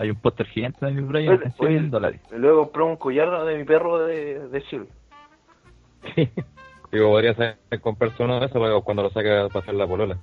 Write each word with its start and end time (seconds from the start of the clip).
Hay 0.00 0.08
un 0.08 0.16
póster 0.16 0.46
gigante 0.46 0.86
de 0.86 0.92
mi 0.92 1.02
Brian 1.02 1.34
Oye, 1.34 1.44
en 1.44 1.52
100 1.52 1.68
oye, 1.68 1.80
dólares. 1.88 2.22
Luego 2.30 2.62
compré 2.62 2.82
un 2.84 2.96
collar 2.96 3.44
de 3.44 3.58
mi 3.58 3.64
perro 3.64 3.98
de, 3.98 4.48
de 4.48 4.62
Chile. 4.62 4.86
Digo, 6.90 7.10
podría 7.10 7.34
ser 7.34 7.58
comprar 7.82 8.10
uno 8.18 8.40
de 8.40 8.46
esos 8.46 8.58
para 8.58 8.80
cuando 8.80 9.02
lo 9.02 9.10
saque 9.10 9.30
a 9.30 9.50
pasar 9.50 9.74
la 9.74 9.86
polola. 9.86 10.16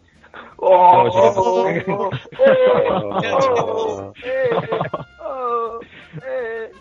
¡Oh! 0.55 1.03
No, 1.03 1.11
¡Oh! 1.11 1.79
¡Oh! 1.87 2.09
¡Oh! 3.59 4.13
¡Eh! 4.25 4.49
¡Oh! 5.21 5.79
¡Eh! 6.25 6.71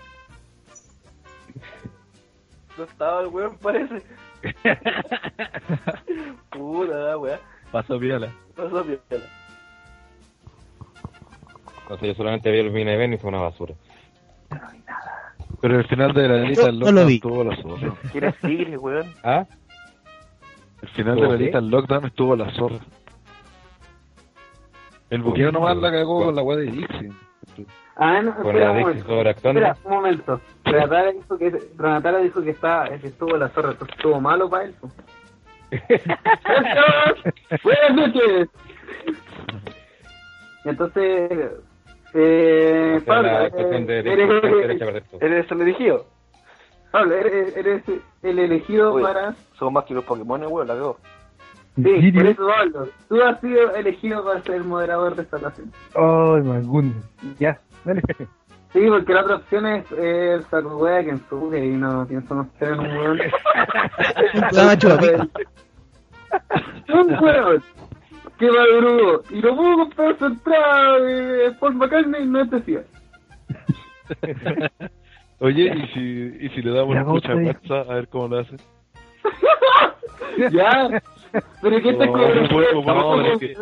No 2.79 2.85
estaba 2.85 3.21
el 3.21 3.27
weón, 3.27 3.59
parece. 3.59 4.03
Puta 6.51 6.97
la 6.97 7.19
weá. 7.19 7.39
Paso 7.71 7.99
viola. 7.99 8.33
Pasó 8.57 8.83
bien. 8.83 9.01
Yo 11.89 12.15
solamente 12.15 12.51
vi 12.51 12.59
el 12.59 12.71
mini 12.71 12.91
event 12.91 13.15
y 13.15 13.19
fue 13.19 13.29
una 13.29 13.41
basura. 13.41 13.75
Pero 15.61 15.79
el 15.79 15.87
final 15.87 16.13
de 16.13 16.29
la 16.29 16.37
lista 16.39 16.73
No, 16.73 16.79
lockdown 16.93 17.11
estuvo 17.11 17.45
la 17.45 17.57
zorra. 17.57 17.95
¿Quieres 18.13 18.35
tigre, 18.41 18.77
weón? 18.77 19.07
¿Ah? 19.23 19.47
El 20.83 20.89
final 20.91 21.15
de 21.15 21.21
la 21.21 21.27
¿Estuvo 21.29 21.43
lista 21.43 21.61
del 21.61 21.71
lockdown 21.71 22.05
estuvo 22.07 22.37
la 22.37 22.51
zorra. 22.53 22.79
El 25.11 25.23
buqueo 25.23 25.53
nomás 25.53 25.77
la 25.77 25.91
cagó 25.93 26.25
con 26.25 26.35
la 26.35 26.43
weá 26.43 26.59
de 26.59 26.65
Dixie. 26.65 27.13
Ah, 27.97 28.21
no, 28.21 28.35
Con 28.35 28.47
espera 28.49 28.73
la 28.73 28.79
Dixie 28.79 29.03
sobreactuando. 29.03 29.61
Espera, 29.61 29.79
un 29.85 29.91
momento. 29.91 30.41
Renatara 30.65 31.13
dijo 31.13 31.39
que, 31.39 31.59
Renatara 31.79 32.19
dijo 32.19 32.43
que 32.43 32.51
está, 32.51 32.89
que 33.01 33.07
estuvo 33.07 33.37
la 33.37 33.49
zorra, 33.51 33.71
entonces 33.71 33.97
estuvo 33.97 34.21
malo 34.21 34.51
para 34.51 34.65
él. 34.65 34.75
Buenas 37.63 37.95
noches. 37.95 38.49
Entonces, 40.65 41.51
eh, 42.19 43.01
Pablo, 43.05 43.29
la 43.29 43.47
eh, 43.47 43.85
de 43.85 43.99
eres, 43.99 44.43
derecha 44.43 44.85
a 44.85 44.87
perder 44.87 45.05
todo. 45.05 45.21
¿Eres 45.21 45.51
el 45.51 45.61
elegido? 45.61 46.07
Pablo, 46.91 47.15
eres, 47.15 47.57
eres 47.57 47.83
el 48.23 48.39
elegido 48.39 48.95
Oye, 48.95 49.05
para... 49.05 49.35
Somos 49.59 49.75
más 49.75 49.85
que 49.85 49.93
los 49.93 50.05
Pokémon, 50.05 50.43
weón, 50.47 50.67
la 50.67 50.75
veo. 50.75 50.97
Sí, 51.77 52.13
por 52.13 52.27
eso 52.27 52.47
Pablo. 52.47 52.89
Tú 53.09 53.23
has 53.23 53.39
sido 53.41 53.75
elegido 53.75 54.25
para 54.25 54.41
ser 54.43 54.55
el 54.55 54.65
moderador 54.65 55.15
de 55.15 55.23
esta 55.23 55.37
ocasión. 55.37 55.71
Ay, 55.95 56.41
my 56.43 56.67
goodness. 56.67 57.05
Ya, 57.39 57.61
dale. 57.85 58.03
Sí, 58.73 58.85
porque 58.89 59.15
la 59.15 59.23
otra 59.23 59.37
opción 59.37 59.65
es 59.65 59.91
eh, 59.93 60.35
el 60.35 60.43
saco 60.45 60.77
wea 60.77 61.03
que 61.03 61.11
ensucia 61.11 61.65
y 61.65 61.69
no 61.69 62.07
pienso 62.07 62.35
no 62.35 62.47
ser 62.59 62.73
un 62.73 62.87
weón. 62.87 63.19
Un 66.89 67.25
weón 67.25 67.63
que 68.39 68.51
madrugó 68.51 69.23
y 69.31 69.41
no 69.41 69.57
pudo 69.57 69.77
comprar 69.79 70.19
su 70.19 70.27
entrada 70.27 70.99
de 71.01 71.51
Paul 71.53 71.75
McCartney 71.77 72.27
no 72.27 72.41
es 72.43 72.51
decía. 72.51 72.83
Oye, 75.41 75.65
¿y 75.75 75.87
si, 75.93 76.47
y 76.47 76.49
si 76.51 76.63
le 76.63 76.71
damos 76.73 76.95
Ya, 76.95 77.01
escucha 77.03 77.81
a 77.81 77.95
ver 77.95 78.09
cómo 78.09 78.29
lo 78.29 78.39
hace? 78.41 78.57
ya, 80.53 81.03
pero 81.61 81.81
que 81.83 81.93
No, 81.93 81.99
como- 82.13 82.29
no 82.29 82.49
puedo, 82.49 82.75
como- 82.75 82.95
no, 82.95 83.17
pero 83.23 83.33
es 83.35 83.39
que- 83.39 83.57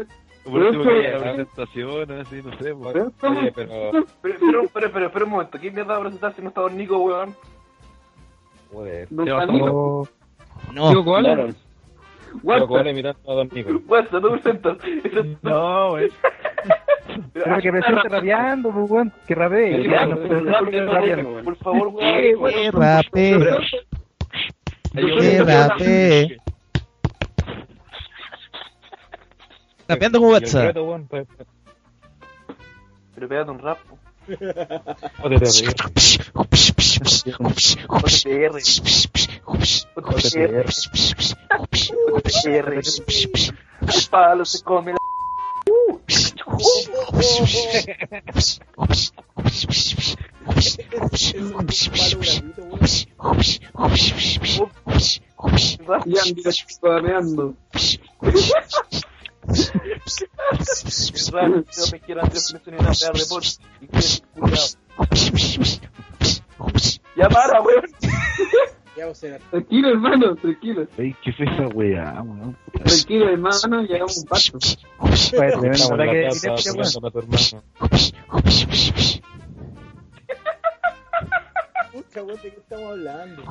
Por 0.44 0.70
que 0.70 1.18
presentación, 1.18 2.12
así, 2.12 2.42
no 2.44 2.58
sé. 2.58 2.74
pues. 2.74 2.92
pero 2.92 3.12
pero... 3.20 3.52
Pero, 3.54 4.04
pero, 4.22 4.68
pero, 4.72 4.92
pero, 4.92 5.10
pero 5.10 5.24
un 5.24 5.30
momento, 5.32 5.58
¿quién 5.58 5.74
mierda 5.74 5.94
va 5.94 5.98
a 5.98 6.02
presentar 6.02 6.34
si 6.36 6.42
no 6.42 6.48
está 6.48 6.60
Don 6.60 6.76
Nico, 6.76 6.98
weón? 6.98 7.34
Joder. 8.72 9.08
Don 9.10 9.24
¿Qué 9.24 9.32
va 9.32 9.42
a 9.42 9.46
Camilo, 9.46 9.74
Oh, 9.74 10.08
No, 10.72 10.92
Con 12.42 12.86
imitando 12.86 13.30
a 13.30 13.34
Don 13.34 13.48
Nico. 13.52 13.70
WhatsApp, 13.86 14.22
no 14.22 14.30
presentas. 14.32 14.78
no. 15.42 15.96
Pero 17.32 17.58
que 17.60 17.70
presente 17.70 18.08
rapeando, 18.08 18.70
pues, 18.72 18.90
weón. 18.90 19.12
Que 19.26 19.34
rapee. 19.34 19.88
Por 21.44 21.56
favor, 21.56 21.88
weón. 21.88 22.50
que 22.52 22.70
rape, 22.72 23.38
que 24.94 25.44
rape. 25.44 26.38
Rapeando 29.86 30.18
el 30.18 30.24
WhatsApp. 30.24 30.74
pues, 30.74 31.26
pues, 31.26 31.48
Pero 33.14 33.28
pégate 33.28 33.50
un 33.50 33.58
rap. 33.58 33.78
te 34.26 35.46
ríes. 39.48 39.86
OTR. 39.96 40.66
OTR. 42.12 42.72
El 42.74 44.08
palo 44.10 44.44
se 44.44 44.62
come 44.62 44.92
la... 44.92 44.98
Y 56.06 56.18
ando 56.18 56.52
spameando. 56.52 57.54
El 58.24 58.32
rap, 61.32 61.66
yo 61.76 61.84
me 61.92 62.00
quiero 62.00 62.22
hacer 62.22 62.60
flexiones 62.60 62.66
en 62.66 62.86
la 62.86 62.92
pega 62.94 63.12
de 63.12 63.26
por 63.28 63.42
y 63.80 63.86
que 63.88 64.00
culiao. 64.34 64.66
Ya. 68.96 69.12
Tranquilo, 69.50 69.88
hermano, 69.88 70.36
tranquilo. 70.36 70.86
Ey, 70.96 71.14
¿qué 71.22 71.32
fue 71.32 71.46
esa 71.46 71.66
weá, 71.68 72.22
weón? 72.22 72.56
Tranquilo, 72.72 73.28
hermano, 73.28 73.82
llegamos 73.82 74.18
a 74.18 74.20
un 74.20 74.26
tocando 76.94 77.08
a 77.08 77.10
tu 77.10 77.18
hermano. 77.18 77.62
Pucha, 81.92 82.22
weón, 82.22 82.42
¿de 82.42 82.50
qué 82.50 82.60
estamos 82.60 82.90
hablando? 82.90 83.42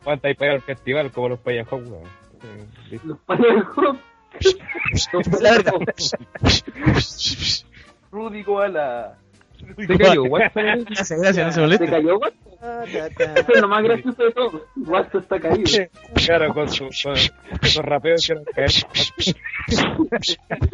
Aguanta 0.00 0.30
y 0.30 0.34
pega 0.34 0.54
el 0.54 0.62
festival 0.62 1.10
como 1.12 1.28
los 1.30 1.40
payajos. 1.40 1.82
Los 3.04 3.18
verga. 5.40 5.72
Rudy 8.10 8.42
Koala. 8.44 9.18
¿Te 9.86 9.98
cayó 9.98 10.24
WhatsApp? 10.24 10.54
Gracias, 10.88 11.20
gracias, 11.20 11.46
no 11.46 11.52
se 11.52 11.54
¿Se 11.54 11.60
moleste. 11.60 11.86
cayó? 11.88 12.20
Ah, 12.60 12.84
ta, 12.92 13.10
ta. 13.10 13.40
Eso 13.40 13.52
es 13.54 13.60
lo 13.60 13.68
más 13.68 13.82
gracioso 13.84 14.22
de 14.24 14.32
todo. 14.32 14.66
WhatsApp 14.86 15.22
está 15.22 15.40
caído. 15.40 15.64
Claro, 16.26 16.54
con 16.54 16.68
su, 16.70 16.84
con 16.84 17.14
esos 17.62 17.84
rapeos 17.84 18.26
que 18.26 18.34
caer. 18.54 18.70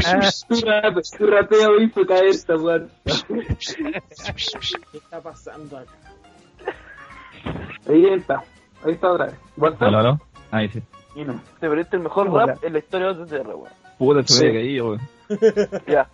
Ah, 0.06 0.30
Tu, 0.48 0.60
rap, 0.60 0.96
tu 1.18 1.26
rapeo 1.26 1.80
hizo 1.80 2.06
caer 2.06 2.26
esta 2.26 2.56
WhatsApp. 2.56 2.90
¿Qué 3.28 4.98
está 4.98 5.20
pasando 5.20 5.78
acá? 5.78 5.92
Ahí 7.88 8.06
está. 8.06 8.42
Ahí 8.84 8.92
está 8.92 9.10
otra 9.12 9.26
vez. 9.26 9.34
WhatsApp. 9.56 9.82
¿Aló, 9.88 9.98
aló? 9.98 10.20
Ahí 10.50 10.68
sí. 10.68 10.82
Y 11.16 11.24
no. 11.24 11.40
Te 11.60 11.68
perdiste 11.68 11.96
el 11.96 12.02
mejor 12.02 12.28
Hola. 12.28 12.46
rap 12.46 12.64
en 12.64 12.72
la 12.72 12.78
historia 12.78 13.12
de 13.12 13.22
OTR, 13.22 13.46
weón. 13.48 13.68
Puta, 13.98 14.22
se 14.26 14.42
me 14.44 14.48
había 14.50 14.60
caído, 14.62 14.86
weón. 14.90 15.00
Ya. 15.86 16.08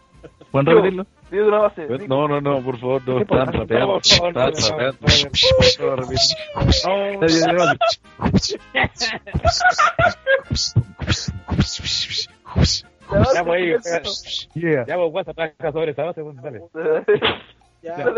¿Pueden 0.51 0.67
repetirlo? 0.67 1.07
Dime 1.31 1.49
una 1.49 1.59
base. 1.59 1.87
No, 2.09 2.29
no, 2.29 2.41
no, 2.41 2.63
por 2.63 2.79
favor, 2.79 3.03
no, 3.07 3.21
están 3.21 3.53
rapeando. 3.53 3.95
Por 3.95 4.05
favor, 4.07 4.35
no, 4.35 4.49
Están 4.49 4.61
no, 4.61 4.71
rapeando. 4.71 5.07
Ya, 13.13 13.43
pues, 13.43 14.49
ya, 14.55 14.97
pues, 14.97 15.13
WhatsApp 15.13 15.37
trabaja 15.37 15.73
sobre 15.73 15.91
esa 15.93 16.05
base, 16.05 16.23
pues, 16.23 16.37
dale. 16.43 16.61
Ya. 17.83 17.97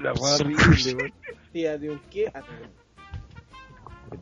La 0.00 0.12
horrible. 0.12 1.12
Tía, 1.52 1.76
de 1.78 1.90
un 1.90 2.00
qué? 2.10 2.32
Ah, 4.12 4.16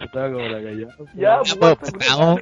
Estaba 0.00 0.30
como 0.30 0.46
la 0.46 0.62
callada. 0.62 0.94
Ya, 1.14 1.14
Ya, 1.14 1.40
pues, 1.58 1.76
pues, 1.78 1.92
vamos. 2.18 2.40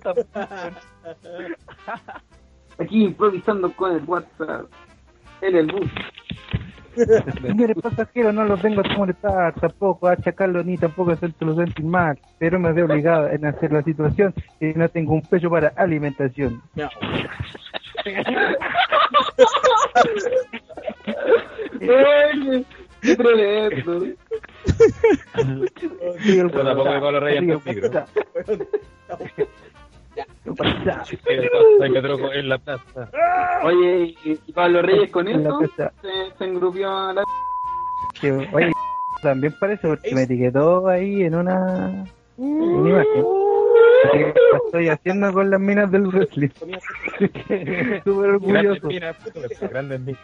Aquí 2.78 3.04
improvisando 3.04 3.72
con 3.74 3.94
el 3.94 4.02
WhatsApp. 4.04 4.66
En 5.40 5.56
el 5.56 5.66
bus. 5.66 5.90
Señores 7.42 7.76
pasajeros, 7.82 8.34
no 8.34 8.44
los 8.44 8.62
vengo 8.62 8.82
a 8.84 8.88
molestar, 8.96 9.52
tampoco 9.54 10.06
a 10.06 10.12
achacarlo 10.12 10.62
ni 10.62 10.78
tampoco 10.78 11.10
a 11.10 11.14
hacerlo 11.14 11.56
sentir 11.56 11.84
mal, 11.84 12.16
pero 12.38 12.60
me 12.60 12.72
veo 12.72 12.86
obligado 12.86 13.28
en 13.30 13.44
hacer 13.46 13.72
la 13.72 13.82
situación 13.82 14.32
y 14.60 14.66
no 14.74 14.88
tengo 14.88 15.14
un 15.14 15.22
peso 15.22 15.50
para 15.50 15.72
alimentación. 15.76 16.62
no. 16.74 16.88
¡Qué 23.04 23.16
Yo 26.24 26.50
tampoco 26.50 26.90
me 26.90 27.00
colo 27.00 27.20
rey 27.20 27.38
Sí, 27.38 27.38
ante 27.38 27.52
el 27.52 27.60
micro. 27.76 27.88
puta. 27.90 28.06
¿Qué 30.14 30.52
pasa? 30.56 31.02
Hay 31.82 31.92
que 31.92 32.00
troco 32.02 32.32
en 32.32 32.48
la 32.48 32.58
plaza. 32.58 33.10
Oye, 33.64 34.14
y, 34.24 34.52
Pablo 34.52 34.82
Reyes 34.82 35.10
con 35.10 35.28
En 35.28 35.42
la 35.44 35.50
eso 35.50 35.72
se, 36.02 36.36
se 36.38 36.44
engrupió 36.44 36.90
a 36.90 37.12
la... 37.12 37.24
Que, 38.20 38.32
oye, 38.32 38.72
también 39.22 39.54
parece 39.58 39.88
porque 39.88 40.14
me 40.14 40.22
etiquetó 40.22 40.86
ahí 40.86 41.24
en 41.24 41.34
una, 41.34 42.04
en 42.38 42.44
una 42.46 42.90
imagen. 42.90 43.24
Que 44.12 44.34
estoy 44.66 44.88
haciendo 44.88 45.32
con 45.32 45.50
las 45.50 45.60
minas 45.60 45.90
del 45.90 46.06
wrestling. 46.06 46.48
Súper 48.04 48.30
orgulloso. 48.30 48.88
Grandes 48.88 49.20
minas, 49.20 49.60
grandes 49.70 50.16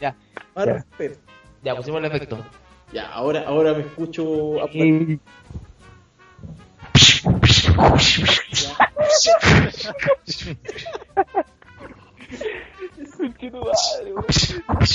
Ya. 0.00 0.14
respeto. 0.56 1.18
Ya, 1.64 1.74
pusimos 1.74 1.98
el 2.00 2.04
efecto. 2.06 2.38
Ya, 2.92 3.08
ahora, 3.10 3.44
ahora 3.46 3.72
me 3.74 3.80
escucho. 3.80 4.62
a- 4.62 4.68
Y 4.72 5.20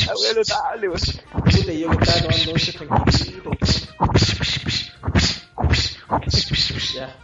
Abuelo 0.10 0.39
notable, 0.42 0.88
weón. 0.89 1.00
Puta, 1.44 1.74
yo 1.74 1.89
que 1.89 1.98
estaba 2.04 2.21
tomando 2.21 2.51
once 2.51 2.71
tranquilito. 2.74 3.51
Ya. 6.95 7.16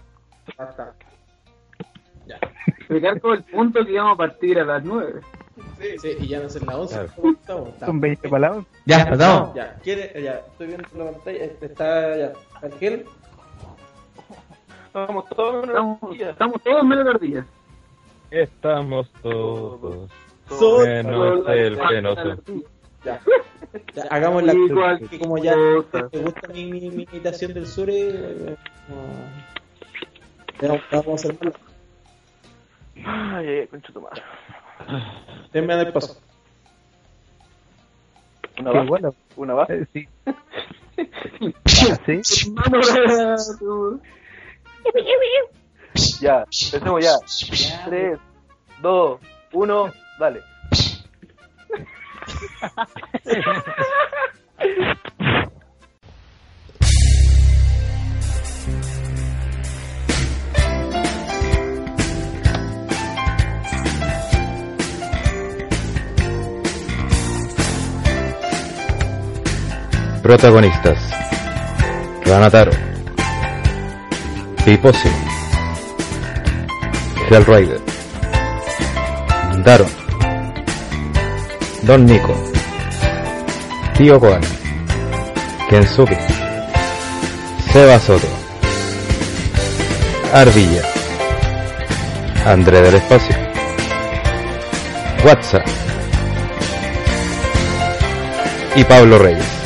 Basta. 0.58 0.94
Ya. 2.28 2.40
Explicar 2.68 3.20
todo 3.20 3.34
el 3.34 3.44
punto 3.44 3.86
que 3.86 3.92
íbamos 3.92 4.14
a 4.14 4.18
partir 4.18 4.60
a 4.60 4.66
las 4.66 4.84
9. 4.84 5.22
Sí, 6.02 6.10
y 6.19 6.28
ya 6.28 6.40
no 6.42 6.50
son 6.50 6.66
las 6.66 6.75
11. 6.75 6.94
Claro. 6.96 7.12
¿Cómo 7.16 7.31
estamos? 7.34 7.68
Estamos. 7.69 7.86
son 7.86 8.02
20 8.02 8.30
palabras. 8.30 8.66
Ya, 8.86 9.10
pasamos. 9.10 9.54
Ya, 9.56 9.75
¿quiere? 9.84 10.22
Ya, 10.24 10.31
estoy 10.52 10.68
viendo 10.68 10.88
la 10.94 11.12
pantalla. 11.12 11.44
Este 11.46 11.66
está 11.68 12.18
ya. 12.18 12.34
Ángel. 12.62 13.06
Estamos 14.88 15.30
todos 15.30 15.63
en 15.63 15.69
Estamos, 15.69 16.02
una 16.02 16.30
estamos 16.30 16.62
todos 16.63 16.84
menos 16.84 17.07
ardillas. 17.07 17.46
Estamos 18.31 19.12
todos. 19.22 20.10
Son- 20.50 20.84
Menos 20.88 21.48
el 21.50 21.78
penoso. 21.78 22.36
Ya. 23.04 23.22
Ya, 23.94 24.04
hagamos 24.10 24.44
la 24.44 24.54
Igual 24.54 25.10
que 25.10 25.19
como 25.19 25.38
ya 25.38 25.54
te 26.12 26.18
gusta 26.19 26.48
mi, 26.54 26.72
mi, 26.72 26.90
mi 26.90 27.04
imitación 27.04 27.54
del 27.54 27.68
sur, 27.68 27.90
eh, 27.90 28.56
ya 30.62 30.68
vamos 30.92 31.08
a 31.08 31.13
hacer 31.30 31.38
mal. 31.44 31.54
Ay, 33.06 33.48
ay, 33.48 33.68
concha 33.68 33.92
tu 33.92 34.01
madre. 34.01 34.22
Denme 35.54 35.75
dar 35.75 35.94
paso. 35.94 36.18
Una 38.60 38.83
bueno. 38.83 39.13
una 39.36 39.54
va. 39.54 39.66
Eh, 39.69 39.86
Sí. 39.92 40.07
Ya, 46.22 46.45
empecemos 46.66 47.04
ya. 47.04 47.18
3, 47.86 48.19
2, 48.81 49.19
1, 49.54 49.94
dale. 50.19 50.42
Protagonistas: 70.25 70.98
Ranataro, 72.25 72.72
Piposi, 74.66 75.07
Hellrider, 77.30 77.80
Daron, 79.63 79.88
Don 81.83 82.07
Nico, 82.07 82.33
Tío 83.95 84.19
Koan, 84.19 84.42
Kensuke, 85.69 86.18
Seba 87.72 88.00
Soto, 88.00 88.27
Ardilla, 90.33 90.81
André 92.48 92.81
del 92.81 92.95
Espacio, 92.95 93.36
WhatsApp 95.24 95.68
y 98.75 98.83
Pablo 98.86 99.19
Reyes. 99.19 99.65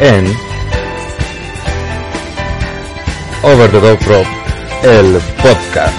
En 0.00 0.26
Over 3.42 3.70
the 3.70 3.80
Top 3.80 4.02
Rope, 4.06 4.28
el 4.82 5.20
podcast. 5.42 5.95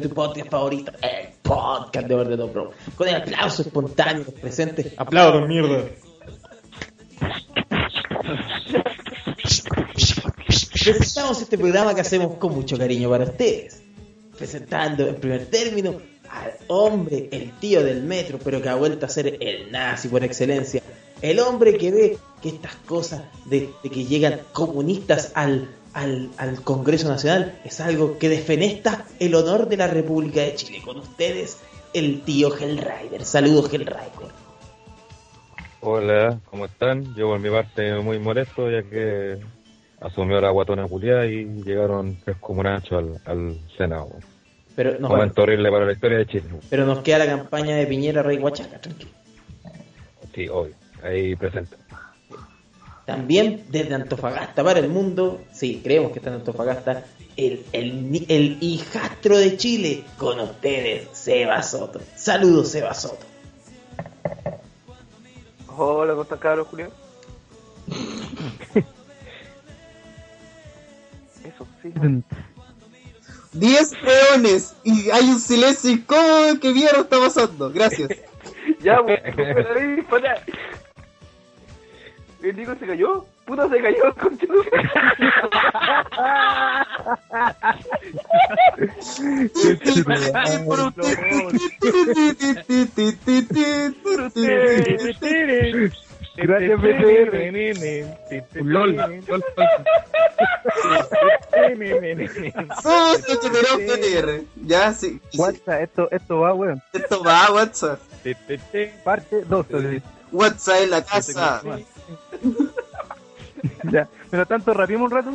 Tu 0.00 0.10
podcast 0.10 0.50
favorito, 0.50 0.92
el 1.02 1.28
podcast 1.42 2.06
de 2.06 2.36
Top 2.36 2.54
Rope. 2.54 2.76
Con 2.96 3.08
el 3.08 3.16
aplauso 3.16 3.62
espontáneo 3.62 4.24
de 4.24 4.30
los 4.30 4.40
presentes. 4.40 4.92
¡Aplausos, 4.96 5.48
mierda! 5.48 5.84
Presentamos 10.84 11.42
este 11.42 11.58
programa 11.58 11.94
que 11.94 12.00
hacemos 12.00 12.34
con 12.38 12.54
mucho 12.54 12.78
cariño 12.78 13.10
para 13.10 13.24
ustedes. 13.24 13.82
Presentando 14.36 15.08
en 15.08 15.16
primer 15.16 15.46
término 15.46 16.00
al 16.30 16.52
hombre, 16.68 17.28
el 17.32 17.52
tío 17.58 17.82
del 17.82 18.02
metro, 18.02 18.38
pero 18.42 18.60
que 18.60 18.68
ha 18.68 18.74
vuelto 18.74 19.06
a 19.06 19.08
ser 19.08 19.38
el 19.40 19.70
nazi 19.72 20.08
por 20.08 20.22
excelencia. 20.22 20.82
El 21.22 21.40
hombre 21.40 21.76
que 21.78 21.90
ve 21.90 22.18
que 22.42 22.50
estas 22.50 22.74
cosas 22.86 23.22
de, 23.46 23.70
de 23.82 23.90
que 23.90 24.04
llegan 24.04 24.40
comunistas 24.52 25.32
al, 25.34 25.68
al, 25.96 26.28
al 26.36 26.60
Congreso 26.62 27.08
Nacional 27.08 27.58
es 27.64 27.80
algo 27.80 28.18
que 28.18 28.28
defenesta 28.28 29.06
el 29.18 29.34
honor 29.34 29.66
de 29.66 29.78
la 29.78 29.86
República 29.86 30.42
de 30.42 30.54
Chile. 30.54 30.82
Con 30.84 30.98
ustedes, 30.98 31.58
el 31.94 32.20
tío 32.20 32.54
Hellrider. 32.54 33.24
Saludos, 33.24 33.72
Hellrider. 33.72 34.10
Hola, 35.80 36.38
¿cómo 36.50 36.66
están? 36.66 37.14
Yo 37.14 37.28
por 37.28 37.40
mi 37.40 37.48
parte 37.48 37.94
muy 37.94 38.18
molesto 38.18 38.70
ya 38.70 38.82
que 38.82 39.38
asumió 40.00 40.38
la 40.38 40.50
guatona 40.50 40.86
culiada 40.86 41.24
y 41.24 41.46
llegaron 41.64 42.18
tres 42.22 42.36
comunachos 42.40 42.92
al, 43.24 43.32
al 43.38 43.58
Senado. 43.78 44.10
Pero, 44.74 44.98
no, 45.00 45.08
Momento 45.08 45.44
horrible 45.44 45.70
para 45.70 45.86
la 45.86 45.92
historia 45.92 46.18
de 46.18 46.26
Chile. 46.26 46.44
pero 46.68 46.84
nos 46.84 46.98
queda 46.98 47.18
la 47.18 47.26
campaña 47.26 47.74
de 47.76 47.86
Piñera 47.86 48.22
Rey 48.22 48.36
Huachaca, 48.36 48.78
tranquilo. 48.78 49.10
Sí, 50.34 50.46
hoy, 50.48 50.74
ahí 51.02 51.34
presente. 51.36 51.74
También 53.06 53.64
desde 53.68 53.94
Antofagasta 53.94 54.64
para 54.64 54.80
el 54.80 54.88
mundo, 54.88 55.40
sí, 55.52 55.80
creemos 55.82 56.10
que 56.10 56.18
está 56.18 56.30
en 56.30 56.36
Antofagasta, 56.36 57.04
el, 57.36 57.64
el, 57.72 58.26
el 58.28 58.58
hijastro 58.60 59.38
de 59.38 59.56
Chile, 59.56 60.02
con 60.18 60.40
ustedes, 60.40 61.08
Seba 61.12 61.62
Soto. 61.62 62.00
Saludos, 62.16 62.70
Seba 62.70 62.92
Soto. 62.94 63.24
Hola, 65.68 66.12
¿cómo 66.12 66.22
están 66.24 66.38
cabros, 66.38 66.66
Julio? 66.66 66.90
Eso, 71.44 71.66
sí. 71.80 71.92
10 73.52 73.92
peones 74.04 74.74
y 74.82 75.10
hay 75.10 75.28
un 75.28 75.40
silencio 75.40 75.90
incómodo. 75.92 76.58
¿Qué 76.60 76.72
mierda 76.72 77.02
está 77.02 77.18
pasando? 77.20 77.70
Gracias. 77.70 78.10
Ya, 78.80 79.00
weón. 79.02 79.18
¿El 82.46 82.56
Nico 82.56 82.76
se 82.76 82.86
cayó? 82.86 83.26
Puta, 83.44 83.68
se 83.68 83.82
cayó, 83.82 84.14
concha. 84.14 84.46
Gracias, 96.36 96.80
BTR. 96.80 97.34
Un 98.60 98.72
LOL. 98.72 98.96
LOL. 98.96 99.44
PTR. 103.88 104.44
Ya, 104.62 104.92
sí. 104.92 105.20
WhatsApp, 105.36 105.82
esto, 105.82 106.08
esto 106.12 106.38
va, 106.38 106.54
weón. 106.54 106.80
Esto 106.92 107.24
va 107.24 107.50
WhatsApp. 107.52 107.98
Parte 109.02 109.42
2. 109.48 109.66
WhatsApp 110.30 110.82
en 110.82 110.90
la 110.90 111.04
casa. 111.04 111.60
Ya. 113.92 114.08
Pero 114.30 114.46
tanto 114.46 114.74
rapeamos 114.74 115.10
un 115.10 115.16
rato. 115.16 115.30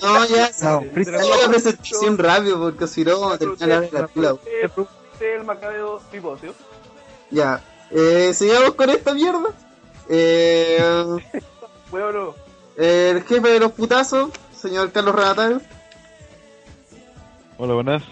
No, 0.00 0.24
ya. 0.26 0.50
No, 0.62 0.78
una 0.80 1.48
presentación 1.48 2.18
rápido 2.18 2.58
porque 2.58 2.86
si 2.86 3.04
no 3.04 3.20
vamos 3.20 3.34
a 3.34 3.38
terminar 3.38 3.88
la 3.92 4.38
el 5.20 5.44
macabeo 5.44 6.00
Pipocio. 6.10 6.54
Ya. 7.30 7.62
Eh, 7.90 8.32
sigamos 8.34 8.74
con 8.74 8.90
esta 8.90 9.14
mierda. 9.14 9.48
Eh, 10.14 10.82
Weón, 11.92 12.34
el 12.76 13.22
jefe 13.22 13.48
de 13.48 13.60
los 13.60 13.72
putazos, 13.72 14.30
señor 14.54 14.90
Carlos 14.90 15.14
Renatario. 15.14 15.60
Hola, 17.56 17.74
buenas. 17.74 18.02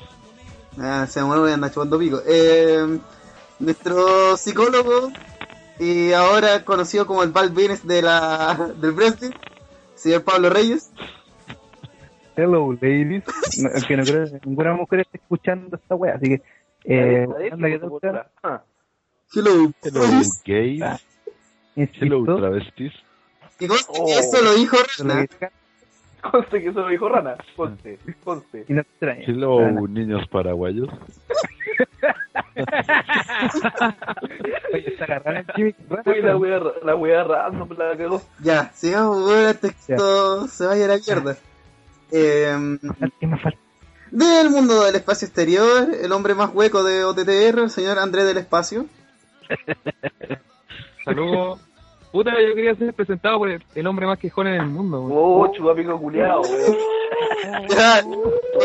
Ah, 0.78 1.06
se 1.10 1.22
mueve 1.22 1.52
anda 1.52 1.70
chupando 1.70 1.99
pico. 1.99 2.22
Eh, 2.25 3.00
nuestro 3.58 4.37
psicólogo 4.37 5.10
y 5.80 6.12
ahora 6.12 6.64
conocido 6.64 7.06
como 7.06 7.22
el 7.22 7.30
Val 7.30 7.50
Venus 7.50 7.87
de 7.87 8.02
la, 8.02 8.72
del 8.76 8.92
Brexit, 8.92 9.34
señor 10.00 10.25
Pablo 10.25 10.50
Reyes. 10.50 10.92
Hello, 12.37 12.73
ladies. 12.73 13.25
No, 13.59 13.69
que 13.87 13.97
no 13.97 14.04
creo 14.04 14.25
que 14.26 14.40
ninguna 14.47 14.73
mujer 14.75 15.00
esté 15.00 15.19
escuchando 15.19 15.76
esta 15.76 15.95
wea, 15.95 16.14
así 16.14 16.28
que. 16.28 16.42
Eh, 16.85 17.26
anda 17.52 17.69
que. 17.69 17.80
Ah, 18.42 18.62
Hello. 19.35 19.73
Hello, 19.83 20.00
gays. 20.45 20.83
Ah, 20.83 20.99
Hello, 21.76 22.25
travestis. 22.25 22.92
Y 23.59 23.66
conste 23.66 23.92
que 23.92 24.00
Oh. 24.00 24.09
eso 24.19 24.42
lo 24.42 24.54
dijo 24.54 24.76
lo 24.76 25.09
Rana. 25.09 25.26
que- 25.26 25.49
Conste 26.23 26.62
que 26.62 26.69
eso 26.69 26.80
lo 26.80 26.88
dijo 26.88 27.09
Rana. 27.09 27.37
Conste, 27.57 27.99
conste. 28.25 28.64
y 28.69 28.73
no 28.73 28.83
te 28.83 28.88
extraña. 28.90 29.25
Hello, 29.26 29.61
Rana. 29.61 29.80
niños 29.88 30.26
paraguayos. 30.28 30.88
Oye, 34.73 34.88
está 34.88 35.04
agarrando 35.04 35.40
el 35.40 35.47
Jimmy 35.54 35.75
Rana, 35.88 36.02
Uy, 36.06 36.23
la 36.23 36.37
wea, 36.37 36.61
la 36.82 36.97
wea 36.97 37.25
random 37.25 37.68
la 37.78 37.97
cagó. 37.97 38.23
Ya, 38.40 38.70
sigamos, 38.75 39.26
weón, 39.26 39.47
antes 39.47 39.75
que 39.75 39.92
esto 39.94 40.47
se 40.49 40.66
vaya 40.66 40.85
a 40.85 40.88
la 40.88 40.99
mierda. 40.99 41.37
Eh, 42.12 42.78
¿Qué 43.20 43.26
más 43.26 43.40
falta? 43.42 43.59
del 44.11 44.50
mundo 44.50 44.82
del 44.85 44.97
espacio 44.97 45.26
exterior, 45.26 45.88
el 46.02 46.12
hombre 46.12 46.35
más 46.35 46.50
hueco 46.52 46.82
de 46.82 47.04
OTTR, 47.04 47.61
el 47.61 47.70
señor 47.70 47.99
Andrés 47.99 48.26
del 48.26 48.38
Espacio. 48.38 48.87
Saludos. 51.04 51.61
Puta, 52.12 52.32
yo 52.32 52.54
quería 52.56 52.75
ser 52.75 52.92
presentado 52.92 53.38
por 53.38 53.49
el, 53.50 53.64
el 53.73 53.87
hombre 53.87 54.04
más 54.06 54.18
quejón 54.18 54.49
en 54.49 54.54
el 54.54 54.66
mundo. 54.66 55.00
weón. 55.02 55.12
Oh, 55.14 55.52
chupapico 55.52 55.97
culiao, 55.99 56.40
weón. 56.40 56.76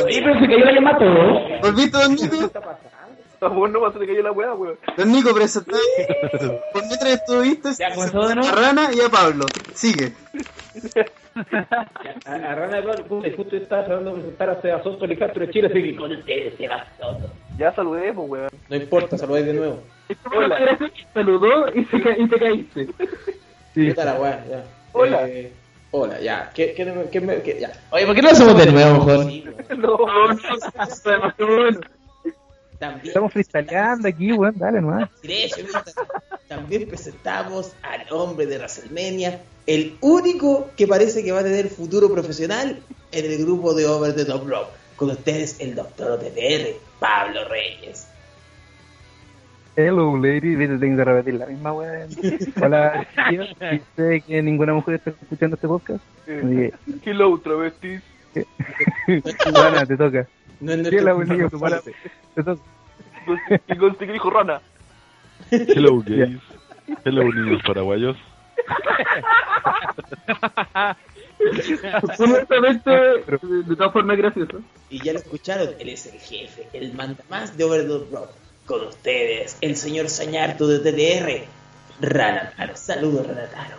Sí, 0.09 0.19
pero 0.19 0.39
se 0.39 0.47
cayó 0.47 0.65
la 0.65 0.71
llamada 0.71 0.97
todo. 0.97 1.39
¿Volviste, 1.61 1.97
don 1.97 2.15
Nico? 2.15 2.51
A 3.41 3.47
vos 3.47 3.69
nomás 3.69 3.93
se 3.93 3.99
cayó 3.99 4.21
la 4.23 4.31
wea, 4.31 4.53
weón. 4.53 4.77
Don 4.97 5.11
Nico. 5.11 5.29
Por 5.33 6.85
mientras 6.85 7.11
estuviste 7.13 7.69
Ya, 7.77 7.89
de 7.89 8.11
nuevo. 8.35 8.47
a 8.47 8.51
Rana 8.51 8.89
y 8.93 9.01
a 9.01 9.09
Pablo. 9.09 9.45
Sigue. 9.73 10.13
A, 11.35 12.31
a 12.31 12.55
Rana 12.55 12.77
de 12.77 12.83
Pablo, 12.83 13.05
puta, 13.07 13.27
y 13.27 13.35
justo 13.35 13.57
estaba 13.57 13.83
tratando 13.85 14.11
de 14.11 14.15
presentar 14.21 14.49
a 14.51 14.61
Seba 14.61 14.81
Soto, 14.83 15.03
el 15.03 15.19
Castro 15.19 15.45
de 15.45 15.51
Chile, 15.51 15.67
así 15.67 15.83
que 15.83 15.95
con 15.97 16.09
ustedes, 16.11 16.55
Seba 16.57 16.85
Soto. 16.97 17.29
Ya 17.57 17.73
saludemos, 17.75 18.29
weón. 18.29 18.47
No 18.69 18.75
importa, 18.77 19.17
saludáis 19.17 19.45
de 19.47 19.53
nuevo. 19.53 19.79
Hola. 20.33 20.77
Saludó 21.13 21.67
y, 21.75 21.83
se 21.85 22.01
ca- 22.01 22.17
y 22.17 22.27
te 22.29 22.39
caíste. 22.39 22.87
¿Qué 23.73 23.93
tal 23.93 24.05
la 24.05 24.13
weá? 24.15 24.45
Ya. 24.49 24.63
Hola. 24.93 25.27
Eh, 25.27 25.51
hola, 25.91 26.19
ya. 26.21 26.51
¿Qué, 26.55 26.73
qué, 26.73 26.85
qué, 27.11 27.19
me- 27.21 27.41
qué- 27.41 27.59
ya. 27.59 27.71
Oye, 27.91 28.05
¿por 28.05 28.15
qué 28.15 28.21
no 28.21 28.29
lo 28.29 28.33
hacemos 28.33 28.57
de 28.57 28.71
nuevo, 28.71 29.05
mejor? 29.05 29.25
No, 29.77 29.97
no. 31.37 31.79
También, 32.79 33.07
Estamos 33.07 33.31
freestyleando 33.31 34.07
aquí, 34.07 34.31
weón. 34.33 34.57
Dale 34.57 34.81
nomás. 34.81 35.09
También 36.47 36.87
presentamos 36.87 37.73
al 37.81 38.05
hombre 38.11 38.45
de 38.45 38.57
WrestleMania, 38.57 39.41
el 39.65 39.97
único 40.01 40.69
que 40.77 40.87
parece 40.87 41.23
que 41.23 41.31
va 41.31 41.39
a 41.39 41.43
tener 41.43 41.69
futuro 41.69 42.11
profesional 42.11 42.79
en 43.11 43.25
el 43.25 43.37
grupo 43.39 43.73
de 43.73 43.87
Over 43.87 44.15
the 44.15 44.25
Top 44.25 44.47
Rope. 44.47 44.71
Con 44.95 45.09
ustedes, 45.09 45.59
el 45.59 45.75
doctor 45.75 46.11
OTTR, 46.11 46.77
Pablo 46.99 47.47
Reyes. 47.49 48.07
Hello, 49.77 50.15
lady. 50.15 50.55
Viste, 50.55 50.77
tengo 50.77 50.97
que 50.97 51.03
repetir 51.03 51.33
la 51.33 51.47
misma 51.47 51.73
weá. 51.73 52.07
Hola, 52.61 53.05
tío. 53.29 53.43
Sé 53.97 54.21
que 54.21 54.41
ninguna 54.41 54.73
mujer 54.73 54.95
está 54.95 55.09
escuchando 55.09 55.55
este 55.55 55.67
podcast. 55.67 56.01
Así 56.23 56.71
Hello, 57.03 57.37
travestis. 57.39 58.01
Rana, 59.53 59.85
te 59.85 59.97
toca. 59.97 60.27
No 60.59 60.73
es 60.73 60.79
nuestro 60.79 61.59
parte. 61.59 61.91
parte. 61.91 61.95
Te 62.35 62.43
toca. 62.43 62.61
Y 63.67 63.77
conste 63.77 64.05
que 64.05 64.13
dijo 64.13 64.29
Rana. 64.29 64.61
Hello, 65.51 66.01
gays. 66.05 66.39
Hello, 67.03 67.23
niños 67.23 67.61
paraguayos. 67.65 68.17
Honestamente, 72.19 72.91
de 72.91 73.75
todas 73.75 73.93
formas, 73.93 74.17
gracioso. 74.17 74.61
Y 74.89 75.03
ya 75.03 75.13
lo 75.13 75.19
escucharon, 75.19 75.69
él 75.79 75.89
es 75.89 76.05
el 76.07 76.19
jefe, 76.19 76.67
el 76.73 76.93
mandamás 76.93 77.57
de 77.57 77.63
Over 77.63 77.81
the 77.81 77.87
Top 77.87 78.13
Rope. 78.13 78.33
Con 78.65 78.87
ustedes, 78.87 79.57
el 79.61 79.75
señor 79.75 80.09
Sañarto 80.09 80.67
de 80.67 80.79
TTR, 80.79 81.45
Ranataro. 82.01 82.75
Saludos, 82.75 83.27
Ranataro. 83.27 83.77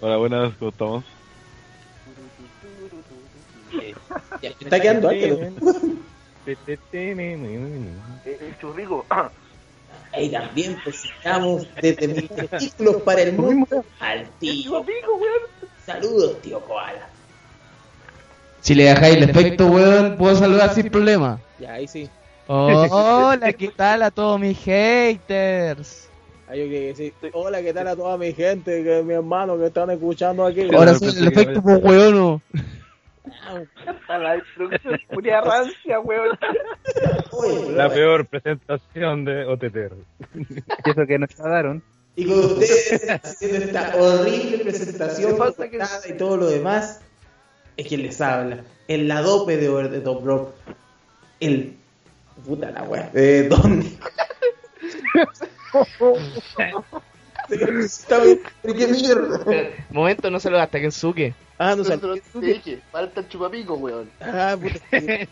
Hola, 0.00 0.16
buenas, 0.16 0.54
¿cómo 0.58 0.70
estamos? 0.70 1.04
Eh, 3.72 3.94
ya, 4.42 4.50
está 4.60 4.80
quedando 4.80 5.08
alto. 5.08 5.24
Eh, 5.24 5.52
El 8.24 8.58
churrico. 8.60 9.04
Y 10.18 10.28
también 10.28 10.76
presentamos 10.82 11.68
desde 11.80 12.08
mis 12.08 12.30
artículos 12.52 13.02
para 13.02 13.22
el 13.22 13.32
mundo 13.32 13.84
al 14.00 14.28
tío. 14.40 14.84
Saludos, 15.86 16.42
tío 16.42 16.58
Koala. 16.60 17.08
Si 18.60 18.74
le 18.74 18.84
dejáis 18.84 19.16
el 19.16 19.30
efecto, 19.30 19.68
weón, 19.68 20.16
puedo 20.16 20.34
saludar 20.34 20.74
sin 20.74 20.90
problema. 20.90 21.38
Ya, 21.60 21.74
ahí 21.74 21.86
sí. 21.86 22.10
Hola, 22.46 23.52
¿qué 23.58 23.68
tal 23.68 24.02
a 24.02 24.10
todos 24.10 24.40
mis 24.40 24.58
haters? 24.58 26.08
Ahí 26.48 26.58
yo 26.58 26.64
quería 26.64 26.88
decir, 26.88 27.14
hola, 27.32 27.62
¿qué 27.62 27.72
tal 27.72 27.86
a 27.86 27.94
toda 27.94 28.18
mi 28.18 28.32
gente, 28.32 28.82
que 28.82 29.02
mi 29.04 29.14
hermano 29.14 29.56
que 29.56 29.66
están 29.66 29.90
escuchando 29.90 30.44
aquí? 30.44 30.68
Ahora 30.74 30.94
sí, 30.96 31.06
el 31.06 31.28
efecto, 31.28 31.62
pues, 31.62 31.78
weón. 31.82 32.42
A 34.08 34.18
la 34.18 34.32
destrucción, 34.34 34.98
puria 35.10 35.40
rancia, 35.40 36.00
weón. 36.00 36.38
La 37.76 37.88
peor 37.88 38.26
presentación 38.26 39.24
de 39.24 39.44
OTTR. 39.44 39.94
Y 40.34 40.90
eso 40.90 41.06
que 41.06 41.18
nos 41.18 41.36
daron. 41.36 41.82
Y 42.16 42.26
con 42.26 42.38
ustedes 42.38 43.08
haciendo 43.10 43.58
esta 43.58 43.94
horrible 43.96 44.58
presentación 44.64 45.36
y 46.08 46.12
todo 46.14 46.36
lo 46.36 46.46
demás, 46.48 47.00
es 47.76 47.86
quien 47.86 48.02
les 48.02 48.20
habla. 48.20 48.64
El 48.88 49.06
la 49.08 49.20
dope 49.22 49.56
de 49.56 49.68
Over 49.68 49.90
the 49.90 50.00
Top 50.00 50.24
Rope. 50.24 50.52
El. 51.40 51.76
Puta 52.44 52.70
la 52.70 52.82
wea. 52.84 53.10
Eh, 53.14 53.48
¿Dónde? 53.48 53.86
Está 57.50 58.18
bien, 58.22 58.40
pero 58.62 58.74
qué 58.74 58.86
mierda. 58.88 59.40
Momento, 59.90 60.30
no 60.30 60.40
saludaste 60.40 60.78
a 60.78 60.80
Kensuke. 60.80 61.34
Ah, 61.62 61.76
no 61.76 61.84
salió. 61.84 62.14
te 62.14 62.40
dije, 62.40 62.80
falta 62.90 63.20
el 63.20 63.28
chupapico, 63.28 63.74
weón. 63.74 64.08
Ah, 64.18 64.56
puta. 64.58 64.80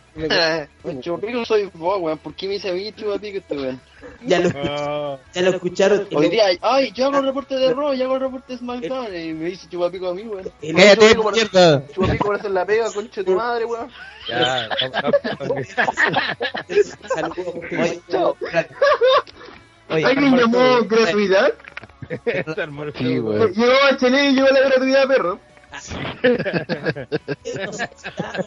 El 0.85 1.01
chupapico 1.01 1.43
soy 1.47 1.71
vos, 1.73 1.99
weón. 2.03 2.19
¿Por 2.19 2.35
qué 2.35 2.47
me 2.49 2.53
dice 2.55 2.69
a 2.69 2.75
mí 2.75 2.93
chupapico 2.93 3.39
este 3.39 3.57
weón? 3.57 3.81
Ya 4.27 4.39
lo, 4.41 4.51
Ah, 4.55 5.17
ya 5.33 5.41
lo 5.43 5.51
escucharon. 5.53 6.07
Hoy 6.15 6.29
día, 6.29 6.45
ay, 6.61 6.93
yo 6.93 7.07
hago 7.07 7.19
el 7.21 7.25
reporte 7.27 7.55
de 7.55 7.73
Raw, 7.73 7.95
yo 7.95 8.05
hago 8.05 8.17
el 8.17 8.21
reporte 8.21 8.53
de 8.53 8.59
SmackDown. 8.59 9.17
Y 9.17 9.33
me 9.33 9.47
dice 9.47 9.69
chupapico 9.71 10.09
a 10.11 10.15
mí, 10.15 10.23
weón. 10.25 10.53
el- 10.61 10.77
Cállate, 10.77 11.15
por- 11.15 11.33
mierda. 11.35 11.83
Chupapico 11.95 12.27
por 12.27 12.37
hacer 12.37 12.51
la 12.51 12.67
pega, 12.67 12.93
concha 12.93 13.23
de 13.23 13.25
tu 13.25 13.35
madre, 13.35 13.65
weón. 13.65 13.91
ya, 14.29 14.69
Saludos. 17.15 18.37
Oye, 19.91 20.05
¿Alguien 20.05 20.37
llamó 20.37 20.83
gratuidad? 20.85 21.55
Sí, 22.99 23.19
weón. 23.19 23.53
Llegó 23.53 23.73
a 23.91 23.97
Chile 23.97 24.31
y 24.31 24.35
llegó 24.35 24.49
la 24.49 24.61
gratuidad, 24.61 25.09
perro. 25.09 25.39
Él 26.23 27.61
nos 27.67 27.81
está 27.81 28.47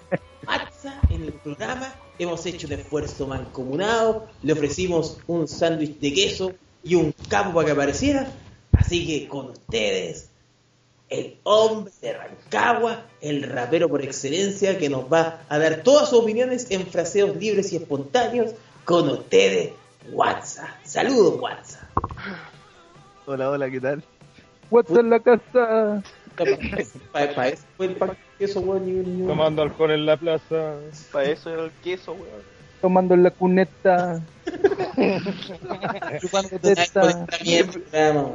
programa, 1.44 1.94
hemos 2.20 2.46
hecho 2.46 2.68
un 2.68 2.74
esfuerzo 2.74 3.28
mancomunado, 3.28 4.28
le 4.44 4.54
ofrecimos 4.54 5.18
un 5.28 5.48
sándwich 5.48 6.00
de 6.00 6.14
queso 6.14 6.54
y 6.84 6.96
un 6.96 7.14
capo 7.30 7.54
para 7.54 7.66
que 7.66 7.72
apareciera. 7.72 8.32
Así 8.74 9.06
que 9.06 9.28
con 9.28 9.50
ustedes, 9.50 10.30
el 11.10 11.38
hombre 11.44 11.92
de 12.02 12.14
Rancagua, 12.14 13.06
el 13.22 13.44
rapero 13.44 13.90
por 13.90 14.02
excelencia 14.02 14.78
que 14.78 14.90
nos 14.90 15.12
va 15.12 15.42
a 15.50 15.60
dar 15.60 15.84
todas 15.84 16.10
sus 16.10 16.20
opiniones 16.20 16.68
en 16.70 16.88
fraseos 16.88 17.36
libres 17.36 17.74
y 17.74 17.78
espontáneos. 17.78 18.52
Con 18.86 19.10
ustedes, 19.10 19.74
WhatsApp. 20.12 20.70
Saludos, 20.84 21.40
WhatsApp. 21.40 21.84
Hola, 23.26 23.50
hola, 23.50 23.70
¿qué 23.70 23.80
tal? 23.80 24.04
What's 24.72 24.92
en 24.98 25.10
la 25.10 25.20
casa? 25.20 26.02
Para 26.36 26.58
pa 27.36 27.48
eso 27.50 27.64
fue 27.78 27.88
el 27.88 27.98
queso, 28.40 28.62
weón. 28.62 29.28
Tomando 29.28 29.62
alcohol 29.62 29.92
en 29.92 30.06
la 30.06 30.16
plaza. 30.18 30.76
Para 31.12 31.30
eso 31.30 31.50
era 31.52 31.66
el 31.66 31.72
queso, 31.84 32.14
weón. 32.14 32.42
Tomando 32.82 33.14
en 33.14 33.24
la 33.24 33.32
cuneta. 33.32 34.22
Weón. 34.98 35.24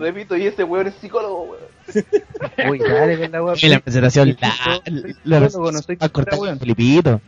Repito, 0.00 0.36
y 0.36 0.46
ese 0.46 0.62
weón 0.62 0.86
es 0.86 0.94
psicólogo, 0.94 1.42
weón. 1.42 1.64
Uy, 2.70 2.78
dale 2.78 3.18
con 3.18 3.32
la 3.32 3.42
weá. 3.42 3.54
Y 3.60 3.68
la 3.68 3.80
presentación, 3.80 4.36
la, 4.40 4.80
la, 5.24 5.40
no 5.40 5.50
soy 5.82 5.96
a 5.98 6.08
cortar 6.08 6.38
weón. 6.38 6.58
con 6.58 6.60
Filipito. 6.60 7.20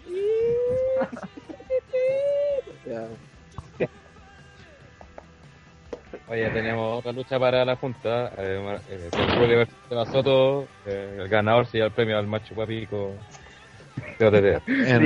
Oye, 6.30 6.50
tenemos 6.50 6.98
otra 6.98 7.12
lucha 7.12 7.38
para 7.38 7.64
la 7.64 7.76
Junta. 7.76 8.30
Eh, 8.36 8.78
eh, 8.90 9.10
Julio 9.38 9.58
versus 9.58 10.12
Soto. 10.12 10.66
eh, 10.86 11.18
el 11.20 11.28
ganador 11.28 11.66
se 11.66 11.78
lleva 11.78 11.86
el 11.86 11.92
premio 11.92 12.18
al 12.18 12.26
macho 12.26 12.54
guapico 12.54 13.14
de 14.18 14.26
OTT. 14.26 14.68
En, 14.78 15.02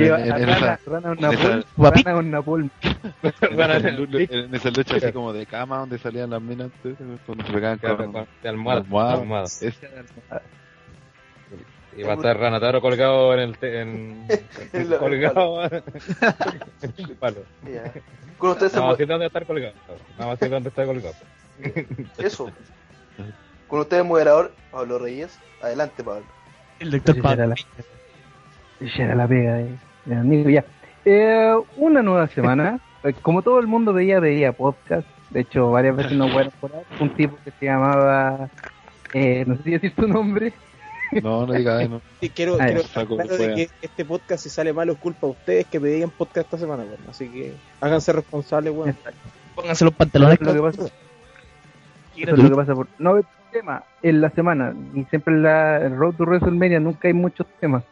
esa, 4.55 4.69
lucha 4.69 4.97
así 4.97 5.11
como 5.11 5.31
de 5.31 5.45
cama 5.45 5.77
donde 5.77 5.97
salían 5.97 6.29
las 6.29 6.41
minas 6.41 6.71
antes, 6.83 6.97
cuando 7.25 7.45
se 7.45 7.53
pegaban 7.53 7.79
con, 7.79 8.11
con- 8.11 8.27
de 8.41 8.49
almohada. 8.49 8.81
almohada. 8.81 9.45
Y 11.97 12.03
va 12.03 12.13
a 12.13 12.15
estar 12.15 12.37
Ranataro 12.37 12.81
colgado 12.81 13.33
en 13.33 13.39
el. 13.39 13.57
te- 13.57 13.81
en, 13.81 14.27
En 14.73 14.89
la- 14.89 14.97
colgado 14.97 15.63
en 15.65 15.83
el 16.97 17.15
palo. 17.19 17.41
Ya. 17.71 17.91
Con 18.37 18.51
ustedes 18.51 18.71
se 18.71 18.79
Vamos 18.79 18.89
a 18.89 18.91
mu- 18.93 18.97
decir 18.97 19.07
dónde 19.07 19.25
está 19.27 19.41
colgado. 19.45 19.73
Vamos 20.17 20.31
a 20.33 20.35
decir 20.35 20.49
dónde 20.49 20.69
está 20.69 20.85
colgado. 20.85 21.15
Eso. 22.17 22.49
Con 23.67 23.79
ustedes, 23.79 24.05
moderador, 24.05 24.51
Pablo 24.71 24.99
Reyes. 24.99 25.37
Adelante, 25.61 26.03
Pablo. 26.03 26.25
El 26.79 26.91
doctor 26.91 27.21
Pablo. 27.21 27.47
la, 27.47 27.55
esa 28.81 29.03
era 29.03 29.15
la 29.15 29.27
pega 29.27 29.53
de, 29.55 29.69
de 30.05 30.15
amigo 30.15 30.49
ya. 30.49 30.65
Eh, 31.05 31.55
una 31.77 32.01
nueva 32.01 32.27
semana. 32.27 32.79
Eh, 33.03 33.13
Como 33.21 33.41
todo 33.41 33.59
el 33.59 33.67
mundo 33.67 33.93
veía, 33.93 34.19
veía 34.19 34.51
podcast. 34.51 35.07
De 35.29 35.41
hecho, 35.41 35.71
varias 35.71 35.95
veces 35.95 36.11
nos 36.13 36.31
fueron 36.31 36.51
por 36.59 36.71
ahí. 36.75 36.81
Un 36.99 37.15
tipo 37.15 37.37
que 37.43 37.51
se 37.51 37.65
llamaba, 37.65 38.49
eh, 39.13 39.43
no 39.47 39.55
sé 39.57 39.63
si 39.63 39.71
decir 39.71 39.93
su 39.95 40.07
nombre. 40.07 40.53
No, 41.21 41.45
no 41.45 41.53
diga 41.53 41.87
no. 41.87 42.01
Sí, 42.19 42.29
quiero, 42.29 42.57
quiero 42.57 42.81
ya. 42.81 42.87
Saco 42.87 43.15
claro 43.15 43.37
de 43.37 43.55
que 43.55 43.69
este 43.81 44.05
podcast 44.05 44.43
si 44.43 44.49
sale 44.49 44.73
malo 44.73 44.93
es 44.93 44.99
culpa 44.99 45.27
de 45.27 45.31
ustedes 45.33 45.65
que 45.67 45.79
pedían 45.79 46.09
podcast 46.09 46.45
esta 46.45 46.57
semana, 46.57 46.83
weón. 46.83 46.99
Así 47.09 47.27
que 47.29 47.53
háganse 47.81 48.13
responsables, 48.13 48.73
weón. 48.73 48.95
Pónganse 49.55 49.85
los 49.85 49.93
pantalones. 49.93 50.39
Eso 50.39 50.49
es 50.49 50.55
lo 50.55 50.63
que 50.63 50.77
pasa. 50.77 50.93
Eso 52.15 52.31
es 52.31 52.39
lo 52.39 52.49
que 52.49 52.55
pasa 52.55 52.75
por 52.75 52.87
no 52.99 53.11
haber 53.11 53.25
tema 53.53 53.83
en 54.01 54.19
la 54.19 54.29
semana 54.31 54.73
y 54.93 55.03
siempre 55.05 55.33
en 55.33 55.43
la 55.43 55.85
en 55.85 55.95
Road 55.97 56.15
to 56.15 56.23
WrestleMania 56.23 56.79
nunca 56.79 57.07
hay 57.07 57.13
muchos 57.13 57.47
temas 57.61 57.83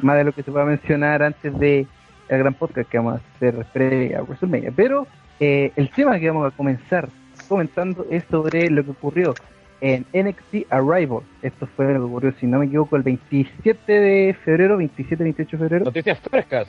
más 0.00 0.16
de 0.16 0.24
lo 0.24 0.32
que 0.32 0.42
se 0.42 0.50
va 0.50 0.62
a 0.62 0.64
mencionar 0.64 1.22
antes 1.22 1.56
de 1.58 1.86
el 2.28 2.38
gran 2.38 2.54
podcast 2.54 2.88
que 2.88 2.96
vamos 2.96 3.20
a 3.20 3.36
hacer 3.36 3.64
previa 3.72 4.18
a 4.18 4.22
WrestleMania 4.22 4.72
pero 4.74 5.06
eh, 5.38 5.70
el 5.76 5.90
tema 5.90 6.18
que 6.18 6.30
vamos 6.30 6.52
a 6.52 6.56
comenzar 6.56 7.08
comentando 7.46 8.06
es 8.10 8.24
sobre 8.30 8.70
lo 8.70 8.82
que 8.84 8.90
ocurrió 8.90 9.34
en 9.80 10.06
NXT 10.12 10.70
Arrival 10.70 11.20
esto 11.42 11.66
fue 11.76 11.86
lo 11.92 12.00
que 12.00 12.04
ocurrió 12.06 12.32
si 12.40 12.46
no 12.46 12.58
me 12.58 12.66
equivoco 12.66 12.96
el 12.96 13.02
27 13.02 13.92
de 13.92 14.34
febrero 14.44 14.76
27 14.78 15.22
28 15.22 15.56
de 15.56 15.62
febrero 15.62 15.84
Noticias 15.84 16.18
frescas. 16.20 16.68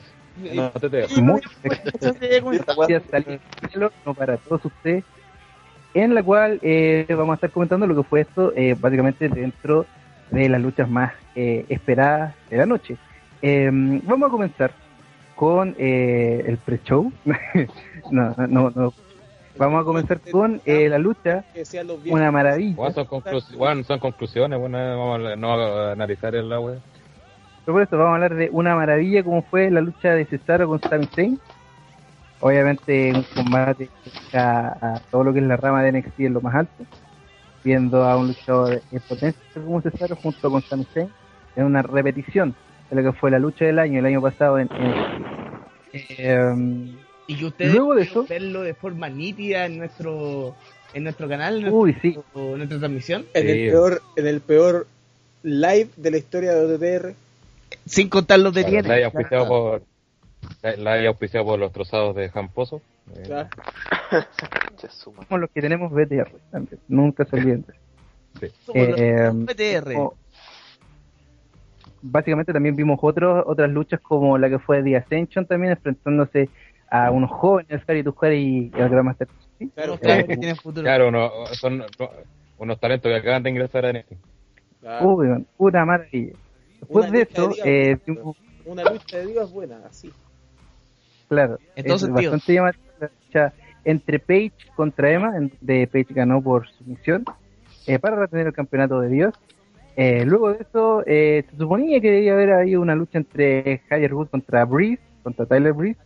No 0.54 0.70
te 0.70 0.88
te- 0.90 1.06
muy 1.18 1.40
no 4.04 4.14
para 4.14 4.36
todos 4.36 4.64
ustedes, 4.64 5.04
en 5.94 6.14
la 6.14 6.22
cual 6.22 6.60
eh, 6.62 7.06
vamos 7.08 7.30
a 7.32 7.34
estar 7.34 7.50
comentando 7.50 7.86
lo 7.86 7.96
que 7.96 8.08
fue 8.08 8.20
esto, 8.20 8.52
eh, 8.54 8.76
básicamente 8.78 9.28
dentro 9.28 9.84
de 10.30 10.48
las 10.48 10.60
luchas 10.60 10.88
más 10.88 11.12
eh, 11.34 11.64
esperadas 11.68 12.34
de 12.50 12.56
la 12.56 12.66
noche. 12.66 12.96
Eh, 13.42 13.68
vamos 13.72 14.28
a 14.28 14.30
comenzar 14.30 14.72
con 15.34 15.74
eh, 15.78 16.44
el 16.46 16.58
pre-show. 16.58 17.10
no, 18.10 18.34
no, 18.48 18.70
no. 18.70 18.94
Vamos 19.58 19.80
a 19.82 19.84
comenzar 19.84 20.20
con 20.30 20.60
eh, 20.64 20.88
la 20.88 20.98
lucha, 20.98 21.44
Que 21.52 21.64
sean 21.64 21.86
los 21.86 22.02
viejos. 22.02 22.20
una 22.20 22.30
maravilla. 22.30 22.76
Bueno, 22.76 22.94
son, 22.94 23.06
conclus- 23.06 23.56
bueno, 23.56 23.82
son 23.84 23.98
conclusiones. 23.98 24.58
Bueno, 24.58 24.78
vamos 24.78 25.26
a, 25.32 25.36
no 25.36 25.52
a 25.52 25.92
analizar 25.92 26.34
el 26.34 26.52
agua. 26.52 26.76
Pero 27.64 27.74
por 27.74 27.82
eso 27.82 27.96
vamos 27.98 28.12
a 28.12 28.14
hablar 28.14 28.34
de 28.34 28.48
una 28.52 28.74
maravilla 28.74 29.22
como 29.22 29.42
fue 29.42 29.70
la 29.70 29.80
lucha 29.80 30.14
de 30.14 30.24
Cesaro 30.24 30.68
con 30.68 30.80
Sami 30.80 31.06
Zayn. 31.06 31.38
Obviamente 32.40 33.12
un 33.14 33.22
combate 33.34 33.90
a, 34.32 34.94
a 34.94 35.00
todo 35.10 35.24
lo 35.24 35.32
que 35.32 35.40
es 35.40 35.44
la 35.44 35.56
rama 35.56 35.82
de 35.82 35.92
NXT 35.92 36.20
en 36.20 36.34
lo 36.34 36.40
más 36.40 36.54
alto, 36.54 36.84
viendo 37.64 38.04
a 38.04 38.16
un 38.16 38.28
luchador 38.28 38.80
en 38.92 39.00
potencia 39.00 39.42
como 39.62 39.80
Cesaro 39.82 40.14
junto 40.16 40.50
con 40.50 40.62
Sami 40.62 40.84
Zayn 40.94 41.10
en 41.56 41.64
una 41.64 41.82
repetición 41.82 42.54
de 42.90 43.02
lo 43.02 43.10
que 43.12 43.18
fue 43.18 43.30
la 43.32 43.38
lucha 43.40 43.64
del 43.64 43.80
año, 43.80 43.98
el 43.98 44.06
año 44.06 44.22
pasado 44.22 44.58
en, 44.60 44.68
en- 45.92 46.98
Y 47.28 47.36
que 47.36 47.44
ustedes 47.46 47.72
Luego 47.74 47.94
de 47.94 48.02
eso- 48.02 48.26
verlo 48.28 48.62
de 48.62 48.74
forma 48.74 49.08
nítida 49.08 49.66
en 49.66 49.78
nuestro 49.78 50.56
en 50.94 51.04
nuestro 51.04 51.28
canal, 51.28 51.62
en 51.66 51.72
Uy, 51.72 51.94
sí, 52.00 52.18
en 52.34 52.56
nuestra 52.56 52.78
transmisión, 52.78 53.26
En 53.34 53.42
Sí. 53.42 53.50
el 53.50 53.70
peor, 53.70 54.02
en 54.16 54.26
el 54.26 54.40
peor 54.40 54.86
live 55.42 55.90
de 55.96 56.10
la 56.10 56.16
historia 56.16 56.54
de 56.54 56.64
OTTR. 56.64 57.14
sin 57.84 58.08
contar 58.08 58.40
los 58.40 58.52
de 58.54 58.64
Claro, 58.64 58.88
la 58.88 58.94
haya 58.94 59.06
auspiciado 59.06 59.46
por, 59.48 59.82
la, 60.62 60.76
la 60.76 60.92
haya 60.94 61.08
auspiciado 61.10 61.44
por 61.46 61.58
los 61.58 61.70
trozados 61.72 62.16
de 62.16 62.30
Jamposo. 62.30 62.80
Eh, 63.14 63.22
Claro. 63.26 63.48
Somos 64.90 65.26
los 65.40 65.50
que 65.50 65.60
tenemos 65.60 65.92
BTR 65.92 66.30
también, 66.50 66.80
nunca 66.88 67.24
se 67.26 67.36
olviden. 67.36 67.64
los 68.40 68.50
Eh, 68.74 69.30
PTR. 69.46 69.94
o- 69.96 70.14
básicamente 72.00 72.52
también 72.52 72.76
vimos 72.76 72.98
otros 73.02 73.44
otras 73.46 73.68
luchas 73.70 74.00
como 74.00 74.38
la 74.38 74.48
que 74.48 74.58
fue 74.58 74.82
The 74.82 74.96
Ascension 74.96 75.46
también 75.46 75.72
enfrentándose 75.72 76.48
a 76.90 77.10
unos 77.10 77.30
jóvenes 77.30 77.82
Harry 77.86 78.02
Tujar 78.02 78.32
y 78.32 78.70
el 78.74 78.88
Grandmaster 78.88 79.28
Chief. 79.58 79.70
Claro, 79.74 79.98
eh, 80.00 80.24
que 80.26 80.36
tienen 80.36 80.56
futuro. 80.56 80.82
Claro, 80.84 81.08
uno, 81.08 81.30
son 81.52 81.78
no, 81.78 81.84
unos 82.58 82.80
talentos 82.80 83.10
que 83.10 83.16
acaban 83.16 83.42
de 83.42 83.50
ingresar 83.50 83.84
a 83.86 83.92
NXT. 83.92 84.12
claro. 84.80 85.08
Uy, 85.08 85.26
man, 85.28 85.46
una 85.58 85.84
maravilla. 85.84 86.32
Después 86.80 87.06
Una 87.08 87.16
de 87.16 87.22
esto, 87.22 87.50
eh, 87.64 87.98
Una 88.64 88.84
lucha 88.90 89.18
de 89.18 89.26
divas 89.26 89.50
buena, 89.50 89.78
así. 89.88 90.12
claro, 91.28 91.58
En 91.76 91.84
todo 91.84 91.96
es 91.96 92.02
sentido. 92.02 92.32
bastante 92.32 92.54
llamativa 92.54 92.86
la 93.00 93.10
lucha 93.26 93.52
entre 93.84 94.18
Paige 94.18 94.52
contra 94.76 95.10
Emma, 95.10 95.32
de 95.60 95.86
Paige 95.86 96.14
ganó 96.14 96.42
por 96.42 96.68
sumisión 96.68 97.24
eh, 97.86 97.98
para 97.98 98.16
retener 98.16 98.48
el 98.48 98.52
campeonato 98.52 99.00
de 99.00 99.08
Dios. 99.08 99.34
Eh, 99.96 100.24
luego 100.24 100.52
de 100.52 100.62
eso, 100.62 101.02
eh, 101.06 101.44
se 101.50 101.56
suponía 101.56 102.00
que 102.00 102.10
debía 102.10 102.32
haber 102.34 102.52
habido 102.52 102.80
una 102.80 102.94
lucha 102.94 103.18
entre 103.18 103.78
Javier 103.88 104.14
Wood 104.14 104.28
contra 104.28 104.64
Breeze, 104.64 105.02
contra 105.24 105.46
Tyler 105.46 105.72
Breeze, 105.72 105.98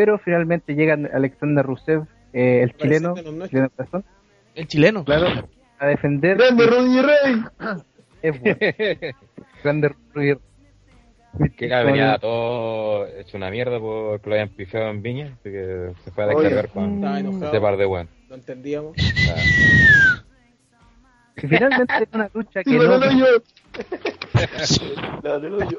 pero 0.00 0.16
finalmente 0.18 0.74
llega 0.74 0.94
Alexander 1.12 1.62
Rusev, 1.62 2.06
eh, 2.32 2.62
el 2.62 2.74
chileno, 2.74 3.14
chileno 3.48 3.68
corazón, 3.68 4.02
El 4.54 4.66
chileno. 4.66 5.04
claro, 5.04 5.46
a 5.78 5.86
defender. 5.86 6.38
¡Grande 6.38 6.66
Rodney 6.66 7.02
Rey! 7.02 7.44
Es 8.22 8.40
bueno. 8.40 8.56
Grande 9.62 9.94
Rudy 10.14 10.36
Que 11.54 11.68
ya 11.68 11.82
venía 11.82 12.16
todo 12.16 13.06
hecho 13.08 13.36
una 13.36 13.50
mierda 13.50 13.78
por 13.78 14.22
que 14.22 14.30
lo 14.30 14.36
hayan 14.36 14.48
pifiado 14.48 14.88
en 14.88 15.02
Viña. 15.02 15.36
Así 15.38 15.50
que 15.50 15.92
se 16.02 16.10
fue 16.12 16.24
a 16.24 16.28
descargar 16.28 16.70
con 16.70 17.04
ese 17.04 17.60
par 17.60 17.76
de 17.76 17.84
weón. 17.84 18.08
No 18.30 18.36
entendíamos. 18.36 18.96
que 21.36 21.46
finalmente 21.46 21.92
es 22.00 22.08
una 22.14 22.30
lucha 22.32 22.62
que 22.62 22.70
¡Sí, 22.70 22.78
no! 22.78 22.98
La 25.22 25.38
del 25.38 25.54
hoyo. 25.54 25.78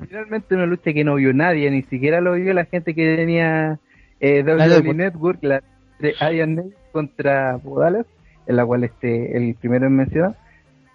finalmente 0.00 0.54
una 0.54 0.66
lucha 0.66 0.92
que 0.92 1.04
no 1.04 1.16
vio 1.16 1.32
nadie, 1.32 1.70
ni 1.70 1.82
siquiera 1.82 2.20
lo 2.20 2.34
vio 2.34 2.52
la 2.54 2.64
gente 2.64 2.94
que 2.94 3.16
tenía 3.16 3.78
eh, 4.20 4.42
WWE 4.42 4.82
pues. 4.82 4.96
Network, 4.96 5.38
la 5.42 5.62
de 5.98 6.14
Iron 6.32 6.74
contra 6.92 7.56
Bodalas, 7.56 8.06
en 8.46 8.56
la 8.56 8.66
cual 8.66 8.84
este 8.84 9.36
el 9.36 9.54
primero 9.54 9.86
en 9.86 9.96
mencionar, 9.96 10.36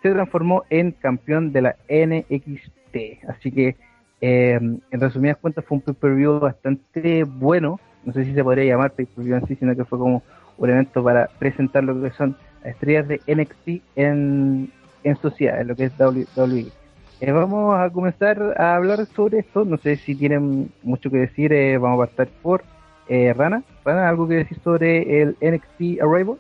se 0.02 0.12
transformó 0.12 0.64
en 0.70 0.92
campeón 0.92 1.52
de 1.52 1.62
la 1.62 1.76
NXT. 1.90 3.28
Así 3.28 3.52
que, 3.52 3.76
eh, 4.22 4.60
en 4.60 5.00
resumidas 5.00 5.38
cuentas, 5.38 5.66
fue 5.66 5.78
un 5.78 5.82
pay-per-view 5.82 6.40
bastante 6.40 7.24
bueno. 7.24 7.80
No 8.06 8.14
sé 8.14 8.26
si 8.26 8.34
se 8.34 8.44
podría 8.44 8.66
llamar 8.66 8.92
pay-per-view 8.92 9.36
en 9.36 9.48
sí, 9.48 9.56
sino 9.56 9.76
que 9.76 9.86
fue 9.86 10.00
como 10.00 10.24
un 10.58 10.70
evento 10.70 11.04
para 11.04 11.28
presentar 11.40 11.84
lo 11.84 12.02
que 12.02 12.12
son 12.12 12.38
las 12.64 12.74
estrellas 12.74 13.08
de 13.08 13.22
NXT 13.28 13.84
en, 13.96 14.72
en 15.04 15.16
sociedad, 15.18 15.62
en 15.62 15.68
lo 15.68 15.76
que 15.76 15.86
es 15.86 15.94
WWE. 16.00 16.68
Eh, 17.22 17.32
vamos 17.32 17.78
a 17.78 17.90
comenzar 17.90 18.56
a 18.58 18.76
hablar 18.76 19.06
sobre 19.16 19.40
esto. 19.40 19.66
No 19.66 19.78
sé 19.78 19.98
si 19.98 20.16
tienen 20.16 20.72
mucho 20.84 21.10
que 21.10 21.18
decir. 21.18 21.52
eh, 21.52 21.78
vamos 21.78 22.02
a 22.02 22.08
partir 22.08 22.34
por 22.42 22.64
eh, 23.10 23.34
Rana. 23.34 23.64
Rana, 23.84 24.08
¿algo 24.08 24.28
que 24.28 24.36
decir 24.36 24.60
sobre 24.64 25.22
el 25.22 25.36
NXT 25.42 26.02
Arrival? 26.02 26.38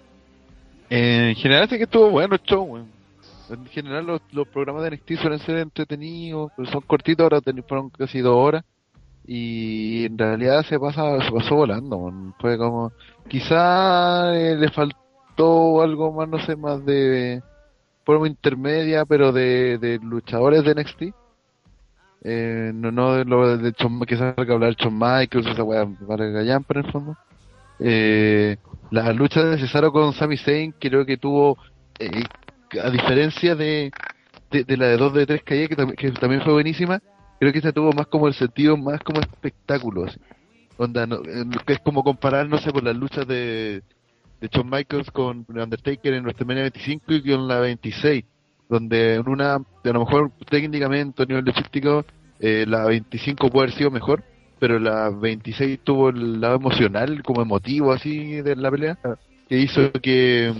Eh, 0.89 1.29
en 1.29 1.35
general 1.35 1.67
sí 1.69 1.77
que 1.77 1.83
estuvo 1.83 2.09
bueno 2.09 2.35
el 2.35 2.41
show. 2.41 2.77
En 3.49 3.65
general 3.65 4.05
los, 4.05 4.21
los 4.31 4.47
programas 4.47 4.83
de 4.83 4.91
NXT 4.91 5.21
suelen 5.21 5.39
ser 5.39 5.57
entretenidos, 5.57 6.51
pero 6.55 6.69
son 6.69 6.81
cortitos, 6.81 7.23
ahora 7.23 7.41
fueron 7.67 7.89
casi 7.89 8.19
dos 8.19 8.35
horas. 8.35 8.63
Y 9.25 10.05
en 10.05 10.17
realidad 10.17 10.63
se 10.63 10.79
pasa, 10.79 11.19
se 11.21 11.31
pasó 11.31 11.55
volando. 11.55 12.11
Fue 12.39 12.57
como, 12.57 12.91
quizá 13.27 14.35
eh, 14.35 14.55
le 14.55 14.69
faltó 14.69 15.81
algo 15.81 16.11
más, 16.11 16.29
no 16.29 16.39
sé, 16.39 16.55
más 16.55 16.83
de 16.85 17.41
forma 18.09 18.27
intermedia, 18.27 19.05
pero 19.05 19.31
de, 19.31 19.77
de 19.77 19.99
luchadores 19.99 20.63
de 20.63 20.73
NXT. 20.73 21.01
Eh, 22.23 22.71
no, 22.73 22.91
no 22.91 23.13
de 23.13 23.23
lo 23.23 23.55
de 23.55 23.71
Shawn- 23.73 24.03
que 24.07 24.17
salga 24.17 24.51
a 24.51 24.55
hablar 24.55 24.75
Shawn 24.75 24.97
Michaels, 24.97 25.45
esa 25.45 25.63
weá, 25.63 25.87
para 26.07 26.25
Gallan, 26.25 26.63
pero 26.63 26.79
en 26.79 26.85
el 26.87 26.91
fondo. 26.91 27.15
Eh, 27.79 28.57
la 28.89 29.13
lucha 29.13 29.43
de 29.43 29.59
Cesaro 29.59 29.91
con 29.91 30.11
Sami 30.13 30.37
Zayn 30.37 30.73
creo 30.79 31.05
que 31.05 31.17
tuvo, 31.17 31.59
eh, 31.99 32.23
a 32.83 32.89
diferencia 32.89 33.55
de, 33.55 33.91
de, 34.49 34.77
la 34.77 34.87
de 34.87 34.97
2 34.97 35.13
de 35.13 35.27
3 35.27 35.43
Calle, 35.43 35.69
que, 35.69 35.75
que 35.95 36.11
también 36.13 36.41
fue 36.41 36.53
buenísima, 36.53 36.99
creo 37.39 37.51
que 37.51 37.59
esta 37.59 37.71
tuvo 37.71 37.91
más 37.93 38.07
como 38.07 38.27
el 38.27 38.33
sentido, 38.33 38.75
más 38.75 38.99
como 39.01 39.19
espectáculo. 39.19 40.05
así. 40.05 40.19
Onda, 40.77 41.05
no, 41.05 41.17
eh, 41.17 41.45
que 41.63 41.73
es 41.73 41.79
como 41.79 42.03
comparar, 42.03 42.49
no 42.49 42.57
sé, 42.57 42.71
por 42.71 42.83
las 42.83 42.95
luchas 42.95 43.27
de, 43.27 43.83
de 44.39 44.47
Shawn 44.47 44.69
Michaels 44.69 45.11
con 45.11 45.45
Undertaker 45.47 46.13
en 46.13 46.23
WrestleMania 46.23 46.63
25 46.63 47.13
y 47.13 47.31
con 47.31 47.47
la 47.47 47.59
26, 47.59 48.23
donde 48.69 49.15
en 49.15 49.27
una, 49.27 49.55
a 49.55 49.63
lo 49.83 49.99
mejor 49.99 50.31
técnicamente 50.49 51.23
a 51.23 51.25
nivel 51.25 51.45
logístico, 51.45 52.05
eh, 52.39 52.65
la 52.67 52.85
25 52.85 53.49
puede 53.49 53.65
haber 53.65 53.77
sido 53.77 53.91
mejor, 53.91 54.23
pero 54.59 54.79
la 54.79 55.09
26 55.09 55.79
tuvo 55.83 56.09
el 56.09 56.39
lado 56.39 56.55
emocional, 56.55 57.21
como 57.23 57.41
emotivo 57.41 57.91
así 57.91 58.41
de 58.41 58.55
la 58.55 58.71
pelea, 58.71 58.97
que 59.47 59.57
hizo 59.57 59.91
que 59.93 60.53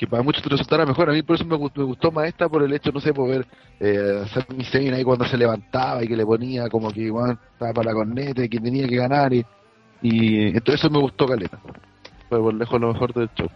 que 0.00 0.06
para 0.06 0.22
muchos 0.22 0.42
te 0.42 0.48
resultara 0.48 0.86
mejor. 0.86 1.10
A 1.10 1.12
mí 1.12 1.22
por 1.22 1.36
eso 1.36 1.44
me 1.44 1.56
gustó, 1.56 1.82
me 1.82 1.86
gustó 1.86 2.10
más 2.10 2.26
esta 2.26 2.48
por 2.48 2.62
el 2.62 2.72
hecho, 2.72 2.90
no 2.90 3.00
sé, 3.00 3.12
por 3.12 3.28
ver 3.28 3.46
eh, 3.78 4.24
Sami 4.32 4.64
Zayn 4.64 4.94
ahí 4.94 5.04
cuando 5.04 5.26
se 5.26 5.36
levantaba 5.36 6.02
y 6.02 6.08
que 6.08 6.16
le 6.16 6.24
ponía 6.24 6.70
como 6.70 6.90
que 6.90 7.02
igual 7.02 7.38
estaba 7.52 7.74
para 7.74 7.90
la 7.90 7.94
corneta 7.94 8.42
y 8.42 8.48
que 8.48 8.58
tenía 8.60 8.88
que 8.88 8.96
ganar 8.96 9.34
y, 9.34 9.44
y 10.00 10.46
entonces 10.56 10.76
eso 10.76 10.88
me 10.88 11.00
gustó 11.00 11.26
caleta. 11.26 11.60
Fue 12.30 12.38
por 12.38 12.54
lejos 12.54 12.80
lo 12.80 12.92
mejor 12.92 13.12
del 13.12 13.28
show. 13.34 13.48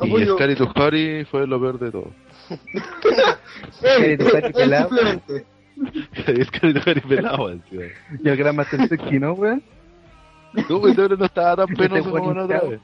Y 0.00 0.08
Apoyo. 0.08 0.36
Scary 0.36 0.54
to 0.56 0.70
Harry 0.76 1.24
fue 1.24 1.46
lo 1.46 1.58
peor 1.58 1.78
de 1.78 1.90
todo. 1.90 2.12
Scary 3.72 4.18
to 4.18 4.36
Harry 4.36 4.52
pelado. 4.52 4.90
Scary 6.44 6.74
to 6.74 6.80
Harry 6.84 7.00
pelado, 7.00 7.50
encima. 7.50 7.84
Y 8.22 8.28
el 8.28 8.36
gran 8.36 8.56
Master 8.56 8.86
Sexy, 8.86 9.18
¿no, 9.18 9.32
weón? 9.32 9.62
No, 10.68 10.80
pues, 10.80 10.96
no 10.96 11.24
estaba 11.24 11.56
tan 11.56 11.72
Este 11.72 11.88
penoso 11.88 12.10
como 12.10 12.34
la 12.34 12.44
otra 12.44 12.60
vez. 12.60 12.80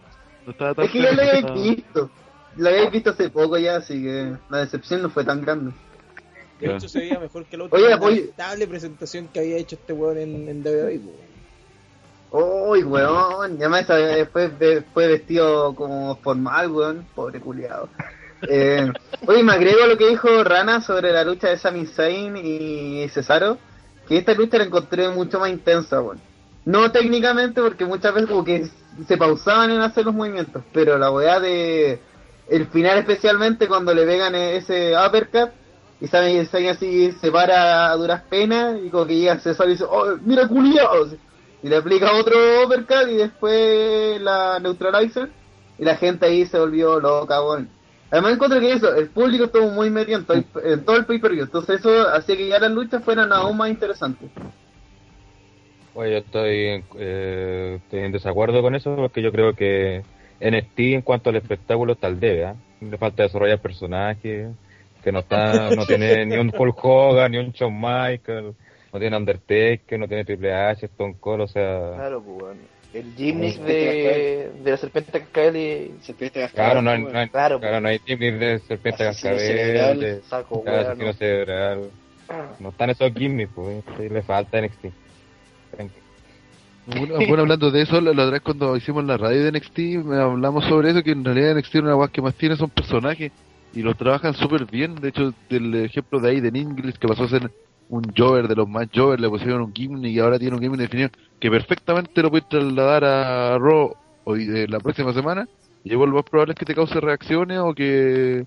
No 0.47 0.53
estaba 0.53 0.75
tan 0.75 0.85
Es 0.87 0.91
que 0.91 1.03
ya 1.03 1.13
lo 1.13 1.23
habéis 1.23 1.77
visto. 1.77 2.11
Lo 2.57 2.69
habéis 2.69 2.91
visto 2.91 3.11
hace 3.11 3.31
poco 3.31 3.59
ya, 3.59 3.77
así 3.77 4.03
que 4.03 4.33
la 4.49 4.59
decepción 4.59 5.03
no 5.03 5.11
fue 5.11 5.25
tan 5.25 5.43
grande. 5.43 5.73
De 6.61 6.75
hecho, 6.75 6.89
se 6.89 7.01
veía 7.01 7.19
mejor 7.19 7.45
que 7.45 7.59
la 7.59 7.65
otra 7.65 7.79
Oye, 7.79 8.67
presentación 8.67 9.29
que 9.29 9.41
había 9.41 9.57
hecho 9.59 9.77
este 9.77 9.93
weón 9.93 10.17
en, 10.17 10.49
en 10.49 10.63
WWE. 10.63 10.99
weón. 10.99 11.32
Uy, 12.33 12.83
weón, 12.83 13.59
me 13.59 13.85
sabía, 13.85 14.07
después 14.07 14.53
fue 14.95 15.07
vestido 15.07 15.75
como 15.75 16.17
formal, 16.17 16.71
weón, 16.71 17.07
pobre 17.15 17.41
culiado. 17.41 17.91
Eh, 18.49 18.91
oye, 19.27 19.43
me 19.43 19.53
agrego 19.53 19.87
lo 19.87 19.99
que 19.99 20.09
dijo 20.09 20.43
Rana 20.43 20.81
sobre 20.81 21.13
la 21.13 21.25
lucha 21.25 21.51
de 21.51 21.59
Sami 21.59 21.85
Zayn 21.85 22.37
y 22.39 23.07
Cesaro, 23.11 23.59
que 24.09 24.17
esta 24.17 24.33
lucha 24.33 24.57
la 24.57 24.65
encontré 24.65 25.11
mucho 25.11 25.39
más 25.41 25.51
intensa, 25.51 26.01
weón. 26.01 26.21
No 26.65 26.91
técnicamente, 26.91 27.61
porque 27.61 27.85
muchas 27.85 28.15
veces 28.15 28.31
como 28.31 28.45
que 28.45 28.67
se 29.07 29.17
pausaban 29.19 29.71
en 29.71 29.83
hacer 29.83 30.07
los 30.07 30.15
movimientos, 30.15 30.63
pero 30.73 30.97
la 30.97 31.11
weá 31.11 31.39
de 31.39 32.01
el 32.49 32.67
final 32.69 32.99
especialmente 32.99 33.69
cuando 33.69 33.93
le 33.93 34.07
pegan 34.07 34.35
ese 34.35 34.95
uppercut 34.97 35.51
y 36.01 36.07
Sami 36.07 36.47
Zayn 36.47 36.71
así 36.71 37.13
se 37.13 37.31
para 37.31 37.91
a 37.91 37.97
duras 37.97 38.23
penas 38.23 38.79
y 38.83 38.89
como 38.89 39.07
que 39.07 39.17
llega 39.17 39.39
Cesaro 39.39 39.69
y 39.69 39.75
dice, 39.75 39.85
oh, 39.85 40.17
mira 40.25 40.49
culiado, 40.49 41.09
y 41.63 41.69
le 41.69 41.77
aplica 41.77 42.13
otro 42.15 42.65
uppercut 42.65 43.09
y 43.11 43.17
después 43.17 44.21
la 44.21 44.59
neutralizer 44.61 45.31
y 45.79 45.85
la 45.85 45.97
gente 45.97 46.27
ahí 46.27 46.47
se 46.47 46.59
volvió 46.59 47.01
loca, 47.01 47.43
weón. 47.43 47.69
Además 48.11 48.35
encuentro 48.35 48.61
que 48.61 48.73
eso, 48.73 48.95
el 48.95 49.09
público 49.09 49.45
estuvo 49.45 49.69
muy 49.71 49.89
metido 49.89 50.19
en 50.19 50.25
todo 50.27 50.37
el, 50.37 50.45
en 50.65 50.85
todo 50.85 50.97
el 50.97 51.07
pay-per-view, 51.07 51.45
entonces 51.45 51.81
eso 51.81 52.09
hacía 52.11 52.37
que 52.37 52.49
ya 52.49 52.59
las 52.59 52.71
luchas 52.71 53.03
fueran 53.03 53.33
aún 53.33 53.57
más 53.57 53.71
interesantes. 53.71 54.29
Oye, 55.95 56.13
yo 56.13 56.19
estoy, 56.19 56.85
eh, 56.99 57.81
estoy 57.83 58.01
en 58.01 58.13
desacuerdo 58.13 58.61
con 58.61 58.75
eso 58.75 58.95
porque 58.97 59.23
yo 59.23 59.33
creo 59.33 59.55
que 59.55 60.03
NXT 60.41 60.79
en 60.79 61.03
cuanto 61.03 61.31
al 61.31 61.37
espectáculo 61.37 61.95
está 61.95 62.09
al 62.09 62.21
debe, 62.21 62.47
¿ah? 62.47 62.57
Le 62.81 62.99
falta 62.99 63.23
desarrollar 63.23 63.61
personajes, 63.61 64.49
que 65.03 65.13
no 65.13 65.21
está, 65.21 65.71
no 65.71 65.87
tiene 65.87 66.27
ni 66.27 66.37
un 66.37 66.53
Hulk 66.57 66.85
Hogan, 66.85 67.33
ni 67.33 67.39
un 67.39 67.53
Shawn 67.53 67.75
Michaels, 67.75 68.57
no 68.93 68.99
tiene 69.01 69.17
Undertaker, 69.17 69.99
no 69.99 70.07
tiene 70.09 70.25
Triple 70.25 70.53
H, 70.55 70.87
Stone 70.87 71.17
Cold, 71.19 71.43
o 71.43 71.49
sea... 71.49 71.93
Claro, 71.97 72.23
pues. 72.23 72.57
El 72.93 73.15
gimmick 73.15 73.59
de, 73.61 74.51
de 74.63 74.71
la 74.71 74.77
serpiente 74.77 75.13
cascabel 75.13 75.57
y... 75.57 75.95
Serpiente 76.03 76.47
Claro, 76.53 76.83
no, 76.83 76.91
hay- 76.91 77.03
no 77.03 77.19
hay- 77.19 77.29
Claro, 77.31 77.59
claro, 77.59 77.81
no 77.81 77.89
hay 77.89 77.99
de 78.07 78.59
serpiente 78.69 79.05
cascabel, 79.05 79.39
cerebral, 79.41 80.01
de 80.01 80.21
saco, 80.23 80.63
claro, 80.63 80.95
no. 80.95 81.13
cerebral. 81.15 81.91
No 82.61 82.69
están 82.69 82.91
esos 82.91 83.13
gimmicks, 83.15 83.53
pues, 83.55 83.83
le 83.99 84.23
falta 84.23 84.61
NXT. 84.61 84.85
Bueno, 86.85 87.15
bueno, 87.17 87.43
hablando 87.43 87.71
de 87.71 87.83
eso, 87.83 88.01
la, 88.01 88.13
la 88.13 88.23
otra 88.25 88.33
vez 88.33 88.43
cuando 88.43 88.77
hicimos 88.77 89.05
la 89.05 89.17
radio 89.17 89.45
de 89.45 89.53
NXT, 89.53 89.79
me 90.05 90.17
hablamos 90.17 90.65
sobre 90.65 90.91
eso, 90.91 91.03
que 91.03 91.13
en 91.13 91.25
realidad 91.25 91.55
NXT 91.57 91.77
una 91.77 91.95
guas 91.95 92.11
que 92.11 92.21
más 92.21 92.35
tiene 92.35 92.57
son 92.57 92.71
personajes 92.71 93.31
y 93.73 93.83
los 93.83 93.97
trabajan 93.97 94.35
súper 94.35 94.65
bien. 94.67 94.97
De 94.97 95.09
hecho, 95.11 95.33
del 95.49 95.75
ejemplo 95.77 96.19
de 96.21 96.31
Aiden 96.31 96.57
English, 96.57 96.97
que 96.99 97.07
pasó 97.07 97.25
a 97.25 97.29
ser 97.29 97.51
un 97.93 98.11
Jover 98.17 98.49
de 98.49 98.57
los 98.57 98.67
más 98.67 98.89
Jover, 98.93 99.21
le 99.21 99.29
pusieron 99.29 99.61
un 99.61 99.75
gimmick 99.75 100.13
y 100.13 100.19
ahora 100.19 100.39
tiene 100.39 100.57
un 100.57 100.63
gimmick 100.63 100.81
definido 100.81 101.11
que 101.39 101.51
perfectamente 101.51 102.23
lo 102.23 102.31
puedes 102.31 102.49
trasladar 102.49 103.05
a 103.05 103.59
Raw 103.59 103.95
hoy, 104.25 104.49
eh, 104.49 104.67
la 104.67 104.81
próxima 104.81 105.13
semana. 105.13 105.47
Y 105.85 105.91
lo 105.91 106.07
más 106.07 106.25
probable 106.25 106.55
es 106.55 106.59
que 106.59 106.65
te 106.65 106.75
cause 106.75 106.99
reacciones 107.01 107.59
o 107.59 107.75
que... 107.75 108.47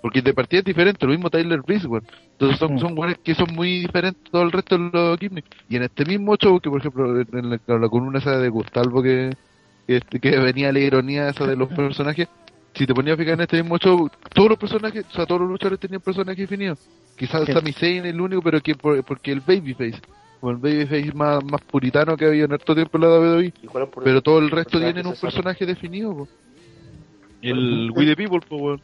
Porque 0.00 0.22
de 0.22 0.32
partida 0.32 0.60
es 0.60 0.64
diferente, 0.64 1.06
lo 1.06 1.12
mismo 1.12 1.28
Tyler 1.28 1.60
weón. 1.66 2.04
Entonces 2.32 2.58
son, 2.58 2.78
son 2.78 2.96
weones 2.96 3.18
que 3.18 3.34
son 3.34 3.52
muy 3.52 3.80
diferentes 3.80 4.30
todo 4.30 4.42
el 4.42 4.52
resto 4.52 4.78
de 4.78 4.90
los 4.92 5.18
gimmicks. 5.18 5.48
Y 5.68 5.76
en 5.76 5.82
este 5.84 6.04
mismo 6.04 6.36
show, 6.36 6.60
que 6.60 6.70
por 6.70 6.78
ejemplo, 6.78 7.20
en 7.20 7.50
la, 7.50 7.58
en 7.66 7.80
la 7.80 7.88
columna 7.88 8.18
esa 8.18 8.38
de 8.38 8.48
Gustavo 8.48 9.02
que, 9.02 9.30
que, 9.88 10.00
que 10.20 10.38
venía 10.38 10.70
la 10.72 10.78
ironía 10.78 11.30
esa 11.30 11.46
de 11.46 11.56
los 11.56 11.68
personajes, 11.74 12.28
si 12.74 12.86
te 12.86 12.94
ponías 12.94 13.14
a 13.14 13.18
fijar 13.18 13.34
en 13.34 13.40
este 13.40 13.60
mismo 13.60 13.78
show, 13.78 14.08
todos 14.32 14.50
los 14.50 14.58
personajes, 14.58 15.04
o 15.10 15.12
sea, 15.14 15.26
todos 15.26 15.40
los 15.40 15.50
luchadores 15.50 15.80
tenían 15.80 16.00
personajes 16.00 16.38
definidos. 16.38 16.78
Quizás 17.16 17.46
Sami 17.46 17.72
Zayn 17.72 18.04
el 18.06 18.20
único, 18.20 18.42
pero 18.42 18.60
que 18.60 18.74
por- 18.74 19.02
porque 19.04 19.32
el 19.32 19.40
Babyface, 19.40 20.00
o 20.40 20.50
el 20.50 20.56
Babyface 20.56 21.12
más, 21.14 21.42
más 21.44 21.60
puritano 21.62 22.16
que 22.16 22.26
había 22.26 22.44
en 22.44 22.52
harto 22.52 22.74
tiempo 22.74 22.96
en 22.98 23.02
la 23.02 23.08
WWE, 23.08 23.52
¿Y 23.62 23.66
cuál 23.66 23.84
es 23.84 23.90
por- 23.90 24.04
pero 24.04 24.20
todo 24.22 24.38
el 24.40 24.50
resto 24.50 24.78
tienen 24.78 25.06
un 25.06 25.14
personaje 25.14 25.64
definido, 25.66 26.14
po. 26.16 26.28
Y 27.40 27.50
el 27.50 27.90
We 27.94 28.06
the 28.06 28.16
People, 28.16 28.40
po, 28.48 28.56
weón. 28.56 28.80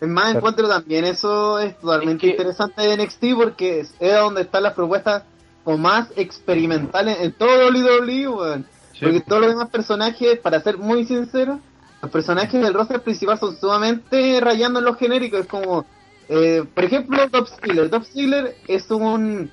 Es 0.00 0.08
más, 0.08 0.34
encuentro 0.34 0.66
también 0.68 1.04
eso 1.04 1.58
es 1.58 1.78
totalmente 1.78 2.26
interesante 2.28 2.82
de 2.82 2.96
NXT 2.96 3.24
porque 3.36 3.80
es 3.80 3.94
es 4.00 4.14
donde 4.14 4.42
están 4.42 4.62
las 4.62 4.72
propuestas 4.74 5.24
como 5.62 5.76
más 5.78 6.10
experimentales 6.16 7.18
en 7.20 7.32
todo 7.32 7.68
WWE, 7.68 8.28
weón. 8.28 8.66
Porque 9.00 9.20
todos 9.20 9.40
los 9.42 9.50
demás 9.50 9.70
personajes, 9.70 10.38
para 10.40 10.60
ser 10.60 10.76
muy 10.78 11.04
sincero, 11.06 11.58
los 12.02 12.10
personajes 12.10 12.62
del 12.62 12.74
roster 12.74 13.00
principal 13.02 13.38
son 13.38 13.56
sumamente 13.56 14.40
rayando 14.40 14.78
en 14.78 14.84
los 14.86 14.96
genéricos. 14.98 15.40
Es 15.40 15.46
como, 15.46 15.84
eh, 16.32 16.64
por 16.72 16.84
ejemplo, 16.84 17.28
Top 17.28 17.48
Ziggler. 17.48 17.90
Top 17.90 18.04
Ziggler 18.04 18.56
es 18.68 18.88
un. 18.90 19.50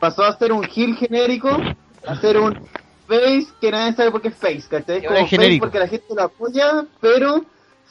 pasó 0.00 0.24
a 0.24 0.36
ser 0.36 0.52
un 0.52 0.64
heel 0.64 0.96
genérico, 0.96 1.56
a 2.04 2.16
ser 2.20 2.38
un 2.38 2.66
face 3.06 3.46
que 3.60 3.70
nadie 3.70 3.94
sabe 3.94 4.10
por 4.10 4.20
qué 4.20 4.28
es 4.28 4.34
face, 4.34 4.64
¿cachai? 4.68 4.98
Es 4.98 5.06
como 5.06 5.14
es 5.14 5.22
face 5.22 5.36
genérico. 5.36 5.64
porque 5.64 5.78
la 5.78 5.86
gente 5.86 6.06
lo 6.16 6.22
apoya, 6.22 6.84
pero 7.00 7.44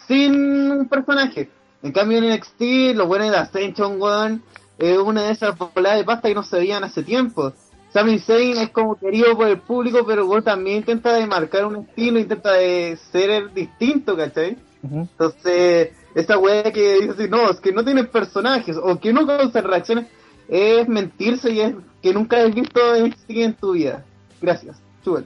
sin 0.06 0.70
un 0.70 0.90
personaje. 0.90 1.50
En 1.82 1.94
cambio 1.94 2.18
en 2.18 2.34
NXT, 2.34 2.96
lo 2.96 3.08
bueno 3.08 3.32
de 3.32 3.38
Ascension, 3.38 4.02
weón, 4.02 4.44
es 4.80 4.98
una 4.98 5.24
de 5.24 5.32
esas 5.32 5.58
voladas 5.58 6.00
de 6.00 6.04
pasta 6.04 6.28
que 6.28 6.36
no 6.36 6.44
se 6.44 6.58
veían 6.58 6.84
hace 6.84 7.04
tiempo. 7.04 7.54
Sami 7.94 8.20
Zayn 8.20 8.58
es 8.58 8.70
como 8.72 8.96
querido 8.96 9.38
por 9.38 9.48
el 9.48 9.62
público, 9.62 10.06
pero 10.06 10.26
weón 10.26 10.44
también 10.44 10.78
intenta 10.78 11.14
de 11.14 11.26
marcar 11.26 11.66
un 11.66 11.78
estilo, 11.78 12.20
intenta 12.20 12.52
de 12.52 12.98
ser 13.14 13.54
distinto, 13.54 14.18
¿cachai? 14.18 14.58
Entonces, 14.84 15.92
esa 16.16 16.38
weá 16.40 16.64
que 16.72 16.96
dice 17.02 17.12
así, 17.12 17.28
no, 17.30 17.50
es 17.52 17.60
que 17.60 17.72
no 17.72 17.84
tienes 17.86 18.08
personajes, 18.08 18.78
o 18.82 19.00
que 19.00 19.14
no 19.14 19.28
causa 19.28 19.62
reacciones, 19.62 20.08
es 20.48 20.88
mentirse 20.88 21.52
y 21.52 21.60
es 21.62 21.74
que 22.02 22.14
nunca 22.14 22.42
has 22.44 22.54
visto 22.56 22.80
NXT 22.96 23.30
en 23.32 23.54
tu 23.54 23.74
vida. 23.74 24.04
Gracias, 24.42 24.78
chúbalo. 25.04 25.26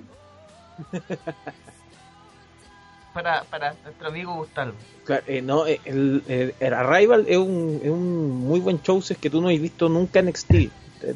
para, 3.13 3.43
para 3.45 3.73
nuestro 3.83 4.07
amigo 4.07 4.35
Gustavo. 4.35 4.71
Claro, 5.05 5.23
eh, 5.27 5.41
no, 5.41 5.65
eh, 5.67 5.79
el, 5.85 6.23
el- 6.27 6.53
el 6.59 6.73
Arrival 6.73 7.25
es 7.27 7.37
un, 7.37 7.79
es 7.83 7.89
un 7.89 8.29
muy 8.47 8.59
buen 8.59 8.81
show 8.81 9.01
si 9.01 9.13
es 9.13 9.19
que 9.19 9.29
tú 9.29 9.41
no 9.41 9.49
has 9.49 9.59
visto 9.59 9.89
nunca 9.89 10.19
en 10.19 10.27
NXT. 10.27 10.51
De- 10.51 10.69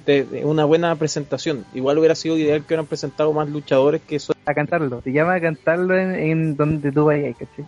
de- 0.05 0.23
de 0.23 0.45
una 0.45 0.63
buena 0.65 0.95
presentación. 0.95 1.65
Igual 1.73 1.97
hubiera 1.97 2.15
sido 2.15 2.37
ideal 2.37 2.61
que 2.61 2.67
hubieran 2.67 2.85
presentado 2.87 3.33
más 3.33 3.49
luchadores 3.49 4.01
que 4.01 4.15
eso. 4.15 4.33
a 4.45 4.53
cantarlo, 4.53 5.01
te 5.01 5.11
llama 5.13 5.35
a 5.35 5.41
cantarlo 5.41 5.97
en, 5.97 6.15
en 6.15 6.55
donde 6.57 6.91
tú 6.91 7.05
vayas, 7.05 7.35
¿cachai? 7.37 7.65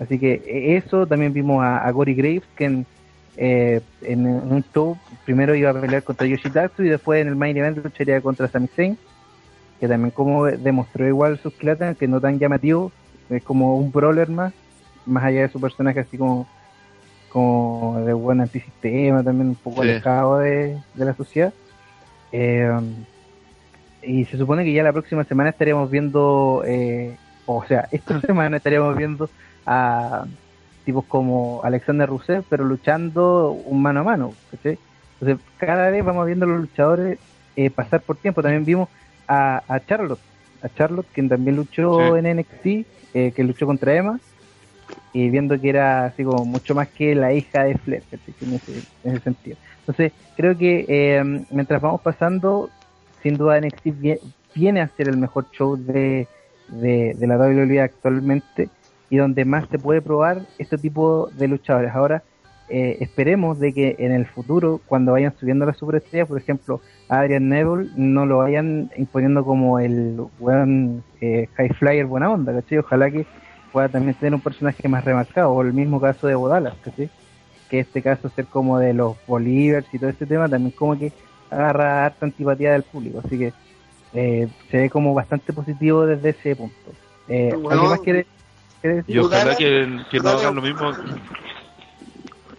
Así 0.00 0.18
que 0.18 0.76
eso, 0.76 1.06
también 1.06 1.32
vimos 1.32 1.62
a, 1.64 1.78
a 1.78 1.90
Gory 1.90 2.14
Graves, 2.14 2.42
que 2.56 2.64
en, 2.66 2.86
eh, 3.36 3.80
en, 4.02 4.26
un 4.26 4.64
show 4.74 4.96
primero 5.24 5.54
iba 5.54 5.70
a 5.70 5.80
pelear 5.80 6.02
contra 6.02 6.26
Yoshitatsu 6.26 6.82
y 6.82 6.88
después 6.88 7.20
en 7.20 7.28
el 7.28 7.36
main 7.36 7.56
event 7.56 7.78
lucharía 7.84 8.20
contra 8.20 8.48
Sami 8.48 8.68
Zayn, 8.68 8.96
que 9.80 9.88
también 9.88 10.10
como 10.10 10.46
demostró 10.46 11.06
igual 11.06 11.38
sus 11.38 11.52
clatas, 11.54 11.96
que 11.96 12.08
no 12.08 12.20
tan 12.20 12.38
llamativo, 12.38 12.92
es 13.30 13.42
como 13.42 13.76
un 13.76 13.90
brawler 13.92 14.28
más, 14.28 14.52
más 15.06 15.24
allá 15.24 15.42
de 15.42 15.48
su 15.50 15.60
personaje 15.60 16.00
así 16.00 16.16
como, 16.16 16.46
como 17.30 18.00
de 18.04 18.12
buen 18.12 18.40
antisistema, 18.40 19.22
también 19.22 19.48
un 19.50 19.54
poco 19.56 19.82
Sí. 19.82 19.88
alejado 19.90 20.38
de, 20.38 20.78
de 20.94 21.04
la 21.04 21.14
sociedad. 21.14 21.52
Eh, 22.32 22.70
y 24.02 24.24
se 24.26 24.36
supone 24.38 24.64
que 24.64 24.72
ya 24.72 24.82
la 24.82 24.92
próxima 24.92 25.24
semana 25.24 25.50
estaremos 25.50 25.90
viendo, 25.90 26.62
eh, 26.66 27.16
o 27.46 27.64
sea, 27.66 27.88
esta 27.92 28.20
semana 28.20 28.56
estaremos 28.58 28.96
viendo 28.96 29.28
a 29.68 30.24
tipos 30.84 31.04
como 31.04 31.60
Alexander 31.62 32.08
Rusev, 32.08 32.42
pero 32.48 32.64
luchando 32.64 33.52
un 33.52 33.82
mano 33.82 34.00
a 34.00 34.04
mano. 34.04 34.32
¿cachai? 34.50 34.78
Entonces, 35.20 35.44
cada 35.58 35.90
vez 35.90 36.04
vamos 36.04 36.24
viendo 36.26 36.46
a 36.46 36.48
los 36.48 36.60
luchadores 36.60 37.18
eh, 37.56 37.70
pasar 37.70 38.00
por 38.00 38.16
tiempo. 38.16 38.40
También 38.42 38.64
vimos 38.64 38.88
a, 39.26 39.62
a 39.68 39.84
Charlotte, 39.84 40.20
a 40.62 40.68
Charlotte, 40.70 41.06
quien 41.12 41.28
también 41.28 41.56
luchó 41.56 42.14
Sí. 42.14 42.18
en 42.20 42.26
NXT, 42.38 42.66
eh, 43.14 43.32
que 43.34 43.44
luchó 43.44 43.66
contra 43.66 43.94
Emma, 43.94 44.18
y 45.12 45.28
viendo 45.30 45.60
que 45.60 45.68
era 45.70 46.06
así 46.06 46.24
como 46.24 46.44
mucho 46.44 46.74
más 46.74 46.88
que 46.88 47.14
la 47.14 47.32
hija 47.32 47.64
de 47.64 47.76
Flair, 47.78 48.02
¿cachai? 48.10 48.34
en 48.40 48.54
ese, 48.54 48.72
en 49.04 49.10
ese 49.12 49.20
sentido. 49.24 49.56
Entonces, 49.80 50.12
creo 50.36 50.56
que 50.56 50.84
eh, 50.88 51.44
mientras 51.50 51.80
vamos 51.82 52.00
pasando, 52.00 52.70
sin 53.22 53.36
duda 53.36 53.58
NXT 53.58 53.86
vie- 54.00 54.20
viene 54.54 54.80
a 54.80 54.88
ser 54.96 55.08
el 55.08 55.16
mejor 55.16 55.46
show 55.50 55.76
de, 55.76 56.26
de, 56.68 57.14
de 57.18 57.26
la 57.26 57.36
WWE 57.36 57.80
actualmente 57.80 58.68
y 59.10 59.16
donde 59.16 59.44
más 59.44 59.68
se 59.70 59.78
puede 59.78 60.02
probar 60.02 60.42
este 60.58 60.78
tipo 60.78 61.28
de 61.38 61.48
luchadores. 61.48 61.92
Ahora, 61.94 62.22
eh, 62.68 62.98
esperemos 63.00 63.58
de 63.58 63.72
que 63.72 63.96
en 63.98 64.12
el 64.12 64.26
futuro, 64.26 64.80
cuando 64.86 65.12
vayan 65.12 65.34
subiendo 65.38 65.64
las 65.64 65.78
superestrellas, 65.78 66.28
por 66.28 66.38
ejemplo, 66.38 66.80
a 67.08 67.20
Adrian 67.20 67.48
Neville, 67.48 67.90
no 67.96 68.26
lo 68.26 68.38
vayan 68.38 68.90
imponiendo 68.96 69.44
como 69.44 69.78
el 69.78 70.20
buen 70.38 71.02
eh, 71.20 71.48
high 71.56 71.70
flyer 71.70 72.04
buena 72.04 72.30
onda, 72.30 72.52
¿cachai? 72.52 72.78
Ojalá 72.78 73.10
que 73.10 73.26
pueda 73.72 73.88
también 73.88 74.14
tener 74.14 74.34
un 74.34 74.42
personaje 74.42 74.86
más 74.88 75.04
remarcado, 75.04 75.50
o 75.50 75.62
el 75.62 75.72
mismo 75.72 76.00
caso 76.00 76.26
de 76.26 76.34
Bodalas, 76.34 76.74
¿cachai? 76.84 77.08
Que 77.70 77.80
este 77.80 78.02
caso 78.02 78.28
ser 78.28 78.44
como 78.46 78.78
de 78.78 78.92
los 78.92 79.16
Bolívars 79.26 79.86
y 79.92 79.98
todo 79.98 80.10
este 80.10 80.26
tema, 80.26 80.48
también 80.48 80.72
como 80.72 80.98
que 80.98 81.12
agarra 81.50 82.04
harta 82.04 82.26
antipatía 82.26 82.72
del 82.72 82.82
público, 82.82 83.22
así 83.24 83.38
que 83.38 83.52
eh, 84.12 84.48
se 84.70 84.76
ve 84.76 84.90
como 84.90 85.14
bastante 85.14 85.54
positivo 85.54 86.04
desde 86.04 86.30
ese 86.30 86.54
punto. 86.54 86.74
Eh, 87.28 87.50
Bueno, 87.52 87.70
¿Alguien 87.70 87.90
más 87.90 88.00
quiere? 88.00 88.26
Y 89.06 89.18
ojalá 89.18 89.56
que, 89.56 90.02
que 90.10 90.20
no 90.20 90.30
hagan 90.30 90.54
lo 90.54 90.62
mismo. 90.62 90.92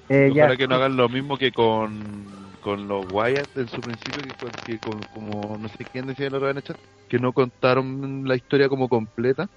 Eh, 0.10 0.32
ya. 0.34 0.44
Ojalá 0.46 0.58
que 0.58 0.68
no 0.68 0.76
hagan 0.76 0.98
lo 0.98 1.08
mismo 1.08 1.38
que 1.38 1.52
con, 1.52 2.52
con 2.62 2.88
los 2.88 3.06
Wyatt 3.10 3.56
en 3.58 3.68
su 3.68 3.82
principio, 3.82 4.22
que, 4.24 4.34
con- 4.34 4.52
que 4.66 4.80
con- 4.80 5.04
como 5.06 5.58
no 5.58 5.68
sé 5.70 5.86
quién 5.86 6.08
decía 6.08 6.30
la 6.30 6.38
otra 6.38 6.48
vez 6.48 6.54
en 6.54 6.58
el 6.58 6.64
chat, 6.64 6.78
que 7.08 7.20
no 7.20 7.32
contaron 7.32 8.28
la 8.28 8.36
historia 8.36 8.68
como 8.70 8.90
completa. 8.90 9.48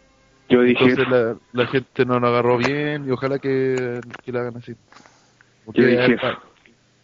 Yo 0.48 0.62
dije 0.62 0.84
Entonces 0.84 1.08
la, 1.08 1.36
la 1.52 1.66
gente 1.66 2.04
no 2.04 2.20
lo 2.20 2.28
agarró 2.28 2.58
bien 2.58 3.06
y 3.06 3.10
ojalá 3.10 3.38
que, 3.38 4.02
que 4.22 4.32
la 4.32 4.40
hagan 4.40 4.56
así. 4.58 4.74
Como 5.64 5.74
Yo 5.74 5.84
que, 5.84 5.88
dije 5.88 6.16
pa- 6.18 6.38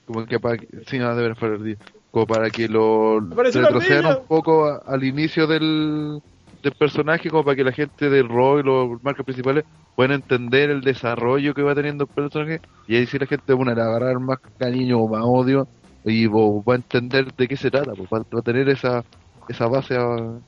como 0.04 0.26
que 0.26 0.38
para 0.40 0.58
que, 0.58 0.66
sí, 0.86 0.98
no, 0.98 1.14
de 1.16 1.22
ver 1.22 1.36
fuera 1.36 1.54
el 1.56 1.64
día. 1.64 1.76
Como 2.10 2.26
para 2.26 2.50
que 2.50 2.68
lo 2.68 3.20
retrocedan 3.20 4.04
un 4.20 4.26
poco 4.26 4.66
a- 4.66 4.82
al 4.86 5.04
inicio 5.04 5.46
del, 5.46 6.20
del 6.62 6.72
personaje, 6.72 7.30
como 7.30 7.44
para 7.44 7.56
que 7.56 7.64
la 7.64 7.72
gente 7.72 8.10
del 8.10 8.28
rol 8.28 8.60
y 8.60 8.62
los 8.64 9.02
marcas 9.02 9.24
principales 9.24 9.64
puedan 9.94 10.12
entender 10.12 10.70
el 10.70 10.80
desarrollo 10.80 11.54
que 11.54 11.62
va 11.62 11.74
teniendo 11.74 12.04
el 12.04 12.10
personaje 12.10 12.60
y 12.86 12.96
ahí 12.96 13.06
sí 13.06 13.18
la 13.18 13.26
gente 13.26 13.52
bueno, 13.52 13.74
le 13.74 13.80
va 13.80 13.86
a 13.86 13.90
agarrar 13.90 14.18
más 14.20 14.38
cariño 14.58 14.98
o 14.98 15.08
más 15.08 15.22
odio 15.24 15.66
y 16.04 16.26
va 16.26 16.40
va 16.66 16.74
a 16.74 16.76
entender 16.76 17.32
de 17.34 17.48
qué 17.48 17.56
se 17.56 17.70
trata, 17.70 17.92
pues, 17.94 18.08
va 18.12 18.18
va 18.18 18.38
a 18.40 18.42
tener 18.42 18.68
esa, 18.68 19.02
esa 19.48 19.66
base, 19.66 19.96
a- 19.96 20.38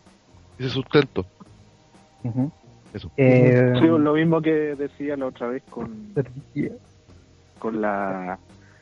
ese 0.59 0.69
sustento. 0.71 1.25
Eso. 2.93 3.11
Eh, 3.17 3.75
Sí, 3.81 3.87
lo 3.87 4.13
mismo 4.15 4.41
que 4.43 4.51
decía 4.75 5.17
la 5.17 5.27
otra 5.27 5.49
vez 5.49 5.63
con, 5.71 6.13
con 7.59 7.81
la 7.81 8.39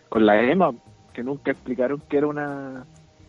con 0.09 0.25
la 0.25 0.43
Emma, 0.43 0.73
que 1.13 1.23
nunca 1.23 1.51
explicaron 1.51 2.01
que 2.09 2.17
era 2.19 2.27
una 2.27 2.85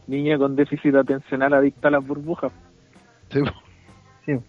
niña 0.08 0.38
con 0.38 0.56
déficit 0.56 0.96
atencional 0.96 1.54
adicta 1.54 1.90
a 1.90 1.92
las 1.92 2.06
burbujas. 2.08 2.52
Sí, 3.32 3.42
sí. 4.38 4.44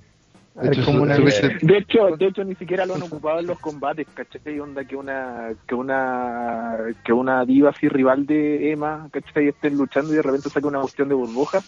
De 0.53 0.69
hecho, 0.69 0.85
como 0.85 1.03
una- 1.05 1.17
De 1.17 1.77
hecho, 1.79 2.17
de 2.17 2.27
hecho 2.27 2.45
ni 2.45 2.55
siquiera 2.57 2.85
lo 2.85 2.95
han 2.97 3.03
ocupado 3.03 3.39
en 3.39 3.47
los 3.47 3.59
combates, 3.61 4.07
¿cachai? 4.13 4.59
Onda 4.59 4.85
que 4.85 4.97
una 4.97 5.51
que 5.67 5.75
una 5.77 6.77
que 7.05 7.13
una 7.13 7.45
diva 7.45 7.71
así 7.71 7.89
rival 7.89 8.27
de 8.27 8.73
Emma, 8.73 9.09
¿cachai? 9.13 9.49
Estén 9.49 9.77
luchando 9.77 10.13
y 10.13 10.17
de 10.17 10.23
repente 10.23 10.51
saca 10.51 10.67
una 10.67 10.81
cuestión 10.81 11.09
de 11.09 11.15
burbujas, 11.15 11.65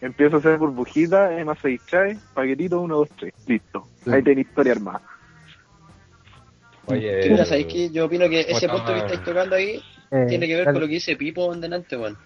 empieza 0.00 0.36
a 0.36 0.38
hacer 0.40 0.58
burbujita, 0.58 1.38
Emma 1.38 1.54
se 1.62 1.68
distrae, 1.68 2.18
paquetito, 2.34 2.80
uno, 2.80 2.96
dos, 2.96 3.08
tres, 3.16 3.32
listo. 3.46 3.86
Ahí 4.06 4.22
tenéis 4.22 4.48
historia 4.48 4.72
armada. 4.72 5.02
Oye, 6.86 7.20
Que 7.20 7.30
mira, 7.30 7.44
¿sabéis 7.44 7.66
qué? 7.66 7.90
Yo 7.90 8.06
opino 8.06 8.28
que 8.28 8.40
ese 8.40 8.66
¿cómo 8.68 8.78
punto 8.78 8.92
que 8.92 8.98
está? 8.98 9.12
estáis 9.14 9.24
tocando 9.24 9.56
ahí 9.56 9.80
Eh, 10.10 10.26
tiene 10.28 10.46
que 10.46 10.54
ver 10.54 10.64
dale. 10.66 10.74
con 10.74 10.82
lo 10.82 10.86
que 10.88 10.94
dice 10.94 11.16
Pipo 11.16 11.52
en 11.52 11.60
delante, 11.60 11.96
weón. 11.96 12.16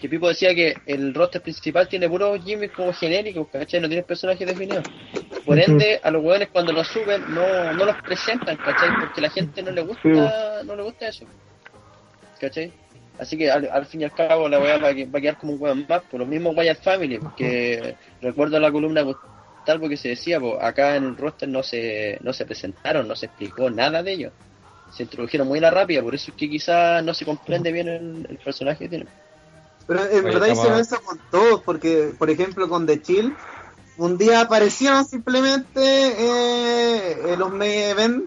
Que 0.00 0.08
Pipo 0.08 0.28
decía 0.28 0.54
que 0.54 0.76
el 0.86 1.12
roster 1.12 1.42
principal 1.42 1.88
tiene 1.88 2.08
puros 2.08 2.42
gimmicks 2.44 2.74
como 2.74 2.92
genéricos, 2.92 3.48
¿cachai? 3.48 3.80
No 3.80 3.88
tiene 3.88 4.04
personajes 4.04 4.46
definidos. 4.46 4.84
Por 5.44 5.58
ende, 5.58 6.00
a 6.02 6.10
los 6.10 6.22
weones 6.22 6.48
cuando 6.52 6.72
los 6.72 6.86
suben 6.86 7.22
no, 7.34 7.72
no 7.72 7.84
los 7.84 7.96
presentan, 8.02 8.56
¿cachai? 8.56 8.90
Porque 9.00 9.20
la 9.20 9.30
gente 9.30 9.62
no 9.62 9.72
le 9.72 9.82
gusta, 9.82 10.62
no 10.64 10.76
le 10.76 10.82
gusta 10.82 11.08
eso. 11.08 11.24
¿Cachai? 12.40 12.72
Así 13.18 13.36
que 13.36 13.50
al, 13.50 13.68
al 13.70 13.86
fin 13.86 14.02
y 14.02 14.04
al 14.04 14.12
cabo 14.12 14.48
la 14.48 14.60
weá 14.60 14.78
va, 14.78 14.92
va 14.92 15.18
a 15.18 15.20
quedar 15.20 15.38
como 15.38 15.54
un 15.54 15.60
weón 15.60 15.86
más, 15.88 16.02
por 16.02 16.20
lo 16.20 16.26
mismo 16.26 16.50
Wyatt 16.50 16.82
Family, 16.82 17.18
que 17.36 17.96
recuerdo 18.22 18.60
la 18.60 18.70
columna 18.70 19.04
tal 19.66 19.80
porque 19.80 19.96
se 19.96 20.10
decía, 20.10 20.40
pues 20.40 20.54
acá 20.62 20.96
en 20.96 21.04
el 21.04 21.16
roster 21.16 21.48
no 21.48 21.62
se, 21.62 22.18
no 22.22 22.32
se 22.32 22.46
presentaron, 22.46 23.08
no 23.08 23.16
se 23.16 23.26
explicó 23.26 23.68
nada 23.68 24.02
de 24.02 24.12
ellos. 24.12 24.32
Se 24.90 25.02
introdujeron 25.02 25.48
muy 25.48 25.58
a 25.58 25.62
la 25.62 25.70
rápida, 25.70 26.02
por 26.02 26.14
eso 26.14 26.30
es 26.30 26.36
que 26.36 26.48
quizás 26.48 27.02
no 27.04 27.12
se 27.12 27.26
comprende 27.26 27.72
bien 27.72 27.88
el, 27.88 28.26
el 28.30 28.38
personaje 28.38 28.84
que 28.84 28.88
tienen. 28.88 29.08
Pero 29.88 30.04
en 30.04 30.10
Oye, 30.10 30.20
verdad 30.20 30.46
hicieron 30.48 30.78
eso 30.78 31.00
con 31.02 31.18
todos, 31.30 31.62
porque, 31.62 32.12
por 32.16 32.28
ejemplo, 32.28 32.68
con 32.68 32.86
The 32.86 33.00
Chill, 33.00 33.34
un 33.96 34.18
día 34.18 34.42
aparecieron 34.42 35.04
simplemente 35.06 35.72
eh, 35.80 37.36
los 37.36 37.50
main 37.52 37.90
event 37.90 38.24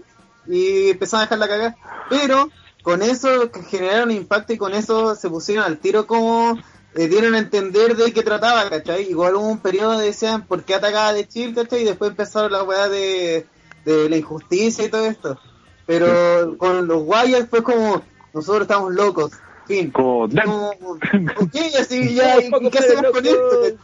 y 0.48 0.90
empezaron 0.90 1.22
a 1.22 1.26
dejar 1.26 1.38
la 1.38 1.48
cagada. 1.48 1.76
Pero 2.10 2.50
con 2.82 3.04
eso 3.04 3.52
generaron 3.70 4.12
impacto 4.12 4.54
y 4.54 4.58
con 4.58 4.74
eso 4.74 5.16
se 5.16 5.30
pusieron 5.30 5.64
al 5.64 5.78
tiro 5.78 6.08
como 6.08 6.58
eh, 6.96 7.08
dieron 7.08 7.36
a 7.36 7.38
entender 7.38 7.96
de 7.96 8.12
qué 8.12 8.24
trataba, 8.24 8.68
¿cachai? 8.68 9.10
Igual 9.10 9.36
hubo 9.36 9.48
un 9.48 9.60
periodo 9.60 10.00
de 10.00 10.08
decían 10.08 10.46
por 10.48 10.64
qué 10.64 10.76
atacaba 10.76 11.14
The 11.14 11.28
Chill, 11.28 11.54
¿cachai? 11.54 11.84
Y 11.84 11.86
después 11.86 12.10
empezaron 12.10 12.52
la 12.52 12.64
weá 12.64 12.90
de, 12.90 13.46
de 13.86 14.10
la 14.10 14.18
injusticia 14.18 14.84
y 14.84 14.90
todo 14.90 15.06
esto. 15.06 15.40
Pero 15.86 16.58
con 16.58 16.88
los 16.88 17.04
Wyatt 17.06 17.50
fue 17.50 17.64
como, 17.64 18.02
nosotros 18.34 18.64
estamos 18.64 18.94
locos. 18.94 19.32
Fin. 19.72 19.92
Ok, 19.96 21.56
así 21.80 22.14
ya, 22.16 22.38
¿y 22.40 22.52
qué 22.70 22.80
hacemos 22.80 23.12
con 23.12 23.26
esto? 23.26 23.78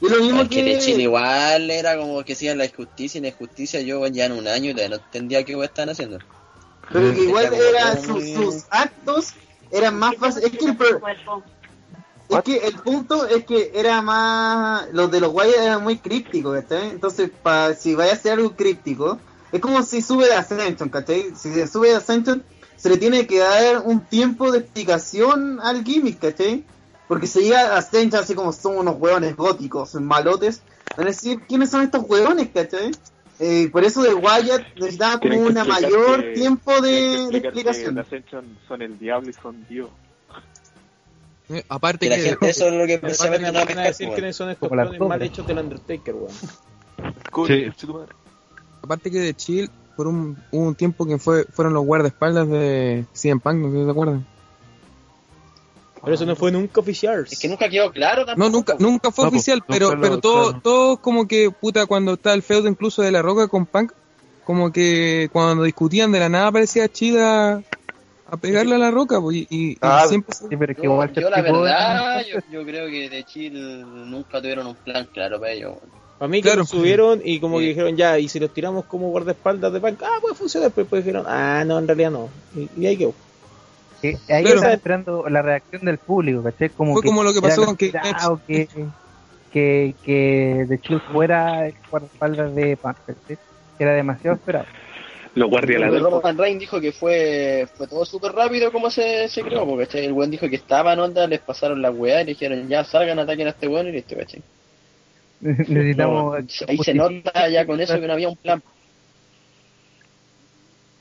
Y 0.00 0.08
lo 0.08 0.20
mismo 0.20 0.42
de 0.44 0.48
que... 0.50 0.78
Chile 0.78 1.04
igual 1.04 1.70
era 1.70 1.96
como 1.96 2.22
que 2.24 2.34
hacían 2.34 2.58
la 2.58 2.66
injusticia 2.66 3.18
y 3.18 3.22
la 3.22 3.28
injusticia 3.28 3.80
yo 3.80 4.06
ya 4.08 4.26
en 4.26 4.32
un 4.32 4.46
año 4.46 4.70
y 4.70 4.74
no 4.74 4.82
entendía 4.96 5.44
qué 5.44 5.52
estaban 5.62 5.90
haciendo. 5.90 6.18
Pero 6.92 7.14
que 7.14 7.20
igual 7.22 7.52
Era 7.54 7.96
sus, 7.96 8.08
muy- 8.08 8.34
sus 8.34 8.64
actos 8.70 9.32
eran 9.70 9.98
más 9.98 10.14
fáciles. 10.16 10.52
Es 10.52 10.58
que 10.58 10.64
el, 10.66 10.76
pro- 10.76 11.00
es 12.28 12.42
que 12.42 12.56
el 12.68 12.74
punto 12.74 13.26
es 13.26 13.44
que 13.44 13.72
era 13.74 14.02
más. 14.02 14.86
Los 14.92 15.10
de 15.10 15.20
los 15.20 15.30
guayas 15.32 15.56
eran 15.58 15.82
muy 15.82 15.96
crípticos, 15.98 16.60
¿cachai? 16.60 16.90
Entonces, 16.90 17.30
pa, 17.42 17.72
si 17.74 17.94
vaya 17.94 18.12
a 18.12 18.14
hacer 18.14 18.32
algo 18.32 18.54
críptico, 18.54 19.18
es 19.50 19.60
como 19.60 19.82
si 19.82 20.02
sube 20.02 20.26
de 20.26 20.34
Ascension, 20.34 20.88
¿cachai? 20.88 21.32
Si 21.36 21.52
se 21.54 21.66
sube 21.66 21.88
de 21.90 21.96
Ascension, 21.96 22.44
se 22.76 22.88
le 22.90 22.96
tiene 22.98 23.26
que 23.26 23.38
dar 23.38 23.82
un 23.84 24.00
tiempo 24.00 24.50
de 24.52 24.58
explicación 24.58 25.60
al 25.62 25.82
gimmick, 25.84 26.18
¿cachai? 26.20 26.64
Porque 27.08 27.26
si 27.26 27.40
llega 27.40 27.74
a 27.74 27.78
Ascension 27.78 28.22
así 28.22 28.34
como 28.34 28.52
son 28.52 28.78
unos 28.78 28.96
hueones 28.98 29.36
góticos, 29.36 29.94
malotes, 29.94 30.62
van 30.96 31.06
a 31.06 31.10
decir, 31.10 31.40
¿quiénes 31.48 31.70
son 31.70 31.82
estos 31.82 32.04
hueones, 32.08 32.48
¿cachai? 32.52 32.90
Eh, 33.38 33.68
por 33.70 33.84
eso 33.84 34.02
de 34.02 34.14
Wyatt 34.14 34.62
necesitaba 34.76 35.18
como 35.20 35.30
Tienen 35.30 35.44
que 35.44 35.50
un 35.50 35.56
explicar 35.58 35.82
mayor 35.82 36.22
que- 36.22 36.32
tiempo 36.32 36.80
de, 36.80 36.90
de 37.28 37.38
explicación. 37.38 37.98
Ascension 37.98 38.58
son 38.66 38.82
el 38.82 38.98
diablo 38.98 39.28
y 39.30 39.32
son 39.34 39.66
Dios. 39.68 39.88
Eh, 41.48 41.64
aparte 41.68 42.06
Que 42.06 42.10
la 42.10 42.16
que... 42.16 42.22
gente 42.22 42.48
eso 42.50 42.66
es 42.66 42.72
lo 42.72 42.86
que 42.86 42.94
a 42.94 43.30
van 43.30 43.78
a 43.78 43.82
decir 43.82 44.08
quiénes 44.14 44.34
son 44.36 44.50
estos 44.50 44.70
mal 44.70 45.22
hechos 45.22 45.46
del 45.46 45.58
Undertaker, 45.58 46.14
weón. 46.14 46.32
Sí. 47.46 47.66
aparte 48.82 49.10
que 49.10 49.18
de 49.18 49.34
Chill, 49.34 49.70
por 49.96 50.06
un, 50.06 50.36
hubo 50.52 50.66
un 50.68 50.74
tiempo 50.74 51.06
que 51.06 51.18
fue, 51.18 51.44
fueron 51.44 51.72
los 51.74 51.84
guardaespaldas 51.84 52.48
de 52.48 53.04
CM 53.14 53.40
Punk, 53.40 53.56
no 53.56 53.70
sé 53.72 53.78
si 53.78 53.84
se 53.84 53.90
acuerdan. 53.90 54.26
Pero 56.02 56.14
eso 56.14 56.26
no 56.26 56.36
fue 56.36 56.52
nunca 56.52 56.80
oficial. 56.80 57.26
Es 57.28 57.38
que 57.40 57.48
nunca 57.48 57.68
quedó 57.68 57.90
claro 57.90 58.20
No, 58.22 58.26
tampoco. 58.26 58.50
nunca, 58.50 58.76
nunca 58.78 59.10
fue 59.10 59.24
No, 59.24 59.30
pues, 59.30 59.40
oficial, 59.40 59.62
pero, 59.66 59.94
lo- 59.94 60.00
pero 60.00 60.18
todo, 60.18 60.44
claro. 60.50 60.60
todo 60.62 60.96
como 60.98 61.26
que, 61.26 61.50
puta, 61.50 61.86
cuando 61.86 62.12
está 62.14 62.32
el 62.34 62.42
feudo 62.42 62.68
incluso 62.68 63.02
de 63.02 63.10
La 63.10 63.22
Roca 63.22 63.48
con 63.48 63.66
Punk, 63.66 63.90
como 64.44 64.70
que 64.70 65.28
cuando 65.32 65.64
discutían 65.64 66.12
de 66.12 66.20
la 66.20 66.28
nada 66.28 66.52
parecía 66.52 66.88
chida 66.88 67.62
a 68.28 68.36
pegarle 68.36 68.76
a 68.76 68.78
La 68.78 68.90
Roca, 68.92 69.20
pues, 69.20 69.36
y, 69.38 69.46
y- 69.50 69.70
y 69.72 69.78
Ah, 69.80 70.04
siempre... 70.06 70.32
Sí, 70.34 70.56
pero 70.56 70.72
es 70.72 70.78
que 70.78 70.84
Yo, 70.86 71.06
yo 71.12 71.30
la 71.30 71.42
verdad, 71.42 72.24
yo, 72.24 72.38
yo 72.50 72.64
creo 72.64 72.86
que 72.88 73.08
de 73.08 73.24
Chile 73.24 73.84
nunca 73.84 74.40
tuvieron 74.40 74.66
un 74.68 74.76
plan 74.76 75.08
claro 75.12 75.40
para 75.40 75.52
ellos. 75.52 75.72
Weón. 76.16 76.18
Para 76.18 76.28
mí 76.28 76.38
que 76.38 76.48
Claro. 76.48 76.60
lo 76.60 76.66
subieron 76.66 77.20
y 77.24 77.40
como 77.40 77.58
que 77.58 77.64
Sí. 77.64 77.68
dijeron 77.70 77.96
ya, 77.96 78.18
y 78.18 78.28
si 78.28 78.38
los 78.40 78.52
tiramos 78.52 78.84
como 78.86 79.08
guardaespaldas 79.10 79.72
de 79.72 79.80
Punk, 79.80 80.02
ah, 80.02 80.18
puede 80.20 80.34
funcionar, 80.34 80.70
pero 80.70 80.84
después 80.84 81.04
dijeron, 81.04 81.24
ah, 81.28 81.62
no, 81.66 81.78
en 81.78 81.86
realidad 81.86 82.10
no. 82.10 82.28
Y, 82.54 82.68
y 82.80 82.86
ahí 82.86 82.96
quedó. 82.96 83.14
que 84.02 84.18
ahí 84.28 84.42
Claro. 84.44 84.56
está 84.56 84.72
esperando 84.74 85.24
la 85.28 85.40
reacción 85.42 85.84
del 85.84 85.96
público, 85.98 86.42
¿cachai? 86.42 86.68
Como 86.68 86.92
Fue 86.92 87.02
como 87.02 87.22
lo 87.24 87.32
que 87.32 87.40
pasó 87.40 87.64
con 87.64 87.74
Kate 87.76 87.86
esperado 87.96 88.40
que, 88.46 88.68
que, 89.50 89.94
que 90.04 90.66
The 90.68 90.78
Chill 90.80 91.00
fuera 91.12 91.66
el 91.66 91.74
guardaespaldas 91.90 92.54
de 92.54 92.76
Punk, 92.76 92.96
¿cachai? 93.06 93.38
Que 93.78 93.84
era 93.84 93.94
demasiado 93.94 94.36
esperado. 94.36 94.66
Los 95.34 95.50
guardias 95.50 95.90
de 95.92 95.98
Roman 95.98 96.38
Reigns 96.38 96.60
dijo 96.60 96.80
que 96.80 96.92
fue, 96.92 97.66
fue 97.76 97.86
todo 97.86 98.04
súper 98.06 98.32
rápido 98.32 98.72
como 98.72 98.90
se, 98.90 99.28
se 99.28 99.42
creó, 99.42 99.66
porque 99.66 99.86
¿cachai? 99.86 100.04
el 100.06 100.12
buen 100.14 100.30
dijo 100.30 100.48
que 100.48 100.56
estaba 100.56 100.92
en 100.94 101.00
onda, 101.00 101.26
les 101.26 101.40
pasaron 101.40 101.82
la 101.82 101.90
weá 101.90 102.22
y 102.22 102.24
le 102.24 102.32
dijeron 102.32 102.68
ya 102.68 102.84
salgan, 102.84 103.18
ataquen 103.18 103.46
a 103.46 103.50
este 103.50 103.66
weón 103.68 103.86
y 103.88 103.92
listo, 103.92 104.16
¿cachai? 104.16 104.42
Necesitamos. 105.40 106.36
Ahí 106.66 106.78
se 106.78 106.94
nota 106.94 107.48
ya 107.48 107.66
con 107.66 107.80
eso 107.80 108.00
que 108.00 108.06
no 108.06 108.12
había 108.12 108.28
un 108.28 108.36
plan. 108.36 108.62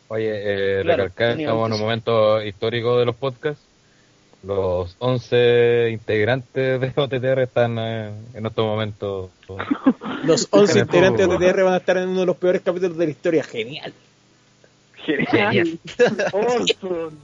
Oye, 0.08 0.32
eh, 0.32 0.82
Claro, 0.84 1.04
recalcar, 1.04 1.40
estamos 1.40 1.68
en 1.68 1.74
un 1.74 1.80
momento 1.80 2.42
histórico 2.44 3.00
de 3.00 3.06
los 3.06 3.16
podcasts. 3.16 3.64
Los 4.44 4.96
11 5.00 5.90
integrantes 5.92 6.80
de 6.80 6.94
OTTR 6.96 7.40
están 7.42 7.80
eh, 7.80 8.12
en 8.36 8.46
estos 8.46 8.64
momentos. 8.64 9.32
Los 10.24 10.48
11 10.52 10.68
Genial. 10.68 10.86
integrantes 10.86 11.28
de 11.28 11.38
TTR 11.38 11.64
van 11.64 11.74
a 11.74 11.78
estar 11.78 11.98
en 11.98 12.10
uno 12.10 12.20
de 12.20 12.26
los 12.28 12.38
peores 12.38 12.62
capítulos 12.62 12.98
de 12.98 13.06
la 13.06 13.12
historia. 13.12 13.44
Genial. 13.44 13.94
Genial. 15.06 15.80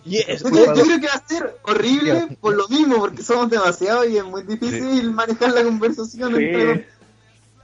Yes. 0.04 0.44
Yo 0.44 0.50
creo, 0.50 0.76
yo 0.76 0.84
creo 0.84 1.00
que 1.00 1.08
va 1.08 1.14
a 1.14 1.28
ser 1.28 1.56
horrible 1.64 2.38
por 2.40 2.56
lo 2.56 2.68
mismo, 2.68 2.98
porque 2.98 3.24
somos 3.24 3.50
demasiados 3.50 4.08
y 4.08 4.18
es 4.18 4.24
muy 4.24 4.44
difícil 4.44 5.12
manejar 5.12 5.52
la 5.54 5.64
conversación 5.64 6.36
entre. 6.36 6.88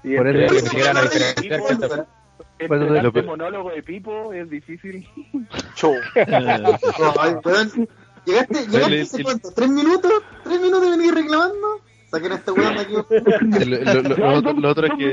Y 0.03 0.15
Por 0.15 0.27
eso- 0.27 0.55
Creo 0.55 0.71
que 0.71 0.83
van 0.83 0.97
a 0.97 1.01
diferenciar 1.03 1.61
entre 2.59 2.79
tanto 2.79 3.01
lo 3.03 3.11
que- 3.13 3.21
monólogo 3.21 3.69
de 3.71 3.83
Pipo 3.83 4.33
es 4.33 4.49
difícil. 4.49 5.07
Show. 5.75 5.93
Llegaste, 8.25 8.67
llegaste 8.67 9.01
hace 9.01 9.23
cuánto, 9.23 9.51
tres 9.53 9.69
minutos, 9.69 10.11
tres 10.43 10.59
minutos 10.61 10.87
y 10.87 10.89
venís 10.91 11.13
reclamando. 11.13 11.81
Saquen 12.11 12.31
a 12.31 12.35
este 12.35 12.51
weón 12.51 12.75
de 12.75 12.81
aquí. 12.81 12.93
El- 13.61 14.03
lo, 14.03 14.29
otro, 14.69 14.87
es 14.87 14.93
que, 14.97 15.11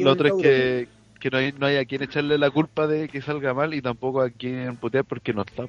lo, 0.00 0.10
otro 0.10 0.28
es 0.28 0.34
que, 0.42 0.88
que 1.20 1.30
no, 1.30 1.38
hay, 1.38 1.52
no 1.52 1.66
hay 1.66 1.76
a 1.76 1.84
quien 1.84 2.02
echarle 2.02 2.38
la 2.38 2.50
culpa 2.50 2.86
de 2.86 3.08
que 3.08 3.20
salga 3.20 3.52
mal 3.54 3.72
y 3.74 3.82
tampoco 3.82 4.20
a 4.22 4.30
quien 4.30 4.76
putear 4.76 5.04
porque 5.04 5.32
no 5.32 5.42
está. 5.42 5.66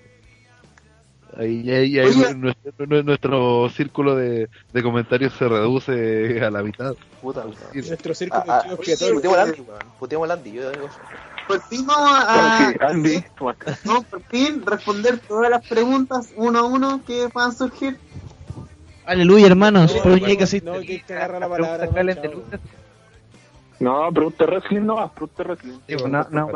Ahí, 1.37 1.69
ahí, 1.71 1.97
nuestro, 2.35 2.85
nu- 2.87 3.03
nuestro 3.03 3.69
círculo 3.69 4.15
de, 4.15 4.49
de 4.73 4.83
comentarios 4.83 5.33
se 5.33 5.47
reduce 5.47 6.43
a 6.43 6.51
la 6.51 6.61
mitad. 6.61 6.93
Puta. 7.21 7.45
Nuestro 7.73 8.13
círculo 8.13 8.43
Ah, 8.47 8.57
ah, 8.57 8.61
de 8.63 8.63
chicos 8.69 8.85
que 8.85 8.95
Andy, 9.39 9.63
al 10.25 10.31
Andy, 10.31 10.51
yo 10.51 10.71
digo 10.71 10.89
vamos 11.85 12.23
a, 12.27 12.73
Andy, 12.87 13.23
no, 13.85 14.01
por 14.03 14.21
fin 14.23 14.61
responder 14.65 15.19
todas 15.19 15.49
las 15.49 15.65
preguntas 15.67 16.33
uno 16.35 16.59
a 16.59 16.63
uno 16.63 17.01
que 17.05 17.29
puedan 17.29 17.53
surgir. 17.53 17.97
Aleluya, 19.05 19.47
hermanos. 19.47 19.95
No, 19.95 20.03
Por 20.03 20.11
no, 20.21 20.27
que 20.37 20.45
no, 20.63 20.73
que 21.05 21.13
agarrar 21.13 21.41
la 21.41 21.47
Preguntas 21.49 21.79
palabra. 21.79 21.87
no. 23.79 24.05
No, 24.05 24.11
pregunta 24.13 24.45
wrestling 24.45 24.81
no, 24.81 25.11
pregunta 25.13 25.43
wrestling. 25.43 25.79
No, 26.07 26.27
no, 26.29 26.47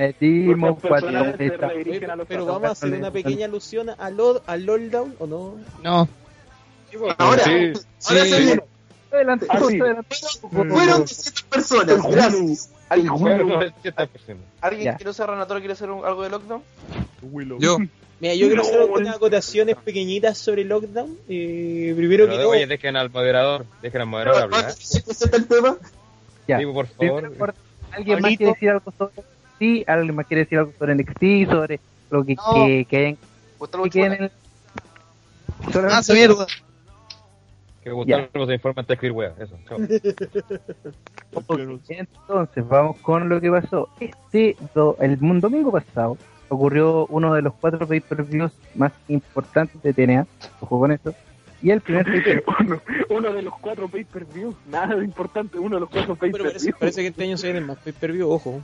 metimos 0.00 0.78
cuatro 0.80 1.08
Pero 1.38 1.58
pasos. 1.58 2.46
vamos 2.46 2.64
a 2.64 2.70
hacer 2.72 2.92
una 2.94 3.10
pequeña 3.10 3.46
alusión 3.46 3.90
a 3.90 4.10
Lord, 4.10 4.42
a 4.46 4.56
Lorddown 4.56 5.14
o 5.18 5.26
no? 5.26 5.54
No. 5.82 6.08
Ahora, 7.18 7.44
Sí. 7.44 7.50
ahora 8.08 8.24
Sí. 8.24 8.30
se 8.30 8.40
viene. 8.40 8.62
Adelante, 9.12 9.46
Ah, 9.48 9.60
sí. 9.68 9.80
adelante. 9.80 10.16
Fueron 10.50 11.00
200 11.00 11.42
personas, 11.42 12.02
gracias. 12.10 12.70
¿Alguien, 12.88 13.12
¿alguien 14.60 14.84
Ya. 14.84 14.96
que 14.96 15.04
no 15.04 15.12
sea 15.12 15.26
Renator 15.26 15.58
quiere 15.58 15.72
hacer 15.74 15.90
un- 15.90 16.04
algo 16.04 16.22
de 16.22 16.30
lockdown? 16.30 16.62
Yo, 17.58 17.78
Mira, 18.20 18.34
yo 18.34 18.48
quiero 18.48 18.62
No, 18.62 18.68
hacer 18.68 18.80
unas 18.82 19.16
acotaciones 19.16 19.76
pequeñitas 19.76 20.36
sobre 20.36 20.64
Lockdown. 20.64 21.16
Eh, 21.26 21.94
primero 21.96 22.26
que 22.26 22.32
Pero, 22.32 22.42
todo, 22.42 22.50
oye, 22.50 22.66
dejen 22.66 22.94
al 22.96 23.08
moderador, 23.08 23.64
dejen 23.80 24.02
al 24.02 24.06
moderador 24.08 24.42
hablar. 24.42 24.72
¿Se 24.72 25.02
presenta 25.02 25.38
el 25.38 25.46
tema? 25.46 25.78
Ya. 26.46 26.58
Sí, 26.58 26.66
por 26.66 26.86
Primero, 26.86 27.20
favor. 27.22 27.36
por- 27.38 27.54
¿Alguien 27.92 28.20
más 28.20 28.36
quiere 28.36 28.52
decir 28.52 28.68
algo 28.70 28.92
sobre 28.98 29.14
sí? 29.60 29.84
¿Alguien 29.86 30.16
más 30.16 30.26
quiere 30.26 30.42
decir 30.42 30.58
algo 30.58 30.72
sobre 30.76 30.96
NXT? 30.96 31.48
Sobre 31.48 31.78
lo 32.10 32.24
que, 32.24 32.34
No. 32.34 32.42
que, 32.66 32.84
que 32.90 32.96
hayan- 32.96 33.18
¿O 33.58 33.64
está 33.66 33.80
que 33.84 33.90
queden 33.90 34.12
en 34.14 34.22
el... 34.24 34.30
Ah, 35.88 36.00
esa 36.00 36.14
mierda. 36.14 36.46
Que 37.84 37.92
Gustavo 37.92 38.46
se 38.46 38.54
informa 38.54 38.80
antes 38.80 38.88
de 38.88 38.94
escribir 38.94 39.16
wea. 39.16 39.34
Eso, 39.38 39.56
chao. 39.68 39.78
Entonces, 41.88 42.68
vamos 42.68 42.96
con 42.98 43.28
lo 43.28 43.40
que 43.40 43.50
pasó. 43.50 43.88
Este, 44.00 44.56
do- 44.74 44.96
el 45.00 45.18
domingo 45.40 45.70
pasado, 45.72 46.16
ocurrió 46.48 47.06
uno 47.06 47.34
de 47.34 47.42
los 47.42 47.54
cuatro 47.54 47.86
pay-per-views 47.86 48.52
más 48.74 48.92
importantes 49.08 49.80
de 49.82 49.92
TNA. 49.92 50.26
Ojo 50.60 50.78
con 50.80 50.92
esto. 50.92 51.14
Y 51.62 51.70
el 51.70 51.80
primer 51.82 52.06
uno, 52.60 52.80
uno 53.10 53.32
de 53.32 53.42
los 53.42 53.54
cuatro 53.60 53.88
pay-per-view. 53.88 54.54
Nada 54.70 54.96
de 54.96 55.04
importante, 55.04 55.58
uno 55.58 55.76
de 55.76 55.80
los 55.80 55.90
cuatro 55.90 56.16
pero 56.16 56.32
parece, 56.32 56.44
pay-per-view. 56.52 56.76
parece 56.78 57.00
que 57.02 57.08
este 57.08 57.24
año 57.24 57.36
se 57.36 57.46
vienen 57.48 57.66
más 57.66 57.78
pay 57.78 57.92
per 57.92 58.12
view, 58.12 58.30
ojo. 58.30 58.60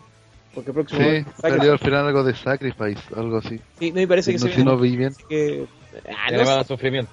Porque 0.56 0.70
el 0.70 0.74
próximo 0.74 1.02
Sí, 1.02 1.24
salió 1.38 1.72
al 1.72 1.78
final 1.78 2.06
algo 2.06 2.24
de 2.24 2.34
Sacrifice, 2.34 3.02
algo 3.14 3.36
así. 3.36 3.60
Sí, 3.78 3.92
no, 3.92 4.00
y 4.00 4.06
parece 4.06 4.32
que 4.32 4.38
no, 4.38 4.46
se 4.46 4.54
si 4.54 4.64
no 4.64 4.78
vi 4.78 4.96
bien. 4.96 5.14
que, 5.28 5.66
ah, 6.08 6.30
no 6.32 6.46
sé. 6.46 6.64
sufrimiento. 6.64 7.12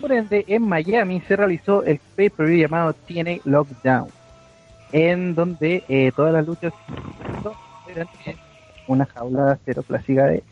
Por 0.00 0.10
ende, 0.10 0.44
en 0.48 0.68
Miami 0.68 1.20
se 1.20 1.36
realizó 1.36 1.84
el 1.84 2.00
pay-per-view 2.16 2.62
llamado 2.62 2.92
TNA 2.94 3.36
Lockdown, 3.44 4.08
en 4.90 5.36
donde 5.36 5.84
eh, 5.88 6.10
todas 6.16 6.32
las 6.32 6.44
luchas 6.44 6.72
eran 7.88 8.08
en 8.26 8.36
una 8.88 9.06
jaula 9.06 9.44
de 9.44 9.52
acero 9.52 9.84
clásica 9.84 10.24
de 10.26 10.42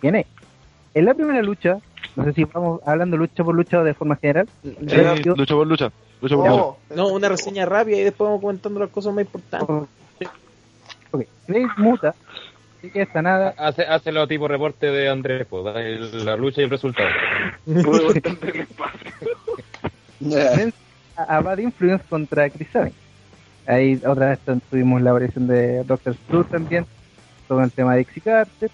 TNA. 0.00 0.24
En 0.94 1.04
la 1.04 1.14
primera 1.14 1.40
lucha, 1.42 1.78
no 2.16 2.24
sé 2.24 2.32
si 2.32 2.42
vamos 2.42 2.80
hablando 2.84 3.16
lucha 3.16 3.44
por 3.44 3.54
lucha 3.54 3.78
o 3.78 3.84
de 3.84 3.94
forma 3.94 4.16
general, 4.16 4.48
Sí, 4.64 4.76
lucha 4.80 5.54
por 5.54 5.66
lucha. 5.68 5.92
Lucha 6.20 6.34
por 6.34 6.44
lucha. 6.44 6.50
No, 6.50 6.76
No, 6.96 7.08
una 7.10 7.28
reseña 7.28 7.66
rápida 7.66 7.98
y 7.98 8.02
después 8.02 8.26
vamos 8.26 8.40
comentando 8.40 8.80
las 8.80 8.90
cosas 8.90 9.14
más 9.14 9.24
importantes. 9.24 9.88
Ok, 11.10 11.24
Grace 11.46 11.72
Muta, 11.78 12.14
así 12.78 12.90
que 12.90 13.02
está 13.02 13.22
nada, 13.22 13.54
Hace, 13.58 13.82
hace 13.82 14.12
lo 14.12 14.26
tipo 14.28 14.46
reporte 14.48 14.86
de 14.86 15.08
Andrés, 15.08 15.46
pues, 15.48 15.64
el- 15.76 16.24
la 16.24 16.36
lucha 16.36 16.60
y 16.60 16.64
el 16.64 16.70
resultado. 16.70 17.08
Vence 20.20 20.72
a 21.16 21.36
a 21.36 21.40
Bad 21.40 21.58
Influence 21.58 22.04
contra 22.08 22.48
Chris 22.50 22.68
Sabin. 22.72 22.92
Ahí 23.66 24.00
otra 24.06 24.30
vez 24.30 24.38
tuvimos 24.70 25.02
la 25.02 25.10
aparición 25.10 25.46
de 25.46 25.84
Doctor 25.84 26.14
Sleuth 26.28 26.48
también, 26.48 26.86
sobre 27.46 27.64
el 27.64 27.72
tema 27.72 27.92
de 27.92 27.98
Dixie 27.98 28.22
Carter. 28.22 28.70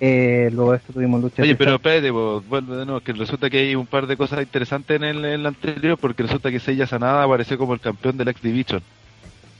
Eh, 0.00 0.48
luego 0.52 0.70
de 0.72 0.76
esto 0.76 0.92
tuvimos 0.92 1.20
lucha 1.20 1.42
Oye, 1.42 1.56
pero 1.56 1.74
espérate, 1.74 2.10
vos, 2.12 2.46
vuelve 2.46 2.76
de 2.76 2.84
nuevo, 2.86 3.00
que 3.00 3.12
resulta 3.12 3.50
que 3.50 3.58
hay 3.58 3.74
un 3.74 3.86
par 3.86 4.06
de 4.06 4.16
cosas 4.16 4.40
interesantes 4.42 4.96
en 4.96 5.02
el, 5.02 5.24
en 5.24 5.40
el 5.40 5.46
anterior, 5.46 5.98
porque 5.98 6.22
resulta 6.22 6.52
que 6.52 6.60
Seiya 6.60 6.86
Sanada 6.86 7.24
apareció 7.24 7.58
como 7.58 7.74
el 7.74 7.80
campeón 7.80 8.16
del 8.16 8.28
X 8.28 8.40
Division, 8.42 8.80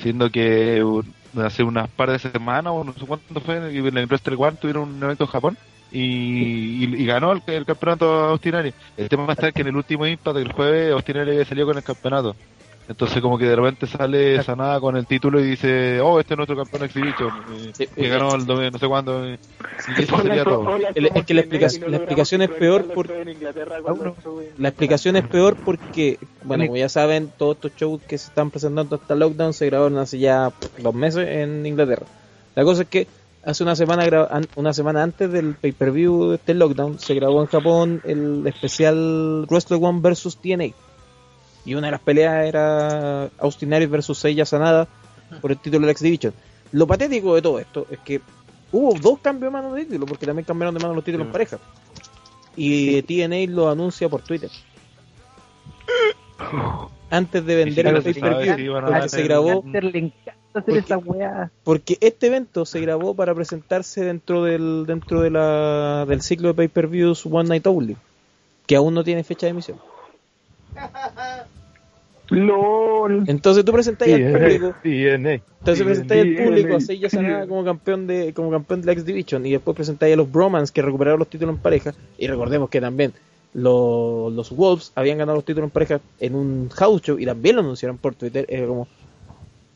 siendo 0.01 0.31
que 0.31 0.85
un- 0.85 1.13
hace 1.37 1.63
unas 1.63 1.89
par 1.89 2.11
de 2.11 2.19
semanas, 2.19 2.73
o 2.75 2.85
no 2.85 2.93
sé 2.93 3.07
cuánto 3.07 3.41
fue, 3.41 3.57
en 3.57 3.97
el 3.99 4.07
Wrestle 4.07 4.37
One 4.37 4.57
tuvieron 4.57 4.95
un 4.95 5.03
evento 5.03 5.25
en 5.25 5.31
Japón, 5.31 5.59
y, 5.91 6.85
y, 6.85 7.07
ganó 7.07 7.33
el, 7.33 7.43
el 7.47 7.65
campeonato 7.65 8.07
Austinari. 8.27 8.75
El 8.97 9.09
tema 9.09 9.33
está 9.33 9.53
que 9.53 9.63
en 9.63 9.69
el 9.69 9.77
último 9.77 10.07
Impact 10.07 10.37
del 10.37 10.53
jueves 10.53 10.93
Austinari 10.93 11.45
salido 11.45 11.67
con 11.67 11.77
el 11.77 11.83
campeonato. 11.83 12.37
Entonces 12.89 13.21
como 13.21 13.37
que 13.37 13.45
de 13.45 13.55
repente 13.55 13.87
sale 13.87 14.43
Sanada 14.43 14.81
con 14.81 14.97
el 14.97 15.07
título 15.07 15.39
y 15.41 15.45
dice, 15.51 16.01
oh, 16.01 16.19
este 16.19 16.33
es 16.33 16.39
nuestro 16.39 16.57
campeón 16.57 16.85
Exhibition, 16.85 17.31
Sí, 17.75 17.87
que 17.87 18.09
ganó 18.09 18.35
el 18.35 18.47
domingo, 18.47 18.71
no 18.71 18.79
sé 18.79 18.89
cuándo, 18.89 19.29
y 19.29 19.39
eso 19.99 20.23
sería 20.23 20.43
todo. 20.43 20.77
El- 20.95 21.11
es 21.15 21.25
que 21.27 21.35
la 21.35 21.41
explicación- 21.43 21.91
la 21.91 21.97
explicación 21.99 22.43
es 22.43 22.49
peor 22.51 22.85
por- 22.95 23.09
La 24.59 24.69
explicación 24.69 25.17
es 25.17 25.27
peor 25.29 25.57
porque, 25.57 26.19
bueno, 26.45 26.65
como 26.65 26.77
ya 26.79 26.89
saben, 26.89 27.31
todos 27.37 27.57
estos 27.57 27.73
shows 27.77 28.01
que 28.09 28.17
se 28.17 28.29
están 28.29 28.51
presentando 28.51 28.97
hasta 28.97 29.15
Lockdown 29.15 29.53
se 29.53 29.67
grabaron 29.67 29.99
hace 29.99 30.19
ya 30.19 30.51
dos 30.79 30.95
meses 30.95 31.29
en 31.29 31.67
Inglaterra. 31.67 32.07
La 32.55 32.65
cosa 32.65 32.83
es 32.83 32.89
que 32.89 33.07
hace 33.45 33.63
una 33.63 33.77
semana 33.77 34.29
una 34.57 34.73
semana 34.73 35.03
antes 35.03 35.31
del 35.31 35.55
pay-per-view 35.55 36.31
de 36.31 36.35
este 36.37 36.55
Lockdown 36.55 36.99
se 36.99 37.15
grabó 37.15 37.41
en 37.43 37.49
Japón 37.49 38.01
el 38.05 38.47
especial 38.47 39.47
Wrestle 39.51 39.77
One 39.77 40.01
vs 40.01 40.39
TNA. 40.43 40.73
Y 41.69 41.75
una 41.75 41.89
de 41.89 41.91
las 41.91 42.01
peleas 42.01 42.47
era 42.47 43.29
Austin 43.37 43.75
Aries 43.75 43.91
versus 43.91 44.19
Seiya 44.19 44.47
Sanada 44.47 44.89
por 45.43 45.51
el 45.51 45.59
título 45.59 45.81
de 45.81 45.87
la 45.89 45.93
X 45.93 46.03
Division. 46.03 46.33
Lo 46.73 46.87
patético 46.87 47.35
de 47.35 47.43
todo 47.43 47.59
esto 47.59 47.87
es 47.91 47.99
que 47.99 48.23
hubo 48.73 48.95
dos 48.95 49.19
cambios 49.19 49.53
de 49.53 49.59
mano 49.59 49.75
de 49.75 49.85
título, 49.85 50.07
porque 50.07 50.25
también 50.25 50.47
cambiaron 50.47 50.75
de 50.75 50.81
mano 50.81 50.95
los 50.95 51.05
títulos 51.05 51.27
en 51.27 51.33
pareja. 51.33 51.59
Y 52.57 53.03
TNA 53.03 53.53
lo 53.53 53.69
anuncia 53.69 54.09
por 54.09 54.23
Twitter. 54.23 54.51
Antes 57.11 57.45
de 57.45 57.55
vender 57.55 57.87
el 57.87 58.03
pay-per-view, 58.03 58.73
porque 58.73 59.09
se 59.11 59.23
grabó. 59.25 59.63
Le 59.63 59.99
encanta 59.99 60.35
hacer 60.55 60.77
esa 60.79 60.97
weá. 60.97 61.51
Porque 61.65 61.99
este 62.01 62.29
evento 62.29 62.65
se 62.65 62.81
grabó 62.81 63.13
para 63.13 63.35
presentarse 63.35 64.07
dentro 64.07 64.43
del 64.43 64.87
dentro 64.87 65.21
de 65.21 65.29
la, 65.29 66.07
del 66.09 66.23
ciclo 66.23 66.49
de 66.49 66.55
pay-per-views 66.55 67.27
One 67.27 67.51
Night 67.51 67.67
Only, 67.67 67.99
que 68.67 68.75
aún 68.75 68.95
no 68.95 69.05
tiene 69.05 69.23
fecha 69.23 69.45
de 69.45 69.51
emisión. 69.51 69.79
LOL. 72.31 73.25
Entonces 73.27 73.65
tú 73.65 73.73
presentáis 73.73 74.15
al 74.15 74.25
público, 74.27 74.77
entonces 75.61 75.85
presentáis 75.85 76.23
al 76.23 76.29
público 76.31 76.77
a 76.77 76.81
Seiya 76.81 77.11
Sanada 77.11 77.47
como 77.47 77.65
campeón 77.65 78.07
de 78.07 78.33
como 78.35 78.51
campeón 78.51 78.81
de 78.81 78.87
la 78.87 78.93
X 78.93 79.05
Division 79.05 79.47
y 79.47 79.53
después 79.53 79.75
presentáis 79.75 80.15
a 80.15 80.17
los 80.17 80.31
Bromans 80.31 80.73
que 80.73 80.83
recuperaron 80.83 81.19
los 81.19 81.29
títulos 81.29 81.55
en 81.55 81.61
pareja 81.61 81.95
y 82.19 82.27
recordemos 82.27 82.71
que 82.71 82.81
también 82.81 83.15
los, 83.53 84.33
los 84.33 84.51
Wolves 84.51 84.93
habían 84.95 85.19
ganado 85.19 85.37
los 85.37 85.45
títulos 85.45 85.69
en 85.69 85.73
pareja 85.73 86.01
en 86.21 86.35
un 86.35 86.69
house 86.71 87.03
show 87.03 87.19
y 87.19 87.27
también 87.27 87.57
lo 87.57 87.63
anunciaron 87.63 87.99
por 87.99 88.15
Twitter, 88.15 88.47
era 88.49 88.67
como 88.67 88.89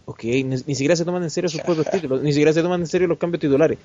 ok, 0.05 0.24
ni, 0.24 0.44
ni 0.44 0.74
siquiera 0.74 0.96
se 0.96 1.05
toman 1.05 1.22
en 1.22 1.30
serio 1.30 1.48
sus 1.48 1.62
propios 1.62 1.88
títulos, 1.90 2.22
ni 2.22 2.32
siquiera 2.32 2.53
se 2.53 2.62
toman 2.62 2.80
en 2.80 2.86
serio 2.86 3.09
los 3.09 3.18
cambios 3.18 3.40
titulares. 3.40 3.78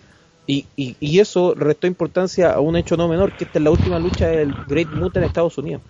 Y, 0.46 0.70
y, 0.76 0.98
y 1.00 1.20
eso 1.20 1.54
restó 1.56 1.88
importancia 1.88 2.54
a 2.54 2.62
un 2.62 2.78
hecho 2.78 2.96
no 2.98 3.08
menor, 3.10 3.34
que 3.36 3.44
esta 3.46 3.60
es 3.60 3.64
la 3.64 3.72
última 3.72 4.00
lucha 4.00 4.28
del 4.30 4.56
Great 4.66 4.90
Muta 4.92 5.20
en 5.20 5.26
Estados 5.26 5.58
Unidos. 5.58 5.84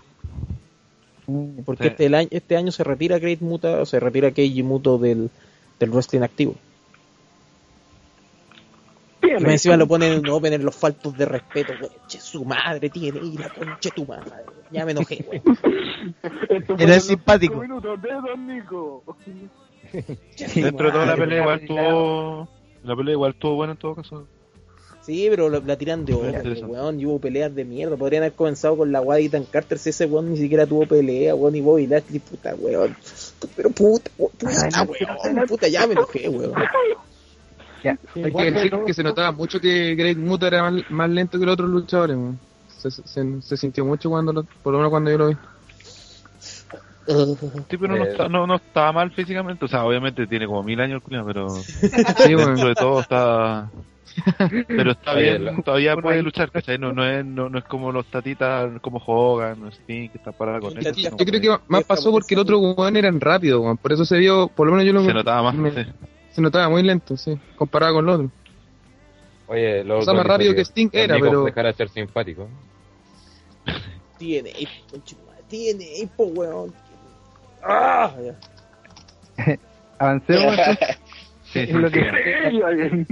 Porque 1.65 1.83
Sí. 1.83 1.89
este, 1.89 2.05
el 2.05 2.15
año, 2.15 2.27
este 2.31 2.55
año 2.55 2.71
se 2.71 2.83
retira 2.83 3.19
Great 3.19 3.41
Muta, 3.41 3.81
o 3.81 3.85
se 3.85 3.99
retira 3.99 4.31
Keiji 4.31 4.63
Muto 4.63 4.97
del, 4.97 5.29
del 5.79 5.89
wrestling 5.91 6.21
activo. 6.21 6.55
Y 9.21 9.43
más 9.43 9.51
encima 9.51 9.75
lo 9.77 9.87
ponen 9.87 10.13
en 10.13 10.19
un 10.19 10.29
opener 10.29 10.63
los 10.63 10.75
faltos 10.75 11.17
de 11.17 11.25
respeto, 11.25 11.73
güey. 11.79 11.91
Che, 12.07 12.19
su 12.19 12.45
madre 12.45 12.89
tiene 12.89 13.19
y 13.19 13.37
la 13.37 13.49
conche 13.49 13.91
tu 13.91 14.05
madre. 14.05 14.31
Ya 14.71 14.85
me 14.85 14.91
enojé, 14.91 15.23
güey. 15.25 15.41
Era 16.79 16.99
simpático. 16.99 17.55
minutos 17.55 18.01
de 18.01 18.09
Don 18.09 18.47
Nico. 18.47 19.03
Dentro 20.55 20.87
de 20.87 20.91
toda 20.93 21.05
la 21.05 21.15
pelea 21.17 21.41
igual 21.41 21.59
estuvo... 21.61 22.47
La 22.83 22.95
pelea 22.95 23.13
igual 23.13 23.31
estuvo 23.33 23.55
buena 23.55 23.73
en 23.73 23.79
todo 23.79 23.95
caso. 23.95 24.27
Sí, 25.07 25.27
pero 25.29 25.49
la, 25.49 25.59
la 25.65 25.77
tiran 25.77 26.05
de 26.05 26.13
oro, 26.13 26.27
interesante. 26.27 26.65
weón. 26.73 26.99
Y 26.99 27.05
hubo 27.05 27.17
peleas 27.19 27.55
de 27.55 27.63
mierda. 27.63 27.95
Podrían 27.95 28.23
haber 28.23 28.33
comenzado 28.33 28.75
con 28.77 28.91
la 28.91 28.99
guay 28.99 29.21
de 29.29 29.37
Ethan 29.37 29.47
Carter 29.49 29.79
si 29.79 29.89
ese 29.91 30.05
weón 30.05 30.29
ni 30.31 30.37
siquiera 30.37 30.65
tuvo 30.67 30.85
pelea, 30.85 31.33
weón. 31.33 31.55
Y 31.55 31.61
Bobby 31.61 31.87
Lashley, 31.87 32.19
puta, 32.19 32.53
weón. 32.59 32.95
Pero 33.55 33.69
puta, 33.71 34.11
weón, 34.17 34.31
puta, 34.37 35.17
weón. 35.33 35.47
Puta, 35.47 35.67
ya 35.69 35.87
me 35.87 35.93
enojé, 35.93 36.27
weón. 36.29 36.53
Hay 38.15 38.31
que 38.33 38.51
decir 38.51 38.71
que 38.85 38.93
se 38.93 39.03
notaba 39.03 39.31
mucho 39.31 39.59
que 39.61 39.95
Great 39.95 40.17
Muta 40.17 40.47
era 40.47 40.69
más, 40.69 40.83
más 40.91 41.09
lento 41.09 41.39
que 41.39 41.45
los 41.45 41.53
otros 41.53 41.69
luchadores. 41.69 42.15
weón. 42.17 42.39
Se, 42.77 42.91
se, 42.91 43.41
se 43.41 43.57
sintió 43.57 43.85
mucho 43.85 44.09
cuando 44.09 44.33
lo- 44.33 44.43
por 44.61 44.71
lo 44.73 44.79
menos 44.79 44.91
cuando 44.91 45.09
yo 45.09 45.17
lo 45.17 45.27
vi. 45.29 45.37
Sí, 47.69 47.77
pero 47.77 47.95
no, 47.95 48.03
Eh, 48.05 48.09
está, 48.11 48.27
no, 48.29 48.45
no 48.45 48.55
estaba 48.55 48.91
mal 48.91 49.11
físicamente. 49.11 49.63
O 49.65 49.67
sea, 49.67 49.85
obviamente 49.85 50.27
tiene 50.27 50.45
como 50.45 50.61
mil 50.63 50.79
años 50.81 51.01
el 51.09 51.23
pero 51.25 51.49
Sí, 51.61 51.73
dentro 52.27 52.45
weón. 52.45 52.55
de 52.67 52.75
todo 52.75 52.99
está... 53.01 53.69
Pero 54.67 54.91
está 54.91 55.11
Oye, 55.13 55.37
bien, 55.37 55.61
todavía 55.61 55.93
por 55.93 56.03
puede 56.03 56.17
ahí- 56.17 56.23
luchar, 56.23 56.49
¿cachai? 56.51 56.79
No, 56.79 56.91
no, 56.91 57.05
es, 57.05 57.23
no, 57.23 57.49
no 57.49 57.59
es 57.59 57.65
como 57.65 57.91
los 57.91 58.05
tatitas, 58.07 58.67
como 58.81 58.97
Hogan, 59.05 59.63
o 59.63 59.67
Sting, 59.71 60.09
que 60.09 60.17
está 60.17 60.31
parada 60.31 60.59
con 60.59 60.75
él. 60.75 60.91
yo 60.95 61.15
creo 61.17 61.39
que 61.41 61.63
más 61.67 61.83
pasó 61.83 62.11
porque 62.11 62.33
el 62.33 62.39
otro 62.41 62.57
weón 62.59 62.95
eran 62.97 63.21
rápido, 63.21 63.61
weón. 63.61 63.77
Por 63.77 63.93
eso 63.93 64.05
se 64.05 64.17
vio, 64.17 64.47
por 64.47 64.65
lo 64.65 64.73
menos 64.73 64.87
yo 64.87 64.93
lo 64.93 65.03
Se 65.05 65.13
notaba 65.13 65.43
más, 65.43 65.53
me- 65.55 65.71
sí. 65.71 65.89
Se 66.31 66.41
notaba 66.41 66.67
muy 66.67 66.81
lento, 66.81 67.15
sí, 67.15 67.37
comparado 67.55 67.93
con 67.93 68.05
los 68.07 68.15
otros. 68.15 68.31
Oye, 69.49 69.83
lo 69.83 69.99
O 69.99 70.01
sea, 70.01 70.13
más 70.15 70.25
rápido 70.25 70.55
que 70.55 70.61
Sting 70.65 70.89
era, 70.93 71.15
pero- 71.19 71.43
dejar 71.43 71.65
de 71.67 71.73
ser 71.73 71.89
simpático. 71.89 72.47
Tiene, 74.17 74.51
tiene, 75.47 76.09
po, 76.17 76.23
weón. 76.25 76.73
Ah. 77.67 78.11
Avancemos 79.99 80.57
entonces. 80.57 80.97
Sí, 81.53 81.59
Es 81.59 81.71
lo 81.71 81.87
sí, 81.89 81.93
que- 81.93 83.05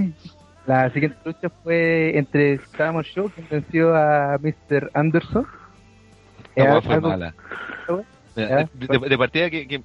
La 0.66 0.90
siguiente 0.90 1.16
lucha 1.24 1.48
fue 1.62 2.18
entre 2.18 2.58
Samuel 2.76 3.06
Show, 3.06 3.30
que 3.34 3.40
venció 3.50 3.96
a 3.96 4.36
Mr. 4.38 4.90
Anderson. 4.92 5.46
Era 6.54 6.72
weá 6.74 6.82
fue 6.82 6.94
algo- 6.96 7.08
mala. 7.08 7.34
Mira, 8.36 8.68
De, 8.74 8.86
de- 8.98 9.08
de 9.08 9.18
partida, 9.18 9.48
que, 9.48 9.66
que- 9.66 9.82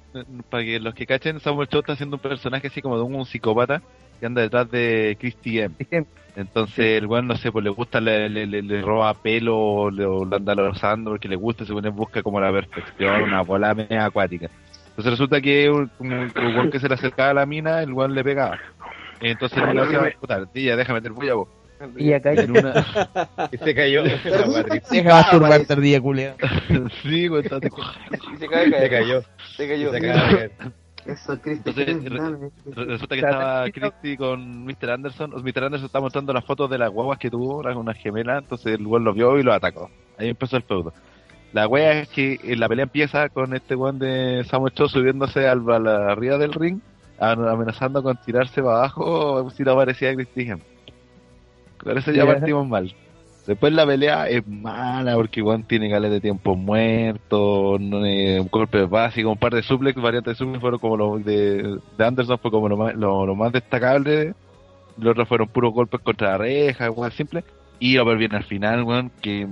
para 0.50 0.62
que 0.64 0.78
los 0.80 0.92
que 0.94 1.06
cachen, 1.06 1.40
Samuel 1.40 1.66
Shaw 1.68 1.80
está 1.80 1.94
haciendo 1.94 2.16
un 2.16 2.22
personaje 2.22 2.66
así 2.66 2.82
como 2.82 2.98
de 2.98 3.02
un, 3.04 3.14
un 3.14 3.24
psicópata 3.24 3.80
que 4.22 4.26
anda 4.26 4.40
detrás 4.40 4.70
de 4.70 5.16
Christy 5.18 5.58
M. 5.58 5.74
Entonces, 6.36 6.98
el 7.02 7.06
weón, 7.08 7.26
no 7.26 7.34
sé, 7.36 7.50
pues 7.50 7.64
le 7.64 7.70
gusta, 7.70 8.00
le, 8.00 8.28
le, 8.28 8.46
le- 8.46 8.62
le 8.62 8.80
roba 8.80 9.12
pelo 9.14 9.58
o 9.58 9.90
lo 9.90 10.22
anda 10.32 10.54
rozando 10.54 11.10
porque 11.10 11.26
le 11.28 11.34
gusta, 11.34 11.64
se 11.66 11.72
pone 11.72 11.88
en 11.88 11.96
busca 11.96 12.22
como 12.22 12.40
la 12.40 12.52
perfección, 12.52 13.22
una 13.24 13.42
bola 13.42 13.74
media 13.74 14.04
acuática. 14.04 14.48
Entonces 14.90 15.10
resulta 15.10 15.40
que 15.40 15.68
un, 15.68 15.90
weón 15.98 16.70
que 16.70 16.78
se 16.78 16.88
le 16.88 16.94
acercaba 16.94 17.30
a 17.30 17.34
la 17.34 17.46
mina, 17.46 17.82
el 17.82 17.92
weón 17.92 18.14
le 18.14 18.22
pegaba. 18.22 18.60
Entonces 19.20 19.58
el 19.58 19.64
weón 19.76 19.88
decía, 19.92 20.16
puta, 20.20 20.46
tía, 20.46 20.76
déjame 20.76 21.00
meter 21.00 21.12
bulla 21.12 21.34
vos. 21.34 21.48
Y 21.96 22.12
acá 22.12 22.32
En 22.32 22.52
una... 22.52 22.86
Y 23.50 23.56
se 23.56 23.74
cayó. 23.74 24.04
Deja 24.90 25.14
masturbar 25.14 25.64
tardía, 25.66 26.00
culia. 26.00 26.36
sí, 27.02 27.26
güey, 27.26 27.42
está- 27.42 27.58
Y 27.58 28.36
se 28.38 28.46
cae, 28.46 28.70
Se 28.70 28.88
cayó. 28.88 29.22
Se 29.56 29.68
cayó. 29.68 29.90
Se 29.92 30.00
cayó. 30.00 30.50
Eso, 31.06 31.40
Cristo. 31.40 31.70
Entonces, 31.70 32.04
re- 32.10 32.50
re- 32.74 32.84
resulta 32.84 33.14
que 33.16 33.20
estaba 33.20 33.64
Christy 33.70 34.16
con 34.16 34.64
Mr. 34.64 34.90
Anderson. 34.90 35.30
Mr. 35.42 35.64
Anderson 35.64 35.86
está 35.86 36.00
mostrando 36.00 36.32
las 36.32 36.44
fotos 36.44 36.70
de 36.70 36.78
las 36.78 36.90
guaguas 36.90 37.18
que 37.18 37.30
tuvo, 37.30 37.60
eran 37.60 37.76
unas 37.76 37.96
gemelas. 37.98 38.42
Entonces 38.42 38.78
el 38.78 38.86
weón 38.86 39.04
lo 39.04 39.12
vio 39.12 39.38
y 39.38 39.42
lo 39.42 39.52
atacó. 39.52 39.90
Ahí 40.18 40.28
empezó 40.28 40.56
el 40.56 40.62
feudo. 40.62 40.92
La 41.52 41.66
wea 41.68 42.00
es 42.00 42.08
que 42.08 42.34
eh, 42.42 42.56
la 42.56 42.68
pelea 42.68 42.84
empieza 42.84 43.28
con 43.28 43.52
este 43.54 43.74
weón 43.74 43.98
de 43.98 44.44
Samuel 44.48 44.72
Cho 44.74 44.88
subiéndose 44.88 45.46
al, 45.48 45.68
a 45.70 45.78
la 45.78 46.12
arriba 46.12 46.38
del 46.38 46.52
ring, 46.54 46.78
amenazando 47.18 48.02
con 48.02 48.16
tirarse 48.18 48.62
para 48.62 48.76
abajo 48.78 49.50
si 49.56 49.62
no 49.62 49.72
aparecía 49.72 50.14
Christy 50.14 50.42
Hem. 50.48 50.60
Con 51.82 51.98
eso 51.98 52.10
ya 52.12 52.24
Ya. 52.24 52.32
partimos 52.32 52.66
mal. 52.68 52.94
Después 53.46 53.72
la 53.72 53.84
pelea 53.84 54.28
es 54.28 54.46
mala 54.46 55.16
porque 55.16 55.42
Juan 55.42 55.64
tiene 55.64 55.88
gales 55.88 56.12
de 56.12 56.20
tiempo 56.20 56.54
muerto, 56.54 57.76
no, 57.80 58.06
eh, 58.06 58.38
golpes 58.50 58.88
básicos, 58.88 59.32
un 59.32 59.38
par 59.38 59.52
de 59.52 59.64
suplex, 59.64 60.00
variantes 60.00 60.34
de 60.34 60.38
suplex 60.38 60.60
fueron 60.60 60.78
como 60.78 60.96
los 60.96 61.24
de, 61.24 61.78
de 61.98 62.04
Anderson 62.04 62.38
fue 62.38 62.52
como 62.52 62.68
lo 62.68 62.76
más, 62.76 62.94
lo, 62.94 63.34
más 63.34 63.52
destacable. 63.52 64.34
Los 64.96 65.12
otros 65.12 65.26
fueron 65.26 65.48
puros 65.48 65.72
golpes 65.72 66.00
contra 66.00 66.32
la 66.32 66.38
reja, 66.38 66.86
igual 66.86 67.10
simple. 67.12 67.42
Y 67.80 67.96
lo 67.96 68.04
bien 68.16 68.34
al 68.34 68.44
final, 68.44 68.84
weón, 68.84 69.10
que 69.20 69.48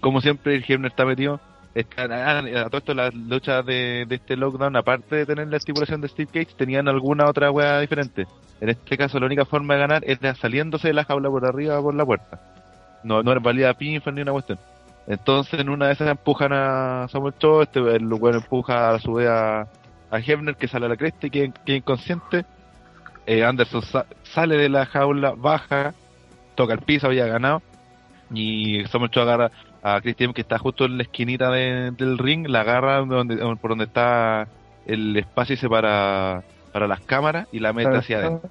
como 0.00 0.20
siempre 0.20 0.56
el 0.56 0.64
Hebner 0.66 0.90
está 0.90 1.04
metido. 1.04 1.40
Está, 1.74 2.04
a, 2.04 2.38
a 2.40 2.68
todo 2.70 2.78
esto 2.78 2.94
las 2.94 3.14
luchas 3.14 3.64
de, 3.64 4.04
de 4.08 4.16
este 4.16 4.36
lockdown, 4.36 4.74
aparte 4.74 5.14
de 5.14 5.26
tener 5.26 5.46
la 5.46 5.58
estipulación 5.58 6.00
de 6.00 6.08
Steve 6.08 6.30
Cage, 6.32 6.56
tenían 6.56 6.88
alguna 6.88 7.28
otra 7.28 7.52
weá 7.52 7.78
diferente. 7.78 8.26
En 8.60 8.70
este 8.70 8.96
caso 8.96 9.20
la 9.20 9.26
única 9.26 9.44
forma 9.44 9.74
de 9.74 9.80
ganar 9.80 10.02
era 10.04 10.34
saliéndose 10.34 10.88
de 10.88 10.94
la 10.94 11.04
jaula 11.04 11.28
por 11.28 11.46
arriba 11.46 11.80
por 11.80 11.94
la 11.94 12.04
puerta. 12.04 12.57
No, 13.02 13.22
no 13.22 13.30
era 13.32 13.40
valida 13.40 13.74
pinfall 13.74 14.14
ni 14.14 14.22
una 14.22 14.32
cuestión. 14.32 14.58
Entonces 15.06 15.58
en 15.60 15.68
una 15.70 15.86
de 15.86 15.92
esas 15.94 16.08
empujan 16.10 16.52
a 16.52 17.06
Samuel 17.08 17.34
Cho, 17.38 17.62
este 17.62 17.80
el 17.80 18.02
lugar 18.02 18.34
empuja 18.34 18.90
a 18.90 18.98
su 18.98 19.14
vez 19.14 19.28
a, 19.28 19.60
a 20.10 20.18
Hebner 20.18 20.56
que 20.56 20.68
sale 20.68 20.86
a 20.86 20.90
la 20.90 20.96
cresta 20.96 21.26
y 21.26 21.30
queda, 21.30 21.52
queda 21.64 21.76
inconsciente. 21.78 22.44
Eh, 23.26 23.44
Anderson 23.44 23.82
sa- 23.82 24.06
sale 24.22 24.56
de 24.56 24.68
la 24.68 24.86
jaula, 24.86 25.34
baja, 25.36 25.94
toca 26.54 26.74
el 26.74 26.80
piso, 26.80 27.06
había 27.06 27.26
ganado. 27.26 27.62
Y 28.34 28.84
Samuel 28.86 29.10
Cho 29.10 29.22
agarra 29.22 29.50
a 29.82 30.00
Christian 30.00 30.32
que 30.34 30.40
está 30.42 30.58
justo 30.58 30.84
en 30.84 30.96
la 30.98 31.04
esquinita 31.04 31.50
de- 31.50 31.90
del 31.92 32.18
ring, 32.18 32.46
la 32.48 32.60
agarra 32.60 32.98
donde, 32.98 33.36
por 33.60 33.70
donde 33.70 33.84
está 33.84 34.46
el 34.86 35.16
espacio 35.16 35.54
ese 35.54 35.68
para, 35.68 36.42
para 36.72 36.86
las 36.86 37.00
cámaras 37.00 37.46
y 37.52 37.60
la 37.60 37.72
mete 37.72 37.88
hacia 37.98 38.18
adentro. 38.18 38.50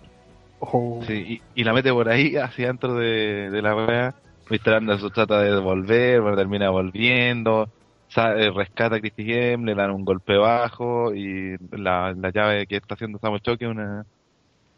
Sí, 1.05 1.41
y, 1.55 1.61
y 1.61 1.63
la 1.63 1.73
mete 1.73 1.91
por 1.91 2.09
ahí 2.09 2.35
hacia 2.37 2.65
adentro 2.65 2.95
de, 2.95 3.49
de 3.51 3.61
la 3.61 3.75
wea. 3.75 4.15
Mr. 4.49 4.73
Anderson 4.75 5.11
trata 5.11 5.41
de 5.41 5.51
devolver, 5.51 6.21
pero 6.21 6.35
termina 6.35 6.69
volviendo. 6.69 7.69
eh, 8.15 8.51
rescata 8.55 8.95
a 8.95 8.99
Christy 8.99 9.25
Gem, 9.25 9.63
le 9.65 9.75
dan 9.75 9.91
un 9.91 10.05
golpe 10.05 10.37
bajo 10.37 11.13
y 11.13 11.57
la, 11.71 12.13
la 12.13 12.31
llave 12.31 12.65
que 12.67 12.77
está 12.77 12.95
haciendo 12.95 13.19
Samuel 13.19 13.41
Choque 13.41 13.65
es 13.65 13.71
una 13.71 14.05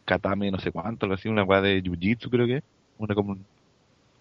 katame 0.04 0.50
no 0.50 0.58
sé 0.58 0.72
cuánto, 0.72 1.06
algo 1.06 1.14
así, 1.14 1.28
una 1.28 1.44
weá 1.44 1.60
de 1.60 1.82
jiu-jitsu 1.82 2.28
creo 2.30 2.46
que. 2.46 2.62
Una 2.98 3.14
como 3.14 3.36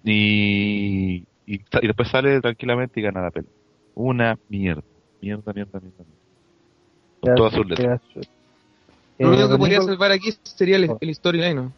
y, 0.04 1.18
y, 1.46 1.56
y 1.56 1.88
después 1.88 2.08
sale 2.10 2.40
tranquilamente 2.42 3.00
y 3.00 3.04
gana 3.04 3.22
la 3.22 3.32
pelea. 3.32 3.50
Una 3.96 4.38
mierda. 4.48 4.84
Mierda, 5.22 5.52
mierda, 5.54 5.80
mierda. 5.80 6.04
mierda. 6.04 6.20
Con 7.22 7.36
todas 7.36 7.54
sus 7.54 7.68
letras. 7.68 8.02
Lo 9.18 9.30
único 9.30 9.50
que 9.50 9.56
Eh, 9.56 9.58
podría 9.58 9.82
salvar 9.82 10.12
aquí 10.12 10.30
sería 10.44 10.78
el, 10.78 10.90
el 11.02 11.16
storyline, 11.16 11.56
¿no? 11.56 11.74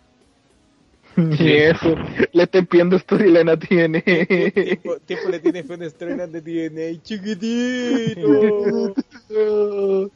Y 1.40 1.52
eso, 1.52 1.96
le 2.32 2.44
estoy 2.44 2.66
pidiendo 2.66 2.98
storyline 2.98 3.50
a 3.50 3.58
TNA. 3.58 4.02
tiempo, 4.02 5.00
tiempo 5.06 5.30
le 5.30 5.40
tiene 5.40 5.64
fe 5.64 5.74
a 5.74 5.90
storyline 5.90 6.32
de 6.32 6.42
TNA, 6.42 7.02
chiquitito. 7.04 8.94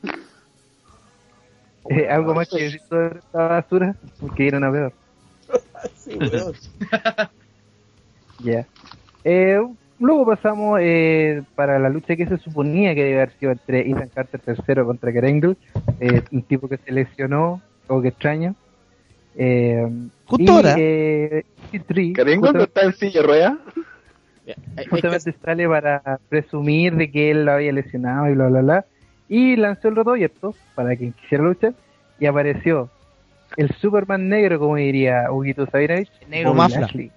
Eh, 1.88 2.10
¿Algo 2.10 2.34
más 2.34 2.50
que 2.50 2.64
decir 2.64 2.82
sobre 2.90 3.20
esta 3.20 3.48
basura? 3.48 3.96
Que 4.36 4.46
ir 4.46 4.56
a 4.56 4.70
ver. 4.72 4.92
Sí, 5.96 6.18
weón. 6.18 6.54
Ya. 8.44 8.68
Eh, 9.24 9.62
luego 9.98 10.26
pasamos 10.26 10.80
eh, 10.82 11.42
para 11.56 11.80
la 11.80 11.90
lucha 11.90 12.16
que 12.16 12.28
se 12.28 12.38
suponía 12.38 12.94
que 12.94 13.04
debe 13.04 13.22
haber 13.22 13.32
sido 13.40 13.52
entre 13.52 13.90
Ethan 13.90 14.10
Carter 14.10 14.42
III 14.46 14.84
contra 14.84 15.14
Kerengle, 15.14 15.56
eh, 16.00 16.22
un 16.32 16.44
tipo 16.44 16.68
que 16.68 16.78
se 16.78 16.92
lesionó, 16.92 17.62
o 17.88 18.02
que 18.02 18.10
extraño. 18.10 18.56
Eh, 19.38 19.88
Justo 20.26 20.44
y, 20.44 20.50
ahora. 20.50 20.76
eh, 20.78 21.44
E3, 21.74 22.14
¿Carengo 22.14 22.52
no 22.54 22.64
está 22.64 22.84
en 22.84 22.94
silla 22.94 23.22
rueda? 23.22 23.58
justamente 24.90 25.34
sale 25.44 25.68
para 25.68 26.20
presumir 26.30 26.96
de 26.96 27.10
que 27.10 27.32
él 27.32 27.46
lo 27.46 27.54
había 27.54 27.72
lesionado 27.72 28.30
y 28.30 28.36
bla 28.36 28.48
bla 28.48 28.62
bla 28.62 28.86
y 29.28 29.56
lanzó 29.56 29.88
el 29.88 29.96
roto 29.96 30.12
abierto 30.12 30.54
para 30.76 30.96
quien 30.96 31.14
quisiera 31.14 31.44
luchar 31.44 31.74
y 32.20 32.28
apareció 32.28 32.90
el 33.58 33.72
Superman 33.76 34.30
negro 34.30 34.60
como 34.60 34.76
diría 34.76 35.32
Huguito 35.32 35.66
Sabinovich 35.66 36.12
Negro. 36.30 36.54
Lashley. 36.54 37.12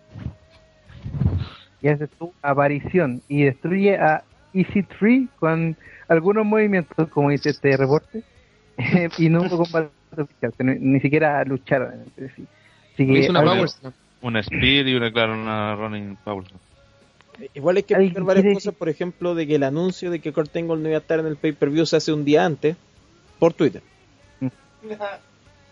y 1.83 1.89
hace 1.89 2.09
su 2.19 2.33
aparición 2.43 3.21
y 3.29 3.45
destruye 3.45 3.97
a 3.97 4.23
EC3 4.55 5.29
con 5.39 5.77
algunos 6.09 6.47
movimientos 6.47 7.09
como 7.11 7.29
dice 7.29 7.51
este 7.51 7.77
reporte 7.77 8.23
y 9.19 9.29
no 9.29 9.43
hubo 9.43 9.59
combate 9.64 9.91
ni, 10.59 10.75
ni 10.79 11.01
siquiera 11.01 11.45
sí 11.45 12.47
Así 12.95 13.07
que 13.07 13.19
Hizo 13.19 13.31
una 13.31 13.41
algo- 13.41 13.55
power 13.55 13.69
slam. 13.69 13.93
Una 14.21 14.43
spear 14.43 14.89
y 14.89 14.95
una, 14.97 15.13
claro, 15.13 15.35
una 15.35 15.77
running 15.77 16.17
power 16.25 16.45
slam. 16.47 16.61
Igual 17.55 17.77
hay 17.77 17.83
que 17.85 17.97
ver 17.97 18.23
varias 18.25 18.53
cosas, 18.55 18.75
por 18.75 18.89
ejemplo, 18.89 19.37
de 19.37 19.47
que 19.47 19.55
el 19.55 19.63
anuncio 19.63 20.11
de 20.11 20.19
que 20.19 20.33
Kurt 20.33 20.57
Angle 20.57 20.79
no 20.79 20.89
iba 20.89 20.99
a 20.99 21.01
estar 21.01 21.21
en 21.21 21.27
el 21.27 21.37
pay-per-view 21.37 21.87
se 21.87 21.97
hace 21.97 22.13
un 22.13 22.25
día 22.25 22.45
antes 22.45 22.77
por 23.39 23.53
Twitter. 23.55 23.81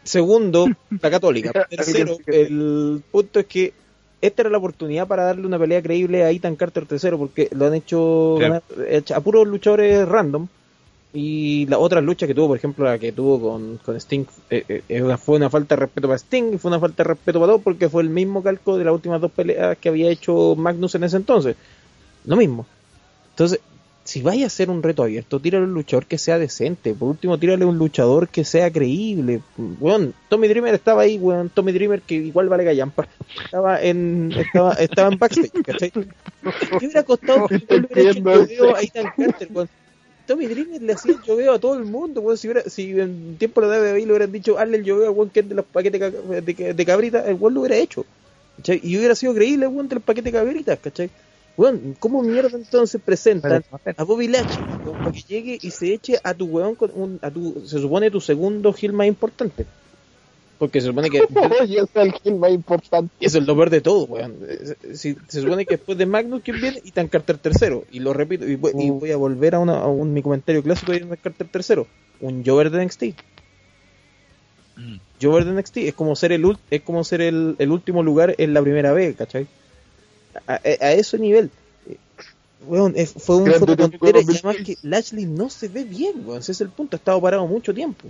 Segundo, 0.04 0.66
la 1.02 1.10
católica. 1.10 1.50
Tercero, 1.70 2.16
el 2.26 3.02
punto 3.10 3.40
es 3.40 3.46
que 3.46 3.72
esta 4.20 4.42
era 4.42 4.50
la 4.50 4.58
oportunidad 4.58 5.06
para 5.08 5.24
darle 5.24 5.46
una 5.46 5.58
pelea 5.58 5.82
creíble 5.82 6.22
a 6.24 6.30
Ethan 6.30 6.54
Carter 6.56 6.86
tercero, 6.86 7.18
porque 7.18 7.48
lo 7.52 7.66
han 7.66 7.74
hecho 7.74 8.36
Sí. 8.38 8.42
ganar 8.42 8.62
a 9.14 9.20
puros 9.20 9.46
luchadores 9.48 10.06
random. 10.08 10.46
Y 11.18 11.64
la 11.64 11.78
otra 11.78 12.02
lucha 12.02 12.26
que 12.26 12.34
tuvo, 12.34 12.48
por 12.48 12.58
ejemplo, 12.58 12.84
la 12.84 12.98
que 12.98 13.10
tuvo 13.10 13.40
con, 13.40 13.78
con 13.78 13.96
Sting, 13.96 14.26
eh, 14.50 14.64
eh, 14.68 14.82
eh, 14.86 15.16
fue 15.16 15.36
una 15.36 15.48
falta 15.48 15.74
de 15.74 15.80
respeto 15.80 16.08
para 16.08 16.18
Sting 16.18 16.52
y 16.52 16.58
fue 16.58 16.68
una 16.68 16.78
falta 16.78 17.02
de 17.02 17.08
respeto 17.08 17.40
para 17.40 17.52
todos 17.52 17.62
porque 17.62 17.88
fue 17.88 18.02
el 18.02 18.10
mismo 18.10 18.42
calco 18.42 18.76
de 18.76 18.84
las 18.84 18.92
últimas 18.92 19.18
dos 19.18 19.32
peleas 19.32 19.78
que 19.78 19.88
había 19.88 20.10
hecho 20.10 20.54
Magnus 20.56 20.94
en 20.94 21.04
ese 21.04 21.16
entonces. 21.16 21.56
Lo 22.26 22.36
mismo. 22.36 22.66
Entonces, 23.30 23.60
si 24.04 24.20
vaya 24.20 24.44
a 24.44 24.48
hacer 24.48 24.68
un 24.68 24.82
reto 24.82 25.04
abierto, 25.04 25.40
tírale 25.40 25.64
un 25.64 25.72
luchador 25.72 26.04
que 26.04 26.18
sea 26.18 26.38
decente. 26.38 26.92
Por 26.92 27.08
último, 27.08 27.38
tírale 27.38 27.64
un 27.64 27.78
luchador 27.78 28.28
que 28.28 28.44
sea 28.44 28.70
creíble. 28.70 29.40
Weón, 29.80 30.12
Tommy 30.28 30.48
Dreamer 30.48 30.74
estaba 30.74 31.00
ahí, 31.00 31.16
weón. 31.16 31.48
Tommy 31.48 31.72
Dreamer, 31.72 32.02
que 32.02 32.16
igual 32.16 32.50
vale 32.50 32.64
gallampa. 32.64 33.08
Estaba 33.42 33.80
en, 33.80 34.34
estaba, 34.36 34.74
estaba 34.74 35.10
en 35.10 35.18
backstage, 35.18 35.62
¿cachai? 35.64 35.90
¿Qué 35.92 36.76
hubiera 36.76 37.04
costado 37.04 37.48
que 37.48 37.54
él 37.54 37.88
hubiera 37.90 38.10
hecho 38.10 38.18
el 38.18 38.22
lloveo 38.22 38.76
a 38.76 38.82
Ethan 38.82 39.06
Carter, 39.16 39.48
weón? 39.50 39.68
Tommy 40.26 40.46
Dreamer 40.46 40.82
le 40.82 40.92
hacía 40.92 41.12
el 41.12 41.22
lloveo 41.22 41.52
a 41.52 41.58
todo 41.58 41.76
el 41.76 41.84
mundo, 41.84 42.20
weón. 42.20 42.36
Si, 42.36 42.48
hubiera, 42.48 42.68
si 42.68 42.98
en 42.98 43.36
tiempo 43.38 43.60
de 43.60 43.68
WWE 43.68 44.06
le 44.06 44.12
hubieran 44.12 44.32
dicho, 44.32 44.58
hazle 44.58 44.78
el 44.78 44.84
lloveo 44.84 45.08
al 45.08 45.14
weón 45.14 45.30
que 45.30 45.40
es 45.40 45.48
de 45.48 45.54
los 45.54 45.64
paquetes 45.64 46.00
de, 46.00 46.42
de, 46.42 46.74
de 46.74 46.86
cabrita, 46.86 47.26
el 47.26 47.34
weón 47.34 47.54
lo 47.54 47.60
hubiera 47.60 47.76
hecho. 47.76 48.04
¿cachai? 48.56 48.80
Y 48.82 48.96
hubiera 48.96 49.14
sido 49.14 49.34
creíble, 49.34 49.66
weón, 49.66 49.88
del 49.88 50.00
paquete 50.00 50.30
de 50.30 50.38
cabritas, 50.38 50.78
¿cachai? 50.80 51.10
Weón, 51.56 51.96
¿cómo 51.98 52.22
mierda 52.22 52.56
entonces 52.56 53.00
presentan 53.02 53.64
a 53.96 54.04
Bobby 54.04 54.28
Lashley 54.28 54.62
para 54.98 55.12
que 55.12 55.22
llegue 55.22 55.58
y 55.60 55.70
se 55.70 55.94
eche 55.94 56.18
a 56.22 56.34
tu 56.34 56.44
weón 56.44 56.74
con 56.74 56.90
un, 56.94 57.18
a 57.22 57.30
tu, 57.30 57.62
se 57.66 57.78
supone 57.78 58.10
tu 58.10 58.20
segundo 58.20 58.74
heel 58.78 58.92
más 58.92 59.06
importante? 59.06 59.64
Porque 60.58 60.80
se 60.80 60.86
supone 60.86 61.10
que 61.10 61.20
Oye, 61.60 61.78
es 61.80 61.88
el 61.94 62.12
kill 62.14 62.36
más 62.36 62.50
importante. 62.50 63.12
eso 63.20 63.38
es 63.38 63.46
lo 63.46 63.54
peor 63.54 63.68
de 63.70 63.80
todo, 63.82 64.04
weón. 64.06 64.36
Si, 64.94 65.16
se 65.28 65.42
supone 65.42 65.66
que 65.66 65.76
después 65.76 65.98
de 65.98 66.06
Magnus, 66.06 66.42
¿quién 66.42 66.60
viene? 66.60 66.80
Ethan 66.84 67.08
Carter 67.08 67.36
tercero. 67.38 67.84
Y 67.92 68.00
lo 68.00 68.12
repito, 68.14 68.46
y 68.48 68.56
voy, 68.56 68.72
y 68.78 68.90
voy 68.90 69.10
a 69.10 69.16
volver 69.16 69.54
a, 69.54 69.58
una, 69.58 69.78
a 69.80 69.86
un, 69.86 70.12
mi 70.14 70.22
comentario 70.22 70.62
clásico 70.62 70.92
de 70.92 70.98
Ethan 70.98 71.18
Carter 71.22 71.46
tercero. 71.48 71.86
Un 72.20 72.42
Jover 72.44 72.70
de 72.70 72.84
NXT. 72.84 73.02
Jover 75.20 75.44
de 75.44 75.52
NXT 75.52 75.76
es 75.78 75.94
como 75.94 76.14
ser 76.16 76.32
el 76.32 76.56
es 76.70 76.82
como 76.82 77.02
ser 77.04 77.22
el, 77.22 77.56
el 77.58 77.70
último 77.70 78.02
lugar 78.02 78.34
en 78.38 78.52
la 78.52 78.60
primera 78.62 78.92
vez, 78.92 79.16
¿cachai? 79.16 79.46
A, 80.46 80.54
a- 80.54 80.60
a 80.64 80.92
ese 80.92 81.18
nivel. 81.18 81.50
Weón, 82.66 82.94
es- 82.96 83.12
fue 83.12 83.36
un 83.36 83.50
tontera, 83.50 84.20
y 84.20 84.24
además 84.24 84.56
que 84.64 84.76
Lashley 84.82 85.24
no 85.26 85.48
se 85.50 85.68
ve 85.68 85.84
bien, 85.84 86.22
weón. 86.26 86.40
Ese 86.40 86.52
es 86.52 86.60
el 86.60 86.68
punto, 86.68 86.96
ha 86.96 86.98
estado 86.98 87.20
parado 87.20 87.46
mucho 87.46 87.72
tiempo. 87.72 88.08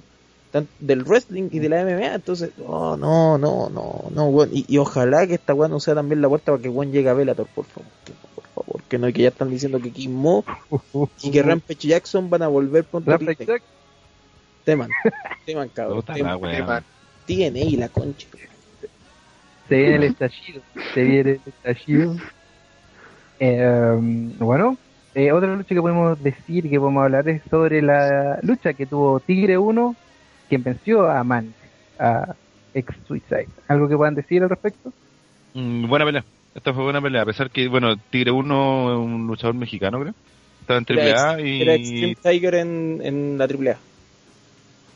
Del 0.81 1.03
wrestling 1.05 1.49
y 1.53 1.59
de 1.59 1.69
la 1.69 1.85
MMA, 1.85 2.15
entonces, 2.15 2.51
oh, 2.67 2.97
no, 2.97 3.37
no, 3.37 3.69
no, 3.69 4.05
no, 4.15 4.27
weón. 4.29 4.51
Y, 4.53 4.65
y 4.69 4.79
ojalá 4.79 5.27
que 5.27 5.35
esta 5.35 5.53
weón 5.53 5.71
no 5.71 5.81
sea 5.81 5.95
también 5.95 6.23
la 6.23 6.29
puerta 6.29 6.53
para 6.53 6.63
que 6.63 6.69
weón 6.71 6.93
llegue 6.93 7.09
a 7.11 7.13
Bellator, 7.15 7.47
por 7.55 7.67
favor. 7.67 7.91
que 8.05 8.13
no, 8.13 8.29
Por 8.35 8.45
favor, 8.65 8.83
que 8.89 8.99
no, 8.99 9.07
que 9.13 9.23
ya 9.23 9.29
están 9.29 9.51
diciendo 9.51 9.81
que 9.81 9.91
Kim 9.91 10.13
Mo 10.13 10.45
y 11.23 11.31
que 11.31 11.43
Rampage 11.43 11.89
Jackson 11.89 12.31
van 12.31 12.43
a 12.43 12.49
volver 12.49 12.85
pronto. 12.85 13.11
a 13.11 13.19
Rampage 13.19 13.37
Twitter. 13.37 13.63
Teman, 14.65 14.91
teman, 15.45 15.69
cabrón. 15.69 16.03
Teman. 16.03 16.85
TNA 17.27 17.59
y 17.59 17.77
la 17.77 17.89
concha. 17.89 18.27
se 19.69 19.77
viene 19.77 19.97
el 19.97 20.03
estallido, 20.05 20.63
se 20.95 21.03
viene 21.03 21.31
el 21.33 21.41
estallido. 21.47 22.17
Eh, 23.39 24.35
bueno, 24.39 24.77
eh, 25.15 25.33
otra 25.33 25.55
lucha 25.55 25.75
que 25.75 25.81
podemos 25.81 26.23
decir, 26.23 26.69
que 26.69 26.79
podemos 26.79 27.03
hablar 27.05 27.29
es 27.29 27.43
sobre 27.51 27.83
la 27.83 28.39
lucha 28.43 28.75
que 28.75 28.87
tuvo 28.87 29.21
Tigre 29.21 29.59
1, 29.59 29.95
quien 30.49 30.63
venció 30.63 31.09
a 31.11 31.23
Man, 31.25 31.55
a 31.99 32.35
ex 32.75 32.95
Suicide. 33.07 33.49
¿Algo 33.69 33.89
que 33.89 33.97
puedan 33.97 34.15
decir 34.15 34.43
al 34.43 34.51
respecto? 34.51 34.93
Mm, 35.55 35.89
buena 35.89 36.05
pelea. 36.05 36.25
Esta 36.55 36.73
fue 36.75 36.85
buena 36.85 37.03
pelea. 37.03 37.23
A 37.23 37.27
pesar 37.27 37.51
que, 37.51 37.69
bueno, 37.69 37.97
Tigre 38.11 38.31
1 38.31 38.93
es 38.93 38.99
un 38.99 39.27
luchador 39.27 39.55
mexicano, 39.55 40.01
creo. 40.01 40.15
Estaba 40.61 40.79
en 40.81 40.87
Era, 40.89 41.13
AAA 41.35 41.41
ex- 41.41 41.41
y, 41.41 41.63
era 41.63 41.75
Extreme 41.75 42.17
Tiger 42.17 42.55
en, 42.57 43.01
en 43.03 43.39
la 43.39 43.45
AAA. 43.47 43.83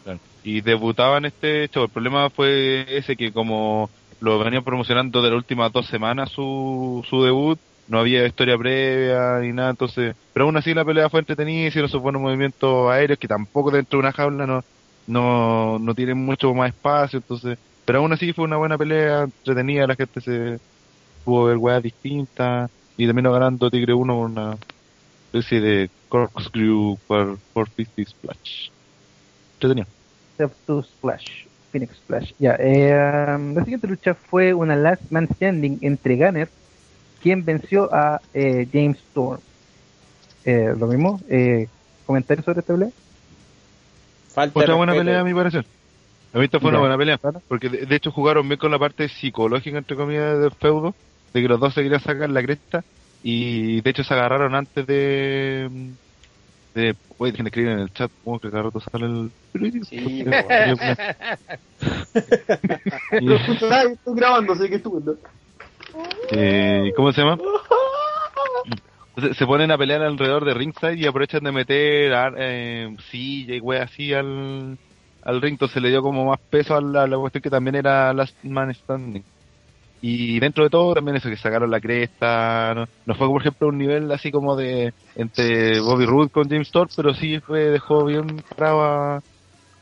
claro, 0.03 0.21
y 0.43 0.61
debutaba 0.63 1.19
en 1.19 1.27
este 1.27 1.69
show. 1.69 1.85
El 1.85 1.91
problema 1.91 2.31
fue 2.31 2.87
ese 2.97 3.17
que 3.17 3.33
como 3.33 3.91
lo 4.21 4.39
venían 4.39 4.65
promocionando 4.65 5.23
de 5.23 5.31
las 5.31 5.37
últimas 5.39 5.73
dos 5.73 5.87
semanas 5.87 6.31
su, 6.31 7.05
su 7.09 7.23
debut, 7.23 7.59
no 7.87 7.99
había 8.01 8.27
historia 8.27 8.57
previa 8.59 9.39
ni 9.41 9.53
nada, 9.53 9.71
entonces, 9.71 10.15
pero 10.33 10.45
aún 10.47 10.57
así 10.57 10.75
la 10.75 10.85
pelea 10.85 11.09
fue 11.11 11.21
entretenida, 11.21 11.69
hicieron 11.69 11.91
sus 11.91 12.03
buenos 12.03 12.21
movimientos 12.23 12.91
aéreos 12.91 13.19
que 13.19 13.29
tampoco 13.29 13.71
dentro 13.71 13.97
de 13.99 14.01
una 14.01 14.13
jaula 14.13 14.47
no, 14.47 14.65
no, 15.11 15.79
no 15.79 15.95
tienen 15.95 16.19
mucho 16.19 16.55
más 16.55 16.71
espacio, 16.71 17.19
entonces, 17.19 17.59
pero 17.85 17.99
aún 17.99 18.13
así 18.13 18.33
fue 18.33 18.45
una 18.45 18.57
buena 18.57 18.79
pelea, 18.79 19.23
entretenida, 19.23 19.87
la 19.87 19.97
gente 19.97 20.21
se 20.21 20.59
pudo 21.25 21.47
ver 21.47 21.57
weas 21.57 21.83
distintas 21.83 22.71
y 22.97 23.07
terminó 23.07 23.33
ganando 23.33 23.71
Tigre 23.71 23.95
1 23.95 24.15
con 24.15 24.33
una 24.33 24.57
especie 25.27 25.61
de 25.61 25.91
corkscrew 26.09 26.99
por 27.07 27.39
450 27.53 28.11
splash. 28.11 28.71
Entretenido. 29.55 29.89
Step 30.35 30.53
to 30.67 30.83
Splash, 30.83 31.47
Phoenix 31.71 31.97
Splash. 31.97 32.33
Ya, 32.39 32.57
eh, 32.59 32.95
la 33.55 33.63
siguiente 33.65 33.87
lucha 33.87 34.15
fue 34.15 34.55
una 34.55 34.75
Last 34.77 35.03
Man 35.11 35.29
Standing 35.35 35.79
entre 35.83 36.17
Gunner, 36.17 36.49
quien 37.21 37.45
venció 37.45 37.93
a 37.93 38.21
eh, 38.33 38.67
James 38.73 38.99
Storm. 39.11 39.41
Eh, 40.45 40.73
lo 40.79 40.87
mismo, 40.87 41.21
eh, 41.29 41.69
comentarios 42.07 42.45
sobre 42.45 42.61
esta 42.61 42.73
pelea. 42.73 42.91
Falta 44.35 44.59
Otra 44.59 44.75
buena 44.75 44.93
respeto. 44.93 45.07
pelea 45.07 45.21
a 45.21 45.25
mi 45.25 45.35
parecer. 45.35 45.65
A 46.33 46.39
mí 46.39 46.45
esta 46.45 46.61
fue 46.61 46.71
una 46.71 46.79
buena 46.79 46.97
pelea. 46.97 47.19
Porque 47.49 47.69
de, 47.69 47.87
de 47.87 47.97
hecho 47.97 48.13
jugaron 48.13 48.49
bien 48.49 48.59
con 48.59 48.71
la 48.71 48.79
parte 48.79 49.09
psicológica, 49.09 49.79
entre 49.79 49.97
comillas, 49.97 50.39
del 50.39 50.53
feudo. 50.53 50.95
De 51.33 51.43
que 51.43 51.49
los 51.49 51.61
dos 51.61 51.75
se 51.75 51.83
querían 51.83 52.01
sacar 52.01 52.31
la 52.31 52.43
cresta. 52.43 52.85
Y 53.23 53.81
de 53.81 53.91
hecho 53.91 54.05
se 54.05 54.15
agarraron 54.15 54.55
antes 54.55 54.87
de... 54.87 55.69
de 56.75 56.95
oye, 57.19 57.33
dejen 57.33 57.45
de 57.45 57.49
escribir 57.49 57.73
en 57.73 57.79
el 57.81 57.93
chat. 57.93 58.11
Como 58.25 58.39
que 58.39 58.51
cada 58.51 58.63
rato 58.65 58.81
sale 58.81 59.07
el... 59.07 59.31
Sí, 59.85 60.25
estoy 63.11 64.15
grabando, 64.15 64.53
así 64.53 64.69
que 64.69 64.77
estupendo. 64.77 65.17
Eh, 66.31 66.93
¿Cómo 66.95 67.13
se 67.13 67.23
llama? 67.23 67.39
Se 69.17 69.47
ponen 69.47 69.71
a 69.71 69.79
pelear 69.79 70.03
alrededor 70.03 70.45
de 70.45 70.55
ringside 70.55 70.99
y 70.99 71.07
aprovechan 71.07 71.43
de 71.43 71.53
meter 71.53 72.13
eh, 72.39 72.97
silla 73.11 73.57
y 73.57 73.61
wey 73.61 73.81
así 73.81 74.15
al, 74.15 74.79
al 75.23 75.43
ring. 75.43 75.55
Entonces 75.55 75.83
le 75.83 75.91
dio 75.91 76.03
como 76.03 76.25
más 76.27 76.39
peso 76.39 76.77
a 76.77 76.81
la, 76.81 77.17
cuestión 77.17 77.43
que 77.43 77.51
también 77.51 77.75
era 77.75 78.13
Last 78.13 78.37
Man 78.45 78.73
Standing. 78.73 79.25
Y 80.03 80.41
dentro 80.41 80.65
de 80.65 80.71
todo 80.71 80.95
también 80.95 81.17
eso, 81.17 81.29
que 81.29 81.37
sacaron 81.37 81.71
la 81.71 81.81
cresta. 81.81 82.89
No, 83.05 83.15
fue, 83.15 83.29
por 83.29 83.43
ejemplo, 83.43 83.69
un 83.69 83.79
nivel 83.79 84.11
así 84.13 84.31
como 84.31 84.57
de 84.57 84.95
entre 85.15 85.81
Bobby 85.81 86.07
Roode 86.07 86.31
con 86.31 86.49
James 86.49 86.69
Storm, 86.69 86.89
pero 86.97 87.13
sí 87.13 87.39
fue, 87.41 87.65
dejó 87.65 88.07
bien 88.07 88.43
parado 88.57 89.23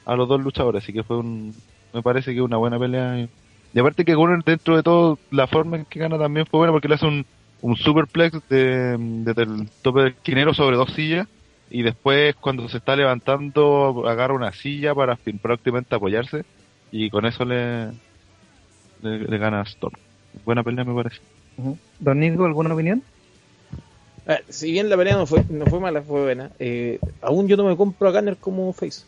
a, 0.06 0.16
los 0.16 0.28
dos 0.28 0.40
luchadores. 0.42 0.82
Así 0.82 0.92
que 0.92 1.04
fue 1.04 1.18
un, 1.18 1.54
me 1.92 2.02
parece 2.02 2.34
que 2.34 2.42
una 2.42 2.56
buena 2.56 2.78
pelea. 2.78 3.28
y 3.72 3.78
aparte 3.78 4.04
que 4.04 4.16
Gunner 4.16 4.42
dentro 4.42 4.74
de 4.74 4.82
todo, 4.82 5.18
la 5.30 5.46
forma 5.46 5.76
en 5.76 5.84
que 5.84 6.00
gana 6.00 6.18
también 6.18 6.46
fue 6.46 6.58
buena 6.58 6.72
porque 6.72 6.88
le 6.88 6.94
hace 6.96 7.06
un, 7.06 7.24
un 7.60 7.76
superplex 7.76 8.40
de, 8.48 8.96
desde 8.98 9.42
el 9.42 9.70
tope 9.82 10.00
del 10.02 10.12
esquinero 10.14 10.54
sobre 10.54 10.76
dos 10.76 10.92
sillas 10.94 11.26
y 11.68 11.82
después 11.82 12.34
cuando 12.40 12.68
se 12.68 12.78
está 12.78 12.96
levantando 12.96 14.06
agarra 14.08 14.34
una 14.34 14.52
silla 14.52 14.94
para 14.94 15.16
fin- 15.18 15.38
prácticamente 15.40 15.96
apoyarse 15.96 16.44
y 16.90 17.10
con 17.10 17.26
eso 17.26 17.44
le, 17.44 17.92
le, 19.00 19.18
le 19.18 19.38
gana 19.38 19.62
Storm. 19.62 19.94
Buena 20.44 20.62
pelea 20.64 20.84
me 20.84 20.94
parece. 20.94 21.20
Ujú. 21.56 21.78
Don 21.98 22.18
Nico, 22.20 22.44
¿alguna 22.44 22.74
opinión? 22.74 23.04
Ah, 24.26 24.40
si 24.48 24.70
bien 24.72 24.88
la 24.90 24.96
pelea 24.96 25.16
no 25.16 25.26
fue, 25.26 25.44
no 25.48 25.66
fue 25.66 25.80
mala, 25.80 26.02
fue 26.02 26.22
buena, 26.22 26.52
eh, 26.58 27.00
aún 27.22 27.48
yo 27.48 27.56
no 27.56 27.64
me 27.64 27.76
compro 27.76 28.08
a 28.08 28.12
Gunner 28.12 28.38
como 28.38 28.72
face. 28.72 29.02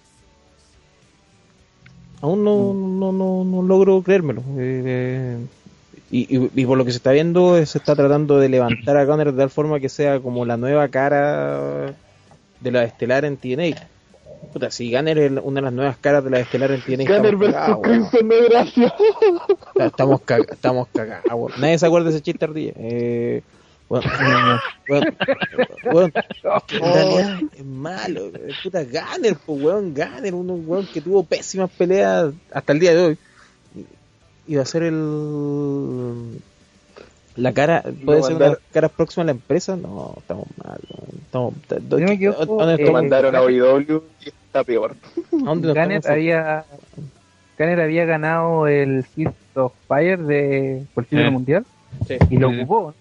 Aún 2.22 2.44
no, 2.44 2.74
no, 2.74 3.12
no, 3.12 3.44
no 3.44 3.62
logro 3.62 4.02
creérmelo. 4.02 4.42
Eh, 4.58 4.82
eh, 4.86 5.48
y, 6.10 6.36
y- 6.36 6.50
y 6.54 6.66
por 6.66 6.76
lo 6.78 6.84
que 6.84 6.90
se 6.90 6.96
está 6.98 7.12
viendo, 7.12 7.54
se 7.64 7.78
está 7.78 7.94
tratando 7.94 8.38
de 8.38 8.48
levantar 8.48 8.96
a 8.96 9.04
Gunner 9.04 9.32
de 9.32 9.38
tal 9.38 9.50
forma 9.50 9.78
que 9.80 9.88
sea 9.88 10.18
como 10.20 10.44
la 10.44 10.56
nueva 10.56 10.88
cara 10.88 11.92
de 12.60 12.70
la 12.70 12.84
estelar 12.84 13.24
en 13.24 13.36
TNA. 13.36 13.76
Puta, 14.52 14.70
si 14.70 14.90
Gunner 14.92 15.18
es 15.18 15.32
una 15.42 15.60
de 15.60 15.64
las 15.66 15.72
nuevas 15.72 15.96
caras 15.98 16.24
de 16.24 16.30
la 16.30 16.40
estelar 16.40 16.72
en 16.72 16.80
TNA, 16.82 17.04
Gunner 17.16 17.36
weón. 17.36 17.82
Crimson 17.82 18.28
de 18.28 18.48
gracia. 18.48 18.94
Estamos, 19.76 20.20
cag- 20.22 20.50
estamos 20.50 20.88
cagados. 20.92 21.58
Nadie 21.58 21.78
se 21.78 21.86
acuerda 21.86 22.08
de 22.10 22.16
ese 22.16 22.22
chiste 22.22 22.44
ardilla. 22.44 22.72
Eh, 22.76 23.42
bueno, 23.88 24.08
bueno, 24.88 25.06
bueno, 25.92 26.12
es 26.14 26.62
que 26.66 26.76
en 26.76 26.82
realidad 26.92 27.40
es 27.56 27.64
malo. 27.64 28.30
Puta 28.62 28.82
Gunner, 28.84 29.36
pues 29.46 29.62
weón, 29.62 29.94
Gunner, 29.94 30.34
un 30.34 30.64
weón 30.66 30.86
que 30.86 31.00
tuvo 31.00 31.22
pésimas 31.24 31.70
peleas 31.70 32.32
hasta 32.52 32.72
el 32.72 32.80
día 32.80 32.94
de 32.94 32.98
hoy. 33.04 33.18
Y 34.50 34.56
va 34.56 34.62
a 34.62 34.66
ser 34.66 34.82
el. 34.82 36.40
La 37.36 37.52
cara, 37.54 37.84
puede 38.04 38.20
ser 38.24 38.34
una 38.34 38.46
de 38.46 38.50
las 38.50 38.60
caras 38.72 38.90
próximas 38.90 39.24
a 39.24 39.26
la 39.26 39.30
empresa. 39.30 39.76
No, 39.76 40.14
estamos 40.18 40.46
mal. 40.62 40.80
Estamos, 41.22 41.54
no 41.54 41.78
¿dónde 41.88 42.14
eh, 42.16 42.76
estamos? 42.80 42.92
mandaron 42.92 43.36
a 43.36 43.42
OIW 43.42 44.02
y 44.26 44.28
está 44.28 44.64
peor. 44.64 44.96
¿A 45.16 45.36
dónde 45.44 45.68
nos 45.68 45.76
Gunner 45.76 45.92
estamos- 45.92 46.06
había, 46.06 46.64
Gunner 47.56 47.80
había 47.80 48.04
ganado 48.06 48.66
el 48.66 49.04
Fist 49.04 49.30
of 49.56 49.72
Fire 49.86 50.18
de, 50.18 50.84
por 50.94 51.04
el 51.04 51.08
título 51.08 51.28
Sí. 51.28 51.32
mundial 51.32 51.66
Sí. 52.08 52.16
y 52.30 52.36
lo 52.38 52.48
ocupó. 52.50 52.94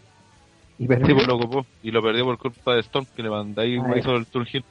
Y 0.78 0.84
Sí, 0.84 0.88
pues 0.88 1.28
lo 1.28 1.36
ocupó 1.36 1.66
y 1.82 1.90
lo 1.90 2.04
perdió 2.04 2.24
por 2.26 2.38
culpa 2.38 2.76
de 2.76 2.82
Storm 2.82 3.08
que 3.16 3.24
le 3.24 3.32
mandó 3.32 3.62
ahí 3.62 3.80
Ah, 3.84 3.98
hizo 3.98 4.16
el 4.16 4.28
turn 4.28 4.46
hit. 4.46 4.64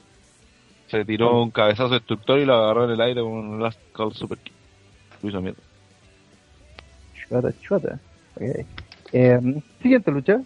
Se 0.87 1.03
tiró 1.03 1.43
un 1.43 1.51
cabezazo 1.51 1.89
destructor 1.89 2.39
y 2.39 2.45
lo 2.45 2.53
agarró 2.55 2.85
en 2.85 2.91
el 2.91 3.01
aire 3.01 3.19
con 3.21 3.31
un 3.33 3.61
last 3.61 3.79
call 3.93 4.13
super 4.13 4.37
kick. 4.37 4.53
Lo 5.21 5.29
hizo 5.29 5.41
mierda. 5.41 5.59
Chuata, 7.29 7.53
chuata. 7.61 7.99
Ok. 8.35 8.65
Eh, 9.13 9.39
siguiente 9.81 10.11
lucha. 10.11 10.39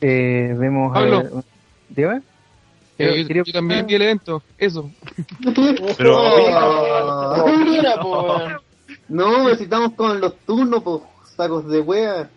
Eh, 0.00 0.54
vemos 0.56 0.90
a 0.92 0.94
Pablo. 1.00 1.22
ver- 1.22 1.32
Dígame. 1.88 2.22
Eh, 2.98 3.24
yo, 3.28 3.44
yo 3.44 3.52
también 3.52 3.86
vi 3.86 3.94
el 3.94 4.02
evento, 4.02 4.42
eso. 4.58 4.90
Pero 5.96 6.18
Oh. 7.40 8.00
Po. 8.02 8.38
No, 9.08 9.54
si 9.54 9.62
estamos 9.64 9.92
con 9.94 10.20
los 10.20 10.36
turnos, 10.40 10.82
pues, 10.82 11.02
sacos 11.36 11.68
de 11.68 11.80
wea. 11.80 12.28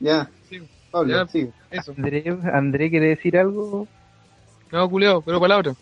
Ya. 0.00 0.28
Sí, 0.48 0.60
Pablo, 0.90 1.14
ya. 1.14 1.26
sigue. 1.28 1.50
Eso. 1.70 1.92
André, 1.96 2.24
André 2.52 2.90
quiere 2.90 3.08
decir 3.08 3.36
algo. 3.38 3.86
No, 4.70 4.88
culiao, 4.88 5.20
pero 5.20 5.38
palabra. 5.40 5.74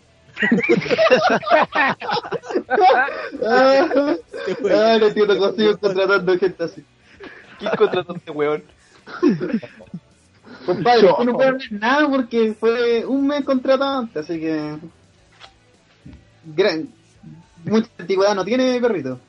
Ah, 3.45 3.87
ah, 3.95 4.97
no 4.99 5.07
entiendo 5.07 5.37
cómo 5.37 5.51
sigo 5.53 5.77
contratando 5.77 6.37
gente 6.37 6.63
así. 6.63 6.83
¿Quién 7.61 7.71
contrató 7.77 8.13
a 8.13 8.17
este 8.17 8.31
weón? 8.31 8.63
Compadre, 10.65 11.03
no 11.03 11.33
puedes 11.33 11.53
hablar 11.53 11.71
nada 11.71 12.09
porque 12.09 12.53
fue 12.59 13.05
un 13.05 13.27
mes 13.27 13.43
contratado 13.43 13.99
antes, 13.99 14.17
así 14.17 14.39
que. 14.39 14.77
Gran... 16.55 16.89
Mucha 17.63 17.87
antigüedad 17.99 18.33
no 18.33 18.43
tiene, 18.43 18.81
perrito. 18.81 19.19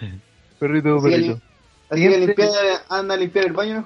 Perrito, 0.58 0.96
Así 0.98 1.08
que, 1.08 1.10
perrito. 1.10 1.40
así 1.88 2.02
que 2.02 2.18
limpiar, 2.18 2.50
anda 2.88 3.14
a 3.14 3.16
limpiar 3.16 3.46
el 3.46 3.52
baño. 3.52 3.82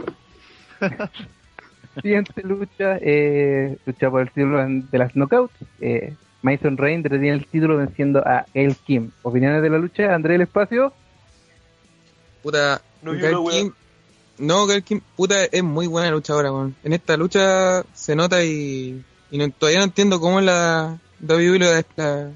Siguiente 2.03 2.43
lucha, 2.43 2.99
eh, 3.01 3.79
lucha 3.87 4.11
por 4.11 4.21
el 4.23 4.31
título 4.31 4.63
de 4.69 4.99
las 4.99 5.15
knockouts. 5.15 5.55
Eh, 5.81 6.15
Mason 6.43 6.77
Rain 6.77 7.03
retiene 7.03 7.31
el 7.31 7.47
título 7.47 7.79
venciendo 7.79 8.19
a 8.27 8.45
El 8.53 8.77
Kim. 8.77 9.11
Opiniones 9.23 9.63
de 9.63 9.71
la 9.71 9.79
lucha, 9.79 10.15
André 10.15 10.35
el 10.35 10.43
espacio. 10.43 10.93
Puta, 12.47 12.81
No, 13.03 13.11
Gail 13.13 13.33
no, 13.33 13.41
weón. 13.43 13.59
Kim- 13.59 13.75
No, 14.39 14.67
Gail 14.67 14.85
Kim, 14.85 15.01
puta, 15.17 15.45
es 15.47 15.65
muy 15.65 15.89
buena 15.89 16.13
luchadora, 16.13 16.53
weón. 16.53 16.77
En 16.85 16.93
esta 16.93 17.17
lucha 17.17 17.83
se 17.93 18.15
nota 18.15 18.45
y, 18.45 19.05
y 19.33 19.39
no- 19.39 19.51
todavía 19.51 19.81
no 19.81 19.87
entiendo 19.87 20.21
cómo 20.21 20.41
la 20.41 20.97
WWE 21.21 21.59
lo 21.59 21.67
la, 21.97 22.31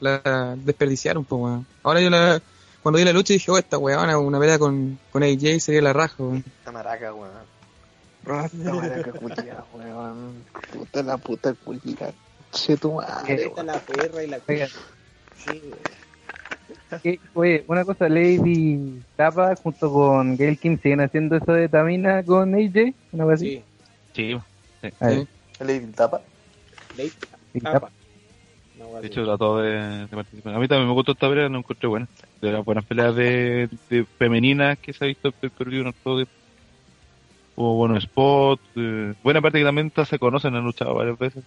la 0.00 0.56
desperdiciaron, 0.56 1.26
pues, 1.26 1.42
weón. 1.42 1.66
Ahora 1.82 2.00
yo 2.00 2.08
la, 2.08 2.40
cuando 2.82 2.96
vi 2.96 3.04
la 3.04 3.12
lucha 3.12 3.34
dije, 3.34 3.50
oh, 3.50 3.58
esta 3.58 3.76
weón, 3.76 4.08
una 4.24 4.38
pelea 4.40 4.58
con, 4.58 4.98
con 5.12 5.22
AJ 5.22 5.60
sería 5.60 5.82
la 5.82 5.92
raja, 5.92 6.14
weón. 6.18 6.42
Esta 6.58 6.72
maraca, 6.72 7.12
weón. 7.12 7.30
Esta 8.24 8.72
maraca 8.72 9.12
culia, 9.12 9.64
weón. 9.74 10.44
Puta 10.72 11.02
la 11.02 11.18
puta 11.18 11.52
culia. 11.52 12.14
Che 12.52 12.76
tu 12.78 12.92
madre, 12.94 13.44
Esta 13.46 13.62
la 13.62 13.78
perra 13.80 14.22
y 14.24 14.28
la 14.28 14.38
Oiga, 14.48 14.68
Sí, 15.44 15.60
eh, 17.02 17.20
oye, 17.34 17.64
una 17.68 17.84
cosa, 17.84 18.08
Lady 18.08 19.04
Tapa 19.16 19.56
junto 19.56 19.92
con 19.92 20.36
Gail 20.36 20.58
Kim 20.58 20.78
siguen 20.82 21.00
haciendo 21.00 21.36
eso 21.36 21.52
de 21.52 21.68
Tamina 21.68 22.24
con 22.24 22.54
AJ, 22.54 22.94
una 23.12 23.24
cosa 23.24 23.34
así. 23.34 23.50
sí. 23.50 23.66
Sí. 24.14 24.34
A 25.00 25.06
ver, 25.08 25.26
¿El 25.58 25.66
Lady 25.66 25.92
Tapa? 25.92 26.24
Sí, 27.52 27.60
Tapa. 27.68 27.92
De 29.00 29.08
hecho, 29.08 29.24
trató 29.24 29.58
de, 29.58 29.70
de 30.06 30.08
participar. 30.08 30.54
A 30.54 30.58
mí 30.60 30.68
también 30.68 30.88
me 30.88 30.94
gustó 30.94 31.12
esta 31.12 31.28
pelea, 31.28 31.48
no 31.48 31.58
encontré 31.58 31.88
buena. 31.88 32.08
De 32.40 32.52
las 32.52 32.64
buenas 32.64 32.86
peleas 32.86 33.14
de, 33.16 33.68
de 33.88 34.06
femeninas 34.18 34.78
que 34.80 34.92
se 34.92 35.04
ha 35.04 35.08
visto 35.08 35.28
en 35.40 35.86
el 35.88 35.92
juego. 36.02 36.24
Hubo 37.54 37.76
buenos 37.76 38.04
spots. 38.04 38.62
eh, 38.76 39.14
buena 39.22 39.40
parte 39.42 39.58
que 39.58 39.64
también 39.64 39.92
se 40.06 40.18
conocen, 40.18 40.54
han 40.54 40.64
luchado 40.64 40.94
varias 40.94 41.18
veces. 41.18 41.44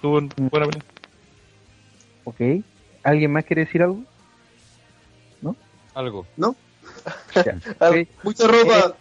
Tuvo 0.00 0.18
un- 0.18 0.32
buena 0.36 0.66
pelea. 0.66 0.82
Ok. 2.24 2.40
¿Alguien 3.08 3.32
más 3.32 3.44
quiere 3.44 3.64
decir 3.64 3.82
algo? 3.82 4.02
Algo. 5.94 6.26
Ya. 6.36 7.56
Ah, 7.80 7.90
Ok. 7.90 8.08
Mucha 8.22 8.46
ropa. 8.46 8.96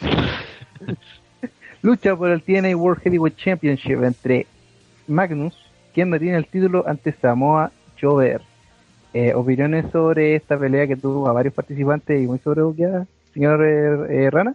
Lucha 1.82 2.16
por 2.16 2.30
el 2.30 2.42
TNA 2.42 2.76
World 2.76 3.02
Heavyweight 3.02 3.36
Championship 3.36 4.02
entre 4.02 4.46
Magnus, 5.08 5.54
quien 5.94 6.12
retiene 6.12 6.36
el 6.36 6.46
título 6.46 6.84
ante 6.86 7.12
Samoa 7.12 7.72
Joe. 8.00 8.38
Eh, 9.14 9.32
opiniones 9.34 9.90
sobre 9.90 10.36
esta 10.36 10.58
pelea 10.58 10.86
que 10.86 10.96
tuvo 10.96 11.28
a 11.28 11.32
varios 11.32 11.54
participantes 11.54 12.22
y 12.22 12.26
muy 12.26 12.38
sobrebuqueada, 12.38 13.06
señor 13.32 13.64
eh, 13.64 14.24
eh, 14.24 14.30
Rana. 14.30 14.54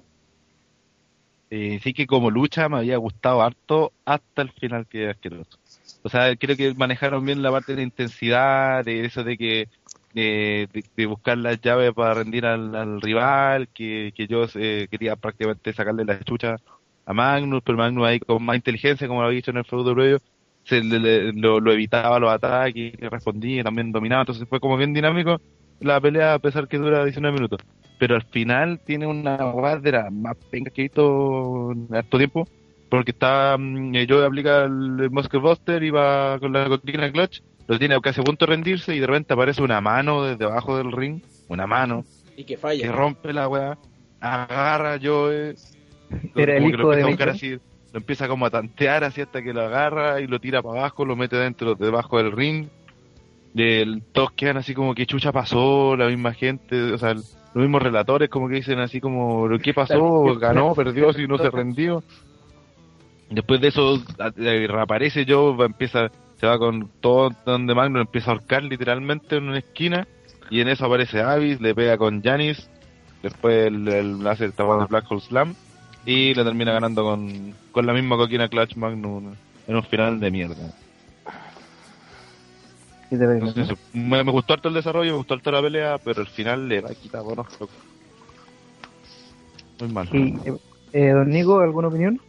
Eh, 1.49 1.79
sí 1.83 1.93
que 1.93 2.05
como 2.07 2.29
lucha 2.29 2.69
me 2.69 2.77
había 2.77 2.97
gustado 2.97 3.41
harto 3.41 3.91
hasta 4.05 4.43
el 4.43 4.51
final 4.51 4.85
que 4.87 5.05
es 5.05 5.15
asqueroso. 5.15 5.57
O 6.03 6.09
sea, 6.09 6.35
creo 6.35 6.57
que 6.57 6.73
manejaron 6.75 7.25
bien 7.25 7.41
la 7.43 7.51
parte 7.51 7.75
de 7.75 7.83
intensidad, 7.83 8.83
de 8.85 9.05
eso 9.05 9.23
de 9.23 9.37
que 9.37 9.65
de, 10.13 10.67
buscar 11.07 11.37
las 11.37 11.59
llaves 11.61 11.93
para 11.93 12.15
rendir 12.15 12.45
al, 12.45 12.75
al 12.75 13.01
rival, 13.01 13.69
que, 13.73 14.11
que 14.15 14.27
yo 14.27 14.45
eh, 14.55 14.87
quería 14.89 15.15
prácticamente 15.15 15.73
sacarle 15.73 16.05
la 16.05 16.19
chucha 16.23 16.57
a 17.05 17.13
Magnus, 17.13 17.61
pero 17.63 17.77
Magnus 17.77 18.07
ahí 18.07 18.19
con 18.19 18.43
más 18.43 18.55
inteligencia, 18.55 19.07
como 19.07 19.21
lo 19.21 19.27
había 19.27 19.37
dicho 19.37 19.51
en 19.51 19.57
el 19.57 19.65
feudo 19.65 19.93
previo, 19.93 20.19
se 20.63 20.81
le- 20.83 20.99
le- 20.99 21.33
lo, 21.33 21.59
lo 21.59 21.71
evitaba 21.71 22.19
los 22.19 22.31
ataques, 22.31 22.93
que 22.97 23.09
respondía, 23.09 23.63
también 23.63 23.91
dominaba, 23.91 24.21
entonces 24.23 24.47
fue 24.49 24.59
como 24.59 24.77
bien 24.77 24.93
dinámico 24.93 25.37
la 25.79 25.99
pelea 26.01 26.35
a 26.35 26.39
pesar 26.39 26.67
que 26.67 26.77
dura 26.77 27.03
19 27.03 27.33
minutos. 27.35 27.59
Pero 27.97 28.15
al 28.15 28.23
final 28.31 28.81
tiene 28.83 29.05
una 29.07 29.37
guardera 29.51 30.09
más 30.11 30.35
penca 30.49 30.71
que 30.71 30.89
harto 31.91 32.17
tiempo, 32.17 32.49
porque 32.91 33.11
está 33.11 33.55
mm, 33.57 33.95
eh, 33.95 34.05
yo 34.05 34.23
aplica 34.25 34.65
el 34.65 35.09
Muscle 35.11 35.39
Buster 35.39 35.81
y 35.81 35.89
va 35.89 36.37
con 36.39 36.53
la 36.53 36.67
coquina 36.67 37.11
clutch, 37.11 37.39
lo 37.67 37.79
tiene 37.79 37.99
casi 38.01 38.21
a 38.21 38.23
punto 38.25 38.45
de 38.45 38.51
rendirse 38.51 38.93
y 38.93 38.99
de 38.99 39.07
repente 39.07 39.33
aparece 39.33 39.63
una 39.63 39.79
mano 39.81 40.23
desde 40.25 40.45
abajo 40.45 40.77
del 40.77 40.91
ring, 40.91 41.21
una 41.47 41.65
mano, 41.65 42.05
Y 42.35 42.43
que 42.43 42.57
falla. 42.57 42.85
que 42.85 42.91
rompe 42.91 43.33
la 43.33 43.47
weá, 43.47 43.77
agarra 44.19 44.97
yo 44.97 45.31
eh, 45.31 45.55
Era 46.35 46.57
el 46.57 46.63
como 46.63 46.71
que 46.71 46.77
lo 46.77 46.83
hijo 46.83 46.91
empieza 46.91 46.97
de 46.97 47.03
a 47.03 47.07
buscar 47.07 47.27
Mason. 47.29 47.35
así, 47.35 47.49
lo 47.93 47.99
empieza 47.99 48.27
como 48.27 48.45
a 48.45 48.49
tantear 48.49 49.03
así 49.05 49.21
hasta 49.21 49.41
que 49.41 49.53
lo 49.53 49.61
agarra 49.61 50.21
y 50.21 50.27
lo 50.27 50.39
tira 50.39 50.61
para 50.61 50.79
abajo, 50.81 51.05
lo 51.05 51.15
mete 51.15 51.37
dentro, 51.37 51.75
debajo 51.75 52.17
del 52.17 52.31
ring. 52.31 52.67
Y 53.53 53.63
el, 53.63 54.03
todos 54.13 54.31
quedan 54.35 54.57
así 54.57 54.73
como 54.73 54.95
que 54.95 55.05
chucha 55.05 55.31
pasó, 55.31 55.95
la 55.97 56.07
misma 56.07 56.33
gente, 56.33 56.93
o 56.93 56.97
sea, 56.97 57.11
el- 57.11 57.23
los 57.53 57.63
mismos 57.63 57.81
relatores 57.83 58.29
como 58.29 58.47
que 58.47 58.55
dicen 58.55 58.79
así 58.79 59.01
como, 59.01 59.47
¿qué 59.61 59.73
pasó? 59.73 60.23
Ganó, 60.39 60.73
perdió, 60.73 61.11
si 61.13 61.27
no 61.27 61.37
se 61.37 61.49
rendió. 61.51 62.03
Después 63.31 63.61
de 63.61 63.69
eso 63.69 63.95
eh, 64.37 64.67
reaparece 64.69 65.25
yo, 65.25 65.55
empieza, 65.63 66.11
se 66.37 66.45
va 66.45 66.59
con 66.59 66.89
todo 66.99 67.31
donde 67.45 67.73
Magno 67.73 68.01
empieza 68.01 68.31
a 68.31 68.33
ahorcar 68.33 68.63
literalmente 68.63 69.37
en 69.37 69.47
una 69.47 69.59
esquina 69.59 70.05
Y 70.49 70.59
en 70.59 70.67
eso 70.67 70.85
aparece 70.85 71.21
Avis, 71.21 71.61
le 71.61 71.73
pega 71.73 71.97
con 71.97 72.21
Janis, 72.21 72.69
después 73.23 73.67
el, 73.67 73.87
el 73.87 74.27
hace 74.27 74.43
el 74.45 74.53
tapado 74.53 74.81
de 74.81 74.87
Black 74.87 75.09
Hole 75.09 75.21
Slam 75.21 75.55
y 76.05 76.33
le 76.33 76.43
termina 76.43 76.73
ganando 76.73 77.03
con, 77.03 77.53
con 77.71 77.85
la 77.85 77.93
misma 77.93 78.17
coquina 78.17 78.49
Clutch 78.49 78.75
Magnum 78.75 79.33
en 79.67 79.75
un 79.75 79.83
final 79.83 80.19
de 80.19 80.29
mierda. 80.29 80.73
Me, 83.93 84.23
me 84.23 84.31
gustó 84.31 84.53
harto 84.53 84.67
el 84.67 84.73
desarrollo, 84.73 85.11
me 85.11 85.17
gustó 85.17 85.35
harto 85.35 85.51
la 85.51 85.61
pelea, 85.61 85.97
pero 86.03 86.21
el 86.21 86.27
final 86.27 86.67
le 86.67 86.81
va 86.81 86.89
a 86.89 86.95
quitar 86.95 87.23
locos. 87.23 87.69
Muy 89.79 89.89
mal. 89.89 90.09
Y, 90.11 90.35
eh, 90.49 90.57
eh, 90.93 91.09
don 91.09 91.29
Nico, 91.29 91.59
¿alguna 91.59 91.87
opinión? 91.87 92.19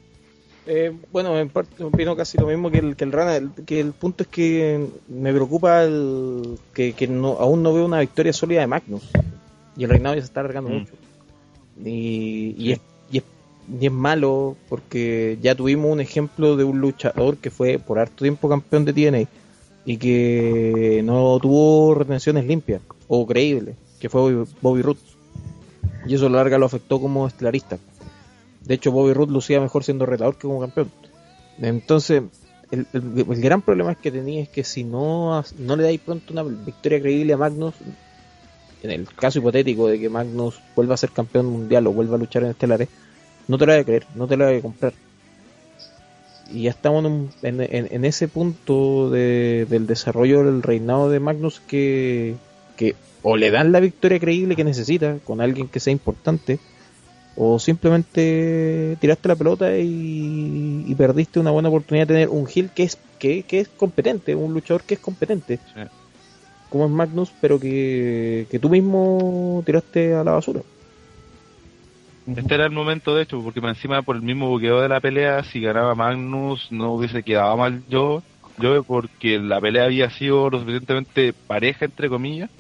Eh, 0.67 0.93
bueno, 1.11 1.37
en 1.39 1.49
parte 1.49 1.83
opino 1.83 2.15
casi 2.15 2.39
lo 2.39 2.47
mismo 2.47 2.71
que 2.71 2.79
el, 2.79 2.95
que 2.95 3.03
el 3.05 3.11
Rana, 3.13 3.37
el- 3.37 3.51
que 3.67 3.81
el 3.81 3.93
punto 3.93 4.23
es 4.23 4.29
que 4.29 4.87
me 5.09 5.33
preocupa 5.33 5.83
el, 5.83 6.59
que, 6.73 6.93
que 6.93 7.09
no, 7.09 7.31
aún 7.41 7.63
no 7.65 7.73
veo 7.75 7.85
una 7.85 7.99
victoria 8.01 8.33
sólida 8.33 8.61
de 8.61 8.67
Magnus. 8.69 9.03
Y 9.77 9.85
el 9.85 9.91
reinado 9.91 10.15
ya 10.15 10.21
se 10.21 10.27
está 10.27 10.41
alargando 10.41 10.71
Mm. 10.71 10.75
mucho. 10.75 10.93
Y, 11.85 12.55
y, 12.59 12.73
es, 12.73 12.81
y, 13.11 13.19
es, 13.19 13.25
y 13.81 13.87
es 13.87 13.93
malo 13.93 14.57
porque 14.69 15.39
ya 15.43 15.55
tuvimos 15.55 15.91
un 15.91 16.01
ejemplo 16.01 16.57
de 16.57 16.65
un 16.65 16.81
luchador 16.81 17.39
que 17.39 17.51
fue 17.51 17.79
por 17.79 17.99
harto 17.99 18.23
tiempo 18.23 18.49
campeón 18.49 18.85
de 18.85 18.93
TNA 18.93 19.25
y 19.85 19.97
que 19.97 21.01
no 21.05 21.39
tuvo 21.41 21.95
retenciones 21.95 22.45
limpias 22.45 22.83
o 23.09 23.27
creíbles, 23.27 23.75
que 23.99 24.09
fue 24.09 24.21
Bobby, 24.33 24.51
Bobby 24.61 24.83
Roode. 24.83 25.01
Y 26.07 26.15
eso 26.15 26.27
a 26.27 26.31
la 26.31 26.37
larga 26.39 26.59
lo 26.59 26.67
afectó 26.67 27.01
como 27.01 27.27
estelarista. 27.27 27.79
De 28.65 28.75
hecho, 28.75 28.93
Bobby 28.93 29.13
Roode 29.13 29.33
lucía 29.33 29.61
mejor 29.61 29.85
siendo 29.85 30.07
retador 30.07 30.37
que 30.37 30.43
como 30.47 30.61
campeón. 30.61 30.91
Entonces, 31.61 32.23
el, 32.71 32.87
el- 32.93 33.25
gran 33.41 33.61
problema 33.63 33.95
que 33.95 34.11
tenía 34.11 34.43
es 34.43 34.49
que 34.49 34.65
si 34.65 34.85
no, 34.85 35.45
no 35.59 35.77
le 35.77 35.83
dais 35.83 36.01
pronto 36.01 36.33
una 36.33 36.43
victoria 36.43 37.01
creíble 37.01 37.33
a 37.33 37.37
Magnus, 37.37 37.75
en 38.83 38.91
el 38.91 39.07
caso 39.15 39.39
hipotético 39.39 39.89
de 39.89 40.01
que 40.01 40.09
Magnus 40.09 40.61
vuelva 40.75 40.95
a 40.95 40.97
ser 40.97 41.11
campeón 41.11 41.47
mundial 41.47 41.87
o 41.87 41.93
vuelva 41.93 42.17
a 42.17 42.19
luchar 42.19 42.45
en 42.45 42.51
estelares, 42.51 42.89
no 43.49 43.59
te 43.59 43.67
la 43.67 43.75
voy 43.75 43.81
a 43.83 43.85
creer, 43.85 44.07
no 44.15 44.27
te 44.27 44.37
la 44.37 44.47
voy 44.47 44.57
a 44.57 44.63
comprar. 44.63 44.93
Y 46.53 46.63
ya 46.63 46.71
estamos 46.71 47.05
en, 47.05 47.31
en- 47.43 47.89
en 47.91 48.05
ese 48.05 48.29
punto 48.29 49.11
de- 49.11 49.67
del 49.69 49.87
desarrollo 49.87 50.45
del 50.45 50.63
reinado 50.63 51.09
de 51.11 51.21
Magnus 51.21 51.61
que, 51.61 52.35
que 52.77 52.95
o 53.23 53.37
le 53.37 53.51
dan 53.51 53.71
la 53.73 53.81
victoria 53.81 54.19
creíble 54.19 54.57
que 54.57 54.65
necesita 54.65 55.19
con 55.25 55.41
alguien 55.41 55.69
que 55.69 55.81
sea 55.81 55.93
importante, 55.93 56.59
o 57.37 57.59
simplemente 57.59 58.97
tiraste 59.01 59.29
la 59.29 59.37
pelota 59.37 59.77
y, 59.79 60.85
y 60.87 60.95
perdiste 60.95 61.41
una 61.41 61.51
buena 61.51 61.69
oportunidad 61.69 62.07
de 62.07 62.15
tener 62.15 62.29
un 62.29 62.47
heel 62.47 62.71
que 62.71 62.83
es 62.83 62.99
que, 63.19 63.45
que 63.45 63.61
es 63.61 63.69
competente, 63.69 64.35
un 64.35 64.53
luchador 64.53 64.83
que 64.83 64.95
es 64.95 65.01
competente, 65.01 65.59
como 66.69 66.87
es 66.87 66.91
Magnus, 66.91 67.33
pero 67.41 67.61
que, 67.61 68.47
que 68.51 68.59
tú 68.59 68.69
mismo 68.69 69.63
tiraste 69.65 70.15
a 70.15 70.25
la 70.25 70.33
basura. 70.33 70.63
Este 72.27 72.55
era 72.55 72.65
el 72.65 72.71
momento, 72.71 73.15
de 73.15 73.23
hecho, 73.23 73.43
porque 73.43 73.61
encima 73.61 74.03
por 74.03 74.17
el 74.17 74.23
mismo 74.23 74.49
buqueo 74.49 74.81
de 74.81 74.89
la 74.89 75.01
pelea, 75.01 75.43
si 75.45 75.61
ganaba 75.61 75.95
Magnus, 75.95 76.71
no 76.71 76.93
hubiese 76.93 77.23
quedado 77.23 77.57
mal 77.57 77.83
yo, 77.89 78.23
yo 78.59 78.83
porque 78.85 79.39
la 79.39 79.61
pelea 79.61 79.85
había 79.85 80.11
sido 80.11 80.51
lo 80.51 80.61
suficientemente 80.61 81.33
pareja, 81.33 81.85
entre 81.85 82.09
comillas, 82.09 82.51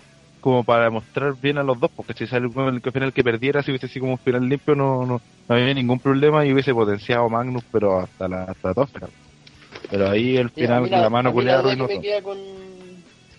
como 0.43 0.65
para 0.65 0.91
mostrar 0.91 1.35
bien 1.41 1.57
a 1.57 1.63
los 1.63 1.79
dos, 1.79 1.89
porque 1.95 2.15
si 2.15 2.27
sale 2.27 2.49
el 2.49 2.83
que 2.83 2.91
final 2.91 3.13
que 3.13 3.23
perdiera, 3.23 3.63
si 3.63 3.71
hubiese 3.71 3.87
sido 3.87 4.03
como 4.03 4.15
un 4.15 4.19
final 4.19 4.49
limpio, 4.49 4.75
no, 4.75 5.07
no, 5.07 5.21
no 5.49 5.55
había 5.55 5.73
ningún 5.73 6.01
problema 6.01 6.45
y 6.45 6.53
hubiese 6.53 6.75
potenciado 6.75 7.29
Magnus, 7.29 7.63
pero 7.71 8.01
hasta 8.01 8.27
la 8.29 8.43
hasta 8.43 8.69
la 8.69 8.75
tósfera. 8.75 9.09
Pero 9.89 10.11
ahí 10.11 10.37
el 10.37 10.51
Mira, 10.57 10.67
final, 10.67 10.83
mira, 10.83 11.01
la 11.01 11.11
mano 11.11 11.31
a 11.31 11.33
mí 11.33 11.45
la 11.45 11.63
que 11.63 11.77
me 11.77 12.01
queda 12.01 12.23
con, 12.23 12.39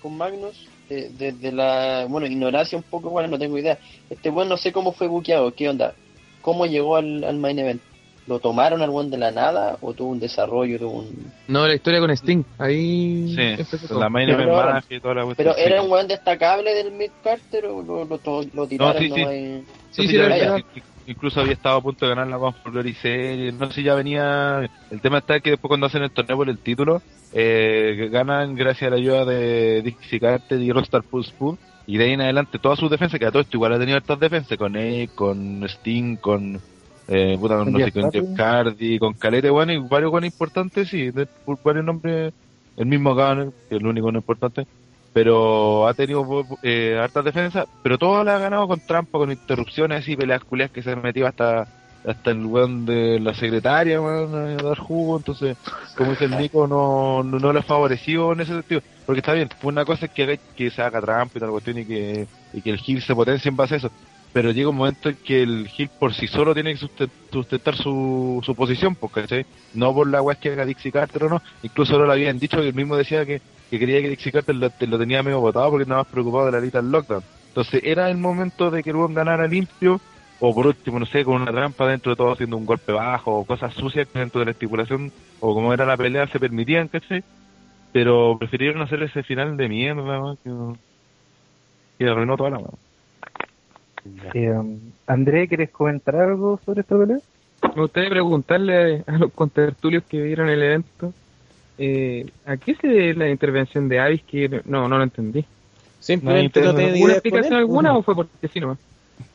con 0.01 0.18
Magnus, 0.18 0.66
eh, 0.89 1.12
desde 1.18 1.51
la, 1.51 2.06
bueno, 2.08 2.26
ignorancia 2.26 2.78
un 2.78 2.86
poco, 2.86 3.10
bueno, 3.10 3.28
no 3.28 3.38
tengo 3.38 3.58
idea. 3.58 3.78
Este 4.10 4.30
bueno, 4.30 4.51
no 4.51 4.58
sé 4.58 4.72
cómo 4.72 4.93
fue 4.93 5.08
buqueado, 5.08 5.54
qué 5.54 5.68
onda, 5.68 5.93
cómo 6.41 6.66
llegó 6.66 6.95
al, 6.95 7.26
al 7.26 7.38
main 7.38 7.60
event. 7.60 7.82
¿Lo 8.26 8.39
tomaron 8.39 8.82
al 8.82 8.89
buen 8.89 9.09
de 9.09 9.17
la 9.17 9.32
nada 9.32 9.78
o 9.82 9.93
tuvo 9.93 10.11
un 10.11 10.19
desarrollo, 10.19 10.80
tuvo 10.80 10.99
un... 10.99 11.32
No, 11.49 11.67
la 11.67 11.74
historia 11.76 11.99
con 11.99 12.09
Sting. 12.11 12.43
Ahí. 12.57 13.34
Sí, 13.36 13.41
empezó 13.61 13.99
la 13.99 14.07
main 14.09 14.28
Pero- 14.30 14.43
y 14.89 14.99
toda 15.01 15.13
la 15.15 15.24
cuestión. 15.26 15.36
¿Pero 15.36 15.53
sí. 15.55 15.61
era 15.61 15.82
un 15.82 15.89
buen 15.89 16.07
destacable 16.07 16.74
del 16.74 16.91
Mid 16.93 17.11
Carter 17.21 17.65
o 17.65 17.82
lo, 17.82 18.05
lo, 18.05 18.17
to- 18.19 18.45
lo 18.53 18.65
tiraron 18.65 19.01
sí, 19.01 19.11
sí. 19.13 19.21
y- 19.21 19.63
Sí, 19.91 20.07
sí, 20.07 20.17
la- 20.17 20.38
ya- 20.38 20.63
incluso 21.05 21.41
había 21.41 21.51
estado 21.53 21.78
a 21.78 21.82
punto 21.82 22.05
de 22.05 22.15
ganar 22.15 22.28
la 22.28 22.38
One 22.38 22.55
for 22.63 22.71
Glory 22.71 22.93
Series, 22.93 23.53
no 23.53 23.67
sé 23.67 23.74
si 23.74 23.84
ya 23.84 23.93
venía, 23.93 24.69
el 24.89 25.01
tema 25.01 25.17
está 25.17 25.41
que 25.41 25.51
después 25.51 25.67
cuando 25.67 25.88
hacen 25.88 26.01
el 26.03 26.11
torneo 26.11 26.38
por 26.38 26.49
el 26.49 26.57
título, 26.59 27.01
eh, 27.34 28.07
ganan 28.11 28.55
gracias 28.55 28.88
a 28.88 28.91
la 28.91 28.95
ayuda 28.95 29.26
de 29.26 29.82
Dixie 29.82 30.19
Carter 30.19 30.59
y 30.61 30.71
Rockstar 30.71 31.03
Pulse 31.03 31.34
Pool, 31.38 31.57
y 31.86 31.97
de 31.97 32.05
ahí 32.05 32.11
en 32.13 32.21
adelante 32.21 32.57
todas 32.57 32.80
sus 32.80 32.89
defensas, 32.89 33.19
que 33.19 33.26
a 33.26 33.32
todo 33.32 33.41
esto 33.41 33.57
igual 33.57 33.74
ha 33.74 33.80
tenido 33.80 33.97
estas 33.97 34.17
defensas, 34.19 34.57
con 34.57 34.76
Edge, 34.78 35.09
con 35.13 35.63
Sting, 35.67 36.15
con, 36.15 36.61
eh, 37.08 37.38
puta, 37.39 37.58
con, 37.58 37.72
no 37.72 37.80
sé, 37.80 37.91
con 37.91 38.12
Jeff 38.12 38.26
Hardy. 38.38 38.99
Con 38.99 39.14
Calete, 39.14 39.49
bueno, 39.49 39.74
y 39.74 39.80
varios 39.80 40.12
buenos 40.12 40.32
importantes, 40.32 40.89
sí, 40.89 41.12
de, 41.12 41.26
por 41.26 41.62
varios 41.64 41.86
nombres, 41.86 42.34
el 42.78 42.86
mismo 42.86 43.14
Gunner, 43.14 43.49
que 43.70 43.76
es 43.76 43.82
el 43.82 43.88
único 43.88 44.12
no 44.12 44.20
importante, 44.20 44.66
pero 45.14 45.88
ha 45.88 45.93
tenido 45.93 46.26
eh, 46.64 46.99
hartas 47.01 47.26
defensas, 47.26 47.68
pero 47.84 47.97
todo 47.97 48.24
la 48.24 48.36
ha 48.36 48.39
ganado 48.39 48.68
con 48.68 48.80
trampa, 48.80 49.20
con 49.20 49.32
interrupciones 49.32 50.08
y 50.08 50.16
peleas 50.16 50.43
culias 50.43 50.72
que 50.72 50.82
se 50.82 50.95
metió 50.95 51.28
hasta 51.28 51.68
hasta 52.06 52.32
el 52.32 52.45
weón 52.45 52.86
de 52.86 53.20
la 53.20 53.34
secretaria, 53.34 54.01
weón, 54.01 54.36
a 54.36 54.62
dar 54.62 54.78
jugo, 54.78 55.18
entonces, 55.18 55.56
como 55.95 56.12
dice 56.12 56.26
el 56.26 56.38
Nico, 56.38 56.68
no, 56.68 57.24
no, 57.24 57.39
no 57.39 57.54
le 57.54 57.62
favoreció 57.62 58.34
en 58.34 58.41
ese 58.41 58.54
sentido, 58.54 58.82
porque 59.06 59.20
está 59.20 59.34
bien, 59.34 59.49
una 59.62 59.86
cosa 59.86 60.08
es 60.08 60.12
que, 60.12 60.39
que 60.56 60.70
se 60.70 60.82
haga 60.82 61.01
trampa 61.01 61.38
y 61.38 61.39
tal 61.39 61.51
cuestión 61.51 61.78
y 61.78 61.86
que, 61.86 62.28
y 62.54 62.62
que 62.62 62.70
el 62.72 62.78
Gil 62.78 63.01
se 63.01 63.16
potencie 63.16 63.49
en 63.49 63.56
base 63.56 63.76
a 63.76 63.78
eso, 63.78 63.91
pero 64.34 64.51
llega 64.51 64.69
un 64.69 64.75
momento 64.77 65.09
en 65.09 65.17
que 65.23 65.43
el 65.43 65.67
Gil 65.67 65.89
por 65.99 66.13
sí 66.13 66.27
solo 66.27 66.53
tiene 66.55 66.73
que 66.73 66.79
susten- 66.79 67.09
sustentar 67.31 67.75
su, 67.75 68.41
su 68.43 68.55
posición, 68.55 68.95
porque 68.95 69.45
no 69.75 69.93
por 69.93 70.07
la 70.07 70.21
weá 70.23 70.36
que 70.36 70.49
haga 70.49 70.65
Dixie 70.65 70.91
Carter 70.91 71.25
o 71.25 71.29
no, 71.29 71.41
incluso 71.61 71.93
ahora 71.93 72.07
lo 72.07 72.13
habían 72.13 72.39
dicho 72.39 72.57
que 72.57 72.67
él 72.67 72.73
mismo 72.73 72.97
decía 72.97 73.25
que, 73.25 73.41
que 73.69 73.79
quería 73.79 74.01
que 74.01 74.09
Dixie 74.09 74.31
Carter 74.31 74.55
lo, 74.55 74.69
tenía 74.71 75.21
medio 75.21 75.39
votado 75.39 75.69
porque 75.69 75.84
estaba 75.84 76.01
más 76.01 76.11
preocupado 76.11 76.47
de 76.47 76.51
la 76.51 76.59
lista 76.59 76.81
del 76.81 76.91
lockdown. 76.91 77.23
Entonces 77.49 77.81
era 77.84 78.09
el 78.09 78.17
momento 78.17 78.71
de 78.71 78.81
que 78.81 78.89
el 78.89 78.95
weón 78.95 79.13
ganara 79.13 79.47
limpio, 79.47 80.01
o 80.39 80.53
por 80.55 80.65
último, 80.65 80.99
no 80.99 81.05
sé, 81.05 81.23
con 81.23 81.41
una 81.41 81.51
trampa 81.51 81.88
dentro 81.88 82.11
de 82.11 82.15
todo 82.15 82.31
haciendo 82.34 82.57
un 82.57 82.65
golpe 82.65 82.91
bajo, 82.91 83.38
o 83.38 83.45
cosas 83.45 83.73
sucias 83.75 84.07
dentro 84.13 84.39
de 84.39 84.45
la 84.45 84.51
estipulación, 84.51 85.11
o 85.39 85.53
como 85.53 85.71
era 85.73 85.86
la 85.86 85.95
pelea, 85.95 86.27
se 86.27 86.39
permitían, 86.39 86.88
¿cachai? 86.88 87.23
Pero 87.91 88.36
prefirieron 88.39 88.81
hacer 88.81 89.03
ese 89.03 89.21
final 89.21 89.55
de 89.55 89.69
mierda, 89.69 90.01
weón, 90.01 90.38
que, 90.43 90.79
que 91.99 92.09
arruinó 92.09 92.36
toda 92.36 92.49
la 92.49 92.57
weón. 92.57 92.79
Eh, 94.34 94.54
André, 95.08 95.47
¿quieres 95.47 95.70
comentar 95.70 96.16
algo 96.16 96.60
sobre 96.66 96.82
esta 96.82 96.97
pelea? 96.97 97.20
Me 97.76 97.82
gustaría 97.82 98.10
preguntarle 98.10 99.04
a 99.08 99.18
los 99.18 99.32
contertulios 99.34 100.04
que 100.04 100.22
vieron 100.22 100.49
el 100.49 100.62
evento. 100.62 101.14
Eh, 101.78 102.30
¿A 102.45 102.58
qué 102.58 102.76
se 102.76 102.88
debe 102.88 103.14
la 103.16 103.30
intervención 103.30 103.88
de 103.89 103.99
Avis? 103.99 104.24
Que 104.24 104.62
no, 104.66 104.88
no 104.88 104.97
lo 104.97 105.04
entendí. 105.04 105.45
Simplemente 105.99 106.62
no 106.62 106.76
tiene 106.76 106.91
¿Alguna 106.91 107.06
idea 107.06 107.14
explicación 107.14 107.54
él, 107.54 107.60
alguna 107.60 107.91
pues. 107.91 107.99
o 107.99 108.04
fue 108.04 108.16
porque 108.16 108.47
sí 108.49 108.60
nomás? 108.60 108.78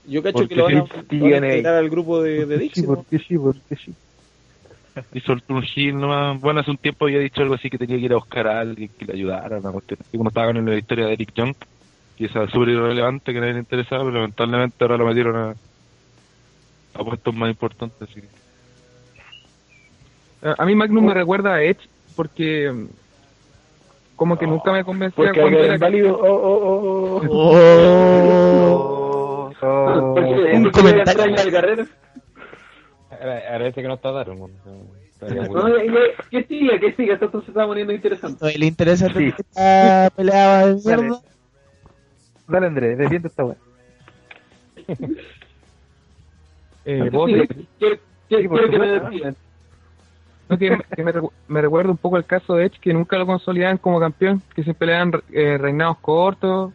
Yo 0.06 0.22
cacho 0.22 0.38
Porque 0.38 0.54
que 0.54 0.56
lo 0.56 0.64
van 0.64 0.76
a, 0.76 0.82
van 0.82 1.44
a 1.44 1.48
integrar 1.48 1.74
al 1.76 1.88
grupo 1.88 2.22
de, 2.22 2.46
de 2.46 2.58
Dixie. 2.58 2.82
¿no? 2.82 2.94
porque 2.94 3.18
sí, 3.18 3.38
porque 3.38 3.76
sí. 3.76 3.94
Y 5.12 5.20
soltó 5.20 5.54
un 5.54 5.62
Gil 5.62 5.98
nomás. 5.98 6.40
Bueno, 6.40 6.60
hace 6.60 6.70
un 6.70 6.76
tiempo 6.76 7.06
había 7.06 7.20
dicho 7.20 7.40
algo 7.40 7.54
así 7.54 7.70
que 7.70 7.78
tenía 7.78 7.96
que 7.96 8.04
ir 8.04 8.12
a 8.12 8.16
buscar 8.16 8.46
a 8.48 8.60
alguien 8.60 8.90
que 8.98 9.04
le 9.04 9.14
ayudara. 9.14 9.60
Y 10.12 10.16
como 10.16 10.28
estaba 10.30 10.52
con 10.52 10.64
la 10.64 10.76
historia 10.76 11.06
de 11.06 11.12
Eric 11.12 11.32
Young, 11.34 11.54
es 12.26 12.32
súper 12.50 12.68
irrelevante, 12.70 13.32
que 13.32 13.40
nadie 13.40 13.52
le 13.54 13.58
interesaba, 13.60 14.04
pero 14.04 14.16
lamentablemente 14.16 14.76
ahora 14.80 14.96
lo 14.96 15.06
metieron 15.06 15.36
a, 15.36 15.54
a 16.94 17.04
puestos 17.04 17.34
más 17.34 17.50
importantes. 17.50 18.08
Así 18.08 18.20
que- 18.22 18.28
A 20.48 20.54
a 20.62 20.66
mí 20.66 20.74
Magnum 20.74 21.04
me 21.06 21.14
recuerda 21.14 21.54
a 21.54 21.62
Edge 21.62 21.88
porque 22.16 22.70
mm, 22.72 22.86
como 24.16 24.36
que 24.38 24.46
nunca 24.46 24.72
me 24.72 24.84
convencía 24.84 25.26
Porque 25.26 25.40
cuando 25.40 25.58
era 25.60 25.76
válido. 25.78 26.16
Oh, 26.18 26.26
oh, 26.26 27.20
oh, 27.22 27.22
oh. 28.40 29.52
oh. 29.60 30.14
Porque 30.14 30.30
Un 30.54 30.62
¿tú 30.64 30.70
comentario. 30.72 31.50
Guerrero? 31.50 31.86
Agradece 33.10 33.82
que 33.82 33.88
no 33.88 33.94
está 33.94 34.12
Daron. 34.12 34.38
No, 34.38 34.48
que 36.30 36.44
siga, 36.44 36.78
que 36.78 36.92
siga, 36.92 37.14
esto 37.14 37.42
se 37.42 37.48
está 37.48 37.66
poniendo 37.66 37.92
interesante. 37.92 38.56
Le 38.56 38.66
interesa 38.66 39.08
Sí. 39.12 39.32
esta 39.36 40.10
pelea 40.14 40.66
de 40.66 40.80
Dale. 40.82 41.02
mierda. 41.02 41.20
Dale, 42.48 42.66
André, 42.66 42.96
defiende 42.96 43.28
esta 43.28 43.44
weá. 43.44 43.56
eh, 46.84 47.10
vos- 47.10 47.30
que 50.58 50.70
me 50.70 50.78
que, 50.96 51.04
me, 51.04 51.12
recu- 51.12 51.32
me 51.46 51.60
recuerda 51.60 51.90
un 51.90 51.98
poco 51.98 52.16
el 52.16 52.24
caso 52.24 52.54
de 52.54 52.64
Edge 52.66 52.80
que 52.80 52.94
nunca 52.94 53.18
lo 53.18 53.26
consolidaban 53.26 53.76
como 53.76 54.00
campeón, 54.00 54.42
que 54.54 54.64
siempre 54.64 54.86
le 54.86 54.92
dan 54.94 55.12
eh, 55.30 55.58
reinados 55.58 55.98
cortos 55.98 56.72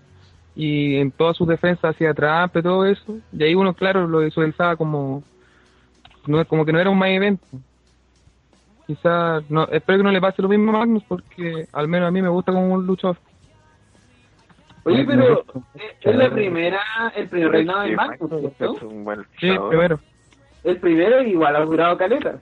y 0.55 0.97
en 0.97 1.09
todas 1.11 1.36
sus 1.36 1.47
defensas 1.47 1.95
hacía 1.95 2.13
trampa 2.13 2.59
y 2.59 2.63
todo 2.63 2.86
eso. 2.86 3.17
Y 3.32 3.43
ahí 3.43 3.55
uno, 3.55 3.74
claro, 3.74 4.07
lo 4.07 4.19
visualizaba 4.19 4.76
como 4.76 5.24
no 6.28 6.45
como 6.45 6.65
que 6.65 6.71
no 6.71 6.80
era 6.80 6.89
un 6.91 6.99
main 6.99 7.15
event. 7.15 7.41
Quizás, 8.86 9.49
no, 9.49 9.63
espero 9.71 9.97
que 9.99 10.03
no 10.03 10.11
le 10.11 10.21
pase 10.21 10.41
lo 10.41 10.49
mismo 10.49 10.69
a 10.69 10.80
Magnus 10.80 11.03
porque 11.07 11.67
al 11.71 11.88
menos 11.88 12.07
a 12.07 12.11
mí 12.11 12.21
me 12.21 12.30
gusta 12.30 12.51
como 12.51 12.71
un 12.74 12.86
luchador. 12.86 13.17
Oye, 14.86 15.05
pero 15.05 15.45
eh, 15.75 15.95
es 16.01 16.15
la 16.15 16.29
primera, 16.29 16.81
el 17.15 17.29
primer 17.29 17.51
reinado 17.51 17.81
de 17.84 17.95
Magnus, 17.95 19.03
buen 19.03 19.25
Sí, 19.39 19.51
primero. 19.69 19.99
El 20.63 20.77
primero 20.77 21.21
igual 21.21 21.55
ha 21.55 21.61
durado 21.61 21.97
caleta. 21.97 22.39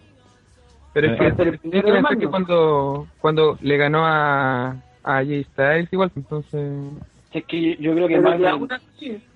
Pero 0.94 1.08
es 1.08 1.20
que, 1.20 1.28
Hasta 1.28 1.44
el 1.44 1.52
que 1.52 1.70
primero 1.70 2.10
que 2.20 2.28
cuando, 2.28 3.08
cuando 3.20 3.58
le 3.62 3.78
ganó 3.78 4.06
a, 4.06 4.76
a 5.04 5.14
Jay 5.24 5.44
Styles 5.44 5.94
igual, 5.94 6.12
entonces... 6.16 6.72
Es 7.32 7.46
que 7.46 7.78
yo 7.78 7.94
creo 7.94 8.08
que 8.08 8.16
que 8.16 8.20
Magnus 8.20 8.70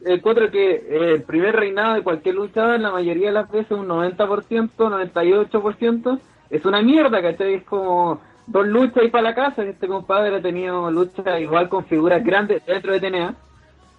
encuentro 0.05 0.51
que 0.51 0.75
eh, 0.75 1.13
el 1.13 1.23
primer 1.23 1.55
reinado 1.55 1.95
de 1.95 2.01
cualquier 2.01 2.35
luchador, 2.35 2.79
la 2.79 2.91
mayoría 2.91 3.27
de 3.27 3.33
las 3.33 3.49
veces, 3.49 3.71
un 3.71 3.87
90%, 3.87 4.69
98%, 4.75 6.19
es 6.49 6.65
una 6.65 6.81
mierda, 6.81 7.21
¿cachai? 7.21 7.55
Es 7.55 7.63
como 7.63 8.19
dos 8.47 8.67
luchas 8.67 9.03
y 9.03 9.09
para 9.09 9.23
la 9.23 9.35
casa. 9.35 9.63
Este 9.63 9.87
compadre 9.87 10.35
ha 10.35 10.41
tenido 10.41 10.89
luchas 10.91 11.39
igual 11.39 11.69
con 11.69 11.85
figuras 11.85 12.23
grandes 12.23 12.65
dentro 12.65 12.93
de 12.93 12.99
TNA. 12.99 13.35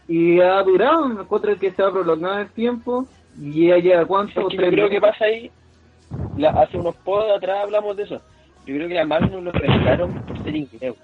Y 0.09 0.41
ha 0.41 0.63
durado, 0.63 1.11
encuentro 1.21 1.59
que 1.59 1.73
se 1.73 1.83
ha 1.83 1.91
prolongado 1.91 2.39
el 2.39 2.51
tiempo. 2.53 3.07
Y 3.39 3.69
ya 3.69 3.79
lleva 3.79 4.05
cuánto? 4.07 4.49
Es 4.49 4.57
que 4.57 4.65
yo 4.65 4.71
creo 4.71 4.89
que 4.89 5.01
pasa 5.01 5.25
ahí, 5.25 5.51
la- 6.39 6.51
hace 6.51 6.79
unos 6.79 6.95
pods 6.97 7.31
atrás 7.37 7.65
hablamos 7.65 7.97
de 7.97 8.05
eso. 8.05 8.21
Yo 8.67 8.75
creo 8.75 8.89
que 8.89 8.99
a 8.99 9.05
Magnus 9.05 9.43
lo 9.43 9.53
pescaron 9.53 10.13
por 10.23 10.43
ser 10.43 10.57
inglés. 10.57 10.95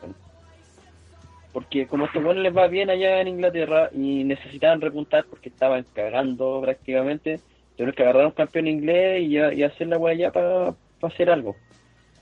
Porque 1.52 1.86
como 1.86 2.06
estos 2.06 2.22
buenos 2.22 2.42
les 2.42 2.56
va 2.56 2.66
bien 2.68 2.88
allá 2.88 3.20
en 3.20 3.28
Inglaterra 3.28 3.90
y 3.92 4.24
necesitaban 4.24 4.80
repuntar 4.80 5.26
porque 5.28 5.50
estaban 5.50 5.84
cagando 5.92 6.60
prácticamente, 6.62 7.40
tuvieron 7.76 7.94
que 7.94 8.02
agarrar 8.02 8.24
a 8.24 8.28
un 8.28 8.32
campeón 8.32 8.66
inglés 8.68 9.22
y, 9.22 9.30
ya- 9.32 9.52
y 9.52 9.62
hacer 9.62 9.88
la 9.88 9.96
allá 9.96 10.32
para 10.32 10.74
hacer 11.02 11.28
algo. 11.28 11.54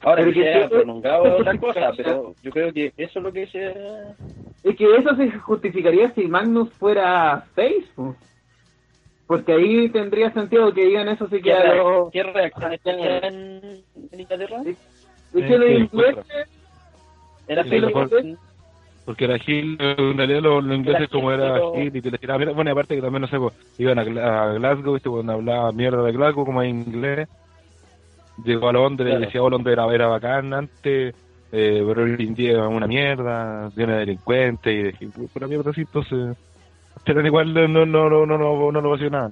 Ahora 0.02 0.22
Pero 0.22 0.32
que 0.32 0.34
que 0.34 0.42
se 0.42 0.48
haya 0.50 0.60
eso- 0.60 0.68
prolongado 0.70 1.22
otra 1.38 1.58
cosa, 1.58 1.92
pero 1.96 2.34
yo 2.42 2.50
creo 2.50 2.72
que 2.72 2.92
eso 2.96 3.18
es 3.18 3.22
lo 3.24 3.32
que 3.32 3.46
se... 3.46 3.74
Es 4.62 4.76
que 4.76 4.96
eso 4.96 5.14
se 5.16 5.30
justificaría 5.30 6.10
si 6.14 6.26
Magnus 6.26 6.70
fuera 6.74 7.46
face, 7.54 7.84
po. 7.94 8.14
porque 9.26 9.52
ahí 9.52 9.88
tendría 9.88 10.30
sentido 10.32 10.72
que 10.74 10.84
digan 10.86 11.08
eso 11.08 11.28
¿Qué, 11.28 11.40
que 11.40 11.52
a 11.52 11.74
los- 11.76 12.10
¿Qué 12.10 12.22
reacciones 12.22 12.80
tenían 12.82 13.24
en, 13.24 13.82
en 14.12 14.20
Inglaterra? 14.20 14.62
Es 14.66 14.76
que 15.32 15.58
los 15.58 15.70
ingleses, 15.70 16.26
Era 17.46 17.62
weón. 17.64 18.38
Porque 19.04 19.24
era 19.24 19.38
Gil, 19.38 19.76
en 19.80 20.16
realidad 20.18 20.40
los, 20.42 20.62
los 20.62 20.76
ingleses 20.76 21.08
como 21.08 21.32
era 21.32 21.58
Gil, 21.74 21.84
Gil 21.84 21.96
y 21.96 22.02
te 22.02 22.10
les 22.10 22.20
tiraba 22.20 22.38
mierda. 22.38 22.52
Bueno, 22.54 22.70
aparte 22.70 22.94
que 22.96 23.00
también, 23.02 23.22
no 23.22 23.28
sé, 23.28 23.38
pues, 23.38 23.54
iban 23.78 23.98
a, 23.98 24.02
a 24.02 24.52
Glasgow, 24.54 24.94
¿viste? 24.94 25.08
Cuando 25.08 25.32
hablaba 25.32 25.72
mierda 25.72 26.02
de 26.02 26.12
Glasgow, 26.12 26.44
como 26.44 26.62
en 26.62 26.80
inglés. 26.86 27.28
Llegó 28.44 28.68
a 28.68 28.72
Londres, 28.72 29.08
Claro. 29.10 29.24
decía, 29.26 29.42
oh, 29.42 29.50
Londres 29.50 29.72
era, 29.72 29.94
era 29.94 30.06
bacán 30.06 30.52
antes, 30.52 31.14
eh, 31.52 31.84
pero 31.86 32.04
el 32.04 32.20
indio 32.20 32.50
era 32.58 32.68
una 32.68 32.86
mierda, 32.86 33.70
tiene 33.74 33.94
delincuente, 33.96 34.72
y 34.72 34.82
dije, 34.84 35.08
pura 35.32 35.46
mierda 35.46 35.70
así, 35.70 35.80
entonces... 35.82 36.36
Pero 37.04 37.24
igual 37.26 37.54
no, 37.54 37.66
no, 37.66 37.86
no, 37.86 38.10
no, 38.10 38.26
no, 38.26 38.36
no, 38.38 38.72
no 38.72 38.80
lo 38.80 38.90
pasó 38.92 39.08
nada. 39.10 39.30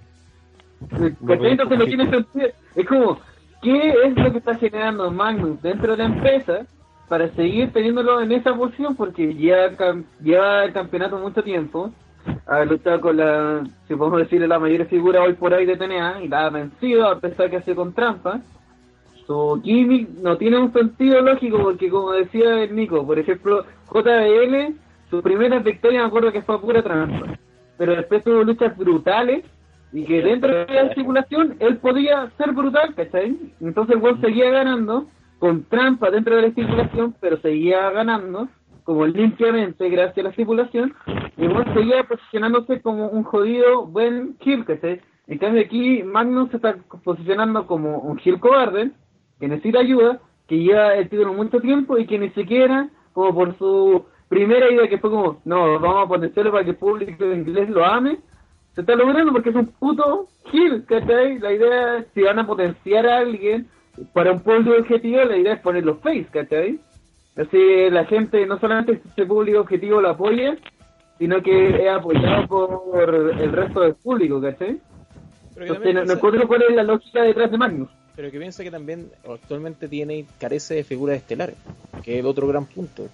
¿cachai? 1.27 1.51
Entonces 1.53 1.79
no 1.79 1.85
tiene 1.85 2.09
sentido. 2.11 2.49
Es 2.75 2.87
como, 2.87 3.19
¿qué 3.63 3.95
es 4.05 4.17
lo 4.17 4.33
que 4.33 4.39
está 4.39 4.55
generando 4.55 5.11
Magnus 5.11 5.61
dentro 5.61 5.93
de 5.93 5.99
la 5.99 6.05
empresa 6.05 6.67
para 7.09 7.29
seguir 7.35 7.73
teniéndolo 7.73 8.21
en 8.21 8.33
esa 8.33 8.55
posición? 8.55 8.97
Porque 8.97 9.35
ya 9.35 9.77
cam- 9.77 10.05
lleva 10.23 10.65
el 10.65 10.73
campeonato 10.73 11.19
mucho 11.19 11.43
tiempo, 11.43 11.91
ha 12.47 12.65
luchado 12.65 13.01
con 13.01 13.17
la, 13.17 13.63
si 13.87 13.95
podemos 13.95 14.21
decir, 14.21 14.41
la 14.47 14.59
mayor 14.59 14.87
figura 14.87 15.23
hoy 15.23 15.35
por 15.35 15.53
hoy 15.53 15.67
de 15.67 15.77
TNA 15.77 16.23
y 16.23 16.29
la 16.29 16.47
ha 16.47 16.51
vencido 16.51 17.09
a 17.09 17.19
pesar 17.19 17.51
que 17.51 17.57
hace 17.57 17.75
con 17.75 17.93
trampa. 17.93 18.41
Su 19.29 19.61
gimmick 19.63 20.09
no 20.23 20.39
tiene 20.39 20.57
un 20.57 20.73
sentido 20.73 21.21
lógico 21.21 21.59
porque 21.59 21.91
como 21.91 22.13
decía 22.13 22.63
el 22.63 22.75
Nico, 22.75 23.07
por 23.07 23.19
ejemplo, 23.19 23.63
JBL, 23.93 24.75
su 25.11 25.21
primera 25.21 25.59
victoria 25.59 26.01
me 26.01 26.07
acuerdo 26.07 26.33
que 26.33 26.41
fue 26.41 26.59
pura 26.59 26.83
trampa, 26.83 27.39
pero 27.77 27.95
después 27.95 28.25
tuvo 28.25 28.43
luchas 28.43 28.75
brutales 28.79 29.45
y 29.93 30.05
que 30.05 30.23
dentro 30.23 30.65
de 30.65 30.73
la 30.73 30.83
estipulación 30.85 31.57
él 31.59 31.77
podía 31.77 32.31
ser 32.39 32.53
brutal, 32.53 32.95
¿cachai? 32.95 33.37
Entonces 33.61 33.97
el 33.97 34.03
weón 34.03 34.19
seguía 34.23 34.51
ganando 34.51 35.07
con 35.39 35.63
trampa 35.65 36.11
dentro 36.11 36.35
de 36.35 36.43
la 36.43 36.49
estipulación, 36.49 37.15
pero 37.21 37.37
seguía 37.43 37.91
ganando 37.91 38.49
como 38.85 39.05
limpiamente 39.05 39.91
gracias 39.91 40.21
a 40.21 40.23
la 40.23 40.31
estipulación 40.31 40.95
y 41.37 41.45
el 41.45 41.75
seguía 41.75 42.03
posicionándose 42.05 42.81
como 42.81 43.09
un 43.09 43.25
jodido 43.25 43.85
buen 43.85 44.39
heel, 44.41 44.65
¿cachai? 44.65 45.03
En 45.27 45.59
aquí 45.59 46.03
Magnus 46.03 46.49
se 46.49 46.57
está 46.57 46.77
posicionando 47.05 47.67
como 47.67 47.99
un 47.99 48.19
heel 48.25 48.41
cobarde 48.41 48.91
que 49.39 49.49
necesita 49.49 49.81
ayuda, 49.81 50.21
que 50.47 50.59
lleva 50.59 50.95
el 50.95 51.09
título 51.09 51.35
mucho 51.35 51.61
tiempo 51.61 51.99
y 51.99 52.07
que 52.07 52.19
ni 52.19 52.31
siquiera, 52.31 52.89
como 53.13 53.35
por 53.35 53.57
su 53.59 54.05
primera 54.29 54.71
idea 54.71 54.89
que 54.89 54.99
fue 54.99 55.11
como, 55.11 55.41
no, 55.45 55.79
vamos 55.79 56.05
a 56.05 56.09
potenciarlo 56.09 56.53
para 56.53 56.65
que 56.65 56.71
el 56.71 56.77
público 56.77 57.25
inglés 57.25 57.69
lo 57.71 57.85
ame, 57.85 58.19
se 58.75 58.83
está 58.83 58.95
logrando 58.95 59.33
porque 59.33 59.51
es 59.51 59.57
un 59.57 59.67
puto 59.67 60.29
heel, 60.53 60.85
¿cachai? 60.87 61.39
La 61.39 61.53
idea 61.53 61.99
es, 61.99 62.07
si 62.15 62.23
van 62.23 62.39
a 62.39 62.47
potenciar 62.47 63.07
a 63.07 63.19
alguien 63.19 63.69
para 64.13 64.33
un 64.33 64.41
público 64.41 64.77
objetivo, 64.79 65.25
la 65.25 65.37
idea 65.37 65.55
es 65.55 65.61
ponerlo 65.61 65.97
face, 65.97 66.29
¿cachai? 66.31 66.79
Así 67.37 67.91
la 67.91 68.05
gente, 68.05 68.47
no 68.47 68.59
solamente 68.59 69.01
ese 69.13 69.27
público 69.27 69.61
objetivo 69.61 70.01
lo 70.01 70.11
apoya, 70.11 70.57
sino 71.19 71.43
que 71.43 71.85
es 71.85 71.91
apoyado 71.91 72.47
por 72.49 73.35
el 73.39 73.53
resto 73.53 73.81
del 73.81 73.95
público, 73.95 74.41
¿cachai? 74.41 74.81
Pero 75.55 75.67
Entonces, 75.67 75.95
no, 75.95 76.05
no 76.05 76.13
encuentro 76.13 76.49
cuál 76.49 76.63
es 76.69 76.77
la 76.77 76.83
lógica 76.85 77.23
detrás 77.23 77.51
de 77.51 77.59
Magnus. 77.59 77.91
Pero 78.19 78.33
que 78.33 78.41
piensa 78.41 78.65
que 78.65 78.71
también 78.73 79.13
actualmente 79.33 79.87
tiene 79.87 80.27
carece 80.41 80.75
de 80.75 80.83
figuras 80.83 81.19
estelares, 81.19 81.55
que 82.03 82.15
es 82.15 82.19
el 82.19 82.27
otro 82.27 82.49
gran 82.49 82.67
punto. 82.67 83.07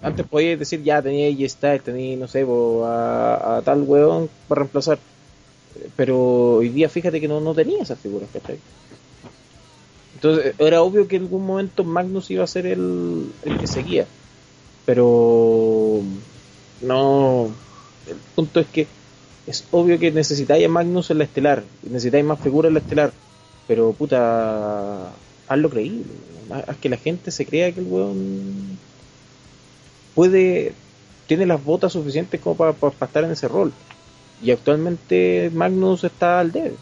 Antes 0.00 0.24
podías 0.28 0.56
decir 0.56 0.84
ya 0.84 1.02
tenía 1.02 1.28
y 1.30 1.44
está, 1.44 1.76
tenía, 1.80 2.16
no 2.16 2.28
sé, 2.28 2.46
a, 2.84 3.60
tal 3.64 3.82
weón 3.82 4.30
para 4.46 4.60
reemplazar. 4.60 5.00
Pero 5.96 6.58
hoy 6.58 6.68
día 6.68 6.88
fíjate 6.88 7.20
que 7.20 7.26
no, 7.26 7.40
no 7.40 7.56
tenía 7.56 7.82
esas 7.82 7.98
figuras, 7.98 8.28
¿cachai? 8.32 8.60
Entonces 10.14 10.54
era 10.60 10.82
obvio 10.82 11.08
que 11.08 11.16
en 11.16 11.22
algún 11.22 11.44
momento 11.44 11.82
Magnus 11.82 12.30
iba 12.30 12.44
a 12.44 12.46
ser 12.46 12.66
el, 12.66 13.32
el 13.44 13.58
que 13.58 13.66
seguía. 13.66 14.06
Pero 14.86 16.02
no. 16.82 17.50
El 18.06 18.16
punto 18.36 18.60
es 18.60 18.68
que 18.68 18.86
es 19.46 19.64
obvio 19.70 19.98
que 19.98 20.10
necesitáis 20.10 20.64
a 20.64 20.68
Magnus 20.68 21.10
en 21.10 21.18
la 21.18 21.24
estelar, 21.24 21.62
necesitáis 21.82 22.24
más 22.24 22.40
figuras 22.40 22.68
en 22.68 22.74
la 22.74 22.80
estelar, 22.80 23.12
pero 23.66 23.92
puta, 23.92 25.12
hazlo 25.48 25.70
creíble, 25.70 26.04
haz 26.50 26.76
que 26.78 26.88
la 26.88 26.96
gente 26.96 27.30
se 27.30 27.46
crea 27.46 27.72
que 27.72 27.80
el 27.80 27.86
weón 27.86 28.78
puede, 30.14 30.72
tiene 31.26 31.46
las 31.46 31.62
botas 31.62 31.92
suficientes 31.92 32.40
como 32.40 32.56
para, 32.56 32.72
estar 32.72 33.24
en 33.24 33.32
ese 33.32 33.48
rol. 33.48 33.72
Y 34.42 34.50
actualmente 34.50 35.50
Magnus 35.54 36.04
está 36.04 36.40
al 36.40 36.52
debe. 36.52 36.74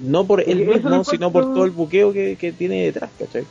No 0.00 0.26
por 0.26 0.40
él 0.40 0.66
mismo, 0.66 1.04
sino 1.04 1.30
por 1.30 1.54
todo 1.54 1.64
el 1.64 1.70
buqueo 1.70 2.12
que, 2.12 2.36
que 2.36 2.52
tiene 2.52 2.84
detrás, 2.84 3.10
¿cachai? 3.18 3.44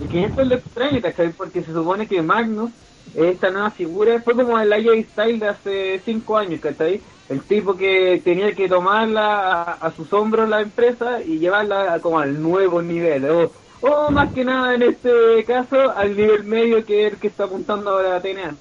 Y 0.00 0.06
que 0.06 0.24
eso 0.24 0.40
es 0.40 0.48
lo 0.48 0.54
extraño, 0.54 1.00
¿cachai? 1.02 1.32
Porque 1.32 1.62
se 1.62 1.72
supone 1.72 2.06
que 2.06 2.22
Magnus, 2.22 2.70
esta 3.14 3.50
nueva 3.50 3.70
figura, 3.70 4.20
fue 4.22 4.34
como 4.34 4.58
el 4.58 4.72
AJ 4.72 5.10
Style 5.12 5.38
de 5.38 5.48
hace 5.48 6.00
cinco 6.04 6.38
años, 6.38 6.60
¿cachai? 6.60 7.02
El 7.28 7.42
tipo 7.42 7.76
que 7.76 8.20
tenía 8.24 8.52
que 8.52 8.68
tomarla 8.68 9.62
a, 9.74 9.90
sus 9.92 10.12
hombros 10.12 10.48
la 10.48 10.62
empresa 10.62 11.22
y 11.22 11.38
llevarla 11.38 11.98
como 12.00 12.18
al 12.18 12.40
nuevo 12.42 12.82
nivel. 12.82 13.24
O, 13.30 13.52
o 13.82 14.10
más 14.10 14.32
que 14.32 14.44
nada 14.44 14.74
en 14.74 14.82
este 14.82 15.44
caso 15.44 15.90
al 15.96 16.16
nivel 16.16 16.44
medio 16.44 16.84
que 16.84 17.06
es 17.06 17.12
el 17.12 17.18
que 17.18 17.28
está 17.28 17.44
apuntando 17.44 17.90
ahora 17.90 18.16
a 18.16 18.20
TNA. 18.20 18.56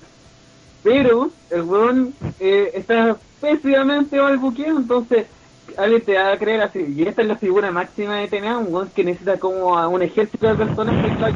Pero 0.83 1.31
el 1.49 1.61
weón 1.63 2.13
eh, 2.39 2.71
está 2.73 3.17
pésimamente 3.41 4.21
mal 4.21 4.37
buqueado, 4.37 4.77
entonces 4.77 5.25
alguien 5.77 6.01
te 6.01 6.13
va 6.15 6.33
a 6.33 6.37
creer 6.37 6.61
así. 6.61 6.79
Y 6.95 7.03
esta 7.03 7.21
es 7.21 7.27
la 7.27 7.37
figura 7.37 7.71
máxima 7.71 8.17
de 8.17 8.27
TNA, 8.27 8.57
un 8.59 8.73
weón 8.73 8.89
que 8.89 9.03
necesita 9.03 9.37
como 9.39 9.77
a 9.77 9.87
un 9.87 10.01
ejército 10.01 10.47
de 10.47 10.55
personas 10.55 11.05
que. 11.05 11.35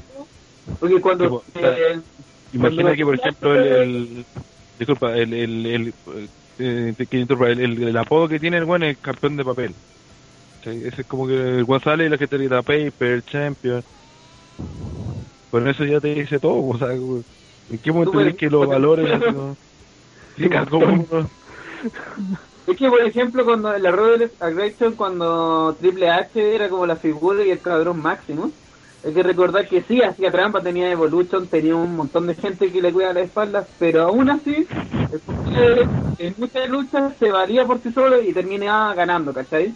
Porque 0.79 1.01
cuando... 1.01 1.43
Sí, 1.45 1.51
pues, 1.53 1.65
eh, 1.65 1.99
Imagina 2.53 2.83
cuando- 2.83 2.97
que, 2.97 3.03
por 3.05 3.15
ejemplo, 3.15 3.55
el, 3.55 3.63
el- 3.81 4.25
disculpa, 4.79 5.17
el, 5.17 5.33
el, 5.33 5.65
el, 5.65 5.93
eh, 6.59 6.93
el, 6.97 7.97
apodo 7.97 8.27
que 8.27 8.39
tiene 8.39 8.57
el 8.57 8.65
buen 8.65 8.83
es 8.83 8.97
campeón 8.97 9.35
de 9.37 9.43
papel. 9.45 9.73
Ese 10.63 11.01
es 11.01 11.07
como 11.07 11.27
que 11.27 11.33
el 11.33 11.63
buen 11.65 11.81
sale 11.81 12.05
y 12.05 12.09
la 12.09 12.17
gente 12.17 12.37
grita 12.37 12.61
paper, 12.61 13.23
champion. 13.25 13.83
Con 15.51 15.67
eso 15.67 15.83
ya 15.83 15.99
te 15.99 16.13
dice 16.15 16.39
todo, 16.39 16.65
o 16.67 16.77
sea, 16.77 16.93
¿en 16.93 17.23
qué 17.83 17.91
momento 17.91 18.17
tenés 18.17 18.35
que 18.35 18.49
los 18.49 18.67
valores? 18.67 19.19
no? 19.33 19.55
Explica 20.29 20.65
cómo- 20.65 21.05
Es 22.65 22.77
que, 22.77 22.89
por 22.89 23.01
ejemplo, 23.01 23.43
cuando 23.43 23.75
en 23.75 23.83
la 23.83 23.91
Royal 23.91 24.31
Aggression, 24.39 24.93
cuando 24.95 25.75
Triple 25.79 26.09
H 26.09 26.55
era 26.55 26.69
como 26.69 26.85
la 26.85 26.95
figura 26.95 27.43
y 27.43 27.51
el 27.51 27.59
cabrón 27.59 28.01
máximo, 28.01 28.51
hay 29.05 29.13
que 29.13 29.23
recordar 29.23 29.67
que 29.67 29.81
sí, 29.81 30.01
hacía 30.01 30.31
trampa, 30.31 30.61
tenía 30.61 30.89
Evolution, 30.89 31.47
tenía 31.47 31.75
un 31.75 31.93
montón 31.95 32.25
de 32.25 32.35
gente 32.35 32.71
que 32.71 32.81
le 32.81 32.93
cuida 32.93 33.11
la 33.11 33.19
espalda, 33.19 33.67
pero 33.77 34.03
aún 34.03 34.29
así, 34.29 34.65
en 36.19 36.35
muchas 36.37 36.69
luchas 36.69 37.13
se 37.19 37.29
valía 37.29 37.65
por 37.65 37.79
sí 37.81 37.91
solo 37.91 38.21
y 38.21 38.31
terminaba 38.31 38.93
ganando, 38.93 39.33
¿cachai? 39.33 39.73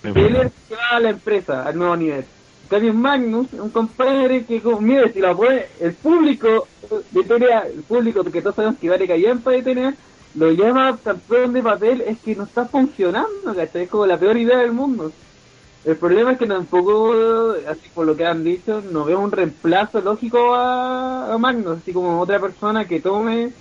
Porque 0.00 0.26
él 0.26 0.36
es 0.36 0.52
que 0.52 0.74
llevaba 0.74 0.96
a 0.96 1.00
la 1.00 1.10
empresa 1.10 1.62
al 1.64 1.76
nuevo 1.76 1.96
nivel. 1.96 2.24
cambio 2.70 2.94
Magnus, 2.94 3.52
un 3.54 3.70
compadre 3.70 4.44
que, 4.44 4.60
como, 4.60 4.80
mire, 4.80 5.12
si 5.12 5.20
la 5.20 5.34
puede, 5.34 5.70
el 5.80 5.94
público 5.94 6.68
de 7.10 7.24
TNA, 7.24 7.62
el 7.74 7.82
público 7.82 8.22
que 8.22 8.42
todos 8.42 8.54
sabemos 8.54 8.78
que 8.78 8.90
vale 8.90 9.08
callampa 9.08 9.50
de 9.50 9.62
TNA, 9.62 9.94
lo 10.34 10.50
llama 10.52 10.98
campeón 11.02 11.52
de 11.52 11.62
papel, 11.62 12.00
es 12.02 12.18
que 12.18 12.36
no 12.36 12.44
está 12.44 12.66
funcionando, 12.66 13.54
¿cachai? 13.54 13.84
Es 13.84 13.90
como 13.90 14.06
la 14.06 14.18
peor 14.18 14.36
idea 14.36 14.58
del 14.58 14.72
mundo. 14.72 15.12
El 15.84 15.96
problema 15.96 16.32
es 16.32 16.38
que 16.38 16.46
tampoco, 16.46 17.54
así 17.68 17.88
por 17.94 18.06
lo 18.06 18.16
que 18.16 18.26
han 18.26 18.44
dicho, 18.44 18.82
no 18.92 19.04
veo 19.04 19.20
un 19.20 19.32
reemplazo 19.32 20.00
lógico 20.00 20.54
a, 20.54 21.32
a 21.32 21.38
Magnus, 21.38 21.78
así 21.78 21.92
como 21.92 22.20
otra 22.20 22.38
persona 22.40 22.86
que 22.86 23.00
tome 23.00 23.52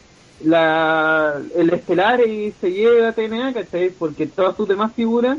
la 0.43 1.41
el 1.55 1.70
estelar 1.72 2.22
y 2.28 2.53
se 2.59 2.72
lleve 2.72 3.05
a 3.07 3.13
TNA, 3.13 3.53
¿cachai? 3.53 3.89
Porque 3.89 4.28
todas 4.28 4.55
sus 4.55 4.68
demás 4.68 4.93
figuras, 4.93 5.38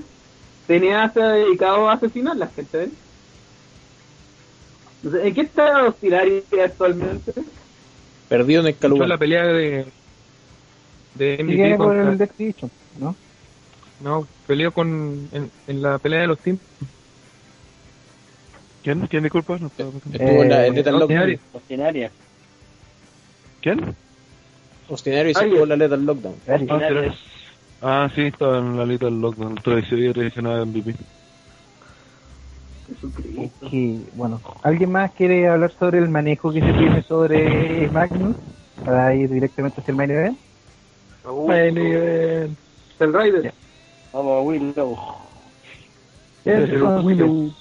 TNA 0.66 1.12
se 1.12 1.22
ha 1.22 1.28
dedicado 1.28 1.88
a 1.88 1.94
asesinarlas, 1.94 2.50
¿cachai? 2.54 2.90
Entonces, 5.02 5.26
¿En 5.28 5.34
qué 5.34 5.40
está 5.42 5.84
Oscilaria 5.86 6.42
actualmente? 6.64 7.32
Perdido 8.28 8.60
en 8.62 8.66
el 8.68 8.74
Fue 8.74 8.80
Caluma. 8.80 9.06
la 9.06 9.18
pelea 9.18 9.44
de. 9.46 9.86
De 11.18 11.34
MVP 11.42 11.56
viene 11.56 11.76
por 11.76 11.86
contra- 11.96 12.24
el 12.24 12.30
Division, 12.38 12.70
¿no? 13.00 13.14
No, 14.00 14.26
peleó 14.46 14.72
con. 14.72 15.28
En, 15.32 15.50
en 15.66 15.82
la 15.82 15.98
pelea 15.98 16.20
de 16.20 16.26
los 16.28 16.38
teams. 16.38 16.60
¿Quién? 18.82 19.06
¿Quién 19.08 19.24
disculpa? 19.24 19.58
No, 19.58 19.66
estaba- 19.66 19.90
Estuvo 20.12 20.42
en 20.44 20.48
la 20.48 20.66
en 20.66 20.74
Lethal 20.74 20.98
Lockdown. 20.98 21.38
Ordinaria. 21.52 22.10
¿Quién? 23.60 23.94
Ostinario 24.88 25.30
y 25.30 25.34
se 25.34 25.44
estuvo 25.44 25.64
en 25.64 25.68
la 25.68 25.76
Lethal 25.76 26.06
Lockdown. 26.06 26.34
Ah, 26.48 27.14
Ah, 27.80 28.10
sí, 28.14 28.22
estaba 28.22 28.58
en 28.58 28.76
la 28.76 28.84
del 28.86 29.20
lockdown. 29.20 29.54
Traicionó 29.56 30.10
y 30.10 30.12
traicionado 30.12 30.66
MVP. 30.66 30.94
Es 32.90 33.70
que, 33.70 33.98
bueno, 34.14 34.40
¿alguien 34.62 34.90
más 34.90 35.12
quiere 35.12 35.46
hablar 35.46 35.72
sobre 35.78 35.98
el 35.98 36.08
manejo 36.08 36.52
que 36.52 36.60
se 36.60 36.72
tiene 36.72 37.02
sobre 37.02 37.88
Magnus? 37.90 38.34
Para 38.84 39.14
ir 39.14 39.28
directamente 39.30 39.80
hacia 39.80 39.92
el 39.92 39.96
main 39.96 40.10
event. 40.10 40.38
Main 41.32 41.76
event. 41.78 42.56
El 43.00 43.12
Rider. 43.14 43.52
Vamos 44.12 44.32
a 44.38 44.40
Willow. 44.40 44.98
Yes, 46.44 46.70
ah, 46.84 47.00
Willow. 47.02 47.52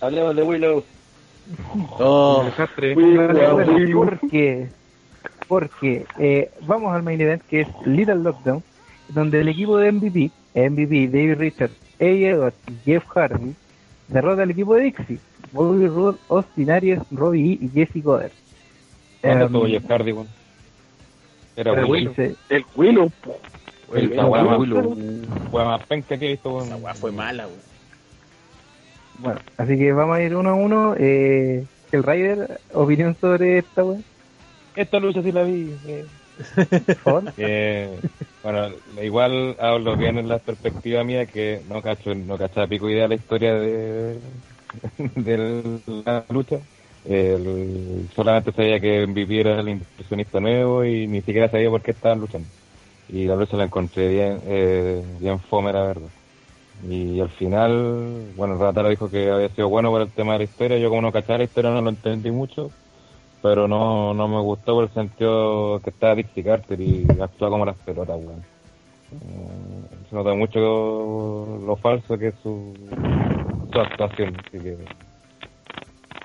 Hablemos 0.00 0.36
de 0.36 0.42
Willow. 0.42 0.84
Oh, 1.98 2.42
Desastre. 2.44 2.94
¿Por 2.94 4.18
qué? 4.30 4.68
Porque 5.46 6.06
eh, 6.18 6.50
vamos 6.66 6.94
al 6.94 7.02
main 7.02 7.20
event 7.20 7.42
que 7.48 7.60
es 7.62 7.68
Little 7.84 8.16
Lockdown, 8.16 8.62
donde 9.10 9.40
el 9.40 9.48
equipo 9.48 9.76
de 9.76 9.92
MVP, 9.92 10.30
MVP, 10.54 11.08
David 11.08 11.34
Richards, 11.38 11.74
A. 12.00 12.04
Edwards 12.04 12.56
y 12.68 12.74
Jeff 12.84 13.04
Hardy 13.08 13.54
derrota 14.08 14.42
al 14.42 14.50
equipo 14.50 14.74
de 14.74 14.84
Dixie, 14.84 15.18
Bobby 15.52 15.86
Roode, 15.86 16.18
Austin 16.30 16.70
Aries, 16.70 17.00
Robbie 17.10 17.52
E 17.52 17.64
y 17.64 17.68
Jesse 17.68 18.02
Goddard. 18.02 18.32
¿Dónde 19.22 19.38
Em, 19.38 19.46
estuvo 19.46 19.66
Jeff 19.66 19.84
Hardy, 19.90 20.12
weón? 20.12 20.28
Era 21.56 21.72
Willow. 21.84 22.10
dice- 22.10 22.36
El 22.48 22.64
Willow, 22.76 23.10
po. 23.22 23.38
El- 23.94 24.16
La 24.16 24.26
weá 24.26 24.42
más, 24.42 24.58
weá 25.52 25.64
más 25.64 25.86
penca 25.86 26.16
que 26.18 26.26
he 26.26 26.30
visto, 26.32 26.50
weón. 26.54 26.66
esa 26.66 26.76
weá 26.76 26.94
fue 26.94 27.12
mala, 27.12 27.46
weón. 27.46 27.60
Bueno, 29.18 29.40
así 29.58 29.78
que 29.78 29.92
vamos 29.92 30.16
a 30.16 30.22
ir 30.22 30.34
uno 30.34 30.50
a 30.50 30.54
uno. 30.54 30.94
Eh, 30.98 31.64
el 31.92 32.02
Rider, 32.02 32.60
opinión 32.72 33.16
sobre 33.20 33.58
esta 33.58 33.84
wea, 33.84 34.00
Esta 34.74 34.98
lucha 34.98 35.22
sí 35.22 35.30
la 35.32 35.42
vi. 35.44 35.72
eh. 35.86 36.04
Que, 37.36 37.90
bueno, 38.42 38.70
igual 39.00 39.54
hablo 39.60 39.96
bien 39.96 40.18
en 40.18 40.28
la 40.28 40.38
perspectiva 40.40 41.04
mía 41.04 41.26
que 41.26 41.60
no 41.68 41.80
cacho, 41.80 42.12
no 42.12 42.36
cachaba 42.36 42.66
pico 42.66 42.90
idea 42.90 43.06
la 43.06 43.14
historia 43.14 43.54
de, 43.54 44.18
de 45.14 45.80
la 46.04 46.24
lucha. 46.30 46.56
El- 47.04 48.08
solamente 48.14 48.52
sabía 48.52 48.80
que 48.80 49.02
MVP 49.04 49.40
era 49.40 49.60
el 49.60 49.68
impresionista 49.68 50.40
nuevo 50.40 50.84
y 50.84 51.06
ni 51.06 51.22
siquiera 51.22 51.50
sabía 51.50 51.70
por 51.70 51.82
qué 51.82 51.92
estaban 51.92 52.20
luchando. 52.20 52.50
Y 53.08 53.26
la 53.26 53.36
lucha 53.36 53.56
la 53.56 53.64
encontré 53.64 54.08
bien, 54.08 54.40
eh, 54.46 55.02
bien 55.20 55.40
fome, 55.42 55.72
la 55.72 55.82
verdad. 55.84 56.10
Y 56.82 57.20
al 57.20 57.30
final, 57.32 58.32
bueno, 58.34 58.58
Rataro 58.58 58.88
dijo 58.88 59.10
que 59.10 59.30
había 59.30 59.48
sido 59.50 59.68
bueno 59.68 59.90
por 59.90 60.02
el 60.02 60.12
tema 60.12 60.32
de 60.34 60.38
la 60.40 60.44
historia. 60.44 60.78
Yo 60.78 60.88
como 60.90 61.02
no 61.02 61.12
cachaba 61.12 61.38
la 61.38 61.44
historia 61.44 61.70
no 61.70 61.80
lo 61.82 61.90
entendí 61.90 62.30
mucho 62.30 62.72
pero 63.40 63.68
no, 63.68 64.14
no 64.14 64.28
me 64.28 64.40
gustó 64.40 64.74
por 64.74 64.84
el 64.84 64.92
sentido 64.94 65.80
que 65.82 65.90
estaba 65.90 66.14
Dixie 66.14 66.44
Carter 66.44 66.80
y 66.80 67.06
actúa 67.20 67.50
como 67.50 67.66
las 67.66 67.76
pelotas, 67.78 68.16
weón. 68.18 68.46
Eh, 69.12 70.06
se 70.08 70.16
nota 70.16 70.34
mucho 70.34 70.60
lo 70.60 71.76
falso 71.76 72.18
que 72.18 72.28
es 72.28 72.34
su, 72.42 72.74
su 73.72 73.80
actuación, 73.80 74.36
así 74.46 74.58
que... 74.60 75.03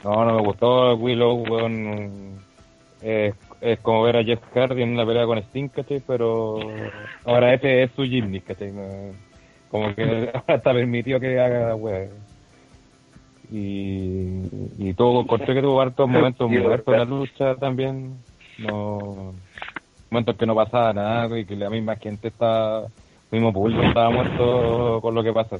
No, 0.03 0.25
no 0.25 0.35
me 0.35 0.41
gustó 0.41 0.95
Willow, 0.95 1.43
weón. 1.49 2.39
Es, 3.01 3.33
es 3.61 3.79
como 3.79 4.03
ver 4.03 4.17
a 4.17 4.23
Jeff 4.23 4.41
Hardy 4.53 4.81
en 4.81 4.93
una 4.93 5.05
pelea 5.05 5.25
con 5.25 5.37
Sting, 5.37 5.69
¿cachai? 5.69 6.01
Pero 6.05 6.59
ahora 7.25 7.53
ese 7.53 7.83
es 7.83 7.91
su 7.95 8.03
gimmick, 8.03 8.45
¿cachai? 8.45 8.73
Como 9.69 9.93
que 9.95 10.03
ahora 10.33 10.55
está 10.55 10.73
permitido 10.73 11.19
que 11.19 11.39
haga 11.39 11.75
weón. 11.75 12.09
Y, 13.51 14.43
y 14.77 14.93
todo, 14.93 15.21
encontré 15.21 15.55
que 15.55 15.61
tuvo 15.61 15.81
hartos 15.81 16.07
momentos 16.07 16.49
muertos 16.49 16.87
en 16.93 16.99
la 16.99 17.05
lucha 17.05 17.55
también. 17.55 18.17
No, 18.59 19.33
momentos 20.09 20.35
que 20.35 20.45
no 20.45 20.55
pasaba 20.55 20.93
nada 20.93 21.39
y 21.39 21.45
que 21.45 21.55
la 21.55 21.69
misma 21.69 21.95
gente 21.95 22.27
está, 22.27 22.79
el 22.79 22.91
mismo 23.31 23.53
público 23.53 23.81
estaba 23.81 24.09
muerto 24.09 24.99
con 25.01 25.15
lo 25.15 25.23
que 25.23 25.33
pasa. 25.33 25.57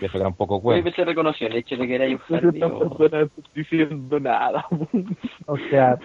Y 0.00 0.04
eso 0.04 0.16
era 0.18 0.28
un 0.28 0.34
poco 0.34 0.60
Felipe 0.60 0.82
bueno. 0.82 0.96
se 0.96 1.04
reconoció 1.04 1.46
el 1.48 1.56
hecho 1.56 1.76
de 1.76 1.86
que 1.86 1.94
era 1.96 2.06
Jeff 2.06 2.22
No 2.30 2.36
Hardy. 2.36 2.48
está 2.58 2.66
o- 2.66 2.96
persona 2.96 3.28
diciendo 3.54 4.20
nada. 4.20 4.64
O 5.46 5.56
sea, 5.70 5.98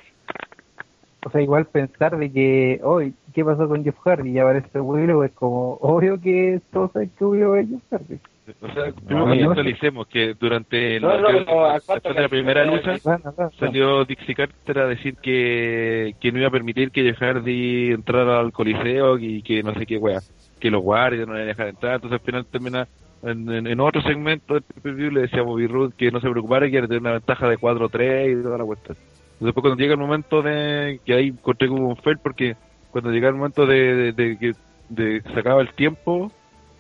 o 1.26 1.30
sea, 1.30 1.42
igual 1.42 1.66
pensar 1.66 2.18
de 2.18 2.32
que, 2.32 2.80
hoy, 2.84 3.14
¿qué 3.34 3.46
pasó 3.46 3.68
con 3.68 3.84
Jeff 3.84 3.96
Hardy? 4.04 4.32
Y 4.32 4.40
aparece 4.40 4.80
Willow, 4.80 5.24
es 5.24 5.32
como 5.34 5.74
obvio 5.82 6.20
que 6.20 6.60
todos 6.72 6.92
saben 6.92 7.12
que 7.18 7.24
Willow 7.26 7.56
es 7.56 7.70
Jeff 7.70 7.82
Hardy. 7.92 8.20
O 8.62 8.68
sea, 8.74 8.92
primero 8.92 9.26
no, 9.26 9.28
contextualicemos 9.28 10.08
que 10.08 10.34
durante 10.34 11.00
No, 11.00 11.08
la, 11.16 11.22
no, 11.22 11.28
que- 11.30 11.46
no, 11.46 11.74
después 11.74 12.04
de 12.04 12.14
la 12.22 12.28
primera 12.30 12.66
lucha 12.66 12.96
no, 13.06 13.34
no. 13.38 13.52
salió 13.52 14.04
Dixie 14.04 14.36
Carter 14.36 14.80
a 14.80 14.88
decir 14.88 15.16
que, 15.22 16.16
que 16.20 16.32
no 16.34 16.40
iba 16.40 16.48
a 16.50 16.52
permitir 16.52 16.92
que 16.92 17.04
Jeff 17.04 17.20
Hardy 17.22 17.92
entrara 17.94 18.40
al 18.42 18.52
coliseo 18.52 19.18
y 19.18 19.42
que 19.44 19.64
no 19.64 19.74
sé 19.76 19.86
qué 19.86 19.98
wea, 19.98 20.20
que 20.60 20.70
los 20.72 20.82
guardias 20.82 21.26
no 21.26 21.36
le 21.36 21.40
iban 21.40 21.46
a 21.46 21.52
dejar 21.52 21.68
entrar, 21.70 21.96
entonces 21.96 22.20
al 22.20 22.26
final 22.26 22.46
termina 22.48 22.86
en, 23.24 23.68
en, 23.68 23.80
otro 23.80 24.02
segmento 24.02 24.54
del 24.54 24.64
pay-per-view 24.64 25.12
le 25.12 25.22
decía 25.22 25.40
a 25.40 25.44
Bobby 25.44 25.68
que 25.98 26.12
no 26.12 26.20
se 26.20 26.30
preocupara 26.30 26.68
que 26.68 26.76
iba 26.76 26.86
a 26.86 26.88
tener 26.88 27.02
una 27.02 27.14
ventaja 27.14 27.48
de 27.48 27.58
4-3 27.58 28.40
y 28.40 28.44
toda 28.44 28.58
la 28.58 28.66
cuestión. 28.66 28.98
Después 29.40 29.62
cuando 29.62 29.82
llega 29.82 29.94
el 29.94 30.00
momento 30.00 30.42
de 30.42 31.00
que 31.06 31.14
ahí 31.14 31.28
encontré 31.30 31.68
como 31.68 31.90
un 31.90 31.98
fail 31.98 32.18
porque 32.18 32.56
cuando 32.92 33.12
llega 33.12 33.30
el 33.30 33.36
momento 33.36 33.66
de, 33.66 33.96
de, 33.96 34.12
de 34.14 34.38
que 34.38 34.54
de 34.90 35.22
se 35.22 35.40
acaba 35.40 35.62
el 35.62 35.74
tiempo 35.74 36.32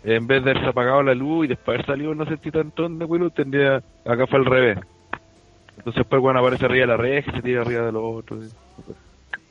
en 0.03 0.27
vez 0.27 0.43
de 0.43 0.51
haberse 0.51 0.69
apagado 0.69 1.01
la 1.01 1.15
luz 1.15 1.45
y 1.45 1.47
después 1.49 1.75
haber 1.75 1.85
salido 1.85 2.13
no 2.13 2.25
si 2.25 2.51
tantón 2.51 2.99
de 2.99 3.05
Willow 3.05 3.29
tendría 3.29 3.81
acá 4.05 4.27
fue 4.27 4.39
al 4.39 4.45
revés 4.45 4.79
entonces 5.77 6.01
después 6.01 6.21
bueno 6.21 6.39
aparece 6.39 6.65
arriba 6.65 6.81
de 6.81 6.87
la 6.87 6.97
red 6.97 7.23
y 7.25 7.31
se 7.31 7.41
tira 7.41 7.61
arriba 7.61 7.85
de 7.85 7.91
los 7.91 8.03
otros 8.03 8.55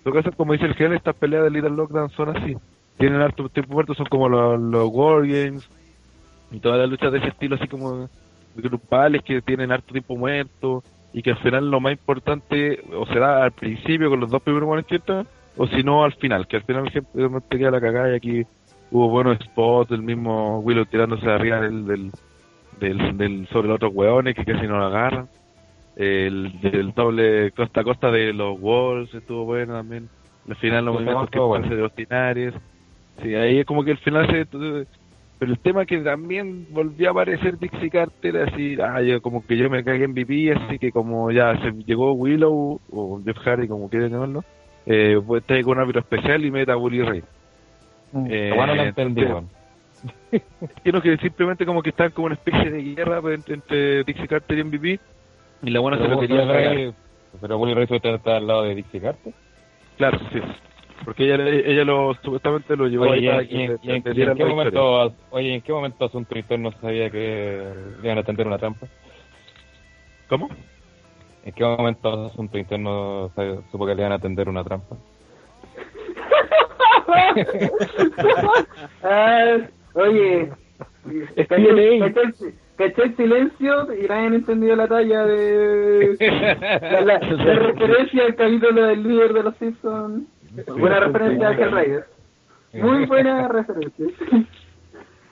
lo 0.05 0.13
que 0.13 0.19
hace 0.19 0.31
como 0.33 0.53
dice 0.53 0.67
el 0.67 0.75
gel 0.75 0.93
estas 0.93 1.17
peleas 1.17 1.45
de 1.45 1.51
Little 1.51 1.71
Lockdown 1.71 2.11
son 2.11 2.37
así 2.37 2.55
tienen 2.99 3.21
harto 3.23 3.49
tiempo 3.49 3.75
muerto 3.75 3.95
son 3.95 4.07
como 4.07 4.29
los, 4.29 4.61
los 4.61 4.89
War 4.93 5.27
Games 5.27 5.69
y 6.53 6.61
todas 6.61 6.79
las 6.79 6.89
luchas 6.91 7.11
de 7.13 7.19
ese 7.19 7.29
estilo 7.29 7.57
así 7.57 7.67
como 7.69 8.09
grupales 8.55 9.23
que 9.23 9.41
tienen 9.43 9.73
harto 9.73 9.93
tiempo 9.93 10.17
muerto 10.17 10.83
y 11.15 11.23
que 11.23 11.31
al 11.31 11.39
final 11.39 11.71
lo 11.71 11.81
más 11.81 11.93
importante 11.93 12.83
o 12.95 13.07
se 13.07 13.19
da 13.19 13.45
al 13.45 13.53
principio 13.53 14.11
con 14.11 14.21
los 14.21 14.31
dos 14.31 14.43
primeros 14.43 14.67
buenos 14.67 14.87
ciertos 14.87 15.27
o 15.57 15.67
si 15.67 15.83
no 15.83 16.05
al 16.05 16.13
final 16.15 16.47
que 16.47 16.57
al 16.57 16.63
final 16.65 16.91
siempre 16.91 17.29
te 17.49 17.59
queda 17.59 17.71
la 17.71 17.81
cagada 17.81 18.13
y 18.13 18.17
aquí 18.17 18.43
hubo 18.91 19.09
buenos 19.09 19.39
spots 19.43 19.91
del 19.91 20.03
mismo 20.03 20.61
Willow 20.61 20.85
tirándose 20.87 21.27
arriba 21.31 21.61
del, 21.61 21.87
del, 21.87 22.11
del, 22.79 23.17
del- 23.17 23.49
sobre 23.49 23.69
los 23.69 23.77
otros 23.77 23.93
hueones 23.95 24.35
que 24.35 24.45
casi 24.45 24.67
no 24.67 24.79
lo 24.79 24.85
agarran. 24.85 25.29
El 25.97 26.59
del 26.63 26.93
doble 26.93 27.53
costa 27.53 27.83
a 27.83 27.85
costa 27.85 28.11
de 28.11 28.33
los 28.33 28.57
Walls 28.59 29.13
estuvo 29.15 29.45
bueno 29.45 29.75
también. 29.75 30.09
Al 30.49 30.57
final 30.57 30.85
los 30.87 30.95
Sí, 30.97 31.05
movimientos 31.05 31.31
que 31.31 31.39
bueno. 31.39 31.69
de 31.75 31.83
Ostinares 31.83 32.55
sí 33.23 33.35
ahí 33.35 33.59
es 33.59 33.67
como 33.67 33.85
que 33.85 33.91
al 33.93 33.99
final 33.99 34.27
se 34.27 34.47
pero 35.43 35.55
el 35.55 35.59
tema 35.59 35.85
que 35.87 35.99
también 35.99 36.69
volvió 36.71 37.09
a 37.09 37.11
aparecer 37.11 37.59
Dixie 37.59 37.91
Carter 37.91 38.37
así 38.49 38.77
ah 38.81 39.03
yo 39.03 39.21
como 39.21 39.45
que 39.45 39.57
yo 39.57 39.69
me 39.69 39.83
cagué 39.83 40.05
en 40.05 40.13
MVP 40.13 40.53
así 40.53 40.79
que 40.79 40.93
como 40.93 41.33
ya 41.33 41.61
se 41.61 41.73
llegó 41.85 42.13
Willow 42.13 42.81
o 42.93 43.21
Jeff 43.25 43.39
Hardy 43.39 43.67
como 43.67 43.91
quieran 43.91 44.13
llamarlo 44.13 44.45
eh, 44.87 45.21
pues 45.27 45.41
está 45.41 45.55
ahí 45.55 45.63
con 45.63 45.79
un 45.79 45.83
árbitro 45.83 46.01
especial 46.03 46.45
y 46.45 46.53
meta 46.53 46.75
a 46.75 46.77
Bully 46.77 47.03
Ray. 47.03 47.25
Eh, 48.31 48.51
Lo 48.51 48.55
bueno 48.55 48.77
lo 48.77 48.83
entendí, 48.85 49.23
quiero 50.85 51.03
que 51.03 51.17
simplemente 51.17 51.67
como 51.67 51.83
que 51.83 51.91
están 51.91 52.13
como 52.13 52.27
una 52.27 52.37
especie 52.37 52.71
de 52.71 52.95
guerra 52.95 53.21
pues, 53.21 53.35
entre, 53.35 53.55
entre 53.55 54.05
Dixie 54.05 54.29
Carter 54.29 54.59
y 54.59 54.63
MVP 54.63 55.01
y 55.65 55.71
la 55.71 55.81
buena 55.81 55.99
se 55.99 56.07
lo 56.07 56.21
quería 56.21 56.95
Pero 57.41 57.59
Bully 57.59 57.75
Ray 57.75 57.89
suele 57.89 58.15
estar 58.15 58.35
al 58.37 58.47
lado 58.47 58.63
de 58.63 58.77
Dixie 58.77 59.01
Carter. 59.01 59.33
claro 59.97 60.21
sí 60.33 60.41
porque 61.05 61.25
ella 61.25 61.37
ella 61.49 61.85
lo 61.85 62.15
supuestamente 62.23 62.77
lo 62.77 62.87
llevó 62.87 63.05
Oye, 63.05 63.13
ahí 63.13 63.25
¿y 63.25 63.29
para 63.29 63.41
en, 63.43 63.49
que 63.49 63.55
y 63.55 63.91
en- 63.91 64.33
y 64.33 64.37
qué 64.37 64.45
momento, 64.45 65.15
oye, 65.31 65.55
¿en 65.55 65.61
qué 65.63 65.73
momento 65.73 66.05
Asunto 66.05 66.39
Interno 66.39 66.71
sabía 66.81 67.11
que 67.11 67.63
le 68.01 68.07
iban 68.07 68.19
a 68.19 68.23
tender 68.23 68.47
una 68.47 68.59
trampa? 68.59 68.87
¿Cómo? 70.29 70.49
¿En 71.45 71.53
qué 71.53 71.65
momento 71.65 72.11
los 72.11 72.33
asuntos 72.33 72.61
internos 72.61 73.33
se- 73.35 73.59
supo 73.71 73.85
que 73.87 73.95
le 73.95 74.03
iban 74.03 74.13
a 74.13 74.17
atender 74.17 74.49
una 74.49 74.63
trampa? 74.65 74.97
Ah, 79.03 79.57
oye, 79.95 80.51
caché 81.49 81.69
el- 81.69 82.15
caché 82.77 83.03
el 83.03 83.17
silencio 83.17 83.93
y 83.95 84.07
nadie 84.07 84.27
ha 84.29 84.35
entendido 84.35 84.77
la 84.77 84.89
talla 84.89 85.25
de 85.27 86.17
la, 86.81 87.01
la- 87.01 87.19
la 87.19 87.55
referencia 87.55 88.25
al 88.25 88.35
capítulo 88.37 88.85
del 88.87 89.03
líder 89.03 89.33
de 89.33 89.43
los 89.43 89.57
Simpsons. 89.57 90.25
Buena 90.79 91.01
referencia 91.01 91.49
a 91.49 91.53
Hellraiser. 91.53 92.07
Muy 92.75 93.07
buena 93.07 93.49
referencia. 93.49 94.07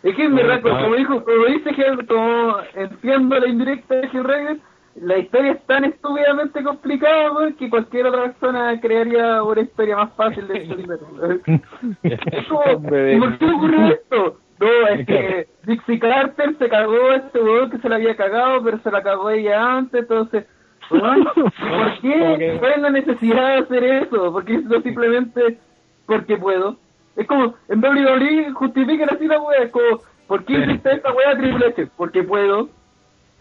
Es 0.02 0.16
que 0.16 0.24
en 0.24 0.34
verdad, 0.34 0.62
como 0.62 0.94
dijo, 0.94 1.24
como 1.24 1.44
dice 1.46 1.70
Hell, 1.70 2.06
como 2.06 2.56
entiendo 2.74 3.38
la 3.38 3.48
indirecta 3.48 3.96
de 3.96 4.06
Hellraiser, 4.06 4.58
la 4.96 5.18
historia 5.18 5.52
es 5.52 5.66
tan 5.66 5.84
estúpidamente 5.84 6.62
complicada 6.62 7.52
que 7.58 7.70
cualquier 7.70 8.06
otra 8.06 8.24
persona 8.24 8.80
crearía 8.80 9.42
una 9.42 9.60
historia 9.60 9.96
más 9.96 10.12
fácil 10.14 10.48
de 10.48 10.62
entender. 10.62 10.98
Es 12.02 12.46
como, 12.48 12.62
¿y 12.64 13.20
¿por 13.20 13.38
qué 13.38 13.44
ocurrió 13.46 13.86
esto? 13.86 14.38
No, 14.58 14.88
es 14.88 15.06
que 15.06 15.48
Dixie 15.64 15.98
Carter 15.98 16.54
se 16.58 16.68
cagó 16.68 17.10
a 17.10 17.16
este 17.16 17.40
weón 17.40 17.70
que 17.70 17.78
se 17.78 17.88
la 17.88 17.96
había 17.96 18.14
cagado, 18.16 18.62
pero 18.62 18.78
se 18.80 18.90
la 18.90 19.02
cagó 19.02 19.30
ella 19.30 19.78
antes, 19.78 20.02
entonces, 20.02 20.44
¿por 20.91 22.01
qué? 22.03 22.57
¿Cuál 22.59 22.72
es 22.72 22.82
la 22.82 22.91
necesidad 22.91 23.49
de 23.49 23.59
hacer 23.61 23.84
eso? 23.84 24.32
Porque 24.32 24.59
no 24.59 24.80
simplemente 24.82 25.59
porque 26.07 26.36
puedo. 26.36 26.76
Es 27.16 27.26
como, 27.26 27.55
en 27.68 27.80
WWE 27.80 28.51
justifiquen 28.53 29.09
así 29.11 29.26
la 29.26 29.41
wea, 29.41 29.62
es 29.62 29.70
como, 29.70 30.01
¿por 30.26 30.45
qué 30.45 30.55
hiciste 30.55 30.93
esta 30.93 31.12
wea 31.12 31.36
Triple 31.36 31.66
H? 31.66 31.86
Porque 31.97 32.22
puedo. 32.22 32.68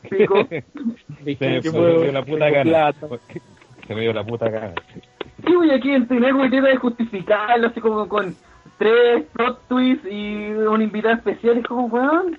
Pico. 0.09 0.47
Se 0.49 1.47
me, 1.47 1.59
dio 1.61 2.11
la 2.11 2.23
puta 2.23 2.49
gana. 2.49 2.93
Se 3.87 3.95
me 3.95 4.01
dio 4.01 4.13
la 4.13 4.23
puta 4.23 4.49
gana. 4.49 4.73
Sí, 5.45 5.55
voy 5.55 5.71
aquí 5.71 5.91
en 5.91 6.07
tener 6.07 6.35
idea 6.35 6.61
de 6.61 6.77
justificarlo, 6.77 7.67
así 7.67 7.81
como 7.81 8.07
con 8.07 8.35
tres 8.77 9.25
plot 9.33 9.67
twists 9.67 10.07
y 10.09 10.51
un 10.51 10.81
invitado 10.81 11.15
especial. 11.15 11.57
Es 11.57 11.65
como, 11.65 11.85
weón, 11.85 12.37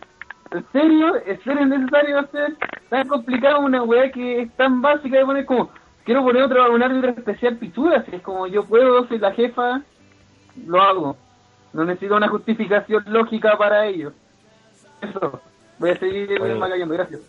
¿en 0.52 0.64
serio? 0.72 1.16
¿En 1.26 1.40
serio 1.42 1.62
es 1.62 1.68
necesario 1.68 2.18
hacer 2.18 2.56
tan 2.88 3.08
complicado 3.08 3.60
una 3.60 3.82
weá 3.82 4.10
que 4.10 4.42
es 4.42 4.50
tan 4.56 4.80
básica 4.82 5.18
de 5.18 5.24
poner 5.24 5.44
como, 5.46 5.70
quiero 6.04 6.22
poner 6.22 6.42
otro, 6.42 6.72
un 6.72 6.82
árbitro 6.82 7.10
especial 7.10 7.56
pichura? 7.56 7.98
Así 7.98 8.14
es 8.14 8.22
como, 8.22 8.46
yo 8.46 8.64
puedo, 8.64 9.06
soy 9.08 9.18
la 9.18 9.32
jefa, 9.32 9.82
lo 10.66 10.80
hago. 10.82 11.16
No 11.72 11.84
necesito 11.84 12.16
una 12.16 12.28
justificación 12.28 13.04
lógica 13.06 13.56
para 13.56 13.86
ello. 13.86 14.12
Eso. 15.00 15.40
Voy 15.78 15.90
a 15.90 15.96
seguir 15.98 16.40
Oye. 16.40 16.54
magallando, 16.56 16.94
gracias. 16.94 17.20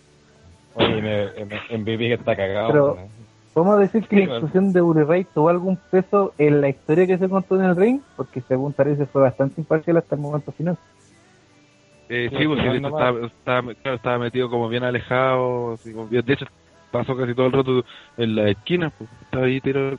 Oye, 0.74 1.02
me, 1.02 1.46
me, 1.46 1.78
MVP 1.78 1.98
que 2.08 2.14
está 2.14 2.36
cagado. 2.36 2.68
Pero. 2.72 2.98
¿podemos 3.54 3.80
decir 3.80 4.08
que 4.08 4.16
Sí, 4.16 4.22
la 4.22 4.22
bueno. 4.22 4.36
inclusión 4.38 4.74
de 4.74 4.82
Uri 4.82 5.04
Ray 5.04 5.24
tuvo 5.26 5.50
algún 5.50 5.76
peso 5.76 6.34
en 6.38 6.62
la 6.62 6.70
historia 6.70 7.06
que 7.06 7.18
se 7.18 7.30
contó 7.30 7.56
en 7.60 7.66
el 7.66 7.76
ring? 7.76 8.02
Porque 8.16 8.42
según 8.42 8.74
parece 8.74 9.06
fue 9.06 9.22
bastante 9.22 9.60
imparcial 9.62 9.98
hasta 9.98 10.16
el 10.16 10.22
momento 10.22 10.52
final. 10.54 10.78
Eh, 12.14 12.28
Sí, 12.30 12.36
sí, 12.40 12.46
pues, 12.46 12.62
de 12.62 12.78
hecho 12.78 12.88
estaba, 12.88 13.26
estaba, 13.26 13.74
claro, 13.76 13.96
estaba 13.96 14.20
metido 14.20 14.50
como 14.50 14.68
bien 14.68 14.84
alejado. 14.84 15.74
así 15.76 15.94
como 15.94 16.08
bien- 16.08 16.26
de 16.26 16.34
hecho, 16.34 16.46
pasó 16.92 17.16
casi 17.16 17.34
todo 17.34 17.46
el 17.46 17.54
rato 17.54 17.86
en 18.18 18.36
la 18.36 18.50
esquina. 18.50 18.92
Pues, 18.98 19.10
estaba 19.22 19.46
ahí 19.46 19.62
tirado 19.62 19.98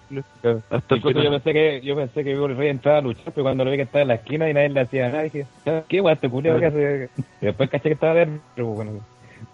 hasta 0.71 0.95
el 0.95 1.03
yo 1.03 1.31
pensé 1.31 1.53
que 1.55 1.81
yo 1.83 1.97
pensé 1.97 2.23
que 2.23 2.35
Bill 2.35 2.55
Rey 2.55 2.69
entraba 2.69 2.99
a 2.99 3.01
luchar, 3.01 3.33
pero 3.33 3.45
cuando 3.45 3.65
lo 3.65 3.71
vi 3.71 3.79
que 3.79 3.85
estaba 3.85 4.03
en 4.03 4.09
la 4.09 4.15
esquina 4.17 4.51
y 4.51 4.53
nadie 4.53 4.69
le 4.69 4.81
hacía 4.81 5.09
nada, 5.09 5.23
dije, 5.23 5.47
"Ya, 5.65 5.85
¿qué 5.89 6.01
guay 6.01 6.15
este 6.15 6.29
culiao 6.29 6.61
que 6.61 6.67
hace? 6.67 7.11
Y 7.41 7.47
después 7.47 7.71
caché 7.71 7.85
que 7.85 7.95
estaba 7.95 8.15
dentro, 8.15 8.67
bueno. 8.67 9.01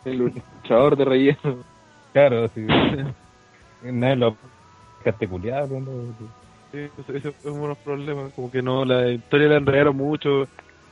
El 0.04 0.18
luchador 0.18 0.96
de 0.96 1.04
relleno. 1.04 1.62
Claro, 2.12 2.48
sí. 2.48 2.66
nadie 3.82 4.16
lo 4.16 4.36
caste 5.04 5.28
culiado, 5.28 5.68
pues, 5.68 5.82
no. 5.84 6.28
Sí, 6.72 6.90
ese, 7.14 7.32
fue 7.32 7.52
uno 7.52 7.62
de 7.62 7.68
los 7.68 7.78
problemas, 7.78 8.32
como 8.34 8.50
que 8.50 8.62
no, 8.62 8.84
la 8.84 9.08
historia 9.10 9.48
la 9.48 9.56
enredaron 9.56 9.96
mucho 9.96 10.48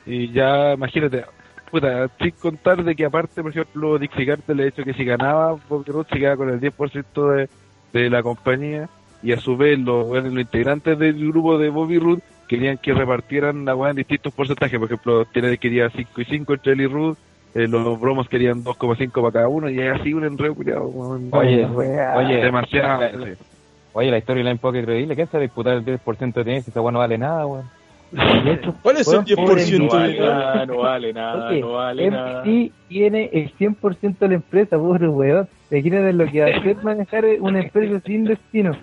y 0.07 0.33
ya, 0.33 0.73
imagínate, 0.73 1.25
puta, 1.71 2.09
sin 2.21 2.31
contar 2.33 2.83
de 2.83 2.95
que 2.95 3.05
aparte, 3.05 3.43
por 3.43 3.51
ejemplo, 3.51 3.99
Dixie 3.99 4.27
Carter 4.27 4.57
le 4.57 4.65
ha 4.65 4.69
hecho 4.69 4.85
que 4.85 4.95
si 4.95 5.05
ganaba, 5.05 5.57
Bobby 5.69 5.93
Roode 5.93 6.09
se 6.11 6.19
quedaba 6.19 6.37
con 6.37 6.51
el 6.51 6.61
10% 6.61 7.33
de, 7.35 7.49
de 7.93 8.11
la 8.11 8.23
compañía 8.23 8.89
y 9.23 9.33
a 9.33 9.41
su 9.41 9.57
vez 9.57 9.79
los, 9.79 10.09
los 10.09 10.33
integrantes 10.33 10.99
del 10.99 11.29
grupo 11.29 11.59
de 11.59 11.71
Bobby 11.71 11.99
Roode 11.99 12.23
querían 12.49 12.79
que 12.79 12.95
repartieran 12.95 13.65
la 13.65 13.75
weá 13.75 13.91
en 13.91 13.97
distintos 13.97 14.33
porcentajes, 14.33 14.79
por 14.79 14.87
ejemplo, 14.87 15.25
Tiene 15.27 15.59
quería 15.59 15.91
5 15.91 16.21
y 16.21 16.25
5 16.25 16.55
entre 16.55 16.73
él 16.73 16.81
y 16.83 16.87
Roode, 16.87 17.19
eh, 17.55 17.67
los 17.67 17.99
bromos 17.99 18.29
querían 18.29 18.63
2,5 18.63 19.11
para 19.13 19.33
cada 19.33 19.49
uno 19.49 19.71
y 19.71 19.81
es 19.81 20.01
así 20.01 20.13
un 20.13 20.25
enredo 20.25 20.55
culiado. 20.55 20.89
Oye, 21.33 21.65
oye, 21.65 22.37
demasiado. 22.37 23.01
la-. 23.01 23.37
Oye, 23.95 24.11
la 24.11 24.19
historia 24.19 24.45
la 24.45 24.53
un 24.53 24.59
poco 24.59 24.77
increíble. 24.77 25.15
¿Quién 25.15 25.27
se 25.27 25.39
va 25.39 25.41
a 25.41 25.43
disputar 25.43 25.73
el 25.73 25.85
10% 25.85 26.35
de 26.35 26.45
tenis 26.45 26.65
si 26.65 26.71
esa 26.71 26.83
weá 26.83 26.93
no 26.93 26.99
vale 26.99 27.17
nada, 27.17 27.47
weón? 27.47 27.65
¿Cuál 28.83 28.97
es 28.99 29.09
el 29.13 29.21
10% 29.21 29.79
No 29.79 29.89
vale 29.89 30.13
de 30.13 30.21
nada, 30.21 30.67
no 30.67 30.77
vale 30.79 31.13
nada, 31.13 31.49
Oye, 31.49 31.61
no 31.61 31.73
vale 31.73 32.11
nada. 32.11 32.43
MPT 32.45 32.73
tiene 32.89 33.31
el 33.33 33.53
100% 33.57 34.19
de 34.19 34.29
la 34.29 34.35
empresa, 34.35 34.79
pobre 34.79 35.09
weón. 35.09 35.49
¿Te 35.69 35.83
quieres 35.83 36.15
lo 36.15 36.27
que 36.27 36.41
va 36.41 36.47
a 36.47 36.57
hacer 36.59 36.77
manejar 36.83 37.25
una 37.41 37.61
empresa 37.61 38.01
sin 38.07 38.25
destino? 38.25 38.77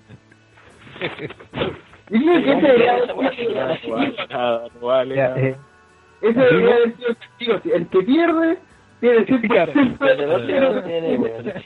Debería 2.09 2.93
haber 2.93 3.07
No 3.07 3.15
vale 3.15 4.27
nada, 4.29 4.67
no 4.79 4.87
vale 4.87 5.15
Ya, 5.15 5.29
nada. 5.29 5.39
eh, 5.41 5.55
Ese 6.21 6.39
debería 6.39 6.75
haber 6.75 6.95
sido 6.97 7.07
el 7.09 7.15
castigo. 7.17 7.61
El 7.73 7.87
que 7.87 8.03
pierde 8.03 8.57
tiene 8.99 9.17
el 9.17 9.25
100% 9.27 9.97
de 9.99 10.15
tiene, 10.83 11.17
la 11.17 11.61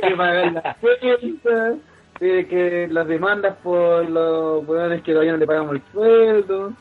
que 0.00 0.16
pagar 0.16 0.52
las 0.52 0.76
cuentas, 0.76 1.74
tiene 2.20 2.46
que 2.46 2.86
las 2.88 3.08
demandas 3.08 3.56
por 3.62 4.08
los 4.08 4.68
weones 4.68 5.02
que 5.02 5.12
todavía 5.12 5.32
no 5.32 5.38
le 5.38 5.46
pagamos 5.46 5.76
el 5.76 5.82
sueldo. 5.90 6.72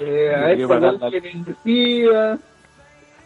Eh, 0.00 0.32
a 0.34 0.52
esta 0.52 1.10
que 1.10 1.30
incentiva. 1.30 2.38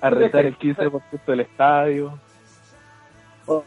A 0.00 0.10
rentar 0.10 0.46
el 0.46 0.56
15% 0.56 1.24
del 1.26 1.40
estadio. 1.40 2.18
Oh, 3.46 3.64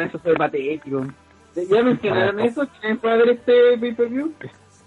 eso 0.00 0.18
fue 0.18 0.34
patético. 0.34 1.06
¿Ya 1.54 1.82
mencionaron 1.82 2.40
eso? 2.40 2.66
¿Quieren 2.80 2.98
para 2.98 3.16
ver 3.16 3.28
este 3.30 3.78
pay-per-view? 3.78 4.32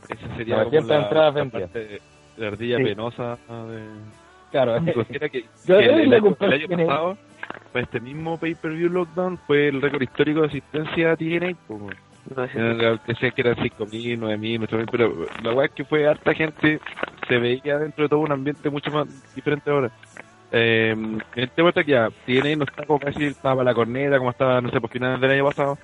Esa 0.10 0.36
sería 0.36 0.58
No, 0.58 0.64
como 0.64 0.72
siempre 0.72 0.96
la, 0.98 1.04
entrada 1.04 1.32
la 1.32 1.46
parte 1.50 1.80
de 1.80 2.02
la 2.38 2.48
ardilla 2.48 2.78
Sí. 2.78 2.84
penosa 2.84 3.38
de... 3.48 3.84
Claro, 4.52 4.84
que, 4.86 4.94
Yo 5.66 5.78
que 5.78 5.84
creo 5.84 5.98
el, 5.98 6.10
que 6.10 6.46
el 6.46 6.54
el 6.54 6.54
año 6.54 6.88
pasado, 6.88 7.18
para 7.72 7.84
este 7.84 8.00
mismo 8.00 8.38
pay-per-view 8.38 8.90
lockdown, 8.90 9.38
fue 9.46 9.68
el 9.68 9.82
récord 9.82 10.02
histórico 10.02 10.42
de 10.42 10.48
asistencia 10.48 11.12
a 11.12 11.18
TNA. 11.18 11.56
Pues, 11.68 11.96
bueno. 12.26 12.50
Eh, 12.54 13.00
Decían 13.08 13.32
que 13.32 13.42
eran 13.42 13.56
5.000, 13.56 14.20
9.000, 14.20 14.68
8.000, 14.68 14.88
pero 14.92 15.28
la 15.42 15.50
verdad 15.50 15.66
es 15.66 15.72
que 15.72 15.86
fue 15.86 16.08
harta 16.08 16.34
gente, 16.34 16.80
se 17.28 17.38
veía 17.38 17.78
dentro 17.78 18.04
de 18.04 18.10
todo 18.10 18.20
un 18.20 18.32
ambiente 18.32 18.70
mucho 18.70 18.92
más 18.92 19.08
diferente 19.36 19.70
ahora. 19.70 19.92
Eh, 20.52 20.96
el 21.36 21.50
tema 21.50 21.70
está 21.70 21.84
que 21.84 21.92
ya, 21.92 22.10
TNA 22.26 22.56
no 22.56 22.66
está 22.66 22.86
como 22.86 23.00
casi 23.00 23.26
estaba 23.26 23.56
para 23.58 23.72
la 23.72 23.76
corneta, 23.76 24.18
como 24.20 24.30
estaba, 24.30 24.62
no 24.62 24.70
sé, 24.70 24.80
por 24.80 24.90
finales 24.92 25.20
del 25.20 25.32
año 25.32 25.46
pasado, 25.46 25.78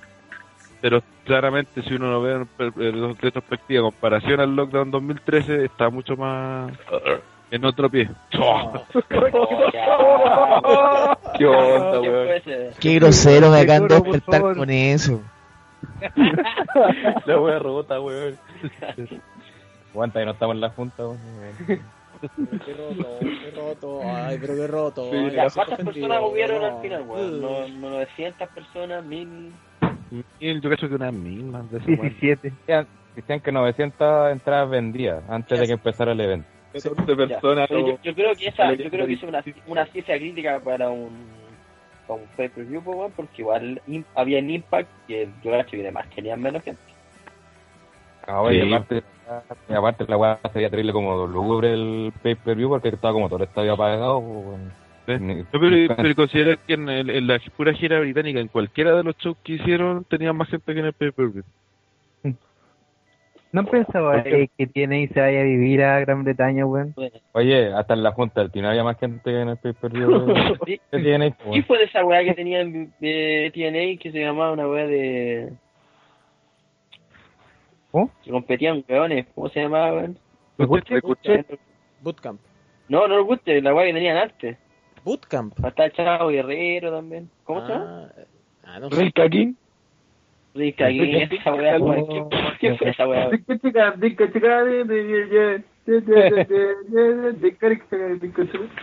pero 0.80 1.02
claramente 1.24 1.82
si 1.82 1.94
uno 1.94 2.10
lo 2.10 2.22
ve 2.22 2.46
en 2.58 3.18
retrospectiva, 3.18 3.82
comparación 3.82 4.40
al 4.40 4.54
lockdown 4.54 4.90
2013, 4.90 5.64
está 5.64 5.90
mucho 5.90 6.16
más 6.16 6.72
en 7.50 7.64
otro 7.64 7.90
pie. 7.90 8.08
¿Qué 11.36 11.46
onda, 11.46 12.00
weón? 12.00 12.28
Qué 12.78 12.94
grosero 12.94 13.50
me 13.50 13.60
acaban 13.60 13.88
de 13.88 13.94
despertar 13.94 14.54
con 14.54 14.70
eso. 14.70 15.20
La 17.26 17.40
wea 17.40 17.58
rebota, 17.58 18.00
weón. 18.00 18.36
Aguanta 19.92 20.20
que 20.20 20.26
no 20.26 20.32
estamos 20.32 20.54
en 20.54 20.60
la 20.60 20.70
junta, 20.70 21.06
weón. 21.06 21.18
Qué 22.20 22.74
roto, 22.74 23.18
qué 23.20 23.50
roto. 23.56 24.00
Ay, 24.04 24.38
pero 24.40 24.54
qué 24.54 24.66
roto. 24.66 25.10
Sí, 25.10 25.16
Ay, 25.16 25.48
¿Cuántas 25.54 25.80
personas 25.80 26.20
hubieron 26.22 26.60
no. 26.60 26.66
al 26.66 26.82
final, 26.82 27.02
weón? 27.02 27.40
No, 27.40 27.68
no, 27.68 27.90
900 27.90 28.48
personas, 28.48 29.04
1000. 29.04 29.52
Mil, 30.40 30.60
yo 30.60 30.70
creo 30.70 30.88
que 30.88 30.94
unas 30.94 31.14
mil 31.14 31.44
más 31.44 31.70
de 31.70 31.78
eso. 31.78 31.86
weón. 31.88 32.00
17. 32.20 32.50
Decían, 32.50 32.86
decían 33.16 33.40
que 33.40 33.52
900 33.52 34.32
entradas 34.32 34.70
vendidas 34.70 35.22
antes 35.28 35.60
de 35.60 35.66
que 35.66 35.72
empezara 35.72 36.12
el 36.12 36.20
evento. 36.20 36.48
de 36.72 37.16
personas. 37.16 37.68
Pero 37.68 37.86
yo, 37.88 37.98
yo 38.02 38.14
creo 38.14 38.34
que 38.34 38.48
esa, 38.48 38.74
yo 38.74 38.90
creo 38.90 39.06
que 39.06 39.14
es 39.14 39.22
una, 39.22 39.42
una 39.66 39.86
cifra 39.86 40.16
crítica 40.18 40.60
para 40.60 40.90
un, 40.90 41.39
para 42.10 42.22
un 42.22 42.28
pay-per-view, 42.36 42.82
pues, 42.82 43.12
porque 43.14 43.42
igual 43.42 43.80
im- 43.86 44.04
había 44.14 44.38
en 44.38 44.50
Impact 44.50 44.88
que 45.06 45.26
yo 45.42 45.50
creo 45.50 45.64
que 45.66 45.80
además 45.80 46.06
querían 46.08 46.42
menos 46.42 46.62
gente. 46.62 46.80
Ah, 48.26 48.42
oye, 48.42 48.62
Sí. 48.62 48.72
aparte, 48.72 49.02
y 49.68 49.72
aparte 49.74 50.04
la 50.08 50.16
weá 50.16 50.38
sería 50.52 50.70
terrible 50.70 50.92
como 50.92 51.26
lúgubre 51.26 51.72
el 51.72 52.12
pay-per-view 52.22 52.68
porque 52.68 52.88
estaba 52.88 53.12
como 53.14 53.28
todo 53.28 53.38
el 53.38 53.44
estadio 53.44 53.74
apagado. 53.74 54.20
pues. 55.06 55.20
Ni- 55.20 55.42
pero, 55.50 55.94
pero 55.96 56.14
considera 56.14 56.56
que 56.56 56.74
en, 56.74 56.88
el- 56.88 57.10
en 57.10 57.26
la 57.26 57.40
pura 57.56 57.72
gira 57.72 57.98
británica, 57.98 58.38
en 58.38 58.46
cualquiera 58.48 58.94
de 58.94 59.02
los 59.02 59.16
shows 59.16 59.36
que 59.42 59.54
hicieron, 59.54 60.04
tenían 60.04 60.36
más 60.36 60.48
gente 60.48 60.72
que 60.72 60.78
en 60.80 60.86
el 60.86 60.92
pay-per-view. 60.92 61.42
¿No 63.52 63.62
eh, 63.62 64.48
que 64.56 64.66
tiene 64.68 65.02
y 65.02 65.08
se 65.08 65.20
vaya 65.20 65.40
a 65.40 65.44
vivir 65.44 65.82
a 65.82 65.98
Gran 66.00 66.22
Bretaña, 66.22 66.64
weón? 66.66 66.94
Oye, 67.32 67.72
hasta 67.72 67.94
en 67.94 68.04
la 68.04 68.12
junta 68.12 68.40
del 68.40 68.52
TNA 68.52 68.70
había 68.70 68.84
más 68.84 68.98
gente 68.98 69.40
en 69.40 69.48
el 69.48 69.56
pay 69.56 69.72
per 69.72 69.92
view 69.92 70.32
¿Qué 70.64 71.62
fue 71.66 71.78
de 71.78 71.84
esa 71.84 72.04
weá 72.04 72.22
que 72.22 72.34
tenía 72.34 72.60
en 72.60 72.92
de 73.00 73.50
TNA 73.52 74.00
que 74.00 74.12
se 74.12 74.20
llamaba 74.20 74.52
una 74.52 74.68
weá 74.68 74.86
de. 74.86 75.52
¿Oh? 77.90 78.08
Que 78.22 78.30
competían 78.30 78.84
weones, 78.88 79.26
¿cómo 79.34 79.48
se 79.48 79.62
llamaba, 79.62 79.94
weón? 79.94 80.18
Bootcamp. 82.02 82.40
No, 82.88 83.08
no 83.08 83.16
el 83.16 83.24
guste, 83.24 83.60
la 83.60 83.74
weá 83.74 83.86
que 83.86 83.94
tenían 83.94 84.16
antes. 84.16 84.58
Bootcamp. 85.02 85.64
Hasta 85.64 85.86
el 85.86 85.92
Chavo 85.92 86.28
Guerrero 86.28 86.92
también. 86.92 87.28
¿Cómo 87.42 87.66
se 87.66 87.72
llama? 87.72 88.12
Ah, 88.62 88.78
no 88.78 88.90
Rey. 88.90 89.12
¿Qué? 90.54 91.28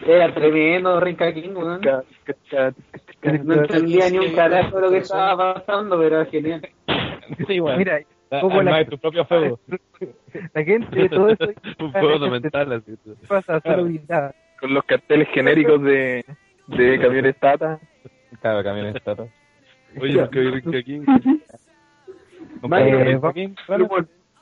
Era 0.05 0.33
tremendo, 0.33 0.99
King. 1.33 1.53
No 3.43 3.53
entendía 3.53 4.09
ni 4.09 4.17
un 4.17 4.33
carajo 4.33 4.79
lo 4.79 4.89
que 4.89 4.97
estaba 4.97 5.53
pasando, 5.55 5.97
pero 5.97 6.21
era 6.21 6.25
genial. 6.29 6.61
Sí. 7.47 7.61
Mira, 7.61 7.99
como 8.41 8.61
tu 8.89 8.97
propio 8.97 9.25
fuego. 9.25 9.59
La 10.53 10.63
gente 10.63 11.09
todo 11.09 11.29
eso. 11.29 11.45
Un 11.79 11.91
fuego 11.91 12.29
mental, 12.29 12.71
así. 12.73 12.95
Pasa 13.27 13.57
a 13.57 13.61
ser. 13.61 13.79
Con 14.59 14.73
los 14.73 14.83
carteles 14.85 15.27
genéricos 15.33 15.81
de, 15.83 16.25
de 16.67 16.99
camiones 16.99 17.35
Tata. 17.39 17.79
Claro, 18.41 18.63
camiones 18.63 19.01
Tata. 19.03 19.27
Oye, 19.99 20.13
nunca 20.13 20.39
vi 20.39 20.49
Rick 20.51 20.85
King. 20.85 21.05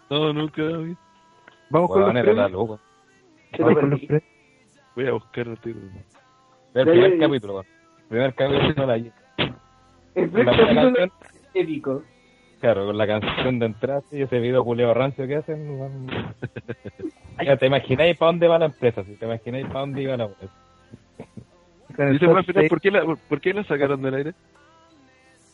No, 0.10 0.34
nunca 0.34 0.62
vi. 0.64 0.96
Vamos 1.70 1.90
con 1.92 2.02
los 2.02 2.12
premios. 2.14 2.52
loca. 2.52 2.82
Vamos 3.60 3.76
con 3.80 3.90
los 3.90 4.00
premios. 4.02 4.24
Voy 4.96 5.08
a 5.08 5.12
buscar 5.14 5.48
el 5.48 5.60
título. 5.60 5.88
El 6.74 6.88
primer 6.88 7.20
capítulo, 7.20 7.54
weón. 7.56 7.66
Primer 8.10 8.34
capítulo 8.36 8.74
de 8.74 8.88
la 8.88 8.96
El 10.16 10.30
primer 10.30 10.56
capítulo 10.58 11.08
épico. 11.54 12.04
claro, 12.60 12.86
con 12.86 12.98
la 12.98 13.08
canción 13.08 13.60
de 13.60 13.66
entrada 13.68 14.02
y 14.12 14.22
ese 14.22 14.40
video 14.40 14.64
culeo 14.64 14.94
rancio 14.94 15.28
que 15.28 15.36
hacen. 15.38 15.78
Ya, 17.44 17.58
te 17.58 17.66
imagináis 17.68 18.18
para 18.18 18.32
dónde 18.32 18.48
va 18.48 18.58
la 18.58 18.66
empresa, 18.68 19.04
si 19.04 19.16
te 19.18 19.26
imagináis 19.26 19.66
para 19.68 19.82
dónde 19.82 20.02
iba 20.04 20.16
la 20.16 20.24
empresa. 20.26 20.54
El 21.98 22.16
¿Y 22.16 22.20
se 22.20 22.26
puede 22.28 22.30
top 22.30 22.38
explicar 22.38 22.62
seis. 22.62 22.70
por 22.70 22.80
qué 22.82 22.92
la, 22.92 23.04
por, 23.04 23.18
por 23.18 23.42
qué 23.42 23.54
la 23.54 23.64
sacaron 23.66 24.02
del 24.02 24.14
aire? 24.16 24.34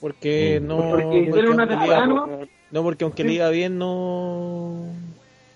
Porque 0.01 0.59
no. 0.61 0.77
Porque 0.89 1.05
una 1.47 1.65
le 1.65 1.69
temporada, 1.69 2.05
iba- 2.05 2.05
¿no? 2.07 2.27
No, 2.71 2.83
porque 2.83 3.03
aunque 3.05 3.23
le 3.23 3.33
iba 3.33 3.49
bien, 3.49 3.77
no. 3.77 4.85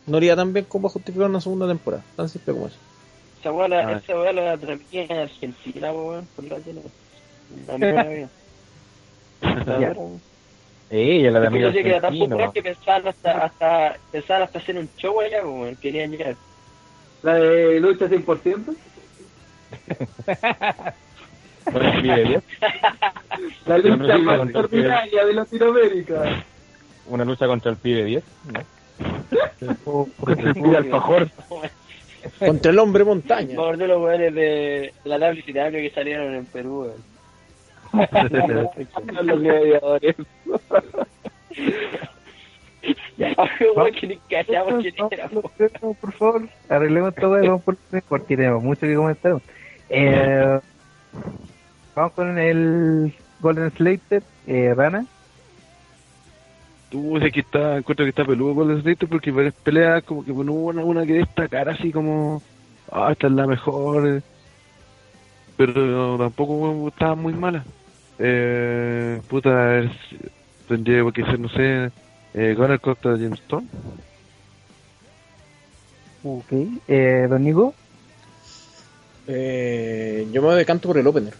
No 0.07 0.19
le 0.19 0.26
iba 0.27 0.35
tan 0.35 0.53
bien 0.53 0.65
como 0.65 0.88
justificar 0.88 1.27
una 1.30 1.41
segunda 1.41 1.67
temporada. 1.67 2.03
Tan 2.15 2.30
simple 2.30 2.53
como 2.53 2.67
eso. 2.67 2.77
Esa 3.41 3.51
weá 3.51 3.67
la, 3.67 3.80
Ah. 3.88 3.91
esa 3.93 4.15
weá 4.19 4.31
la 4.34 4.57
transmitían 4.57 5.11
en 5.11 5.17
Argentina, 5.19 5.91
weón, 5.91 6.27
por 6.35 6.45
la 6.45 6.57
tele. 6.59 6.81
La 7.67 7.77
mera 7.77 8.03
wea. 8.09 8.30
La 9.65 9.80
Ya. 9.80 9.89
de 9.89 11.59
Yo 11.59 11.72
que 11.72 11.89
era 11.89 12.01
tan 12.01 12.17
popular 12.17 12.51
que 12.53 12.61
pensaban 12.61 13.07
hasta, 13.07 13.45
hasta, 13.45 13.97
pensaban 14.11 14.43
hasta 14.43 14.59
hacer 14.59 14.77
un 14.77 14.88
show 14.97 15.19
allá, 15.19 15.43
weón, 15.45 15.76
querían 15.77 16.11
llegar. 16.11 16.35
La 17.23 17.34
de 17.35 17.80
lucha 17.80 18.05
100%. 18.07 18.76
Bueno, 21.72 21.90
¿eh? 21.90 22.02
Liberia. 22.02 22.42
La 23.66 23.78
lucha 23.78 24.18
más 24.20 24.56
ordinaria 24.56 25.26
de 25.26 25.34
Latinoamérica. 25.34 26.44
Una 27.08 27.26
lucha 27.26 27.48
contra 27.48 27.72
el 27.72 27.78
pibe 27.78 28.06
10, 28.06 28.24
contra 30.20 31.02
el. 31.02 31.32
Contra 32.40 32.72
el 32.72 32.80
hombre 32.80 33.04
montaña. 33.04 33.56
Por 33.56 33.78
de 33.78 33.88
los 33.88 34.02
weones 34.02 34.34
de 34.34 34.94
la 35.04 35.20
tabla 35.20 35.80
que 35.80 35.92
salieron 35.92 36.34
en 36.34 36.46
Perú. 36.46 36.92
Por 46.02 46.14
favor, 46.14 46.50
arreglemos 46.70 47.16
todo 47.16 47.44
y 47.44 47.48
vamos 47.48 47.64
por 47.64 47.78
mucho 48.62 48.82
que 48.82 48.96
comentar. 48.96 49.42
Eh, 49.90 50.60
vamos 51.95 52.13
con 52.13 52.38
el 52.38 53.13
Golden 53.41 53.72
Slater, 53.72 54.23
eh, 54.47 54.73
Rana. 54.76 55.05
Tú 56.89 57.17
sé 57.19 57.31
que 57.31 57.39
está, 57.41 57.77
encuentro 57.77 58.05
que 58.05 58.09
está 58.09 58.26
peludo 58.26 58.69
el 58.72 58.81
Slater 58.81 59.09
porque 59.09 59.31
varias 59.31 59.53
peleas 59.55 60.03
como 60.03 60.23
que 60.23 60.31
no 60.31 60.53
hubo 60.53 60.88
una, 60.88 61.05
que 61.05 61.13
destacar 61.13 61.69
así 61.69 61.91
como, 61.91 62.41
ah, 62.91 63.09
esta 63.11 63.27
es 63.27 63.34
la 63.34 63.47
mejor. 63.47 64.07
eh. 64.07 64.22
Pero 65.57 66.17
tampoco 66.17 66.88
estaba 66.89 67.15
muy 67.15 67.34
mala. 67.34 67.63
Eh, 68.19 69.22
puta, 69.30 69.80
es- 69.80 69.91
tendría 70.67 71.03
que 71.11 71.23
ser, 71.23 71.39
no 71.39 71.49
sé, 71.49 71.91
eh, 72.34 72.53
Gunner 72.57 72.80
contra 72.80 73.11
James 73.11 73.39
Stone. 73.41 73.67
Ok. 76.23 76.51
Eh, 76.88 77.27
Don 77.30 77.43
Nico. 77.43 77.73
Eh, 79.27 80.27
yo 80.31 80.41
me 80.41 80.53
decanto 80.55 80.88
por 80.88 80.97
el 80.97 81.07
opener. 81.07 81.34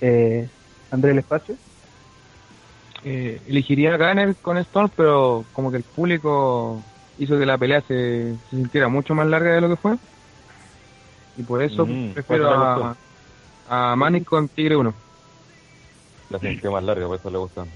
Eh, 0.00 0.48
André 0.90 1.12
el 1.12 1.18
Espacio. 1.18 1.56
Eh, 3.04 3.40
elegiría 3.48 3.94
a 3.94 3.96
Gunner 3.96 4.34
con 4.42 4.58
Stone, 4.58 4.90
pero 4.94 5.44
como 5.52 5.70
que 5.70 5.78
el 5.78 5.82
público 5.82 6.82
hizo 7.18 7.38
que 7.38 7.46
la 7.46 7.56
pelea 7.58 7.80
se, 7.82 8.34
se 8.50 8.56
sintiera 8.56 8.88
mucho 8.88 9.14
más 9.14 9.26
larga 9.26 9.54
de 9.54 9.60
lo 9.60 9.68
que 9.68 9.76
fue. 9.76 9.96
Y 11.36 11.42
por 11.42 11.62
eso 11.62 11.86
Mm, 11.86 12.10
prefiero 12.12 12.46
¿cuál 12.46 12.96
te 13.68 13.74
a, 13.74 13.92
a 13.92 13.96
Manic 13.96 14.24
con 14.24 14.48
Tigre 14.48 14.76
1. 14.76 14.92
La 16.30 16.38
sintió 16.38 16.72
más 16.72 16.84
larga, 16.84 17.06
por 17.06 17.18
eso 17.18 17.30
le 17.30 17.38
gustan. 17.38 17.66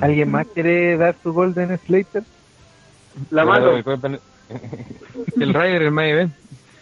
¿Alguien 0.00 0.30
más 0.30 0.46
quiere 0.48 0.96
dar 0.96 1.16
su 1.22 1.32
Golden 1.32 1.78
Slater? 1.86 2.22
La 3.30 3.44
doy 3.44 3.82
el 5.40 5.54
Rider, 5.54 5.82
el 5.82 5.90
May 5.90 6.10
Event. 6.10 6.34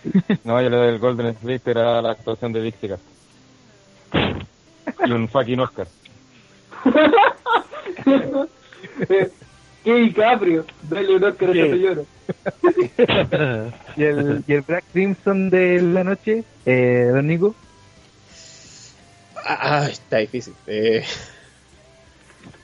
No, 0.45 0.61
yo 0.61 0.69
le 0.69 0.77
doy 0.77 0.89
el 0.89 0.99
Golden 0.99 1.35
Slater 1.41 1.79
a 1.79 2.03
la 2.03 2.11
actuación 2.11 2.53
de 2.53 2.61
Dixie. 2.61 2.97
Y 5.07 5.11
un 5.11 5.29
fucking 5.29 5.61
Oscar. 5.61 5.87
¿Qué 9.85 9.95
DiCaprio? 9.95 10.65
Dale 10.89 11.17
un 11.17 11.25
Oscar 11.25 11.51
a 11.51 11.53
ese 11.53 11.71
señor. 11.71 12.07
y, 13.97 14.03
el, 14.03 14.45
y 14.47 14.53
el 14.55 14.63
Black 14.63 14.85
Crimson 14.93 15.51
de 15.51 15.83
la 15.83 16.05
noche, 16.05 16.45
eh, 16.65 17.11
Don 17.13 17.27
Nico. 17.27 17.55
Ah, 19.45 19.89
está 19.91 20.19
difícil. 20.19 20.55
Eh, 20.67 21.05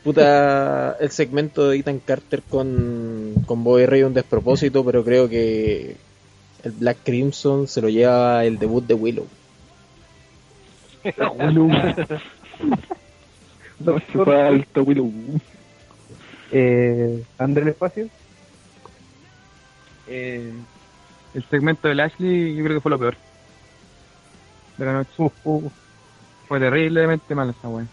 puta, 0.03 0.97
el 0.99 1.11
segmento 1.11 1.69
de 1.69 1.79
Ethan 1.79 2.01
Carter 2.01 2.43
con, 2.43 3.35
con 3.47 3.63
Bobby 3.65 3.85
Ray 3.85 4.03
un 4.03 4.15
despropósito, 4.15 4.83
pero 4.85 5.05
creo 5.05 5.29
que 5.29 5.97
el 6.63 6.73
Black 6.73 6.99
Crimson 7.05 7.69
se 7.69 7.83
lo 7.83 7.89
lleva 7.89 8.45
el 8.45 8.59
debut 8.59 8.87
de 8.87 8.95
Willow. 8.95 9.27
Fue 14.13 14.43
alto, 14.43 14.83
Willow. 14.83 15.11
Eh, 16.53 17.25
André 17.39 17.63
el 17.63 17.69
Espacio. 17.69 18.09
Eh, 20.09 20.53
el 21.35 21.45
segmento 21.45 21.89
de 21.89 21.95
Lashley 21.95 22.57
yo 22.57 22.65
creo 22.65 22.77
que 22.77 22.81
fue 22.81 22.91
lo 22.91 22.99
peor 22.99 23.17
de 24.77 24.85
la 24.85 24.93
noche. 24.93 25.31
Fue 26.49 26.59
terriblemente 26.59 27.35
mal 27.35 27.51
esa 27.51 27.69
weá. 27.69 27.87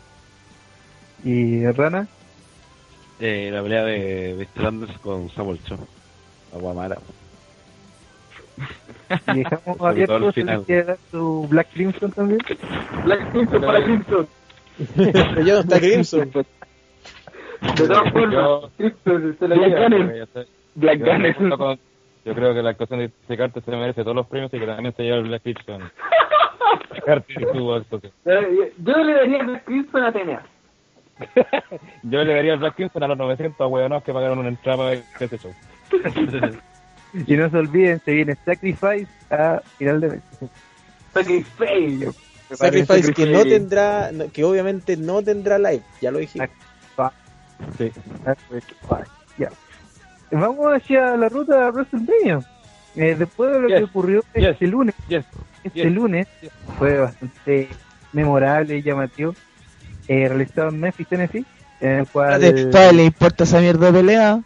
Y 1.24 1.66
Rana. 1.68 2.08
Eh, 3.20 3.50
la 3.52 3.64
pelea 3.64 3.84
de 3.84 4.48
Anders 4.56 4.98
con 5.00 5.30
Samuel 5.30 5.60
Cho. 5.64 5.78
La 6.52 6.60
guamara. 6.60 6.98
Y 9.34 9.38
dejamos 9.44 9.82
abierto 9.82 10.32
si 10.32 10.42
final. 10.42 10.60
le 10.60 10.66
quiere 10.66 10.84
dar 10.84 10.98
su 11.12 11.48
Black 11.50 11.68
Crimson 11.74 12.12
también. 12.12 12.40
Black 13.06 13.32
Crimson 13.32 13.62
para 13.62 13.84
Crimson. 13.84 14.28
Pero 14.96 15.42
ya 15.42 15.54
no 15.54 15.60
está 15.62 15.80
Crimson. 15.80 16.32
De 16.32 16.46
todas 17.88 18.12
formas, 18.12 18.34
Yo- 18.34 18.70
Crimson 18.78 19.36
se 19.40 19.48
la 19.48 19.56
Black 19.56 19.70
lleva. 19.70 19.84
Gunner. 19.84 20.16
Yo 20.36 20.42
Black 20.76 21.00
Gunner. 21.00 21.36
creo 22.36 22.54
que 22.54 22.62
la 22.62 22.70
actuación 22.72 23.00
de 23.00 23.08
Dixie 23.08 23.38
Carter 23.38 23.64
se 23.64 23.72
merece 23.72 24.04
todos 24.04 24.16
los 24.16 24.28
premios 24.28 24.54
y 24.54 24.60
que 24.60 24.66
también 24.66 24.94
se 24.96 25.04
lleva 25.04 25.18
el 25.18 25.24
Black 25.24 25.44
Crimson. 25.44 25.82
Carter 27.06 27.48
tuvo 27.54 27.76
actuación. 27.76 28.12
Eh, 28.26 28.74
Yo 28.78 28.98
le 28.98 29.14
daría 29.14 29.44
Black 29.44 29.64
Crimson 29.66 30.04
a 30.04 30.08
Atenea. 30.10 30.42
Yo 32.04 32.24
le 32.24 32.34
daría 32.36 32.54
el 32.54 32.60
Black 32.60 32.76
Crimson 32.76 33.02
a 33.04 33.08
los 33.08 33.18
900 33.18 33.72
hueonados 33.72 34.04
que 34.04 34.14
pagaron 34.14 34.38
una 34.38 34.50
entrada 34.50 34.78
para 34.78 34.90
ver 34.92 35.04
ese 35.20 35.38
show. 35.40 35.52
Y 37.14 37.36
no 37.36 37.50
se 37.50 37.58
olviden, 37.58 38.02
se 38.04 38.12
viene 38.12 38.38
Sacrifice 38.46 39.08
a 39.32 39.62
final 39.78 40.02
de 40.02 40.10
mes. 40.10 40.22
Sacrifice. 41.14 42.12
Sacrifice 42.54 43.14
que 43.14 43.26
no 43.26 43.44
tendrá, 43.44 44.12
que 44.32 44.44
obviamente 44.44 44.96
no 44.98 45.22
tendrá 45.22 45.58
live, 45.58 45.82
ya 46.02 46.12
lo 46.12 46.20
dijimos. 46.20 46.50
Sí. 47.78 47.92
Vamos 50.32 50.68
hacia 50.74 51.16
la 51.18 51.30
ruta 51.30 51.66
de 51.66 51.72
WrestleMania. 51.72 52.40
Eh, 52.96 53.16
después 53.18 53.52
de 53.52 53.60
lo 53.60 53.68
que 53.68 53.84
ocurrió 53.84 54.24
Yes. 54.36 54.50
este 54.52 54.68
lunes, 54.68 54.96
Yes. 55.08 55.26
este 55.64 55.84
Yes. 55.84 55.92
lunes 55.92 56.28
fue 56.78 56.98
bastante 56.98 57.70
memorable 58.12 58.78
y 58.78 58.82
llamativo, 58.82 59.34
eh, 60.08 60.28
realizado 60.28 60.70
en 60.70 60.80
Memphis, 60.80 61.08
Tennessee, 61.08 61.46
en 61.80 61.90
el 62.00 62.08
cual 62.08 62.42
¿Todavía 62.72 62.92
le 62.92 63.06
importa 63.06 63.44
esa 63.44 63.60
mierda 63.60 63.92
de 63.92 64.00
pelea? 64.00 64.42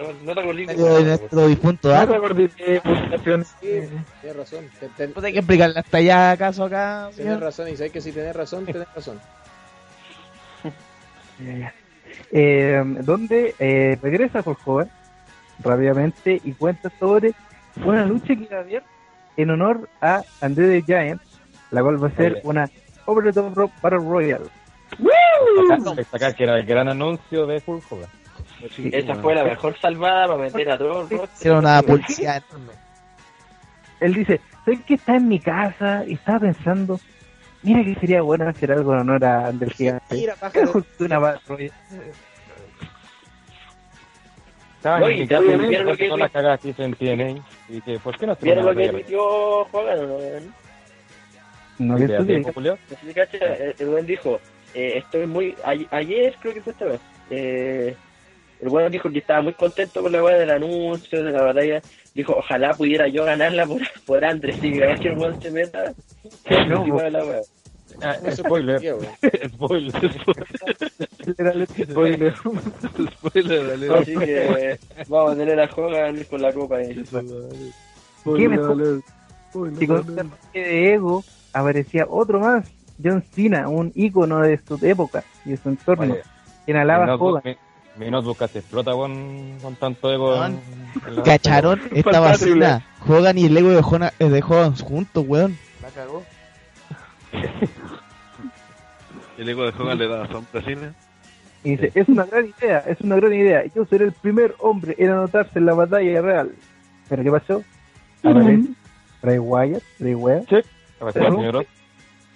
No, 0.00 0.12
no 0.24 0.34
te 0.34 0.40
acordé 0.40 0.66
de 0.66 1.04
nuestro 1.04 1.46
difunto 1.46 1.94
No 1.94 2.08
te 2.08 2.14
acordé 2.14 2.48
de 2.48 2.80
publicaciones. 2.80 3.54
Tienes 3.60 3.90
razón. 4.36 4.64
Te- 4.78 4.88
te- 4.88 5.08
¿Puede 5.08 5.26
hay 5.28 5.32
que 5.34 5.38
explicarle 5.40 5.78
hasta 5.80 5.98
allá 5.98 6.30
acaso 6.32 6.64
acá? 6.64 7.10
Señor? 7.12 7.40
razón, 7.40 7.68
y 7.68 7.76
sabes 7.76 7.92
que 7.92 8.00
si 8.00 8.12
tenés 8.12 8.34
razón, 8.34 8.64
tenés 8.66 8.88
razón. 8.94 9.20
eh, 12.32 12.82
donde 13.02 13.54
eh, 13.58 13.98
regresa 14.02 14.42
Hulk 14.44 14.58
Hogan 14.66 14.90
rápidamente 15.62 16.40
y 16.42 16.52
cuenta 16.52 16.90
sobre 16.98 17.32
una 17.84 18.04
lucha 18.06 18.34
que 18.34 18.46
va 18.50 18.58
a 18.58 18.60
haber 18.60 18.82
en 19.36 19.50
honor 19.50 19.88
a 20.00 20.22
Andre 20.40 20.80
the 20.80 20.82
Giant, 20.82 21.20
la 21.70 21.82
cual 21.82 22.02
va 22.02 22.08
a 22.08 22.16
ser 22.16 22.40
una 22.44 22.68
Over 23.06 23.24
the 23.24 23.32
Top 23.32 23.70
Battle 23.82 23.98
Royale. 23.98 24.46
Destacar, 25.68 25.96
destacar 25.96 26.34
que 26.34 26.44
era 26.44 26.58
el 26.58 26.66
gran 26.66 26.88
anuncio 26.88 27.46
de 27.46 27.62
Hulk 27.64 27.84
Hogan. 27.90 28.08
Esa 28.92 29.14
fue 29.16 29.34
la 29.34 29.44
mejor 29.44 29.78
salvada 29.78 30.26
para 30.28 30.38
meter 30.38 30.70
a 30.70 30.78
todos 30.78 31.10
los 31.10 31.44
Era 31.44 31.58
una 31.58 31.82
publicidad. 31.82 32.42
Él 34.00 34.14
dice, 34.14 34.40
sé 34.64 34.82
que 34.82 34.94
está 34.94 35.16
en 35.16 35.28
mi 35.28 35.38
casa 35.40 36.04
y 36.06 36.14
estaba 36.14 36.40
pensando, 36.40 36.98
mira 37.62 37.84
que 37.84 37.94
sería 38.00 38.22
bueno 38.22 38.48
hacer 38.48 38.72
algo 38.72 38.94
en 38.94 39.00
honor 39.00 39.24
a 39.24 39.48
Andre 39.48 39.68
el 39.68 39.74
Gigante. 39.74 40.14
Mira, 40.14 40.34
una 40.98 41.18
No, 44.82 45.08
en 45.08 45.22
y 45.22 45.26
también 45.26 45.68
vieron 45.68 45.86
lo 45.88 45.96
que- 45.96 46.08
las 46.08 46.30
cagadas 46.30 46.60
que 46.60 46.68
hizo 46.70 46.82
en 46.82 46.94
TNA. 46.94 47.30
Y 47.68 47.72
dije, 47.74 47.98
¿por 47.98 48.16
qué 48.16 48.26
no 48.26 48.36
¿Vieron 48.40 48.64
lo 48.64 48.74
que 48.74 48.86
emitió 48.86 49.66
no? 52.62 52.78
Que 52.98 53.74
el 53.78 53.88
buen 53.88 54.06
dijo, 54.06 54.40
eh, 54.74 54.98
estoy 54.98 55.26
muy... 55.26 55.54
ayer 55.90 56.34
creo 56.40 56.54
que 56.54 56.60
fue 56.62 56.72
esta 56.72 56.84
vez. 56.86 57.00
Eh, 57.30 57.96
el 58.60 58.68
buen 58.68 58.90
dijo 58.90 59.10
que 59.10 59.18
estaba 59.18 59.42
muy 59.42 59.54
contento 59.54 60.02
con 60.02 60.12
la 60.12 60.22
weá 60.22 60.38
del 60.38 60.50
anuncio, 60.50 61.24
de 61.24 61.32
la 61.32 61.42
batalla. 61.42 61.80
Dijo, 62.14 62.34
ojalá 62.36 62.74
pudiera 62.74 63.08
yo 63.08 63.24
ganarla 63.24 63.66
por, 63.66 63.80
por 64.04 64.24
Andrés. 64.24 64.56
Y 64.62 64.72
que 64.72 65.08
el 65.08 65.18
weón 65.18 65.40
se 65.40 65.50
meta. 65.50 65.92
No, 66.68 66.84
la 67.10 67.24
weá. 67.24 67.40
Ah, 68.02 68.16
spoiler. 68.32 68.80
weón. 69.58 69.90
spoiler. 69.92 69.92
Spoiler. 71.90 72.34
Spoiler 73.18 73.70
alert. 73.72 73.94
Así 73.94 74.16
que 74.16 74.78
vamos 75.08 75.32
a 75.32 75.36
tener 75.36 75.60
a 75.60 75.64
Hogan 75.64 76.24
con 76.24 76.42
la 76.42 76.52
copa 76.52 76.76
ahí. 76.76 77.02
¿Qué 78.24 78.48
mejor? 78.48 79.02
Y 79.80 79.86
con 79.86 80.32
de 80.52 80.94
ego 80.94 81.24
aparecía 81.52 82.06
otro 82.08 82.40
más, 82.40 82.70
John 83.02 83.22
Cena, 83.22 83.68
un 83.68 83.90
ícono 83.94 84.40
de 84.40 84.58
su 84.58 84.78
época 84.82 85.24
y 85.44 85.50
de 85.50 85.56
su 85.56 85.70
entorno, 85.70 86.12
Oye, 86.14 86.22
quien 86.64 86.76
alaba 86.76 87.06
a 87.06 87.16
Hogan. 87.16 87.42
Mi, 88.00 88.06
mi 88.06 88.10
notebook 88.10 88.38
casi 88.38 88.58
explota 88.58 88.92
con, 88.92 89.58
con 89.62 89.76
tanto 89.76 90.12
ego. 90.12 90.30
Weón. 90.30 90.60
en- 91.06 91.22
¿Cacharon 91.22 91.80
esta 91.92 92.20
vacina? 92.20 92.84
Hogan 93.06 93.38
y 93.38 93.46
el 93.46 93.56
ego 93.56 93.70
de 93.70 93.78
Hogan, 93.78 94.10
eh, 94.18 94.28
de 94.28 94.40
juntos, 94.40 95.24
weón. 95.26 95.56
La 95.82 95.88
cagó. 95.90 96.24
El 99.38 99.48
ego 99.48 99.62
de 99.64 99.70
Hogan 99.82 99.98
le 99.98 100.06
da 100.08 100.26
sombra 100.28 100.60
cine. 100.62 100.92
Y 101.64 101.70
dice, 101.76 101.92
es 101.94 102.08
una 102.08 102.24
gran 102.24 102.46
idea, 102.58 102.78
es 102.86 103.00
una 103.00 103.16
gran 103.16 103.32
idea. 103.32 103.64
Yo 103.74 103.84
seré 103.86 104.06
el 104.06 104.12
primer 104.12 104.54
hombre 104.58 104.94
en 104.98 105.10
anotarse 105.10 105.58
en 105.58 105.66
la 105.66 105.74
batalla 105.74 106.20
real. 106.20 106.52
¿Pero 107.08 107.22
qué 107.22 107.30
pasó? 107.30 107.62
Aparece 108.22 108.68
Bray 109.22 109.38
Wyatt, 109.38 109.82
Bray 109.98 110.14
Wyatt, 110.14 110.64
Aparece 111.00 111.26
el 111.26 111.32
señor 111.34 111.56
Oz. 111.56 111.66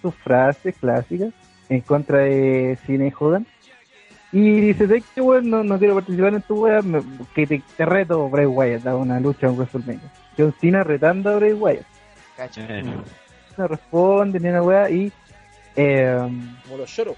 sus 0.02 0.14
frases 0.16 0.74
clásicas 0.78 1.32
en 1.68 1.80
contra 1.82 2.18
de 2.18 2.78
y 2.88 3.12
Hogan. 3.18 3.46
Y 4.36 4.60
dice, 4.60 4.86
¿sabes 4.88 5.04
qué, 5.14 5.20
weón? 5.20 5.48
No, 5.48 5.62
no 5.62 5.78
quiero 5.78 5.94
participar 5.94 6.34
en 6.34 6.42
tu 6.42 6.64
wea, 6.64 6.82
me- 6.82 7.02
que 7.36 7.46
te, 7.46 7.62
te 7.76 7.84
reto 7.86 8.28
Bray 8.28 8.46
Wyatt 8.46 8.84
a 8.86 8.96
una 8.96 9.20
lucha 9.20 9.46
en 9.46 9.56
WrestleMania. 9.56 10.10
John 10.36 10.52
Cena 10.60 10.82
retando 10.82 11.30
a 11.30 11.36
Bray 11.36 11.52
Wyatt. 11.52 11.86
No 13.56 13.68
responde 13.68 14.40
ni 14.40 14.48
una 14.48 14.60
wea 14.62 14.90
y 14.90 15.12
eh, 15.76 16.18
Como 16.64 16.78
los 16.78 16.96
lloros. 16.96 17.16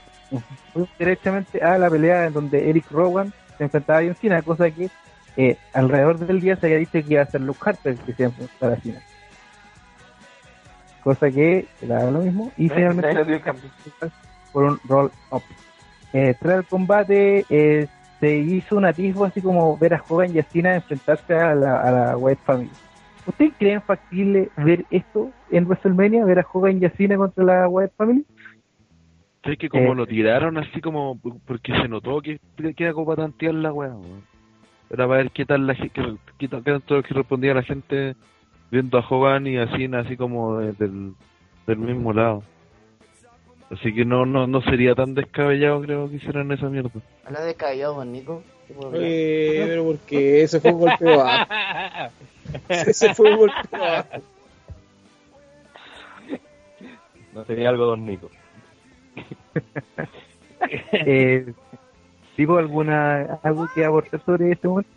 fuimos 0.74 0.90
directamente 0.98 1.62
a 1.62 1.78
la 1.78 1.88
pelea 1.88 2.26
en 2.26 2.34
donde 2.34 2.68
Eric 2.68 2.90
Rowan 2.90 3.32
se 3.56 3.64
enfrentaba 3.64 4.00
a 4.00 4.02
John 4.02 4.14
Cena, 4.16 4.42
cosa 4.42 4.70
que 4.70 4.90
eh, 5.38 5.56
alrededor 5.72 6.18
del 6.18 6.40
día 6.42 6.56
se 6.56 6.66
había 6.66 6.78
dicho 6.78 6.92
que 6.92 7.04
iba 7.08 7.22
a 7.22 7.26
ser 7.26 7.40
Luke 7.40 7.60
Harper 7.64 7.96
que 7.96 8.12
se 8.12 8.22
iba 8.24 8.28
a 8.28 8.32
enfrentar 8.42 8.72
a 8.72 8.76
Cena. 8.82 9.00
Cosa 11.02 11.30
que 11.30 11.66
era 11.80 12.10
lo 12.10 12.18
mismo 12.20 12.52
y 12.58 12.68
finalmente 12.68 13.08
por 14.52 14.64
un 14.64 14.80
roll 14.88 15.10
up. 15.30 15.42
Eh, 16.12 16.34
tras 16.40 16.58
el 16.58 16.64
combate 16.64 17.44
eh, 17.50 17.86
se 18.20 18.36
hizo 18.38 18.76
un 18.76 18.84
atisbo 18.86 19.24
así 19.24 19.40
como 19.42 19.76
ver 19.76 19.94
a 19.94 20.02
Hogan 20.08 20.34
y 20.34 20.38
a 20.38 20.44
Cena 20.44 20.74
enfrentarse 20.76 21.34
a 21.34 21.54
la, 21.54 21.80
a 21.80 21.90
la 21.90 22.16
White 22.16 22.40
Family. 22.44 22.70
¿Ustedes 23.26 23.52
creen 23.58 23.82
factible 23.82 24.48
ver 24.56 24.84
esto 24.90 25.30
en 25.50 25.64
WrestleMania? 25.66 26.24
¿Ver 26.24 26.38
a 26.38 26.46
Hogan 26.50 26.80
y 26.80 26.84
a 26.86 26.90
Cena 26.90 27.16
contra 27.16 27.44
la 27.44 27.68
White 27.68 27.92
Family? 27.96 28.24
¿Sabes 29.42 29.58
que 29.58 29.68
como 29.68 29.92
Eh. 29.92 29.94
lo 29.96 30.06
tiraron 30.06 30.56
así 30.58 30.80
como 30.80 31.20
porque 31.46 31.72
se 31.72 31.88
notó 31.88 32.20
que 32.20 32.38
que 32.56 32.84
era 32.84 32.92
como 32.92 33.06
para 33.06 33.22
tantear 33.24 33.54
la 33.54 33.72
weá? 33.72 33.94
Era 34.90 35.06
para 35.06 35.18
ver 35.18 35.30
qué 35.32 35.44
tal 35.44 35.66
la 35.66 35.74
gente, 35.74 36.00
qué, 36.38 36.48
tanto 36.48 37.02
que 37.02 37.14
respondía 37.14 37.54
la 37.54 37.62
gente 37.62 38.14
viendo 38.70 38.98
a 38.98 39.06
Hogan 39.08 39.46
y 39.46 39.56
a 39.56 39.68
Cena 39.76 40.00
así 40.00 40.16
como 40.16 40.58
de- 40.58 40.72
del, 40.72 41.14
del 41.66 41.78
mismo 41.78 42.12
lado. 42.12 42.42
Así 43.70 43.92
que 43.92 44.04
no, 44.04 44.24
no, 44.24 44.46
no 44.46 44.62
sería 44.62 44.94
tan 44.94 45.14
descabellado 45.14 45.80
creo 45.82 46.08
que 46.08 46.16
hicieran 46.16 46.52
esa 46.52 46.68
mierda. 46.68 46.90
Habla 47.24 47.40
de 47.42 47.54
callado, 47.54 47.94
Juan 47.94 48.12
Nico. 48.12 48.42
Oye, 48.76 49.64
pero 49.66 49.84
porque 49.84 50.42
ese 50.42 50.60
fue 50.60 50.72
un 50.72 50.80
golpe 50.80 51.04
bajo. 51.04 51.52
Ese 52.68 53.14
fue 53.14 53.32
un 53.32 53.38
golpe 53.38 53.54
bajo. 53.72 54.22
No 57.32 57.44
sería 57.44 57.68
algo 57.68 57.86
don 57.86 58.06
Nico. 58.06 58.30
eh, 60.92 61.52
¿Digo 62.36 62.58
alguna 62.58 63.38
algo 63.42 63.68
que 63.68 63.84
aportar 63.84 64.20
sobre 64.24 64.52
este 64.52 64.68
momento? 64.68 64.90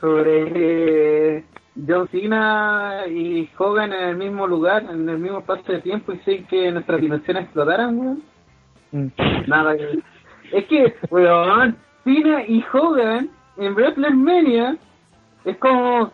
sobre 0.00 1.36
eh, 1.36 1.44
John 1.86 2.08
Cena 2.08 3.02
y 3.08 3.48
Hogan 3.56 3.92
en 3.92 4.08
el 4.10 4.16
mismo 4.16 4.46
lugar, 4.46 4.84
en 4.90 5.08
el 5.08 5.18
mismo 5.18 5.38
espacio 5.38 5.74
de 5.74 5.80
tiempo 5.80 6.12
y 6.12 6.18
sin 6.20 6.44
que 6.46 6.70
nuestras 6.72 7.00
dimensiones 7.00 7.44
explotaran, 7.44 7.98
weón. 7.98 8.22
Mm. 8.92 9.08
Nada 9.46 9.76
que... 9.76 10.00
Es 10.52 10.64
que, 10.64 10.94
weón, 11.10 11.76
Cena 12.04 12.42
y 12.44 12.64
Hogan 12.72 13.30
en 13.58 13.74
WrestleMania 13.74 14.76
es 15.44 15.56
como... 15.58 16.10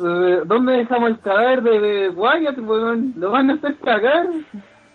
eh, 0.00 0.40
¿Dónde 0.44 0.72
dejamos 0.74 1.10
el 1.10 1.20
cadáver 1.20 1.62
de, 1.62 1.80
de 1.80 2.08
Wyatt, 2.10 2.58
weón? 2.58 3.14
Lo 3.16 3.30
van 3.30 3.50
a 3.50 3.54
hacer 3.54 3.76
cagar. 3.78 4.26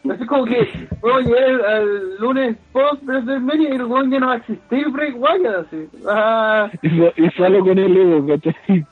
Así 0.09 0.25
como 0.25 0.43
que 0.43 0.59
a 0.59 1.19
llegar 1.21 1.65
al, 1.65 2.17
lunes 2.17 2.57
post 2.73 3.01
WrestleMania 3.03 3.69
y 3.69 3.75
el 3.75 3.85
weón 3.85 4.11
ya 4.11 4.19
no 4.19 4.27
va 4.27 4.33
a 4.33 4.37
existir 4.37 4.89
Bray 4.89 5.11
Wyatt, 5.13 5.65
así. 5.67 5.87
Ah, 6.07 6.69
Y, 6.81 7.29
sale 7.37 7.59
con 7.59 7.77
el 7.77 7.97
ego, 7.97 8.27
¿cachai? 8.27 8.85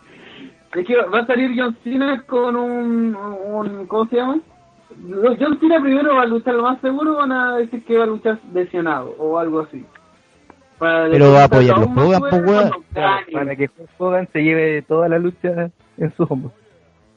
Es 0.76 0.88
que 0.88 0.96
va 0.96 1.20
a 1.20 1.26
salir 1.26 1.52
John 1.56 1.76
Cena 1.84 2.24
con 2.28 2.56
un, 2.56 3.16
un 3.16 3.88
¿cómo 3.88 4.06
se 4.08 4.16
llama? 4.16 4.40
John 5.40 5.60
Cena 5.60 5.82
primero 5.82 6.16
va 6.16 6.24
a 6.24 6.26
luchar, 6.26 6.56
lo 6.56 6.64
más 6.64 6.80
seguro 6.82 7.18
van 7.18 7.32
a 7.32 7.58
decir 7.58 7.84
que 7.86 7.98
va 7.98 8.04
a 8.04 8.08
luchar 8.08 8.40
lesionado 8.54 9.16
o 9.18 9.38
algo 9.38 9.62
así. 9.62 9.86
Para 10.78 11.10
Pero 11.10 11.32
va 11.32 11.44
a 11.44 11.76
aún 11.76 11.94
más 11.94 12.06
Hogan, 12.06 12.22
po, 12.22 12.38
weón. 12.38 12.72
para 13.32 13.56
que 13.56 13.70
Hogan 13.98 14.28
se 14.34 14.44
lleve 14.44 14.82
toda 14.82 15.10
la 15.10 15.20
lucha 15.20 15.70
en 15.98 16.16
sus 16.16 16.30
hombros. 16.32 16.54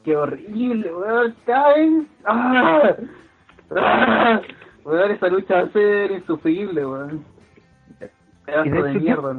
Qué 0.03 0.15
horrible, 0.15 0.93
weón, 0.93 1.35
caen. 1.45 2.07
¡Ah! 2.25 2.93
¡Ah! 3.75 4.41
Weón, 4.83 5.11
esa 5.11 5.27
lucha 5.29 5.55
va 5.55 5.61
a 5.61 5.69
ser 5.69 6.11
insufrible, 6.11 6.85
weón. 6.85 7.25
Pedazo 8.45 8.69
de 8.69 8.83
de 8.83 8.91
hecho, 8.91 8.99
mierda. 8.99 9.35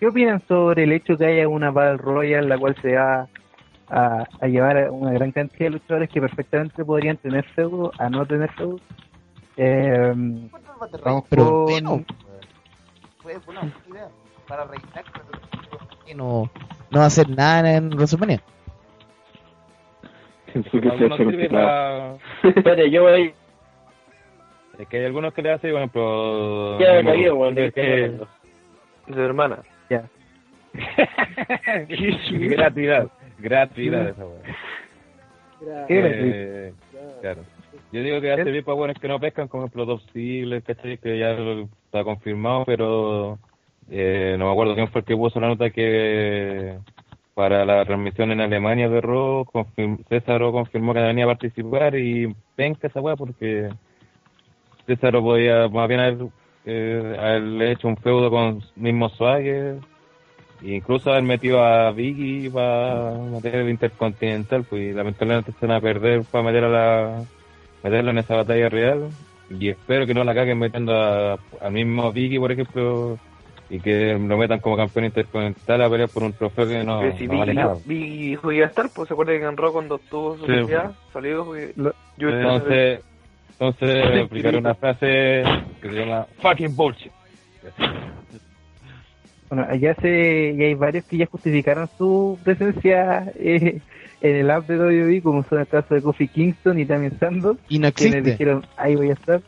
¿Qué 0.00 0.08
opinan 0.08 0.42
sobre 0.48 0.82
el 0.82 0.92
hecho 0.92 1.16
que 1.16 1.26
haya 1.26 1.46
una 1.46 1.70
Battle 1.70 1.98
Royale 1.98 2.42
en 2.42 2.48
la 2.48 2.58
cual 2.58 2.74
se 2.82 2.96
va 2.96 3.28
a, 3.92 4.26
a 4.40 4.46
llevar 4.48 4.78
a 4.78 4.90
una 4.90 5.12
gran 5.12 5.30
cantidad 5.32 5.66
de 5.66 5.70
luchadores 5.70 6.08
que 6.08 6.20
perfectamente 6.20 6.84
podrían 6.84 7.16
tener 7.18 7.44
feudo 7.50 7.92
a 7.98 8.08
no 8.08 8.24
tener 8.26 8.50
feudo? 8.52 8.80
Eh, 9.56 10.12
vamos 11.04 11.24
Pero 11.28 11.44
con... 11.44 11.64
bueno. 11.66 12.04
Fue 13.22 13.36
una 13.46 13.60
buena 13.60 13.74
idea. 13.90 14.08
Para 14.48 14.64
rellenar. 14.64 15.04
que 16.06 16.14
no, 16.14 16.50
no 16.90 17.00
hacer 17.02 17.28
nada 17.28 17.76
en 17.76 17.90
WrestleMania. 17.94 18.42
Para... 21.50 22.14
Espérate, 22.42 22.90
yo 22.90 23.02
voy. 23.02 23.34
Es 24.78 24.88
que 24.88 24.98
hay 24.98 25.04
algunos 25.04 25.32
que 25.34 25.42
le 25.42 25.52
hacen, 25.52 25.70
por 25.70 25.78
ejemplo... 25.80 26.78
Ya, 26.80 26.94
mismo- 26.94 27.10
cagué, 27.10 27.30
weón, 27.32 27.54
¿de 27.54 27.72
que-? 27.72 27.82
De 29.06 29.14
su 29.14 29.20
hermana. 29.20 29.58
Ya. 29.90 30.08
gratuidad, 32.28 33.08
gratuidad 33.42 34.08
esa 34.08 34.26
weá. 34.26 35.86
¿Qué 35.88 36.00
Eh, 36.68 36.72
claro. 37.20 37.42
Yo 37.92 38.02
digo 38.02 38.20
que 38.20 38.32
hace 38.32 38.50
bien 38.50 38.64
para 38.64 38.74
buenos 38.76 38.98
que 38.98 39.08
no 39.08 39.20
pescan, 39.20 39.48
como 39.48 39.64
ejemplo 39.64 39.84
Dos 39.84 40.02
Sigles, 40.12 40.64
¿cachai? 40.64 40.98
Que 40.98 41.18
ya 41.18 41.32
lo- 41.34 41.68
está 41.84 42.04
confirmado, 42.04 42.64
pero 42.64 43.38
eh, 43.90 44.36
no 44.38 44.46
me 44.46 44.52
acuerdo 44.52 44.74
quién 44.74 44.88
fue 44.88 45.00
el 45.00 45.04
que 45.04 45.16
puso 45.16 45.38
la 45.40 45.48
nota 45.48 45.70
que 45.70 46.78
para 47.34 47.64
la 47.64 47.84
transmisión 47.84 48.30
en 48.32 48.40
Alemania 48.40 48.88
de 48.88 49.00
confirm- 49.02 50.04
César 50.08 50.40
confirmó 50.52 50.94
que 50.94 51.00
venía 51.00 51.24
a 51.24 51.28
participar 51.28 51.94
y 51.96 52.34
penca 52.56 52.86
esa 52.88 53.00
weá 53.00 53.16
porque 53.16 53.68
César 54.86 55.12
podía 55.14 55.68
más 55.68 55.88
bien 55.88 56.00
haber, 56.00 56.26
eh, 56.64 57.16
haberle 57.18 57.72
hecho 57.72 57.88
un 57.88 57.96
feudo 57.98 58.30
con 58.30 58.62
mismo 58.76 59.08
Swagger 59.10 59.76
incluso 60.64 61.10
haber 61.10 61.24
metido 61.24 61.62
a 61.64 61.90
Vicky 61.92 62.48
para 62.50 63.12
meter 63.32 63.54
el 63.56 63.70
Intercontinental, 63.70 64.64
pues 64.68 64.94
lamentablemente 64.94 65.52
se 65.58 65.66
van 65.66 65.76
a 65.76 65.80
perder 65.80 66.22
para 66.30 66.44
meter 66.44 66.64
a 66.64 66.68
la 66.68 67.22
meterlo 67.82 68.10
en 68.12 68.18
esa 68.18 68.36
batalla 68.36 68.68
real 68.68 69.08
y 69.50 69.68
espero 69.68 70.06
que 70.06 70.14
no 70.14 70.22
la 70.24 70.34
caguen 70.34 70.58
metiendo 70.58 70.94
a- 70.94 71.38
al 71.60 71.72
mismo 71.72 72.12
Vicky, 72.12 72.38
por 72.38 72.52
ejemplo, 72.52 73.18
y 73.68 73.80
que 73.80 74.12
lo 74.14 74.36
metan 74.38 74.60
como 74.60 74.76
campeón 74.76 75.06
intercontinental 75.06 75.82
a 75.82 75.90
pelear 75.90 76.08
por 76.10 76.22
un 76.22 76.32
trofeo 76.32 76.68
que 76.68 76.84
no, 76.84 77.00
Pero 77.00 77.16
si 77.18 77.26
no 77.26 77.38
vale 77.38 77.52
Biggie 77.52 77.62
nada. 77.64 77.76
Biggie 77.84 78.28
dijo 78.30 78.48
que 78.50 78.54
iba 78.56 78.66
a 78.66 78.68
estar, 78.68 78.88
pues 78.94 79.08
se 79.08 79.14
acuerda 79.14 79.32
que 79.32 79.44
en 79.44 79.56
Raw 79.56 79.72
cuando 79.72 79.98
tuvo 79.98 80.36
su 80.36 80.46
Sí. 80.46 80.52
sociedad, 80.60 80.92
salió 81.12 81.54
yo 82.18 82.28
Entonces, 82.28 83.00
entonces 83.58 84.24
aplicaré 84.24 84.58
una 84.58 84.74
frase 84.74 85.42
que 85.80 85.88
se 85.88 85.94
llama 85.94 86.26
fucking 86.40 86.76
bullshit. 86.76 87.12
Bueno, 89.52 89.66
allá 89.68 89.94
se, 90.00 90.56
ya 90.56 90.64
hay 90.64 90.72
varios 90.72 91.04
que 91.04 91.18
ya 91.18 91.26
justificaron 91.26 91.86
su 91.98 92.38
presencia 92.42 93.30
eh, 93.38 93.82
en 94.22 94.36
el 94.36 94.50
app 94.50 94.66
de 94.66 94.78
WWE, 94.78 95.20
como 95.20 95.44
son 95.44 95.60
el 95.60 95.66
caso 95.66 95.94
de 95.94 96.00
Kofi 96.00 96.26
Kingston 96.26 96.78
y 96.78 96.86
también 96.86 97.18
Sandoz. 97.18 97.58
Y 97.68 97.78
no 97.78 97.92
quienes 97.92 98.24
dijeron, 98.24 98.64
ahí 98.78 98.96
voy 98.96 99.10
a 99.10 99.12
estar. 99.12 99.42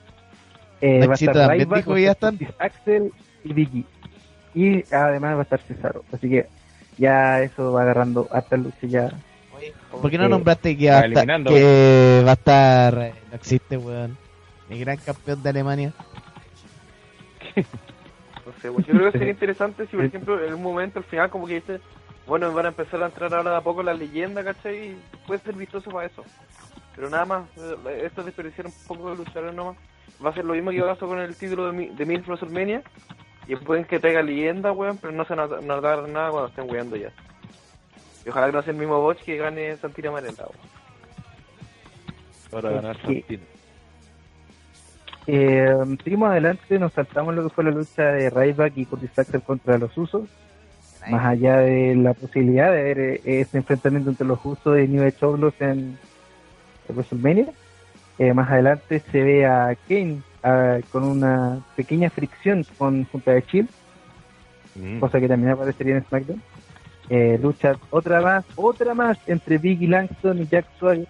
Eh, 0.82 1.06
va 1.06 1.12
a 1.12 1.14
estar 1.14 1.50
Ryback, 1.50 1.76
dijo 1.86 1.96
ya 1.96 2.14
Axel 2.58 3.12
y 3.44 3.52
Vicky. 3.54 3.86
Y 4.54 4.84
además 4.94 5.36
va 5.36 5.40
a 5.40 5.42
estar 5.44 5.60
Cesaro. 5.60 6.04
Así 6.12 6.28
que 6.28 6.48
ya 6.98 7.40
eso 7.40 7.72
va 7.72 7.80
agarrando 7.84 8.28
hasta 8.30 8.58
lucha 8.58 8.86
ya. 8.86 9.10
¿Por 9.90 10.10
qué 10.10 10.18
no 10.18 10.26
Eh, 10.26 10.28
nombraste 10.28 10.76
que, 10.76 10.90
va 10.90 10.98
a 10.98 11.06
estar- 11.06 11.44
que 11.44 12.22
va 12.26 12.30
a 12.30 12.34
estar... 12.34 12.98
eh, 12.98 13.12
No 13.30 13.36
existe, 13.36 13.78
weón. 13.78 14.18
El 14.68 14.80
gran 14.80 14.98
campeón 14.98 15.42
de 15.42 15.48
Alemania. 15.48 15.92
Sé, 18.64 18.72
pues, 18.72 18.86
yo 18.86 18.94
creo 18.94 19.12
que 19.12 19.18
sería 19.18 19.32
interesante 19.34 19.86
si, 19.88 19.94
por 19.94 20.06
ejemplo, 20.06 20.42
en 20.42 20.54
un 20.54 20.62
momento 20.62 20.98
al 20.98 21.04
final, 21.04 21.28
como 21.28 21.46
que 21.46 21.56
dice, 21.56 21.80
bueno, 22.26 22.50
van 22.54 22.64
a 22.64 22.68
empezar 22.70 23.02
a 23.02 23.06
entrar 23.06 23.34
ahora 23.34 23.50
de 23.50 23.56
a 23.58 23.60
poco 23.60 23.82
la 23.82 23.92
leyenda, 23.92 24.42
¿cachai? 24.42 24.92
Y 24.92 24.98
puede 25.26 25.40
ser 25.40 25.54
vistoso 25.54 25.90
para 25.90 26.06
eso. 26.06 26.24
Pero 26.96 27.10
nada 27.10 27.26
más, 27.26 27.44
eh, 27.58 28.04
esto 28.06 28.22
es 28.22 28.24
desperdiciar 28.24 28.66
un 28.68 28.72
poco 28.88 29.10
de 29.10 29.16
luchadores 29.16 29.54
nomás. 29.54 29.76
Va 30.24 30.30
a 30.30 30.32
ser 30.34 30.46
lo 30.46 30.54
mismo 30.54 30.70
que 30.70 30.80
pasó 30.80 31.06
con 31.06 31.18
el 31.18 31.36
título 31.36 31.66
de, 31.66 31.72
Mi- 31.72 31.88
de 31.90 32.06
Milf 32.06 32.26
WrestleMania. 32.26 32.82
Y 33.46 33.54
pueden 33.56 33.84
que 33.84 34.00
traiga 34.00 34.22
leyenda, 34.22 34.72
weón, 34.72 34.96
pero 34.96 35.12
no 35.12 35.26
se 35.26 35.36
nos 35.36 35.50
dar 35.50 36.08
nada 36.08 36.30
cuando 36.30 36.48
estén 36.48 36.70
weando 36.70 36.96
ya. 36.96 37.12
Y 38.24 38.30
ojalá 38.30 38.46
que 38.46 38.52
no 38.52 38.62
sea 38.62 38.72
el 38.72 38.78
mismo 38.78 38.98
Botch 39.02 39.22
que 39.24 39.36
gane 39.36 39.76
Santina 39.76 40.10
Marella, 40.10 40.44
weón. 40.44 40.74
Para 42.50 42.70
ganar 42.70 42.96
Sí. 43.06 43.22
Eh, 45.26 45.74
seguimos 46.02 46.30
adelante, 46.30 46.78
nos 46.78 46.92
saltamos 46.92 47.34
lo 47.34 47.44
que 47.44 47.54
fue 47.54 47.64
la 47.64 47.70
lucha 47.70 48.02
de 48.02 48.30
Ryback 48.30 48.76
y 48.76 48.86
Curtis 48.86 49.18
Axel 49.18 49.42
contra 49.42 49.78
los 49.78 49.96
Usos. 49.96 50.28
Más 51.10 51.26
allá 51.26 51.58
de 51.58 51.94
la 51.96 52.14
posibilidad 52.14 52.72
de 52.72 52.82
ver 52.82 52.98
eh, 52.98 53.20
este 53.24 53.58
enfrentamiento 53.58 54.10
entre 54.10 54.26
los 54.26 54.42
Usos 54.42 54.78
y 54.78 54.88
New 54.88 55.06
Age 55.06 55.54
en, 55.60 55.98
en 56.88 56.94
WrestleMania. 56.94 57.52
Eh, 58.18 58.32
más 58.32 58.50
adelante 58.50 59.02
se 59.10 59.22
ve 59.22 59.44
a 59.44 59.76
Kane 59.88 60.22
ah, 60.42 60.78
con 60.90 61.04
una 61.04 61.60
pequeña 61.76 62.10
fricción 62.10 62.64
con 62.78 63.04
junto 63.06 63.30
a 63.30 63.40
Chill, 63.42 63.68
cosa 65.00 65.20
que 65.20 65.28
también 65.28 65.52
aparecería 65.52 65.96
en 65.96 66.04
SmackDown. 66.04 66.42
Eh, 67.10 67.38
lucha 67.42 67.74
otra 67.90 68.20
más, 68.22 68.44
otra 68.56 68.94
más 68.94 69.18
entre 69.26 69.58
Biggie 69.58 69.88
Langston 69.88 70.40
y 70.40 70.46
Jack 70.46 70.66
Swagger. 70.78 71.08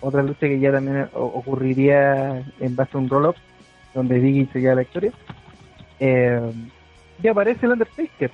Otra 0.00 0.22
lucha 0.22 0.46
que 0.46 0.60
ya 0.60 0.70
también 0.72 1.08
o- 1.14 1.24
ocurriría 1.24 2.42
en 2.60 2.76
base 2.76 2.90
a 2.94 2.98
un 3.00 3.08
roll-up, 3.08 3.34
donde 3.94 4.18
Biggie 4.18 4.48
se 4.52 4.60
lleva 4.60 4.74
la 4.76 4.80
victoria. 4.80 5.12
Eh, 6.00 6.52
y 7.22 7.28
aparece 7.28 7.66
el 7.66 7.72
Undertaker. 7.72 8.30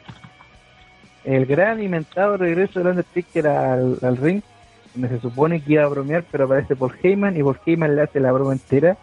El 1.24 1.46
gran 1.46 1.82
inventado 1.82 2.36
regreso 2.36 2.78
del 2.80 2.88
Undertaker 2.88 3.46
al, 3.46 3.98
al 4.02 4.16
ring, 4.18 4.42
donde 4.94 5.08
se 5.08 5.20
supone 5.20 5.60
que 5.62 5.72
iba 5.72 5.84
a 5.84 5.88
bromear, 5.88 6.24
pero 6.30 6.44
aparece 6.44 6.76
Paul 6.76 6.92
Heyman 7.02 7.36
y 7.36 7.42
Paul 7.42 7.58
Heyman 7.64 7.96
le 7.96 8.02
hace 8.02 8.20
la 8.20 8.30
broma 8.32 8.52
entera, 8.52 8.98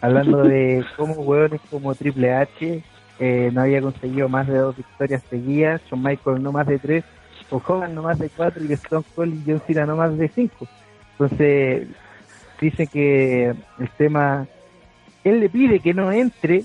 hablando 0.00 0.42
de 0.42 0.84
cómo 0.96 1.14
hueones 1.14 1.60
como 1.70 1.94
Triple 1.94 2.32
H 2.34 2.82
eh, 3.20 3.50
no 3.52 3.60
había 3.60 3.80
conseguido 3.80 4.28
más 4.28 4.48
de 4.48 4.56
dos 4.58 4.76
victorias 4.76 5.22
seguidas, 5.30 5.80
Shawn 5.88 6.02
Michaels 6.02 6.40
no 6.40 6.50
más 6.50 6.66
de 6.66 6.78
tres, 6.80 7.04
Hulk 7.50 7.70
Hogan 7.70 7.94
no 7.94 8.02
más 8.02 8.18
de 8.18 8.28
cuatro 8.30 8.64
y 8.64 8.72
Stone 8.72 9.04
Cold 9.14 9.34
y 9.34 9.50
John 9.50 9.62
Cena 9.66 9.86
no 9.86 9.94
más 9.96 10.16
de 10.18 10.28
cinco. 10.34 10.66
Entonces, 11.20 11.86
dice 12.60 12.86
que 12.86 13.48
el 13.78 13.90
tema, 13.98 14.46
él 15.22 15.40
le 15.40 15.50
pide 15.50 15.80
que 15.80 15.92
no 15.92 16.10
entre 16.10 16.62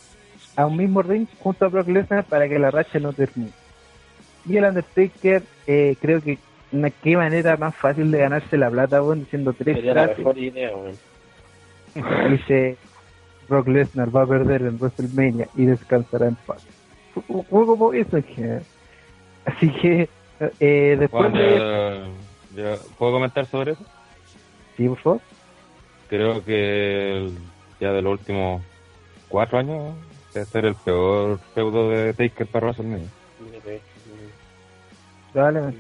a 0.56 0.66
un 0.66 0.78
mismo 0.78 1.02
ring 1.02 1.28
junto 1.40 1.66
a 1.66 1.68
Brock 1.68 1.90
Lesnar 1.90 2.24
para 2.24 2.48
que 2.48 2.58
la 2.58 2.72
racha 2.72 3.00
no 3.00 3.12
termine. 3.12 3.52
Y 4.48 4.56
el 4.56 4.64
Undertaker, 4.64 5.44
eh, 5.68 5.98
creo 6.00 6.22
que 6.22 6.38
una 6.72 6.90
qué 6.90 7.18
manera 7.18 7.58
más 7.58 7.76
fácil 7.76 8.12
de 8.12 8.20
ganarse 8.20 8.58
la 8.58 8.70
plata, 8.70 9.04
weón, 9.04 9.22
diciendo 9.22 9.52
tres 9.54 9.76
Sería 9.76 9.94
la 9.94 10.02
frases. 10.04 10.18
mejor 10.20 10.38
idea. 10.38 10.72
Dice 12.30 12.78
Brock 13.50 13.68
Lesnar 13.68 14.16
va 14.16 14.24
a 14.24 14.28
perder 14.28 14.62
en 14.64 14.78
WrestleMania 14.80 15.48
y 15.56 15.66
descansará 15.66 16.28
en 16.28 16.36
paz. 16.36 16.66
Fue 17.14 17.24
fue 17.44 17.66
como 17.66 17.92
eso 17.94 18.18
en 18.18 18.24
general. 18.24 18.64
Así 19.46 19.70
que 19.70 20.10
eh, 20.60 20.96
después 21.00 21.32
de... 21.34 22.06
yo- 22.56 22.78
¿Puedo 22.98 23.12
comentar 23.14 23.46
sobre 23.48 23.74
eso? 23.74 23.84
Sí, 24.78 24.88
por 24.88 24.98
favor. 25.00 25.22
Creo 26.10 26.44
que 26.44 27.18
el- 27.18 27.38
ya 27.80 27.92
de 27.92 28.02
los 28.02 28.14
últimos 28.20 28.62
cuatro 29.30 29.58
años 29.60 29.96
debe 30.34 30.46
ser 30.46 30.66
el 30.66 30.76
peor 30.76 31.40
feudo 31.54 31.90
de 31.90 32.14
Taker 32.14 32.48
para 32.48 32.68
WrestleMania. 32.68 33.08
Probablemente. 35.34 35.80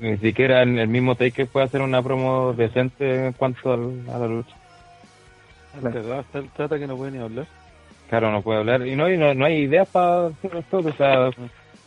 Ni 0.00 0.16
siquiera 0.18 0.62
el 0.62 0.78
el 0.78 0.88
mismo 0.88 1.14
Taker 1.14 1.46
puede 1.46 1.66
hacer 1.66 1.80
una 1.80 2.02
promo 2.02 2.52
decente 2.52 3.26
en 3.26 3.32
cuanto 3.32 3.72
al- 3.72 4.02
a 4.10 4.18
la 4.18 4.26
lucha. 4.26 4.56
Está 5.76 6.38
el 6.38 6.48
trata 6.50 6.78
que 6.78 6.86
no 6.86 6.96
puede 6.96 7.12
ni 7.12 7.18
hablar. 7.18 7.46
Claro, 8.08 8.30
no 8.30 8.42
puede 8.42 8.60
hablar. 8.60 8.86
Y 8.86 8.96
no, 8.96 9.10
y 9.10 9.16
no, 9.16 9.34
no 9.34 9.44
hay 9.44 9.62
ideas 9.62 9.88
para 9.88 10.26
hacer 10.26 10.62
feudo. 10.64 10.90
O 10.90 10.92
sea, 10.92 11.30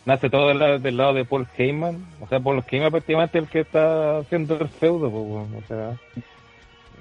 nace 0.08 0.30
todo 0.30 0.48
del 0.48 0.58
lado, 0.58 0.78
del 0.78 0.96
lado 0.96 1.12
de 1.12 1.26
Paul 1.26 1.46
Heyman. 1.56 2.02
O 2.20 2.26
sea, 2.26 2.40
Paul 2.40 2.64
Heyman 2.66 2.90
prácticamente 2.90 3.38
es 3.38 3.44
el 3.44 3.50
que 3.50 3.60
está 3.60 4.18
haciendo 4.18 4.58
el 4.58 4.68
feudo. 4.68 5.10
po, 5.10 5.20
weón. 5.20 5.54
o 5.54 5.62
sea, 5.68 5.96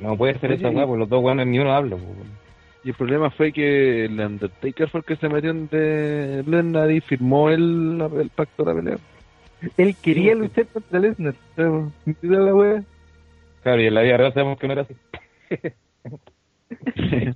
no 0.02 0.18
puede 0.18 0.38
ser 0.40 0.52
esa 0.52 0.70
weá, 0.70 0.86
pues 0.86 1.00
los 1.00 1.10
dos 1.10 1.24
weones 1.24 1.48
ni 1.48 1.58
uno 1.58 1.74
habla. 1.74 1.96
po, 1.96 2.04
weón. 2.04 2.48
Y 2.84 2.90
el 2.90 2.96
problema 2.96 3.30
fue 3.30 3.54
que 3.54 4.06
el 4.06 4.20
Undertaker 4.20 4.90
fue 4.90 5.00
el 5.00 5.06
que 5.06 5.16
se 5.16 5.30
metió 5.30 5.52
entre 5.52 6.44
Lesnar 6.44 6.92
y 6.92 7.00
firmó 7.00 7.50
el, 7.50 8.06
el 8.20 8.30
pacto 8.30 8.64
de 8.64 8.74
la 8.74 8.80
pelea. 8.80 8.98
Él 9.78 9.96
quería 10.02 10.36
luchar 10.36 10.68
contra 10.68 11.00
Lesnar. 11.00 11.34
la 11.56 12.56
wea. 12.56 12.84
Claro, 13.64 13.82
y 13.82 13.88
en 13.88 13.94
la 13.94 14.02
vida 14.02 14.18
real 14.18 14.34
sabemos 14.34 14.60
que 14.60 14.68
no 14.68 14.74
era 14.74 14.82
así. 14.84 14.96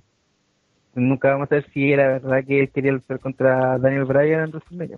Nunca 0.95 1.31
vamos 1.31 1.49
a 1.49 1.55
ver 1.55 1.65
si 1.73 1.91
era 1.91 2.19
verdad 2.19 2.43
que 2.45 2.59
él 2.59 2.69
quería 2.69 2.91
luchar 2.91 3.19
contra 3.19 3.77
Daniel 3.77 4.03
Bryan 4.03 4.43
en 4.43 4.49
WrestleMania. 4.51 4.97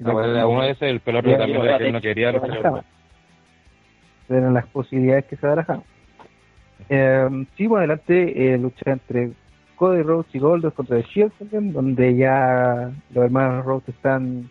No, 0.00 0.12
pues, 0.12 0.28
era 0.28 0.46
uno 0.46 0.62
esos, 0.64 0.82
el 0.82 1.00
pelotero 1.00 1.38
también 1.38 1.60
que 1.60 1.68
él 1.68 1.78
ya, 1.78 1.92
no 1.92 2.00
quería 2.00 2.32
luchar. 2.32 2.62
ya. 2.62 2.84
Eran 4.36 4.54
las 4.54 4.66
posibilidades 4.66 5.26
que 5.26 5.36
se 5.36 5.46
barajaban. 5.46 5.82
Eh, 6.88 7.46
sigo 7.56 7.76
adelante, 7.76 8.54
eh, 8.54 8.58
lucha 8.58 8.92
entre 8.92 9.32
Cody 9.76 10.02
Rhodes 10.02 10.34
y 10.34 10.38
Goldust 10.38 10.76
contra 10.76 10.96
The 10.96 11.02
Shield 11.04 11.32
también, 11.38 11.72
donde 11.72 12.16
ya 12.16 12.90
los 13.14 13.24
hermanos 13.24 13.64
Rhodes 13.64 13.88
están 13.88 14.48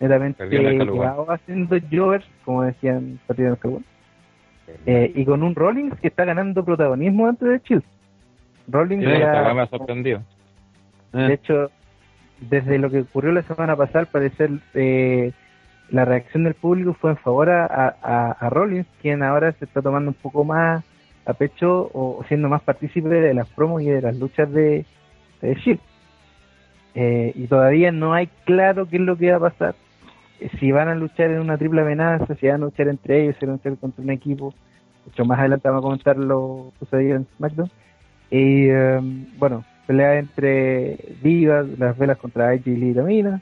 netamente 0.00 0.48
llevados 0.48 1.28
haciendo 1.28 1.76
jovers, 1.90 2.24
como 2.44 2.62
decían 2.62 3.18
perdiendo 3.26 3.54
el 3.54 3.60
calor. 3.60 3.82
Eh, 4.86 5.12
y 5.14 5.24
con 5.24 5.42
un 5.42 5.54
Rollins 5.54 5.98
que 6.00 6.08
está 6.08 6.24
ganando 6.24 6.64
protagonismo 6.64 7.26
antes 7.26 7.48
de 7.48 7.60
Shield. 7.64 7.84
Rollins 8.68 9.04
Sí, 9.04 9.10
me 9.10 9.62
ha 9.62 9.66
sorprendido. 9.66 10.22
de 11.12 11.34
hecho, 11.34 11.70
desde 12.40 12.78
lo 12.78 12.90
que 12.90 13.00
ocurrió 13.00 13.32
la 13.32 13.42
semana 13.42 13.76
pasada, 13.76 14.00
al 14.00 14.06
parecer 14.06 14.50
eh, 14.74 15.32
la 15.90 16.04
reacción 16.04 16.44
del 16.44 16.54
público 16.54 16.94
fue 16.94 17.10
en 17.10 17.16
favor 17.16 17.50
a, 17.50 17.66
a, 17.66 18.30
a 18.32 18.50
Rollins, 18.50 18.86
quien 19.00 19.22
ahora 19.22 19.52
se 19.52 19.64
está 19.64 19.82
tomando 19.82 20.10
un 20.10 20.14
poco 20.14 20.44
más 20.44 20.84
a 21.24 21.34
pecho 21.34 21.90
o 21.92 22.24
siendo 22.26 22.48
más 22.48 22.62
partícipe 22.62 23.08
de 23.08 23.34
las 23.34 23.48
promos 23.50 23.82
y 23.82 23.86
de 23.86 24.00
las 24.00 24.16
luchas 24.16 24.50
de, 24.50 24.86
de 25.42 25.54
Shield. 25.54 25.80
Eh, 26.94 27.32
y 27.34 27.46
todavía 27.46 27.92
no 27.92 28.14
hay 28.14 28.28
claro 28.44 28.86
qué 28.86 28.96
es 28.96 29.02
lo 29.02 29.16
que 29.16 29.30
va 29.30 29.36
a 29.36 29.50
pasar. 29.50 29.74
Eh, 30.40 30.48
si 30.58 30.72
van 30.72 30.88
a 30.88 30.94
luchar 30.94 31.30
en 31.30 31.40
una 31.40 31.58
triple 31.58 31.82
amenaza, 31.82 32.34
si 32.34 32.46
van 32.46 32.62
a 32.62 32.66
luchar 32.66 32.88
entre 32.88 33.22
ellos, 33.22 33.36
si 33.38 33.46
van 33.46 33.54
a 33.54 33.56
luchar 33.58 33.76
contra 33.76 34.02
un 34.02 34.10
equipo. 34.10 34.54
Mucho 35.04 35.24
más 35.24 35.38
adelante 35.38 35.68
vamos 35.68 35.82
a 35.82 35.86
comentar 35.86 36.16
lo 36.16 36.72
sucedido 36.78 37.16
en 37.16 37.26
SmackDown. 37.36 37.70
Y 38.30 38.68
eh, 38.68 38.98
bueno, 39.38 39.64
pelea 39.88 40.18
entre 40.18 40.98
Divas, 41.22 41.66
las 41.78 41.96
velas 41.96 42.18
contra 42.18 42.50
AJ 42.50 42.66
y 42.66 42.92
Tamina, 42.92 43.40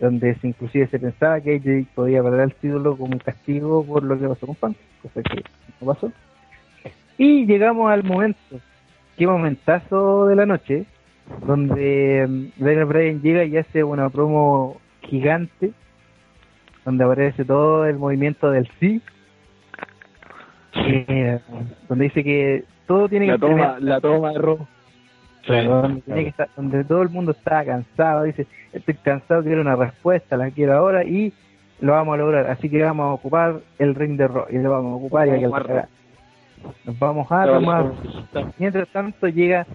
donde 0.00 0.34
se, 0.36 0.48
inclusive 0.48 0.86
se 0.86 0.98
pensaba 0.98 1.42
que 1.42 1.56
AJ 1.56 1.94
podía 1.94 2.22
perder 2.22 2.40
el 2.40 2.54
título 2.54 2.96
como 2.96 3.12
un 3.12 3.18
castigo 3.18 3.84
por 3.84 4.02
lo 4.02 4.18
que 4.18 4.26
pasó 4.26 4.46
con 4.46 4.56
Punk, 4.56 4.76
cosa 5.02 5.22
que 5.22 5.44
no 5.80 5.92
pasó. 5.92 6.10
Y 7.18 7.44
llegamos 7.44 7.92
al 7.92 8.02
momento, 8.02 8.38
qué 9.18 9.26
momentazo 9.26 10.26
de 10.26 10.36
la 10.36 10.46
noche, 10.46 10.86
donde 11.46 12.26
mm, 12.26 12.64
Daniel 12.64 12.86
Bryan 12.86 13.20
llega 13.20 13.44
y 13.44 13.58
hace 13.58 13.84
una 13.84 14.08
promo 14.08 14.80
gigante, 15.02 15.72
donde 16.86 17.04
aparece 17.04 17.44
todo 17.44 17.84
el 17.84 17.98
movimiento 17.98 18.50
del 18.50 18.70
sí, 18.80 19.02
eh, 20.76 21.40
donde 21.90 22.04
dice 22.04 22.24
que 22.24 22.64
todo 22.86 23.06
tiene 23.06 23.26
La 23.26 23.34
que 23.34 23.38
toma, 23.38 23.76
la 23.80 24.00
toma 24.00 24.32
de 24.32 24.38
Raw. 24.38 24.66
Claro, 25.46 25.82
donde, 25.82 26.00
tiene 26.02 26.22
que 26.24 26.30
estar- 26.30 26.48
donde 26.56 26.84
todo 26.84 27.02
el 27.02 27.08
mundo 27.10 27.32
está 27.32 27.64
cansado, 27.64 28.24
dice, 28.24 28.46
estoy 28.72 28.94
cansado, 28.94 29.42
quiero 29.42 29.60
una 29.60 29.76
respuesta, 29.76 30.36
la 30.36 30.50
quiero 30.50 30.74
ahora 30.76 31.04
y 31.04 31.32
lo 31.80 31.92
vamos 31.92 32.14
a 32.14 32.18
lograr, 32.18 32.46
así 32.50 32.68
que 32.70 32.82
vamos 32.82 33.04
a 33.04 33.12
ocupar 33.12 33.56
el 33.78 33.94
ring 33.94 34.16
de 34.16 34.28
Raw 34.28 34.46
y 34.50 34.58
lo 34.58 34.70
vamos 34.70 34.92
a 34.92 34.96
ocupar 34.96 35.28
y 35.28 35.32
que 35.40 35.46
Vamos 35.46 35.60
a 35.60 35.66
cagar. 35.66 35.88
Nos 36.86 36.98
vamos 36.98 37.26
a 37.30 37.46
tomar. 37.46 37.92
Mientras 38.58 38.88
tanto 38.88 39.28
llega 39.28 39.66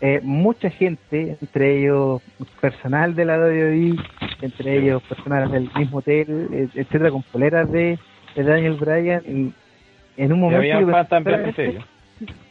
eh, 0.00 0.20
mucha 0.22 0.70
gente, 0.70 1.36
entre 1.42 1.80
ellos 1.80 2.22
personal 2.60 3.14
de 3.14 3.24
la 3.24 3.36
WWE, 3.38 3.96
entre 4.40 4.78
ellos 4.78 5.02
personal 5.02 5.50
del 5.50 5.68
mismo 5.76 5.98
hotel, 5.98 6.48
eh, 6.52 6.68
etcétera, 6.74 7.10
con 7.10 7.22
poleras 7.24 7.70
de, 7.70 7.98
de 8.34 8.42
Daniel 8.44 8.74
Bryan 8.74 9.22
y 9.26 9.52
en 10.16 10.32
un 10.32 10.38
Y 10.38 10.40
momento 10.40 10.58
habían 10.58 10.80
yo 10.80 10.86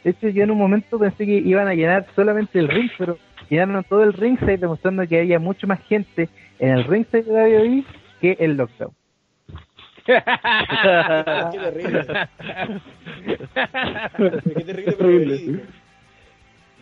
de 0.04 0.10
hecho, 0.10 0.28
yo 0.28 0.44
en 0.44 0.50
un 0.50 0.58
momento 0.58 0.98
pensé 0.98 1.26
que 1.26 1.38
iban 1.38 1.68
a 1.68 1.74
llenar 1.74 2.06
solamente 2.14 2.58
el 2.58 2.68
ring, 2.68 2.90
pero 2.96 3.18
llenaron 3.48 3.84
todo 3.84 4.02
el 4.02 4.12
ringside 4.12 4.58
demostrando 4.58 5.06
que 5.06 5.20
había 5.20 5.38
mucho 5.38 5.66
más 5.66 5.80
gente 5.86 6.28
en 6.58 6.70
el 6.70 6.84
ringside 6.84 7.24
de 7.24 7.32
WWE 7.32 7.84
que 8.20 8.36
el 8.40 8.56
lockdown. 8.56 8.92
Qué 10.08 11.58
terrible. 11.58 12.06
Qué 14.46 14.64
terrible, 14.64 15.60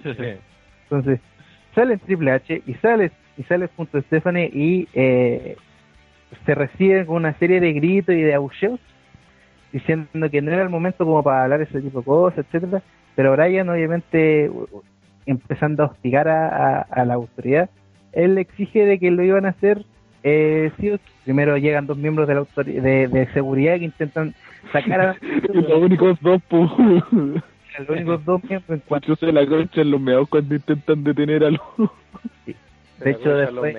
pero. 0.02 0.38
Entonces, 0.84 1.20
sale 1.74 1.98
Triple 1.98 2.30
H 2.30 2.62
y 2.66 2.74
sale 2.74 3.10
y 3.36 3.42
sale 3.44 3.68
junto 3.76 3.98
a 3.98 4.02
Stephanie 4.02 4.50
y 4.52 4.88
eh, 4.94 5.56
se 6.44 6.54
reciben 6.54 7.06
con 7.06 7.16
una 7.16 7.34
serie 7.38 7.60
de 7.60 7.72
gritos 7.72 8.14
y 8.14 8.22
de 8.22 8.34
aullidos 8.34 8.80
diciendo 9.78 10.30
que 10.30 10.40
no 10.42 10.50
era 10.52 10.62
el 10.62 10.68
momento 10.70 11.04
como 11.04 11.22
para 11.22 11.44
hablar 11.44 11.60
ese 11.62 11.80
tipo 11.80 11.98
de 12.00 12.04
cosas, 12.04 12.38
etcétera 12.46 12.82
pero 13.14 13.32
Brian 13.32 13.68
obviamente 13.68 14.50
empezando 15.26 15.82
a 15.82 15.86
hostigar 15.86 16.28
a, 16.28 16.48
a- 16.48 16.80
a 16.82 17.04
la 17.04 17.14
autoridad 17.14 17.68
él 18.12 18.38
exige 18.38 18.84
de 18.86 18.98
que 18.98 19.10
lo 19.10 19.22
iban 19.22 19.44
a 19.46 19.50
hacer 19.50 19.84
eh, 20.22 20.70
sí 20.80 20.92
primero 21.24 21.56
llegan 21.56 21.86
dos 21.86 21.96
miembros 21.98 22.26
de 22.28 22.34
la 22.34 22.46
de, 22.64 23.08
de 23.08 23.26
seguridad 23.32 23.78
que 23.78 23.84
intentan 23.84 24.34
sacar 24.72 25.00
a 25.00 25.16
los 25.52 25.82
únicos 25.82 26.18
dos, 26.20 26.40
los 26.50 27.88
únicos 27.88 28.24
dos 28.24 28.42
miembros 28.44 28.70
en 28.70 28.82
cuanto 28.88 29.14
sé 29.16 29.30
la 29.32 29.46
concha 29.46 29.80
en 29.82 29.90
los 29.90 30.00
meados 30.00 30.28
cuando 30.28 30.54
intentan 30.54 31.04
detener 31.04 31.44
a 31.44 31.50
los. 31.50 31.60
de 32.46 33.10
hecho 33.10 33.30
después 33.36 33.74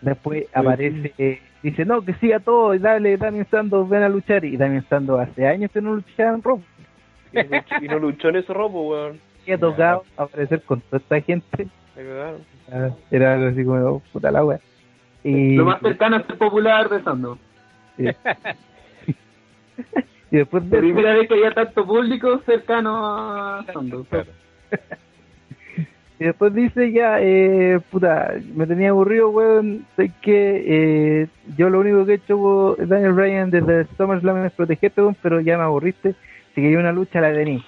Después 0.00 0.46
aparece, 0.54 1.12
eh, 1.18 1.40
dice, 1.62 1.84
no, 1.84 2.02
que 2.02 2.14
siga 2.14 2.40
todo, 2.40 2.74
y 2.74 2.78
dale, 2.78 3.16
Damien 3.16 3.46
Sandow, 3.50 3.86
ven 3.86 4.02
a 4.02 4.08
luchar. 4.08 4.44
Y 4.44 4.56
Damien 4.56 4.84
Sandow 4.88 5.18
hace 5.18 5.46
años 5.46 5.70
que 5.70 5.80
no 5.80 5.94
luchaba 5.94 6.34
en 6.34 6.42
Raw. 6.42 6.60
Y 7.80 7.88
no 7.88 7.98
luchó 7.98 8.28
en 8.28 8.36
ese 8.36 8.52
robo, 8.52 8.88
weón. 8.88 9.20
Y 9.46 9.52
ha 9.52 9.58
tocado 9.58 10.04
aparecer 10.18 10.62
con 10.62 10.80
toda 10.82 10.98
esta 10.98 11.20
gente. 11.22 11.66
Ah, 12.70 12.90
Era 13.10 13.34
algo 13.34 13.48
así 13.48 13.64
como, 13.64 13.78
oh, 13.86 14.02
puta 14.12 14.30
la 14.30 14.44
wea. 14.44 14.60
Y, 15.24 15.56
Lo 15.56 15.64
más 15.64 15.80
cercano 15.80 16.16
a 16.16 16.26
ser 16.26 16.36
popular 16.36 16.88
de 16.88 17.02
Sando. 17.02 17.38
sí. 17.96 18.04
y 20.30 20.36
después 20.36 20.62
La 20.64 20.70
de 20.70 20.78
primera 20.78 21.14
vez 21.14 21.26
que 21.26 21.34
había 21.34 21.52
tanto 21.52 21.86
público 21.86 22.38
cercano 22.44 22.96
a 23.06 23.64
Sando. 23.72 24.06
Y 26.20 26.24
después 26.24 26.52
dice 26.54 26.92
ya, 26.92 27.16
eh, 27.20 27.80
puta, 27.90 28.34
me 28.54 28.66
tenía 28.66 28.90
aburrido, 28.90 29.30
weón, 29.30 29.86
sé 29.96 30.12
que 30.20 30.64
eh, 31.22 31.26
yo 31.56 31.70
lo 31.70 31.80
único 31.80 32.04
que 32.04 32.12
he 32.12 32.14
hecho 32.16 32.36
weón, 32.36 32.88
Daniel 32.88 33.12
Bryan 33.14 33.50
desde 33.50 33.86
SummerSlam 33.96 34.44
es 34.44 34.52
protegerte, 34.52 35.00
weón, 35.00 35.16
pero 35.22 35.40
ya 35.40 35.56
me 35.56 35.64
aburriste, 35.64 36.14
si 36.54 36.60
quería 36.60 36.78
una 36.78 36.92
lucha 36.92 37.22
la 37.22 37.32
tení. 37.32 37.64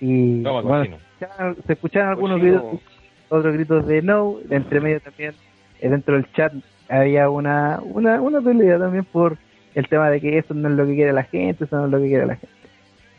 Y 0.00 0.42
Toma, 0.42 0.62
bueno, 0.62 0.84
se 1.18 1.26
escuchaban- 1.26 1.56
se 1.66 1.72
escuchaban 1.74 2.08
algunos 2.10 2.38
Cochino. 2.40 2.62
gritos, 2.70 2.80
otros 3.28 3.54
gritos 3.54 3.86
de 3.86 4.00
no, 4.02 4.36
entre 4.48 4.80
medio 4.80 5.00
también, 5.00 5.34
eh, 5.80 5.88
dentro 5.90 6.14
del 6.14 6.32
chat 6.32 6.54
había 6.88 7.28
una, 7.28 7.80
una, 7.84 8.18
una 8.22 8.40
pelea 8.40 8.78
también 8.78 9.04
por 9.04 9.36
el 9.74 9.86
tema 9.88 10.08
de 10.08 10.22
que 10.22 10.38
eso 10.38 10.54
no 10.54 10.70
es 10.70 10.74
lo 10.74 10.86
que 10.86 10.94
quiere 10.94 11.12
la 11.12 11.24
gente, 11.24 11.64
eso 11.64 11.76
no 11.76 11.84
es 11.84 11.90
lo 11.90 11.98
que 11.98 12.06
quiere 12.08 12.24
la 12.26 12.36
gente. 12.36 12.56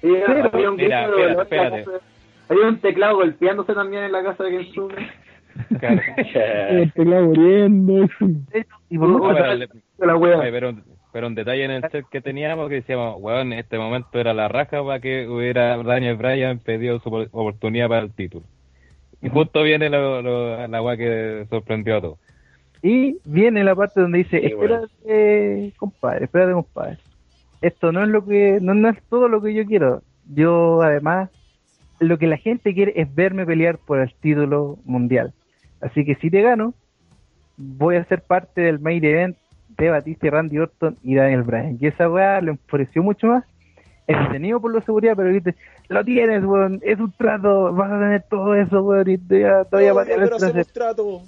Y 0.02 0.08
Pero- 0.26 0.50
había 0.52 0.72
un 0.72 0.76
Mira, 0.78 1.08
grito 1.08 1.42
espérate. 1.44 1.86
Había 2.50 2.68
un 2.68 2.80
teclado 2.82 3.16
golpeándose 3.16 3.74
también 3.74 4.04
en 4.04 4.12
la 4.12 4.24
casa 4.24 4.44
de 4.44 4.52
Kensuke. 4.52 4.96
Claro. 5.80 6.02
El 6.70 6.92
teclado 6.94 7.26
muriendo. 7.28 8.08
Y 8.90 8.98
por 8.98 9.38
el- 9.38 9.70
la 10.00 10.16
wea. 10.16 10.40
pero, 10.52 10.74
pero 11.12 11.28
un 11.28 11.36
detalle 11.36 11.66
en 11.66 11.72
el 11.72 11.82
set 11.92 12.06
que 12.10 12.22
teníamos 12.22 12.70
que 12.70 12.76
decíamos, 12.76 13.18
weón, 13.20 13.52
en 13.54 13.60
este 13.60 13.78
momento 13.78 14.20
era 14.20 14.34
la 14.34 14.48
raja 14.48 14.84
para 14.84 15.00
que 15.00 15.28
hubiera 15.28 15.78
Daniel 15.84 16.16
Bryan 16.16 16.60
pedido 16.60 17.00
su 17.00 17.10
op- 17.10 17.28
oportunidad 17.32 17.90
para 17.90 18.02
el 18.02 18.12
título. 18.14 18.46
Y 19.22 19.28
justo 19.30 19.62
viene 19.64 19.90
lo, 19.90 20.22
lo- 20.22 20.68
la 20.68 20.82
weá 20.82 20.96
que 20.98 21.46
sorprendió 21.50 21.98
a 21.98 22.02
todos. 22.02 22.20
Y 22.82 23.18
viene 23.26 23.64
la 23.66 23.76
parte 23.76 24.00
donde 24.00 24.20
dice, 24.20 24.40
Sí, 24.40 24.54
bueno. 24.54 24.86
espérate, 24.86 25.74
compadre, 25.78 26.24
espérate, 26.26 26.54
compadre. 26.54 26.98
Esto 27.62 27.92
no 27.92 28.04
es 28.04 28.08
lo 28.10 28.26
que, 28.26 28.60
no, 28.62 28.74
no 28.74 28.88
es 28.88 28.98
todo 29.10 29.28
lo 29.28 29.42
que 29.42 29.54
yo 29.54 29.66
quiero. 29.66 30.02
Yo, 30.34 30.82
además, 30.82 31.30
lo 32.00 32.18
que 32.18 32.28
la 32.28 32.38
gente 32.38 32.74
quiere 32.74 32.94
es 32.96 33.14
verme 33.14 33.46
pelear 33.46 33.78
por 33.78 34.00
el 34.00 34.14
título 34.22 34.78
mundial. 34.86 35.34
Así 35.82 36.06
que 36.06 36.16
si 36.16 36.30
te 36.30 36.42
gano, 36.42 36.74
voy 37.58 37.96
a 37.96 38.06
ser 38.06 38.22
parte 38.22 38.62
del 38.62 38.80
main 38.80 39.04
event 39.04 39.38
de 39.78 39.90
Batista, 39.90 40.30
Randy 40.30 40.58
Orton 40.60 40.98
y 41.04 41.16
Daniel 41.16 41.44
Bryan. 41.44 41.78
Y 41.80 41.88
esa 41.88 42.10
weá 42.10 42.42
lo 42.42 42.52
enfureció 42.52 43.04
mucho 43.04 43.28
más. 43.28 43.44
Es 44.08 44.18
detenido 44.20 44.60
por 44.60 44.74
la 44.74 44.82
seguridad, 44.82 45.14
pero 45.16 45.30
dice, 45.30 45.56
lo 45.88 46.04
tienes, 46.04 46.44
weón, 46.44 46.80
es 46.84 47.00
un 47.00 47.12
trato, 47.12 47.72
vas 47.74 47.92
a 47.92 48.00
tener 48.00 48.24
todo 48.30 48.56
eso, 48.56 48.82
weón, 48.82 49.10
y 49.10 49.18
te 49.20 49.44
voy 49.44 49.86
a, 49.86 49.94
patear 49.94 50.20
el 50.20 50.26
pero 50.26 50.36
hacemos 50.36 50.40
trasero". 50.40 50.66
trato. 50.74 51.22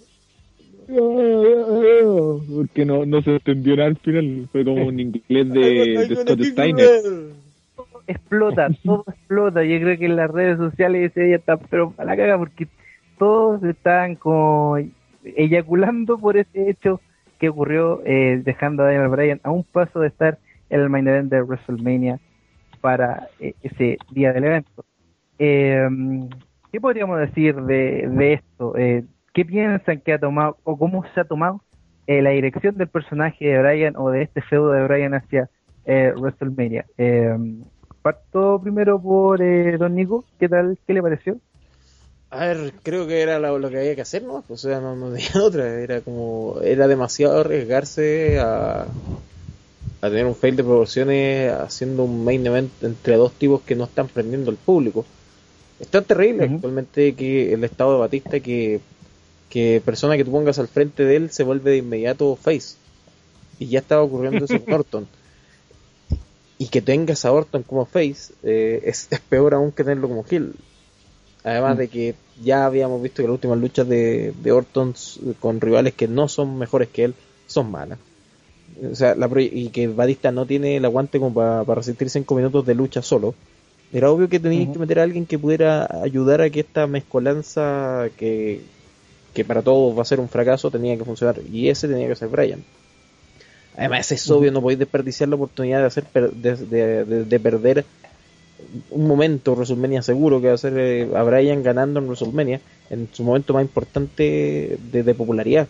Porque 2.56 2.86
no, 2.86 3.06
no 3.06 3.22
se 3.22 3.32
entendió 3.34 3.76
nada 3.76 3.90
al 3.90 3.98
final. 3.98 4.50
Fue 4.52 4.66
como 4.66 4.88
un 4.88 5.00
inglés 5.00 5.24
de, 5.50 6.08
de 6.08 6.16
Scott 6.16 6.42
Steiner. 6.42 6.88
Explota, 8.08 8.70
todo 8.84 9.06
explota. 9.08 9.64
Yo 9.64 9.80
creo 9.80 9.98
que 9.98 10.06
en 10.06 10.16
las 10.16 10.30
redes 10.30 10.58
sociales 10.58 11.12
ese 11.12 11.22
día 11.22 11.36
está 11.38 11.58
pero 11.58 11.94
a 11.98 12.06
la 12.06 12.16
caga 12.16 12.38
porque 12.38 12.68
todos 13.18 13.64
están 13.64 14.16
como 14.16 14.78
eyaculando 15.24 16.18
por 16.18 16.38
ese 16.38 16.70
hecho 16.70 17.00
que 17.40 17.50
ocurrió 17.50 18.02
eh, 18.06 18.42
dejando 18.44 18.84
a 18.84 18.88
Daniel 18.88 19.10
Bryan 19.10 19.42
a 19.44 19.52
un 19.52 19.64
paso 19.64 20.00
de 20.00 20.08
estar 20.08 20.38
en 20.70 20.82
el 20.82 20.90
main 20.90 21.08
event 21.08 21.32
de 21.32 21.42
WrestleMania 21.42 22.20
para 22.82 23.28
eh, 23.40 23.54
ese 23.62 23.98
día 24.12 24.34
del 24.34 24.46
evento. 24.46 24.86
Eh, 25.40 25.88
¿Qué 26.72 26.80
podríamos 26.80 27.20
decir 27.20 27.56
de, 27.56 28.08
de 28.08 28.34
esto? 28.34 28.78
Eh, 28.78 29.04
¿Qué 29.34 29.46
piensan 29.46 30.00
que 30.02 30.14
ha 30.14 30.20
tomado 30.20 30.58
o 30.64 30.78
cómo 30.78 31.04
se 31.14 31.20
ha 31.20 31.24
tomado 31.24 31.62
eh, 32.08 32.22
la 32.22 32.32
dirección 32.32 32.78
del 32.78 32.88
personaje 32.88 33.46
de 33.46 33.60
Bryan 33.60 33.96
o 33.98 34.10
de 34.10 34.24
este 34.24 34.42
feudo 34.42 34.72
de 34.72 34.84
Bryan 34.84 35.14
hacia 35.14 35.50
eh, 35.86 36.14
WrestleMania? 36.16 36.86
Eh, 36.98 37.38
parto 38.02 38.60
primero 38.62 39.02
por 39.02 39.42
eh, 39.42 39.78
Don 39.78 39.96
Nico, 39.96 40.26
¿qué 40.40 40.50
tal? 40.50 40.78
¿Qué 40.86 40.94
le 40.94 41.02
pareció? 41.02 41.38
A 42.32 42.46
ver, 42.46 42.74
creo 42.82 43.08
que 43.08 43.22
era 43.22 43.40
lo, 43.40 43.60
lo 43.60 43.70
que 43.70 43.78
había 43.78 43.94
que 43.94 44.02
hacer, 44.02 44.24
¿no? 44.24 44.46
O 44.48 44.58
sea, 44.58 44.80
no, 44.80 44.96
no 44.96 45.12
tenía 45.12 45.32
otra. 45.44 45.82
Era 45.82 46.00
como. 46.00 46.60
Era 46.64 46.88
demasiado 46.88 47.42
arriesgarse 47.42 48.40
a. 48.40 48.88
a 50.02 50.10
tener 50.10 50.26
un 50.26 50.36
fail 50.36 50.56
de 50.56 50.64
proporciones 50.64 51.52
haciendo 51.52 52.06
un 52.06 52.24
main 52.24 52.46
event 52.48 52.72
entre 52.82 53.18
dos 53.18 53.34
tipos 53.34 53.62
que 53.62 53.76
no 53.76 53.84
están 53.84 54.08
prendiendo 54.08 54.50
al 54.50 54.58
público. 54.58 55.06
Es 55.82 55.88
tan 55.88 56.06
terrible 56.06 56.46
actualmente 56.46 57.16
que 57.16 57.54
el 57.54 57.64
estado 57.66 57.94
de 57.94 58.00
Batista 58.00 58.40
que. 58.40 58.80
que 59.50 59.82
persona 59.84 60.16
que 60.16 60.24
tú 60.24 60.32
pongas 60.32 60.58
al 60.58 60.70
frente 60.70 61.04
de 61.04 61.18
él 61.18 61.32
se 61.32 61.44
vuelve 61.44 61.72
de 61.72 61.78
inmediato 61.78 62.38
face. 62.38 62.78
Y 63.60 63.68
ya 63.68 63.80
estaba 63.80 64.04
ocurriendo 64.04 64.46
eso 64.46 64.64
con 64.64 64.74
Orton. 64.80 65.08
Y 66.62 66.68
que 66.68 66.80
tengas 66.80 67.26
a 67.26 67.32
Orton 67.32 67.64
como 67.64 67.88
face 67.88 68.36
eh, 68.44 68.84
es, 68.86 69.08
es 69.10 69.20
peor 69.20 69.56
aún 69.56 69.72
que 69.72 69.84
tenerlo 69.84 70.08
como 70.08 70.24
heel. 70.30 70.54
Además 71.44 71.76
Mm. 71.76 71.80
de 71.80 71.88
que 71.88 72.16
ya 72.44 72.68
habíamos 72.68 73.02
visto 73.02 73.24
que 73.24 73.28
las 73.28 73.34
últimas 73.34 73.58
luchas 73.58 73.88
de, 73.88 74.32
de 74.44 74.52
Orton 74.52 74.94
con 75.40 75.60
rivales 75.60 75.96
que 75.96 76.08
no 76.08 76.28
son 76.28 76.60
mejores 76.60 76.90
que 76.90 77.06
él 77.06 77.16
son 77.48 77.72
malas. 77.72 77.98
O 78.92 78.94
sea, 78.94 79.16
la 79.16 79.28
y 79.42 79.70
que 79.70 79.88
Batista 79.88 80.32
no 80.32 80.46
tiene 80.46 80.78
el 80.78 80.86
aguante 80.86 81.18
como 81.18 81.34
para, 81.34 81.64
para 81.64 81.80
resistir 81.80 82.12
5 82.12 82.36
minutos 82.36 82.64
de 82.64 82.76
lucha 82.76 83.02
solo. 83.02 83.34
Era 83.92 84.12
obvio 84.12 84.30
que 84.30 84.40
tenías 84.40 84.72
que 84.72 84.78
meter 84.78 85.00
a 85.00 85.04
alguien 85.04 85.26
que 85.26 85.40
pudiera 85.40 85.88
ayudar 86.04 86.42
a 86.42 86.50
que 86.52 86.60
esta 86.60 86.86
mezcolanza 86.86 88.08
que, 88.18 88.62
que 89.34 89.44
para 89.44 89.64
todos 89.64 89.98
va 89.98 90.04
a 90.04 90.06
ser 90.06 90.20
un 90.20 90.30
fracaso 90.30 90.70
tenía 90.70 90.96
que 90.96 91.06
funcionar. 91.06 91.40
Y 91.52 91.70
ese 91.70 91.88
tenía 91.88 92.08
que 92.08 92.16
ser 92.16 92.28
Brian. 92.28 92.64
Además 93.78 94.12
es 94.12 94.30
obvio, 94.30 94.52
no 94.52 94.62
podéis 94.62 94.80
desperdiciar 94.80 95.30
la 95.30 95.36
oportunidad 95.36 95.80
de 95.80 95.86
hacer 95.86 96.04
per- 96.06 96.32
de, 96.32 96.56
de- 96.56 97.06
de- 97.06 97.24
de 97.26 97.40
perder 97.40 97.86
un 98.92 99.08
momento 99.08 99.54
WrestleMania 99.54 100.02
seguro 100.02 100.40
que 100.40 100.48
va 100.48 100.54
a 100.54 100.58
ser 100.58 100.74
eh, 100.78 101.10
a 101.16 101.24
Brian 101.24 101.64
ganando 101.64 102.00
en 102.00 102.06
WrestleMania 102.08 102.60
en 102.90 103.08
su 103.12 103.24
momento 103.24 103.54
más 103.54 103.64
importante 103.64 104.78
de, 104.92 105.14
popularidad. 105.16 105.68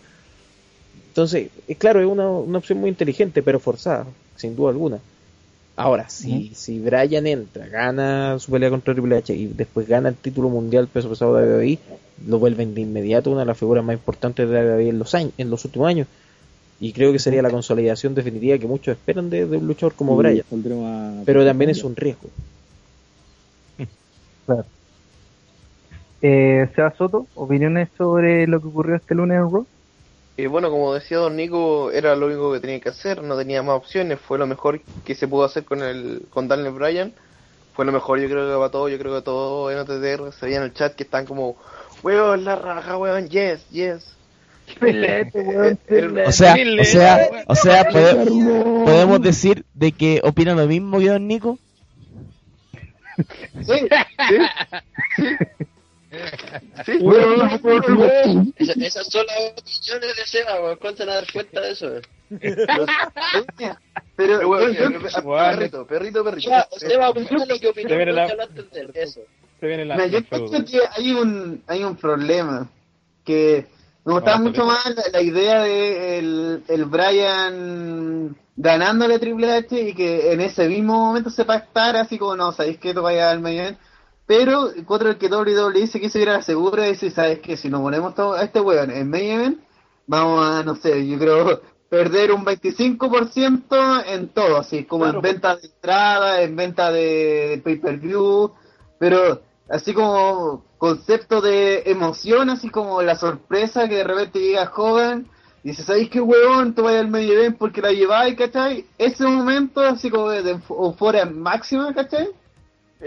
Entonces, 1.08 1.48
eh, 1.68 1.74
claro, 1.74 2.00
es 2.00 2.06
una, 2.06 2.28
una 2.28 2.58
opción 2.58 2.78
muy 2.80 2.90
inteligente, 2.90 3.42
pero 3.42 3.60
forzada, 3.60 4.06
sin 4.36 4.56
duda 4.56 4.70
alguna. 4.70 4.98
Ahora, 5.76 6.08
si, 6.10 6.52
si 6.54 6.80
Brian 6.80 7.26
entra, 7.26 7.66
gana 7.66 8.38
su 8.38 8.50
pelea 8.52 8.68
contra 8.70 8.92
Triple 8.94 9.16
H 9.16 9.34
y 9.34 9.46
después 9.46 9.88
gana 9.88 10.10
el 10.10 10.16
título 10.16 10.48
mundial 10.50 10.86
peso 10.86 11.08
pesado 11.08 11.36
de 11.36 11.46
WWE, 11.46 11.78
lo 12.28 12.38
vuelven 12.38 12.74
de 12.74 12.82
inmediato 12.82 13.30
una 13.30 13.40
de 13.40 13.46
las 13.46 13.58
figuras 13.58 13.82
más 13.84 13.94
importantes 13.94 14.48
de 14.48 14.54
WWE 14.54 14.88
en 14.90 14.98
los, 14.98 15.14
años, 15.14 15.32
en 15.38 15.48
los 15.50 15.64
últimos 15.64 15.88
años. 15.88 16.08
Y 16.84 16.92
creo 16.92 17.12
que 17.12 17.20
sería 17.20 17.42
la 17.42 17.50
consolidación 17.50 18.12
definitiva 18.12 18.58
que 18.58 18.66
muchos 18.66 18.96
esperan 18.96 19.30
de, 19.30 19.46
de 19.46 19.56
un 19.56 19.68
luchador 19.68 19.94
como 19.94 20.14
Sí, 20.14 20.18
Brian. 20.18 20.44
saldremos 20.50 20.84
a- 20.84 21.22
Pero 21.24 21.44
también 21.46 21.70
es 21.70 21.84
un 21.84 21.94
riesgo. 21.94 22.28
Claro. 24.46 24.64
Eh, 26.20 26.68
Seba 26.74 26.92
Soto, 26.98 27.28
opiniones 27.36 27.88
sobre 27.96 28.48
lo 28.48 28.60
que 28.60 28.66
ocurrió 28.66 28.96
este 28.96 29.14
lunes 29.14 29.36
en 29.36 29.42
Raw. 29.44 29.64
Y 30.36 30.46
bueno, 30.46 30.70
como 30.70 30.92
decía 30.92 31.18
Don 31.18 31.36
Nico, 31.36 31.92
era 31.92 32.16
lo 32.16 32.26
único 32.26 32.52
que 32.52 32.58
tenía 32.58 32.80
que 32.80 32.88
hacer, 32.88 33.22
no 33.22 33.36
tenía 33.36 33.62
más 33.62 33.76
opciones, 33.76 34.18
fue 34.18 34.38
lo 34.38 34.48
mejor 34.48 34.80
que 35.04 35.14
se 35.14 35.28
pudo 35.28 35.44
hacer 35.44 35.64
con 35.64 35.82
el 35.82 36.22
con 36.30 36.48
Daniel 36.48 36.72
Bryan. 36.72 37.12
Fue 37.74 37.84
lo 37.84 37.92
mejor, 37.92 38.18
yo 38.18 38.28
creo 38.28 38.48
que 38.50 38.56
para 38.56 38.70
todo, 38.72 38.88
yo 38.88 38.98
creo 38.98 39.14
que 39.14 39.22
todo 39.22 39.70
en 39.70 39.78
OTTR 39.78 40.32
se 40.32 40.46
veía 40.46 40.58
en 40.58 40.64
el 40.64 40.74
chat 40.74 40.94
que 40.96 41.04
están 41.04 41.26
como, 41.26 41.56
weón, 42.02 42.44
la 42.44 42.56
raja, 42.56 42.96
weón, 42.98 43.28
yes, 43.28 43.68
yes. 43.70 44.16
O 46.26 46.32
sea, 46.32 46.54
o 46.80 46.84
sea, 46.84 47.30
o 47.46 47.54
sea, 47.54 47.84
pode- 47.88 48.84
podemos 48.84 49.22
decir 49.22 49.64
de 49.74 49.92
que 49.92 50.20
opina 50.24 50.54
lo 50.54 50.66
mismo 50.66 50.98
que 50.98 51.08
Don 51.08 51.26
Nico. 51.28 51.58
Sí, 53.16 53.74
sí. 56.86 56.98
Esa- 58.58 58.72
esas 58.84 59.06
son 59.08 59.26
las 59.26 59.52
opiniones 59.52 60.16
de 60.16 60.26
Seba, 60.26 60.60
weón. 60.62 60.76
¿Cuándo 60.78 60.96
se 60.98 61.04
van 61.04 61.12
a 61.12 61.14
dar 61.20 61.32
cuenta 61.32 61.60
de 61.60 61.70
eso? 61.72 61.90
Pero, 64.16 64.48
weón, 64.48 64.72
yo- 64.74 64.90
perrito, 64.90 65.86
perrito, 65.86 66.24
perrito. 66.24 66.50
Ya, 66.50 66.66
Seba, 66.76 67.10
opina 67.10 67.46
lo 67.46 67.58
que 67.58 67.68
opinó. 67.68 67.88
Se 67.88 67.96
viene 67.96 68.12
la- 68.12 68.26
Eso. 68.94 69.20
Se 69.60 69.66
viene 69.66 69.84
la. 69.84 69.96
Mira, 69.96 70.06
yo 70.08 70.24
creo 70.24 70.50
que 70.64 70.80
hay 70.96 71.12
un, 71.12 71.62
hay 71.66 71.84
un 71.84 71.96
problema. 71.96 72.68
Que 73.24 73.66
me 74.04 74.14
gustaba 74.14 74.36
Vamos 74.36 74.46
a 74.46 74.50
mucho 74.50 74.64
más 74.66 74.94
la, 74.96 75.02
la 75.12 75.22
idea 75.22 75.62
de 75.62 76.18
el, 76.18 76.64
el 76.68 76.84
Brian 76.86 78.36
ganándole 78.56 79.14
a 79.14 79.18
Triple 79.18 79.52
H 79.52 79.80
y 79.80 79.94
que 79.94 80.32
en 80.32 80.40
ese 80.40 80.68
mismo 80.68 80.94
momento 80.94 81.30
se 81.30 81.44
pactara 81.44 82.02
así 82.02 82.18
como, 82.18 82.36
no, 82.36 82.52
sabéis 82.52 82.78
que 82.78 82.90
esto 82.90 83.02
vaya 83.02 83.30
al 83.30 83.46
event. 83.46 83.78
Pero 84.26 84.70
contra 84.86 85.10
el 85.10 85.18
que 85.18 85.28
WWE 85.28 85.86
se 85.86 86.00
quiso 86.00 86.18
ir 86.18 86.28
a 86.30 86.34
la 86.34 86.42
segura 86.42 86.86
y 86.86 86.92
decir, 86.92 87.12
sabes 87.12 87.40
que 87.40 87.56
si 87.56 87.68
nos 87.68 87.80
ponemos 87.80 88.14
todo 88.14 88.34
a 88.34 88.42
este 88.44 88.60
weón 88.60 88.90
en 88.90 89.10
medio 89.10 89.34
event, 89.34 89.60
vamos 90.06 90.46
a, 90.46 90.62
no 90.62 90.76
sé, 90.76 91.06
yo 91.06 91.18
creo 91.18 91.60
perder 91.88 92.32
un 92.32 92.44
25% 92.44 94.04
en 94.06 94.28
todo, 94.28 94.58
así 94.58 94.84
como 94.84 95.06
en 95.06 95.20
venta 95.20 95.56
de 95.56 95.66
entrada, 95.66 96.40
en 96.42 96.56
venta 96.56 96.90
de 96.90 97.60
pay-per-view, 97.62 98.52
pero 98.98 99.42
así 99.72 99.92
como 99.94 100.64
concepto 100.78 101.40
de 101.40 101.82
emoción, 101.86 102.50
así 102.50 102.68
como 102.68 103.02
la 103.02 103.16
sorpresa 103.16 103.88
que 103.88 103.96
de 103.96 104.04
repente 104.04 104.38
llega 104.38 104.66
joven 104.66 105.26
y 105.64 105.70
dice, 105.70 105.82
¿sabéis 105.82 106.10
qué 106.10 106.20
huevón? 106.20 106.74
Tú 106.74 106.82
vas 106.82 106.96
al 106.96 107.08
medio 107.08 107.32
event 107.34 107.56
porque 107.56 107.80
la 107.80 107.90
lleváis, 107.92 108.36
¿cachai? 108.36 108.84
Ese 108.98 109.24
momento 109.24 109.80
así 109.80 110.10
como 110.10 110.28
de 110.30 110.56
euf- 110.56 110.70
euforia 110.70 111.24
máxima, 111.24 111.94
¿cachai? 111.94 112.28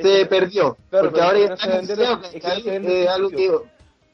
Se 0.01 0.25
perdió. 0.25 0.75
Claro, 0.89 1.05
porque 1.09 1.21
ahora 1.21 1.37
es 1.39 1.45
ya 1.47 1.53
está 1.53 1.79
es 1.79 2.83
Eh, 2.85 3.07
algo 3.09 3.29
que, 3.29 3.45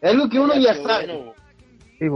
es 0.01 0.11
algo 0.11 0.29
que 0.29 0.39
uno 0.39 0.53
ya 0.55 0.73
sabe. 0.83 1.33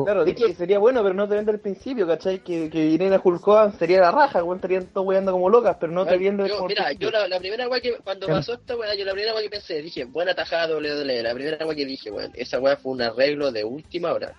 Claro, 0.04 0.24
es 0.24 0.36
que 0.36 0.56
sería 0.56 0.80
bueno, 0.80 1.04
pero 1.04 1.14
no 1.14 1.28
te 1.28 1.36
vende 1.36 1.52
al 1.52 1.60
principio, 1.60 2.08
¿cachai? 2.08 2.40
Que, 2.40 2.72
que 2.72 3.20
Hulk 3.24 3.48
Hogan 3.48 3.78
sería 3.78 4.02
la 4.02 4.12
raja, 4.12 4.44
weón, 4.44 4.58
estarían 4.58 4.88
todos 4.88 5.06
weando 5.06 5.32
como 5.32 5.48
locas, 5.48 5.78
pero 5.80 5.92
no 5.92 6.08
te 6.08 6.18
vende 6.18 6.50
Yo, 6.50 6.66
mira, 6.66 6.92
yo 6.94 7.12
la, 7.12 7.28
la 7.28 7.38
primera 7.38 7.68
weá 7.68 7.80
que 7.80 7.98
cuando 8.04 8.26
pasó 8.26 8.56
esta 8.56 8.76
weá, 8.76 8.96
yo 8.96 9.06
la 9.06 9.12
primera 9.12 9.34
weá 9.34 9.44
que 9.44 9.50
pensé, 9.52 9.84
dije, 9.84 10.06
buena 10.06 10.34
tajada 10.34 10.76
WWE, 10.76 11.22
la 11.22 11.34
primera 11.36 11.64
weá 11.68 11.76
que 11.76 11.86
dije, 11.86 12.10
weón, 12.10 12.32
esa 12.34 12.60
weá 12.60 12.78
fue 12.78 12.94
un 12.94 13.04
arreglo 13.04 13.52
de 13.52 13.64
última 13.64 14.12
hora. 14.12 14.34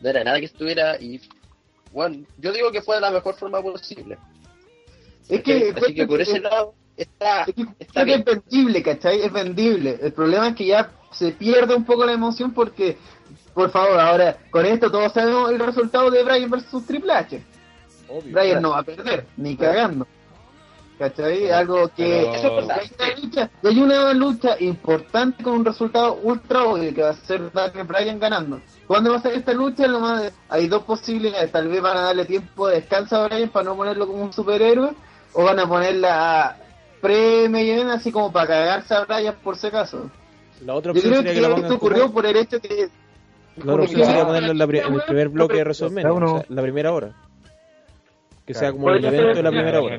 No 0.00 0.08
era 0.08 0.22
nada 0.22 0.38
que 0.38 0.46
estuviera 0.46 1.00
y 1.00 1.20
bueno, 1.92 2.24
yo 2.38 2.52
digo 2.52 2.70
que 2.70 2.82
fue 2.82 2.96
de 2.96 3.00
la 3.00 3.10
mejor 3.10 3.34
forma 3.34 3.60
posible. 3.62 4.18
Es 5.28 5.42
que, 5.42 5.74
Así 5.74 5.94
que 5.94 6.06
por 6.06 6.20
ese 6.20 6.38
lado 6.38 6.74
está, 6.96 7.44
está 7.78 8.04
Creo 8.04 8.04
que 8.04 8.04
bien. 8.04 8.20
es 8.20 8.24
vendible, 8.26 8.82
¿cachai? 8.82 9.22
Es 9.22 9.32
vendible. 9.32 9.98
El 10.00 10.12
problema 10.12 10.48
es 10.48 10.54
que 10.54 10.66
ya 10.66 10.92
se 11.10 11.32
pierde 11.32 11.74
un 11.74 11.84
poco 11.84 12.04
la 12.04 12.12
emoción 12.12 12.52
porque, 12.52 12.98
por 13.56 13.70
favor, 13.70 13.98
ahora, 13.98 14.36
con 14.50 14.66
esto 14.66 14.90
todos 14.90 15.12
sabemos 15.14 15.50
el 15.50 15.58
resultado 15.58 16.10
de 16.10 16.22
Brian 16.22 16.50
versus 16.50 16.84
Triple 16.84 17.10
H. 17.10 17.42
Brian 18.30 18.60
no 18.60 18.70
va 18.72 18.80
a 18.80 18.82
perder, 18.82 19.26
ni 19.38 19.56
cagando. 19.56 20.06
¿Cachai? 20.98 21.50
Algo 21.50 21.88
que... 21.88 22.30
Pero- 22.42 22.58
Hay 22.70 22.90
una 22.98 23.16
lucha, 23.16 23.50
y 23.62 23.66
hay 23.66 23.80
una 23.80 24.12
lucha 24.12 24.56
importante 24.60 25.42
con 25.42 25.54
un 25.54 25.64
resultado 25.64 26.18
ultra 26.22 26.64
obvio 26.64 26.94
que 26.94 27.02
va 27.02 27.10
a 27.10 27.14
ser 27.14 27.50
Daniel 27.50 27.86
Bryan 27.86 28.18
ganando. 28.18 28.60
¿Cuándo 28.86 29.10
va 29.10 29.16
a 29.16 29.22
ser 29.22 29.32
esta 29.32 29.54
lucha? 29.54 29.86
Lo 29.86 30.00
más, 30.00 30.30
hay 30.50 30.68
dos 30.68 30.82
posibilidades. 30.82 31.50
Tal 31.50 31.68
vez 31.68 31.80
van 31.80 31.96
a 31.96 32.02
darle 32.02 32.26
tiempo 32.26 32.68
de 32.68 32.76
descanso 32.76 33.16
a 33.16 33.26
Bryan 33.28 33.48
para 33.48 33.64
no 33.64 33.76
ponerlo 33.76 34.06
como 34.06 34.22
un 34.22 34.32
superhéroe. 34.34 34.90
O 35.32 35.44
van 35.44 35.58
a 35.60 35.66
ponerla 35.66 36.58
pre-Mayen 37.00 37.88
así 37.88 38.12
como 38.12 38.30
para 38.32 38.46
cagarse 38.48 38.94
a 38.94 39.04
Bryan 39.04 39.34
por 39.42 39.56
si 39.56 39.66
acaso. 39.66 40.10
La 40.64 40.74
otra 40.74 40.92
Yo 40.92 41.00
creo 41.02 41.22
que 41.22 41.34
que 41.34 41.40
pongan 41.42 41.58
esto 41.62 41.74
ocurrió 41.74 42.12
por 42.12 42.26
el 42.26 42.36
hecho 42.36 42.60
que... 42.60 42.88
La 43.64 43.72
otra 43.72 43.84
opción 43.84 44.04
sería 44.06 44.26
ponerlo 44.26 44.50
en, 44.52 44.58
la 44.58 44.66
pri- 44.66 44.78
en 44.80 44.94
el 44.94 45.02
primer 45.02 45.28
bloque 45.30 45.56
de 45.56 45.62
WrestleMania, 45.64 46.12
o 46.12 46.38
sea, 46.40 46.46
la 46.48 46.62
primera 46.62 46.92
hora. 46.92 47.12
Que 48.46 48.54
sea 48.54 48.72
como 48.72 48.90
el 48.90 49.04
evento 49.04 49.34
de 49.36 49.42
la 49.42 49.50
primera 49.50 49.80
hora. 49.80 49.98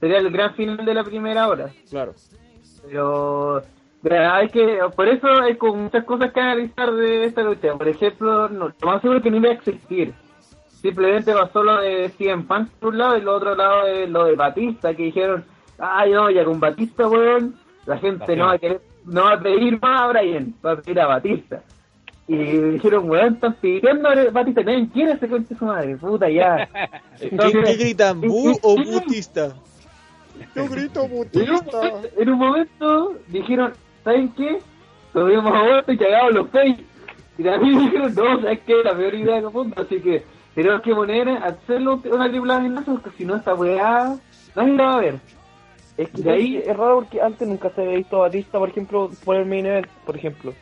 Sería 0.00 0.18
el 0.18 0.30
gran 0.30 0.54
final 0.54 0.84
de 0.84 0.94
la 0.94 1.04
primera 1.04 1.48
hora. 1.48 1.70
Claro. 1.90 2.14
Pero 4.02 4.30
hay 4.32 4.48
que, 4.48 4.78
por 4.96 5.08
eso 5.08 5.26
hay 5.28 5.56
como 5.56 5.74
muchas 5.76 6.04
cosas 6.04 6.32
que 6.32 6.40
analizar 6.40 6.90
de 6.92 7.24
esta 7.26 7.42
lucha. 7.42 7.74
Por 7.74 7.86
ejemplo, 7.86 8.48
no, 8.48 8.68
lo 8.80 8.86
más 8.86 9.02
seguro 9.02 9.18
es 9.18 9.22
que 9.22 9.30
no 9.30 9.36
iba 9.36 9.50
a 9.50 9.52
existir. 9.52 10.14
Simplemente 10.68 11.34
pasó 11.34 11.62
lo 11.62 11.76
de 11.82 12.08
CM 12.16 12.44
Punk 12.44 12.70
por 12.80 12.88
un 12.94 12.98
lado 12.98 13.18
y 13.18 13.20
lo 13.20 13.36
otro 13.36 13.54
lado 13.54 13.84
de 13.84 14.06
lo 14.06 14.24
de 14.24 14.34
Batista, 14.36 14.94
que 14.94 15.02
dijeron, 15.02 15.44
ay 15.78 16.12
no, 16.12 16.30
ya 16.30 16.42
con 16.46 16.58
Batista, 16.58 17.06
weón, 17.06 17.54
la 17.84 17.98
gente 17.98 18.34
no 18.34 18.46
va 18.46 18.52
a 18.54 18.58
querer, 18.58 18.80
no 19.04 19.24
va 19.24 19.32
a 19.34 19.40
pedir 19.40 19.78
más 19.78 20.00
a 20.00 20.06
Brian, 20.06 20.54
va 20.64 20.72
a 20.72 20.76
pedir 20.76 20.98
a 21.00 21.06
Batista. 21.06 21.62
Y 22.32 22.36
dijeron, 22.36 23.10
weón, 23.10 23.34
están 23.34 23.54
pidiendo 23.60 24.08
a 24.08 24.30
Batista, 24.30 24.62
nadie 24.62 24.88
quiere 24.92 25.12
ese 25.14 25.28
conche 25.28 25.52
su 25.56 25.64
madre, 25.64 25.96
puta 25.96 26.30
ya. 26.30 26.68
¿Qué, 27.18 27.28
qué 27.28 27.74
gritan? 27.74 28.20
¿Bu 28.20 28.56
o 28.62 28.76
Butista? 28.76 29.52
Yo 30.54 30.68
grito 30.68 31.02
En 31.02 31.10
un, 31.10 31.18
momento, 31.18 32.02
en 32.16 32.28
un 32.30 32.38
momento 32.38 33.14
dijeron, 33.26 33.72
¿saben 34.04 34.28
qué? 34.34 34.58
Subimos 35.12 35.52
a 35.52 35.62
vuelta 35.62 35.92
y 35.92 35.98
cagamos 35.98 36.32
los 36.34 36.50
face. 36.50 36.76
Y 37.36 37.42
también 37.42 37.78
dijeron, 37.84 38.14
no, 38.14 38.40
¿sabes 38.42 38.60
qué? 38.64 38.74
La 38.84 38.94
peor 38.96 39.14
idea 39.14 39.40
que 39.40 39.48
punto. 39.48 39.82
Así 39.82 40.00
que 40.00 40.22
tenemos 40.54 40.82
que 40.82 40.94
poner, 40.94 41.28
hacerlo 41.30 42.00
una 42.12 42.30
triple 42.30 42.52
amenaza, 42.54 42.92
porque 42.92 43.10
si 43.18 43.24
no, 43.24 43.34
esta 43.36 43.54
weá, 43.54 44.14
nadie 44.54 44.76
la 44.76 44.84
va 44.84 44.94
a 44.94 45.00
ver. 45.00 45.14
Es 45.96 46.08
que 46.10 46.22
De 46.22 46.30
ahí- 46.30 46.56
es 46.58 46.76
raro 46.76 47.00
porque 47.00 47.20
antes 47.20 47.46
nunca 47.48 47.70
se 47.70 47.80
había 47.82 47.96
visto 47.96 48.16
a 48.18 48.20
Batista, 48.20 48.58
por 48.60 48.68
ejemplo, 48.68 49.10
por 49.24 49.34
el 49.36 49.46
main 49.46 49.66
event, 49.66 49.88
por 50.06 50.16
ejemplo. 50.16 50.54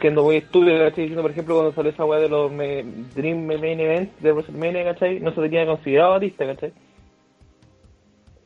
Siendo 0.00 0.24
muy 0.24 0.36
estúpido, 0.36 0.78
¿cachai? 0.78 1.02
Diciendo, 1.04 1.22
por 1.22 1.30
ejemplo, 1.30 1.54
cuando 1.54 1.72
salió 1.72 1.90
esa 1.92 2.04
weá 2.04 2.18
de 2.20 2.28
los 2.28 2.50
me- 2.50 2.82
Dream 3.14 3.44
Main 3.46 3.80
Events 3.80 4.20
de 4.22 4.32
WrestleMania, 4.32 4.84
¿cachai? 4.84 5.20
No 5.20 5.32
se 5.32 5.40
tenía 5.40 5.66
considerado 5.66 6.12
Batista, 6.12 6.46
¿cachai? 6.46 6.72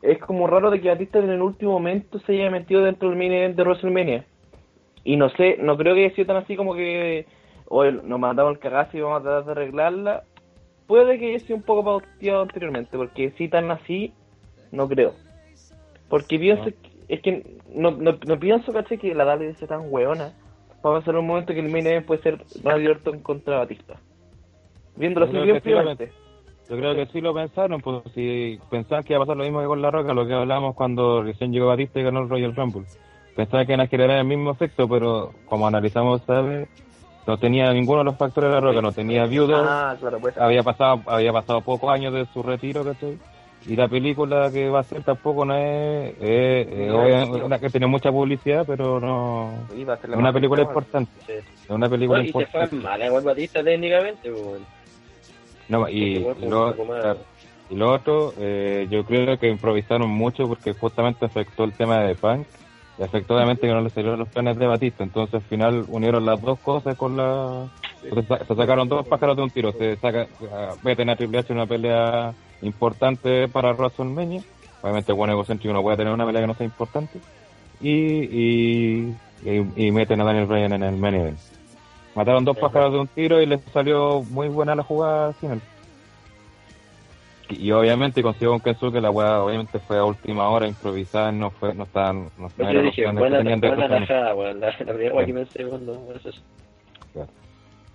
Es 0.03 0.19
como 0.19 0.47
raro 0.47 0.71
de 0.71 0.81
que 0.81 0.89
Batista 0.89 1.19
en 1.19 1.31
el 1.31 1.43
último 1.43 1.73
momento 1.73 2.19
se 2.21 2.33
haya 2.33 2.51
metido 2.51 2.83
dentro 2.83 3.09
del 3.09 3.19
main 3.19 3.33
event 3.33 3.57
de 3.57 3.63
WrestleMania. 3.63 4.25
Y 5.05 5.17
no 5.17 5.31
sé, 5.31 5.57
no 5.61 5.77
creo 5.77 5.95
que 5.95 6.05
haya 6.05 6.15
sido 6.15 6.27
tan 6.27 6.37
así 6.37 6.57
como 6.57 6.75
que 6.75 7.27
hoy 7.69 7.99
nos 8.05 8.19
mandamos 8.21 8.53
el 8.53 8.59
cagazo 8.59 8.97
y 8.97 9.01
vamos 9.01 9.21
a 9.21 9.23
tratar 9.23 9.45
de 9.45 9.53
arreglarla. 9.53 10.23
Puede 10.87 11.19
que 11.19 11.31
haya 11.31 11.41
sido 11.41 11.57
un 11.57 11.63
poco 11.63 11.85
pauteado 11.85 12.43
anteriormente, 12.43 12.97
porque 12.97 13.31
si 13.39 13.49
tan 13.49 13.71
así, 13.71 14.13
no 14.71 14.89
creo. 14.89 15.15
Porque 16.09 16.39
pienso, 16.39 16.71
es 17.09 17.21
que 17.23 17.57
no, 17.75 17.91
no, 17.93 18.19
no 18.25 18.39
pienso, 18.39 18.73
caché, 18.73 18.99
que 18.99 19.15
la 19.15 19.25
Dale 19.25 19.55
sea 19.55 19.67
tan 19.67 19.87
weona. 19.91 20.33
Va 20.87 20.97
a 20.97 21.01
pasar 21.01 21.17
un 21.17 21.27
momento 21.27 21.53
que 21.53 21.59
el 21.59 21.69
main 21.69 21.85
event 21.85 22.07
puede 22.07 22.23
ser 22.23 22.45
Randy 22.63 22.87
Orton 22.87 23.19
contra 23.19 23.59
Batista. 23.59 23.97
Viéndolo 24.95 25.27
así 25.27 25.37
bien 25.37 25.61
fríamente. 25.61 26.13
Yo 26.71 26.77
creo 26.77 26.95
que 26.95 27.07
sí 27.07 27.21
lo 27.21 27.35
pensaron, 27.35 27.81
pues 27.81 28.03
si 28.15 28.61
pensaban 28.71 29.03
que 29.03 29.13
iba 29.13 29.19
a 29.19 29.27
pasar 29.27 29.37
lo 29.37 29.43
mismo 29.43 29.61
que 29.61 29.67
con 29.67 29.83
La 29.83 29.91
Roca, 29.91 30.15
lo 30.15 30.27
que 30.27 30.35
hablamos 30.35 30.77
cuando 30.77 31.23
recién 31.25 31.53
llegó 31.53 31.67
Batista 31.67 31.99
y 31.99 32.05
ganó 32.05 32.21
el 32.21 32.29
Royal 32.29 32.55
Rumble. 32.55 32.85
Pensaban 33.35 33.67
que 33.67 33.73
iban 33.73 33.85
a 33.85 33.89
generar 33.89 34.19
el 34.19 34.25
mismo 34.27 34.53
efecto, 34.53 34.89
pero 34.89 35.33
como 35.47 35.67
analizamos, 35.67 36.23
¿sabes? 36.25 36.69
No 37.27 37.37
tenía 37.37 37.73
ninguno 37.73 37.99
de 37.99 38.05
los 38.05 38.17
factores 38.17 38.51
de 38.51 38.55
La 38.55 38.61
Roca, 38.61 38.81
no 38.81 38.93
tenía 38.93 39.25
Ah, 39.25 39.97
claro, 39.99 40.21
pues. 40.21 40.39
había 40.39 40.63
pasado 40.63 41.03
había 41.07 41.33
pasado 41.33 41.61
pocos 41.63 41.91
años 41.91 42.15
de 42.15 42.27
su 42.27 42.45
retiro, 42.45 42.85
¿cachai? 42.85 43.19
Y 43.65 43.75
la 43.75 43.89
película 43.89 44.51
que 44.53 44.69
va 44.69 44.81
a 44.81 44.85
ser 44.85 45.03
tampoco 45.03 45.45
no 45.45 45.55
es, 45.57 46.15
es- 46.21 46.69
es 46.69 46.89
No, 46.89 47.03
obviamente 47.03 47.39
no. 47.39 47.47
una 47.47 47.59
que 47.59 47.71
tiene 47.71 47.87
mucha 47.89 48.13
publicidad, 48.13 48.65
pero 48.67 49.01
no 49.01 49.51
a 49.89 49.95
es 49.95 50.09
una 50.17 50.33
película 50.33 50.63
importante. 50.63 51.11
Sí. 51.27 51.33
Es 51.33 51.71
una 51.71 51.89
película 51.89 52.19
No, 52.19 52.25
y 52.25 52.27
se 52.29 52.33
fue 52.33 52.43
importante. 52.45 52.77
mal 52.77 53.03
igual 53.03 53.25
Batista 53.25 53.65
técnicamente, 53.65 54.31
pues. 54.31 54.61
No, 55.69 55.89
y, 55.89 56.21
lo, 56.21 56.75
claro, 56.77 57.19
y 57.69 57.81
otro, 57.83 58.33
eh, 58.39 58.87
yo 58.89 59.05
creo 59.05 59.37
que 59.37 59.49
improvisaron 59.49 60.09
mucho 60.11 60.47
porque 60.47 60.73
justamente 60.75 61.27
afectó 61.27 61.65
el 61.65 61.73
tema 61.73 61.99
de 62.03 62.15
Punk 62.15 62.47
y 62.99 63.03
afectó 63.03 63.35
obviamente 63.35 63.67
que 63.67 63.73
no 63.73 63.81
le 63.81 63.91
salieron 63.91 64.21
los 64.21 64.29
planes 64.29 64.57
de 64.59 64.67
Batista. 64.69 65.03
Entonces 65.03 65.35
al 65.35 65.43
final 65.49 65.85
unieron 65.89 66.25
las 66.25 66.41
dos 66.41 66.61
cosas 66.61 66.97
con 66.97 67.17
la... 67.17 67.67
Se, 68.01 68.23
sa- 68.23 68.45
se 68.45 68.55
sacaron 68.55 68.89
dos 68.89 69.09
pájaros 69.09 69.37
de 69.37 69.43
un 69.43 69.51
tiro. 69.51 69.73
Se 69.73 69.97
saca, 69.97 70.29
meten 70.85 71.11
a 71.11 71.17
Triple 71.17 71.39
H 71.41 71.53
en 71.53 71.59
una 71.59 71.67
pelea 71.67 72.33
importante 72.63 73.49
para 73.49 73.73
WrestleMania. 73.73 74.43
Obviamente, 74.83 75.13
buen 75.13 75.31
egocéntrico 75.31 75.73
no 75.73 75.83
puede 75.83 75.97
tener 75.97 76.13
una 76.13 76.27
pelea 76.27 76.43
que 76.43 76.47
no 76.49 76.55
sea 76.55 76.67
importante. 76.67 77.19
Y, 77.81 77.91
y, 77.91 79.17
y, 79.45 79.87
y 79.87 79.91
meten 79.91 80.21
a 80.21 80.25
Daniel 80.25 80.47
Bryan 80.47 80.73
en 80.75 80.83
el 80.83 80.97
main 80.97 81.15
event. 81.15 81.39
Mataron 82.15 82.45
dos 82.45 82.57
pájaros 82.57 82.93
de 82.93 82.99
un 83.01 83.07
tiro 83.09 83.43
y 83.43 83.47
les 83.47 83.61
salió 83.73 84.23
muy 84.31 84.49
buena 84.49 84.75
la 84.75 84.83
jugada 84.83 85.29
al 85.29 85.35
final. 85.35 85.61
Y, 87.51 87.67
y 87.69 87.73
obviamente 87.73 88.23
consiguió 88.23 88.53
un 88.55 88.61
Kensuke, 88.61 89.01
la 89.01 89.11
weá 89.11 89.43
obviamente 89.43 89.79
fue 89.79 89.99
a 89.99 90.05
última 90.05 90.49
hora, 90.49 90.67
improvisada, 90.67 91.31
no 91.31 91.51
fue, 91.51 91.75
no 91.75 91.85
estaban, 91.85 92.31
no, 92.39 92.51
no 92.57 92.73
Yo 92.73 92.83
dije, 92.83 93.03
que 93.05 93.13
buena, 93.13 93.39
tenían 93.39 93.61
de 93.61 93.69
buena 93.69 93.87
WrestleMania. 93.87 94.07
tajada, 94.09 94.35
weón. 94.35 94.61
La, 94.61 94.67
la 94.69 94.75
primera 94.95 95.15
weá 95.15 95.25
Sí. 95.27 95.33
que 95.33 95.39
pensé 95.39 95.65
cuando 95.67 96.15
eso 96.15 96.29
es. 96.31 96.37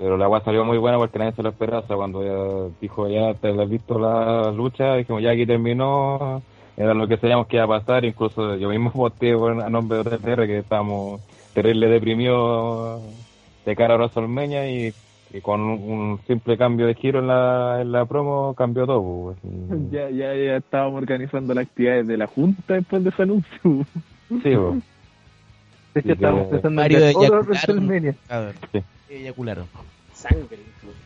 Pero 0.01 0.17
la 0.17 0.27
weá 0.27 0.41
salió 0.43 0.65
muy 0.65 0.79
buena 0.79 0.97
porque 0.97 1.19
nadie 1.19 1.33
se 1.33 1.43
lo 1.43 1.49
esperaba, 1.49 1.83
o 1.83 1.87
sea, 1.87 1.95
cuando 1.95 2.23
ya 2.25 2.73
dijo, 2.81 3.07
ya 3.07 3.35
te 3.35 3.49
has 3.49 3.69
visto 3.69 3.99
la 3.99 4.51
lucha, 4.51 4.95
dijimos, 4.95 5.21
ya 5.21 5.29
aquí 5.29 5.45
terminó, 5.45 6.41
era 6.75 6.95
lo 6.95 7.07
que 7.07 7.17
sabíamos 7.17 7.45
que 7.45 7.57
iba 7.57 7.65
a 7.65 7.79
pasar, 7.79 8.03
incluso 8.03 8.55
yo 8.55 8.69
mismo 8.69 8.89
voté 8.95 9.37
por- 9.37 9.61
a 9.61 9.69
nombre 9.69 9.99
de 10.03 10.15
OTR 10.15 10.47
que 10.47 10.57
estábamos 10.57 11.21
terrible 11.53 11.87
deprimidos 11.87 12.99
de 13.63 13.75
cara 13.75 13.93
a 13.93 13.97
WrestleMania 13.97 14.67
y, 14.71 14.91
y 15.33 15.41
con 15.41 15.61
un, 15.61 16.19
simple 16.25 16.57
cambio 16.57 16.87
de 16.87 16.95
giro 16.95 17.19
en 17.19 17.27
la, 17.27 17.77
en 17.81 17.91
la 17.91 18.05
promo 18.05 18.55
cambió 18.55 18.87
todo. 18.87 19.03
pues. 19.03 19.37
Ya, 19.91 20.09
ya, 20.09 20.33
ya 20.33 20.55
estábamos 20.57 20.99
organizando 20.99 21.53
las 21.53 21.67
actividades 21.67 22.07
de 22.07 22.17
la 22.17 22.25
Junta 22.25 22.73
después 22.73 23.03
de 23.03 23.09
ese 23.11 23.21
anuncio. 23.21 23.85
Sí, 24.41 24.55
pues. 24.55 24.83
Estamos 26.05 26.47
que- 26.47 26.49
pensando 26.57 26.81
en 26.81 27.15
otro. 27.15 27.41
WrestleMania. 27.43 28.15
A 28.29 28.39
ver, 28.39 28.55
Sí. 28.71 28.81
Eyacularon. 29.17 29.65
Sangre. 30.13 30.57
incluso. 30.77 30.97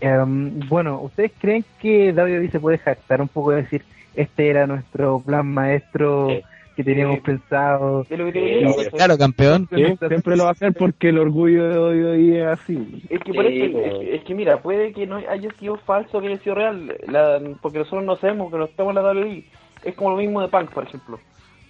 Em, 0.00 0.58
bueno, 0.68 1.00
¿ustedes 1.00 1.32
creen 1.40 1.64
que 1.80 2.12
WWE 2.12 2.50
se 2.50 2.58
puede 2.60 2.78
jactar 2.78 3.20
un 3.20 3.28
poco 3.28 3.52
de 3.52 3.62
decir 3.62 3.84
este 4.14 4.50
era 4.50 4.66
nuestro 4.66 5.20
plan 5.20 5.46
maestro 5.46 6.28
que 6.74 6.82
teníamos 6.82 7.20
pensado? 7.20 8.04
Lo 8.10 8.32
que 8.32 8.66
obvio. 8.66 8.90
Claro, 8.90 9.16
campeón. 9.16 9.68
Siempre 9.70 10.36
lo 10.36 10.44
va 10.44 10.50
a 10.50 10.52
hacer 10.52 10.72
porque 10.72 11.10
el 11.10 11.18
orgullo 11.18 11.68
de 11.68 12.04
hoy 12.04 12.36
es 12.36 12.46
así. 12.46 13.04
Es 13.08 13.20
que, 13.20 13.32
por 13.32 13.46
es, 13.46 13.52
que, 13.52 14.14
es 14.16 14.24
que 14.24 14.34
mira, 14.34 14.60
puede 14.60 14.92
que 14.92 15.06
no 15.06 15.16
haya 15.16 15.50
sido 15.60 15.76
falso, 15.76 16.20
que 16.20 16.28
haya 16.28 16.38
sido 16.42 16.56
real, 16.56 16.96
la- 17.06 17.40
porque 17.60 17.78
nosotros 17.78 18.04
no 18.04 18.16
sabemos 18.16 18.50
que 18.50 18.58
no 18.58 18.64
estamos 18.64 18.90
en 18.96 19.02
la 19.02 19.12
WWE. 19.12 19.44
Es 19.84 19.94
como 19.94 20.10
lo 20.10 20.16
mismo 20.16 20.40
de 20.40 20.48
Punk, 20.48 20.70
por 20.70 20.84
ejemplo. 20.84 21.20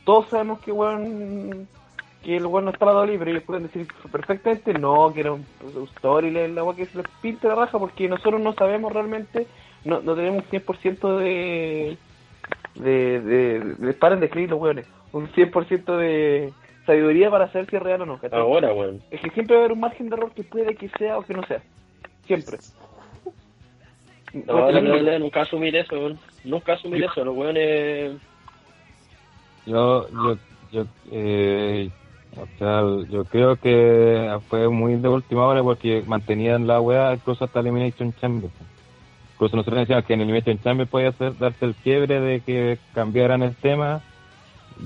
Todos 0.05 0.29
sabemos 0.31 0.61
que 0.61 0.73
weón, 0.73 1.69
que 2.23 2.37
el 2.37 2.47
weón 2.47 2.65
no 2.65 2.73
la 2.73 3.03
WWE, 3.03 3.19
pero 3.19 3.31
ellos 3.31 3.43
pueden 3.43 3.65
decir 3.65 3.87
perfectamente 4.11 4.73
no, 4.75 5.13
que 5.13 5.21
era 5.21 5.33
un, 5.33 5.45
un 5.75 5.85
story, 5.97 6.31
la 6.31 6.47
la 6.49 6.65
weá 6.65 6.77
que 6.77 6.87
se 6.87 6.99
les 6.99 7.07
pinte 7.21 7.49
la 7.49 7.55
raja, 7.55 7.79
porque 7.79 8.09
nosotros 8.09 8.41
no 8.41 8.53
sabemos 8.55 8.93
realmente, 8.93 9.47
no, 9.85 10.01
no 10.01 10.15
tenemos 10.15 10.45
un 10.45 10.51
100% 10.51 11.19
de, 11.19 11.97
de, 12.77 13.21
de, 13.21 13.61
de, 13.61 13.93
paren 13.95 14.21
de 14.21 14.27
escribir 14.27 14.51
los 14.51 14.61
weones, 14.61 14.87
un 15.13 15.29
100% 15.29 15.97
de 15.97 16.53
sabiduría 16.87 17.31
para 17.31 17.51
saber 17.51 17.69
si 17.69 17.77
es 17.77 17.83
real 17.83 18.03
o 18.03 18.07
no. 18.07 18.19
¿cachai? 18.19 18.39
Ahora, 18.39 18.73
weón. 18.73 19.03
Es 19.11 19.21
que 19.21 19.31
siempre 19.31 19.57
va 19.57 19.63
a 19.63 19.65
haber 19.65 19.73
un 19.73 19.81
margen 19.81 20.09
de 20.09 20.17
error 20.17 20.33
que 20.33 20.45
puede 20.45 20.75
que 20.75 20.89
sea 20.91 21.19
o 21.19 21.23
que 21.23 21.35
no 21.35 21.43
sea. 21.45 21.63
Siempre. 22.27 22.59
No, 24.47 24.71
la 24.71 24.81
WWE 24.81 25.19
nunca 25.19 25.43
asumir 25.43 25.77
eso, 25.77 25.95
weón. 25.95 26.19
Nunca 26.45 26.75
asumir 26.75 27.05
eso, 27.05 27.25
los 27.25 27.37
weones. 27.37 28.17
Yo, 29.67 30.09
yo, 30.09 30.37
yo, 30.73 30.87
eh, 31.13 31.91
o 32.37 32.47
sea, 32.59 32.83
yo 33.11 33.25
creo 33.25 33.57
que 33.57 34.39
fue 34.49 34.69
muy 34.69 34.97
de 34.97 35.09
última 35.09 35.47
hora 35.47 35.63
porque 35.63 36.03
mantenían 36.07 36.67
la 36.67 36.81
weá 36.81 37.13
incluso 37.15 37.45
hasta 37.45 37.61
Elimination 37.61 38.15
Chamber. 38.15 38.51
Incluso 39.35 39.57
nosotros 39.57 39.81
decíamos 39.81 40.05
que 40.07 40.15
en 40.15 40.23
Elimination 40.23 40.59
Chamber 40.61 40.87
podía 40.87 41.09
hacer, 41.09 41.37
darse 41.37 41.65
el 41.65 41.75
quiebre 41.75 42.21
de 42.21 42.41
que 42.41 42.79
cambiaran 42.95 43.43
el 43.43 43.55
tema 43.55 44.01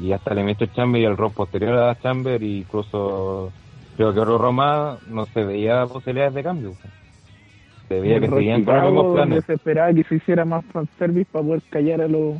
y 0.00 0.12
hasta 0.12 0.32
Elimination 0.32 0.72
Chamber 0.72 1.00
y 1.00 1.04
el 1.04 1.16
rock 1.16 1.34
posterior 1.34 1.78
a 1.78 1.98
Chamber 2.00 2.42
y 2.42 2.58
incluso 2.58 3.52
creo 3.96 4.12
que 4.12 4.20
otro 4.20 4.38
Roma 4.38 4.98
no 5.08 5.26
se 5.26 5.44
veía 5.44 5.86
posibilidades 5.86 6.34
de 6.34 6.42
cambio. 6.42 6.72
Se 7.88 8.00
veía 8.00 8.18
que 8.18 8.28
seguían 8.28 8.64
con 8.64 8.74
los 8.74 8.84
mismos 8.84 9.14
planes. 9.14 9.44
se 9.44 9.54
esperaba 9.54 9.92
que 9.92 10.02
se 10.02 10.16
hiciera 10.16 10.44
más 10.44 10.64
fanservice 10.66 11.28
para 11.30 11.44
poder 11.44 11.62
callar 11.70 12.00
a 12.00 12.08
los... 12.08 12.36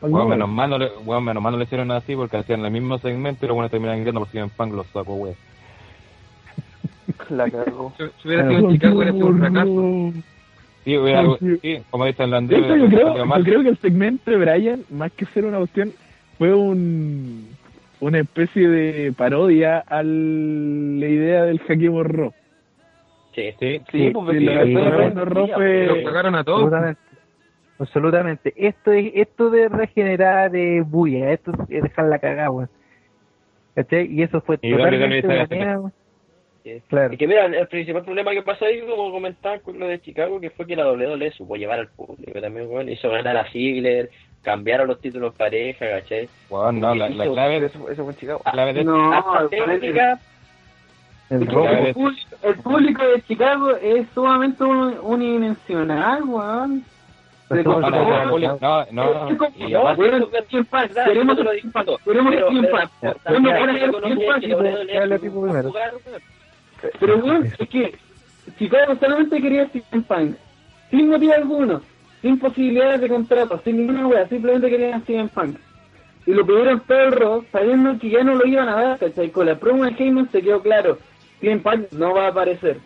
Bueno, 0.00 0.28
menos 0.28 0.48
mal, 0.48 0.70
no 0.70 0.78
le, 0.78 0.90
bueno, 1.04 1.20
menos 1.22 1.42
mal 1.42 1.52
no 1.52 1.58
le 1.58 1.64
hicieron 1.64 1.90
así 1.90 2.14
porque 2.14 2.36
hacían 2.36 2.64
el 2.64 2.70
mismo 2.70 2.98
segmento 2.98 3.44
y 3.44 3.48
luego 3.48 3.56
bueno, 3.56 3.70
terminaban 3.70 4.00
gritando 4.00 4.20
por 4.20 4.28
si 4.30 4.38
en 4.38 4.50
Punk 4.50 4.74
los 4.74 4.86
saco, 4.88 5.14
wey. 5.14 5.34
La 7.30 7.50
cagó. 7.50 7.94
Si 7.96 8.04
si 8.22 8.28
hubiera 8.28 8.48
sido 8.48 8.58
en 8.60 8.72
Chicago, 8.74 8.96
hubiera 8.96 9.12
sido 9.12 9.26
un 9.26 9.38
fracaso. 9.38 10.12
Sí, 10.84 10.98
hubiera, 10.98 11.22
sí, 11.62 11.82
como 11.90 12.04
dice 12.04 12.24
el 12.24 12.34
hecho, 12.34 12.76
yo 12.76 12.88
creo, 12.88 13.16
yo 13.38 13.44
creo 13.44 13.62
que 13.62 13.68
el 13.70 13.78
segmento 13.78 14.30
de 14.30 14.36
Brian, 14.36 14.84
más 14.90 15.10
que 15.12 15.24
ser 15.26 15.46
una 15.46 15.58
cuestión, 15.58 15.92
fue 16.36 16.52
un 16.54 17.48
una 18.00 18.18
especie 18.18 18.68
de 18.68 19.12
parodia 19.12 19.78
a 19.78 20.02
la 20.02 21.06
idea 21.06 21.44
del 21.44 21.58
Jaque 21.60 21.88
Borró. 21.88 22.34
Sí, 23.34 23.50
sí, 23.58 23.80
Sí, 23.90 24.10
pues, 24.12 24.38
Sí, 24.38 24.38
sí, 24.38 24.44
la 24.44 24.64
sí, 24.64 24.74
Borró 25.14 25.46
sí, 25.46 25.52
fue- 25.54 25.86
Los 25.86 25.98
cagaron 26.04 26.34
a 26.34 26.44
todos. 26.44 26.70
Absolutamente. 27.78 28.52
Esto 28.56 28.92
es 28.92 29.10
esto 29.14 29.50
de 29.50 29.68
regenerar 29.68 30.54
eh, 30.54 30.80
bulla, 30.82 31.32
esto 31.32 31.52
es 31.68 31.82
dejar 31.82 32.06
la 32.06 32.18
cagada, 32.18 32.50
weón. 32.50 32.70
¿Cachai? 33.74 34.06
Y 34.12 34.22
eso 34.22 34.40
fue 34.40 34.58
Y 34.62 34.70
totalmente. 34.72 35.26
Claro. 36.88 37.12
Y 37.12 37.16
que 37.18 37.26
mira, 37.26 37.44
el 37.44 37.68
principal 37.68 38.04
problema 38.04 38.30
que 38.30 38.40
pasó 38.42 38.64
ahí, 38.64 38.80
como 38.80 39.10
comentaba 39.10 39.58
con 39.58 39.78
lo 39.78 39.86
de 39.86 40.00
Chicago, 40.00 40.40
que 40.40 40.48
fue 40.50 40.66
que 40.66 40.76
la 40.76 40.90
WWE 40.90 41.30
supo 41.32 41.56
llevar 41.56 41.78
al 41.80 41.88
público 41.88 42.40
también, 42.40 42.68
weón. 42.70 42.88
Hizo 42.88 43.10
ganar 43.10 43.36
a 43.36 43.50
Ziggler, 43.50 44.08
cambiaron 44.42 44.86
los 44.88 44.98
títulos 45.00 45.34
pareja, 45.34 45.84
¿cachai? 45.90 46.26
Weón, 46.48 46.80
no, 46.80 46.94
la, 46.94 47.10
la 47.10 47.24
clave, 47.26 47.56
Eso, 47.66 47.90
eso 47.90 48.04
fue 48.04 48.12
en 48.14 48.18
Chicago. 48.18 48.40
la 48.46 48.52
clave 48.52 48.72
de 48.72 48.84
No, 48.84 49.12
Hasta 49.12 49.40
el- 49.42 49.48
técnica, 49.50 50.18
El 51.28 51.42
el, 51.42 51.48
público, 51.48 52.10
el 52.44 52.54
público 52.56 53.06
de 53.08 53.22
Chicago 53.22 53.76
es 53.76 54.06
sumamente 54.14 54.64
un- 54.64 54.96
unidimensional, 55.02 56.22
weón. 56.24 56.82
Pero 57.48 57.62
no, 57.62 57.80
no, 57.80 57.90
conforma- 57.90 58.58
no, 58.60 58.86
no, 58.90 58.92
no, 58.92 59.28
Es 59.30 59.36
y 59.68 59.74
aparte- 59.74 60.02
Queremos 61.04 61.36
queremos 62.04 62.32
lo 62.34 62.38
Pero- 62.40 62.48
que 62.50 62.56
es 67.84 67.94
Chicago 68.58 68.94
solamente 69.00 69.40
quería 69.40 69.68
Cien 69.68 70.02
Punk, 70.02 70.36
sin 70.90 71.08
motivo 71.10 71.32
alguno, 71.34 71.82
sin 72.22 72.38
posibilidades 72.38 73.00
de 73.00 73.08
contrato, 73.08 73.60
sin 73.64 73.76
ninguna 73.78 74.06
wea, 74.06 74.28
simplemente 74.28 74.68
querían 74.70 75.04
Cien 75.04 75.28
Punk. 75.28 75.56
Y 76.26 76.32
lo 76.32 76.46
pidieron 76.46 76.80
rock, 77.12 77.44
sabiendo 77.52 77.98
que 77.98 78.10
ya 78.10 78.24
no 78.24 78.34
lo 78.34 78.46
iban 78.46 78.68
a 78.68 78.76
dar, 78.76 78.98
¿cachai? 78.98 79.30
Con 79.30 79.46
la 79.46 79.56
promo 79.56 79.84
de 79.84 79.90
Heyman 79.90 80.30
se 80.30 80.42
quedó 80.42 80.62
claro, 80.62 80.98
Cien 81.40 81.62
Punk 81.62 81.90
no 81.92 82.14
va 82.14 82.26
a 82.26 82.28
aparecer. 82.28 82.78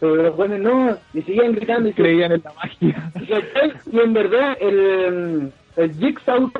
Pero 0.00 0.16
los 0.16 0.36
buenos 0.36 0.58
no, 0.60 0.96
y 1.12 1.22
seguían 1.22 1.52
gritando 1.52 1.88
y 1.90 1.92
Creían 1.92 2.32
en 2.32 2.42
la 2.42 2.52
magia. 2.54 3.12
Y 3.92 3.98
en 4.00 4.12
verdad, 4.14 4.56
el, 4.60 5.52
el 5.76 5.94
Jigsaw 5.94 6.50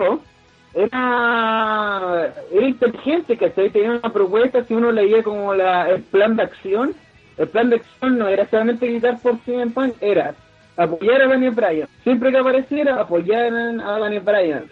era, 0.74 2.32
era 2.52 2.66
inteligente, 2.66 3.36
¿cachai? 3.36 3.70
Tenía 3.70 3.90
una 3.92 4.12
propuesta, 4.12 4.62
si 4.64 4.74
uno 4.74 4.92
leía 4.92 5.22
como 5.22 5.54
la, 5.54 5.88
el 5.90 6.02
plan 6.02 6.36
de 6.36 6.42
acción, 6.44 6.94
el 7.38 7.48
plan 7.48 7.70
de 7.70 7.76
acción 7.76 8.18
no 8.18 8.28
era 8.28 8.46
solamente 8.48 8.86
gritar 8.86 9.18
por 9.20 9.38
CM 9.44 9.70
Punk, 9.72 9.94
era 10.00 10.34
apoyar 10.76 11.22
a 11.22 11.28
Daniel 11.28 11.52
Bryan. 11.54 11.88
Siempre 12.04 12.30
que 12.30 12.38
apareciera, 12.38 13.00
apoyaran 13.00 13.80
a 13.80 13.98
Daniel 13.98 14.22
Bryan. 14.22 14.64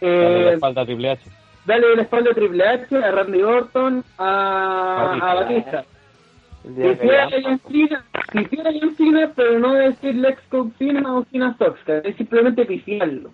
Dale 0.00 0.44
la 0.44 0.50
Eh, 0.50 0.54
espalda 0.54 0.82
a 0.82 0.86
Triple 0.86 1.10
H. 1.10 1.30
dale 1.66 1.96
la 1.96 2.02
espalda 2.02 2.30
a 2.30 2.34
Triple 2.34 2.64
H, 2.66 2.96
a 2.96 3.10
Randy 3.10 3.42
Orton, 3.42 4.04
a, 4.18 5.18
a 5.20 5.34
Batista. 5.34 5.84
Si 8.32 8.40
hiciera 8.40 8.70
John 8.80 8.96
Cena, 8.96 9.32
pero 9.36 9.58
no 9.58 9.74
decir 9.74 10.14
Lex 10.16 10.40
Cena 10.78 11.16
o 11.16 11.24
Cena 11.30 11.54
Sox, 11.58 11.78
¿cachai? 11.84 12.12
Simplemente 12.14 12.64
pifiarlo, 12.64 13.30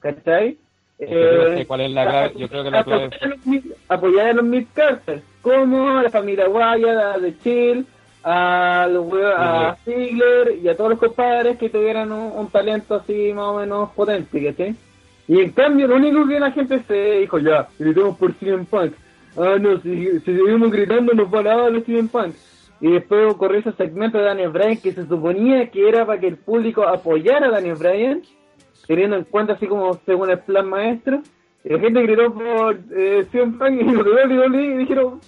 ¿cachai? 0.00 0.58
Es 0.98 1.08
que 1.08 1.14
yo 1.14 1.48
no 1.50 1.56
sé 1.56 1.66
cuál 1.66 1.80
es 1.82 1.90
la 1.90 2.04
clave. 2.08 2.32
Yo 2.36 2.48
creo 2.48 2.64
que 2.64 2.70
la 2.70 2.84
clave 2.84 3.10
apoyar 3.88 4.28
a 4.30 4.32
los 4.32 4.44
mid- 4.44 4.50
mid-carters, 4.60 5.22
como 5.42 5.98
a 5.98 6.02
la 6.02 6.10
familia 6.10 6.48
Wyatt, 6.48 7.16
a 7.16 7.20
The 7.20 7.34
Chill, 7.42 7.86
a 8.24 8.88
los 8.90 9.06
a 9.36 9.76
Ziggler 9.84 10.56
y 10.62 10.68
a 10.68 10.76
todos 10.76 10.90
los 10.90 10.98
compadres 10.98 11.58
que 11.58 11.68
tuvieran 11.70 12.10
un, 12.12 12.32
un 12.38 12.50
talento 12.50 12.94
así 12.96 13.32
más 13.32 13.44
o 13.46 13.58
menos 13.58 13.90
potente, 13.92 14.44
¿cachai? 14.44 14.74
Y 15.28 15.40
en 15.40 15.50
cambio, 15.50 15.86
lo 15.88 15.96
único 15.96 16.26
que 16.26 16.38
la 16.40 16.50
gente 16.52 16.80
se 16.86 17.20
dijo, 17.20 17.38
ya, 17.38 17.68
gritemos 17.78 18.16
por 18.16 18.32
CM 18.34 18.64
Punk. 18.64 18.92
Ah, 19.36 19.56
no, 19.60 19.78
si, 19.80 20.06
si 20.20 20.20
seguimos 20.20 20.70
gritando 20.70 21.12
nos 21.12 21.32
va 21.32 21.40
a 21.40 21.70
los 21.70 21.84
CM 21.84 22.08
Punk. 22.08 22.34
Y 22.80 22.92
después 22.92 23.32
ocurrió 23.32 23.60
ese 23.60 23.72
segmento 23.72 24.18
de 24.18 24.24
Daniel 24.24 24.50
Bryan 24.50 24.76
que 24.76 24.92
se 24.92 25.06
suponía 25.06 25.70
que 25.70 25.88
era 25.88 26.04
para 26.04 26.20
que 26.20 26.28
el 26.28 26.36
público 26.36 26.86
apoyara 26.86 27.46
a 27.46 27.50
Daniel 27.50 27.76
Bryan, 27.76 28.22
teniendo 28.86 29.16
en 29.16 29.24
cuenta 29.24 29.54
así 29.54 29.66
como 29.66 29.94
según 30.04 30.30
el 30.30 30.40
plan 30.40 30.68
maestro. 30.68 31.22
Y 31.64 31.70
la 31.70 31.80
gente 31.80 32.02
gritó 32.02 32.32
por 32.32 32.78
eh, 32.94 33.26
CM 33.32 33.58
Punk 33.58 33.80
y 33.80 33.84
WWE 33.96 34.78
dijeron, 34.78 35.20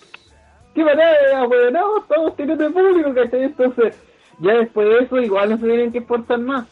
¿qué 0.75 0.85
manera, 0.85 1.45
weón? 1.49 1.73
No, 1.73 1.99
estamos 1.99 2.37
teniendo 2.37 2.67
el 2.67 2.73
público, 2.73 3.15
¿cachai? 3.15 3.45
Entonces, 3.45 3.99
ya 4.41 4.59
después 4.59 4.89
de 4.89 4.99
eso, 4.99 5.19
igual 5.19 5.51
no 5.51 5.57
se 5.59 5.67
tienen 5.67 5.91
que 5.91 5.99
esforzar 5.99 6.39
más. 6.39 6.67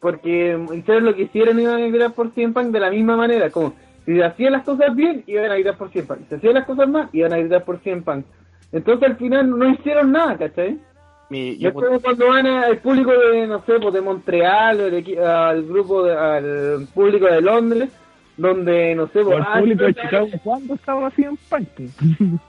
Porque 0.00 0.58
hicieron 0.74 1.04
lo 1.04 1.14
que 1.14 1.22
hicieron 1.22 1.58
y 1.58 1.62
iban 1.62 1.82
a 1.82 1.86
gritar 1.86 2.12
por 2.12 2.32
CM 2.32 2.52
Punk 2.52 2.66
de 2.66 2.80
la 2.80 2.90
misma 2.90 3.16
manera. 3.16 3.48
Como, 3.50 3.74
si 4.04 4.20
hacían 4.20 4.52
las 4.52 4.64
cosas 4.64 4.94
bien, 4.94 5.24
iban 5.26 5.50
a 5.50 5.54
gritar 5.54 5.78
por 5.78 5.90
CM 5.90 6.06
Punk. 6.06 6.28
Si 6.28 6.34
hacían 6.34 6.54
las 6.54 6.66
cosas 6.66 6.88
mal, 6.88 7.08
iban 7.12 7.32
a 7.32 7.38
gritar 7.38 7.64
por 7.64 7.78
CM 7.78 8.02
Punk. 8.02 8.26
Entonces 8.76 9.08
al 9.10 9.16
final 9.16 9.50
no 9.58 9.68
hicieron 9.70 10.12
nada, 10.12 10.36
¿cachai? 10.36 10.78
Mi, 11.30 11.58
Es 11.64 11.72
como 11.72 11.98
cuando 12.00 12.28
van 12.28 12.46
a- 12.46 12.66
al 12.66 12.78
público 12.78 13.10
de, 13.12 13.46
no 13.46 13.60
sé, 13.64 13.74
pues 13.80 13.94
de 13.94 14.00
Montreal, 14.00 14.80
o 14.80 14.90
de 14.90 15.04
equi- 15.04 15.18
al 15.18 15.64
grupo, 15.64 16.04
de- 16.04 16.16
al 16.16 16.86
público 16.94 17.26
de 17.26 17.40
Londres, 17.40 17.88
donde, 18.36 18.94
no 18.94 19.08
sé, 19.08 19.20
O 19.20 19.24
pues, 19.24 19.36
el 19.38 19.42
ah, 19.46 19.58
público 19.58 19.84
de 19.84 19.94
Chicago, 19.94 20.28
¿cuándo 20.44 20.74
estaba 20.74 21.06
así 21.08 21.22
en 21.24 21.36
Punk? 21.36 21.68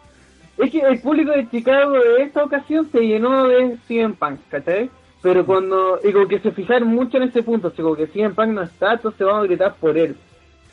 Es 0.58 0.72
que 0.72 0.80
el 0.80 1.00
público 1.02 1.32
de 1.32 1.48
Chicago 1.52 1.92
de 1.94 2.24
esta 2.24 2.44
ocasión 2.44 2.90
se 2.92 3.00
llenó 3.02 3.48
de 3.48 3.78
CM 3.88 4.16
Punk, 4.16 4.40
¿cachai? 4.50 4.90
Pero 5.22 5.46
cuando, 5.46 6.00
y 6.04 6.12
como 6.12 6.28
que 6.28 6.40
se 6.40 6.52
fijaron 6.52 6.88
mucho 6.90 7.18
en 7.18 7.24
ese 7.24 7.44
punto, 7.44 7.68
así 7.68 7.82
como 7.82 7.96
que 7.96 8.08
CM 8.08 8.34
Punk 8.34 8.50
no 8.50 8.64
está, 8.64 8.94
entonces 8.94 9.26
vamos 9.26 9.44
a 9.44 9.48
gritar 9.48 9.76
por 9.80 9.96
él. 9.98 10.16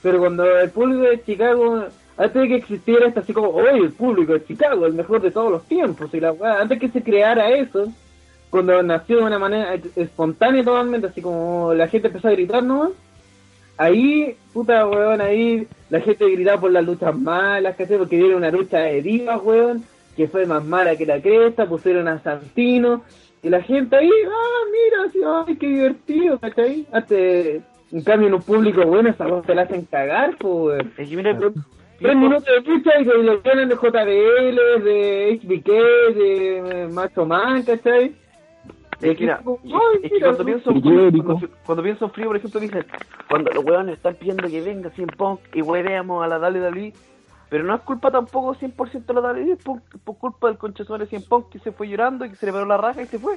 Pero 0.03 0.19
cuando 0.21 0.45
el 0.59 0.71
público 0.71 1.03
de 1.03 1.23
Chicago, 1.25 1.85
antes 2.17 2.43
de 2.43 2.49
que 2.49 2.57
existiera 2.57 3.07
esto, 3.09 3.21
así 3.21 3.33
como, 3.33 3.49
oye, 3.49 3.79
el 3.79 3.93
público 3.93 4.35
de 4.35 4.45
Chicago, 4.45 4.87
el 4.87 4.95
mejor 4.95 5.21
de 5.21 5.31
todos 5.31 5.51
los 5.51 5.65
tiempos, 5.65 6.13
y 6.15 6.21
la 6.21 6.33
weá, 6.33 6.61
antes 6.61 6.79
que 6.79 6.89
se 6.89 7.03
creara 7.03 7.51
eso, 7.51 7.93
cuando 8.51 8.81
nació 8.83 9.17
de 9.17 9.25
una 9.25 9.39
manera 9.39 9.75
espontánea 9.97 10.63
totalmente, 10.63 11.09
así 11.09 11.21
como 11.21 11.75
la 11.75 11.89
gente 11.89 12.07
empezó 12.07 12.29
a 12.29 12.33
gritar 12.33 12.63
nomás, 12.63 12.93
ahí, 13.77 14.37
puta 14.53 14.87
weón, 14.87 15.21
ahí 15.21 15.67
la 15.91 16.01
gente 16.01 16.31
gritaba 16.31 16.61
por 16.61 16.71
las 16.71 16.85
luchas 16.85 17.19
malas, 17.19 17.75
¿cachai? 17.77 17.99
Porque 17.99 18.17
dieron 18.17 18.37
una 18.37 18.51
lucha 18.53 18.79
de 18.79 19.03
divas, 19.03 19.41
weón, 19.43 19.85
que 20.17 20.29
fue 20.29 20.47
más 20.47 20.65
mala 20.65 20.95
que 20.95 21.07
la 21.07 21.21
cresta, 21.21 21.67
pusieron 21.67 22.07
a 22.07 22.21
Santino, 22.21 23.03
y 23.43 23.49
la 23.49 23.61
gente 23.61 23.97
ahí, 23.97 24.09
ah, 24.09 24.65
mira, 24.71 25.09
así, 25.09 25.19
ay, 25.49 25.57
qué 25.57 25.67
divertido, 25.67 26.39
¿cachai? 26.39 26.87
Antes, 26.93 27.63
en 27.91 28.03
cambio, 28.03 28.29
en 28.29 28.35
un 28.35 28.43
público 28.43 28.87
bueno, 28.87 29.11
esa 29.11 29.29
cosa 29.29 29.47
te 29.47 29.55
la 29.55 29.63
hacen 29.63 29.85
cagar, 29.87 30.37
pues, 30.39 30.55
weón. 30.55 30.93
Es 30.97 31.09
que 31.09 31.17
mira, 31.17 31.39
Tres 31.99 32.17
minutos 32.17 32.45
de 32.45 32.61
lucha 32.61 32.91
y 33.01 33.05
que 33.05 33.15
lo 33.15 33.41
ganan 33.43 33.69
de 33.69 33.77
JBL, 33.77 34.85
de 34.85 35.41
HBK, 35.43 35.69
de 36.15 36.89
Macho 36.93 37.25
Man, 37.25 37.63
¿cachai? 37.63 38.15
Es 39.01 39.17
que, 39.17 39.25
mira, 39.25 39.41
Ay, 39.45 40.01
es 40.03 40.11
que 40.11 40.15
mira, 40.15 40.27
cuando 40.29 40.45
pienso 40.45 40.71
cuando, 40.71 41.49
cuando 41.67 41.83
pienso 41.83 42.05
en 42.07 42.11
frío, 42.11 42.27
por 42.27 42.37
ejemplo, 42.37 42.61
dicen, 42.61 42.87
cuando 43.29 43.51
los 43.53 43.65
weones 43.65 43.97
están 43.97 44.15
pidiendo 44.15 44.49
que 44.49 44.61
venga 44.61 44.91
CM 44.91 45.13
Punk 45.17 45.41
y 45.53 45.63
weamos 45.63 46.25
a 46.25 46.29
la 46.29 46.39
WWE, 46.39 46.93
pero 47.49 47.65
no 47.65 47.75
es 47.75 47.83
culpa 47.83 48.11
tampoco 48.11 48.55
100% 48.55 49.05
de 49.05 49.15
la 49.15 49.21
WWE, 49.21 49.53
es 49.53 49.63
por, 49.63 49.81
por 50.05 50.19
culpa 50.19 50.49
del 50.49 50.59
conchazón 50.59 51.07
CM 51.07 51.25
Punk 51.29 51.51
que 51.51 51.59
se 51.59 51.73
fue 51.73 51.89
llorando 51.89 52.25
y 52.25 52.31
que 52.31 52.37
se 52.37 52.47
le 52.47 52.53
paró 52.53 52.67
la 52.67 52.77
raja 52.77 53.03
y 53.03 53.07
se 53.07 53.19
fue. 53.19 53.37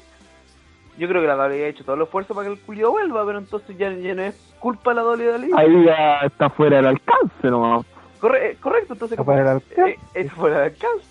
Yo 0.98 1.08
creo 1.08 1.22
que 1.22 1.28
la 1.28 1.36
WWE 1.36 1.66
ha 1.66 1.68
hecho 1.68 1.84
todo 1.84 1.96
el 1.96 2.02
esfuerzo 2.04 2.34
para 2.34 2.48
que 2.48 2.54
el 2.54 2.60
culiado 2.62 2.92
vuelva, 2.92 3.26
pero 3.26 3.38
entonces 3.38 3.78
ya, 3.78 3.92
ya 3.92 4.16
no 4.16 4.24
es 4.24 4.56
culpa 4.60 4.92
de 4.92 4.96
la 4.96 5.04
WWE. 5.04 5.50
Ahí 5.56 5.86
ya 5.86 6.20
está 6.26 6.50
fuera 6.50 6.78
del 6.78 6.88
alcance 6.88 7.48
nomás. 7.50 7.86
Corre- 8.20 8.52
eh, 8.52 8.58
correcto, 8.60 8.94
entonces 8.94 9.18
Está 9.20 9.24
como, 9.26 9.38
fuera 9.38 9.50
del 9.54 9.62
alcance. 9.64 9.92
eh, 9.92 9.98
es 10.14 10.32
fuera 10.34 10.60
del 10.62 10.74
alcance. 10.74 11.06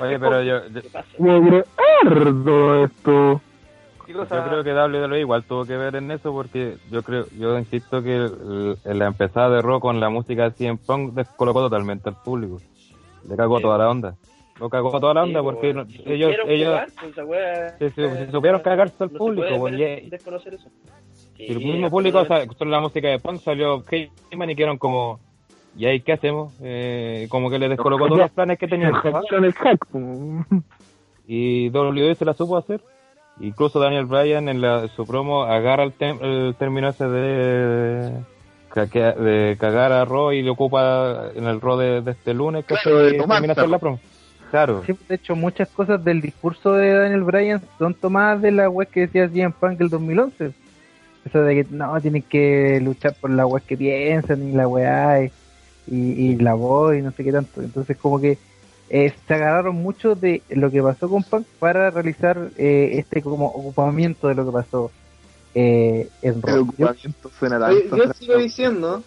Oye, 0.00 0.18
pero 0.18 0.42
yo, 0.42 0.66
yo, 0.68 0.80
Pobre 1.18 1.64
Erdo 2.02 2.84
esto. 2.84 3.40
yo 4.08 4.24
creo 4.26 4.64
que 4.64 4.72
WWE 4.72 5.20
igual 5.20 5.44
tuvo 5.44 5.64
que 5.66 5.76
ver 5.76 5.96
en 5.96 6.10
eso 6.10 6.32
porque 6.32 6.76
yo 6.90 7.02
creo, 7.02 7.26
yo 7.38 7.58
insisto 7.58 8.02
que 8.02 8.16
el- 8.16 8.76
el- 8.84 8.98
la 8.98 9.06
empezada 9.06 9.50
de 9.56 9.62
Raw 9.62 9.80
con 9.80 10.00
la 10.00 10.08
música 10.10 10.44
de 10.44 10.50
CM 10.52 10.78
Punk 10.78 11.14
descolocó 11.14 11.60
totalmente 11.60 12.08
al 12.08 12.16
público. 12.22 12.60
Le 13.28 13.36
cagó 13.36 13.60
toda 13.60 13.78
la 13.78 13.90
onda. 13.90 14.14
Lo 14.60 14.68
cagó 14.70 15.00
toda 15.00 15.14
la 15.14 15.22
onda 15.24 15.42
porque 15.42 15.70
ellos, 15.70 15.86
Supieron 15.88 16.50
ellos 16.50 16.68
jugar, 16.68 16.88
pues, 17.00 17.10
esa 17.12 17.24
wea, 17.24 17.78
se, 17.78 17.90
se- 17.90 18.04
eh, 18.04 18.16
se 18.26 18.30
supieron 18.30 18.60
cagarse 18.60 18.94
al 19.02 19.08
no 19.08 19.12
se 19.14 19.18
público. 19.18 19.46
puede 19.48 19.58
pues, 19.58 19.78
ver- 19.78 20.04
y- 20.04 20.10
desconocer 20.10 20.54
eso. 20.54 20.68
Y 21.38 21.52
el 21.52 21.58
mismo 21.58 21.90
público, 21.90 22.18
o 22.18 22.24
sea, 22.26 22.38
escuchó 22.42 22.64
la 22.64 22.80
música 22.80 23.08
de 23.08 23.18
Punk, 23.18 23.40
salió 23.40 23.82
Heyman 23.90 24.50
y 24.50 24.56
quedaron 24.56 24.78
como, 24.78 25.18
¿y 25.76 25.86
ahí 25.86 26.00
qué 26.00 26.12
hacemos? 26.12 26.52
Eh, 26.62 27.26
como 27.30 27.50
que 27.50 27.58
le 27.58 27.68
descolocó 27.68 28.06
todos 28.06 28.18
los 28.20 28.30
planes 28.30 28.58
que 28.58 28.68
tenían. 28.68 28.92
Y 31.26 31.70
WWE 31.70 32.14
se 32.16 32.24
la 32.24 32.34
supo 32.34 32.56
hacer. 32.58 32.80
Incluso 33.40 33.80
Daniel 33.80 34.04
Bryan 34.06 34.48
en 34.48 34.60
la, 34.60 34.86
su 34.88 35.06
promo 35.06 35.42
agarra 35.44 35.82
el, 35.84 35.92
tem- 35.96 36.20
el 36.22 36.54
término 36.56 36.88
ese 36.88 37.08
de, 37.08 38.12
de 38.74 39.56
cagar 39.58 39.90
a 39.92 40.04
Raw 40.04 40.32
y 40.32 40.42
lo 40.42 40.52
ocupa 40.52 41.30
en 41.34 41.44
el 41.46 41.60
Raw 41.60 41.76
de, 41.78 42.00
de 42.02 42.10
este 42.12 42.32
lunes 42.34 42.64
que 42.64 42.74
Claro, 42.74 42.98
de 42.98 43.12
termina 43.14 43.52
hacer 43.52 43.68
la 43.68 43.78
promo. 43.78 43.98
Claro. 44.50 44.82
Sí, 44.86 44.92
de 45.08 45.14
hecho, 45.16 45.34
muchas 45.34 45.68
cosas 45.70 46.04
del 46.04 46.20
discurso 46.20 46.74
de 46.74 46.92
Daniel 46.92 47.24
Bryan 47.24 47.60
son 47.78 47.94
tomadas 47.94 48.40
de 48.40 48.52
la 48.52 48.68
web 48.70 48.86
que 48.88 49.00
decía 49.00 49.28
CM 49.28 49.52
Punk 49.58 49.80
el 49.80 49.88
2011. 49.88 50.52
Eso 51.24 51.42
de 51.42 51.54
que 51.54 51.66
no, 51.70 51.98
tienen 52.00 52.22
que 52.22 52.80
luchar 52.82 53.14
por 53.20 53.30
la 53.30 53.46
web 53.46 53.62
que 53.66 53.76
piensan 53.76 54.46
y 54.48 54.52
la 54.52 54.68
weá 54.68 55.24
y, 55.24 55.30
y, 55.86 55.96
y 55.96 56.36
la 56.36 56.54
voz 56.54 56.96
y 56.96 57.02
no 57.02 57.12
sé 57.12 57.24
qué 57.24 57.32
tanto. 57.32 57.62
Entonces, 57.62 57.96
como 57.96 58.20
que 58.20 58.36
eh, 58.90 59.12
se 59.26 59.34
agarraron 59.34 59.76
mucho 59.76 60.14
de 60.14 60.42
lo 60.50 60.70
que 60.70 60.82
pasó 60.82 61.08
con 61.08 61.22
Punk 61.22 61.46
para 61.58 61.90
realizar 61.90 62.50
eh, 62.58 62.90
este 62.98 63.22
como 63.22 63.46
ocupamiento 63.46 64.28
de 64.28 64.34
lo 64.34 64.44
que 64.44 64.52
pasó 64.52 64.90
eh, 65.54 66.08
en 66.22 66.42
Raw. 66.42 66.66
Yo- 66.78 66.86
Oye, 67.70 67.84
yo 67.96 68.04
sigo 68.18 68.36
diciendo, 68.38 69.02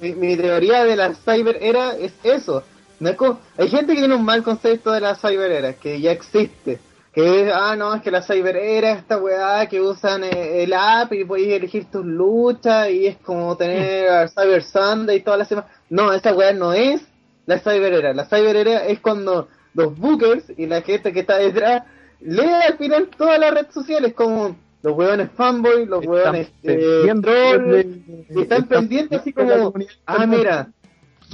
mi, 0.00 0.14
mi 0.14 0.36
teoría 0.36 0.84
de 0.84 0.96
la 0.96 1.14
cyber 1.14 1.58
era 1.60 1.92
es 1.96 2.12
eso. 2.22 2.62
No 3.00 3.10
hay 3.56 3.68
gente 3.68 3.94
que 3.94 4.00
tiene 4.00 4.14
un 4.14 4.24
mal 4.24 4.42
concepto 4.42 4.92
de 4.92 5.00
la 5.00 5.14
cyber 5.14 5.50
era, 5.50 5.72
que 5.72 6.00
ya 6.00 6.12
existe. 6.12 6.78
Que 7.12 7.42
es, 7.42 7.52
ah, 7.52 7.74
no, 7.76 7.94
es 7.94 8.02
que 8.02 8.10
la 8.10 8.22
cyber 8.22 8.56
era 8.56 8.92
esta 8.92 9.18
weá 9.18 9.66
que 9.66 9.80
usan 9.80 10.22
eh, 10.22 10.62
el 10.62 10.72
app 10.72 11.12
y 11.12 11.24
podéis 11.24 11.54
elegir 11.54 11.86
tus 11.90 12.04
luchas 12.04 12.88
y 12.90 13.06
es 13.06 13.16
como 13.16 13.56
tener 13.56 14.08
a 14.08 14.28
Cyber 14.28 14.62
Sunday 14.62 15.16
y 15.16 15.20
todas 15.20 15.38
las 15.38 15.48
semanas. 15.48 15.70
No, 15.88 16.12
esa 16.12 16.32
weá 16.34 16.52
no 16.52 16.72
es 16.72 17.02
la 17.46 17.58
cyber 17.58 17.92
era. 17.94 18.14
La 18.14 18.26
cyber 18.26 18.56
era 18.56 18.86
es 18.86 19.00
cuando 19.00 19.48
los 19.74 19.98
bookers 19.98 20.52
y 20.56 20.66
la 20.66 20.82
gente 20.82 21.12
que 21.12 21.20
está 21.20 21.38
detrás 21.38 21.82
lee 22.20 22.42
al 22.68 22.76
final 22.76 23.08
todas 23.16 23.38
las 23.40 23.54
redes 23.54 23.74
sociales 23.74 24.14
como 24.14 24.56
los 24.82 24.96
hueones 24.96 25.30
fanboy, 25.36 25.86
los 25.86 26.06
hueones 26.06 26.50
eh, 26.62 27.02
están 27.06 28.14
están 28.28 28.64
pendientes 28.64 29.20
así 29.20 29.32
como, 29.32 29.74
ah, 30.06 30.26
mira, 30.26 30.70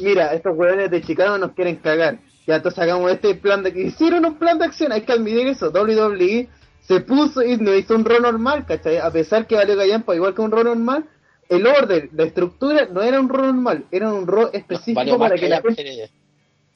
mira, 0.00 0.34
estos 0.34 0.56
hueones 0.56 0.90
de 0.90 1.02
Chicago 1.02 1.38
nos 1.38 1.52
quieren 1.52 1.76
cagar. 1.76 2.18
Ya, 2.46 2.56
entonces 2.56 2.78
hagamos 2.78 3.10
este 3.10 3.34
plan 3.34 3.62
de... 3.62 3.70
Hicieron 3.70 4.24
un 4.24 4.38
plan 4.38 4.58
de 4.58 4.66
acción, 4.66 4.92
hay 4.92 5.02
que 5.02 5.12
admitir 5.12 5.46
eso. 5.48 5.70
WWE 5.70 6.48
se 6.80 7.00
puso 7.00 7.42
y 7.42 7.56
no 7.56 7.74
hizo 7.74 7.94
un 7.94 8.04
rol 8.04 8.22
normal, 8.22 8.64
¿cachai? 8.66 8.98
A 8.98 9.10
pesar 9.10 9.46
que 9.46 9.56
valió 9.56 9.76
gallampa 9.76 10.14
igual 10.14 10.34
que 10.34 10.42
un 10.42 10.52
rol 10.52 10.64
normal, 10.64 11.06
el 11.48 11.66
orden, 11.66 12.10
la 12.12 12.24
estructura 12.24 12.88
no 12.92 13.02
era 13.02 13.20
un 13.20 13.28
rol 13.28 13.46
normal, 13.46 13.84
era 13.90 14.12
un 14.12 14.26
rol 14.26 14.50
específico 14.52 15.18
para 15.18 15.34
que 15.34 15.48
la 15.48 15.60
callar, 15.60 15.74
gente 15.76 16.10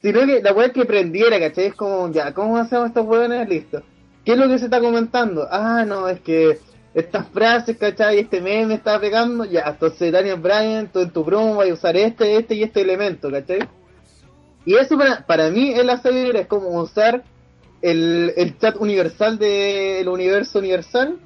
sino 0.01 0.25
que 0.25 0.41
la 0.41 0.53
weá 0.53 0.69
que 0.71 0.85
prendiera, 0.85 1.39
¿cachai? 1.39 1.65
Es 1.65 1.75
como, 1.75 2.11
ya, 2.11 2.33
¿cómo 2.33 2.57
hacemos 2.57 2.87
estos 2.87 3.05
hueones? 3.05 3.47
Listo. 3.47 3.83
¿Qué 4.25 4.33
es 4.33 4.37
lo 4.37 4.47
que 4.47 4.57
se 4.57 4.65
está 4.65 4.79
comentando? 4.79 5.47
Ah, 5.49 5.85
no, 5.87 6.09
es 6.09 6.19
que 6.21 6.57
estas 6.93 7.27
frases, 7.29 7.77
¿cachai? 7.77 8.19
Este 8.19 8.41
meme 8.41 8.73
está 8.73 8.99
pegando, 8.99 9.45
ya, 9.45 9.61
entonces 9.67 10.11
Daniel 10.11 10.39
Bryan, 10.39 10.91
tú 10.91 10.99
en 10.99 11.11
tu 11.11 11.23
promo 11.23 11.55
vas 11.55 11.69
a 11.69 11.73
usar 11.73 11.95
este, 11.97 12.35
este 12.37 12.55
y 12.55 12.63
este 12.63 12.81
elemento, 12.81 13.29
¿cachai? 13.29 13.59
Y 14.65 14.75
eso 14.75 14.97
para, 14.97 15.25
para 15.25 15.49
mí 15.49 15.71
en 15.71 15.87
la 15.87 15.97
serie 15.97 16.39
es 16.39 16.47
como 16.47 16.69
usar 16.81 17.23
el, 17.81 18.33
el 18.37 18.57
chat 18.57 18.75
universal 18.77 19.37
del 19.37 20.07
universo 20.07 20.59
universal. 20.59 21.17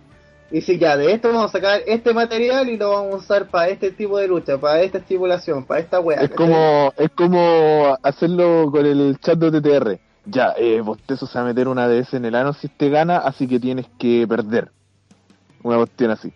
Y 0.52 0.56
dice, 0.56 0.78
ya, 0.78 0.96
de 0.96 1.12
esto 1.12 1.30
vamos 1.30 1.46
a 1.46 1.52
sacar 1.52 1.82
este 1.88 2.14
material 2.14 2.70
y 2.70 2.78
lo 2.78 2.92
vamos 2.92 3.14
a 3.14 3.18
usar 3.18 3.48
para 3.48 3.70
este 3.70 3.92
tipo 3.92 4.18
de 4.18 4.28
lucha, 4.28 4.58
para 4.58 4.82
esta 4.82 5.00
estipulación, 5.00 5.66
para 5.66 5.80
esta 5.80 6.00
wea. 6.00 6.22
Es 6.22 6.30
como, 6.30 6.94
es 6.98 7.10
como 7.12 7.98
hacerlo 8.04 8.70
con 8.72 8.86
el 8.86 9.18
chat 9.20 9.38
de 9.40 9.60
TTR. 9.60 10.00
Ya, 10.26 10.54
eh, 10.58 10.82
Bostezo 10.82 11.28
se 11.28 11.38
va 11.38 11.46
a 11.46 11.48
meter 11.48 11.68
una 11.68 11.88
DS 11.88 12.14
en 12.14 12.26
el 12.26 12.36
ano 12.36 12.54
si 12.54 12.68
te 12.68 12.90
gana, 12.90 13.18
así 13.18 13.48
que 13.48 13.60
tienes 13.60 13.88
que 14.00 14.26
perder. 14.28 14.72
Una 15.64 15.78
cuestión 15.78 16.12
así. 16.12 16.32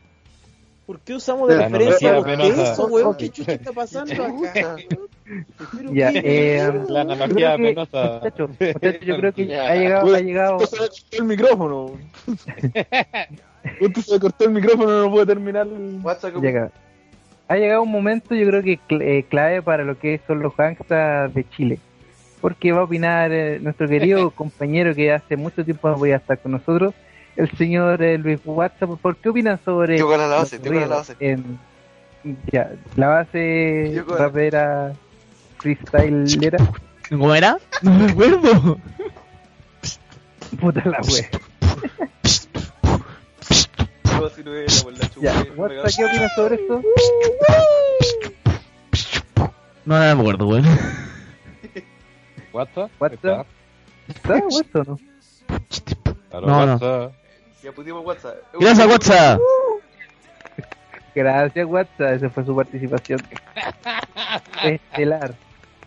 ¿Por 0.89 0.99
qué 1.01 1.13
usamos 1.13 1.47
de 1.47 1.55
La 1.55 1.65
referencia 1.67 2.09
a 2.09 2.17
analogía 2.17 2.45
Bostezo, 2.47 2.63
penosa. 2.65 2.85
weón? 2.87 3.15
¿Qué 3.15 3.29
chucha 3.29 3.51
está 3.51 3.71
pasando 3.73 4.23
acá? 4.25 4.75
Ya, 5.91 6.09
eh, 6.15 6.73
La 6.87 7.01
analogía 7.01 7.57
penosa. 7.57 8.13
muchachos, 8.23 8.49
muchachos, 8.59 9.01
yo 9.05 9.17
creo 9.17 9.31
que 9.33 9.55
ha 9.59 9.75
llegado, 9.75 10.15
ha 10.15 10.19
llegado. 10.19 10.57
Justo 10.57 10.77
se 10.77 10.81
le 10.81 10.89
cortó 10.89 11.17
el 11.19 11.23
micrófono. 11.25 11.91
Justo 13.79 14.01
se 14.01 14.13
le 14.13 14.19
cortó 14.19 14.45
el 14.45 14.49
micrófono, 14.51 15.01
no 15.03 15.11
puede 15.11 15.25
terminar. 15.27 15.67
el- 15.67 16.01
Llega. 16.41 16.71
Ha 17.47 17.55
llegado 17.55 17.83
un 17.83 17.91
momento, 17.91 18.33
yo 18.33 18.47
creo 18.47 18.63
que 18.63 18.79
cl- 18.89 19.03
eh, 19.03 19.25
clave 19.29 19.61
para 19.61 19.83
lo 19.83 19.95
que 19.99 20.19
son 20.25 20.39
los 20.41 20.57
gangsters 20.57 21.31
de 21.35 21.47
Chile. 21.51 21.77
Porque 22.41 22.71
va 22.71 22.79
a 22.81 22.83
opinar 22.85 23.31
eh, 23.31 23.59
nuestro 23.61 23.87
querido 23.87 24.31
compañero 24.31 24.95
que 24.95 25.11
hace 25.11 25.35
mucho 25.37 25.63
tiempo 25.63 25.87
no 25.89 25.97
voy 25.97 26.13
a 26.13 26.15
estar 26.15 26.39
con 26.39 26.53
nosotros, 26.53 26.95
el 27.35 27.49
señor 27.57 28.01
eh, 28.01 28.17
Luis 28.17 28.39
WhatsApp. 28.45 28.89
¿Por 29.01 29.15
qué 29.17 29.29
opinan 29.29 29.59
sobre. 29.63 29.97
Yo 29.97 30.07
con 30.07 30.17
la 30.19 30.27
base, 30.27 30.57
yo 30.57 30.71
con 30.71 30.79
la 30.81 30.87
base. 30.87 31.15
En, 31.19 31.59
ya, 32.51 32.71
la 32.95 33.07
base 33.07 33.91
Yo 33.95 34.05
con 34.05 34.17
la- 34.17 34.25
rapera 34.25 34.93
freestylera. 35.59 36.57
¿Cómo 37.09 37.33
era? 37.33 37.57
No 37.81 37.91
me 37.93 38.11
acuerdo. 38.11 38.77
Puta 40.59 40.81
la 40.85 40.99
wea. 41.01 41.29
Ya, 45.21 45.33
WhatsApp, 45.55 45.91
¿qué 45.95 46.05
opinas 46.05 46.31
sobre 46.35 46.55
esto? 46.55 46.81
No, 49.85 49.95
no 49.97 49.99
me 50.15 50.21
acuerdo, 50.21 50.47
weón. 50.47 50.65
¿WhatsApp? 52.51 52.91
WhatsApp. 52.99 53.47
¿Está 54.07 54.33
WhatsApp 54.35 54.75
o 54.75 54.83
no? 54.83 54.99
No, 56.41 56.65
no. 56.65 57.11
Ya 57.63 57.71
pusimos 57.71 58.05
WhatsApp. 58.05 58.37
Gracias, 58.59 58.87
WhatsApp. 58.87 59.39
Gracias, 61.15 61.65
WhatsApp. 61.65 62.13
Esa 62.13 62.29
fue 62.29 62.45
su 62.45 62.55
participación 62.55 63.19
estelar 64.63 65.33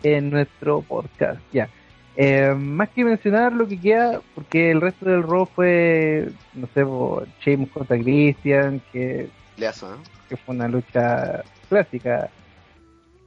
en 0.03 0.29
nuestro 0.29 0.81
podcast. 0.81 1.39
Ya. 1.51 1.69
Eh, 2.15 2.53
más 2.55 2.89
que 2.89 3.03
mencionar 3.03 3.53
lo 3.53 3.67
que 3.67 3.79
queda, 3.79 4.21
porque 4.35 4.69
el 4.69 4.81
resto 4.81 5.09
del 5.09 5.23
rol 5.23 5.47
fue, 5.47 6.29
no 6.53 6.67
sé, 6.75 6.85
por 6.85 7.27
Sheamus 7.43 7.71
contra 7.71 7.97
Christian, 7.97 8.81
que, 8.91 9.29
Leazo, 9.57 9.95
¿eh? 9.95 9.97
que 10.29 10.37
fue 10.37 10.53
una 10.53 10.67
lucha 10.67 11.43
clásica 11.69 12.29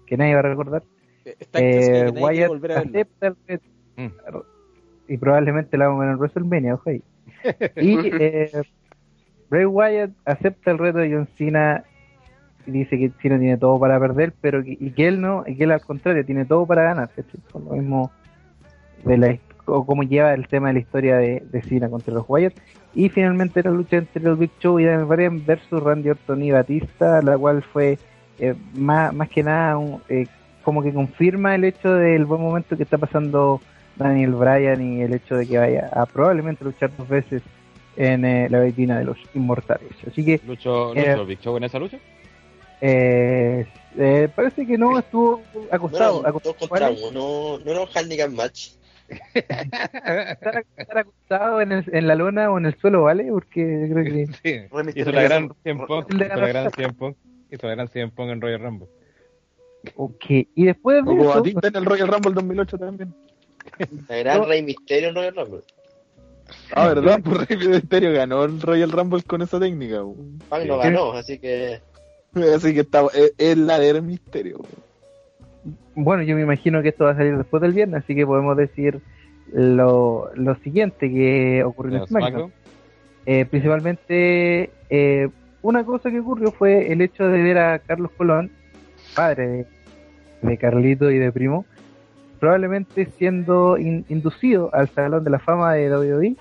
que 0.07 0.17
nadie 0.17 0.35
va 0.35 0.41
a 0.41 0.43
recordar. 0.43 0.83
Está 1.25 1.59
Eh, 1.59 1.65
nadie 1.65 2.13
quiere 2.13 2.21
Wyatt 2.25 2.49
volver 2.49 2.73
a 2.73 2.75
verla. 2.77 2.91
acepta 2.91 3.27
el 3.27 3.37
reto. 3.49 4.47
Y 5.09 5.17
probablemente 5.17 5.77
la 5.77 5.89
vamos 5.89 6.03
a 6.03 6.05
ver 6.05 6.13
en 6.13 6.19
WrestleMania, 6.19 6.75
ojo 6.75 6.91
ahí. 6.91 7.03
Y 7.77 7.99
eh, 8.21 8.51
Bray 9.51 9.65
Wyatt 9.65 10.11
acepta 10.25 10.71
el 10.71 10.79
reto 10.79 10.99
de 10.99 11.13
John 11.13 11.29
Cena 11.37 11.85
y 12.67 12.71
dice 12.73 12.99
que 12.99 13.11
Cena 13.21 13.39
tiene 13.39 13.57
todo 13.57 13.79
para 13.79 13.99
perder, 14.01 14.33
pero 14.41 14.63
que, 14.63 14.77
y 14.79 14.91
que 14.91 15.07
él 15.07 15.21
no, 15.21 15.45
y 15.47 15.57
que 15.57 15.65
él 15.65 15.73
al 15.73 15.81
contrario 15.81 16.25
tiene 16.25 16.45
todo 16.45 16.67
para 16.67 16.83
ganar. 16.83 17.11
Con 17.53 17.65
lo 17.65 17.73
mismo 17.73 18.11
de 19.05 19.19
la, 19.19 19.39
o 19.67 19.87
como 19.87 20.03
lleva 20.03 20.35
el 20.35 20.49
tema 20.49 20.69
de 20.69 20.75
la 20.75 20.81
historia 20.81 21.17
de, 21.17 21.45
de 21.51 21.63
Cena 21.63 21.89
contra 21.89 22.15
los 22.15 22.25
Wyatt. 22.29 22.55
Y 22.95 23.09
finalmente 23.09 23.63
la 23.63 23.71
lucha 23.71 23.99
entre 23.99 24.27
el 24.27 24.37
Big 24.37 24.51
Show 24.59 24.81
y 24.81 24.85
Daniel 24.85 25.05
Bryan 25.05 25.45
versus 25.45 25.83
Randy 25.83 26.11
Orton 26.11 26.43
y 26.43 26.51
Batista, 26.51 27.21
la 27.23 27.37
cual 27.37 27.63
fue 27.63 27.99
eh, 28.39 28.55
más, 28.75 29.15
más 29.15 29.29
que 29.29 29.43
nada 29.43 29.79
un, 29.79 30.01
eh, 30.09 30.27
como 30.63 30.83
que 30.83 30.93
confirma 30.93 31.55
el 31.55 31.65
hecho 31.65 31.95
del 31.95 32.25
buen 32.25 32.41
momento 32.41 32.77
que 32.77 32.83
está 32.83 32.99
pasando 32.99 33.61
Daniel 33.97 34.33
Bryan 34.33 34.81
y 34.83 35.03
el 35.03 35.15
hecho 35.15 35.37
de 35.37 35.47
que 35.47 35.59
vaya 35.59 35.89
a 35.93 36.07
probablemente 36.07 36.65
luchar 36.65 36.95
dos 36.97 37.09
veces 37.09 37.43
en 37.97 38.25
eh, 38.25 38.49
la 38.51 38.61
vecina 38.61 38.99
de 38.99 39.05
los 39.05 39.19
inmortales. 39.35 39.91
Así 40.07 40.25
que 40.25 40.41
¿Lucho, 40.47 40.95
Eh, 40.95 41.11
lucho 41.13 41.27
Big 41.27 41.41
Show 41.41 41.57
en 41.57 41.65
esa 41.65 41.79
lucha? 41.79 41.99
eh, 42.81 43.67
eh, 43.99 44.29
parece 44.35 44.67
que 44.67 44.77
no 44.77 44.99
estuvo 44.99 45.43
acostado. 45.71 46.21
Bueno, 46.23 46.41
dos 46.45 46.57
contra 46.57 46.91
uno, 46.91 47.59
no 47.65 47.71
era 47.71 47.81
un 47.81 47.89
handicap 47.95 48.31
match. 48.31 48.73
estar, 49.35 50.65
estar 50.77 50.99
acostado 50.99 51.61
en, 51.61 51.73
el- 51.73 51.85
en 51.93 52.07
la 52.07 52.15
lona 52.17 52.51
o 52.51 52.59
en 52.59 52.67
el 52.67 52.77
suelo, 52.79 53.05
¿vale? 53.05 53.27
Porque 53.31 53.89
creo 53.91 54.05
que 54.05 54.27
Sí. 54.43 55.01
Hizo 55.01 55.13
la 55.13 55.23
gran 55.23 55.51
100 55.63 55.79
Punk, 55.87 56.11
El 56.11 56.19
de 56.19 56.27
hizo 56.27 56.35
la 56.41 56.49
gran 56.49 56.65
ganar. 56.65 56.73
100 56.75 56.95
Punk, 56.95 57.17
hizo 57.51 57.67
la 57.67 57.75
gran 57.75 57.89
100 57.89 58.11
Punk 58.11 58.31
en 58.31 58.41
Royal 58.41 58.61
Rumble. 58.61 58.89
Ok, 59.95 60.25
y 60.29 60.65
después 60.65 60.97
de 60.99 61.05
Como 61.05 61.23
eso, 61.23 61.45
en 61.63 61.77
el 61.77 61.85
Royal 61.85 62.09
Rumble 62.09 62.33
2008 62.35 62.77
también. 62.79 63.15
La 64.09 64.17
gran 64.19 64.41
No. 64.41 64.47
Rey 64.47 64.63
Misterio 64.63 65.09
en 65.11 65.15
Royal 65.15 65.35
Rumble. 65.37 65.61
Ah, 66.73 66.89
¿verdad? 66.95 67.21
Pues 67.25 67.49
Rey 67.49 67.69
Mysterio 67.69 68.13
ganó 68.13 68.45
el 68.45 68.61
Royal 68.61 68.91
Rumble 68.93 69.23
con 69.23 69.43
esa 69.43 69.59
técnica. 69.59 69.97
no 69.97 70.79
ganó, 70.79 71.13
así 71.13 71.39
que. 71.39 71.81
Así 72.55 72.75
que 72.75 72.81
está, 72.81 73.05
es, 73.15 73.33
es 73.39 73.57
la 73.57 73.79
del 73.79 74.03
Misterio. 74.03 74.61
bueno, 75.95 76.23
yo 76.23 76.37
me 76.37 76.43
imagino 76.43 76.83
que 76.83 76.91
esto 76.91 77.05
va 77.05 77.13
a 77.13 77.17
salir 77.17 77.37
después 77.37 77.63
del 77.63 77.73
viernes, 77.73 78.05
así 78.05 78.15
que 78.15 78.27
podemos 78.27 78.57
decir 78.57 79.01
lo, 79.53 80.31
lo 80.35 80.55
siguiente 80.57 81.11
que 81.11 81.63
ocurrió 81.65 81.97
en 81.97 82.03
¿En 82.03 82.09
SmackDown. 82.09 82.31
SmackDown? 82.33 82.53
Eh, 83.25 83.45
principalmente, 83.47 84.71
eh, 84.91 85.29
una 85.63 85.85
cosa 85.85 86.11
que 86.11 86.21
ocurrió 86.21 86.53
fue 86.53 86.93
el 86.93 87.01
hecho 87.01 87.25
de 87.27 87.43
ver 87.43 87.59
a 87.59 87.79
Carlos 87.81 88.11
Colón, 88.17 88.51
padre 89.15 89.49
de, 89.49 89.67
de 90.43 90.59
Carlito 90.59 91.11
y 91.11 91.19
de 91.19 91.33
Primo, 91.33 91.65
probablemente 92.39 93.07
siendo 93.19 93.77
in- 93.79 94.05
inducido 94.09 94.71
al 94.73 94.89
Salón 94.91 95.25
de 95.25 95.31
la 95.31 95.39
Fama 95.39 95.73
de 95.75 95.91
WWE, 95.91 96.37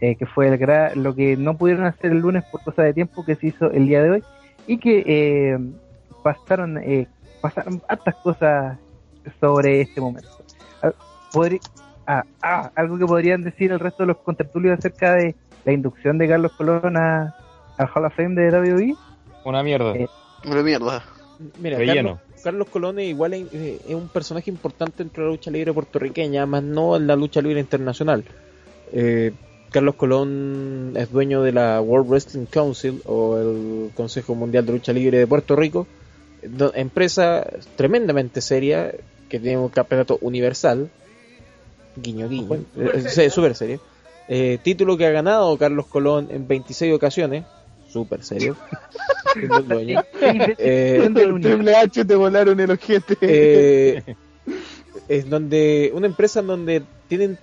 eh, 0.00 0.16
que 0.16 0.26
fue 0.26 0.48
el 0.48 0.58
gra- 0.58 0.94
lo 0.94 1.14
que 1.14 1.36
no 1.36 1.56
pudieron 1.56 1.84
hacer 1.84 2.12
el 2.12 2.18
lunes 2.18 2.44
por 2.50 2.62
cosa 2.62 2.82
de 2.82 2.94
tiempo 2.94 3.24
que 3.24 3.34
se 3.36 3.48
hizo 3.48 3.70
el 3.70 3.86
día 3.86 4.02
de 4.02 4.10
hoy, 4.10 4.24
y 4.66 4.78
que 4.78 5.02
eh, 5.06 5.58
pasaron, 6.22 6.78
eh, 6.78 7.06
pasaron 7.40 7.80
hartas 7.88 8.14
cosas 8.16 8.78
sobre 9.40 9.80
este 9.80 10.00
momento. 10.00 10.28
Ah, 10.82 10.92
podri- 11.32 11.60
ah, 12.06 12.24
ah, 12.42 12.70
algo 12.76 12.98
que 12.98 13.06
podrían 13.06 13.42
decir 13.42 13.72
el 13.72 13.80
resto 13.80 14.02
de 14.04 14.08
los 14.08 14.18
contertulios 14.18 14.78
acerca 14.78 15.14
de 15.14 15.34
la 15.64 15.72
inducción 15.72 16.18
de 16.18 16.28
Carlos 16.28 16.52
Colón 16.52 16.96
a, 16.96 17.34
al 17.76 17.88
Hall 17.94 18.04
of 18.04 18.14
Fame 18.14 18.34
de 18.40 18.50
WWE. 18.50 18.94
Una 19.44 19.62
mierda. 19.62 19.94
Eh, 19.94 20.08
Una 20.46 20.62
mierda. 20.62 21.02
Mira. 21.60 21.78
Carlos, 21.78 22.18
Carlos 22.42 22.68
Colón 22.68 22.98
es 22.98 23.08
igual 23.08 23.34
es, 23.34 23.46
eh, 23.52 23.80
es 23.88 23.94
un 23.94 24.08
personaje 24.08 24.50
importante 24.50 25.04
dentro 25.04 25.22
de 25.22 25.28
la 25.28 25.36
lucha 25.36 25.50
libre 25.50 25.72
puertorriqueña, 25.72 26.46
más 26.46 26.62
no 26.62 26.96
en 26.96 27.06
la 27.06 27.16
lucha 27.16 27.40
libre 27.40 27.60
internacional. 27.60 28.24
Eh, 28.92 29.32
Carlos 29.70 29.96
Colón 29.96 30.94
es 30.96 31.10
dueño 31.10 31.42
de 31.42 31.52
la 31.52 31.80
World 31.80 32.08
Wrestling 32.08 32.46
Council 32.46 33.02
o 33.04 33.36
el 33.36 33.90
Consejo 33.94 34.34
Mundial 34.34 34.64
de 34.64 34.72
Lucha 34.72 34.94
Libre 34.94 35.18
de 35.18 35.26
Puerto 35.26 35.56
Rico, 35.56 35.86
empresa 36.74 37.46
tremendamente 37.76 38.40
seria 38.40 38.92
que 39.28 39.38
tiene 39.38 39.58
un 39.58 39.68
campeonato 39.68 40.18
universal, 40.20 40.88
guiño 41.96 42.28
guiño, 42.28 42.64
eh, 42.76 43.54
serio. 43.54 43.80
Eh, 44.28 44.58
título 44.62 44.96
que 44.96 45.06
ha 45.06 45.10
ganado 45.10 45.56
Carlos 45.56 45.86
Colón 45.86 46.28
en 46.30 46.46
26 46.46 46.94
ocasiones, 46.94 47.44
súper 47.88 48.22
serio. 48.22 48.56
siendo 49.34 49.58
el 49.58 49.68
dueño. 49.68 50.02
Eh, 50.20 51.10
Triple 51.14 51.76
H 51.76 52.04
te 52.04 52.14
volaron 52.14 52.58
el 52.60 52.70
ojete. 52.70 53.16
eh, 53.20 54.02
es 55.08 55.28
donde 55.28 55.90
una 55.94 56.06
empresa 56.06 56.40
en 56.40 56.46
donde 56.46 56.82
tienen 57.08 57.38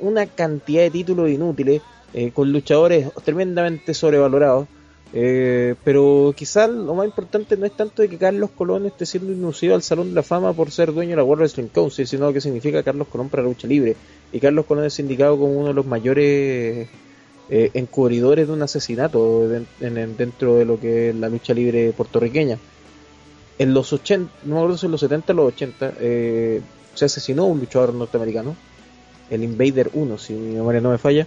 una 0.00 0.26
cantidad 0.26 0.82
de 0.82 0.90
títulos 0.90 1.30
inútiles 1.30 1.82
eh, 2.14 2.30
con 2.32 2.52
luchadores 2.52 3.08
tremendamente 3.24 3.94
sobrevalorados 3.94 4.68
eh, 5.14 5.74
pero 5.84 6.32
quizás 6.34 6.70
lo 6.70 6.94
más 6.94 7.06
importante 7.06 7.56
no 7.56 7.66
es 7.66 7.72
tanto 7.72 8.00
de 8.00 8.08
que 8.08 8.16
Carlos 8.16 8.50
Colón 8.50 8.86
esté 8.86 9.04
siendo 9.04 9.32
inducido 9.32 9.74
al 9.74 9.82
Salón 9.82 10.08
de 10.10 10.14
la 10.14 10.22
Fama 10.22 10.54
por 10.54 10.70
ser 10.70 10.92
dueño 10.92 11.10
de 11.10 11.16
la 11.16 11.24
World 11.24 11.42
Wrestling 11.42 11.68
Council 11.68 12.06
sino 12.06 12.32
que 12.32 12.40
significa 12.40 12.82
Carlos 12.82 13.08
Colón 13.08 13.28
para 13.28 13.42
la 13.42 13.50
lucha 13.50 13.66
libre 13.66 13.96
y 14.32 14.40
Carlos 14.40 14.64
Colón 14.66 14.86
es 14.86 14.98
indicado 14.98 15.38
como 15.38 15.52
uno 15.52 15.68
de 15.68 15.74
los 15.74 15.86
mayores 15.86 16.88
eh, 17.48 17.70
encubridores 17.74 18.46
de 18.46 18.52
un 18.52 18.62
asesinato 18.62 19.48
de- 19.48 19.64
en- 19.80 19.98
en- 19.98 20.16
dentro 20.16 20.54
de 20.56 20.64
lo 20.64 20.78
que 20.80 21.10
es 21.10 21.14
la 21.16 21.28
lucha 21.28 21.52
libre 21.54 21.92
puertorriqueña 21.92 22.58
en 23.58 23.74
los 23.74 23.92
80, 23.92 24.30
no 24.44 24.54
me 24.54 24.60
acuerdo 24.60 24.78
si 24.78 24.86
en 24.86 24.92
los 24.92 25.00
70 25.00 25.32
o 25.32 25.36
los 25.36 25.52
80, 25.52 25.92
eh, 26.00 26.60
se 26.94 27.04
asesinó 27.04 27.44
un 27.46 27.60
luchador 27.60 27.94
norteamericano, 27.94 28.56
el 29.30 29.44
Invader 29.44 29.90
1, 29.94 30.18
si 30.18 30.32
mi 30.32 30.54
memoria 30.56 30.80
no 30.80 30.90
me 30.90 30.98
falla, 30.98 31.26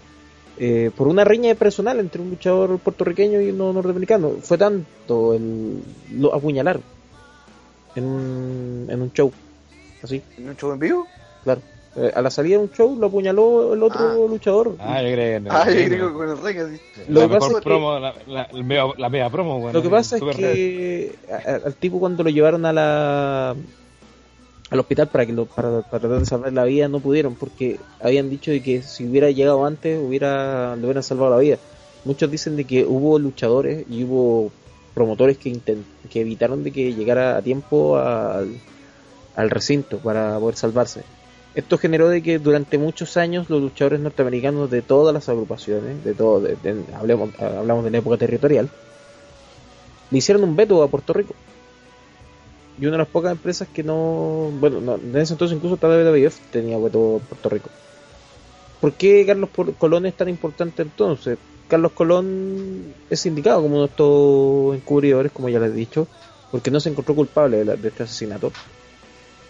eh, 0.57 0.89
por 0.95 1.07
una 1.07 1.23
riña 1.23 1.53
personal 1.55 1.99
entre 1.99 2.21
un 2.21 2.29
luchador 2.31 2.77
puertorriqueño 2.79 3.41
y 3.41 3.49
uno 3.51 3.73
norteamericano. 3.73 4.31
Fue 4.41 4.57
tanto 4.57 5.33
el 5.33 5.79
lo 6.17 6.33
apuñalar 6.33 6.79
en 7.95 8.03
un, 8.05 8.87
en 8.89 9.01
un 9.01 9.11
show, 9.13 9.31
así. 10.01 10.21
¿En 10.37 10.49
un 10.49 10.55
show 10.57 10.71
en 10.71 10.79
vivo? 10.79 11.07
Claro. 11.43 11.61
Eh, 11.97 12.11
a 12.13 12.21
la 12.21 12.29
salida 12.29 12.57
de 12.57 12.63
un 12.63 12.71
show 12.71 12.97
lo 12.99 13.07
apuñaló 13.07 13.73
el 13.73 13.81
otro 13.81 14.27
luchador. 14.27 14.75
Ah, 14.79 15.01
yo 15.01 15.13
creo 15.13 15.41
que 15.41 15.49
Ah, 15.49 15.65
yo 15.69 15.85
creo 15.87 16.07
que 16.09 16.13
con 16.13 16.29
el 16.29 16.37
rey 16.39 16.57
así. 16.57 16.77
Lo 17.07 17.21
la 17.21 17.27
que 17.27 17.33
pasa 17.33 17.47
mejor 17.47 17.51
es 17.51 17.55
que- 17.55 17.61
promo, 17.61 17.99
la, 17.99 18.13
la, 18.27 18.43
el 18.43 18.63
mega- 18.65 18.93
la 18.97 19.09
mega 19.09 19.29
promo, 19.29 19.59
bueno, 19.59 19.77
Lo 19.77 19.81
que 19.83 19.89
pasa 19.89 20.17
es 20.17 20.21
que 20.35 21.15
a- 21.31 21.65
al 21.67 21.73
tipo 21.75 21.99
cuando 21.99 22.23
lo 22.23 22.29
llevaron 22.29 22.65
a 22.65 22.73
la 22.73 23.55
al 24.71 24.79
hospital 24.79 25.07
para 25.07 25.25
que 25.25 25.31
lo, 25.31 25.45
para, 25.45 25.81
para 25.83 25.99
tratar 26.01 26.19
de 26.19 26.25
salvar 26.25 26.51
la 26.51 26.63
vida 26.65 26.87
no 26.87 26.99
pudieron 26.99 27.35
porque 27.35 27.79
habían 28.01 28.29
dicho 28.29 28.49
de 28.51 28.61
que 28.63 28.81
si 28.81 29.05
hubiera 29.07 29.29
llegado 29.29 29.63
antes 29.65 29.97
hubiera 30.01 30.75
le 30.75 30.83
hubieran 30.83 31.03
salvado 31.03 31.31
la 31.35 31.39
vida. 31.39 31.57
Muchos 32.03 32.29
dicen 32.29 32.55
de 32.57 32.65
que 32.65 32.83
hubo 32.83 33.17
luchadores 33.19 33.85
y 33.89 34.03
hubo 34.03 34.51
promotores 34.93 35.37
que 35.37 35.49
intent- 35.51 35.83
que 36.09 36.21
evitaron 36.21 36.63
de 36.63 36.71
que 36.71 36.93
llegara 36.93 37.37
a 37.37 37.41
tiempo 37.41 37.97
al, 37.97 38.49
al 39.35 39.49
recinto 39.49 39.99
para 39.99 40.37
poder 40.39 40.55
salvarse. 40.55 41.03
Esto 41.55 41.77
generó 41.77 42.09
de 42.09 42.21
que 42.21 42.37
durante 42.37 42.77
muchos 42.77 43.15
años 43.17 43.49
los 43.49 43.61
luchadores 43.61 44.01
norteamericanos 44.01 44.69
de 44.69 44.81
todas 44.81 45.13
las 45.13 45.29
agrupaciones, 45.29 46.03
de 46.03 46.13
todo, 46.13 46.41
de- 46.41 46.57
hablemos, 46.93 47.29
hablamos 47.39 47.83
de 47.85 47.91
la 47.91 47.97
época 47.99 48.17
territorial, 48.17 48.69
le 50.11 50.17
hicieron 50.17 50.43
un 50.43 50.55
veto 50.55 50.83
a 50.83 50.89
Puerto 50.89 51.13
Rico. 51.13 51.33
Y 52.77 52.83
una 52.85 52.93
de 52.93 52.97
las 52.99 53.07
pocas 53.07 53.31
empresas 53.31 53.69
que 53.73 53.83
no. 53.83 54.51
Bueno, 54.59 54.81
no, 54.81 54.95
en 54.95 55.15
ese 55.15 55.33
entonces 55.33 55.55
incluso 55.55 55.77
WWF 55.77 56.37
tenía 56.51 56.77
veto 56.77 57.21
a 57.23 57.29
Puerto 57.29 57.49
Rico. 57.49 57.69
¿Por 58.81 58.91
qué 58.93 59.25
Carlos 59.25 59.49
Colón 59.79 60.05
es 60.05 60.13
tan 60.15 60.27
importante 60.29 60.81
entonces? 60.81 61.37
Carlos 61.69 61.93
Colón 61.93 62.93
es 63.09 63.25
indicado 63.25 63.61
como 63.61 63.75
uno 63.75 63.83
de 63.85 63.89
estos 63.89 64.75
encubridores, 64.75 65.31
como 65.31 65.47
ya 65.49 65.59
les 65.59 65.71
he 65.71 65.75
dicho, 65.75 66.07
porque 66.51 66.69
no 66.69 66.79
se 66.81 66.89
encontró 66.89 67.15
culpable 67.15 67.57
de, 67.57 67.65
la- 67.65 67.75
de 67.77 67.87
este 67.87 68.03
asesinato. 68.03 68.51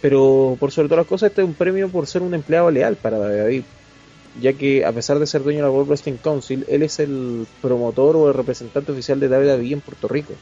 Pero 0.06 0.56
por 0.60 0.72
sobre 0.72 0.88
todas 0.88 1.02
las 1.02 1.08
cosas, 1.10 1.30
este 1.32 1.42
es 1.42 1.48
un 1.48 1.56
premio 1.56 1.90
por 1.90 2.06
ser 2.06 2.22
un 2.22 2.36
empleado 2.36 2.70
leal 2.70 2.96
para 2.96 3.18
David, 3.18 3.64
ya 4.40 4.54
que 4.54 4.86
a 4.86 4.92
pesar 4.92 5.18
de 5.18 5.26
ser 5.26 5.42
dueño 5.42 5.58
de 5.62 5.64
la 5.64 5.72
World 5.72 5.88
Wrestling 5.90 6.18
Council, 6.18 6.64
él 6.70 6.84
es 6.84 7.00
el 7.00 7.48
promotor 7.60 8.16
o 8.16 8.28
el 8.28 8.36
representante 8.36 8.92
oficial 8.92 9.20
de 9.20 9.28
WWE 9.28 9.72
en 9.74 9.82
Puerto 9.82 10.08
Rico. 10.08 10.34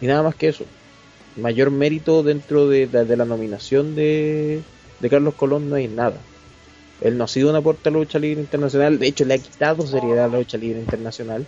Y 0.00 0.08
nada 0.08 0.24
más 0.24 0.34
que 0.34 0.48
eso. 0.48 0.64
Mayor 1.36 1.70
mérito 1.70 2.24
dentro 2.24 2.66
de, 2.66 2.88
de- 2.88 3.04
de 3.04 3.16
la 3.16 3.26
nominación 3.26 3.94
de, 3.94 4.60
de 4.98 5.08
Carlos 5.08 5.34
Colón 5.34 5.70
no 5.70 5.76
hay 5.76 5.86
nada. 5.86 6.16
Él 7.00 7.16
no 7.16 7.24
ha 7.24 7.28
sido 7.28 7.50
una 7.50 7.60
puerta 7.62 7.90
a 7.90 7.92
la 7.92 8.00
lucha 8.00 8.18
libre 8.18 8.40
internacional, 8.40 8.98
de 8.98 9.06
hecho 9.06 9.24
le 9.24 9.34
ha 9.34 9.38
quitado 9.38 9.86
seriedad 9.86 10.24
a 10.24 10.28
la 10.28 10.38
lucha 10.38 10.58
libre 10.58 10.80
internacional. 10.80 11.46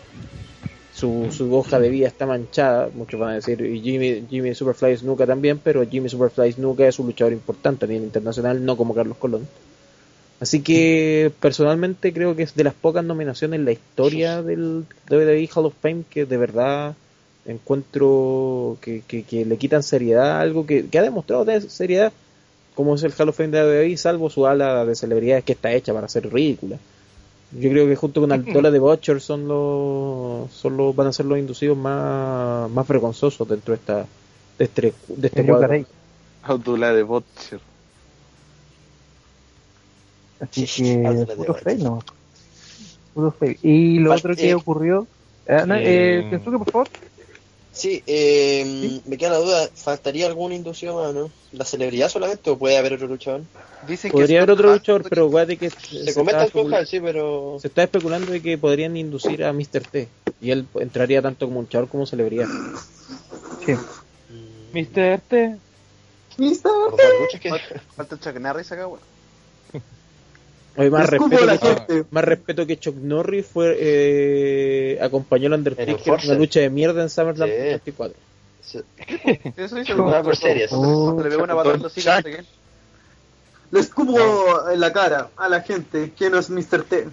Su, 0.98 1.28
su 1.30 1.54
hoja 1.54 1.78
de 1.78 1.90
vida 1.90 2.08
está 2.08 2.26
manchada, 2.26 2.90
muchos 2.94 3.20
van 3.20 3.30
a 3.30 3.34
decir, 3.34 3.60
y 3.60 3.80
Jimmy, 3.80 4.26
Jimmy 4.28 4.54
Superfly 4.54 4.96
Snuka 4.96 5.26
también, 5.26 5.58
pero 5.62 5.86
Jimmy 5.88 6.08
Superfly 6.08 6.52
Snuka 6.52 6.88
es 6.88 6.98
un 6.98 7.06
luchador 7.06 7.32
importante 7.32 7.84
a 7.84 7.88
nivel 7.88 8.04
internacional, 8.04 8.64
no 8.64 8.76
como 8.76 8.94
Carlos 8.94 9.16
Colón. 9.18 9.46
Así 10.40 10.60
que 10.62 11.32
personalmente 11.40 12.12
creo 12.12 12.34
que 12.36 12.44
es 12.44 12.54
de 12.54 12.64
las 12.64 12.74
pocas 12.74 13.04
nominaciones 13.04 13.58
en 13.58 13.64
la 13.64 13.72
historia 13.72 14.42
del 14.42 14.84
WWE 15.10 15.48
Hall 15.54 15.66
of 15.66 15.74
Fame 15.80 16.04
que 16.08 16.26
de 16.26 16.36
verdad 16.36 16.94
encuentro 17.46 18.76
que, 18.80 19.02
que- 19.06 19.44
le 19.44 19.56
quitan 19.56 19.82
seriedad 19.82 20.32
a 20.32 20.40
algo 20.40 20.66
que, 20.66 20.86
que 20.88 20.98
ha 20.98 21.02
demostrado 21.02 21.44
tener 21.44 21.68
seriedad 21.70 22.12
como 22.74 22.94
es 22.94 23.02
el 23.02 23.12
Hall 23.18 23.28
of 23.30 23.36
Fame 23.36 23.48
de 23.50 23.62
WWE, 23.62 23.96
salvo 23.96 24.30
su 24.30 24.46
ala 24.46 24.84
de 24.84 24.94
celebridades 24.94 25.44
que 25.44 25.52
está 25.52 25.72
hecha 25.72 25.92
para 25.92 26.08
ser 26.08 26.32
ridícula. 26.32 26.78
Yo 27.52 27.70
creo 27.70 27.86
que 27.86 27.96
junto 27.96 28.20
con 28.20 28.32
Altola 28.32 28.70
de 28.70 28.78
Butcher 28.78 29.20
son 29.20 29.48
los, 29.48 30.52
son 30.52 30.76
los 30.76 30.94
van 30.94 31.08
a 31.08 31.12
ser 31.12 31.26
los 31.26 31.38
inducidos 31.38 31.76
más, 31.76 32.70
más 32.70 32.86
vergonzosos 32.86 33.48
dentro 33.48 33.72
de 33.74 33.80
esta 33.80 34.06
de 34.58 34.64
este, 34.64 34.92
de 35.08 35.26
este 35.28 35.46
cuadro. 35.46 35.84
Autula 36.42 36.92
de 36.92 37.02
Butcher. 37.02 37.60
Así 40.40 40.66
que, 40.82 41.26
puro 41.36 41.54
fail, 41.54 41.84
no. 41.84 42.02
Puro 43.14 43.30
fail. 43.32 43.58
Y 43.62 43.98
lo 43.98 44.12
otro 44.12 44.34
que 44.34 44.50
eh, 44.50 44.54
ocurrió. 44.54 45.06
Eh, 45.46 45.64
no, 45.66 45.74
eh, 45.74 46.20
eh, 46.20 46.26
Kensuke, 46.30 46.58
por 46.58 46.70
favor. 46.70 46.88
Sí, 47.72 48.02
eh, 48.06 49.00
me 49.06 49.16
queda 49.16 49.30
la 49.30 49.38
duda, 49.38 49.68
¿faltaría 49.74 50.26
alguna 50.26 50.54
inducción 50.54 50.96
más, 50.96 51.14
no? 51.14 51.30
¿La 51.52 51.64
celebridad 51.64 52.08
solamente 52.08 52.50
o 52.50 52.58
puede 52.58 52.76
haber 52.76 52.94
otro 52.94 53.06
luchador? 53.06 53.42
Dicen 53.86 54.10
Podría 54.10 54.38
haber 54.38 54.52
otro 54.52 54.72
luchador, 54.72 55.04
pero 55.08 55.30
que 55.30 55.70
Se 55.70 56.14
comenta 56.14 56.44
el 56.44 56.50
especul- 56.50 56.62
Coja, 56.70 56.86
sí, 56.86 56.98
pero... 57.00 57.58
se 57.60 57.68
está 57.68 57.84
especulando 57.84 58.32
de 58.32 58.42
que 58.42 58.58
podrían 58.58 58.96
inducir 58.96 59.44
a 59.44 59.52
Mr. 59.52 59.82
T 59.90 60.08
y 60.40 60.50
él 60.50 60.66
entraría 60.80 61.22
tanto 61.22 61.46
como 61.46 61.60
luchador 61.60 61.88
como 61.88 62.06
celebridad. 62.06 62.48
Sí. 63.64 63.74
Mr. 64.72 65.20
T. 65.28 65.56
Mr. 66.38 67.80
Falta 67.96 68.18
Chuck 68.18 68.36
Norris 68.40 68.72
acá, 68.72 68.86
weón. 68.86 69.17
Oye, 70.78 70.90
más 70.90 71.10
respeto, 71.10 71.42
a 71.42 71.46
la 71.46 71.59
que, 71.59 71.66
gente. 71.66 72.05
más 72.10 72.24
respeto 72.24 72.66
que 72.66 72.78
Chuck 72.78 72.94
Norris 72.96 73.46
fue 73.46 73.76
eh, 73.80 74.98
acompañó 75.02 75.48
al 75.48 75.55
Undertaker 75.55 75.98
en 76.05 76.12
una 76.24 76.34
lucha 76.34 76.60
de 76.60 76.70
mierda 76.70 77.02
en 77.02 77.10
SummerSlam 77.10 77.48
Sí. 77.48 77.56
24. 77.56 78.16
Eso 79.56 79.78
hizo 79.78 79.96
Una 80.05 80.22
por 80.22 80.36
series. 80.36 80.70
Cuando 80.70 81.24
le 81.24 81.36
una 81.36 81.55
escupo 83.80 84.70
en 84.70 84.80
la 84.80 84.92
cara 84.92 85.30
a 85.36 85.48
la 85.48 85.62
gente 85.62 86.12
quién 86.16 86.34
es 86.34 86.48
Mr. 86.48 86.84
T. 86.84 87.09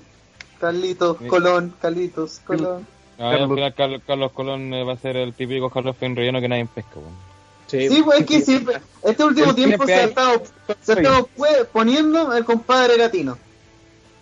Carlitos, 0.59 1.17
Sí. 1.19 1.27
Colón, 1.27 1.73
Carlitos, 1.81 2.41
Colón. 2.45 2.85
No, 3.17 3.29
al 3.29 3.49
final 3.49 3.73
Carlos, 3.73 4.01
Carlos 4.05 4.31
Colón 4.31 4.73
eh, 4.73 4.83
va 4.83 4.93
a 4.93 4.97
ser 4.97 5.17
el 5.17 5.33
típico 5.33 5.69
Carlos 5.69 5.95
Finn 5.97 6.15
relleno 6.15 6.39
que 6.39 6.49
nadie 6.49 6.67
pesca, 6.73 6.91
bueno. 6.95 7.15
Sí, 7.67 8.01
pues 8.03 8.19
es 8.19 8.25
que 8.27 8.41
siempre, 8.41 8.75
este 9.03 9.23
último 9.23 9.49
El 9.49 9.55
tiempo 9.55 9.85
se 9.85 9.93
ha 9.95 10.03
estado, 10.03 10.43
se 10.81 10.91
ha 10.91 10.95
estado 10.95 11.29
pues, 11.35 11.65
poniendo 11.73 12.31
el 12.33 12.45
compadre 12.45 12.97
latino. 12.97 13.37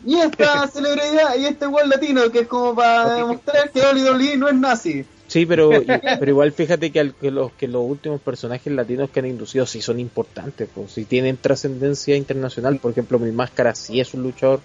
Y 0.05 0.15
esta 0.17 0.67
celebridad 0.73 1.35
y 1.37 1.45
este 1.45 1.65
igual 1.65 1.89
latino 1.89 2.29
que 2.31 2.39
es 2.41 2.47
como 2.47 2.75
para 2.75 3.15
demostrar 3.15 3.69
que 3.71 3.79
WWE 3.81 4.37
no 4.37 4.47
es 4.49 4.55
nazi. 4.55 5.05
Sí, 5.27 5.45
pero, 5.45 5.69
pero 6.19 6.29
igual 6.29 6.51
fíjate 6.51 6.91
que, 6.91 6.99
al- 6.99 7.15
que 7.15 7.31
los, 7.31 7.51
que 7.53 7.67
los 7.67 7.81
últimos 7.83 8.21
personajes 8.21 8.71
latinos 8.73 9.09
que 9.09 9.19
han 9.21 9.25
inducido 9.27 9.65
sí 9.65 9.81
son 9.81 9.99
importantes, 9.99 10.67
pues, 10.73 10.91
si 10.91 11.05
tienen 11.05 11.37
trascendencia 11.37 12.15
internacional. 12.15 12.77
Por 12.79 12.91
ejemplo, 12.91 13.17
Mil 13.19 13.33
Máscara 13.33 13.73
sí 13.75 13.99
es 13.99 14.13
un 14.13 14.23
luchador 14.23 14.59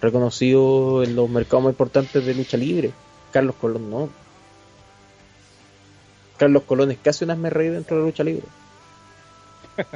reconocido 0.00 1.02
en 1.02 1.14
los 1.16 1.28
mercados 1.28 1.64
más 1.64 1.72
importantes 1.72 2.24
de 2.24 2.34
lucha 2.34 2.56
libre. 2.56 2.92
Carlos 3.32 3.56
Colón 3.60 3.90
no. 3.90 4.08
Carlos 6.38 6.62
Colón 6.64 6.90
es 6.90 6.98
casi 7.02 7.24
un 7.24 7.30
asme 7.30 7.50
rey 7.50 7.68
dentro 7.68 7.96
de 7.96 8.02
la 8.02 8.06
lucha 8.08 8.24
libre. 8.24 8.44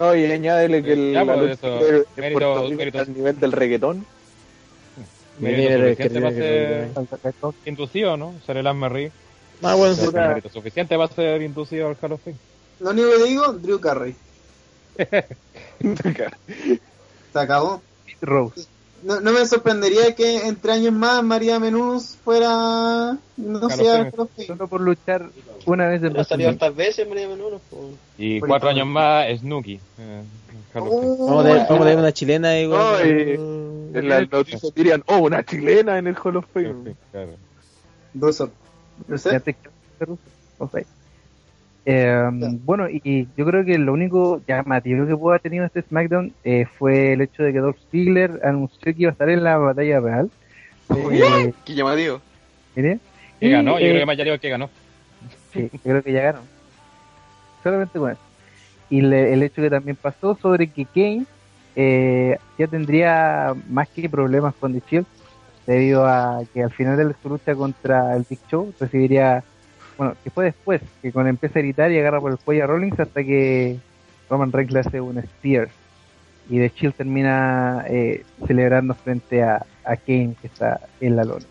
No, 0.00 0.16
y 0.16 0.24
añádele 0.24 0.82
que 0.82 0.94
el, 0.94 1.12
la 1.12 1.24
pues, 1.24 1.38
lucha 1.38 1.52
eso, 1.52 1.78
libre 1.78 1.96
en 2.16 2.22
mérito- 2.24 2.32
Puerto 2.40 2.62
Rico 2.64 2.76
mérito. 2.76 2.98
está 2.98 3.10
al 3.12 3.16
nivel 3.16 3.38
del 3.38 3.52
reggaetón. 3.52 4.06
Suficiente 5.42 6.20
para 6.20 6.32
tiene 6.32 6.32
ser 6.34 6.88
inducido, 7.66 8.16
¿no? 8.16 8.34
Ser 8.46 8.56
el 8.58 8.66
rey. 8.88 9.10
Ah, 9.62 9.74
bueno, 9.74 9.94
suficiente 10.52 10.96
para 10.96 11.12
ser 11.12 11.42
inducido 11.42 11.88
al 11.88 11.96
Hall 12.00 12.12
of 12.12 12.22
Fame. 12.22 12.36
Lo 12.80 12.90
único 12.90 13.08
que 13.10 13.24
digo, 13.24 13.52
Drew 13.52 13.80
Carrey. 13.80 14.14
Se 17.32 17.38
acabó. 17.38 17.82
Rose. 18.20 18.66
No, 19.02 19.20
no 19.20 19.32
me 19.32 19.44
sorprendería 19.46 20.14
que 20.14 20.46
entre 20.46 20.72
años 20.72 20.92
más 20.92 21.22
María 21.24 21.58
Menús 21.58 22.16
fuera. 22.24 23.18
No 23.36 23.70
sea. 23.70 24.10
Solo 24.46 24.68
por 24.68 24.80
luchar 24.80 25.28
una 25.66 25.88
vez 25.88 26.02
en 26.02 26.16
Ha 26.16 26.24
salido 26.24 26.50
hartas 26.50 26.74
veces, 26.74 27.08
María 27.08 27.28
Menudo. 27.28 27.60
pues. 27.70 27.82
Y 28.18 28.40
Por 28.40 28.48
cuatro 28.48 28.68
años 28.70 28.86
más, 28.86 29.26
Snooki. 29.38 29.80
eh, 29.98 30.22
Fame. 30.72 30.90
Vamos 31.18 31.44
a 31.44 31.68
tener, 31.68 31.98
una 31.98 32.12
chilena 32.12 32.58
igual. 32.58 32.80
No, 32.80 33.06
y 33.06 33.98
en 33.98 34.08
la 34.08 34.22
noticia 34.22 34.70
dirían, 34.74 35.02
oh, 35.06 35.18
una 35.18 35.44
chilena 35.44 35.98
en 35.98 36.06
el 36.06 36.16
Hall 36.16 36.36
of 36.36 36.46
Fame. 36.52 36.94
Claro. 37.10 37.32
Russo. 38.14 38.50
Ya 39.08 39.40
Eh, 41.84 42.30
bueno, 42.64 42.88
y 42.88 43.26
yo 43.36 43.44
creo 43.44 43.64
que 43.64 43.76
lo 43.78 43.92
único 43.92 44.40
llamativo 44.46 45.04
que 45.06 45.16
pudo 45.16 45.30
haber 45.30 45.40
tenido 45.42 45.64
este 45.64 45.82
SmackDown 45.82 46.32
eh, 46.44 46.66
fue 46.78 47.12
el 47.14 47.22
hecho 47.22 47.42
de 47.42 47.52
que 47.52 47.58
Dolph 47.58 47.78
Ziggler 47.90 48.40
anunció 48.44 48.94
que 48.94 49.02
iba 49.02 49.10
a 49.10 49.12
estar 49.12 49.28
en 49.28 49.42
la 49.42 49.56
batalla 49.58 50.00
real. 50.00 50.30
Eh, 50.96 51.52
Qué 51.64 51.74
llamativo. 51.74 52.20
mire. 52.76 52.98
Que 53.40 53.46
Y, 53.48 53.50
ganó, 53.50 53.78
yo 53.80 53.86
eh, 53.86 53.90
creo 53.90 54.00
que 54.00 54.06
más 54.06 54.16
ya 54.16 54.24
digo 54.24 54.38
que 54.38 54.48
ganó. 54.48 54.70
Sí, 55.52 55.68
yo 55.72 55.78
creo 55.82 56.02
que 56.02 56.12
ya 56.12 56.22
ganó. 56.22 56.40
Solamente 57.62 57.98
con 57.98 58.10
eso. 58.12 58.20
Y 58.90 59.00
le- 59.00 59.32
el 59.32 59.42
hecho 59.42 59.62
que 59.62 59.70
también 59.70 59.96
pasó 60.00 60.36
sobre 60.40 60.68
que 60.68 60.84
Kane 60.84 61.24
eh, 61.74 62.36
ya 62.58 62.66
tendría 62.66 63.54
más 63.70 63.88
que 63.88 64.08
problemas 64.08 64.54
con 64.54 64.72
The 64.74 64.82
Shield, 64.88 65.06
debido 65.66 66.06
a 66.06 66.42
que 66.52 66.62
al 66.62 66.70
final 66.72 66.96
de 66.96 67.14
su 67.22 67.28
lucha 67.30 67.54
contra 67.54 68.14
el 68.14 68.24
Big 68.28 68.40
Show 68.50 68.72
recibiría, 68.78 69.42
bueno, 70.02 70.16
que 70.24 70.30
fue 70.30 70.44
después, 70.46 70.80
que 71.00 71.12
cuando 71.12 71.30
empieza 71.30 71.58
a 71.58 71.62
gritar 71.62 71.90
y 71.92 71.98
agarra 71.98 72.20
por 72.20 72.32
el 72.32 72.38
cuello 72.38 72.64
a 72.64 72.66
Rollins 72.66 72.98
hasta 72.98 73.22
que 73.22 73.76
Roman 74.28 74.52
Reigns 74.52 74.72
le 74.72 74.80
hace 74.80 75.00
un 75.00 75.22
Spear. 75.22 75.68
Y 76.50 76.58
The 76.58 76.72
Shield 76.74 76.94
termina 76.96 77.84
eh, 77.88 78.24
celebrando 78.46 78.94
frente 78.94 79.42
a, 79.42 79.64
a 79.84 79.96
Kane, 79.96 80.34
que 80.40 80.48
está 80.48 80.80
en 81.00 81.14
la 81.16 81.24
lona. 81.24 81.44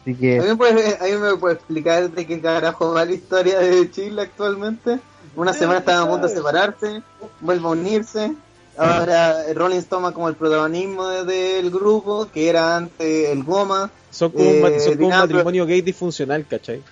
Así 0.00 0.14
que... 0.16 0.38
¿Alguien, 0.40 0.58
puede, 0.58 0.96
¿Alguien 1.00 1.20
me 1.22 1.36
puede 1.36 1.54
explicar 1.54 2.10
de 2.10 2.26
qué 2.26 2.40
carajo 2.40 2.92
va 2.92 3.04
la 3.04 3.12
historia 3.12 3.60
de 3.60 3.88
Chile 3.90 4.22
actualmente? 4.22 4.98
Una 5.36 5.52
semana 5.52 5.78
estaban 5.78 6.08
a 6.08 6.10
punto 6.10 6.26
de 6.28 6.34
separarse, 6.34 7.02
vuelve 7.40 7.66
a 7.66 7.70
unirse. 7.70 8.32
Ahora 8.76 9.44
eh, 9.46 9.54
Rollins 9.54 9.86
toma 9.86 10.12
como 10.12 10.28
el 10.28 10.34
protagonismo 10.34 11.06
de- 11.08 11.24
del 11.24 11.70
grupo, 11.70 12.28
que 12.32 12.48
era 12.48 12.76
antes 12.76 13.28
el 13.30 13.44
Goma. 13.44 13.90
Son 14.10 14.30
como, 14.32 14.50
un, 14.50 14.60
ma- 14.60 14.68
Eh, 14.68 14.80
son 14.80 14.94
como 14.96 15.08
un 15.08 15.18
matrimonio 15.18 15.66
gay 15.66 15.82
disfuncional, 15.82 16.44
¿cachai? 16.46 16.82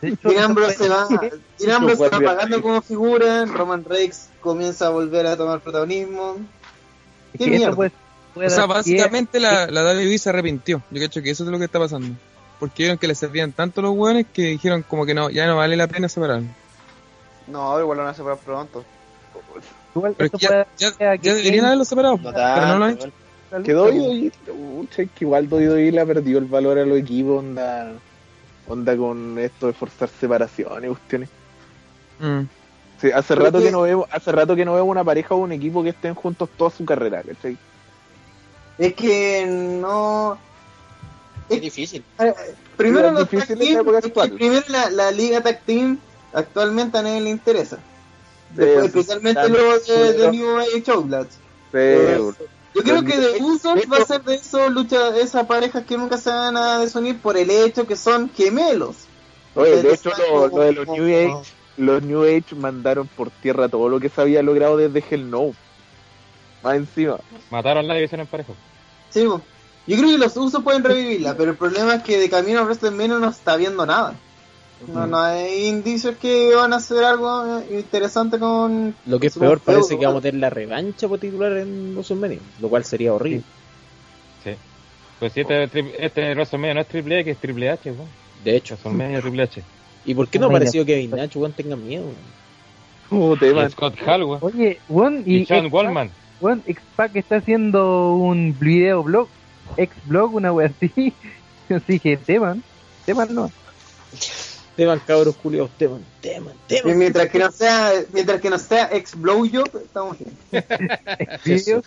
Dean 0.00 0.38
Ambrose 0.44 0.76
se 0.76 0.88
va, 0.88 1.06
Dean 1.58 1.70
Ambrose 1.70 1.96
se 1.96 2.08
va 2.08 2.16
apagando 2.16 2.62
como 2.62 2.82
figura, 2.82 3.44
Roman 3.46 3.84
Reigns 3.84 4.28
comienza 4.40 4.86
a 4.86 4.90
volver 4.90 5.26
a 5.26 5.36
tomar 5.36 5.60
protagonismo. 5.60 6.36
¿Qué 7.38 7.46
mierda? 7.46 7.74
puede, 7.74 7.92
puede 8.34 8.48
O 8.48 8.50
sea, 8.50 8.66
básicamente 8.66 9.38
la, 9.38 9.66
la 9.66 9.84
WWE 9.84 10.18
se 10.18 10.30
arrepintió. 10.30 10.82
Yo 10.90 11.00
cacho 11.00 11.22
que 11.22 11.30
eso 11.30 11.44
es 11.44 11.50
lo 11.50 11.58
que 11.58 11.64
está 11.64 11.78
pasando. 11.78 12.16
Porque 12.58 12.84
vieron 12.84 12.98
que 12.98 13.06
les 13.06 13.18
servían 13.18 13.52
tanto 13.52 13.82
los 13.82 13.92
hueones 13.94 14.26
que 14.32 14.42
dijeron 14.42 14.82
como 14.82 15.04
que 15.04 15.14
no, 15.14 15.30
ya 15.30 15.46
no 15.46 15.56
vale 15.56 15.76
la 15.76 15.86
pena 15.86 16.08
separarlos. 16.08 16.50
No, 17.46 17.78
igual 17.80 17.98
lo 17.98 18.04
van 18.04 18.12
a 18.12 18.16
separar 18.16 18.38
pronto. 18.38 18.84
Igual 19.94 20.14
Pero 20.16 20.38
ya, 20.38 20.66
ya 20.76 21.18
que 21.18 21.34
deberían 21.34 21.66
haberlo 21.66 21.84
separado, 21.84 22.16
No 22.16 22.32
pero 22.32 22.66
no 22.66 22.78
lo 22.78 22.84
han 22.84 22.92
hecho. 22.92 23.12
Que 23.62 25.02
es 25.02 25.10
que 25.10 25.24
igual 25.24 25.46
WWE 25.48 25.92
le 25.92 26.00
ha 26.00 26.06
perdido 26.06 26.38
el 26.38 26.46
valor 26.46 26.78
a 26.78 26.84
los 26.84 26.98
equipos, 26.98 27.38
onda, 27.38 27.92
onda 28.68 28.96
con 28.96 29.38
esto 29.38 29.66
de 29.68 29.72
forzar 29.72 30.08
separaciones 30.20 30.84
y 30.90 30.94
cuestiones. 30.94 31.28
Mm. 32.20 32.40
Sí, 33.00 33.10
hace 33.12 33.34
rato 33.34 33.58
que- 33.58 33.64
que 33.66 33.70
no 33.72 33.82
vemos, 33.82 34.06
hace 34.10 34.32
rato 34.32 34.56
que 34.56 34.64
no 34.64 34.74
vemos 34.74 34.88
una 34.88 35.04
pareja 35.04 35.34
o 35.34 35.38
un 35.38 35.52
equipo 35.52 35.82
que 35.82 35.90
estén 35.90 36.14
juntos 36.14 36.48
toda 36.56 36.70
su 36.70 36.84
carrera, 36.84 37.22
¿cachai? 37.22 37.56
Es 38.78 38.94
que 38.94 39.46
no. 39.46 40.38
Es 41.48 41.60
difícil. 41.60 42.02
Eh, 42.18 42.34
Primero, 42.76 43.08
Es 43.08 43.14
los 43.14 43.30
difícil 43.30 43.48
tag 43.48 43.52
en 43.52 43.58
la 43.58 43.64
team, 43.64 43.80
época 43.80 43.98
es 43.98 44.02
que 44.02 44.08
actual. 44.08 44.30
primero 44.32 44.64
la, 44.68 44.90
la 44.90 45.10
liga 45.10 45.40
tag 45.42 45.60
team 45.64 45.98
actualmente 46.34 46.98
a 46.98 47.02
nadie 47.02 47.20
le 47.22 47.30
interesa. 47.30 47.78
Después, 48.54 48.80
Sí, 48.92 48.98
especialmente 48.98 49.48
luego 49.48 49.78
de, 49.78 50.12
de 50.12 50.30
New 50.32 50.58
Age 50.58 50.90
Outlaws. 50.90 51.28
Sí. 51.72 51.78
Yo 52.76 52.82
creo 52.82 53.02
que 53.04 53.18
de 53.18 53.42
Usos 53.42 53.78
va 53.90 53.96
a 53.96 54.04
ser 54.04 54.22
de 54.22 54.34
esos 54.34 54.70
lucha, 54.70 55.16
esas 55.16 55.46
parejas 55.46 55.84
que 55.86 55.96
nunca 55.96 56.18
se 56.18 56.28
van 56.28 56.58
a 56.58 56.78
desunir 56.80 57.18
por 57.18 57.38
el 57.38 57.50
hecho 57.50 57.86
que 57.86 57.96
son 57.96 58.30
gemelos. 58.36 59.06
Oye, 59.54 59.82
de 59.82 59.94
hecho, 59.94 60.10
lo, 60.30 60.50
de 60.50 60.72
los 60.72 60.86
New 60.86 61.04
Age, 61.04 61.50
los 61.78 62.02
New 62.02 62.22
Age 62.24 62.54
mandaron 62.54 63.08
por 63.08 63.30
tierra 63.30 63.70
todo 63.70 63.88
lo 63.88 63.98
que 63.98 64.10
se 64.10 64.20
había 64.20 64.42
logrado 64.42 64.76
desde 64.76 65.02
Hell 65.08 65.30
No. 65.30 65.54
Más 66.62 66.76
encima. 66.76 67.18
Mataron 67.50 67.88
la 67.88 67.94
división 67.94 68.20
en 68.20 68.26
pareja. 68.26 68.52
Sí, 69.08 69.22
yo 69.22 69.40
creo 69.86 70.10
que 70.10 70.18
los 70.18 70.36
Usos 70.36 70.62
pueden 70.62 70.84
revivirla, 70.84 71.34
pero 71.34 71.52
el 71.52 71.56
problema 71.56 71.94
es 71.94 72.02
que 72.02 72.18
de 72.18 72.28
camino 72.28 72.60
a 72.60 72.64
WrestleMania 72.64 73.18
no 73.18 73.30
está 73.30 73.56
viendo 73.56 73.86
nada. 73.86 74.14
No, 74.92 75.06
no 75.06 75.18
hay 75.18 75.66
indicios 75.66 76.16
que 76.16 76.54
van 76.54 76.72
a 76.72 76.76
hacer 76.76 77.02
algo 77.02 77.60
eh, 77.60 77.78
interesante 77.78 78.38
con... 78.38 78.94
Lo 79.06 79.18
que 79.18 79.28
es 79.28 79.38
peor, 79.38 79.58
parece 79.60 79.98
que 79.98 80.04
vamos 80.04 80.20
a 80.20 80.22
tener 80.22 80.40
la 80.40 80.50
revancha 80.50 81.08
por 81.08 81.18
titular 81.18 81.56
en 81.56 81.94
WrestleMania, 81.94 82.38
lo 82.60 82.68
cual 82.68 82.84
sería 82.84 83.14
horrible. 83.14 83.42
Sí. 84.44 84.50
Pues 85.18 85.32
si 85.32 85.40
este, 85.40 85.64
este 85.98 86.34
WrestleMania 86.34 86.74
no 86.74 86.80
es 86.82 86.88
Triple 86.88 87.20
H, 87.20 87.30
es 87.30 87.38
Triple 87.38 87.70
H, 87.70 87.90
weón. 87.90 88.08
De 88.44 88.56
hecho. 88.56 88.74
WrestleMania 88.74 89.20
Triple 89.20 89.42
H. 89.42 89.62
¿Y 90.04 90.14
por 90.14 90.28
qué 90.28 90.38
no 90.38 90.46
ha 90.46 90.52
parecido 90.52 90.84
Kevin 90.84 91.10
Nacho, 91.10 91.40
weón, 91.40 91.52
tenga 91.52 91.74
miedo? 91.74 92.04
Y 93.10 93.36
tema. 93.38 93.68
Scott 93.70 93.96
Hall, 94.06 94.24
weón. 94.24 94.38
Oye, 94.42 94.78
weón, 94.88 95.22
y, 95.24 95.38
Y 95.38 95.46
Sean 95.46 95.72
Wallman. 95.72 96.10
weón, 96.40 96.62
X-Pac 96.66 97.16
está 97.16 97.36
haciendo 97.36 98.12
un 98.12 98.56
video 98.58 99.02
blog, 99.02 99.28
ex-blog, 99.78 100.34
una 100.34 100.52
wea 100.52 100.68
así. 100.68 101.14
Yo 101.68 101.80
dije, 101.88 102.18
teman, 102.18 102.62
teman 103.06 103.34
no. 103.34 103.50
Teman 104.76 105.00
cabros 105.00 105.36
culiados, 105.36 105.70
teman, 105.78 106.04
teman, 106.20 106.52
Y 106.68 106.74
teman. 106.74 106.98
mientras 106.98 107.30
que 107.30 107.38
no 107.38 107.50
sea, 107.50 107.92
mientras 108.12 108.40
que 108.42 108.50
no 108.50 108.58
sea 108.58 108.90
ex 108.92 109.14
blowjob, 109.18 109.70
estamos 109.82 110.16
bien. 110.18 110.36
Videos, 111.44 111.84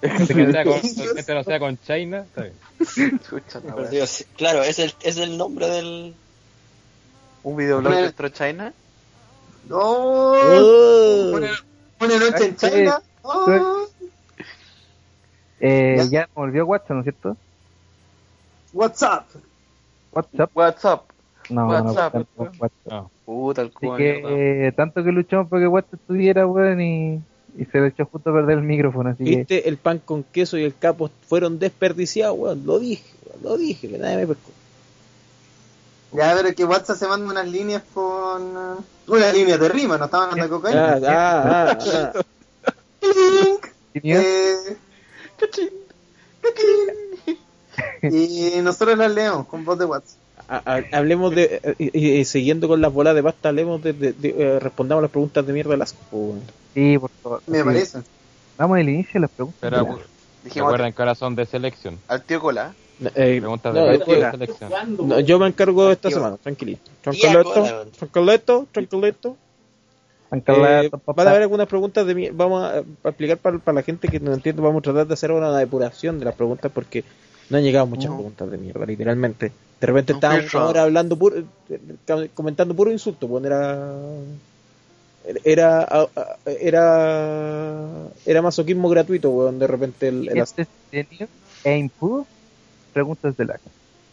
Que 0.00 0.26
sea 0.52 0.64
con, 0.64 0.82
solamente 0.82 1.34
no 1.34 1.44
sea 1.44 1.58
con 1.58 1.78
China, 1.82 2.20
está 2.20 2.42
bien. 2.44 3.20
Chucha. 3.28 3.60
Dios, 3.90 4.24
claro, 4.36 4.62
es 4.62 4.78
el, 4.78 4.94
es 5.02 5.18
el 5.18 5.36
nombre 5.36 5.68
del. 5.68 6.14
Un 7.42 7.56
videoblog 7.56 7.92
Una- 7.92 8.10
de 8.10 8.32
China. 8.32 8.72
No, 9.68 9.78
Oh. 9.78 11.32
una, 11.34 11.50
una 12.00 12.16
noche 12.18 12.44
en 12.46 12.56
China. 12.56 13.02
Oh. 13.22 13.86
eh, 15.60 15.96
Ya. 15.98 16.04
ya 16.04 16.28
volvió 16.34 16.64
WhatsApp, 16.64 16.90
¿no 16.92 16.98
es 17.00 17.04
cierto? 17.04 17.36
WhatsApp. 18.72 19.26
WhatsApp. 20.12 20.50
WhatsApp. 20.56 21.09
No, 21.50 21.66
WhatsApp. 21.68 22.14
no, 22.14 22.24
tampoco 22.24 22.52
WhatsApp. 22.58 22.92
No. 22.92 23.10
Puta, 23.24 23.62
el 23.62 23.72
Así 23.76 23.76
cubo 23.76 23.96
de 23.96 23.98
que 23.98 24.66
eh, 24.68 24.72
tanto 24.72 25.02
que 25.04 25.12
luchamos 25.12 25.48
para 25.48 25.62
que 25.62 25.68
WhatsApp 25.68 25.94
estuviera, 25.94 26.46
weón, 26.46 26.80
y, 26.80 27.20
y 27.58 27.64
se 27.66 27.80
le 27.80 27.88
echó 27.88 28.06
justo 28.06 28.30
a 28.30 28.32
perder 28.34 28.58
el 28.58 28.64
micrófono, 28.64 29.10
así 29.10 29.24
que... 29.24 29.30
¿Viste? 29.36 29.68
El 29.68 29.76
pan 29.76 29.98
con 30.04 30.22
queso 30.24 30.56
y 30.58 30.64
el 30.64 30.76
capo 30.76 31.10
fueron 31.28 31.58
desperdiciados, 31.58 32.38
weón. 32.38 32.64
Lo 32.66 32.78
dije, 32.78 33.04
weón, 33.26 33.42
lo 33.42 33.56
dije, 33.56 33.88
que 33.88 33.98
nadie 33.98 34.16
me 34.18 34.26
pescó. 34.28 34.50
Ya, 36.12 36.34
pero 36.36 36.52
que 36.54 36.64
WhatsApp 36.64 36.96
se 36.96 37.06
manda 37.06 37.30
unas 37.30 37.48
líneas 37.48 37.82
con. 37.94 38.56
uh, 38.56 38.82
unas 39.06 39.32
líneas 39.32 39.60
de 39.60 39.68
rima, 39.68 39.96
no 39.96 40.06
estaban 40.06 40.30
dando 40.30 40.44
Ah, 40.44 40.48
cocaína. 40.48 40.98
ah, 41.06 41.78
ah, 41.78 41.78
ah. 42.14 42.20
Eh, 43.94 44.76
cachín, 45.36 45.68
cachín. 46.42 47.38
y 48.56 48.60
nosotros 48.62 48.96
las 48.98 49.10
leemos 49.12 49.46
con 49.46 49.64
voz 49.64 49.78
de 49.78 49.84
WhatsApp. 49.84 50.18
Ha- 50.52 50.62
ha- 50.66 50.98
hablemos 50.98 51.32
de, 51.32 51.60
eh, 51.78 52.24
siguiendo 52.24 52.66
con 52.66 52.80
las 52.80 52.92
bolas 52.92 53.14
de 53.14 53.22
pasta, 53.22 53.50
hablemos 53.50 53.80
de, 53.82 53.92
de- 53.92 54.12
de- 54.12 54.34
eh, 54.36 54.58
respondamos 54.58 55.00
las 55.02 55.10
preguntas 55.12 55.46
de 55.46 55.52
mierda 55.52 55.70
de 55.70 55.76
las. 55.76 55.94
Sí, 56.74 56.98
por 56.98 57.10
favor. 57.22 57.42
Me 57.46 57.58
Sí. 57.58 57.64
parece. 57.64 57.98
Vamos 58.58 58.78
al 58.78 58.88
inicio 58.88 59.12
de 59.14 59.20
las 59.20 59.30
preguntas. 59.30 59.60
Pero. 59.60 59.84
¿se 59.86 60.44
Dijimos 60.48 60.68
acuerdan 60.68 60.92
que 60.92 61.02
ahora 61.02 61.14
son 61.14 61.36
de 61.36 61.46
selección? 61.46 61.98
al 62.08 62.22
tío 62.24 62.40
Cola. 62.40 62.74
Eh, 63.14 63.38
Preguntas 63.40 63.72
no, 63.74 63.84
de, 63.86 63.98
de 63.98 64.30
selección. 64.32 64.70
no, 65.08 65.20
yo 65.20 65.38
me 65.38 65.46
encargo 65.46 65.90
esta 65.90 66.08
Tío. 66.08 66.18
semana, 66.18 66.36
tranquilito. 66.36 66.90
Tranquilito, 67.00 68.66
tranquilito. 68.72 69.36
Ancalada, 70.32 70.84
Eh, 70.84 70.90
papá. 70.90 71.12
van 71.14 71.26
a 71.26 71.30
haber 71.30 71.42
algunas 71.42 71.66
preguntas 71.66 72.06
de 72.06 72.14
mí. 72.14 72.28
Vamos 72.30 72.62
a, 72.62 72.78
a 72.78 73.08
explicar 73.08 73.38
para, 73.38 73.58
para 73.58 73.76
la 73.76 73.82
gente 73.82 74.06
que 74.08 74.20
no 74.20 74.32
entiende. 74.32 74.62
Vamos 74.62 74.80
a 74.80 74.82
tratar 74.82 75.06
de 75.06 75.14
hacer 75.14 75.32
una 75.32 75.56
depuración 75.56 76.18
de 76.18 76.24
las 76.26 76.34
preguntas 76.34 76.70
porque 76.72 77.02
no 77.50 77.56
han 77.58 77.62
llegado 77.64 77.86
muchas 77.86 78.10
No. 78.10 78.16
preguntas 78.16 78.50
de 78.50 78.58
mierda, 78.58 78.86
literalmente. 78.86 79.52
De 79.80 79.86
repente 79.86 80.12
No, 80.12 80.16
estábamos 80.18 80.44
pero- 80.50 80.60
ahora 80.64 80.82
hablando 80.82 81.16
puro, 81.16 81.36
eh, 81.68 82.28
comentando 82.34 82.74
puro 82.74 82.90
insulto. 82.92 83.28
Bueno, 83.28 83.46
era. 83.48 83.88
Era, 85.44 85.86
era, 86.60 88.08
era 88.24 88.42
masoquismo 88.42 88.88
gratuito, 88.88 89.30
weón, 89.30 89.58
de 89.58 89.66
repente 89.66 90.08
el, 90.08 90.28
el 90.30 90.38
Este 90.38 90.66
e 91.62 91.76
impuro 91.76 92.26
preguntas 92.94 93.36
de 93.36 93.44
la 93.44 93.60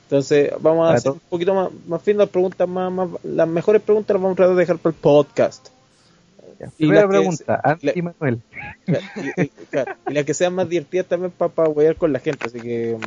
Entonces, 0.03 0.51
vamos 0.59 0.88
a 0.89 0.93
hacer 0.93 1.03
todo. 1.03 1.14
un 1.14 1.19
poquito 1.30 1.53
más, 1.55 1.69
más 1.88 2.01
fin 2.01 2.18
las 2.18 2.27
preguntas 2.30 2.68
más, 2.68 2.91
más, 2.91 3.09
las 3.23 3.47
mejores 3.47 3.81
preguntas 3.81 4.14
las 4.15 4.22
vamos 4.22 4.35
a 4.35 4.38
tratar 4.38 4.55
de 4.55 4.59
dejar 4.59 4.77
para 4.80 4.93
el 4.95 4.99
podcast. 5.01 5.69
Ya. 6.59 6.69
Primera 6.77 7.01
las 7.01 7.09
que 7.09 7.17
pregunta, 7.17 7.61
se- 7.61 7.88
Anti 7.88 8.01
Manuel. 8.01 8.41
y, 9.38 9.41
y- 9.43 9.47
claro, 9.69 9.95
y 10.07 10.13
las 10.13 10.25
que 10.25 10.34
sean 10.34 10.55
más 10.55 10.67
divertidas 10.67 11.05
también 11.07 11.31
para 11.31 11.51
pa 11.53 11.67
huear 11.69 11.95
con 11.95 12.11
la 12.11 12.19
gente, 12.19 12.47
así 12.47 12.59
que 12.59 12.93
um, 12.95 13.01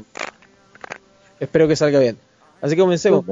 espero 1.40 1.66
que 1.66 1.74
salga 1.76 1.98
bien. 1.98 2.16
Así 2.62 2.76
que 2.76 2.80
comencemos. 2.82 3.24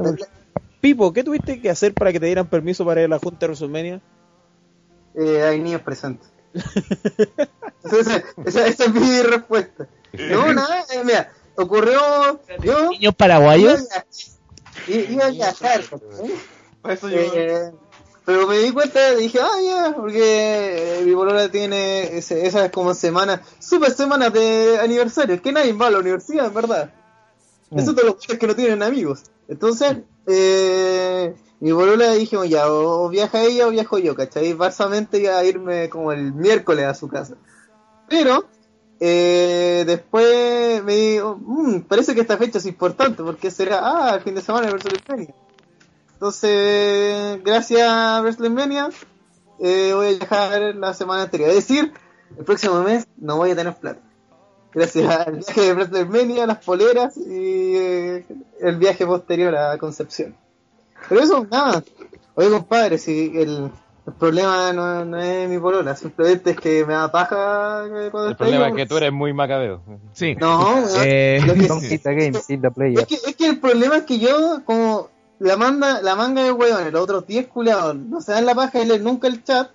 Pipo, 0.81 1.13
¿qué 1.13 1.23
tuviste 1.25 1.61
que 1.61 1.71
hacer 1.71 1.93
para 1.95 2.13
que 2.13 2.21
te 2.21 2.27
dieran 2.27 2.47
permiso 2.47 2.85
para 2.85 3.01
ir 3.01 3.07
a 3.07 3.09
la 3.11 3.19
Junta 3.19 3.39
de 3.41 3.47
WrestleMania? 3.47 4.01
Eh, 5.15 5.43
hay 5.43 5.61
niños 5.61 5.83
presentes. 5.83 6.29
esa, 7.85 8.23
esa- 8.47 8.67
esa 8.67 8.85
es 8.85 8.95
mi 8.95 9.23
respuesta. 9.23 9.87
No, 10.13 10.53
nada, 10.53 10.85
eh, 10.95 11.03
mira, 11.05 11.31
ocurrió. 11.57 12.41
Yo 12.63 12.91
¿Niños 12.91 13.15
paraguayos? 13.15 13.87
iba 14.89 14.99
a- 14.99 15.13
iba 15.13 15.25
a 15.27 15.31
viajar. 15.31 15.81
¿eh? 15.83 16.35
Para 16.81 16.95
eso 16.95 17.09
yo. 17.09 17.19
Pero 18.29 18.47
me 18.47 18.59
di 18.59 18.73
cuenta, 18.73 19.15
dije, 19.15 19.39
ah, 19.41 19.59
ya, 19.65 19.95
porque 19.97 20.99
eh, 21.01 21.03
mi 21.03 21.15
polola 21.15 21.51
tiene 21.51 22.19
ese- 22.19 22.47
esas 22.47 22.71
como 22.71 22.93
semanas, 22.93 23.41
super 23.59 23.91
semanas 23.91 24.31
de 24.35 24.79
aniversario, 24.83 25.41
que 25.41 25.51
nadie 25.51 25.73
va 25.73 25.87
a 25.87 25.91
la 25.93 26.01
universidad, 26.01 26.45
en 26.49 26.53
verdad. 26.53 26.93
Eso 27.75 27.95
de 27.95 28.05
los 28.05 28.17
que 28.17 28.47
no 28.47 28.55
tienen 28.55 28.83
amigos. 28.83 29.23
Entonces, 29.49 29.97
eh, 30.27 31.35
mi 31.61 31.73
polola 31.73 32.13
dije, 32.13 32.37
ya, 32.51 32.71
o, 32.71 33.09
viaja 33.09 33.41
ella 33.45 33.67
o 33.67 33.71
viajo 33.71 33.97
yo, 33.97 34.15
¿cachai? 34.15 34.53
Barsamente 34.53 35.21
iba 35.21 35.39
a 35.39 35.45
irme 35.47 35.89
como 35.89 36.13
el 36.13 36.35
miércoles 36.35 36.85
a 36.85 36.93
su 36.93 37.09
casa. 37.09 37.35
Pero, 38.11 38.45
eh, 39.01 39.85
después 39.87 40.85
me 40.85 40.95
digo, 40.97 41.39
"Mm, 41.41 41.81
parece 41.89 42.15
que 42.15 42.21
esta 42.21 42.37
fecha 42.37 42.59
es 42.59 42.67
importante, 42.67 43.23
porque 43.23 43.51
será, 43.51 43.81
ah, 43.83 44.17
el 44.17 44.21
fin 44.21 44.35
de 44.35 44.43
semana 44.43 44.67
de 44.67 44.75
WrestleMania. 44.75 45.35
Entonces, 46.19 47.45
gracias 47.45 47.89
a 47.89 48.21
WrestleMania, 48.23 48.89
eh, 49.61 49.93
voy 49.95 50.07
a 50.09 50.19
viajar 50.19 50.75
la 50.75 50.93
semana 50.93 51.23
anterior. 51.23 51.49
Es 51.51 51.55
decir, 51.69 51.93
el 52.37 52.45
próximo 52.45 52.83
mes 52.83 53.07
no 53.19 53.37
voy 53.37 53.53
a 53.53 53.55
tener 53.55 53.73
plata. 53.77 54.01
Gracias 54.75 55.09
al 55.27 55.37
viaje 55.37 55.61
de 55.61 55.75
WrestleMania, 55.75 56.45
las 56.49 56.59
poleras 56.65 57.17
y 57.17 57.77
eh, 57.77 58.27
el 58.61 58.77
viaje 58.79 59.07
posterior 59.07 59.55
a 59.55 59.79
Concepción. 59.79 60.35
Pero 61.09 61.21
eso, 61.21 61.47
nada. 61.49 61.85
Oye, 62.35 62.51
compadre, 62.51 62.99
si 62.99 63.31
el, 63.37 63.71
El 64.05 64.13
problema 64.15 64.73
no, 64.73 65.05
no 65.05 65.21
es 65.21 65.49
mi 65.49 65.61
polola, 65.61 65.95
simplemente 65.95 66.51
es 66.51 66.57
que 66.59 66.85
me 66.85 66.95
da 66.95 67.13
paja 67.13 67.85
eh, 67.87 68.09
cuando 68.11 68.31
El 68.31 68.37
problema 68.37 68.65
ahí, 68.65 68.71
es 68.73 68.77
que 68.77 68.87
tú 68.87 68.97
eres 68.97 69.13
muy 69.13 69.33
macabeo. 69.33 69.83
Sí. 70.15 70.35
No, 70.35 70.75
weón. 70.75 70.89
Eh, 71.05 71.41
Lo 71.47 71.55
que 71.55 71.61
sí- 71.81 72.01
game, 72.03 72.39
es, 72.39 73.07
que, 73.07 73.15
es 73.15 73.37
que 73.37 73.47
el 73.47 73.61
problema 73.61 73.99
es 73.99 74.03
que 74.03 74.19
yo, 74.19 74.63
como 74.65 75.17
la 75.41 75.57
manda, 75.57 76.03
la 76.03 76.15
manga 76.17 76.43
de 76.43 76.53
huevones, 76.53 76.93
los 76.93 77.03
otros 77.03 77.27
10 77.27 77.47
culiados, 77.49 77.95
no 77.97 78.21
se 78.21 78.33
dan 78.33 78.47
la 78.47 78.55
paja 78.55 78.79
de 78.79 78.87
leer 78.87 79.03
nunca 79.03 79.29
el 79.29 79.43
chat, 79.45 79.71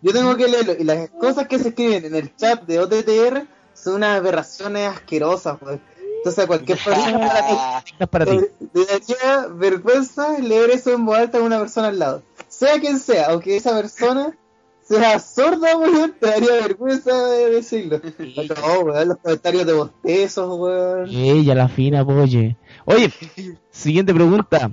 yo 0.00 0.12
tengo 0.12 0.36
que 0.36 0.48
leerlo. 0.48 0.74
Y 0.78 0.84
las 0.84 1.10
cosas 1.10 1.48
que 1.48 1.58
se 1.58 1.68
escriben 1.70 2.04
en 2.04 2.14
el 2.14 2.34
chat 2.36 2.62
de 2.64 2.78
OTTR 2.78 3.46
son 3.74 3.94
unas 3.96 4.16
aberraciones 4.18 4.88
asquerosas, 4.88 5.56
weón. 5.60 5.80
Entonces 6.18 6.44
a 6.44 6.46
cualquier 6.46 6.78
persona 6.84 7.82
Es 7.98 8.08
para 8.08 8.26
ti. 8.26 8.40
le 8.74 8.84
daría 8.86 9.46
vergüenza 9.52 10.38
leer 10.38 10.70
eso 10.70 10.92
en 10.92 11.04
voz 11.06 11.18
alta 11.18 11.38
a 11.38 11.42
una 11.42 11.58
persona 11.58 11.88
al 11.88 11.98
lado. 11.98 12.22
Sea 12.48 12.78
quien 12.80 12.98
sea, 12.98 13.26
aunque 13.30 13.56
esa 13.56 13.74
persona 13.80 14.36
sea 14.82 15.18
sorda, 15.18 15.76
weón, 15.76 16.14
te 16.18 16.26
daría 16.26 16.52
vergüenza 16.62 17.26
de 17.28 17.50
decirlo. 17.50 18.00
No, 18.62 18.80
weón, 18.80 19.08
los 19.08 19.18
comentarios 19.18 19.66
de 19.66 19.72
bostezos, 19.72 20.58
weón. 20.58 21.08
Ella, 21.10 21.54
la 21.54 21.68
fina, 21.68 22.02
oye. 22.02 22.56
Oye, 22.84 23.12
siguiente 23.70 24.14
pregunta. 24.14 24.70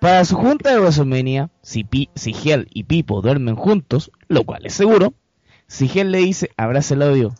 Para 0.00 0.24
su 0.24 0.36
junta 0.36 0.70
de 0.70 0.78
WrestleMania, 0.78 1.50
si, 1.62 1.84
Pi, 1.84 2.08
si 2.14 2.32
Hell 2.32 2.68
y 2.72 2.84
Pipo 2.84 3.20
duermen 3.20 3.56
juntos, 3.56 4.12
lo 4.28 4.44
cual 4.44 4.64
es 4.64 4.74
seguro, 4.74 5.14
si 5.66 5.90
Hell 5.92 6.12
le 6.12 6.18
dice 6.18 6.50
abraza 6.56 6.94
el 6.94 7.02
odio, 7.02 7.34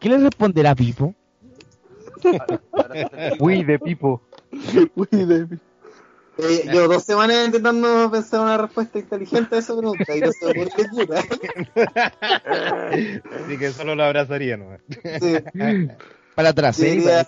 ¿qué 0.00 0.08
le 0.08 0.18
responderá 0.18 0.74
Pipo? 0.74 1.14
Uy, 3.38 3.64
de 3.64 3.78
Pipo. 3.78 4.22
Eh, 6.36 6.64
llevo 6.64 6.88
dos 6.88 7.04
semanas 7.04 7.46
intentando 7.46 8.10
pensar 8.10 8.40
una 8.40 8.56
respuesta 8.58 8.98
inteligente 8.98 9.54
a 9.54 9.58
esa 9.60 9.76
pregunta 9.76 10.16
y 10.16 10.20
no 10.20 10.32
sé 10.32 10.52
por 10.52 10.68
qué 10.74 10.84
puta. 10.84 11.20
Así 13.44 13.56
que 13.56 13.70
solo 13.70 13.94
lo 13.94 14.02
abrazaría, 14.02 14.56
¿no? 14.56 14.76
Sí. 15.20 15.36
Para 16.34 16.48
atrás, 16.48 16.78
Yo 16.78 16.84
¿eh? 16.86 16.90
diría, 16.90 17.26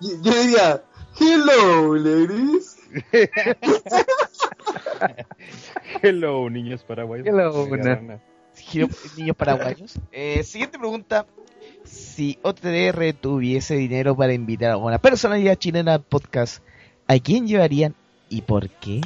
yo 0.00 0.10
yo 0.22 0.42
diría, 0.42 0.82
hello, 1.18 1.94
ladies. 1.94 2.77
Hello, 6.02 6.50
niños 6.50 6.82
paraguayos. 6.84 7.26
Hello, 7.26 7.66
Me 7.66 7.78
na. 7.78 7.92
agarran 7.92 8.20
Giro- 8.56 8.88
niños 9.16 9.36
paraguayos. 9.36 9.94
Eh, 10.12 10.42
siguiente 10.44 10.78
pregunta. 10.78 11.26
Si 11.84 12.38
OTR 12.42 13.12
tuviese 13.14 13.76
dinero 13.76 14.14
para 14.16 14.32
invitar 14.34 14.72
a 14.72 14.76
una 14.76 14.98
personalidad 14.98 15.54
chilena 15.56 15.94
al 15.94 16.02
podcast, 16.02 16.62
¿a 17.06 17.18
quién 17.18 17.46
llevarían 17.46 17.94
y 18.28 18.42
por 18.42 18.68
qué? 18.68 19.00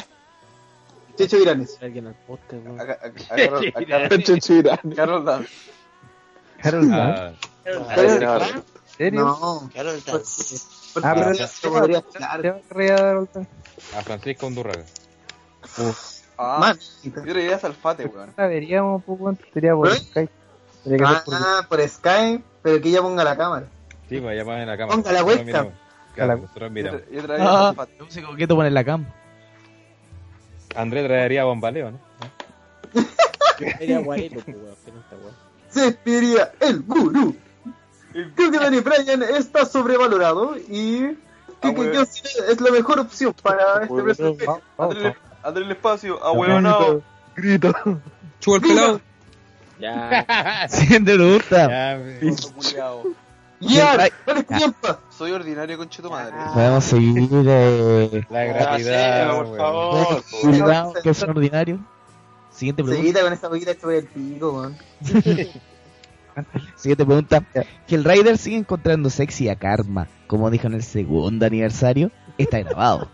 Checho 1.17 1.39
Viranes. 1.39 1.79
Alguien 1.83 2.07
al 2.09 2.15
weón. 2.57 2.81
A, 2.81 2.85
a, 2.85 2.93
a 2.93 3.13
Carol, 3.37 3.73
a 3.75 3.85
Carol, 3.85 4.23
Checho 4.25 4.55
Carol 4.97 5.25
Dance. 5.25 5.49
Carol 6.61 6.89
Ah, 6.93 7.33
¿En 7.65 7.75
¿En 7.75 7.85
serio? 8.97 9.21
No. 9.25 9.71
Carol 9.75 10.03
Dance. 10.05 10.57
Ah, 11.03 11.15
pero 11.15 11.35
se 11.35 11.69
podría 11.69 12.01
¿Te 12.03 12.09
estar. 12.19 12.47
a 13.97 14.03
Francisco 14.03 14.47
Undurraga. 14.47 14.85
Ah, 16.39 16.59
Man. 16.61 16.79
yo 17.25 17.35
le 17.35 17.41
diría 17.43 17.59
Salfate, 17.59 18.07
weón. 18.07 18.33
Veríamos, 18.37 19.03
pues. 19.07 19.37
Sería 19.55 19.75
por 19.75 19.89
¿Eh? 19.89 19.97
Skype. 19.97 20.33
Ah, 21.05 21.67
por 21.69 21.89
Skype, 21.89 22.43
pero 22.63 22.81
que 22.81 22.89
ella 22.89 23.01
ponga 23.03 23.23
la 23.25 23.37
cámara. 23.37 23.67
Sí, 24.09 24.21
pues 24.21 24.41
allá 24.41 24.61
en 24.63 24.67
la 24.69 24.77
cámara. 24.77 24.97
Ponga 24.97 25.13
la 25.13 25.25
webcam. 25.25 25.69
Claro, 26.15 26.35
La- 26.35 26.37
nosotros 26.37 26.69
Yo 26.69 26.75
miramos. 26.75 27.01
yo 27.11 27.23
traería 27.23 27.47
Ah, 27.49 27.63
Salfate. 27.75 27.93
sé 28.11 28.23
con 28.23 28.37
qué 28.37 28.47
te 28.47 28.55
pones 28.55 28.73
la 28.73 28.85
cam. 28.85 29.07
André 30.75 31.05
traería 31.05 31.45
bombaleo, 31.45 31.91
¿no? 31.93 31.99
Sería 33.79 34.01
guay, 34.01 34.29
loco, 34.31 34.51
está 34.51 35.17
weón. 35.17 35.35
Se 35.71 35.81
despediría 35.83 36.53
el 36.61 36.83
gurú. 36.83 37.37
Creo 38.35 38.51
que 38.51 38.59
Danny 38.59 38.81
Bryan 38.81 39.23
está 39.23 39.65
sobrevalorado 39.67 40.57
y 40.57 41.17
creo 41.61 41.75
que. 41.75 41.97
John 41.97 42.07
Cena 42.07 42.47
es 42.51 42.61
la 42.61 42.71
mejor 42.71 43.01
opción 43.01 43.35
para 43.43 43.85
este 43.85 44.47
vamos, 44.77 44.97
André, 45.43 45.65
el 45.65 45.71
espacio, 45.73 46.19
vamos. 46.21 46.37
ahueonado. 46.49 47.03
Grito. 47.37 47.73
Chupa 48.41 48.57
el 48.57 48.63
pelado. 48.63 49.01
Ya. 49.81 50.67
Ya, 50.69 51.99
me- 51.99 52.31
Gordo 52.31 52.53
culiao. 52.55 53.03
¡Ya! 53.61 53.93
Ay. 53.99 54.11
¡Vale, 54.27 54.43
tiempo! 54.43 54.89
Soy 55.17 55.31
ordinario 55.33 55.79
con 55.79 55.89
tu 55.89 56.11
madre. 56.11 56.35
Podemos 56.53 56.85
seguir 56.85 57.29
eh, 57.47 58.25
la 58.29 58.45
Ya, 58.47 58.53
gratuidad, 58.53 59.31
sí, 59.31 59.37
por 59.37 59.57
favor. 59.57 60.23
cuidado, 60.41 60.93
que 61.03 61.15
son 61.15 61.31
ordinarios. 61.31 61.81
Siguiente 62.51 62.83
pregunta. 62.83 63.03
Seguida 63.07 63.23
con 63.23 63.33
esta 63.33 63.49
poquita 63.49 63.71
esto 63.71 63.91
el 63.91 64.07
pico, 64.07 64.51
weón. 64.53 64.77
Siguiente 66.77 67.05
pregunta. 67.05 67.43
Que 67.87 67.95
el 67.95 68.05
Rider 68.05 68.39
sigue 68.39 68.57
encontrando 68.57 69.11
sexy 69.11 69.49
a 69.49 69.57
Karma, 69.57 70.09
como 70.27 70.51
dijo 70.51 70.67
en 70.67 70.75
el 70.75 70.83
segundo 70.83 71.47
aniversario. 71.47 72.11
Está 72.39 72.61
grabado. 72.61 73.09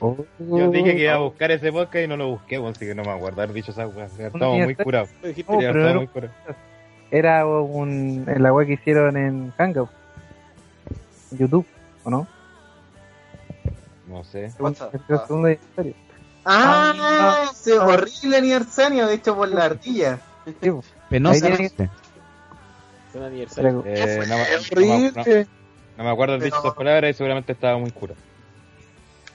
Oh. 0.00 0.16
Yo 0.38 0.70
dije 0.70 0.96
que 0.96 1.02
iba 1.02 1.14
a 1.14 1.18
buscar 1.18 1.50
ese 1.50 1.70
podcast 1.72 2.04
y 2.04 2.08
no 2.08 2.16
lo 2.16 2.28
busqué, 2.30 2.56
así 2.56 2.86
que 2.86 2.94
no 2.94 3.02
me 3.04 3.10
acuerdo 3.12 3.42
haber 3.42 3.54
dicho 3.54 3.70
esa. 3.72 3.84
Estamos 3.84 4.58
muy 4.64 4.74
curados. 4.74 5.10
No, 5.22 5.28
estamos 5.28 5.62
era- 5.64 5.94
muy 5.94 6.06
curados. 6.08 6.36
Era 7.12 7.44
un, 7.46 8.24
la 8.38 8.52
web 8.52 8.66
que 8.68 8.74
hicieron 8.74 9.16
en 9.16 9.52
Hangout. 9.58 9.90
En 11.32 11.38
YouTube, 11.38 11.66
¿o 12.04 12.10
no? 12.10 12.26
No 14.08 14.24
sé. 14.24 14.46
El 14.46 14.52
Ah. 14.66 14.74
segundo 15.26 15.48
aniversario. 15.48 15.94
¡Ah! 16.44 17.48
Ese 17.52 17.78
horrible 17.78 18.36
aniversario 18.38 19.08
hecho 19.10 19.36
por 19.36 19.48
la 19.48 19.66
ardilla. 19.66 20.18
Penosa. 21.08 21.48
Un 23.14 23.22
aniversario. 23.22 23.82
Eh, 23.86 24.24
no, 24.28 24.38
me- 24.38 24.44
no, 24.86 25.24
no- 25.24 25.46
no 25.96 26.04
me 26.04 26.10
acuerdo 26.10 26.36
el 26.36 26.40
dicho 26.42 26.56
esas 26.58 26.74
palabras 26.74 27.10
y 27.10 27.14
seguramente 27.14 27.52
estaba 27.52 27.76
muy 27.78 27.90
cura. 27.90 28.14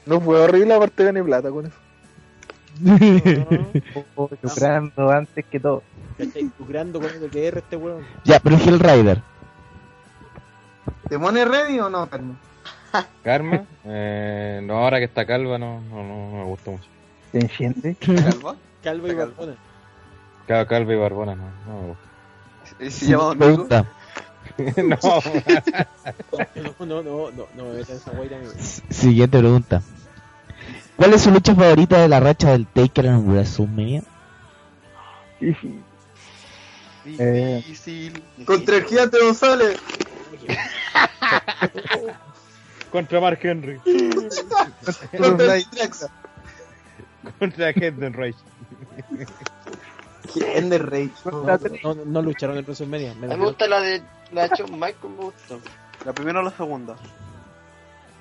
No 0.05 0.19
fue 0.21 0.39
horrible, 0.39 0.73
aparte 0.73 1.03
gané 1.03 1.23
plata 1.23 1.49
con 1.49 1.65
eso. 1.65 1.75
Lucrando 4.41 5.09
antes 5.09 5.45
que 5.45 5.59
todo. 5.59 5.83
Lucrando 6.59 6.99
con 7.01 7.23
el 7.23 7.31
que 7.31 7.47
R 7.47 7.59
este 7.59 7.75
weón. 7.75 8.05
Ya, 8.23 8.39
pero 8.39 8.55
el 8.55 8.79
Rider. 8.79 9.21
¿Te 11.09 11.19
pones 11.19 11.47
ready 11.47 11.79
o 11.79 11.89
no, 11.89 12.07
Carmen? 12.09 12.37
Karma, 13.23 13.65
eh, 13.85 14.61
no, 14.63 14.77
ahora 14.77 14.99
que 14.99 15.05
está 15.05 15.25
calva, 15.25 15.57
no, 15.57 15.81
no, 15.81 16.03
no, 16.03 16.31
no 16.31 16.37
me 16.37 16.43
gusta 16.45 16.71
mucho. 16.71 16.89
¿Te 17.31 17.95
¿Calva? 17.99 18.55
Calvo 18.83 19.07
y 19.07 19.13
barbona. 19.13 19.55
Calva 20.47 20.93
y 20.93 20.95
barbona, 20.95 21.35
no, 21.35 21.43
no 21.67 21.81
me 21.81 21.87
gusta. 21.89 22.14
¿Y 22.79 22.91
si 22.91 23.07
llama 23.07 23.35
Don 23.35 23.39
Nico? 23.39 23.67
Pregunta. 23.67 23.85
no, 24.77 24.97
No, 26.85 27.03
no, 27.03 27.31
no, 27.31 27.47
no, 27.55 27.73
esa. 27.73 27.95
Siguiente 28.89 29.39
pregunta. 29.39 29.81
¿Cuál 30.95 31.13
es 31.13 31.21
su 31.23 31.31
lucha 31.31 31.53
favorita 31.53 31.99
de 31.99 32.07
la 32.07 32.19
racha 32.19 32.51
del 32.51 32.65
Taker 32.67 33.05
en 33.07 33.27
WrestleMania? 33.27 34.03
Eh. 37.05 37.63
Difícil. 37.65 38.23
Contra 38.45 38.77
el 38.77 38.85
gigante 38.85 39.19
González. 39.21 39.77
contra 42.91 43.19
Mark 43.19 43.39
Henry, 43.41 43.79
Contra 45.17 45.59
contra 47.39 47.69
Hedden 47.71 48.13
Rage. 48.13 48.35
Ender 50.55 50.85
Rage. 50.89 51.11
No, 51.83 51.93
no, 51.95 52.05
no 52.05 52.21
lucharon 52.21 52.57
en 52.57 52.63
WrestleMania. 52.65 53.13
Mí 53.15 53.27
me 53.27 53.35
gusta 53.35 53.67
la 53.67 53.79
de 53.81 54.01
la 54.31 54.47
de 54.47 54.55
Shawn 54.57 54.71
Michaels, 54.73 55.03
me 55.03 55.23
gustó. 55.25 55.59
¿La 56.05 56.13
primera 56.13 56.39
o 56.39 56.43
la 56.43 56.51
segunda? 56.51 56.95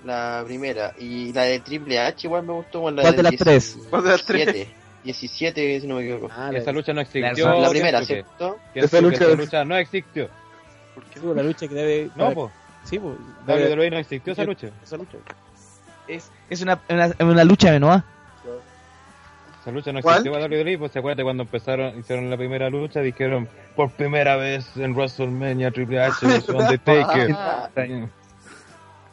La 0.04 0.42
primera. 0.46 0.92
Y 0.98 1.32
la 1.32 1.42
de 1.44 1.60
Triple 1.60 1.98
H 1.98 2.26
igual 2.26 2.42
me 2.44 2.52
gustó. 2.52 2.82
con 2.82 2.96
La 2.96 3.02
¿Cuál 3.02 3.16
de 3.16 3.22
las 3.22 3.36
tres? 3.36 3.78
¿Cuál 3.90 4.02
de 4.04 4.10
las 4.10 4.24
tres? 4.24 4.44
17. 4.46 4.74
17, 5.04 5.80
si 5.80 5.86
no 5.86 5.96
me 5.96 6.02
equivoco. 6.02 6.32
Ah, 6.34 6.50
Esa 6.54 6.72
lucha 6.72 6.92
no 6.92 7.00
existió. 7.00 7.48
La, 7.48 7.58
la 7.60 7.70
primera. 7.70 8.04
¿cierto? 8.04 8.58
Esa 8.74 9.00
lucha- 9.00 9.24
esa 9.26 9.34
lucha 9.36 9.64
no 9.64 9.76
existió. 9.76 10.26
sí, 11.12 11.20
pues, 11.22 11.36
la 11.36 11.42
lucha 11.42 11.68
que 11.68 11.74
debe. 11.74 12.04
No, 12.16 12.24
para- 12.24 12.34
pues. 12.34 12.52
Sí, 12.84 12.98
pues. 12.98 13.16
WWE 13.46 13.90
no 13.90 13.98
existió 13.98 14.32
esa 14.32 14.44
lucha. 14.44 14.68
Esa 14.82 14.96
lucha. 14.96 15.18
Es, 16.06 16.30
es 16.50 16.60
una, 16.62 16.80
una, 16.88 17.10
una 17.20 17.44
lucha 17.44 17.70
de 17.70 17.80
Noah. 17.80 18.04
Esa 19.64 19.70
lucha 19.72 19.92
no 19.92 20.02
¿Cuál? 20.02 20.16
existió 20.18 20.32
para 20.32 20.44
WWE, 20.46 20.76
pues 20.78 20.92
se 20.92 20.98
acuerda 20.98 21.22
cuando 21.22 21.44
empezaron, 21.44 21.98
hicieron 21.98 22.28
la 22.28 22.36
primera 22.36 22.68
lucha, 22.68 23.00
dijeron 23.00 23.48
por 23.74 23.90
primera 23.92 24.36
vez 24.36 24.66
en 24.76 24.92
WrestleMania 24.94 25.70
Triple 25.70 26.02
H 26.02 26.16
vs 26.26 26.48
Undertaker. 26.50 27.34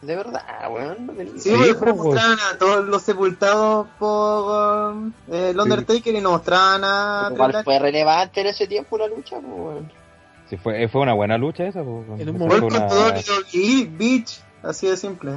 De 0.02 0.15
verdad, 0.15 0.41
weón. 0.72 1.06
No 1.07 1.14
tenía- 1.14 1.34
Sí, 1.38 1.52
Sí, 1.56 1.73
pues, 1.80 1.95
mostraban 1.95 2.38
a 2.53 2.57
todos 2.57 2.86
los 2.86 3.02
sepultados 3.03 3.88
por 3.99 4.95
eh, 5.32 5.52
el 5.52 5.60
Undertaker 5.60 6.15
y 6.15 6.19
no 6.22 6.32
mostraban 6.32 6.82
a 6.84 7.30
Igual 7.32 7.64
fue 7.64 7.78
relevante 7.80 8.41
en 8.41 8.48
ese 8.48 8.65
tiempo 8.68 8.98
la 8.98 9.07
lucha, 9.07 9.38
pues, 9.40 9.53
weón. 9.56 9.91
Sí, 10.49 10.57
fue, 10.57 10.88
fue 10.90 11.02
una 11.02 11.14
buena 11.14 11.38
lucha 11.38 11.65
esa. 11.65 11.84
pues, 11.84 12.19
En 12.19 12.30
un 12.30 12.40
con 12.49 12.64
una- 12.64 12.88
todo 12.88 13.10
WWE, 13.10 13.86
bitch. 13.91 14.41
Así 14.64 14.88
de 14.88 14.98
simple. 14.98 15.32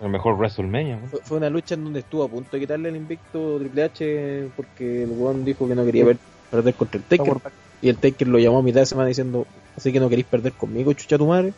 El 0.00 0.08
mejor 0.08 0.36
WrestleMania. 0.36 0.98
Fue, 1.10 1.20
fue 1.22 1.36
una 1.36 1.50
lucha 1.50 1.74
en 1.74 1.84
donde 1.84 2.00
estuvo 2.00 2.24
a 2.24 2.28
punto 2.28 2.50
de 2.52 2.60
quitarle 2.60 2.88
el 2.88 2.96
invicto 2.96 3.58
Triple 3.58 3.82
H 3.84 4.48
porque 4.56 5.02
el 5.02 5.10
weón 5.10 5.44
dijo 5.44 5.68
que 5.68 5.74
no 5.74 5.84
quería 5.84 6.04
ver- 6.06 6.18
perder 6.50 6.74
contra 6.74 6.98
el 6.98 7.04
Taker. 7.04 7.34
Y 7.82 7.88
el 7.88 7.96
Taker 7.98 8.28
lo 8.28 8.38
llamó 8.38 8.58
a 8.58 8.62
mitad 8.62 8.80
de 8.80 8.86
semana 8.86 9.08
diciendo, 9.08 9.46
así 9.76 9.92
que 9.92 10.00
no 10.00 10.08
queréis 10.08 10.26
perder 10.26 10.52
conmigo, 10.52 10.92
chucha 10.94 11.18
tu 11.18 11.26
madre. 11.26 11.52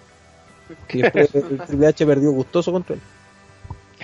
Y 0.93 1.03
después 1.03 1.29
el 1.35 1.59
Triple 1.61 1.87
H 1.87 2.07
perdió 2.07 2.33
gustoso 2.33 2.73
contra 2.73 2.95
él. 2.97 3.01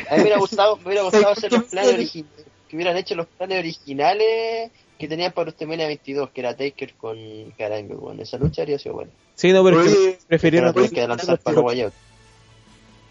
A 0.08 0.12
mí 0.12 0.16
me 0.18 0.22
hubiera 0.22 0.38
gustado, 0.38 0.76
me 0.78 0.84
hubiera 0.86 1.02
gustado 1.02 1.30
hacer 1.30 1.52
los 1.52 1.64
planes 1.64 1.94
originales, 1.94 2.46
que 2.68 2.76
hubieran 2.76 2.96
hecho 2.96 3.14
los 3.16 3.26
planes 3.26 3.58
originales 3.58 4.70
que 4.98 5.08
tenían 5.08 5.32
para 5.32 5.44
WrestleMania 5.46 5.86
22, 5.86 6.30
que 6.30 6.40
era 6.40 6.56
Taker 6.56 6.94
con 6.94 7.16
Carango, 7.56 7.96
bueno, 7.96 8.22
esa 8.22 8.36
lucha 8.38 8.62
habría 8.62 8.78
sido 8.78 8.94
buena. 8.96 9.10
Sí, 9.34 9.52
no, 9.52 9.64
pero 9.64 9.80
es 9.82 9.94
que 9.94 10.18
prefirieron 10.26 10.72
que 10.74 11.36
para 11.42 11.60
guayados. 11.60 11.94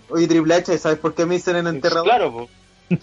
Oye, 0.09 0.27
Triple 0.27 0.53
H, 0.55 0.77
¿sabes 0.77 0.99
por 0.99 1.13
qué 1.13 1.25
me 1.25 1.35
dicen 1.35 1.55
en 1.57 1.67
enterrado? 1.67 2.03
Claro, 2.03 2.31
po. 2.34 2.49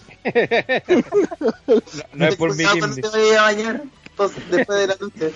No 2.13 2.27
es 2.27 2.35
por 2.35 2.55
mi 2.55 2.63
cuando 2.63 2.95
te 2.95 3.07
vayas 3.07 3.37
a 3.37 3.41
bañar 3.43 3.83
entonces, 4.15 4.49
después 4.49 4.79
de 4.79 4.87
la 4.87 4.95
lucha. 4.99 5.25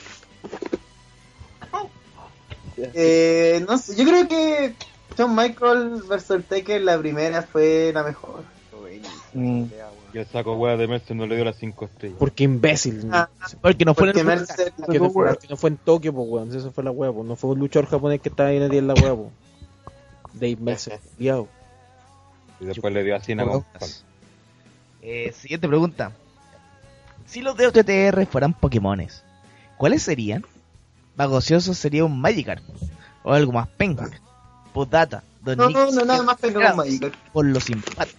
Eh, 2.93 3.61
no 3.67 3.77
sé, 3.77 3.93
yo 3.97 4.05
creo 4.05 4.25
que 4.29 4.73
Shawn 5.17 5.35
Michael 5.35 6.01
vs 6.07 6.45
Taker 6.47 6.79
la 6.79 6.97
primera 6.97 7.41
fue 7.41 7.91
la 7.93 8.03
mejor. 8.03 8.41
Mm. 9.33 9.65
Y 10.13 10.17
el 10.17 10.25
saco 10.27 10.55
hueá 10.55 10.77
de 10.77 10.87
Mercer 10.87 11.15
no 11.17 11.27
le 11.27 11.35
dio 11.35 11.43
las 11.43 11.57
5 11.57 11.85
estrellas. 11.85 12.15
Porque 12.17 12.45
imbécil. 12.45 13.09
Ah, 13.11 13.27
Porque 13.61 13.83
no 13.83 13.93
fue 13.93 14.07
en 14.07 14.13
porque 14.13 14.21
el 14.21 14.27
Mercer- 14.27 14.73
Que 14.89 14.97
no, 14.97 15.09
fue, 15.11 15.27
porque 15.27 15.47
no 15.49 15.57
fue 15.57 15.69
en 15.71 15.77
Tokio, 15.77 16.13
pues, 16.13 16.27
weón. 16.29 16.55
Esa 16.55 16.71
fue 16.71 16.85
la 16.85 16.93
pues. 16.93 17.13
No 17.25 17.35
fue 17.35 17.49
un 17.51 17.59
luchador 17.59 17.89
japonés 17.89 18.21
que 18.21 18.29
estaba 18.29 18.49
ahí 18.49 18.59
nadie 18.59 18.79
en 18.79 18.87
la 18.87 18.93
pues. 18.93 19.17
Dave 20.33 20.57
culiao. 21.17 21.47
Y 22.59 22.65
después 22.65 22.93
le 22.93 23.03
dio 23.03 23.15
a 23.15 23.19
Cena 23.19 23.45
con 23.45 23.63
Eh, 25.01 25.33
siguiente 25.33 25.67
pregunta. 25.67 26.11
Si 27.25 27.41
los 27.41 27.57
de 27.57 27.67
OTTR 27.67 28.25
fueran 28.25 28.53
Pokémones, 28.53 29.23
¿cuáles 29.77 30.03
serían? 30.03 30.45
Bagocioso 31.15 31.73
sería 31.73 32.05
un 32.05 32.19
Magikarp. 32.19 32.63
O 33.23 33.33
algo 33.33 33.51
más 33.51 33.67
penca. 33.67 34.09
Don 34.73 35.57
No, 35.57 35.69
no, 35.69 35.91
no, 35.91 36.05
nada 36.05 36.23
más 36.23 36.43
Era 36.43 36.71
un 36.71 36.77
Magikarp. 36.77 37.13
Por 37.33 37.45
lo 37.45 37.59
simpático. 37.59 38.17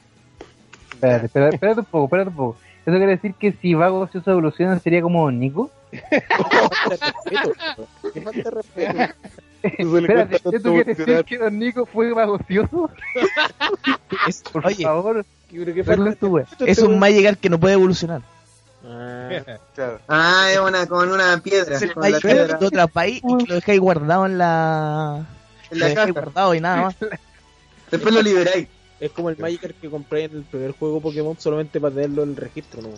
Espérate, 0.92 1.26
espérate, 1.26 1.54
espérate 1.56 1.80
un 1.80 1.86
poco, 1.86 2.04
espérate 2.04 2.30
un 2.30 2.36
poco. 2.36 2.56
¿Eso 2.86 2.96
quiere 2.96 3.12
decir 3.12 3.34
que 3.34 3.52
si 3.52 3.74
Vago 3.74 4.08
se 4.08 4.18
evoluciona 4.18 4.78
sería 4.78 5.02
como 5.02 5.30
Nico? 5.30 5.70
Qué 5.90 6.00
falta 8.20 8.50
respeto. 8.50 9.14
Espérate, 9.78 10.36
¿eso 10.36 10.50
quiere 10.72 10.94
decir 10.94 11.24
que 11.24 11.38
Don 11.38 11.58
Nico 11.58 11.86
fue 11.86 12.12
vagocioso? 12.12 12.90
Es- 14.28 14.42
Por 14.52 14.66
oye, 14.66 14.84
favor, 14.84 15.24
creo 15.48 15.74
que 15.74 16.16
tú, 16.18 16.28
güey. 16.28 16.44
es 16.66 16.78
un 16.78 16.98
Magikarp 16.98 17.38
que 17.40 17.50
no 17.50 17.58
puede 17.60 17.74
evolucionar. 17.74 18.22
Ah, 18.86 19.28
Claro. 19.74 20.00
Ah, 20.08 20.48
es 20.52 20.58
una, 20.58 20.86
con 20.86 21.10
una 21.10 21.38
piedra. 21.42 21.76
Es 21.76 21.82
el 21.82 21.92
Con 21.94 22.02
la 22.02 22.10
Magikarp 22.10 22.34
piedra 22.34 22.58
que 22.58 22.64
lo 22.64 22.68
atrapáis 22.68 23.16
y 23.22 23.36
que 23.38 23.46
lo 23.48 23.54
dejáis 23.56 23.80
guardado 23.80 24.26
en 24.26 24.38
la... 24.38 25.26
en 25.70 25.78
Lo 25.78 25.84
la 25.84 25.88
dejáis 25.90 26.12
caja. 26.14 26.20
guardado 26.20 26.54
y 26.54 26.60
nada 26.60 26.82
más. 26.82 26.96
Después 27.90 28.14
lo 28.14 28.22
liberáis. 28.22 28.68
es 29.00 29.10
como 29.12 29.30
el 29.30 29.36
Magikarp 29.38 29.80
que 29.80 29.90
compré 29.90 30.24
en 30.24 30.36
el 30.36 30.42
primer 30.44 30.72
juego 30.72 31.00
Pokémon 31.00 31.36
solamente 31.38 31.80
para 31.80 31.94
tenerlo 31.94 32.22
en 32.22 32.30
el 32.30 32.36
registro, 32.36 32.82
¿no? 32.82 32.88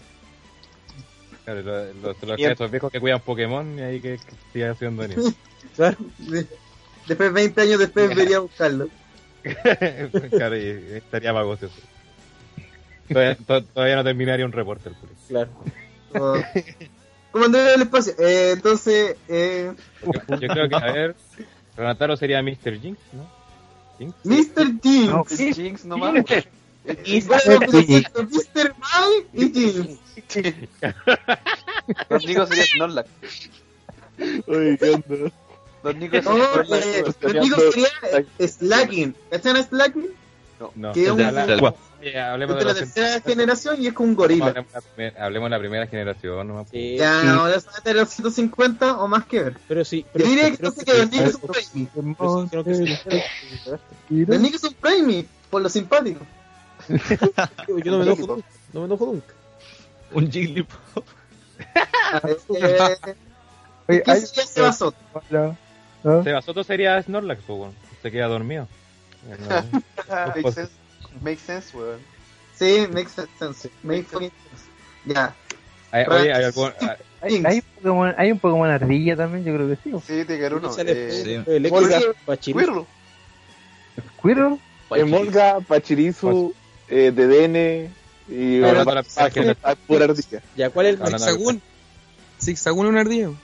Claro, 1.44 1.62
los, 1.62 1.97
los, 1.97 2.23
los 2.23 2.40
esos 2.40 2.70
viejos 2.70 2.93
que 2.93 3.01
cuidan 3.01 3.20
Pokémon 3.20 3.78
y 3.78 3.82
ahí 3.82 4.01
que, 4.01 4.19
que 4.19 4.32
sigue 4.52 4.69
haciendo 4.69 5.02
anime. 5.02 5.23
Claro. 5.77 5.97
Después, 7.06 7.32
20 7.32 7.60
años 7.62 7.78
después, 7.78 8.14
vería 8.16 8.36
a 8.36 8.40
buscarlo. 8.40 8.89
claro, 10.31 10.56
y 10.56 10.97
estaría 10.97 11.32
bagocioso. 11.32 11.74
Todavía, 13.09 13.36
to- 13.36 13.64
todavía 13.64 13.97
no 13.97 14.05
terminaría 14.05 14.44
un 14.44 14.52
reporte 14.52 14.89
el 14.90 14.94
culo. 14.97 15.12
Claro. 15.28 15.51
Oh. 16.14 16.36
Comandante 17.31 17.70
del 17.70 17.82
espacio. 17.82 18.12
Eh, 18.19 18.51
entonces, 18.52 19.16
eh, 19.28 19.73
Yo, 20.05 20.36
yo 20.40 20.48
creo 20.48 20.69
que, 20.69 20.74
a 20.77 20.93
ver, 20.93 21.16
Renataro 21.77 22.16
sería 22.16 22.43
Mr. 22.43 22.78
Jinx, 22.81 23.01
¿no? 23.12 23.27
Jinx. 23.98 24.14
Mr. 24.24 24.81
Jinx. 24.82 25.09
No, 25.10 25.24
Jinx 25.24 25.85
nomás. 25.86 26.24
Perfecto, 26.84 28.22
Mr. 28.24 28.74
Mike 28.78 29.28
y 29.34 29.52
Jinx. 30.32 30.52
Don 32.09 32.18
Nico 32.24 32.46
sería 32.46 32.64
Snorlax. 32.66 33.09
Oye, 34.46 34.78
¿qué 34.78 34.90
onda? 34.90 35.32
Don 35.82 35.98
Nico 35.98 36.16
es 36.16 36.24
No, 36.24 36.36
eh, 36.36 36.42
Snorlax. 36.64 37.14
contigo 37.16 37.56
sería 37.72 37.88
Slacking. 38.48 39.14
¿Cachan 39.30 39.56
a 39.56 39.62
Slacking? 39.62 40.09
No, 40.76 40.92
Que 40.92 41.04
es 41.04 41.10
un- 41.10 41.16
de 41.16 41.32
la- 41.32 41.46
de 41.46 41.72
Oye, 42.00 42.18
hablemos 42.20 42.56
de 42.56 42.60
de 42.60 42.64
la 42.64 42.70
los 42.72 42.78
tercera 42.80 43.20
generación 43.20 43.80
y 43.82 43.86
es 43.88 43.92
como 43.92 44.09
un 44.10 44.14
gorila. 44.16 44.46
Hablemos 44.46 44.72
de 44.96 45.12
la 45.12 45.24
hablemos 45.24 45.46
de 45.46 45.50
la 45.50 45.59
primera 45.60 45.86
generación 45.86 46.48
nomás. 46.48 46.68
Sí, 46.70 46.96
Ya, 46.98 47.34
ahora 47.34 47.60
se 47.60 47.66
va 47.68 47.72
a 47.78 47.80
tener 47.80 47.96
los 48.02 48.09
150 48.10 48.98
o 48.98 49.06
más 49.09 49.24
que 49.26 49.40
ver. 49.42 49.56
pero 49.68 49.84
sí. 49.84 50.04
Pero, 50.12 50.24
diría 50.26 50.50
que 50.50 50.56
creo 50.59 50.70
entonces 50.70 50.84
que 50.84 50.98
Don 50.98 51.10
Nico 51.10 51.24
es 51.24 51.34
un 51.34 52.48
Prime. 52.50 54.26
Don 54.26 54.42
Nico 54.42 54.56
es 54.56 54.64
un 54.64 54.74
Prime, 54.74 55.24
por 55.50 55.62
lo 55.62 55.68
simpático. 55.68 56.24
Yo 56.88 57.90
no 57.92 57.98
me 57.98 58.04
enojo 58.04 58.26
nunca. 58.26 58.46
No 58.72 58.80
me 58.80 58.86
enojo 58.86 59.06
nunca. 59.06 59.34
Un 60.12 60.30
Jigglypuff. 60.30 60.78
Oye, 62.48 64.02
¿Qué 64.02 64.10
hay- 64.10 64.20
sería 64.20 64.46
Sebasoto? 64.46 64.96
Hola. 65.12 65.56
¿No? 66.04 66.22
Sebasoto 66.24 66.64
sería 66.64 67.00
Snorlax, 67.02 67.42
pues, 67.46 67.59
weón. 67.59 67.72
Se 68.02 68.10
queda 68.10 68.26
dormido. 68.26 68.68
Makes 70.09 70.52
sense. 70.52 70.72
Makes 71.22 71.40
sense, 71.42 71.76
weón. 71.76 72.00
Sí, 72.54 72.86
makes 72.92 73.10
sense. 73.38 73.70
Make 73.82 74.04
fucking 74.04 74.30
sense. 74.30 74.64
Ya. 75.06 75.34
Hay- 75.90 76.04
oye, 76.06 76.32
hay 76.32 76.44
algún. 76.44 76.72
ah, 76.80 76.96
Hay, 77.20 77.42
hay 77.44 77.56
un 77.59 77.62
Pokémon, 77.82 78.14
hay 78.16 78.32
un 78.32 78.38
Pokémon 78.38 78.70
ardilla 78.70 79.16
también, 79.16 79.44
yo 79.44 79.54
creo 79.54 79.68
que 79.68 79.76
sí. 79.82 79.92
¿o? 79.92 80.00
Sí, 80.00 80.24
Tiger 80.24 80.54
uno. 80.54 80.72
Sale 80.72 80.92
Eh, 80.92 81.44
Electro 81.46 82.14
Pachirisu. 82.26 82.64
Squirrel. 82.66 82.86
¿Squirrel? 84.18 84.59
Emolga, 84.90 85.60
Pachirisu, 85.60 86.54
eh, 86.94 87.10
Dedenne 87.14 87.90
y 88.28 88.60
generación. 88.60 89.56
ah, 89.62 89.74
pura 89.86 90.05
ardilla. 90.05 90.43
Ya, 90.56 90.70
¿cuál 90.70 90.86
es 90.86 90.93
el 90.94 90.98
de- 91.01 91.06
Zigzagoon. 91.19 91.62
Zigzagoon 92.40 92.86
es 92.86 92.90
un 92.93 92.98
ardillo. 92.98 93.35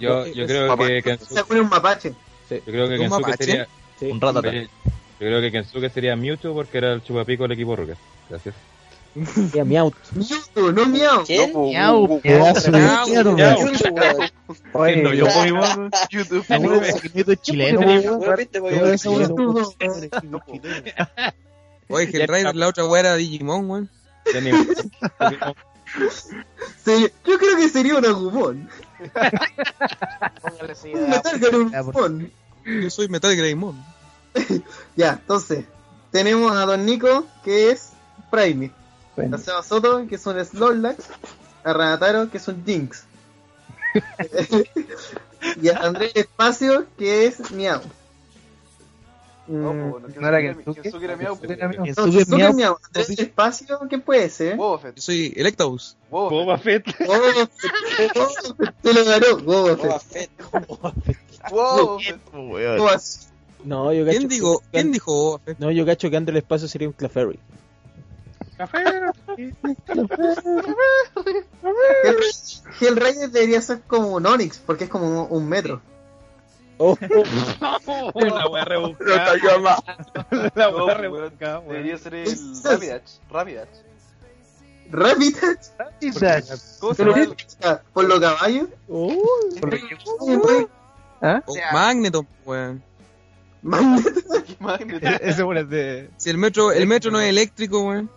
Yo, 0.00 0.26
yo 0.26 0.46
creo 0.46 0.76
que 0.76 1.02
Kensuke, 1.02 1.44
pone 1.44 1.60
un 1.60 1.68
mapache. 1.70 2.12
yo 2.50 2.60
creo 2.64 2.88
que 2.88 2.94
¿Un 2.94 3.00
Kensuke 3.00 3.36
sería. 3.38 3.66
Sí. 3.98 4.06
Un 4.06 4.20
ratata. 4.20 4.52
Yo 4.52 4.66
creo 5.18 5.40
que 5.40 5.50
Kensuke 5.52 5.88
sería 5.90 6.16
Mewtwo 6.16 6.52
porque 6.54 6.78
era 6.78 6.92
el 6.92 7.02
chupapico 7.02 7.44
del 7.44 7.52
equipo 7.52 7.74
Rocket. 7.76 7.96
Gracias. 8.28 8.54
Ya, 9.54 9.64
Meowth. 9.64 9.94
Mewtwo, 10.12 10.72
no 10.72 10.84
miau. 10.86 11.24
Miau, 11.26 12.20
Miau. 12.20 12.20
Miau. 13.34 13.58
Oye, 14.74 14.96
No, 14.96 15.14
yo 15.14 15.24
Pokémon. 15.26 15.90
YouTube. 16.10 16.44
Es 16.84 17.40
chileno. 17.40 17.80
Oye, 21.88 22.04
Hellraiser, 22.12 22.56
la 22.56 22.68
otra 22.68 22.84
weá 22.86 23.00
era 23.00 23.16
Digimon, 23.16 23.70
weón. 23.70 23.90
Sí, 26.84 27.08
yo 27.24 27.38
creo 27.38 27.56
que 27.56 27.68
sería 27.68 27.96
un 27.96 28.04
Agumon. 28.04 28.68
Póngale 30.42 30.72
así 30.72 30.92
Un 30.92 31.10
Metal 31.10 31.38
Garurumon. 31.38 32.32
Yo 32.64 32.90
soy 32.90 33.08
Metal 33.08 33.34
Greymon. 33.34 33.84
Ya, 34.96 35.12
entonces, 35.12 35.64
tenemos 36.10 36.54
a 36.54 36.66
Don 36.66 36.84
Nico, 36.84 37.26
que 37.42 37.70
es 37.70 37.90
Prime. 38.30 38.70
A 39.32 39.38
Seba 39.38 39.62
Soto, 39.62 40.06
que 40.06 40.16
es 40.16 40.26
un 40.26 40.44
Snorlax. 40.44 41.04
A 41.64 41.72
Ranataro, 41.72 42.30
que 42.30 42.36
es 42.36 42.48
un 42.48 42.64
Jinx. 42.64 43.04
y 45.62 45.68
a 45.68 45.78
Andrés 45.78 46.12
Espacio, 46.14 46.86
que 46.98 47.26
es 47.26 47.50
Miau. 47.50 47.80
No, 49.48 49.72
Mm, 49.72 49.78
no, 49.78 49.98
¿No 50.20 50.28
era 50.28 50.40
Kensuke- 50.40 50.82
Kensuke? 50.82 51.04
Era. 51.04 51.16
No, 51.16 51.36
Kensuke 51.84 52.26
Miau. 52.36 52.52
Miau. 52.54 52.76
Andrés 52.86 53.10
Espacio, 53.18 53.78
¿qué 53.88 53.98
puede 53.98 54.28
ser? 54.28 54.56
Boba 54.56 54.78
Fett. 54.78 54.96
Yo 54.96 55.02
soy 55.02 55.32
Electabuzz. 55.36 55.96
Boba 56.10 56.58
Fett. 56.58 56.84
Boba 57.06 57.24
Fett. 57.28 57.46
Boba 57.46 57.72
Fett, 57.96 58.14
Boba 58.14 58.28
Fett, 58.58 58.74
Se 58.82 58.92
lo 58.94 59.04
ganó, 59.04 59.36
Boba 59.44 59.74
Boba 59.74 60.00
Fett. 60.00 60.30
Fett. 60.30 60.66
Boba 60.68 60.92
Fett. 61.04 61.18
Boba 62.32 62.98
Fett. 62.98 63.28
No, 63.64 63.92
yo 63.92 64.04
cacho. 64.04 64.18
¿Quién 64.18 64.28
dijo, 64.28 64.58
que- 64.58 64.64
¿quién 64.72 64.92
dijo 64.92 65.12
Boba 65.14 65.38
Fett? 65.44 65.58
No, 65.58 65.70
yo 65.70 65.86
cacho 65.86 66.10
que 66.10 66.16
André 66.16 66.32
el 66.32 66.38
Espacio 66.38 66.66
sería 66.68 66.88
un 66.88 66.94
Clefairy. 66.94 67.38
Hellraiser- 72.04 72.62
Hellraiser 72.80 73.30
debería 73.30 73.60
ser 73.60 73.82
como 73.82 74.14
un 74.14 74.26
Onix, 74.26 74.58
porque 74.58 74.84
es 74.84 74.90
como 74.90 75.24
un, 75.24 75.36
un 75.42 75.48
metro. 75.48 75.80
Oh, 76.78 76.96
La 78.14 78.48
wea 78.48 78.64
rebuscada. 78.64 79.34
La 80.54 80.70
No, 80.70 80.76
wea 80.76 80.84
weón. 80.84 80.98
rebuscada, 80.98 81.58
weón. 81.60 81.72
Debería 81.72 81.98
ser 81.98 82.14
el 82.14 82.28
Rapidash. 82.64 83.10
Rapidash. 83.30 83.68
Rapidash, 84.90 86.78
¿Cómo 86.80 86.94
se 86.94 87.04
llama? 87.04 87.80
por 87.92 88.04
los 88.04 88.20
caballos. 88.20 88.68
oh. 88.88 89.16
¿Ah? 91.22 91.42
O 91.46 91.54
Magneton, 91.72 92.26
weón. 92.44 92.82
Magneto. 93.62 95.06
Ese 95.22 95.42
bueno 95.42 95.60
es 95.62 95.70
de. 95.70 96.10
Si 96.18 96.30
el 96.30 96.38
metro, 96.38 96.72
el 96.72 96.86
metro 96.86 97.10
no 97.10 97.20
es 97.20 97.28
eléctrico, 97.30 97.80
weón. 97.82 98.10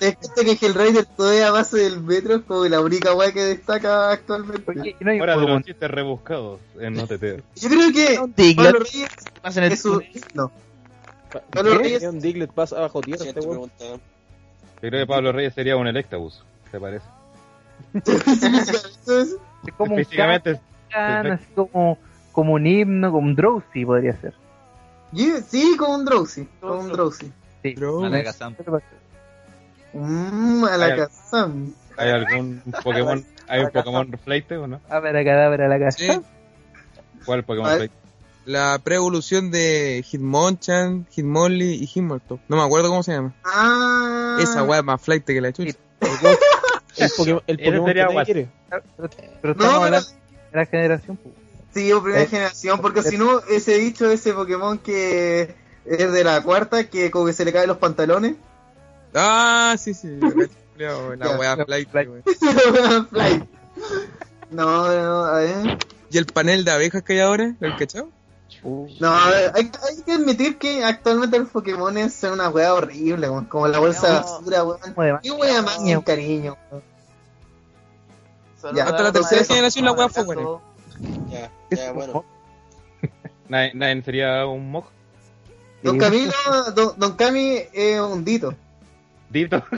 Es 0.00 0.30
que 0.34 0.66
Hellraiser 0.66 1.06
todavía 1.06 1.48
a 1.48 1.50
base 1.50 1.78
del 1.78 2.00
metro 2.00 2.36
es 2.36 2.42
como 2.42 2.64
la 2.66 2.80
única 2.80 3.14
weá 3.14 3.32
que 3.32 3.42
destaca 3.42 4.10
actualmente. 4.10 4.94
Fuera 4.98 5.36
de 5.36 5.46
los 5.46 5.62
chistes 5.62 5.90
rebuscados 5.90 6.60
en 6.78 6.98
OTT. 7.00 7.42
Yo 7.56 7.68
creo 7.68 7.92
que. 7.92 8.54
Pablo 8.54 8.80
Reyes 8.80 9.10
Pasa 9.42 9.60
en 9.60 9.66
el 9.66 9.72
es 9.72 9.82
su... 9.82 10.02
No. 10.34 10.50
Pablo. 11.50 11.78
Reyes 11.78 12.02
Un 12.04 12.20
Diglett 12.20 12.52
pasa 12.52 12.80
bajo 12.80 13.00
tierra, 13.00 13.24
este. 13.24 13.40
Yo 13.40 14.90
creo 14.90 15.00
que 15.00 15.06
Pablo 15.06 15.32
Reyes 15.32 15.54
sería 15.54 15.76
un 15.76 15.86
Electabuzz, 15.86 16.42
¿te 16.70 16.78
parece? 16.78 17.06
Es 19.66 19.72
como 19.78 19.94
un 19.94 20.04
can, 20.04 21.26
así 21.32 21.46
como, 21.54 21.98
como 22.32 22.52
un 22.52 22.66
himno, 22.66 23.10
como 23.10 23.26
un 23.26 23.34
drowsy 23.34 23.86
podría 23.86 24.14
ser. 24.20 24.34
Yeah, 25.14 25.40
sí, 25.42 25.76
como 25.78 25.94
un 25.94 26.04
Drowsy. 26.04 26.48
Como 26.60 26.80
un 26.80 26.88
Drowsy. 26.92 27.32
Sí. 27.62 27.74
Alakazam. 28.04 28.54
Mmm, 29.92 30.64
a 30.64 30.76
la 30.76 30.84
Hay 30.86 30.90
al- 30.92 30.96
Kazam. 30.98 31.72
¿Hay 31.96 32.10
algún 32.10 32.60
Pokémon, 32.82 33.24
hay 33.46 33.60
un 33.62 33.70
Pokémon 33.70 34.18
Flight 34.24 34.50
o 34.52 34.66
no? 34.66 34.80
A 34.88 34.98
ver, 34.98 35.16
a 35.16 35.24
cadáver 35.24 35.62
a 35.62 35.68
la 35.68 35.78
casa. 35.78 35.98
Sí. 35.98 36.20
¿Cuál 37.24 37.44
Pokémon 37.44 37.70
Flight? 37.76 37.92
La 38.46 38.78
pre-evolución 38.82 39.50
de 39.50 40.04
Hitmonchan, 40.06 41.06
Hitmonlee 41.10 41.74
y 41.76 41.86
Hitmolto. 41.86 42.40
No 42.48 42.56
me 42.56 42.62
acuerdo 42.64 42.88
cómo 42.88 43.02
se 43.02 43.12
llama. 43.12 43.34
Ah. 43.44 44.36
Esa 44.40 44.64
weá 44.64 44.80
es 44.80 44.84
más 44.84 45.00
flight 45.00 45.24
que 45.24 45.40
la 45.40 45.52
chucha. 45.52 45.78
El 46.96 47.10
Pokémon, 47.16 47.42
el 47.48 47.56
Pokémon 47.58 47.86
que 48.18 48.24
quiere. 48.24 48.48
Pero, 48.70 48.82
pero 49.40 49.54
No, 49.54 49.62
estamos 49.64 49.72
pero- 49.72 49.84
hablando 49.84 50.08
de 50.52 50.56
la 50.58 50.66
generación. 50.66 51.16
pues. 51.22 51.34
Sí, 51.74 51.92
o 51.92 52.02
primera 52.02 52.22
Eh, 52.22 52.28
generación, 52.28 52.80
porque 52.80 53.02
si 53.02 53.18
no, 53.18 53.40
ese 53.50 53.74
dicho, 53.78 54.08
ese 54.10 54.32
Pokémon 54.32 54.78
que 54.78 55.54
es 55.84 56.12
de 56.12 56.24
la 56.24 56.40
cuarta, 56.42 56.88
que 56.88 57.10
como 57.10 57.26
que 57.26 57.32
se 57.32 57.44
le 57.44 57.52
caen 57.52 57.68
los 57.68 57.78
pantalones. 57.78 58.36
Ah, 59.14 59.74
sí, 59.78 59.92
sí. 59.92 60.08
La, 60.20 60.30
cacho, 60.30 60.50
culiao, 60.72 61.14
la 61.16 61.38
weá 61.38 61.56
flight, 61.64 61.88
weón. 61.94 62.22
No, 64.50 64.86
no, 64.88 65.24
a 65.24 65.38
ver. 65.38 65.78
¿Y 66.10 66.18
el 66.18 66.26
panel 66.26 66.64
de 66.64 66.70
abejas 66.72 67.02
que 67.02 67.14
hay 67.14 67.20
ahora? 67.20 67.54
¿Lo 67.60 67.68
has 67.68 67.78
cachado? 67.78 68.08
No, 68.98 69.08
a 69.14 69.30
ver, 69.30 69.52
hay, 69.54 69.70
hay 69.88 70.02
que 70.02 70.12
admitir 70.12 70.58
que 70.58 70.84
actualmente 70.84 71.38
los 71.38 71.48
Pokémon 71.48 72.10
son 72.10 72.32
una 72.32 72.48
wea 72.48 72.74
horrible, 72.74 73.28
weón, 73.28 73.44
como 73.44 73.68
la 73.68 73.78
bolsa 73.78 74.08
de 74.08 74.14
basura, 74.14 74.64
weón. 74.64 75.20
Qué 75.22 75.30
wea 75.30 75.62
más 75.62 75.78
cariño, 76.04 76.56
weón. 76.70 76.82
Ya, 78.74 78.84
Hasta 78.84 79.02
la 79.02 79.12
tercera 79.12 79.44
generación 79.44 79.84
la 79.84 79.92
weá 79.92 80.08
fue 80.08 80.24
buena. 80.24 80.42
Ya, 81.30 81.50
ya, 81.70 81.92
bueno. 81.92 82.24
¿Nadie, 83.48 83.72
nadie 83.74 84.02
sería 84.02 84.46
un 84.46 84.70
Mog? 84.70 84.84
Don 85.82 85.98
Camilo, 85.98 86.32
don, 86.74 86.98
don 86.98 87.12
Cami 87.16 87.58
es 87.72 88.00
un 88.00 88.24
dito. 88.24 88.54
Dito. 89.28 89.62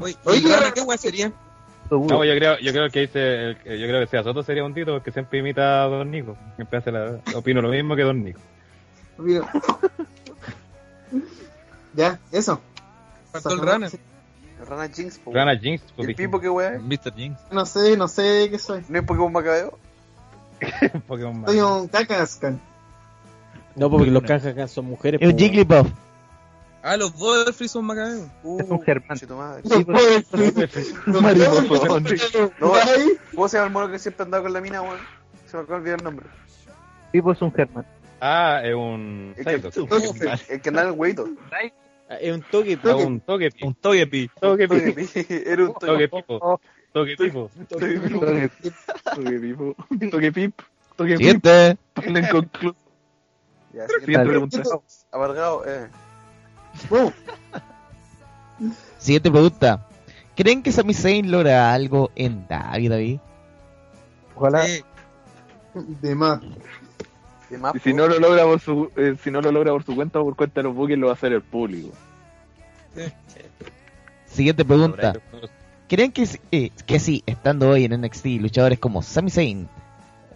Oye, 0.00 0.16
Oye, 0.24 0.38
¿y 0.38 0.46
Rana 0.52 0.72
qué 0.72 0.80
weá 0.80 0.98
sería? 0.98 1.32
No, 1.90 2.24
yo 2.24 2.34
creo, 2.34 2.58
yo 2.58 2.72
creo 2.72 2.88
que 2.90 3.00
dice, 3.00 3.50
el- 3.50 3.56
yo 3.78 3.86
creo 3.86 4.00
que 4.00 4.06
sea 4.06 4.22
Soto 4.22 4.42
sería 4.42 4.64
un 4.64 4.72
Tito 4.72 4.92
porque 4.94 5.12
siempre 5.12 5.40
imita 5.40 5.84
a 5.84 5.88
Don 5.88 6.10
Nico. 6.10 6.36
Siempre 6.56 6.78
hace 6.78 6.90
la, 6.90 7.20
opino 7.34 7.60
lo 7.60 7.68
mismo 7.68 7.94
que 7.94 8.02
Don 8.02 8.24
Nico. 8.24 8.40
Ya, 11.94 12.18
eso. 12.30 12.58
Faltó 13.32 13.50
el 13.50 13.60
Rana. 13.60 13.90
Rana 14.64 14.88
Jinx, 14.88 15.18
po. 15.18 15.32
Rana 15.32 15.56
Jinx, 15.58 15.82
pues, 15.94 16.08
¿Y 16.08 16.10
el 16.10 16.16
dijimos. 16.16 16.28
Pipo 16.30 16.40
qué 16.40 16.48
weá? 16.48 16.74
es? 16.74 16.82
Mr. 16.82 17.14
Jinx. 17.14 17.40
No 17.50 17.66
sé, 17.66 17.96
no 17.96 18.08
sé 18.08 18.48
qué 18.50 18.58
soy. 18.58 18.84
¿No 18.88 18.98
es 18.98 19.04
Pokémon 19.04 19.32
Macabeo? 19.32 19.78
Pokémon 21.06 21.44
Soy 21.46 21.56
Mago. 21.56 21.82
un 21.82 21.88
Kakaskan. 21.88 22.60
No, 23.74 23.90
porque 23.90 24.10
los 24.10 24.22
Kangaskhan 24.22 24.68
son 24.68 24.84
mujeres. 24.86 25.20
Es 25.20 25.26
un 25.28 25.32
po, 25.32 25.38
Jigglypuff. 25.38 25.88
Ah, 26.82 26.96
los 26.96 27.16
Butterfree 27.16 27.68
son 27.68 27.84
macabeos. 27.84 28.26
Es 28.58 28.68
un 28.68 28.82
Germán. 28.82 29.18
Tu 29.18 29.34
madre. 29.36 29.62
Sí, 29.64 29.86
No, 32.60 32.72
¿Cómo 33.34 33.48
se 33.48 33.56
llama 33.56 33.66
el 33.68 33.72
mono 33.72 33.90
que 33.90 33.98
siempre 33.98 34.24
andaba 34.24 34.42
con 34.42 34.52
la 34.52 34.60
mina, 34.60 34.82
weón? 34.82 34.98
Se 35.46 35.56
me 35.56 35.62
acaba 35.62 35.78
de 35.78 35.82
olvidar 35.82 35.98
el 36.00 36.04
nombre. 36.04 36.26
Tipo 37.12 37.32
es 37.32 37.40
un 37.40 37.52
Germán. 37.52 37.86
Ah, 38.20 38.60
es 38.64 38.74
un 38.74 39.34
El 39.36 39.44
que, 39.44 39.52
el 40.48 40.60
que 40.60 40.68
andaba 40.68 40.90
en 40.90 41.04
el. 41.04 41.32
Es 42.20 42.34
un 42.34 42.42
toque. 42.42 42.78
Ah, 42.84 42.96
un 42.96 43.20
Togepi. 43.20 43.64
Un 43.64 43.74
Togepi. 43.74 44.30
Togepi. 44.40 45.08
Era 45.46 45.64
un 45.64 45.74
toque. 45.74 46.08
Togepipo. 46.08 46.60
Togepipo. 46.92 47.50
Togepipo. 49.14 49.76
Togepip. 50.10 50.60
Togepip. 50.96 51.18
Siguiente. 51.18 51.76
Página 51.94 52.20
inconclusa. 52.20 52.78
Ya, 53.72 53.86
Siguiente 53.86 54.04
siguiente 54.04 54.28
pregunta. 54.28 54.62
Abargado, 55.10 55.64
eh. 55.66 55.88
Siguiente 58.98 59.30
pregunta. 59.30 59.88
¿Creen 60.36 60.62
que 60.62 60.72
Sami 60.72 60.94
Zayn 60.94 61.30
logra 61.30 61.72
algo 61.72 62.10
en 62.14 62.46
David, 62.48 62.90
David? 62.90 63.20
Ojalá. 64.34 64.66
De 65.74 66.14
más. 66.14 66.40
Y 67.74 67.78
si 67.80 67.92
no 67.94 68.06
lo 68.08 68.18
logra 68.18 68.44
por 68.44 68.60
su, 68.60 68.90
eh, 68.96 69.16
si 69.22 69.30
no 69.30 69.40
lo 69.40 69.52
logra 69.52 69.72
por 69.72 69.82
su 69.84 69.94
cuenta 69.94 70.20
o 70.20 70.24
por 70.24 70.36
cuenta 70.36 70.60
de 70.60 70.64
los 70.64 70.74
buques, 70.74 70.98
lo 70.98 71.06
va 71.06 71.12
a 71.12 71.14
hacer 71.14 71.32
el 71.32 71.42
público. 71.42 71.90
Siguiente 74.26 74.64
pregunta. 74.64 75.14
¿Creen 75.88 76.10
que, 76.12 76.26
si- 76.26 76.38
eh, 76.50 76.70
que 76.86 76.98
sí, 76.98 77.22
estando 77.26 77.68
hoy 77.70 77.84
en 77.84 77.92
NXT, 77.92 78.26
luchadores 78.40 78.78
como 78.78 79.02
Sami 79.02 79.30
Zayn, 79.30 79.68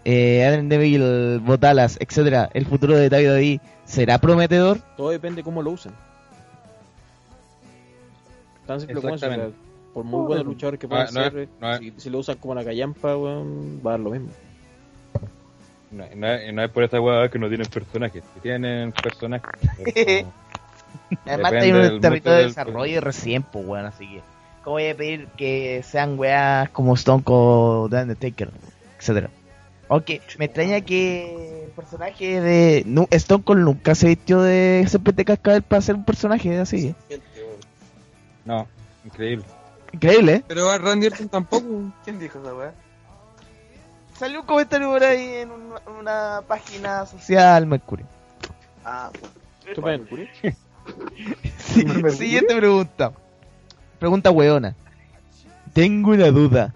eh, 0.04 0.44
Adam 0.44 0.68
Neville, 0.68 1.38
Botalas, 1.38 1.96
etcétera, 2.00 2.50
el 2.52 2.66
futuro 2.66 2.94
de 2.96 3.08
David 3.08 3.60
será 3.86 4.18
prometedor? 4.18 4.78
Todo 4.96 5.10
depende 5.10 5.42
cómo 5.42 5.62
lo 5.62 5.70
usen. 5.70 5.92
Tan 8.66 8.80
simple 8.80 9.00
como 9.00 9.14
eso. 9.14 9.52
por 9.94 10.04
muy 10.04 10.26
buenos 10.26 10.44
luchadores 10.44 10.78
que 10.78 10.86
puedan 10.88 11.06
No, 11.14 11.20
no 11.20 11.26
es- 11.26 11.32
ser, 11.32 11.48
no 11.58 11.78
si, 11.78 11.92
si 11.96 12.10
lo 12.10 12.18
usan 12.18 12.36
como 12.36 12.54
la 12.54 12.62
callampa, 12.64 13.16
weón, 13.16 13.80
va 13.84 13.90
a 13.90 13.94
dar 13.94 14.00
lo 14.00 14.10
mismo. 14.10 14.28
No, 15.90 16.04
no 16.14 16.26
es, 16.32 16.52
no 16.52 16.62
es 16.64 16.70
por 16.70 16.82
esa 16.84 17.00
hueá 17.00 17.28
que 17.30 17.38
no 17.38 17.48
tienen 17.48 17.66
personajes. 17.68 18.22
Si 18.34 18.40
tienen 18.40 18.92
personajes. 18.92 19.48
es 19.86 20.22
como- 20.22 20.32
Además, 21.26 21.52
del 21.52 21.94
un 21.94 22.00
territorio 22.00 22.32
de 22.36 22.38
del- 22.42 22.48
desarrollo 22.48 23.00
recién, 23.00 23.42
pues, 23.42 23.64
weón, 23.66 23.86
así 23.86 24.08
que. 24.08 24.22
¿Cómo 24.64 24.74
voy 24.74 24.88
a 24.88 24.96
pedir 24.96 25.28
que 25.36 25.84
sean 25.84 26.18
weas 26.18 26.68
como 26.70 26.94
Stone 26.94 27.22
Cold, 27.22 27.92
The 27.92 28.02
Undertaker, 28.02 28.50
etcétera? 28.98 29.30
Aunque 29.88 30.20
me 30.38 30.46
extraña 30.46 30.80
que 30.80 31.64
el 31.66 31.70
personaje 31.70 32.40
de. 32.40 32.82
nu- 32.86 33.06
Stone 33.12 33.44
Cold 33.44 33.62
nunca 33.62 33.94
se 33.94 34.08
vistió 34.08 34.42
de 34.42 34.84
serpiente 34.88 35.24
cascabel 35.24 35.62
para 35.62 35.82
ser 35.82 35.94
un 35.94 36.04
personaje 36.04 36.58
así. 36.58 36.92
No, 38.44 38.66
increíble. 39.04 39.44
Increíble, 39.92 40.32
¿eh? 40.32 40.44
Pero 40.48 40.68
a 40.70 40.78
Randy 40.78 41.06
Orton 41.06 41.28
tampoco. 41.28 41.92
¿Quién 42.04 42.18
dijo 42.18 42.40
esa 42.40 42.52
weá? 42.54 42.74
Salió 44.18 44.40
un 44.40 44.46
comentario 44.46 44.88
por 44.90 45.02
ahí 45.04 45.26
en 45.34 45.50
una, 45.50 45.80
una 46.00 46.42
página 46.46 47.04
social, 47.06 47.66
Mercurio. 47.66 48.06
Ah, 48.84 49.10
Estupendo. 49.66 50.06
Sí, 51.58 51.84
siguiente 52.10 52.54
pregunta. 52.54 53.10
Pregunta 53.98 54.30
weona. 54.30 54.76
Tengo 55.72 56.12
una 56.12 56.30
duda. 56.30 56.72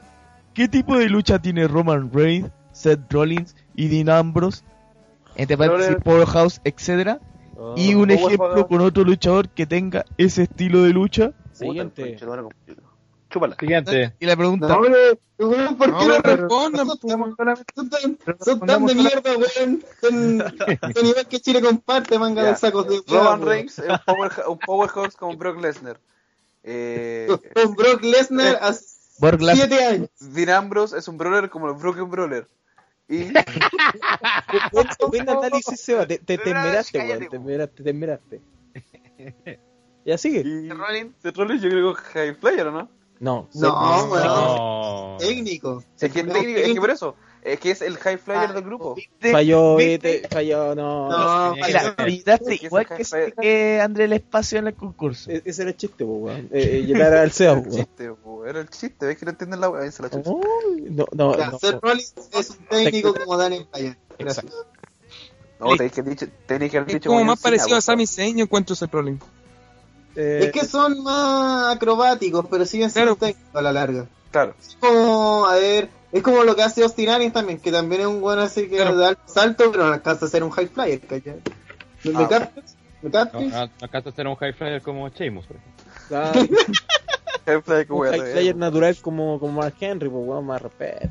¿Qué 0.52 0.66
tipo 0.66 0.98
de 0.98 1.08
lucha 1.08 1.38
tiene 1.38 1.68
Roman 1.68 2.10
Reigns, 2.12 2.50
Seth 2.72 3.00
Rollins 3.12 3.54
y 3.76 3.86
Dean 3.86 4.08
Ambrose? 4.08 4.64
Entre 5.36 5.56
paréntesis. 5.56 5.96
Powerhouse, 6.02 6.60
etcétera. 6.64 7.20
y 7.76 7.94
un 7.94 8.10
ejemplo 8.10 8.66
con 8.66 8.80
otro 8.80 9.04
luchador 9.04 9.48
que 9.48 9.64
tenga 9.64 10.04
ese 10.18 10.42
estilo 10.42 10.82
de 10.82 10.90
lucha. 10.90 11.32
Siguiente. 11.52 12.18
Chúpala. 13.30 13.56
Siguiente. 13.58 14.14
Y 14.18 14.26
la 14.26 14.36
pregunta. 14.36 14.66
No, 14.68 14.80
weón, 14.80 15.76
¿por 15.76 15.86
qué 15.86 15.92
No, 15.92 16.08
no 16.08 16.20
respondan, 16.20 16.86
Son- 16.86 16.98
pues. 16.98 17.12
Son 17.74 17.88
tan, 17.90 18.18
son 18.44 18.60
tan 18.60 18.86
de 18.86 18.94
mierda, 18.94 19.36
weón. 19.36 19.84
Son, 20.00 20.40
son 20.94 21.06
igual 21.06 21.28
que 21.28 21.40
Chile 21.40 21.62
comparte, 21.62 22.18
manga 22.18 22.42
de 22.42 22.56
sacos 22.56 22.88
de 22.88 23.00
Roman. 23.06 23.42
Reigns 23.42 23.78
es 23.78 23.88
un, 23.88 23.98
power, 24.04 24.32
un 24.48 24.58
powerhouse 24.58 25.16
como 25.16 25.36
Brock 25.36 25.60
Lesnar. 25.60 26.00
Eh, 26.64 27.28
Con 27.54 27.74
Brock 27.74 28.02
Lesnar 28.02 28.58
hace 28.60 28.84
Lesnar. 29.20 29.56
7 29.56 29.84
años. 29.84 30.10
Dean 30.18 30.50
Ambrose 30.50 30.98
es 30.98 31.08
un 31.08 31.16
brawler 31.16 31.48
como 31.48 31.68
los 31.68 31.80
Broken 31.80 32.10
Brawler. 32.10 32.48
Y 33.08 33.24
Buen, 35.10 35.28
análisis, 35.28 35.80
Seba. 35.80 36.06
Te, 36.06 36.18
te, 36.18 36.38
te 36.38 36.50
esmeraste, 36.50 36.98
Cállate, 36.98 37.18
weón. 37.18 37.30
Te 37.30 37.36
esmeraste, 37.36 37.82
te 37.82 37.90
esmeraste. 37.90 38.40
Ya 40.02 40.16
sigue. 40.16 40.40
y 40.40 40.68
Seth 41.22 41.36
Rollins 41.36 41.62
yo 41.62 41.68
creo 41.68 41.94
que 41.94 42.00
es 42.00 42.06
high 42.08 42.34
player, 42.34 42.66
¿o 42.68 42.72
no? 42.72 42.88
No, 43.20 43.48
No, 43.54 44.04
weón. 44.10 44.26
No. 44.26 45.16
Técnico. 45.18 45.84
Es 46.00 46.10
que, 46.12 46.20
es 46.20 46.26
técnico, 46.32 46.58
es 46.58 46.72
que 46.72 46.80
por 46.80 46.90
eso, 46.90 47.14
Es 47.42 47.60
que 47.60 47.70
es 47.70 47.82
el 47.82 47.96
high 47.98 48.16
flyer 48.18 48.52
del 48.54 48.62
grupo. 48.64 48.96
Falló, 49.32 49.76
¿Viste? 49.76 50.12
viste, 50.12 50.28
falló, 50.28 50.74
no. 50.74 51.08
No, 51.10 51.54
Mira, 51.54 51.94
Es 51.98 52.58
que 52.60 52.66
igual 52.66 52.86
que, 52.86 52.94
jefe- 52.96 53.34
que 53.40 53.80
André 53.80 54.04
el 54.04 54.14
Espacio 54.14 54.58
en 54.58 54.68
el 54.68 54.74
concurso. 54.74 55.30
E- 55.30 55.42
Ese 55.44 55.62
era 55.62 55.70
el 55.70 55.76
chiste, 55.76 56.04
po, 56.04 56.12
weón. 56.12 56.48
Eh, 56.52 56.78
eh, 56.80 56.82
llegar 56.86 57.14
al 57.14 57.30
SEA, 57.32 57.52
Era 57.52 57.60
el 57.60 57.70
chiste, 57.70 58.10
po, 58.12 58.44
era 58.46 58.60
el 58.60 58.68
chiste. 58.70 59.06
¿Ves 59.06 59.18
que 59.18 59.24
no 59.26 59.30
entienden 59.32 59.60
la 59.60 59.68
weá? 59.70 59.90
Se 59.90 60.02
la 60.02 60.10
chucha. 60.10 60.30
No, 60.30 61.04
no, 61.12 61.36
no. 61.36 61.58
Seth 61.58 61.78
Rollins 61.82 62.14
es 62.32 62.50
un 62.50 62.56
técnico 62.66 63.14
como 63.14 63.36
Daniel 63.36 63.66
Bryan. 63.72 63.98
Gracias. 64.18 64.46
No, 65.58 65.76
tenéis 65.76 65.92
que, 65.92 66.02
dicho, 66.02 66.26
tenéis 66.46 66.70
que 66.72 66.78
haber 66.78 66.88
Es 66.88 66.94
dicho 66.94 67.08
como 67.10 67.20
John 67.20 67.26
más 67.26 67.40
parecido 67.40 67.76
a. 67.76 67.80
Sami 67.82 68.06
Zayn 68.06 68.38
en 68.38 68.46
cuanto 68.46 68.72
a 68.72 68.86
problema. 68.86 69.18
Eh, 70.22 70.44
Es 70.44 70.52
que 70.52 70.66
son 70.66 71.02
más 71.02 71.74
acrobáticos, 71.76 72.44
pero 72.50 72.64
siguen 72.66 72.90
siendo 72.90 73.16
técnicos 73.16 73.54
a 73.54 73.62
la 73.62 73.72
larga. 73.72 74.06
Claro. 74.30 74.54
Es 74.60 74.76
como, 74.78 75.46
a 75.46 75.54
ver, 75.54 75.88
es 76.12 76.22
como 76.22 76.44
lo 76.44 76.54
que 76.54 76.62
hace 76.62 76.82
Austin 76.82 77.08
Aries 77.08 77.32
también, 77.32 77.58
que 77.58 77.72
también 77.72 78.02
es 78.02 78.06
un 78.06 78.20
bueno 78.20 78.42
así 78.42 78.68
que 78.68 78.78
da 78.78 79.08
alto 79.08 79.22
salto, 79.26 79.70
pero 79.72 79.86
no 79.86 79.92
alcanza 79.94 80.26
a 80.26 80.28
ser 80.28 80.44
un 80.44 80.50
high 80.50 80.66
flyer, 80.68 81.00
¿cachai? 81.00 81.40
¿Me 82.04 82.24
Ah. 82.24 82.28
captas? 82.28 82.76
¿Me 83.02 83.08
No, 83.08 83.12
captas? 83.12 83.42
no, 83.42 83.48
no 83.50 83.70
alcanza 83.80 84.10
a 84.10 84.12
ser 84.12 84.26
un 84.26 84.36
high 84.36 84.52
flyer 84.52 84.82
como 84.82 85.08
Sheamus. 85.08 85.46
por 85.46 85.56
ejemplo. 85.56 85.84
Claro. 86.08 86.32
High 87.46 87.62
flyer 87.62 87.86
que 87.86 87.92
Un 87.92 88.06
high 88.06 88.20
de- 88.20 88.32
flyer 88.32 88.56
natural 88.56 88.96
como, 89.00 89.40
como 89.40 89.60
Mark 89.60 89.74
Henry, 89.80 90.08
pues 90.10 90.24
weón, 90.26 90.44
más 90.46 90.60
respeto. 90.60 91.08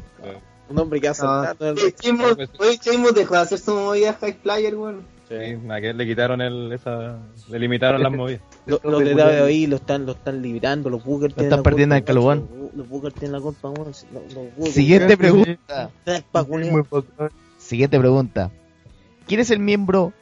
Un 0.70 0.78
hombre 0.80 1.02
que 1.02 1.08
hace 1.08 1.24
Ah. 1.26 1.56
tanto 1.58 1.66
Oye, 1.84 1.96
Sheamus- 2.00 3.14
dejó 3.16 3.34
de 3.34 3.42
hacer 3.42 3.58
su 3.60 3.74
movida 3.74 4.14
high 4.22 4.34
flyer, 4.34 4.76
weón. 4.76 5.04
Sí, 5.30 5.36
a 5.70 5.80
que 5.80 5.94
le 5.94 6.08
quitaron 6.08 6.42
el, 6.42 6.72
esa, 6.72 7.20
le 7.50 7.60
limitaron 7.60 8.02
las 8.02 8.12
movidas. 8.12 8.42
Los, 8.66 8.84
los 8.84 9.00
de 9.04 9.14
WWE 9.14 9.68
lo 9.68 9.76
están, 9.76 10.06
lo 10.08 10.14
están 10.14 10.42
librando, 10.42 10.90
los 10.90 11.04
Booker 11.04 11.32
tienen 11.32 11.46
están 11.46 11.60
la 11.60 11.64
perdiendo 11.64 11.94
culpa, 11.96 12.00
en 12.00 12.06
Calubán. 12.06 12.48
Los 12.76 12.90
Booker 12.90 13.14
tienen 13.14 13.34
la 13.34 13.40
culpa. 13.40 13.70
Los- 13.78 14.08
los 14.58 14.70
Siguiente 14.70 15.16
pregunta. 15.18 15.92
Siguiente 17.58 18.00
pregunta. 18.00 18.52
¿Quién 19.28 19.40
es 19.40 19.52
el 19.52 19.60
miembro? 19.60 20.14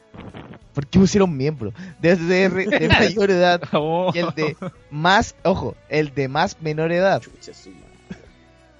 ¿Por 0.74 0.86
qué 0.86 0.98
pusieron 0.98 1.34
miembro? 1.36 1.72
De 2.00 2.14
SDR 2.14 2.68
de 2.68 2.88
mayor 2.88 3.30
edad 3.30 3.60
y 4.14 4.18
el 4.18 4.34
de 4.34 4.56
más, 4.90 5.34
ojo, 5.42 5.74
el 5.88 6.14
de 6.14 6.28
más 6.28 6.60
menor 6.60 6.92
edad. 6.92 7.22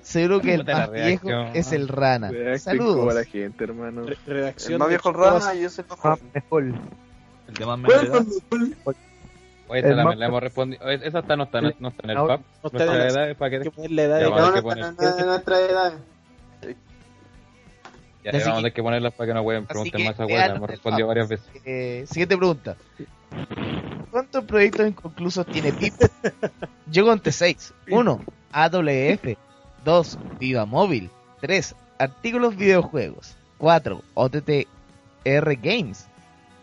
Seguro 0.08 0.40
que 0.40 0.54
el 0.54 0.64
la 0.64 0.74
más 0.78 0.90
viejo 0.92 1.28
es 1.54 1.72
el 1.72 1.86
Rana. 1.88 2.30
Saludos. 2.58 3.14
la 3.14 3.24
gente, 3.24 3.64
hermano. 3.64 4.06
redacción 4.26 4.72
El 4.74 4.78
más 4.78 4.88
viejo 4.88 5.08
el 5.10 5.14
Rana 5.14 5.54
y 5.54 5.62
yo 5.62 5.68
soy 5.70 5.84
el 5.84 5.90
mejor. 5.90 6.18
Mejor. 6.34 6.62
El 6.64 7.54
de 7.54 7.66
más 7.66 7.80
¿Cuál 7.80 8.02
menor 8.02 8.04
edad. 8.06 8.94
Oye, 9.70 9.80
esa 9.80 9.88
la, 9.96 10.04
más- 10.04 10.16
le 10.16 10.24
hemos 10.24 10.42
respondido. 10.42 10.88
Esa 10.88 11.18
está, 11.18 11.36
no 11.36 11.44
está, 11.44 11.58
en- 11.58 11.74
no 11.78 11.88
está 11.88 12.02
en 12.04 12.10
el 12.10 12.16
No, 12.16 12.26
PAP. 12.26 12.40
no 12.40 12.46
está 12.46 12.78
Nuestra 12.78 12.84
en 12.94 12.98
la- 12.98 13.08
edad 13.08 13.30
es 13.30 13.36
para 13.36 13.50
que 13.50 13.60
que. 13.60 13.70
poner 13.70 13.90
la 13.90 14.02
edad 14.04 14.20
Ya 14.20 14.28
vamos 14.30 14.40
a 14.56 14.60
No, 14.62 14.74
no 14.74 14.88
está 14.88 15.14
de 15.16 15.26
nuestra 15.26 15.60
edad. 15.60 15.92
Ya 18.24 18.30
Así 18.30 18.38
vamos 18.40 18.46
a 18.46 18.50
que- 18.50 18.54
tener 18.56 18.72
que 18.72 18.82
ponerlas 18.82 19.12
para 19.12 19.26
que 19.28 19.34
no 19.34 19.44
preguntar 19.44 19.76
que 20.00 20.04
más 20.04 20.16
véanlo 20.16 20.34
weá. 20.34 20.46
Hemos 20.56 20.70
respondido 20.70 21.06
PAP. 21.06 21.08
varias 21.08 21.28
veces. 21.28 21.46
Eh, 21.66 22.04
siguiente 22.08 22.36
pregunta. 22.38 22.76
¿Cuántos 24.10 24.44
proyectos 24.44 24.88
inconclusos 24.88 25.44
tiene 25.46 25.70
PIP? 25.72 25.92
Yo 26.86 27.04
conté 27.04 27.30
6. 27.30 27.74
1. 27.90 28.20
AWF. 28.52 29.36
2. 29.84 30.18
Viva 30.38 30.64
Móvil. 30.66 31.10
3. 31.40 31.74
Artículos 31.98 32.56
videojuegos. 32.56 33.36
4. 33.58 34.02
OTTR 34.14 34.64
Games. 35.62 36.06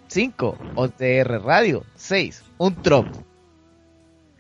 5. 0.08 0.58
OTR 0.76 1.42
Radio. 1.44 1.84
6. 1.96 2.44
Un 2.58 2.82
trop. 2.82 3.08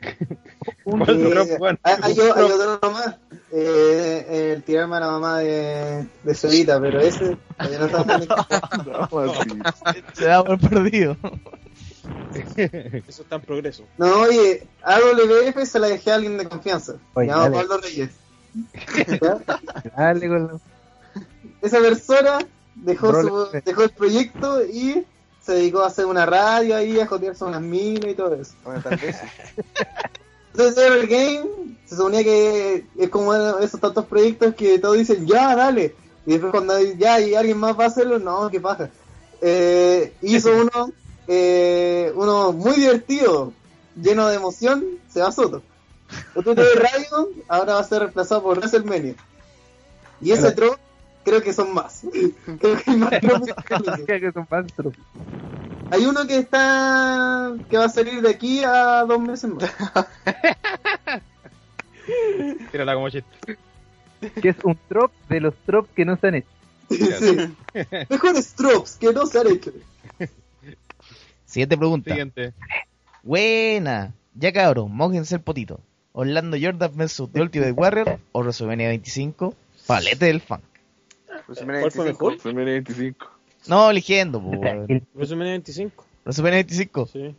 ¿Cuál 0.83 1.09
Eh, 1.09 1.29
drop, 1.29 1.47
weón? 1.61 1.79
hay, 1.83 1.95
hay 2.01 2.19
o- 2.19 2.35
hay 2.35 2.43
otro 2.43 2.79
nomás. 2.81 3.15
Eh, 3.51 4.51
el 4.55 4.63
tirarme 4.63 4.97
a 4.97 4.99
la 4.99 5.07
mamá 5.07 5.39
de, 5.39 6.05
de 6.23 6.35
Solita, 6.35 6.79
pero 6.81 6.99
ese 6.99 7.37
no 7.57 7.85
está 7.85 8.03
tan 8.03 8.21
Se 10.13 10.25
da 10.25 10.43
por 10.43 10.59
perdido. 10.59 11.15
Eso 13.07 13.21
está 13.23 13.35
en 13.37 13.41
progreso. 13.41 13.85
No, 13.97 14.21
oye, 14.21 14.67
AWF 14.83 15.63
se 15.65 15.79
la 15.79 15.87
dejé 15.87 16.11
a 16.11 16.15
alguien 16.15 16.37
de 16.37 16.47
confianza. 16.49 16.95
Oye, 17.13 17.27
dale. 17.29 17.55
Pablo 17.55 17.77
Reyes. 17.77 18.09
¿Ya? 19.21 19.37
Dale 19.97 20.27
con 20.27 20.47
la- 20.47 20.59
Esa 21.61 21.79
persona 21.79 22.39
dejó, 22.75 23.11
su, 23.21 23.47
dejó 23.65 23.83
el 23.83 23.89
proyecto 23.91 24.65
y 24.65 25.05
se 25.41 25.53
dedicó 25.53 25.81
a 25.81 25.87
hacer 25.87 26.05
una 26.05 26.25
radio 26.25 26.75
ahí, 26.75 26.99
a 26.99 27.05
jotearse 27.07 27.43
unas 27.45 27.61
minas 27.61 28.11
y 28.11 28.15
todo 28.15 28.33
eso. 28.35 28.53
Bueno, 28.63 28.81
tal 28.81 28.97
vez 28.97 29.15
sí. 29.17 29.63
Entonces 30.53 30.89
el 30.89 31.07
game 31.07 31.49
se 31.85 31.95
suponía 31.97 32.23
que 32.23 32.85
es 32.97 33.09
como 33.09 33.33
esos 33.59 33.79
tantos 33.79 34.05
proyectos 34.05 34.55
que 34.55 34.79
todos 34.79 34.97
dicen, 34.97 35.27
ya, 35.27 35.55
dale. 35.55 35.93
Y 36.25 36.31
después 36.31 36.51
cuando 36.51 36.79
ya 36.81 37.19
y 37.19 37.35
alguien 37.35 37.57
más 37.57 37.77
va 37.77 37.83
a 37.83 37.87
hacerlo, 37.87 38.19
no, 38.19 38.49
qué 38.49 38.59
paja. 38.61 38.89
Eh, 39.41 40.13
hizo 40.21 40.49
uno, 40.55 40.91
eh, 41.27 42.11
uno 42.15 42.53
muy 42.53 42.75
divertido, 42.77 43.51
lleno 44.01 44.27
de 44.29 44.35
emoción, 44.37 44.83
se 45.09 45.19
va 45.19 45.31
Soto. 45.31 45.61
Otro 46.35 46.53
de 46.53 46.75
radio 46.75 47.29
ahora 47.47 47.75
va 47.75 47.79
a 47.79 47.83
ser 47.83 47.99
reemplazado 47.99 48.43
por 48.43 48.57
WrestleMania. 48.57 49.15
Y 50.21 50.31
ese 50.31 50.51
tro 50.51 50.77
creo 51.23 51.41
que 51.41 51.53
son 51.53 51.73
más. 51.73 52.01
creo 52.59 52.77
que 52.77 52.91
hay 52.91 52.97
más 52.97 53.19
tropos 53.21 53.49
que 54.07 54.31
son 54.31 54.47
monstruos. 54.49 54.95
Hay 55.91 56.05
uno 56.05 56.25
que 56.27 56.37
está 56.37 57.53
que 57.69 57.77
va 57.77 57.85
a 57.85 57.89
salir 57.89 58.21
de 58.21 58.29
aquí 58.29 58.63
a 58.63 59.05
dos 59.05 59.19
meses 59.19 59.49
más. 59.49 59.73
Tírala 62.71 62.93
como 62.93 63.09
chiste. 63.09 63.57
Que 64.41 64.49
es 64.49 64.57
un 64.63 64.77
trop 64.89 65.11
de 65.29 65.39
los 65.39 65.53
trop 65.65 65.87
que 65.93 66.05
no 66.05 66.17
se 66.17 66.27
han 66.27 66.35
hecho. 66.35 66.49
Sí. 66.89 67.55
Mejores 68.09 68.53
tropes 68.53 68.97
que 68.97 69.11
no 69.13 69.25
se 69.25 69.39
han 69.39 69.47
hecho. 69.47 69.71
Siguiente 71.45 71.77
pregunta. 71.77 72.09
Siguiente. 72.09 72.53
Buena. 73.23 74.13
Ya 74.33 74.51
cabros, 74.51 74.89
mójense 74.89 75.35
el 75.35 75.41
potito. 75.41 75.79
Orlando 76.17 76.57
Jordan 76.59 76.91
versus 76.95 77.29
The 77.31 77.41
Ultimate 77.41 77.73
Warrior 77.73 78.19
o 78.31 78.39
WrestleMania 78.41 78.87
25. 78.87 79.53
Palete 79.85 80.25
del 80.25 80.39
funk. 80.41 80.61
WrestleMania 81.47 81.81
¿Cuál 81.81 81.91
fue 81.91 82.03
25. 82.05 82.05
mejor? 82.05 82.31
WrestleMania 82.33 82.73
25. 82.73 83.31
No, 83.67 83.89
eligiendo, 83.89 84.39
weón. 84.39 84.87
WrestleMania 85.13 85.51
25. 85.53 86.05
WrestleMania 86.23 86.57
25. 86.57 87.05
Sí. 87.07 87.35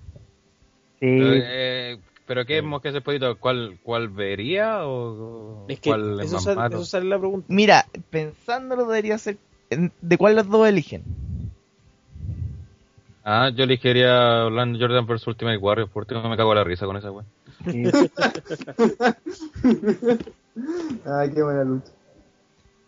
Pero, 1.00 1.32
Sí. 1.32 1.40
eh, 1.42 1.98
¿Pero 2.26 2.44
qué 2.44 2.56
hemos 2.58 2.82
que 2.82 2.88
hacer 2.88 3.02
poquito? 3.02 3.38
¿Cuál, 3.38 3.78
¿Cuál 3.82 4.08
vería 4.08 4.84
o 4.86 5.64
Es 5.68 5.78
que 5.80 5.90
cuál 5.90 6.18
es 6.20 6.26
eso 6.26 6.34
más 6.34 6.44
sale, 6.44 6.74
eso 6.74 6.84
sale 6.84 7.04
la 7.06 7.18
pregunta. 7.18 7.46
Mira, 7.48 7.86
pensándolo 8.10 8.84
debería 8.86 9.16
ser... 9.16 9.36
¿De 9.70 10.18
cuál 10.18 10.34
las 10.36 10.48
dos 10.48 10.68
eligen? 10.68 11.02
Ah, 13.28 13.50
yo 13.52 13.64
elegiría 13.64 14.44
Orlando 14.44 14.78
Jordan 14.78 15.04
vs 15.04 15.26
Ultimate 15.26 15.58
Warrior. 15.58 15.88
Por 15.88 16.04
último 16.04 16.28
me 16.28 16.36
cago 16.36 16.52
en 16.52 16.58
la 16.58 16.64
risa 16.64 16.86
con 16.86 16.96
esa 16.96 17.10
weá. 17.10 17.24
Ay, 21.04 21.32
qué 21.34 21.42
buena 21.42 21.64
lucha. 21.64 21.90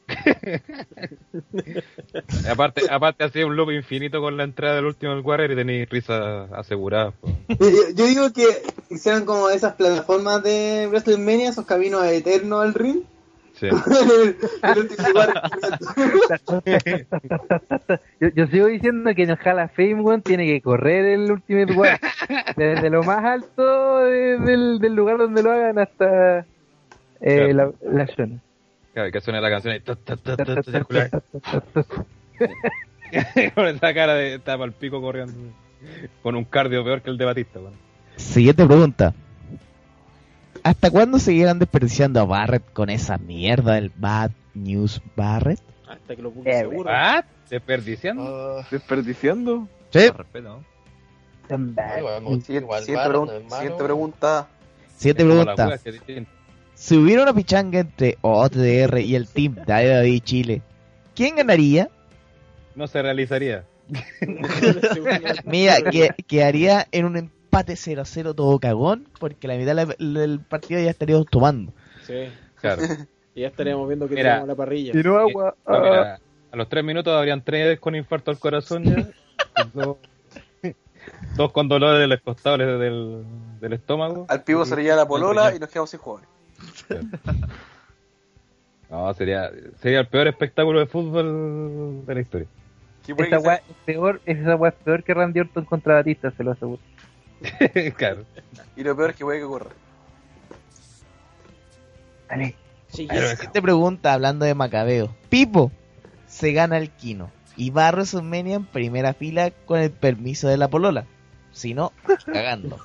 aparte, 2.48 2.82
aparte 2.88 3.24
hacía 3.24 3.46
un 3.46 3.56
loop 3.56 3.72
infinito 3.72 4.20
con 4.20 4.36
la 4.36 4.44
entrada 4.44 4.76
del 4.76 4.84
Ultimate 4.84 5.22
Warrior 5.22 5.50
y 5.50 5.56
tenéis 5.56 5.88
risa 5.88 6.44
asegurada. 6.56 7.14
yo 7.96 8.06
digo 8.06 8.32
que 8.32 8.46
hicieron 8.90 9.24
como 9.24 9.50
esas 9.50 9.74
plataformas 9.74 10.44
de 10.44 10.86
WrestleMania, 10.88 11.48
esos 11.48 11.66
caminos 11.66 12.06
eternos 12.06 12.62
al 12.62 12.74
ring. 12.74 13.00
Sí. 13.58 13.68
Yo, 18.20 18.28
yo 18.34 18.46
sigo 18.48 18.66
diciendo 18.66 19.14
que 19.14 19.22
en 19.24 19.30
el 19.30 19.38
Hall 19.44 19.58
of 19.60 19.70
Fame, 19.74 20.00
weón, 20.00 20.22
tiene 20.22 20.46
que 20.46 20.60
correr 20.60 21.04
el 21.06 21.30
Ultimate 21.32 21.72
Warrior. 21.72 21.98
Desde 22.56 22.90
lo 22.90 23.02
más 23.02 23.24
alto 23.24 23.98
de- 24.04 24.38
del, 24.38 24.78
del 24.80 24.94
lugar 24.94 25.16
donde 25.18 25.42
lo 25.42 25.50
hagan 25.52 25.78
hasta 25.78 26.44
eh, 27.20 27.52
la, 27.54 27.70
la 27.82 28.06
zona. 28.08 28.40
Claro, 28.94 29.10
que 29.12 29.20
suena 29.20 29.40
la 29.40 29.50
canción 29.50 29.76
y... 29.76 29.80
con 33.54 33.66
esa 33.66 33.94
cara 33.94 34.14
de 34.14 34.38
tapa 34.38 34.64
el 34.64 34.72
pico 34.72 35.00
corriendo. 35.00 35.32
Con 36.22 36.36
un 36.36 36.44
cardio 36.44 36.84
peor 36.84 37.02
que 37.02 37.10
el 37.10 37.18
de 37.18 37.24
Batista. 37.24 37.58
weón. 37.60 37.74
Siguiente 38.16 38.66
pregunta. 38.66 39.14
¿Hasta 40.62 40.90
cuándo 40.90 41.18
seguirán 41.18 41.58
desperdiciando 41.58 42.20
a 42.20 42.24
Barrett 42.24 42.72
con 42.72 42.90
esa 42.90 43.18
mierda 43.18 43.74
del 43.74 43.90
Bad 43.96 44.30
News 44.54 45.00
Barrett? 45.16 45.60
Hasta 45.88 46.16
que 46.16 46.22
lo 46.22 46.30
busque 46.30 46.50
Eh, 46.50 46.58
seguro. 46.60 46.90
¿Ah? 46.92 47.24
¿Desperdiciando? 47.48 48.64
¿Desperdiciando? 48.70 49.68
Sí. 49.90 50.08
Con 50.08 50.18
respeto. 50.18 50.64
Siguiente, 51.48 52.52
Igual, 52.52 52.82
siguiente 52.84 53.08
pregunta. 53.08 54.48
Siguiente 54.96 55.24
pregunta. 55.24 55.78
Si 56.74 56.96
hubiera 56.96 57.22
una 57.22 57.32
pichanga 57.32 57.80
entre 57.80 58.18
OTDR 58.20 58.98
y 59.00 59.14
el 59.14 59.26
team 59.28 59.54
de 59.54 59.72
AEW 59.72 60.18
Chile, 60.20 60.62
¿quién 61.14 61.36
ganaría? 61.36 61.88
No 62.74 62.86
se 62.86 63.00
realizaría. 63.00 63.64
Mira, 65.44 65.76
que 65.90 66.10
quedaría 66.26 66.86
en 66.92 67.06
un 67.06 67.16
empate 67.58 67.74
0-0 67.74 68.34
todo 68.34 68.58
cagón, 68.58 69.08
porque 69.18 69.48
la 69.48 69.56
mitad 69.56 69.74
del 69.98 70.40
partido 70.48 70.80
ya 70.80 70.90
estaríamos 70.90 71.26
tomando. 71.26 71.72
Sí. 72.06 72.28
Claro. 72.60 72.82
Y 73.34 73.42
ya 73.42 73.48
estaríamos 73.48 73.86
viendo 73.86 74.08
que 74.08 74.16
Mira. 74.16 74.30
tenemos 74.30 74.48
la 74.48 74.54
parrilla. 74.56 74.92
Eh, 74.92 75.02
no, 75.04 75.26
mira, 75.28 76.18
a 76.50 76.56
los 76.56 76.68
tres 76.68 76.82
minutos 76.82 77.14
habrían 77.14 77.44
tres 77.44 77.78
con 77.78 77.94
infarto 77.94 78.32
al 78.32 78.38
corazón 78.40 78.82
ya. 78.82 79.06
dos, 79.74 79.98
dos 81.36 81.52
con 81.52 81.68
dolores 81.68 82.00
de 82.00 82.08
los 82.08 82.20
costados 82.20 82.58
del, 82.58 83.22
del 83.60 83.72
estómago. 83.74 84.26
Al 84.28 84.42
pivo 84.42 84.64
se 84.64 84.74
le 84.74 84.82
lleva 84.82 84.96
la 84.96 85.06
polola 85.06 85.54
y 85.54 85.60
nos 85.60 85.68
quedamos 85.68 85.90
sin 85.90 86.00
jugadores. 86.00 86.28
No, 88.90 89.12
sería, 89.12 89.50
sería 89.82 90.00
el 90.00 90.06
peor 90.06 90.28
espectáculo 90.28 90.80
de 90.80 90.86
fútbol 90.86 92.06
de 92.06 92.14
la 92.14 92.20
historia. 92.22 92.48
Esa 93.06 93.38
weá 93.38 93.56
es 93.56 93.62
peor, 93.84 94.20
esa 94.26 94.56
weá 94.56 94.70
es 94.70 94.76
peor 94.76 95.04
que 95.04 95.14
Randy 95.14 95.40
Orton 95.40 95.64
contra 95.66 95.96
Batista, 95.96 96.30
se 96.30 96.42
lo 96.42 96.52
aseguro. 96.52 96.80
claro. 97.96 98.24
Y 98.76 98.82
lo 98.82 98.96
peor 98.96 99.10
es 99.10 99.16
que 99.16 99.24
puede 99.24 99.38
que 99.38 99.44
ocurra. 99.44 99.70
Dale. 102.28 102.54
Siguiente 102.92 103.62
pregunta 103.62 104.14
hablando 104.14 104.44
de 104.44 104.54
Macabeo. 104.54 105.14
Pipo 105.28 105.70
se 106.26 106.52
gana 106.52 106.78
el 106.78 106.90
Kino 106.90 107.30
y 107.56 107.70
va 107.70 107.88
a 107.88 107.92
WrestleMania 107.92 108.56
en 108.56 108.64
primera 108.64 109.12
fila 109.14 109.50
con 109.66 109.80
el 109.80 109.90
permiso 109.90 110.48
de 110.48 110.56
la 110.56 110.68
polola. 110.68 111.04
Si 111.52 111.74
no, 111.74 111.92
cagando. 112.24 112.78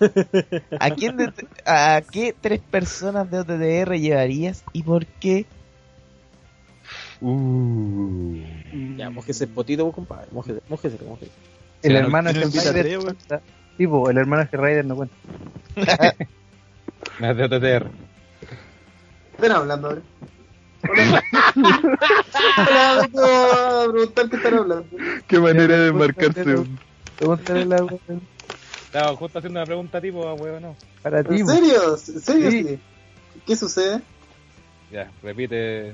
¿A, 0.80 0.90
quién 0.92 1.16
de- 1.18 1.32
¿A 1.66 2.02
qué 2.10 2.34
tres 2.40 2.60
personas 2.60 3.30
de 3.30 3.40
OTTR 3.40 3.94
llevarías 4.00 4.64
y 4.74 4.82
por 4.84 5.06
qué? 5.06 5.46
Ya, 8.98 9.10
mojese 9.10 9.46
el 9.46 9.52
potito, 9.52 9.90
compadre. 9.92 10.28
Mojese, 10.32 10.62
mojese, 10.68 10.98
mojese. 11.06 11.32
El 11.84 11.96
hermano 11.96 12.32
Rider 12.32 12.98
weón. 13.00 13.04
cuenta. 13.04 13.42
Tipo, 13.78 14.10
el 14.10 14.18
hermano 14.18 14.48
de 14.52 14.58
Rider 14.58 14.86
no 14.86 14.96
cuenta. 14.96 15.16
Es 15.76 17.38
de 17.38 17.44
OTTR. 17.44 17.88
Están 19.36 19.52
hablando 19.52 19.88
ahora. 19.90 20.02
Hola, 22.70 23.00
a 23.88 23.92
preguntar 23.92 24.30
qué 24.30 24.36
están 24.36 24.54
hablando. 24.58 24.86
Qué 25.28 25.40
manera 25.40 25.78
de 25.80 25.92
marcarse. 25.92 26.44
Pregúntale 27.18 27.66
la. 27.66 27.86
Estaba 28.86 29.16
justo 29.16 29.40
haciendo 29.40 29.60
una 29.60 29.66
pregunta 29.66 30.00
tipo, 30.02 30.28
ah, 30.28 30.34
weón, 30.36 30.62
no. 30.62 30.76
Para 31.02 31.24
ti. 31.24 31.40
¿En 31.40 31.48
serio? 31.48 31.94
¿En 31.94 31.98
serio? 32.22 32.52
Sí. 32.52 32.64
sí? 32.64 32.80
¿Qué 33.48 33.56
sucede? 33.56 34.02
Ya, 34.92 35.10
repite. 35.24 35.94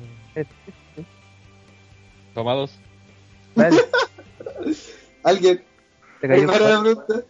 Toma 2.33 2.53
dos. 2.53 2.72
¿Alguien? 5.24 5.64
Te 6.22 6.27
cayó 6.27 6.48
¿Prepara 6.48 6.66
un- 6.66 6.74
la 6.74 6.82
pregunta? 7.06 7.25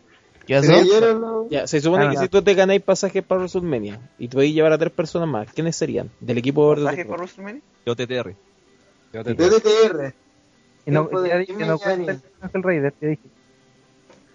¿Qué 0.50 0.62
¿Se 0.64 0.68
cayeron 0.74 1.22
los- 1.22 1.50
Ya, 1.50 1.68
se 1.68 1.80
supone 1.80 2.06
Ah, 2.06 2.10
que 2.10 2.16
no. 2.16 2.22
si 2.22 2.28
tú 2.28 2.42
te 2.42 2.56
ganáis 2.56 2.82
pasajes 2.82 3.24
para 3.24 3.40
WrestleMania 3.42 4.00
y 4.18 4.28
te 4.28 4.34
podéis 4.34 4.56
llevar 4.56 4.74
a 4.74 4.78
tres 4.80 4.92
personas 4.92 5.30
más, 5.30 5.54
¿quiénes 5.54 5.76
serían? 5.76 6.10
Del 6.20 6.40
equipo 6.40 6.74
de 6.76 6.84
¿Pasaje 6.84 7.06
para 7.06 7.18
WrestleMania? 7.18 7.62
OTTR. 7.86 8.36
De 9.14 9.24
TTR. 9.36 10.14
Y 10.88 10.92
no, 10.92 11.02
Tiempo 11.02 11.22
de 11.22 11.30
ya 11.30 11.38
dije, 11.38 11.54
no 11.54 11.76
y 11.76 11.78
cuenta 11.78 12.12
Ani. 12.12 12.22
el 12.54 12.64
Raider, 12.64 12.92
te 13.00 13.08
dije. 13.10 13.22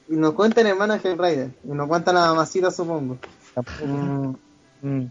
Y 0.08 0.14
nos 0.14 0.34
cuentan 0.34 0.66
hermanos 0.68 1.04
Hell 1.04 1.18
Rider. 1.18 1.50
Y 1.64 1.68
nos 1.68 1.88
cuentan 1.88 2.16
a 2.16 2.32
Masita, 2.32 2.70
supongo. 2.70 3.18
Mm, 3.84 4.34
Mm. 4.82 5.10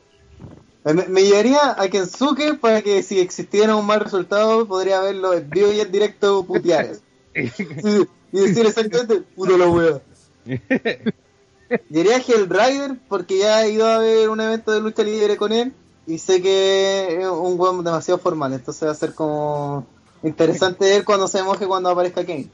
Me, 0.85 0.93
me 1.07 1.23
llevaría 1.23 1.81
a 1.81 1.87
Kensuke 1.89 2.53
para 2.59 2.81
que 2.81 3.01
si 3.03 3.19
existiera 3.19 3.75
un 3.75 3.85
mal 3.85 3.99
resultado 4.01 4.65
podría 4.67 5.01
verlo 5.01 5.33
en 5.33 5.49
vivo 5.49 5.71
y 5.73 5.79
en 5.81 5.91
directo 5.91 6.45
putear. 6.45 6.87
Y 8.35 8.39
decir 8.39 8.65
exactamente, 8.65 9.21
puto 9.35 9.55
la 9.59 9.67
wea. 9.67 10.01
Llevaría 11.89 12.17
a 12.17 12.19
Hell 12.19 12.49
Rider 12.49 12.97
porque 13.07 13.39
ya 13.39 13.63
he 13.63 13.71
ido 13.71 13.87
a 13.87 13.97
ver 13.97 14.29
un 14.29 14.39
evento 14.41 14.71
de 14.71 14.81
lucha 14.81 15.03
libre 15.03 15.37
con 15.37 15.51
él 15.51 15.73
y 16.05 16.17
sé 16.17 16.41
que 16.41 17.19
es 17.21 17.27
un 17.27 17.59
weón 17.59 17.83
demasiado 17.83 18.19
formal, 18.19 18.53
entonces 18.53 18.87
va 18.87 18.91
a 18.91 18.95
ser 18.95 19.13
como 19.15 19.87
interesante 20.21 20.85
ver 20.85 21.05
cuando 21.05 21.27
se 21.27 21.41
moje 21.43 21.65
cuando 21.65 21.89
aparezca 21.89 22.25
Kane. 22.25 22.49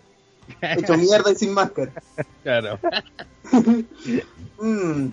Hecho 0.62 0.98
mierda 0.98 1.32
y 1.32 1.36
sin 1.36 1.54
máscara. 1.54 1.92
Claro. 2.44 2.80
Mm. 4.62 5.12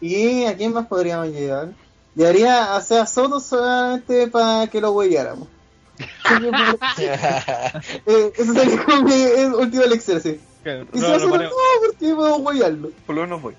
¿Y 0.00 0.44
a 0.46 0.56
quién 0.56 0.72
más 0.72 0.86
podríamos 0.86 1.28
llevar? 1.28 1.74
Llevaría 2.14 2.74
a 2.74 2.80
Seba 2.80 3.06
Soto 3.06 3.38
solamente 3.38 4.28
para 4.28 4.66
que 4.68 4.80
lo 4.80 4.92
huelláramos. 4.92 5.46
eh, 6.98 8.32
eso 8.34 8.54
sería 8.54 8.82
como 8.82 9.02
mi 9.02 9.24
última 9.54 9.84
lección, 9.84 10.22
sí. 10.22 10.40
Claro, 10.62 10.86
Y 10.92 10.98
no, 10.98 11.02
Seba 11.06 11.12
lo 11.14 11.18
Soto 11.20 11.30
pone- 11.30 11.44
no, 11.44 11.50
porque 11.86 12.14
podemos 12.14 12.40
huellarlo. 12.40 12.90
Por 13.06 13.14
lo 13.16 13.22
menos 13.22 13.42
voy. 13.42 13.54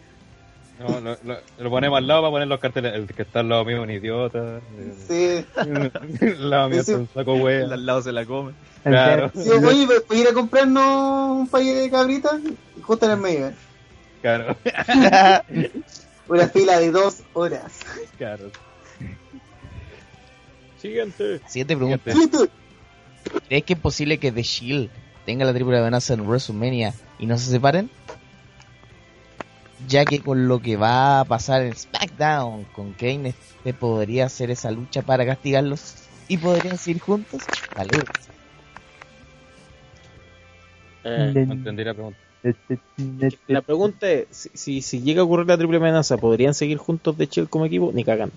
No, 0.79 0.99
lo, 0.99 1.17
lo- 1.23 1.39
lo 1.59 1.69
ponemos 1.69 1.97
al 1.97 2.07
lado 2.07 2.21
para 2.21 2.31
poner 2.31 2.47
los 2.47 2.59
carteles. 2.59 2.93
El 2.95 3.07
que 3.07 3.21
está 3.21 3.41
al 3.41 3.49
lado 3.49 3.63
mío 3.65 3.77
es 3.77 3.83
un 3.83 3.91
idiota. 3.91 4.59
Sí. 5.07 5.45
al 5.55 6.49
lado 6.49 6.69
mío 6.69 6.81
es 6.81 6.87
un 6.89 7.07
saco 7.13 7.33
wea. 7.35 7.65
Al 7.65 7.85
lado 7.85 8.01
se 8.01 8.11
la 8.11 8.25
come. 8.25 8.53
Claro. 8.83 9.31
Sí, 9.35 9.49
oye, 9.49 9.85
pues, 9.85 10.01
para 10.01 10.19
ir 10.19 10.27
a 10.27 10.33
comprarnos 10.33 11.37
un 11.41 11.47
paquete 11.47 11.79
de 11.81 11.89
cabritas, 11.91 12.33
justo 12.81 13.05
en 13.05 13.11
el 13.11 13.17
medio. 13.17 13.47
¿eh? 13.47 13.53
Claro. 14.21 14.55
Una 16.27 16.47
fila 16.47 16.79
de 16.79 16.91
dos 16.91 17.19
horas. 17.33 17.71
Claro. 18.17 18.49
Siguiente. 20.81 21.39
Siguiente 21.47 21.75
pregunta. 21.77 22.11
Siguiente. 22.11 22.37
¿Crees 23.47 23.63
que 23.63 23.73
es 23.73 23.79
posible 23.79 24.17
que 24.17 24.31
The 24.31 24.43
Shield 24.43 24.89
tenga 25.25 25.45
la 25.45 25.53
triple 25.53 25.77
amenaza 25.77 26.13
en 26.13 26.21
WrestleMania 26.27 26.93
y 27.19 27.25
no 27.25 27.37
se 27.37 27.49
separen? 27.51 27.89
Ya 29.87 30.05
que 30.05 30.21
con 30.21 30.47
lo 30.47 30.59
que 30.59 30.77
va 30.77 31.19
a 31.19 31.25
pasar 31.25 31.63
en 31.63 31.75
SmackDown 31.75 32.63
con 32.65 32.93
Kane, 32.93 33.29
este 33.29 33.73
podría 33.73 34.25
hacer 34.25 34.49
esa 34.51 34.71
lucha 34.71 35.01
para 35.01 35.25
castigarlos 35.25 35.95
y 36.27 36.37
podrían 36.37 36.77
seguir 36.77 37.01
juntos. 37.01 37.41
Saludos. 37.75 38.05
Eh, 41.03 41.45
No 41.47 41.53
entendí 41.53 41.83
la 41.83 41.93
pregunta. 41.93 42.19
la 43.47 43.61
pregunta 43.61 44.09
es, 44.09 44.27
si, 44.31 44.49
si, 44.53 44.81
si 44.81 45.01
llega 45.01 45.21
a 45.21 45.25
ocurrir 45.25 45.47
la 45.47 45.57
triple 45.57 45.77
amenaza, 45.77 46.17
¿podrían 46.17 46.53
seguir 46.53 46.77
juntos 46.77 47.17
de 47.17 47.27
Chill 47.27 47.49
como 47.49 47.65
equipo? 47.65 47.91
Ni 47.93 48.03
cagan. 48.03 48.31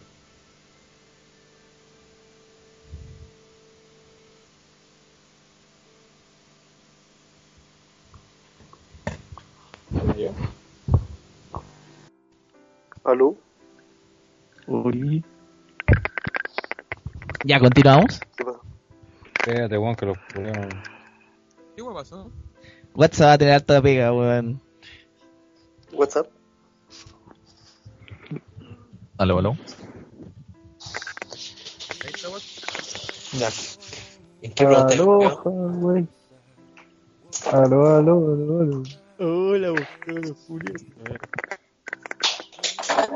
¿Aló? 13.06 13.36
Uy. 14.66 15.24
Ya, 17.44 17.60
continuamos. 17.60 18.18
Espérate, 19.38 19.78
weón, 19.78 19.94
que 19.94 20.06
los 20.06 20.18
problemas. 20.18 20.74
¿Qué 21.76 21.84
me 21.84 21.94
pasó? 21.94 22.32
WhatsApp 22.96 23.28
va 23.28 23.32
a 23.34 23.38
tener 23.38 23.54
harta 23.54 23.80
pega, 23.80 24.12
weón. 24.12 24.60
WhatsApp. 25.92 26.26
Aló, 29.18 29.38
aló. 29.38 29.56
Ya. 33.38 33.48
Aló. 34.66 35.20
Aló, 37.52 37.86
aló, 37.86 38.32
aló, 38.32 38.60
aló. 38.62 38.82
Hola, 39.20 39.86
Julio. 40.48 40.74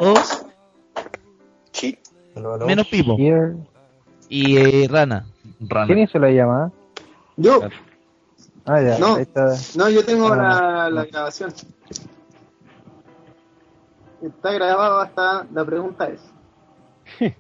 Dos, 0.01 0.47
Sí. 1.73 1.99
menos 2.67 2.87
Pipo. 2.89 3.17
Here. 3.19 3.55
Y 4.29 4.57
eh, 4.57 4.89
Rana. 4.89 5.27
¿Quién 5.87 5.99
hizo 5.99 6.19
la 6.19 6.31
llamada? 6.31 6.73
Yo. 7.37 7.61
Ah, 8.65 8.81
ya. 8.81 8.99
No. 8.99 9.17
Ahí 9.17 9.23
está. 9.23 9.55
No, 9.77 9.89
yo 9.91 10.05
tengo 10.05 10.33
Ah. 10.33 10.37
la, 10.37 10.91
la 10.91 11.05
grabación. 11.05 11.53
Está 14.23 14.53
grabado 14.53 15.01
hasta 15.01 15.47
la 15.53 15.65
pregunta 15.65 16.09
es. 16.09 16.21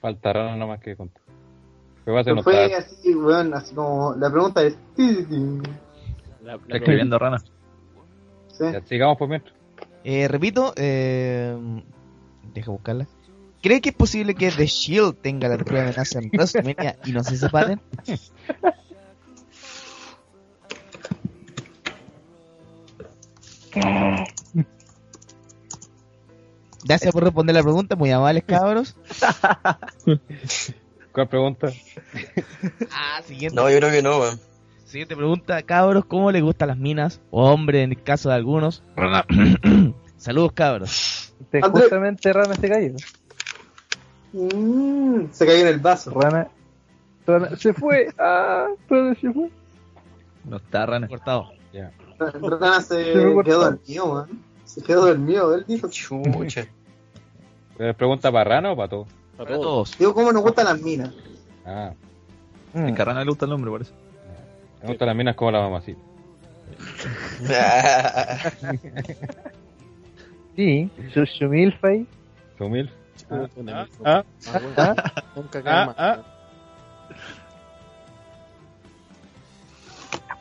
Falta 0.00 0.32
raro 0.32 0.56
nomás 0.56 0.80
que 0.80 0.96
contar. 0.96 1.22
Fue 2.04 2.42
Fue 2.42 2.74
así, 2.74 3.14
weón, 3.14 3.52
así 3.54 3.74
como 3.74 4.14
la 4.16 4.30
pregunta 4.30 4.62
es. 4.62 4.76
Está 4.96 6.76
escribiendo 6.76 7.18
rana. 7.18 7.38
Sí. 8.48 8.64
Ya, 8.72 8.80
sigamos 8.82 9.16
por 9.18 9.28
mientras. 9.28 9.54
Eh, 10.04 10.28
repito, 10.28 10.72
eh, 10.76 11.56
deja 12.54 12.70
buscarla. 12.70 13.06
¿Cree 13.62 13.80
que 13.80 13.90
es 13.90 13.94
posible 13.94 14.34
que 14.34 14.50
The 14.50 14.66
Shield 14.66 15.16
tenga 15.20 15.48
la 15.48 15.56
triple 15.56 15.82
amenaza 15.82 16.18
en 16.18 16.30
WrestleMania 16.32 16.96
y 17.04 17.12
no 17.12 17.22
se 17.22 17.36
separen? 17.36 17.80
Gracias 26.84 27.12
por 27.12 27.22
responder 27.22 27.54
la 27.54 27.62
pregunta, 27.62 27.94
muy 27.96 28.10
amables 28.10 28.44
cabros. 28.44 28.96
¿Cuál 31.12 31.28
pregunta? 31.28 31.68
Ah, 32.90 33.20
siguiente. 33.26 33.54
No, 33.54 33.68
yo 33.68 33.76
creo 33.76 33.90
que 33.90 34.02
no, 34.02 34.18
weón. 34.18 34.40
Siguiente 34.90 35.14
pregunta, 35.14 35.62
cabros, 35.62 36.04
¿cómo 36.04 36.32
les 36.32 36.42
gustan 36.42 36.66
las 36.66 36.76
minas? 36.76 37.20
O 37.30 37.48
hombre, 37.48 37.84
en 37.84 37.92
el 37.92 38.02
caso 38.02 38.28
de 38.28 38.34
algunos. 38.34 38.82
Saludos, 40.16 40.50
cabros. 40.52 41.32
Este, 41.40 41.62
justamente 41.62 42.32
Rana 42.32 42.54
se 42.56 42.68
cayó. 42.68 42.92
Mm, 44.32 45.26
se 45.30 45.46
cayó 45.46 45.60
en 45.60 45.66
el 45.68 45.78
vaso. 45.78 46.10
Rana, 46.10 46.48
Rana 47.24 47.56
se 47.56 47.72
fue. 47.72 48.08
Ah, 48.18 48.66
Rana 48.88 49.14
se 49.20 49.32
fue. 49.32 49.48
No 50.44 50.56
está 50.56 50.86
rana. 50.86 51.06
Cortado. 51.06 51.50
Ya. 51.72 51.92
Rana 52.18 52.80
se 52.80 53.04
Se 53.04 53.12
quedó 53.12 53.34
cortó. 53.34 53.58
dormido, 53.60 54.12
weón. 54.12 54.42
Se 54.64 54.82
quedó 54.82 55.06
dormido, 55.06 55.54
él 55.54 55.64
dijo. 55.68 55.88
Chucha. 55.88 56.66
¿Pero 57.78 57.94
pregunta 57.96 58.32
para 58.32 58.44
Rana 58.56 58.72
o 58.72 58.76
para 58.76 58.88
todos? 58.88 59.08
Para 59.36 59.54
todos. 59.54 59.96
Digo, 59.96 60.14
¿cómo 60.14 60.32
nos 60.32 60.42
gustan 60.42 60.64
las 60.66 60.82
minas? 60.82 61.14
Ah, 61.64 61.92
Es 62.74 62.92
que 62.92 63.02
a 63.02 63.04
rana 63.04 63.20
le 63.20 63.28
gusta 63.30 63.44
el 63.46 63.52
nombre, 63.52 63.70
parece. 63.70 63.92
Me 64.82 64.88
gustan 64.88 65.06
las 65.08 65.16
minas 65.16 65.36
como 65.36 65.50
la 65.50 65.60
mamacita. 65.60 66.00
Sí, 70.56 70.90
su, 71.14 71.24
su 71.26 71.48
milfay. 71.48 72.06
¿Su? 72.58 72.64
Ah, 73.30 73.46
Ah, 73.70 73.86
ah, 74.04 74.24
Ah, 74.76 74.94
Nunca 75.36 75.58
ah, 75.60 75.62
calma. 75.62 75.94
ah. 75.96 76.18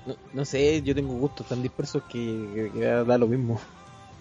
No, 0.06 0.16
no 0.34 0.45
sé, 0.45 0.82
yo 0.82 0.93
tengo 0.95 1.14
gustos 1.14 1.48
tan 1.48 1.61
dispersos 1.61 2.01
que, 2.09 2.50
que- 2.53 2.72
que 2.80 2.85
da 2.85 3.18
lo 3.18 3.27
mismo. 3.27 3.61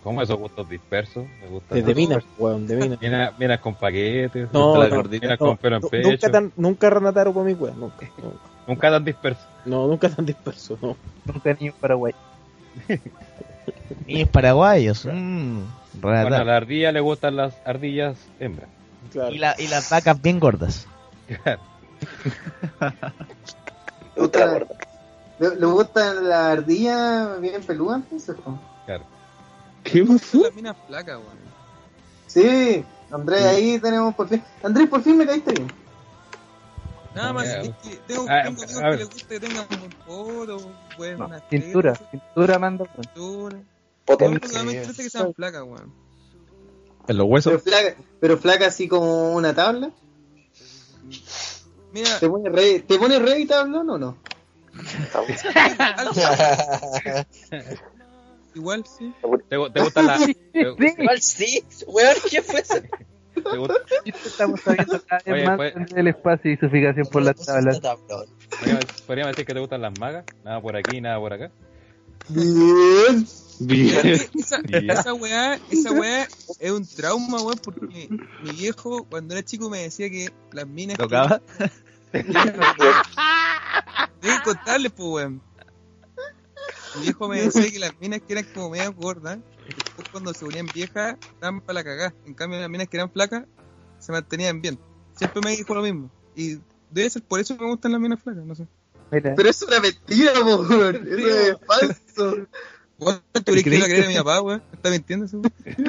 ¿Cómo 0.05 0.23
esos 0.23 0.39
gustos 0.39 0.69
dispersos? 0.69 1.27
Me 1.41 1.49
gustan 1.49 1.79
Desde 1.79 1.89
los- 1.89 1.97
minas, 1.97 2.25
weón, 2.39 2.67
de 2.67 2.77
minas. 2.77 3.01
Minas, 3.01 3.39
minas 3.39 3.61
con 3.61 3.75
paquetes, 3.75 4.53
No, 4.53 4.75
no, 4.75 4.89
no, 5.03 5.39
con 5.39 5.57
pelo 5.57 5.77
en 5.77 5.83
pecho. 5.83 6.09
Nunca 6.11 6.31
tan, 6.31 6.53
nunca 6.57 6.91
Ranataro 6.91 7.33
para 7.33 7.47
mi 7.47 7.55
weón, 7.55 7.81
nunca. 7.81 8.07
nunca. 8.23 8.39
Nunca 8.69 8.91
tan 8.91 9.05
dispersos. 9.05 9.48
No, 9.65 9.87
nunca 9.87 10.09
tan 10.09 10.25
disperso, 10.27 10.79
no. 10.81 10.97
nunca 11.27 11.57
ni 11.61 11.67
en 11.69 11.73
Paraguay. 11.75 12.15
Niños 14.07 14.29
paraguayos. 14.31 15.05
Mm, 15.05 15.61
Bueno, 16.01 16.37
a 16.37 16.45
la 16.45 16.57
ardilla 16.57 16.93
le 16.93 17.01
gustan 17.01 17.37
las 17.37 17.55
ardillas 17.65 18.19
hembras. 18.41 18.69
Claro. 19.13 19.35
y, 19.35 19.39
la, 19.39 19.55
y 19.59 19.69
las 19.69 19.89
vacas 19.91 20.21
bien 20.21 20.39
gordas. 20.41 20.87
Otra- 24.17 24.67
¿Le, 25.39 25.55
le 25.57 25.67
gustan 25.67 26.29
las 26.29 26.59
ardillas 26.59 27.41
bien 27.41 27.63
peludas? 27.63 28.01
entonces? 28.03 28.35
Claro. 28.87 29.05
¿Qué 29.85 30.05
pasó? 30.05 30.43
La 30.45 30.51
mina 30.51 30.75
flaca, 30.75 31.19
weón. 31.19 31.39
Sí, 32.27 32.85
Andrés, 33.11 33.45
ahí 33.45 33.79
tenemos 33.79 34.15
por 34.15 34.29
fin. 34.29 34.43
Andrés, 34.63 34.89
por 34.89 35.03
fin 35.03 35.17
me 35.17 35.27
caíste 35.27 35.53
bien. 35.53 35.69
Nada 37.19 37.33
más, 37.33 37.45
Ya. 37.47 37.61
es 37.63 37.71
que 37.83 37.97
tengo, 38.07 38.27
Ah, 38.29 38.43
tengo 38.45 38.63
amigos 38.63 38.83
a 38.83 38.91
que 38.91 38.97
les 38.97 39.11
gusta 39.11 39.29
que 39.29 39.41
tengan 39.41 39.67
buen 39.69 39.91
poto, 40.07 40.73
weón, 40.99 41.19
No, 41.19 41.27
una 41.27 41.41
cintura, 41.51 41.93
teta, 41.95 42.11
cintura 42.11 42.59
manda. 42.61 42.85
me 44.65 44.73
interesa 44.73 45.03
que 45.03 45.11
sean 45.11 45.35
flacas, 45.35 45.63
weón. 45.65 45.93
En 47.09 47.17
los 47.17 47.27
huesos. 47.29 47.53
Pero 47.53 47.61
flaca, 47.83 47.97
pero 48.21 48.39
flaca 48.39 48.67
así 48.67 48.87
como 48.87 49.33
una 49.35 49.55
tabla. 49.55 49.91
Mira, 51.93 52.19
¿Te 52.21 52.29
pone 52.29 52.51
re, 52.51 52.81
¿te 52.81 52.99
pone 52.99 53.19
re 53.19 53.41
y 53.41 53.47
tablón 53.47 53.89
o 53.91 53.99
no? 53.99 54.17
igual 58.55 58.85
sí. 58.87 59.13
¿Te, 59.49 59.57
te 59.71 59.81
gustan 59.83 60.07
las... 60.07 60.27
te, 60.53 60.61
Igual 60.99 61.21
sí, 61.23 61.65
weón, 61.87 62.17
¿qué 62.31 62.43
fue 62.43 62.61
eso? 62.61 62.75
Estamos 64.05 64.61
sabiendo 64.61 65.01
cada 65.07 65.23
vez 65.25 65.35
Oye, 65.35 65.45
más 65.47 65.57
pues- 65.57 65.75
del 65.91 66.09
espacio 66.09 66.53
y 66.53 66.57
su 66.57 66.69
fijación 66.71 67.07
por 67.11 67.23
las 67.23 67.37
tablas. 67.45 67.81
podríamos- 69.07 69.31
decir 69.37 69.47
que 69.47 69.55
te 69.55 69.61
gustan 69.61 69.83
las 69.83 69.99
magas? 69.99 70.25
Nada 70.45 70.61
por 70.61 70.77
aquí, 70.77 71.01
nada 71.01 71.19
por 71.19 71.33
acá. 71.33 71.51
Bien. 72.29 73.27
Bien. 73.61 74.07
Esa, 74.39 74.61
Bien. 74.63 74.91
esa 74.91 75.15
weá, 75.15 75.59
esa 75.71 75.93
weá 75.93 76.29
es 76.61 76.71
un 76.71 76.87
trauma, 76.87 77.43
weón, 77.43 77.59
porque 77.59 78.09
mi 78.43 78.51
viejo 78.53 79.05
cuando 79.05 79.35
era 79.35 79.43
chico 79.45 79.69
me 79.71 79.79
decía 79.79 80.09
que 80.11 80.31
las 80.53 80.67
minas... 80.67 80.97
que- 80.97 81.03
¿Tocaba? 81.03 81.41
Tengo 82.13 82.33
que 84.21 84.43
contarles, 84.45 84.93
pues, 84.93 85.09
weón. 85.09 85.43
Mi 86.97 87.03
viejo 87.03 87.29
me 87.29 87.43
decía 87.43 87.71
que 87.71 87.79
las 87.79 87.93
minas 88.01 88.21
que 88.27 88.33
eran 88.33 88.45
como 88.55 88.71
medio 88.71 88.93
gordas, 88.95 89.39
cuando 90.11 90.33
se 90.35 90.45
ponían 90.45 90.67
viejas, 90.73 91.17
estaban 91.35 91.61
para 91.61 91.75
la 91.75 91.85
cagada. 91.85 92.15
En 92.27 92.35
cambio, 92.35 92.61
las 92.61 92.69
minas 92.71 92.89
que 92.89 92.97
eran 92.97 93.11
flacas, 93.11 93.45
se 93.99 94.13
mantenían 94.13 94.61
bien. 94.61 94.79
Siempre 95.17 95.41
me 95.45 95.51
dijo 95.57 95.75
lo 95.75 95.83
mismo. 95.83 96.11
Y 96.35 96.59
debe 96.91 97.11
ser 97.11 97.23
por 97.23 97.41
eso 97.41 97.57
que 97.57 97.65
me 97.65 97.71
gustan 97.71 97.93
las 97.93 98.01
minas 98.01 98.21
flacas, 98.23 98.45
no 98.45 98.55
sé. 98.55 98.67
Mira, 99.11 99.35
Pero 99.35 99.49
eso 99.49 99.65
es 99.65 99.71
una 99.71 99.81
mentira, 99.81 100.33
po, 100.35 100.57
weón. 100.63 100.97
Eso 101.09 101.29
es 101.29 101.57
falso. 101.67 102.47
Weón, 102.99 103.23
¿Tú 103.33 103.43
crees 103.45 103.65
que 103.65 103.77
iba 103.77 103.85
a 103.87 103.89
creer 103.89 104.05
a 104.05 104.09
mi 104.09 104.15
papá, 104.17 104.41
weón? 104.43 104.63
¿Me 104.71 104.77
está 104.77 104.91
mintiendo 104.91 105.27
weón? 105.33 105.53
Que 105.67 105.83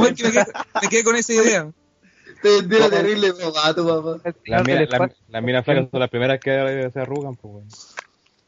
me 0.00 0.14
quedé, 0.14 0.44
me 0.82 0.88
quedé 0.88 1.04
con 1.04 1.16
esa 1.16 1.32
idea. 1.32 1.72
Te 2.42 2.48
vendió 2.60 2.78
la 2.80 2.90
terrible 2.90 3.32
papá, 3.32 3.74
tu 3.74 3.86
papá. 3.86 4.20
Las 4.46 4.64
del 4.64 4.76
minas, 4.76 4.90
la- 4.90 4.96
espacio. 4.96 5.16
las 5.28 5.42
minas 5.42 5.64
flacas 5.64 5.88
son 5.90 6.00
las 6.00 6.10
primeras 6.10 6.40
que 6.40 6.90
se 6.92 7.00
arrugan, 7.00 7.34
pues, 7.36 7.54
weón. 7.54 7.68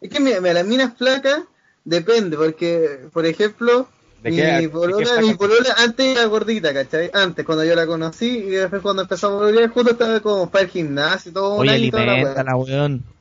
Es 0.00 0.10
que 0.10 0.20
mira, 0.20 0.41
mira, 0.41 0.55
las 0.55 0.67
minas 0.67 0.97
flacas 0.97 1.42
depende, 1.84 2.36
porque, 2.36 3.08
por 3.12 3.25
ejemplo, 3.26 3.89
¿De 4.22 4.30
mi, 4.60 4.68
qué- 4.98 5.05
de 5.05 5.22
mi 5.22 5.34
polola 5.34 5.74
antes 5.78 6.06
era 6.16 6.24
gordita, 6.26 6.74
¿cachai? 6.74 7.10
Antes, 7.12 7.44
cuando 7.44 7.64
yo 7.64 7.74
la 7.74 7.86
conocí, 7.86 8.26
y 8.26 8.50
después 8.50 8.82
cuando 8.82 9.02
empezamos 9.02 9.40
a 9.40 9.44
volver 9.47 9.70
juntos 9.70 9.92
estaba 9.92 10.20
como 10.20 10.50
para 10.50 10.64
el 10.64 10.70
gimnasio 10.70 11.30
y 11.30 11.34
todo. 11.34 11.55
Oye, 11.56 11.70
toda 11.90 12.05
la 12.05 12.12
weón. 12.24 12.34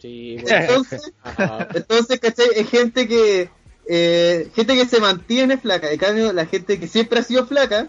Sí, 0.01 0.37
Entonces, 0.61 1.13
entonces, 1.73 2.19
¿cachai? 2.19 2.47
Es 2.55 2.69
gente 2.69 3.07
que, 3.07 3.49
eh, 3.87 4.49
gente 4.55 4.75
que 4.75 4.85
se 4.85 4.99
mantiene 4.99 5.57
flaca. 5.57 5.91
En 5.91 5.97
cambio, 5.99 6.33
la 6.33 6.45
gente 6.45 6.79
que 6.79 6.87
siempre 6.87 7.19
ha 7.19 7.23
sido 7.23 7.45
flaca, 7.45 7.87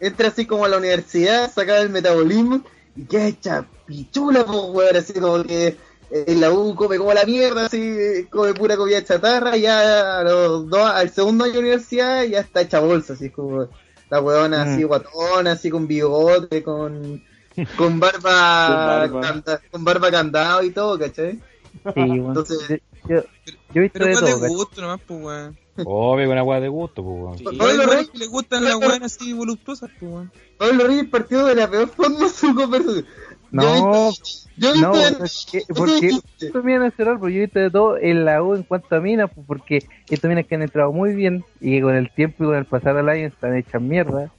entra 0.00 0.28
así 0.28 0.46
como 0.46 0.64
a 0.64 0.68
la 0.68 0.78
universidad, 0.78 1.52
saca 1.52 1.78
el 1.80 1.90
metabolismo 1.90 2.62
y 2.96 3.04
queda 3.04 3.26
hecha 3.28 3.66
pichula, 3.86 4.44
po, 4.44 4.66
weón. 4.72 4.96
Así 4.96 5.12
como 5.14 5.42
que 5.44 5.68
eh, 5.68 5.76
en 6.10 6.40
la 6.40 6.50
U 6.52 6.74
come 6.74 6.96
como 6.98 7.12
la 7.12 7.24
mierda, 7.24 7.66
así, 7.66 8.26
come 8.30 8.54
pura 8.54 8.76
comida 8.76 9.04
chatarra, 9.04 9.56
y 9.56 9.62
ya 9.62 10.18
a 10.20 10.24
los 10.24 10.68
dos, 10.68 10.90
al 10.90 11.10
segundo 11.10 11.44
año 11.44 11.54
de 11.54 11.58
universidad 11.60 12.24
ya 12.24 12.40
está 12.40 12.62
hecha 12.62 12.80
bolsa, 12.80 13.12
así 13.14 13.30
como 13.30 13.68
la 14.10 14.18
así 14.62 14.84
Mm. 14.84 14.86
guatona, 14.88 15.52
así 15.52 15.68
con 15.70 15.86
bigote, 15.86 16.62
con, 16.62 17.22
con 17.76 18.00
barba, 18.00 19.08
Con 19.10 19.20
barba. 19.20 19.60
con 19.70 19.84
barba 19.84 20.10
candado 20.10 20.62
y 20.62 20.70
todo, 20.70 20.98
¿cachai? 20.98 21.32
sí, 21.32 21.40
weón. 21.96 22.26
Entonces- 22.28 22.80
yo, 23.08 23.16
yo, 23.16 23.22
yo 23.46 23.52
he 23.74 23.80
visto 23.80 23.98
Pero 23.98 24.06
de 24.06 24.10
de 24.14 24.16
todo. 24.20 24.40
¿cachai? 24.40 24.56
gusto 24.56 24.80
nomás, 24.80 25.00
pues, 25.06 25.20
weón. 25.22 25.58
Obvio, 25.84 26.28
una 26.32 26.42
weá 26.42 26.60
de 26.60 26.68
gusto, 26.68 27.04
pues, 27.04 27.16
weón. 27.22 27.38
Sí. 27.38 27.44
Pablo 27.44 27.64
weones 27.64 27.86
Reyes- 27.88 28.10
que 28.10 28.18
les 28.18 28.28
gustan 28.28 28.64
las 28.64 28.74
weonas 28.76 29.02
así 29.16 29.32
voluptuosas, 29.32 29.90
pues, 30.00 30.10
weón. 30.12 30.32
Pablo 30.56 30.86
Reyes 30.86 31.06
partió 31.08 31.44
de 31.44 31.54
la 31.54 31.70
peor 31.70 31.88
forma 31.88 32.28
su 32.28 32.54
conversación. 32.54 33.06
No, 33.50 34.10
Yo 34.56 34.74
no, 34.74 34.92
porque 35.74 36.10
esto 36.40 36.62
me 36.62 36.76
a 36.76 36.90
cerrar, 36.90 37.18
porque 37.18 37.34
yo 37.34 37.38
he 37.40 37.44
visto 37.44 37.60
de 37.60 37.70
todo 37.70 37.96
en 37.96 38.24
la 38.24 38.42
U 38.42 38.54
en 38.54 38.62
cuanto 38.62 38.96
a 38.96 39.00
minas, 39.00 39.30
pues, 39.34 39.46
porque 39.46 39.84
estas 40.08 40.28
minas 40.28 40.46
que 40.46 40.54
han 40.54 40.62
entrado 40.62 40.92
muy 40.92 41.14
bien 41.14 41.44
y 41.60 41.72
que 41.76 41.82
con 41.82 41.94
el 41.94 42.10
tiempo 42.10 42.44
y 42.44 42.46
con 42.48 42.56
el 42.56 42.64
pasar 42.66 42.94
del 42.96 43.08
año 43.08 43.26
están 43.26 43.56
hechas 43.56 43.80
mierda. 43.80 44.30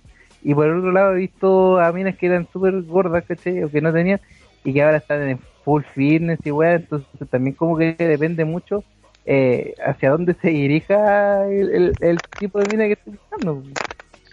Y 0.43 0.53
por 0.53 0.67
el 0.67 0.77
otro 0.77 0.91
lado 0.91 1.13
he 1.13 1.19
visto 1.19 1.79
a 1.79 1.91
minas 1.91 2.17
que 2.17 2.27
eran 2.27 2.47
súper 2.51 2.81
gordas, 2.83 3.25
¿cachai? 3.25 3.63
O 3.63 3.71
que 3.71 3.81
no 3.81 3.91
tenían 3.91 4.21
y 4.63 4.73
que 4.73 4.83
ahora 4.83 4.97
están 4.97 5.21
en 5.27 5.39
full 5.63 5.83
fitness 5.95 6.39
y 6.45 6.51
weá, 6.51 6.75
entonces 6.75 7.07
también 7.29 7.55
como 7.55 7.77
que 7.77 7.93
depende 7.97 8.45
mucho 8.45 8.83
eh, 9.25 9.73
hacia 9.85 10.11
dónde 10.11 10.35
se 10.41 10.49
dirija 10.49 11.47
el, 11.47 11.69
el, 11.69 11.93
el 11.99 12.17
tipo 12.39 12.59
de 12.59 12.67
mina 12.67 12.85
que 12.85 12.93
estoy 12.93 13.13
buscando. 13.13 13.63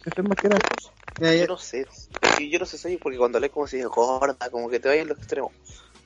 Eso 0.06 0.22
es 0.22 0.28
más 0.28 0.38
que 0.38 0.48
nada. 0.48 0.60
Mira, 1.20 1.34
Yo 1.34 1.40
yo- 1.42 1.46
no 1.48 1.58
sé. 1.58 1.86
Yo 2.50 2.58
no 2.58 2.66
sé, 2.66 2.78
¿sabes? 2.78 2.98
porque 3.00 3.18
cuando 3.18 3.40
lees 3.40 3.52
como 3.52 3.66
si 3.66 3.78
es 3.78 3.86
gorda, 3.86 4.50
como 4.50 4.68
que 4.68 4.80
te 4.80 4.88
vayas 4.88 5.02
en 5.02 5.08
los 5.08 5.18
extremos. 5.18 5.52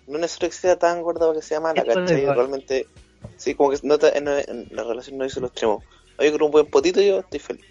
No 0.06 0.16
es 0.16 0.20
necesario 0.22 0.48
que 0.50 0.56
sea 0.56 0.78
tan 0.78 1.02
gorda 1.02 1.26
para 1.26 1.40
que 1.40 1.46
sea 1.46 1.60
mala, 1.60 1.84
¿cachai? 1.84 2.24
Realmente, 2.26 2.86
sí, 3.36 3.54
como 3.54 3.70
que 3.70 3.78
no 3.82 3.98
te- 3.98 4.16
en, 4.16 4.28
en 4.28 4.68
la 4.72 4.84
relación 4.84 5.18
no 5.18 5.24
hizo 5.24 5.40
los 5.40 5.50
extremos. 5.50 5.82
Oye, 6.18 6.32
con 6.32 6.42
un 6.42 6.50
buen 6.50 6.66
potito 6.66 7.00
yo 7.00 7.20
estoy 7.20 7.40
feliz. 7.40 7.64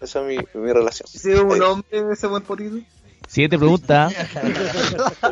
Esa 0.00 0.20
es 0.20 0.26
mi, 0.26 0.60
mi 0.60 0.72
relación. 0.72 1.06
Si 1.08 1.30
es 1.30 1.38
un 1.40 1.62
hombre 1.62 2.02
ese 2.12 2.26
buen 2.26 2.42
potito. 2.42 2.76
Siguiente 3.28 3.58
pregunta. 3.58 4.08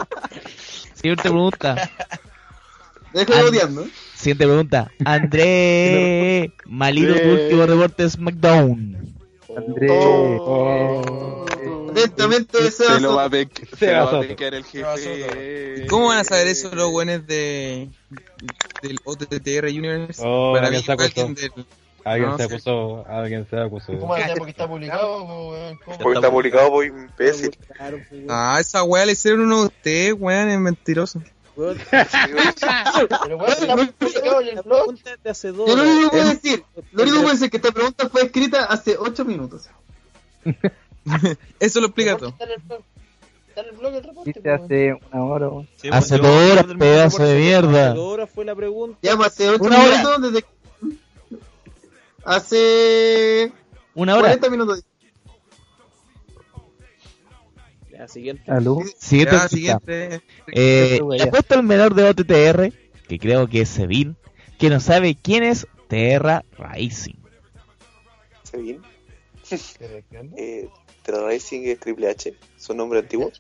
Siguiente 0.95 1.23
pregunta. 1.23 1.91
Dejo 3.13 3.33
An- 3.35 3.45
odiando. 3.47 3.87
Siguiente 4.15 4.45
pregunta. 4.47 4.91
André 5.05 6.53
Malito, 6.67 7.15
tu 7.15 7.29
último 7.31 7.67
reporte 7.67 8.09
SmackDown. 8.11 9.15
Andrés. 9.59 9.91
Oh. 9.95 11.45
Atentamente, 11.91 12.71
Se 12.71 13.01
lo 13.01 13.17
va 13.17 13.25
a, 13.25 13.29
Seba 13.31 13.49
pe- 13.49 13.77
se 13.77 13.93
lo 13.93 14.05
va 14.13 14.19
a 14.19 14.21
pecar 14.21 14.55
el 14.55 14.65
jefe. 14.65 15.87
¿Cómo 15.89 16.07
van 16.09 16.19
a 16.19 16.25
saber 16.25 16.47
eso 16.47 16.75
los 16.75 16.91
buenos 16.91 17.27
de 17.27 17.89
del 18.83 18.99
OTTR 19.05 19.67
Universe? 19.67 20.23
Oh, 20.25 20.53
Para 20.55 20.67
alguien 20.69 20.81
mí, 20.83 20.87
se 20.87 20.93
alguien 20.93 21.35
del... 21.35 21.53
Alguien 22.05 22.31
No 22.31 22.37
se 22.39 22.47
sé. 22.49 22.55
acusó, 22.55 23.05
alguien 23.07 23.47
se 23.51 23.59
acusó. 23.61 23.87
¿Cómo? 23.99 24.15
Porque 24.39 24.51
está 24.51 24.67
publicado. 24.69 25.77
Porque 25.85 26.15
está 26.19 26.31
publicado 26.31 26.71
por 26.71 26.85
imbécil. 26.87 27.51
Ah, 28.29 28.57
esa 28.61 28.83
weá 28.85 29.05
le 29.05 29.13
hicieron 29.13 29.41
uno 29.43 29.61
de 29.63 29.67
ustedes, 29.67 30.15
weón, 30.19 30.49
es 30.49 30.59
mentiroso. 30.59 31.21
Weón, 31.59 31.77
Pero 31.91 33.37
weón, 33.37 33.93
blog. 34.65 34.65
pregunta 34.65 35.17
de 35.25 35.31
hace 35.31 35.51
dos 35.51 35.69
Yo 35.69 35.77
lo 35.77 35.83
único 35.83 36.03
que 36.05 36.17
puedo 36.17 36.29
decir, 36.29 36.65
lo 36.93 37.03
único 37.03 37.17
que 37.17 37.23
puedo 37.23 37.33
decir 37.35 37.45
es 37.47 37.51
que 37.51 37.57
esta 37.57 37.73
pregunta 37.73 38.09
fue 38.09 38.23
escrita 38.23 38.65
hace 38.67 38.97
8 38.97 39.25
minutos. 39.25 39.69
Eso 41.59 41.81
lo 41.81 41.87
explica 41.87 42.17
todo. 42.17 42.29
Está 42.29 42.45
en 42.45 42.51
el 42.53 42.61
blog. 42.63 42.83
El 43.57 44.05
reporte. 44.05 44.33
Viste 44.33 44.51
hace 44.53 44.95
una 45.13 45.25
hora. 45.25 45.51
Sí, 45.83 45.89
Hace 45.91 46.19
bueno, 46.19 46.29
yo- 46.29 46.41
dos 46.41 46.53
horas, 46.53 46.77
pedazo 46.79 47.23
de 47.25 47.29
Hace 47.33 47.39
mierda. 47.41 47.95
dos 47.95 48.13
horas 48.13 48.31
fue 48.33 48.45
la 48.45 48.55
pregunta. 48.55 48.99
Ya, 49.03 49.17
pues, 49.17 49.27
hace 49.29 49.49
8 49.51 49.65
Una 49.65 49.83
hora. 49.83 49.97
minutos 49.99 50.33
desde... 50.33 50.47
Hace... 52.25 53.53
Una 53.95 54.13
hora. 54.15 54.23
40 54.29 54.51
minutos. 54.51 54.85
Ya, 57.99 58.07
siguiente. 58.07 58.45
Aló. 58.47 58.79
Siguiente. 58.97 59.35
Ya, 59.35 59.49
siguiente. 59.49 60.23
Eh, 60.53 61.01
apuesto 61.21 61.55
al 61.55 61.65
menor 61.65 61.97
de 61.97 62.05
OTTR, 62.05 62.73
que 63.09 63.19
creo 63.19 63.49
que 63.49 63.63
es 63.63 63.69
Sevin, 63.69 64.17
que 64.57 64.71
no 64.71 64.79
sabe 64.79 65.17
quién 65.21 65.43
es 65.43 65.67
Terra 65.89 66.45
Racing. 66.57 67.17
Sevin. 68.45 68.81
eh, 70.37 70.69
Terra 71.03 71.25
Racing 71.25 71.63
es 71.65 71.81
Triple 71.81 72.09
H, 72.09 72.35
su 72.57 72.73
nombre 72.73 73.01
antiguo. 73.01 73.33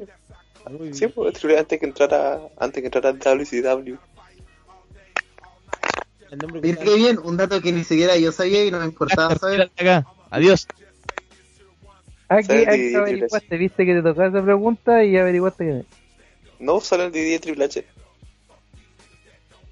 Sí, 0.91 1.07
pues 1.07 1.35
Triple 1.35 1.55
H 1.55 1.61
antes 1.61 1.79
que 1.79 1.87
entrara, 1.87 2.41
antes 2.59 2.81
que 2.83 2.87
entrara 2.87 3.11
en 3.11 3.19
WCW. 3.21 3.97
El 6.31 6.39
nombre 6.39 6.61
Mira 6.63 6.83
qué 6.83 6.97
bien, 6.97 7.19
un 7.23 7.37
dato 7.37 7.61
que 7.61 7.71
ni 7.71 7.85
siquiera 7.85 8.17
yo 8.17 8.33
sabía 8.33 8.65
y 8.65 8.73
no 8.73 8.81
me 8.81 8.87
importaba 8.87 9.37
saber. 9.37 9.71
Acá. 9.77 10.05
Adiós. 10.31 10.67
Aquí, 12.29 12.45
¿Sabes 12.47 12.69
aquí 12.69 12.95
averiguaste, 12.95 13.57
viste 13.57 13.87
que 13.87 13.95
te 13.95 14.03
tocaba 14.03 14.29
esa 14.29 14.43
pregunta 14.43 15.03
y 15.05 15.17
averiguaste 15.17 15.65
que... 15.65 15.85
No 16.63 16.81
sale 16.81 17.07
el 17.07 17.13
de 17.13 17.39
Triple 17.39 17.65
H. 17.65 17.85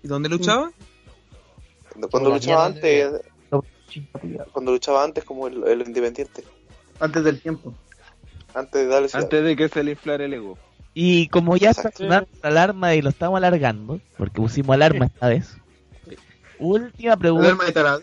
¿Y 0.03 0.09
dónde 0.09 0.29
luchaba? 0.29 0.71
Cuando 2.11 2.31
luchaba 2.31 2.67
antes, 2.67 3.11
cuando 4.53 4.73
luchaba 4.73 5.05
antes 5.05 5.25
como 5.25 5.49
el, 5.49 5.67
el 5.67 5.81
independiente, 5.83 6.45
Antes 7.01 7.25
del 7.25 7.41
tiempo. 7.41 7.75
antes 8.55 8.83
de 8.83 8.87
darle 8.87 9.09
Antes 9.13 9.45
de 9.45 9.57
que 9.57 9.69
se 9.69 9.83
le 9.83 9.93
inflare 9.93 10.27
el 10.27 10.35
ego. 10.35 10.59
Y 10.95 11.29
como 11.29 11.57
ya 11.57 11.71
está 11.71 11.91
sonando 11.91 12.29
la 12.43 12.49
alarma 12.49 12.95
y 12.95 13.03
lo 13.03 13.11
estamos 13.11 13.37
alargando, 13.37 14.01
porque 14.17 14.41
pusimos 14.41 14.75
alarma 14.75 15.07
esta 15.07 15.29
vez. 15.29 15.57
Última 16.59 17.17
pregunta. 17.17 17.49
Alarma 17.49 17.65
de 17.65 17.73
tarado. 17.73 18.03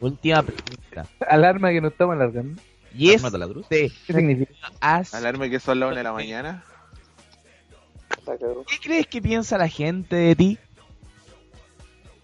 Última 0.00 0.42
pregunta. 0.42 1.06
Alarma 1.28 1.70
que 1.70 1.80
no 1.80 1.88
estamos 1.88 2.16
alargando. 2.16 2.60
Y 2.94 3.10
es 3.12 3.22
Mata 3.22 3.38
la 3.38 3.48
cruz. 3.48 3.66
¿Qué 3.68 3.90
significa? 4.06 4.52
As- 4.80 5.14
Alarma 5.14 5.48
que 5.48 5.58
son 5.60 5.80
las 5.80 5.88
1 5.88 5.96
de 5.96 6.02
la 6.02 6.12
mañana. 6.12 6.64
¿Qué 8.24 8.78
crees 8.82 9.06
que 9.06 9.20
piensa 9.22 9.58
la 9.58 9.68
gente 9.68 10.14
de 10.16 10.36
ti? 10.36 10.58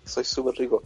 Soy 0.04 0.24
súper 0.24 0.54
rico. 0.54 0.82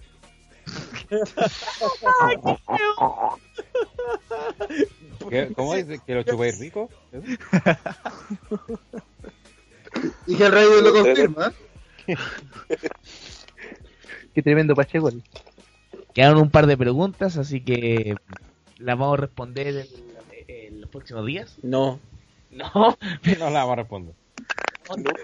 ¿Qué- 5.29 5.53
¿Cómo 5.55 5.75
dice? 5.75 6.01
¿Que 6.07 6.15
lo 6.15 6.23
chupáis 6.23 6.59
rico? 6.59 6.89
Y 10.27 10.37
que 10.37 10.47
el 10.47 10.53
radio 10.53 10.81
lo 10.81 10.91
confirma. 10.95 11.53
Qué 14.35 14.43
tremendo 14.43 14.75
Pacheco. 14.75 15.11
Quedaron 16.15 16.39
un 16.41 16.51
par 16.51 16.67
de 16.67 16.79
preguntas, 16.79 17.37
así 17.37 17.61
que 17.63 18.17
las 18.83 18.99
vamos 18.99 19.19
a 19.19 19.21
responder 19.23 19.69
en, 19.69 19.87
en 20.49 20.81
los 20.81 20.91
próximos 20.91 21.27
días. 21.27 21.57
No. 21.63 22.01
No, 22.51 22.71
No 23.39 23.51
la 23.51 23.61
vamos 23.61 23.73
a 23.73 23.77
responder. 23.77 24.15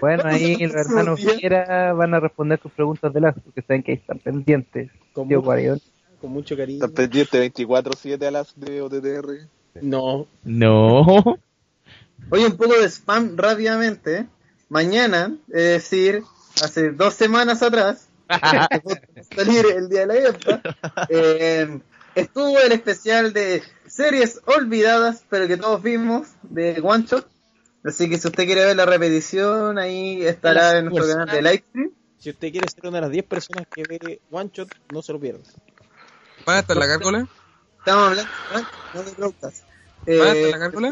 Bueno, 0.01 0.23
ahí 0.25 0.55
los 0.57 0.75
hermanos 0.75 1.19
Fiera 1.19 1.93
van 1.93 2.13
a 2.13 2.19
responder 2.19 2.59
tus 2.59 2.71
preguntas 2.71 3.13
de 3.13 3.21
las 3.21 3.35
porque 3.35 3.61
saben 3.61 3.83
que 3.83 3.91
ahí 3.91 3.97
están 3.97 4.19
pendientes. 4.19 4.89
Con 5.13 5.27
Tío 5.27 5.41
mucho, 5.41 5.81
con 6.21 6.31
mucho 6.31 6.57
cariño. 6.57 6.85
Están 6.85 6.93
pendientes 6.93 7.53
24-7 7.53 8.25
a 8.25 8.31
las 8.31 8.59
de 8.59 8.81
OTTR. 8.81 9.47
No. 9.81 10.27
no. 10.43 11.05
Oye, 12.31 12.45
un 12.45 12.57
poco 12.57 12.73
de 12.79 12.89
spam 12.89 13.37
rápidamente. 13.37 14.27
Mañana, 14.69 15.35
es 15.47 15.63
decir, 15.63 16.23
hace 16.63 16.91
dos 16.91 17.15
semanas 17.15 17.61
atrás, 17.63 18.07
salir 19.35 19.65
el 19.75 19.89
día 19.89 20.01
de 20.01 20.07
la 20.07 20.15
IEPA, 20.15 20.61
eh, 21.09 21.79
estuvo 22.19 22.59
el 22.59 22.71
especial 22.71 23.33
de 23.33 23.63
series 23.87 24.41
olvidadas, 24.45 25.23
pero 25.29 25.47
que 25.47 25.57
todos 25.57 25.81
vimos, 25.81 26.27
de 26.43 26.79
One 26.81 27.05
Shot. 27.05 27.27
Así 27.83 28.09
que 28.09 28.17
si 28.17 28.27
usted 28.27 28.45
quiere 28.45 28.65
ver 28.65 28.75
la 28.75 28.85
repetición, 28.85 29.77
ahí 29.77 30.25
estará 30.25 30.77
en 30.77 30.85
nuestro 30.85 31.07
canal 31.07 31.27
de 31.27 31.41
Livestream. 31.41 31.91
Si 32.17 32.29
usted 32.29 32.51
quiere 32.51 32.67
ser 32.69 32.87
una 32.87 32.97
de 32.97 33.01
las 33.01 33.11
10 33.11 33.25
personas 33.25 33.67
que 33.73 33.83
ve 33.83 34.21
One 34.29 34.49
Shot, 34.53 34.69
no 34.91 35.01
se 35.01 35.13
lo 35.13 35.19
pierda. 35.19 35.39
¿Va 36.47 36.57
a 36.57 36.59
estar 36.59 36.75
la 36.75 36.87
cárcola? 36.87 37.27
Estamos 37.79 38.09
hablando 38.09 38.31
¿eh? 38.55 38.63
no 38.93 39.03
de 39.03 39.11
broadcast. 39.11 39.63
¿Va 40.07 40.13
a 40.13 40.27
estar 40.27 40.35
Eh, 40.35 40.51
la 40.51 40.59
cárcola? 40.59 40.89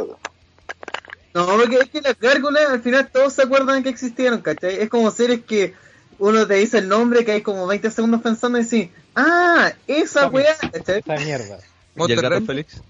No, 1.33 1.45
porque 1.45 1.75
es 1.75 1.89
que 1.89 2.01
las 2.01 2.19
gárgolas 2.19 2.69
al 2.69 2.81
final 2.81 3.09
todos 3.11 3.33
se 3.33 3.43
acuerdan 3.43 3.83
que 3.83 3.89
existieron, 3.89 4.41
¿cachai? 4.41 4.81
Es 4.81 4.89
como 4.89 5.11
series 5.11 5.43
que 5.43 5.75
uno 6.19 6.47
te 6.47 6.56
dice 6.56 6.80
el 6.80 6.88
nombre, 6.88 7.25
que 7.25 7.33
hay 7.33 7.41
como 7.41 7.67
20 7.67 7.91
segundos 7.91 8.22
pensando 8.22 8.57
y 8.57 8.64
decís, 8.64 8.89
ah, 9.17 9.73
esa 9.87 10.27
weá. 10.29 10.55
Esa 10.73 11.15
mierda. 11.17 11.59
¿Y 11.95 12.11
el 12.11 12.21
gato. 12.21 12.41
Félix? 12.45 12.81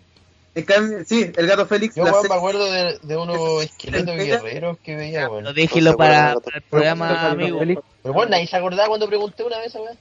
En 0.53 0.63
cambio, 0.65 1.05
sí, 1.05 1.31
el 1.35 1.47
gato 1.47 1.65
Félix. 1.67 1.95
Yo 1.95 2.03
serie- 2.05 2.29
me 2.29 2.35
acuerdo 2.35 2.71
de, 2.71 2.99
de 3.01 3.15
unos 3.17 3.63
esqueletos 3.63 4.15
guerreros 4.15 4.77
que 4.83 4.95
veía, 4.95 5.29
weón. 5.29 5.43
No, 5.43 5.53
déjelo 5.53 5.95
para, 5.97 6.35
para 6.35 6.57
el 6.57 6.63
programa, 6.63 7.29
amigo. 7.31 7.59
Félix. 7.59 7.81
Pero 8.03 8.13
bueno, 8.13 8.31
nadie 8.31 8.47
se 8.47 8.55
acordaba 8.57 8.87
cuando 8.87 9.07
pregunté 9.07 9.43
una 9.43 9.59
vez, 9.59 9.73
weón. 9.75 9.97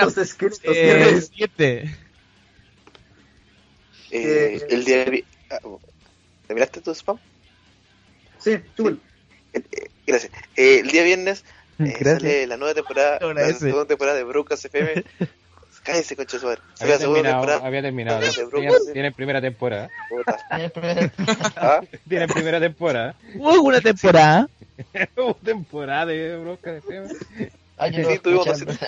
Los 0.00 0.16
esqueletos 0.16 0.60
Eh, 0.64 0.72
guerreros. 0.86 1.24
siguiente. 1.26 1.78
Eh, 4.10 4.58
Eh, 4.60 4.66
el 4.70 4.84
día 4.84 5.04
vi- 5.06 5.24
ah, 5.50 5.58
¿Me 6.48 6.54
miraste 6.54 6.80
tu 6.80 6.90
spam? 6.94 7.18
Sí, 8.38 8.58
chúpalo. 8.76 8.98
Gracias. 10.06 10.32
Eh, 10.56 10.80
el 10.80 10.90
día 10.90 11.02
viernes 11.02 11.44
eh, 11.78 11.96
Gracias. 11.98 12.20
sale 12.20 12.46
la 12.46 12.56
nueva 12.56 12.74
temporada, 12.74 13.18
Te 13.18 13.34
la 13.34 13.52
segunda 13.52 13.86
temporada 13.86 14.16
de 14.16 14.24
Brocas 14.24 14.64
FM. 14.64 15.04
Cállese, 15.84 16.16
concha 16.16 16.38
su 16.38 16.48
Había 16.80 16.98
terminado, 16.98 17.62
había 17.62 17.82
Brocas 18.46 18.82
tienen 18.92 19.12
primera 19.12 19.40
temporada. 19.42 19.90
¿Ah? 21.56 21.80
Tienen 22.08 22.28
primera 22.30 22.58
temporada. 22.58 23.14
¿Hubo 23.34 23.50
alguna 23.50 23.80
temporada? 23.82 24.48
Hubo 25.16 25.34
temporada 25.34 26.06
de 26.06 26.38
Broca 26.38 26.72
de 26.72 26.78
FM. 26.78 27.08
No 27.08 28.10
Sí, 28.10 28.18
tuvimos 28.18 28.46
escuché. 28.46 28.78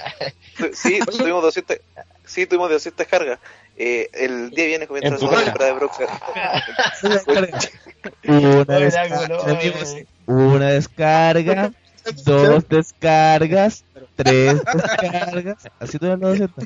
200, 0.59 0.79
sí, 0.79 1.01
tuvimos 1.19 1.43
200, 1.43 1.79
sí, 2.25 2.47
tuvimos 2.47 2.71
200 2.71 3.07
cargas. 3.07 3.41
Eh, 3.77 4.09
el 4.15 4.51
día 4.51 4.65
viernes 4.67 4.89
comienza 4.89 5.09
En 5.09 5.13
la 5.15 5.19
segunda 5.19 5.45
temporada 5.45 5.73
de 5.73 5.79
Brocas. 5.79 6.09
Una 7.03 8.79
descarga, 8.79 9.27
eh. 9.99 10.07
Una 10.27 10.71
descarga, 10.71 11.73
dos 12.25 12.69
descargas, 12.71 13.85
tres 14.15 14.63
descargas. 14.65 15.69
Así 15.79 15.99
tuvieron 15.99 16.21
los 16.21 16.39
200. 16.39 16.65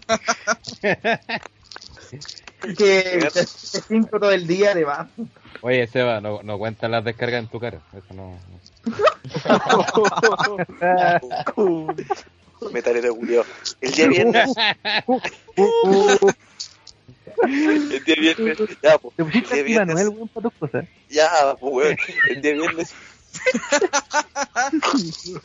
Que 2.76 3.28
te 3.32 3.46
5 3.46 4.20
todo 4.20 4.32
el 4.32 4.46
día 4.46 4.74
de 4.74 4.84
va. 4.84 5.08
Oye, 5.62 5.86
Seba, 5.86 6.20
no, 6.20 6.42
no 6.42 6.58
cuentan 6.58 6.90
las 6.90 7.04
descargas 7.04 7.44
en 7.44 7.48
tu 7.48 7.60
cara. 7.60 7.80
Eso 7.92 8.14
no. 8.14 8.38
no. 11.56 11.94
Metalero 12.72 13.14
culiao. 13.14 13.44
El 13.80 13.92
día 13.92 14.08
viernes. 14.08 14.50
el 17.44 18.04
día 18.04 18.14
viernes. 18.18 18.58
Ya, 18.82 18.98
pues. 18.98 19.16
Te 19.16 19.22
El 19.22 19.28
pusiste 19.28 19.54
día 19.54 19.84
viernes. 19.84 20.08
weón, 20.08 20.28
para 20.28 20.50
tus 20.50 20.58
cosas. 20.58 20.84
Ya, 21.08 21.56
pues, 21.58 21.72
weón. 21.72 21.96
El 22.28 22.42
día 22.42 22.52
viernes. 22.52 22.94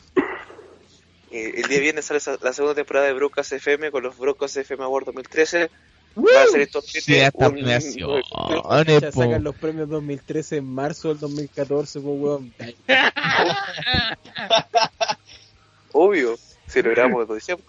Eh, 1.30 1.54
el 1.56 1.64
día 1.68 1.80
viernes 1.80 2.04
sale 2.04 2.20
la 2.40 2.52
segunda 2.52 2.74
temporada 2.76 3.06
de 3.06 3.12
Brocas 3.12 3.50
FM 3.50 3.90
con 3.90 4.04
los 4.04 4.16
Brocas 4.16 4.56
FM 4.56 4.84
Award 4.84 5.06
2013. 5.06 5.70
Va 6.16 6.42
a 6.42 6.46
ser 6.46 6.60
esto 6.62 6.80
Sí, 6.80 7.18
hasta 7.20 7.50
premiaciones, 7.50 8.24
Ya 8.30 9.10
po. 9.10 9.12
sacan 9.12 9.42
los 9.44 9.54
premios 9.56 9.88
2013 9.88 10.58
en 10.58 10.64
marzo 10.66 11.08
del 11.08 11.18
2014, 11.18 12.00
pues, 12.00 12.20
weón. 12.20 12.54
Obvio, 15.92 16.36
celebramos 16.68 17.28
de 17.28 17.34
diciembre. 17.34 17.66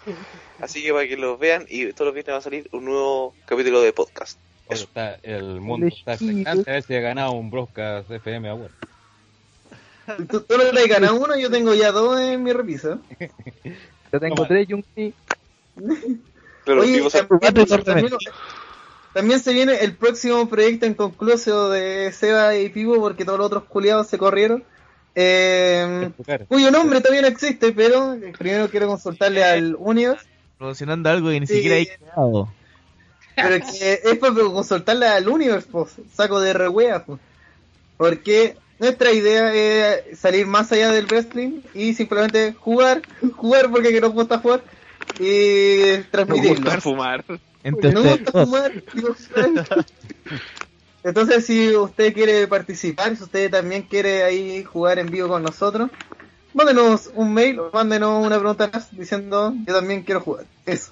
Así 0.60 0.84
que 0.84 0.94
para 0.94 1.08
que 1.08 1.18
los 1.18 1.40
vean 1.40 1.66
y 1.68 1.92
todos 1.94 2.06
los 2.08 2.14
viernes 2.14 2.36
va 2.36 2.38
a 2.38 2.42
salir 2.42 2.70
un 2.72 2.86
nuevo 2.86 3.34
capítulo 3.46 3.82
de 3.82 3.92
podcast. 3.92 4.40
Oye, 4.68 4.84
está, 4.84 5.16
el 5.24 5.60
mundo 5.62 5.88
está 5.88 6.14
expectante 6.14 6.70
a 6.70 6.74
ver 6.76 6.84
si 6.84 6.96
ha 6.96 7.00
ganado 7.00 7.32
un 7.32 7.50
Broadcast 7.50 8.12
FM 8.12 8.50
Award. 8.50 8.72
Tú, 10.30 10.42
tú 10.42 10.58
no 10.58 10.72
le 10.72 10.88
ganas 10.88 11.12
uno, 11.12 11.38
yo 11.38 11.50
tengo 11.52 11.74
ya 11.74 11.92
dos 11.92 12.20
en 12.20 12.42
mi 12.44 12.54
repisa. 12.54 12.98
Yo 14.14 14.20
tengo 14.22 14.36
Toma. 14.36 14.48
tres 14.48 14.68
Junkie. 14.70 15.14
Pero 16.66 16.82
Oye, 16.82 17.00
los 17.02 17.12
también, 17.12 17.40
Cuatro 17.40 17.64
y 17.64 17.84
también- 17.84 18.14
también 19.14 19.40
se 19.42 19.52
viene 19.54 19.76
el 19.84 19.96
próximo 19.96 20.48
proyecto 20.48 20.86
inconcluso 20.86 21.70
de 21.70 22.12
Seba 22.14 22.56
y 22.56 22.70
Pivo 22.70 23.00
porque 23.00 23.26
todos 23.26 23.38
los 23.40 23.48
otros 23.48 23.64
culiados 23.66 24.08
se 24.08 24.18
corrieron. 24.18 24.64
Eh, 25.16 26.12
En 26.18 26.24
cara. 26.24 26.46
cuyo 26.46 26.72
nombre 26.72 27.02
todavía 27.02 27.24
no 27.24 27.28
existe, 27.28 27.72
pero 27.74 28.16
primero 28.38 28.70
quiero 28.70 28.88
consultarle 28.88 29.44
al 29.44 29.76
Universe. 29.78 30.26
Promocionando 30.58 31.10
algo 31.10 31.30
que 31.30 31.40
ni 31.42 31.48
Sí. 31.48 31.56
siquiera 31.56 31.76
hay 31.78 31.88
creado. 31.88 32.54
Pero 33.36 33.66
que 33.66 34.00
es 34.04 34.18
para 34.20 34.34
consultarle 34.34 35.08
al 35.08 35.28
Universe, 35.28 35.68
pues, 35.72 35.96
saco 36.14 36.40
de 36.40 36.54
re 36.54 36.68
wea, 36.70 37.04
pues. 37.04 37.20
Porque 37.98 38.56
nuestra 38.80 39.12
idea 39.12 39.54
es 39.54 40.20
salir 40.20 40.46
más 40.46 40.72
allá 40.72 40.92
del 40.92 41.06
wrestling 41.06 41.62
y 41.74 41.94
simplemente 41.94 42.54
jugar, 42.54 43.02
jugar 43.36 43.70
porque 43.72 44.00
nos 44.00 44.14
gusta 44.14 44.40
jugar 44.40 44.64
y 45.20 45.98
transmitirlo. 46.12 46.60
Nos 46.60 46.64
gusta 46.64 46.82
fumar. 46.82 47.26
Porque 47.26 47.92
nos 47.92 48.04
gusta 48.04 48.32
fumar. 48.32 48.72
Entonces, 51.04 51.46
si 51.46 51.76
usted 51.76 52.14
quiere 52.14 52.48
participar, 52.48 53.16
si 53.16 53.24
usted 53.24 53.50
también 53.50 53.84
quiere 53.84 54.24
ahí 54.24 54.64
jugar 54.64 55.00
en 55.00 55.08
vivo 55.08 55.30
con 55.30 55.42
nosotros, 55.42 55.90
mándenos 56.54 57.12
un 57.16 57.34
mail 57.34 57.60
o 57.60 57.72
mándenos 57.74 58.26
una 58.26 58.38
pregunta 58.38 58.70
más 58.74 58.96
diciendo 58.96 59.54
yo 59.66 59.74
también 59.74 60.04
quiero 60.04 60.22
jugar. 60.22 60.46
Eso. 60.66 60.92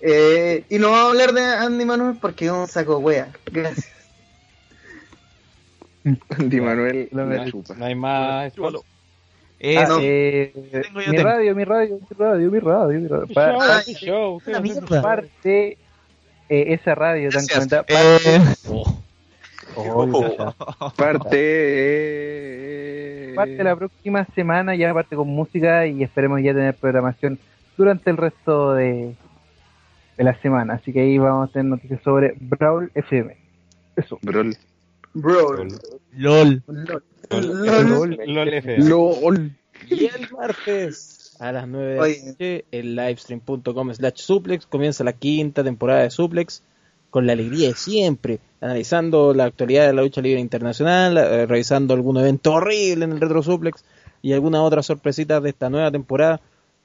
Eh, 0.00 0.64
y 0.68 0.78
no 0.78 0.90
vamos 0.90 1.06
a 1.06 1.10
hablar 1.10 1.32
de 1.32 1.42
Andy 1.42 1.84
Manuel 1.84 2.18
porque 2.20 2.46
es 2.46 2.52
un 2.52 2.66
saco 2.66 2.98
wea. 2.98 3.32
Gracias. 3.46 3.95
Andy 6.38 6.60
Manuel 6.60 7.08
no, 7.12 7.24
la 7.26 7.44
chupa. 7.50 7.74
no 7.74 7.84
hay 7.84 7.94
más. 7.94 8.52
Eh, 9.58 9.78
Ah, 9.78 9.86
no. 9.88 9.98
eh, 10.02 10.52
mi 10.94 11.16
radio, 11.16 11.54
mi 11.56 11.64
radio, 11.64 11.98
mi 11.98 12.16
radio, 12.18 12.50
mi 12.50 12.58
radio, 12.60 13.00
mi 13.00 13.08
radio. 13.08 13.26
Ah, 13.36 13.80
show, 13.86 14.40
parte 15.02 15.78
eh, 16.48 16.74
esa 16.74 16.94
radio 16.94 17.30
tan 17.30 17.46
comentada. 17.46 17.84
Eh, 17.88 18.40
Parte. 20.96 21.36
eh, 23.30 23.32
Parte 23.34 23.62
la 23.64 23.76
próxima 23.76 24.26
semana, 24.34 24.74
ya 24.74 24.92
parte 24.94 25.16
con 25.16 25.28
música 25.28 25.86
y 25.86 26.02
esperemos 26.02 26.40
ya 26.42 26.52
tener 26.54 26.74
programación 26.74 27.38
durante 27.76 28.08
el 28.10 28.16
resto 28.16 28.72
de, 28.74 29.14
de 30.16 30.24
la 30.24 30.34
semana. 30.40 30.74
Así 30.74 30.92
que 30.92 31.00
ahí 31.00 31.18
vamos 31.18 31.50
a 31.50 31.52
tener 31.52 31.66
noticias 31.66 32.00
sobre 32.02 32.34
Brawl 32.40 32.90
FM. 32.94 33.36
Eso. 33.96 34.18
Brawl. 34.22 34.56
Bro. 35.16 35.66
LOL. 36.12 36.62
LOL. 37.30 38.18
LOL 38.26 38.54
F. 38.54 38.78
LOL. 38.78 39.50
Y 39.88 40.04
el 40.04 40.30
martes 40.30 41.34
a 41.38 41.52
las 41.52 41.66
9 41.66 41.86
de 41.86 41.96
la 41.96 42.26
noche 42.26 42.64
en 42.70 42.96
livestream.com 42.96 43.94
slash 43.94 44.16
suplex 44.16 44.66
comienza 44.66 45.04
la 45.04 45.14
quinta 45.14 45.64
temporada 45.64 46.02
de 46.02 46.10
suplex 46.10 46.62
con 47.08 47.26
la 47.26 47.32
alegría 47.32 47.68
de 47.68 47.74
siempre, 47.74 48.40
analizando 48.60 49.32
la 49.32 49.44
actualidad 49.44 49.86
de 49.86 49.94
la 49.94 50.02
lucha 50.02 50.20
libre 50.20 50.40
internacional, 50.40 51.16
eh, 51.16 51.46
revisando 51.46 51.94
algún 51.94 52.18
evento 52.18 52.52
horrible 52.52 53.06
en 53.06 53.12
el 53.12 53.20
retro 53.20 53.42
suplex 53.42 53.84
y 54.20 54.34
alguna 54.34 54.62
otra 54.62 54.82
sorpresita 54.82 55.40
de 55.40 55.48
esta 55.48 55.70
nueva 55.70 55.90
temporada 55.90 56.42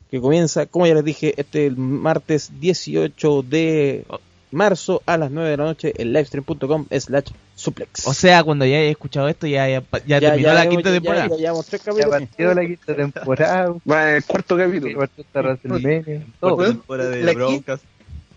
que 0.10 0.22
comienza, 0.22 0.68
como 0.68 0.88
ya 0.88 0.93
les 0.93 1.03
dije, 1.03 1.34
este 1.35 1.69
martes 1.72 2.50
18 2.61 3.42
de 3.42 4.06
marzo 4.51 5.01
a 5.06 5.18
las 5.18 5.32
9 5.32 5.50
de 5.50 5.58
la 5.58 5.64
noche 5.66 5.93
en 5.98 6.14
livestream.com 6.14 6.85
slash 6.98 7.32
suplex. 7.61 8.07
O 8.07 8.14
sea, 8.14 8.43
cuando 8.43 8.65
ya 8.65 8.77
hayas 8.77 8.91
escuchado 8.91 9.27
esto, 9.30 9.48
ya, 9.48 9.67
ya, 9.69 9.83
ya 10.06 10.19
terminó 10.19 10.53
la 10.53 10.67
quinta 10.69 10.90
ya- 10.90 10.93
temporada. 10.95 11.27
Ya, 11.30 11.35
llevamos 11.38 11.65
tres 11.67 11.81
Ya 11.83 12.07
partió 12.09 12.53
la 12.53 12.61
quinta 12.65 12.95
temporada. 12.95 13.75
Va, 13.90 14.11
el 14.17 14.23
cuarto 14.25 14.57
Ya 14.57 14.65
capítulo. 14.65 15.07
WrestleMania. 15.33 16.25
Todo. 16.40 16.56
Weón, 16.56 16.83
Fuera 16.83 17.06
de 17.06 17.23
la, 17.23 17.33
broncas. 17.33 17.80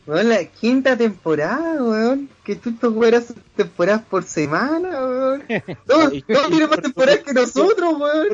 weón, 0.07 0.29
la 0.29 0.45
quinta 0.45 0.97
temporada, 0.97 1.83
weón. 1.83 2.29
Que 2.45 2.57
tú 2.57 2.73
te 2.77 2.87
juegas 2.89 3.33
temporadas 3.57 4.03
por 4.09 4.23
semana, 4.25 4.91
weón. 5.01 5.43
Todos 5.87 6.13
todos 6.27 6.49
tienen 6.49 6.69
más 6.71 6.81
temporadas 6.83 7.21
que 7.21 7.33
nosotros, 7.33 7.95
weón. 7.99 8.29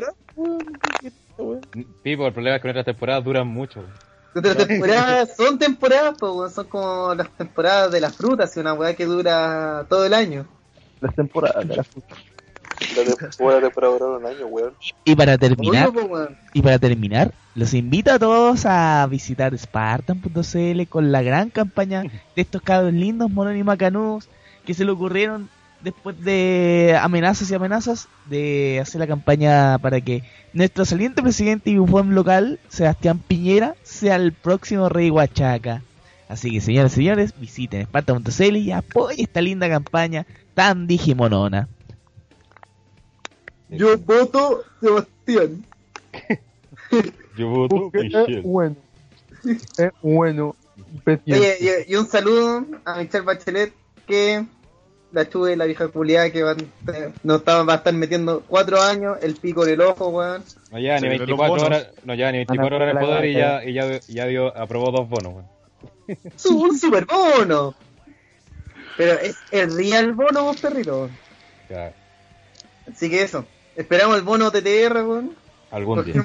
Pipo, 2.03 2.27
el 2.27 2.33
problema 2.33 2.55
es 2.57 2.61
que 2.61 2.67
nuestras 2.67 2.85
temporadas 2.85 3.23
duran 3.23 3.47
mucho. 3.47 3.83
Nuestras 4.33 4.67
temporadas 4.67 5.35
son 5.35 5.57
temporadas, 5.59 6.15
pues, 6.19 6.31
weón. 6.33 6.51
Son 6.51 6.67
como 6.67 7.15
las 7.15 7.29
temporadas 7.37 7.91
de 7.91 8.01
las 8.01 8.15
frutas, 8.15 8.55
una 8.57 8.73
weá 8.73 8.93
que 8.95 9.05
dura 9.05 9.85
todo 9.89 10.05
el 10.05 10.13
año. 10.13 10.45
Las 11.01 11.15
temporadas 11.15 11.67
de 11.67 11.75
la 11.75 11.83
fruta. 11.83 12.15
La 12.95 13.15
temporada 13.15 13.69
para 13.69 13.87
durar 13.87 14.09
un 14.09 14.25
año, 14.25 14.45
weón. 14.47 14.73
Y 15.03 15.15
para 15.15 15.37
terminar, 15.37 15.91
y 16.53 16.61
para 16.61 16.79
terminar, 16.79 17.33
los 17.55 17.73
invito 17.73 18.11
a 18.11 18.19
todos 18.19 18.65
a 18.65 19.05
visitar 19.09 19.57
Spartan.cl 19.57 20.83
con 20.87 21.11
la 21.11 21.21
gran 21.21 21.49
campaña 21.49 22.03
de 22.03 22.41
estos 22.41 22.61
cabros 22.61 22.93
lindos, 22.93 23.29
monos 23.29 23.55
y 23.55 23.63
macanudos 23.63 24.29
que 24.65 24.73
se 24.73 24.85
le 24.85 24.91
ocurrieron 24.91 25.49
después 25.81 26.19
de 26.23 26.97
amenazas 27.01 27.49
y 27.49 27.55
amenazas 27.55 28.07
de 28.27 28.79
hacer 28.81 28.99
la 28.99 29.07
campaña 29.07 29.77
para 29.79 29.99
que 30.01 30.23
nuestro 30.53 30.85
saliente 30.85 31.21
presidente 31.21 31.69
y 31.69 31.77
bufón 31.77 32.13
local, 32.13 32.59
Sebastián 32.69 33.19
Piñera, 33.19 33.75
sea 33.83 34.15
el 34.15 34.33
próximo 34.33 34.89
rey 34.89 35.09
Huachaca. 35.09 35.81
Así 36.29 36.51
que 36.51 36.61
señores 36.61 36.93
y 36.93 36.95
señores, 36.95 37.33
visiten 37.37 37.83
Spartan.cl 37.83 38.55
y 38.55 38.71
apoyen 38.71 39.19
esta 39.19 39.41
linda 39.41 39.67
campaña 39.67 40.25
tan 40.53 40.87
digimonona. 40.87 41.67
Yo 43.69 43.97
voto 43.97 44.63
Sebastián. 44.81 45.65
Yo 47.37 47.47
voto 47.49 47.75
Porque 47.75 47.97
es 47.99 48.03
Michelle. 48.05 48.41
bueno. 48.41 48.75
Es 49.77 49.91
bueno. 50.01 50.55
Oye, 51.05 51.57
y, 51.87 51.93
y 51.93 51.95
un 51.95 52.05
saludo 52.05 52.65
a 52.85 52.97
Michelle 52.97 53.23
Bachelet 53.25 53.73
que 54.05 54.45
la 55.13 55.27
chuve, 55.29 55.55
la 55.55 55.65
vieja 55.65 55.87
culiada 55.89 56.29
que 56.31 56.43
va, 56.43 56.55
nos 57.23 57.39
estaba, 57.39 57.63
va 57.63 57.73
a 57.73 57.75
estar 57.77 57.93
metiendo 57.93 58.43
cuatro 58.47 58.81
años, 58.81 59.17
el 59.21 59.35
pico 59.35 59.65
en 59.65 59.73
el 59.73 59.81
ojo, 59.81 60.07
weón. 60.09 60.43
No 60.71 60.79
lleva 60.79 60.95
ni 60.95 61.01
Se 61.01 61.07
vieron 61.09 61.29
los 61.29 61.37
24 61.37 61.47
bonos. 61.49 61.63
horas, 61.65 61.87
no 62.05 62.15
lleva 62.15 62.31
ni 62.31 62.37
24 62.39 62.75
horas 62.75 62.91
en 62.91 62.97
el 62.97 63.03
poder 63.03 63.25
y 63.25 63.33
ya, 63.33 63.63
y 63.65 63.73
ya, 63.73 63.99
ya 64.07 64.25
dio, 64.27 64.57
aprobó 64.57 64.91
dos 64.91 65.09
bonos. 65.09 65.33
weón. 65.33 65.47
Un 66.61 66.77
super 66.77 67.05
bono. 67.05 67.73
Pero 69.01 69.19
es 69.19 69.35
el 69.49 69.75
real 69.75 70.11
bono, 70.13 70.43
vos 70.43 70.61
perrito. 70.61 71.09
Ya, 71.71 71.91
Así 72.87 73.09
que 73.09 73.23
eso. 73.23 73.45
Esperamos 73.75 74.15
el 74.17 74.21
bono 74.21 74.51
TTR, 74.51 75.01
weón. 75.03 75.35
algún 75.71 76.05
día. 76.05 76.23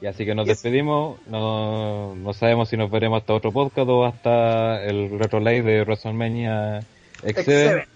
Y 0.00 0.06
así 0.06 0.24
que 0.24 0.32
nos 0.36 0.46
Yes. 0.46 0.62
despedimos. 0.62 1.18
No, 1.26 2.14
no 2.14 2.32
sabemos 2.34 2.68
si 2.68 2.76
nos 2.76 2.88
veremos 2.88 3.20
hasta 3.20 3.34
otro 3.34 3.50
podcast 3.50 3.88
o 3.88 4.04
hasta 4.04 4.80
el 4.84 5.18
Retro 5.18 5.40
Live 5.40 5.62
de 5.62 5.82
WrestleMania 5.82 6.84
X7. 7.24 7.34
X7. 7.34 7.86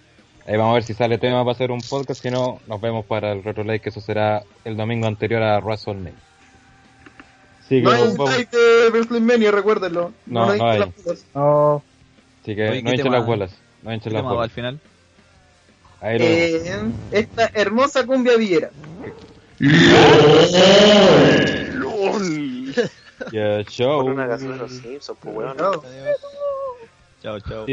Ahí 0.49 0.57
vamos 0.57 0.73
a 0.73 0.75
ver 0.75 0.83
si 0.83 0.95
sale 0.95 1.17
tema 1.19 1.45
para 1.45 1.53
hacer 1.53 1.71
un 1.71 1.81
podcast. 1.81 2.21
Si 2.23 2.29
no, 2.29 2.59
nos 2.67 2.81
vemos 2.81 3.07
para 3.07 3.31
el 3.31 3.45
Retro 3.45 3.63
Live, 3.63 3.79
que 3.79 3.91
eso 3.91 4.01
será 4.01 4.43
el 4.65 4.77
domingo 4.77 5.07
anterior 5.07 5.45
a 5.45 5.61
WrestleMania. 5.61 6.15
Así 7.61 7.77
que 7.77 7.83
No 7.83 7.93
hay 7.93 8.37
site 8.39 8.57
de 8.57 8.91
WrestleMania, 8.91 9.53
recuérdenlo. 9.53 10.13
No, 10.27 10.47
nos 10.47 10.59
no 10.59 10.69
hay. 10.69 10.93
No. 11.37 11.83
Así 12.43 12.57
que 12.57 12.69
Oye, 12.69 12.83
no 12.83 12.91
¿qué 12.91 12.97
hinchen 12.97 13.13
las 13.13 13.27
bolas. 13.27 13.55
No 13.83 13.93
hinchen 13.93 14.11
¿Qué 14.11 14.15
las 14.15 14.25
va 14.25 14.31
al 14.31 14.37
bolas. 14.37 14.53
final? 14.53 14.81
Ahí 16.01 16.19
lo. 16.19 16.25
Eh, 16.25 16.83
esta 17.13 17.51
hermosa 17.55 18.05
cumbia 18.05 18.37
villera. 18.37 18.71
Yeah, 23.31 23.63
show. 23.65 24.03
Por 24.03 24.13
una 24.13 24.27
canción 24.27 24.53
de 24.53 24.59
los 24.59 24.73
Simpsons, 24.73 25.19
pues 25.23 25.37
weón. 25.37 25.57
No. 25.57 25.71
Chao, 27.23 27.39
chao. 27.41 27.67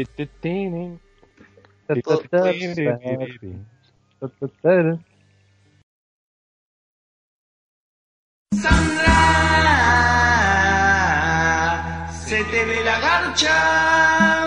Sandra, 10.70 12.08
se 12.12 12.44
te 12.44 12.64
ve 12.64 12.84
la 12.84 13.00
garcha. 13.00 14.39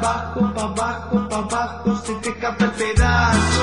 abajo, 0.00 0.54
pa' 0.54 0.62
abajo, 0.62 1.28
pa' 1.28 1.36
abajo, 1.36 1.96
se 2.04 2.14
te 2.14 2.30
escapa 2.30 2.64
el 2.64 2.70
pedazo. 2.72 3.59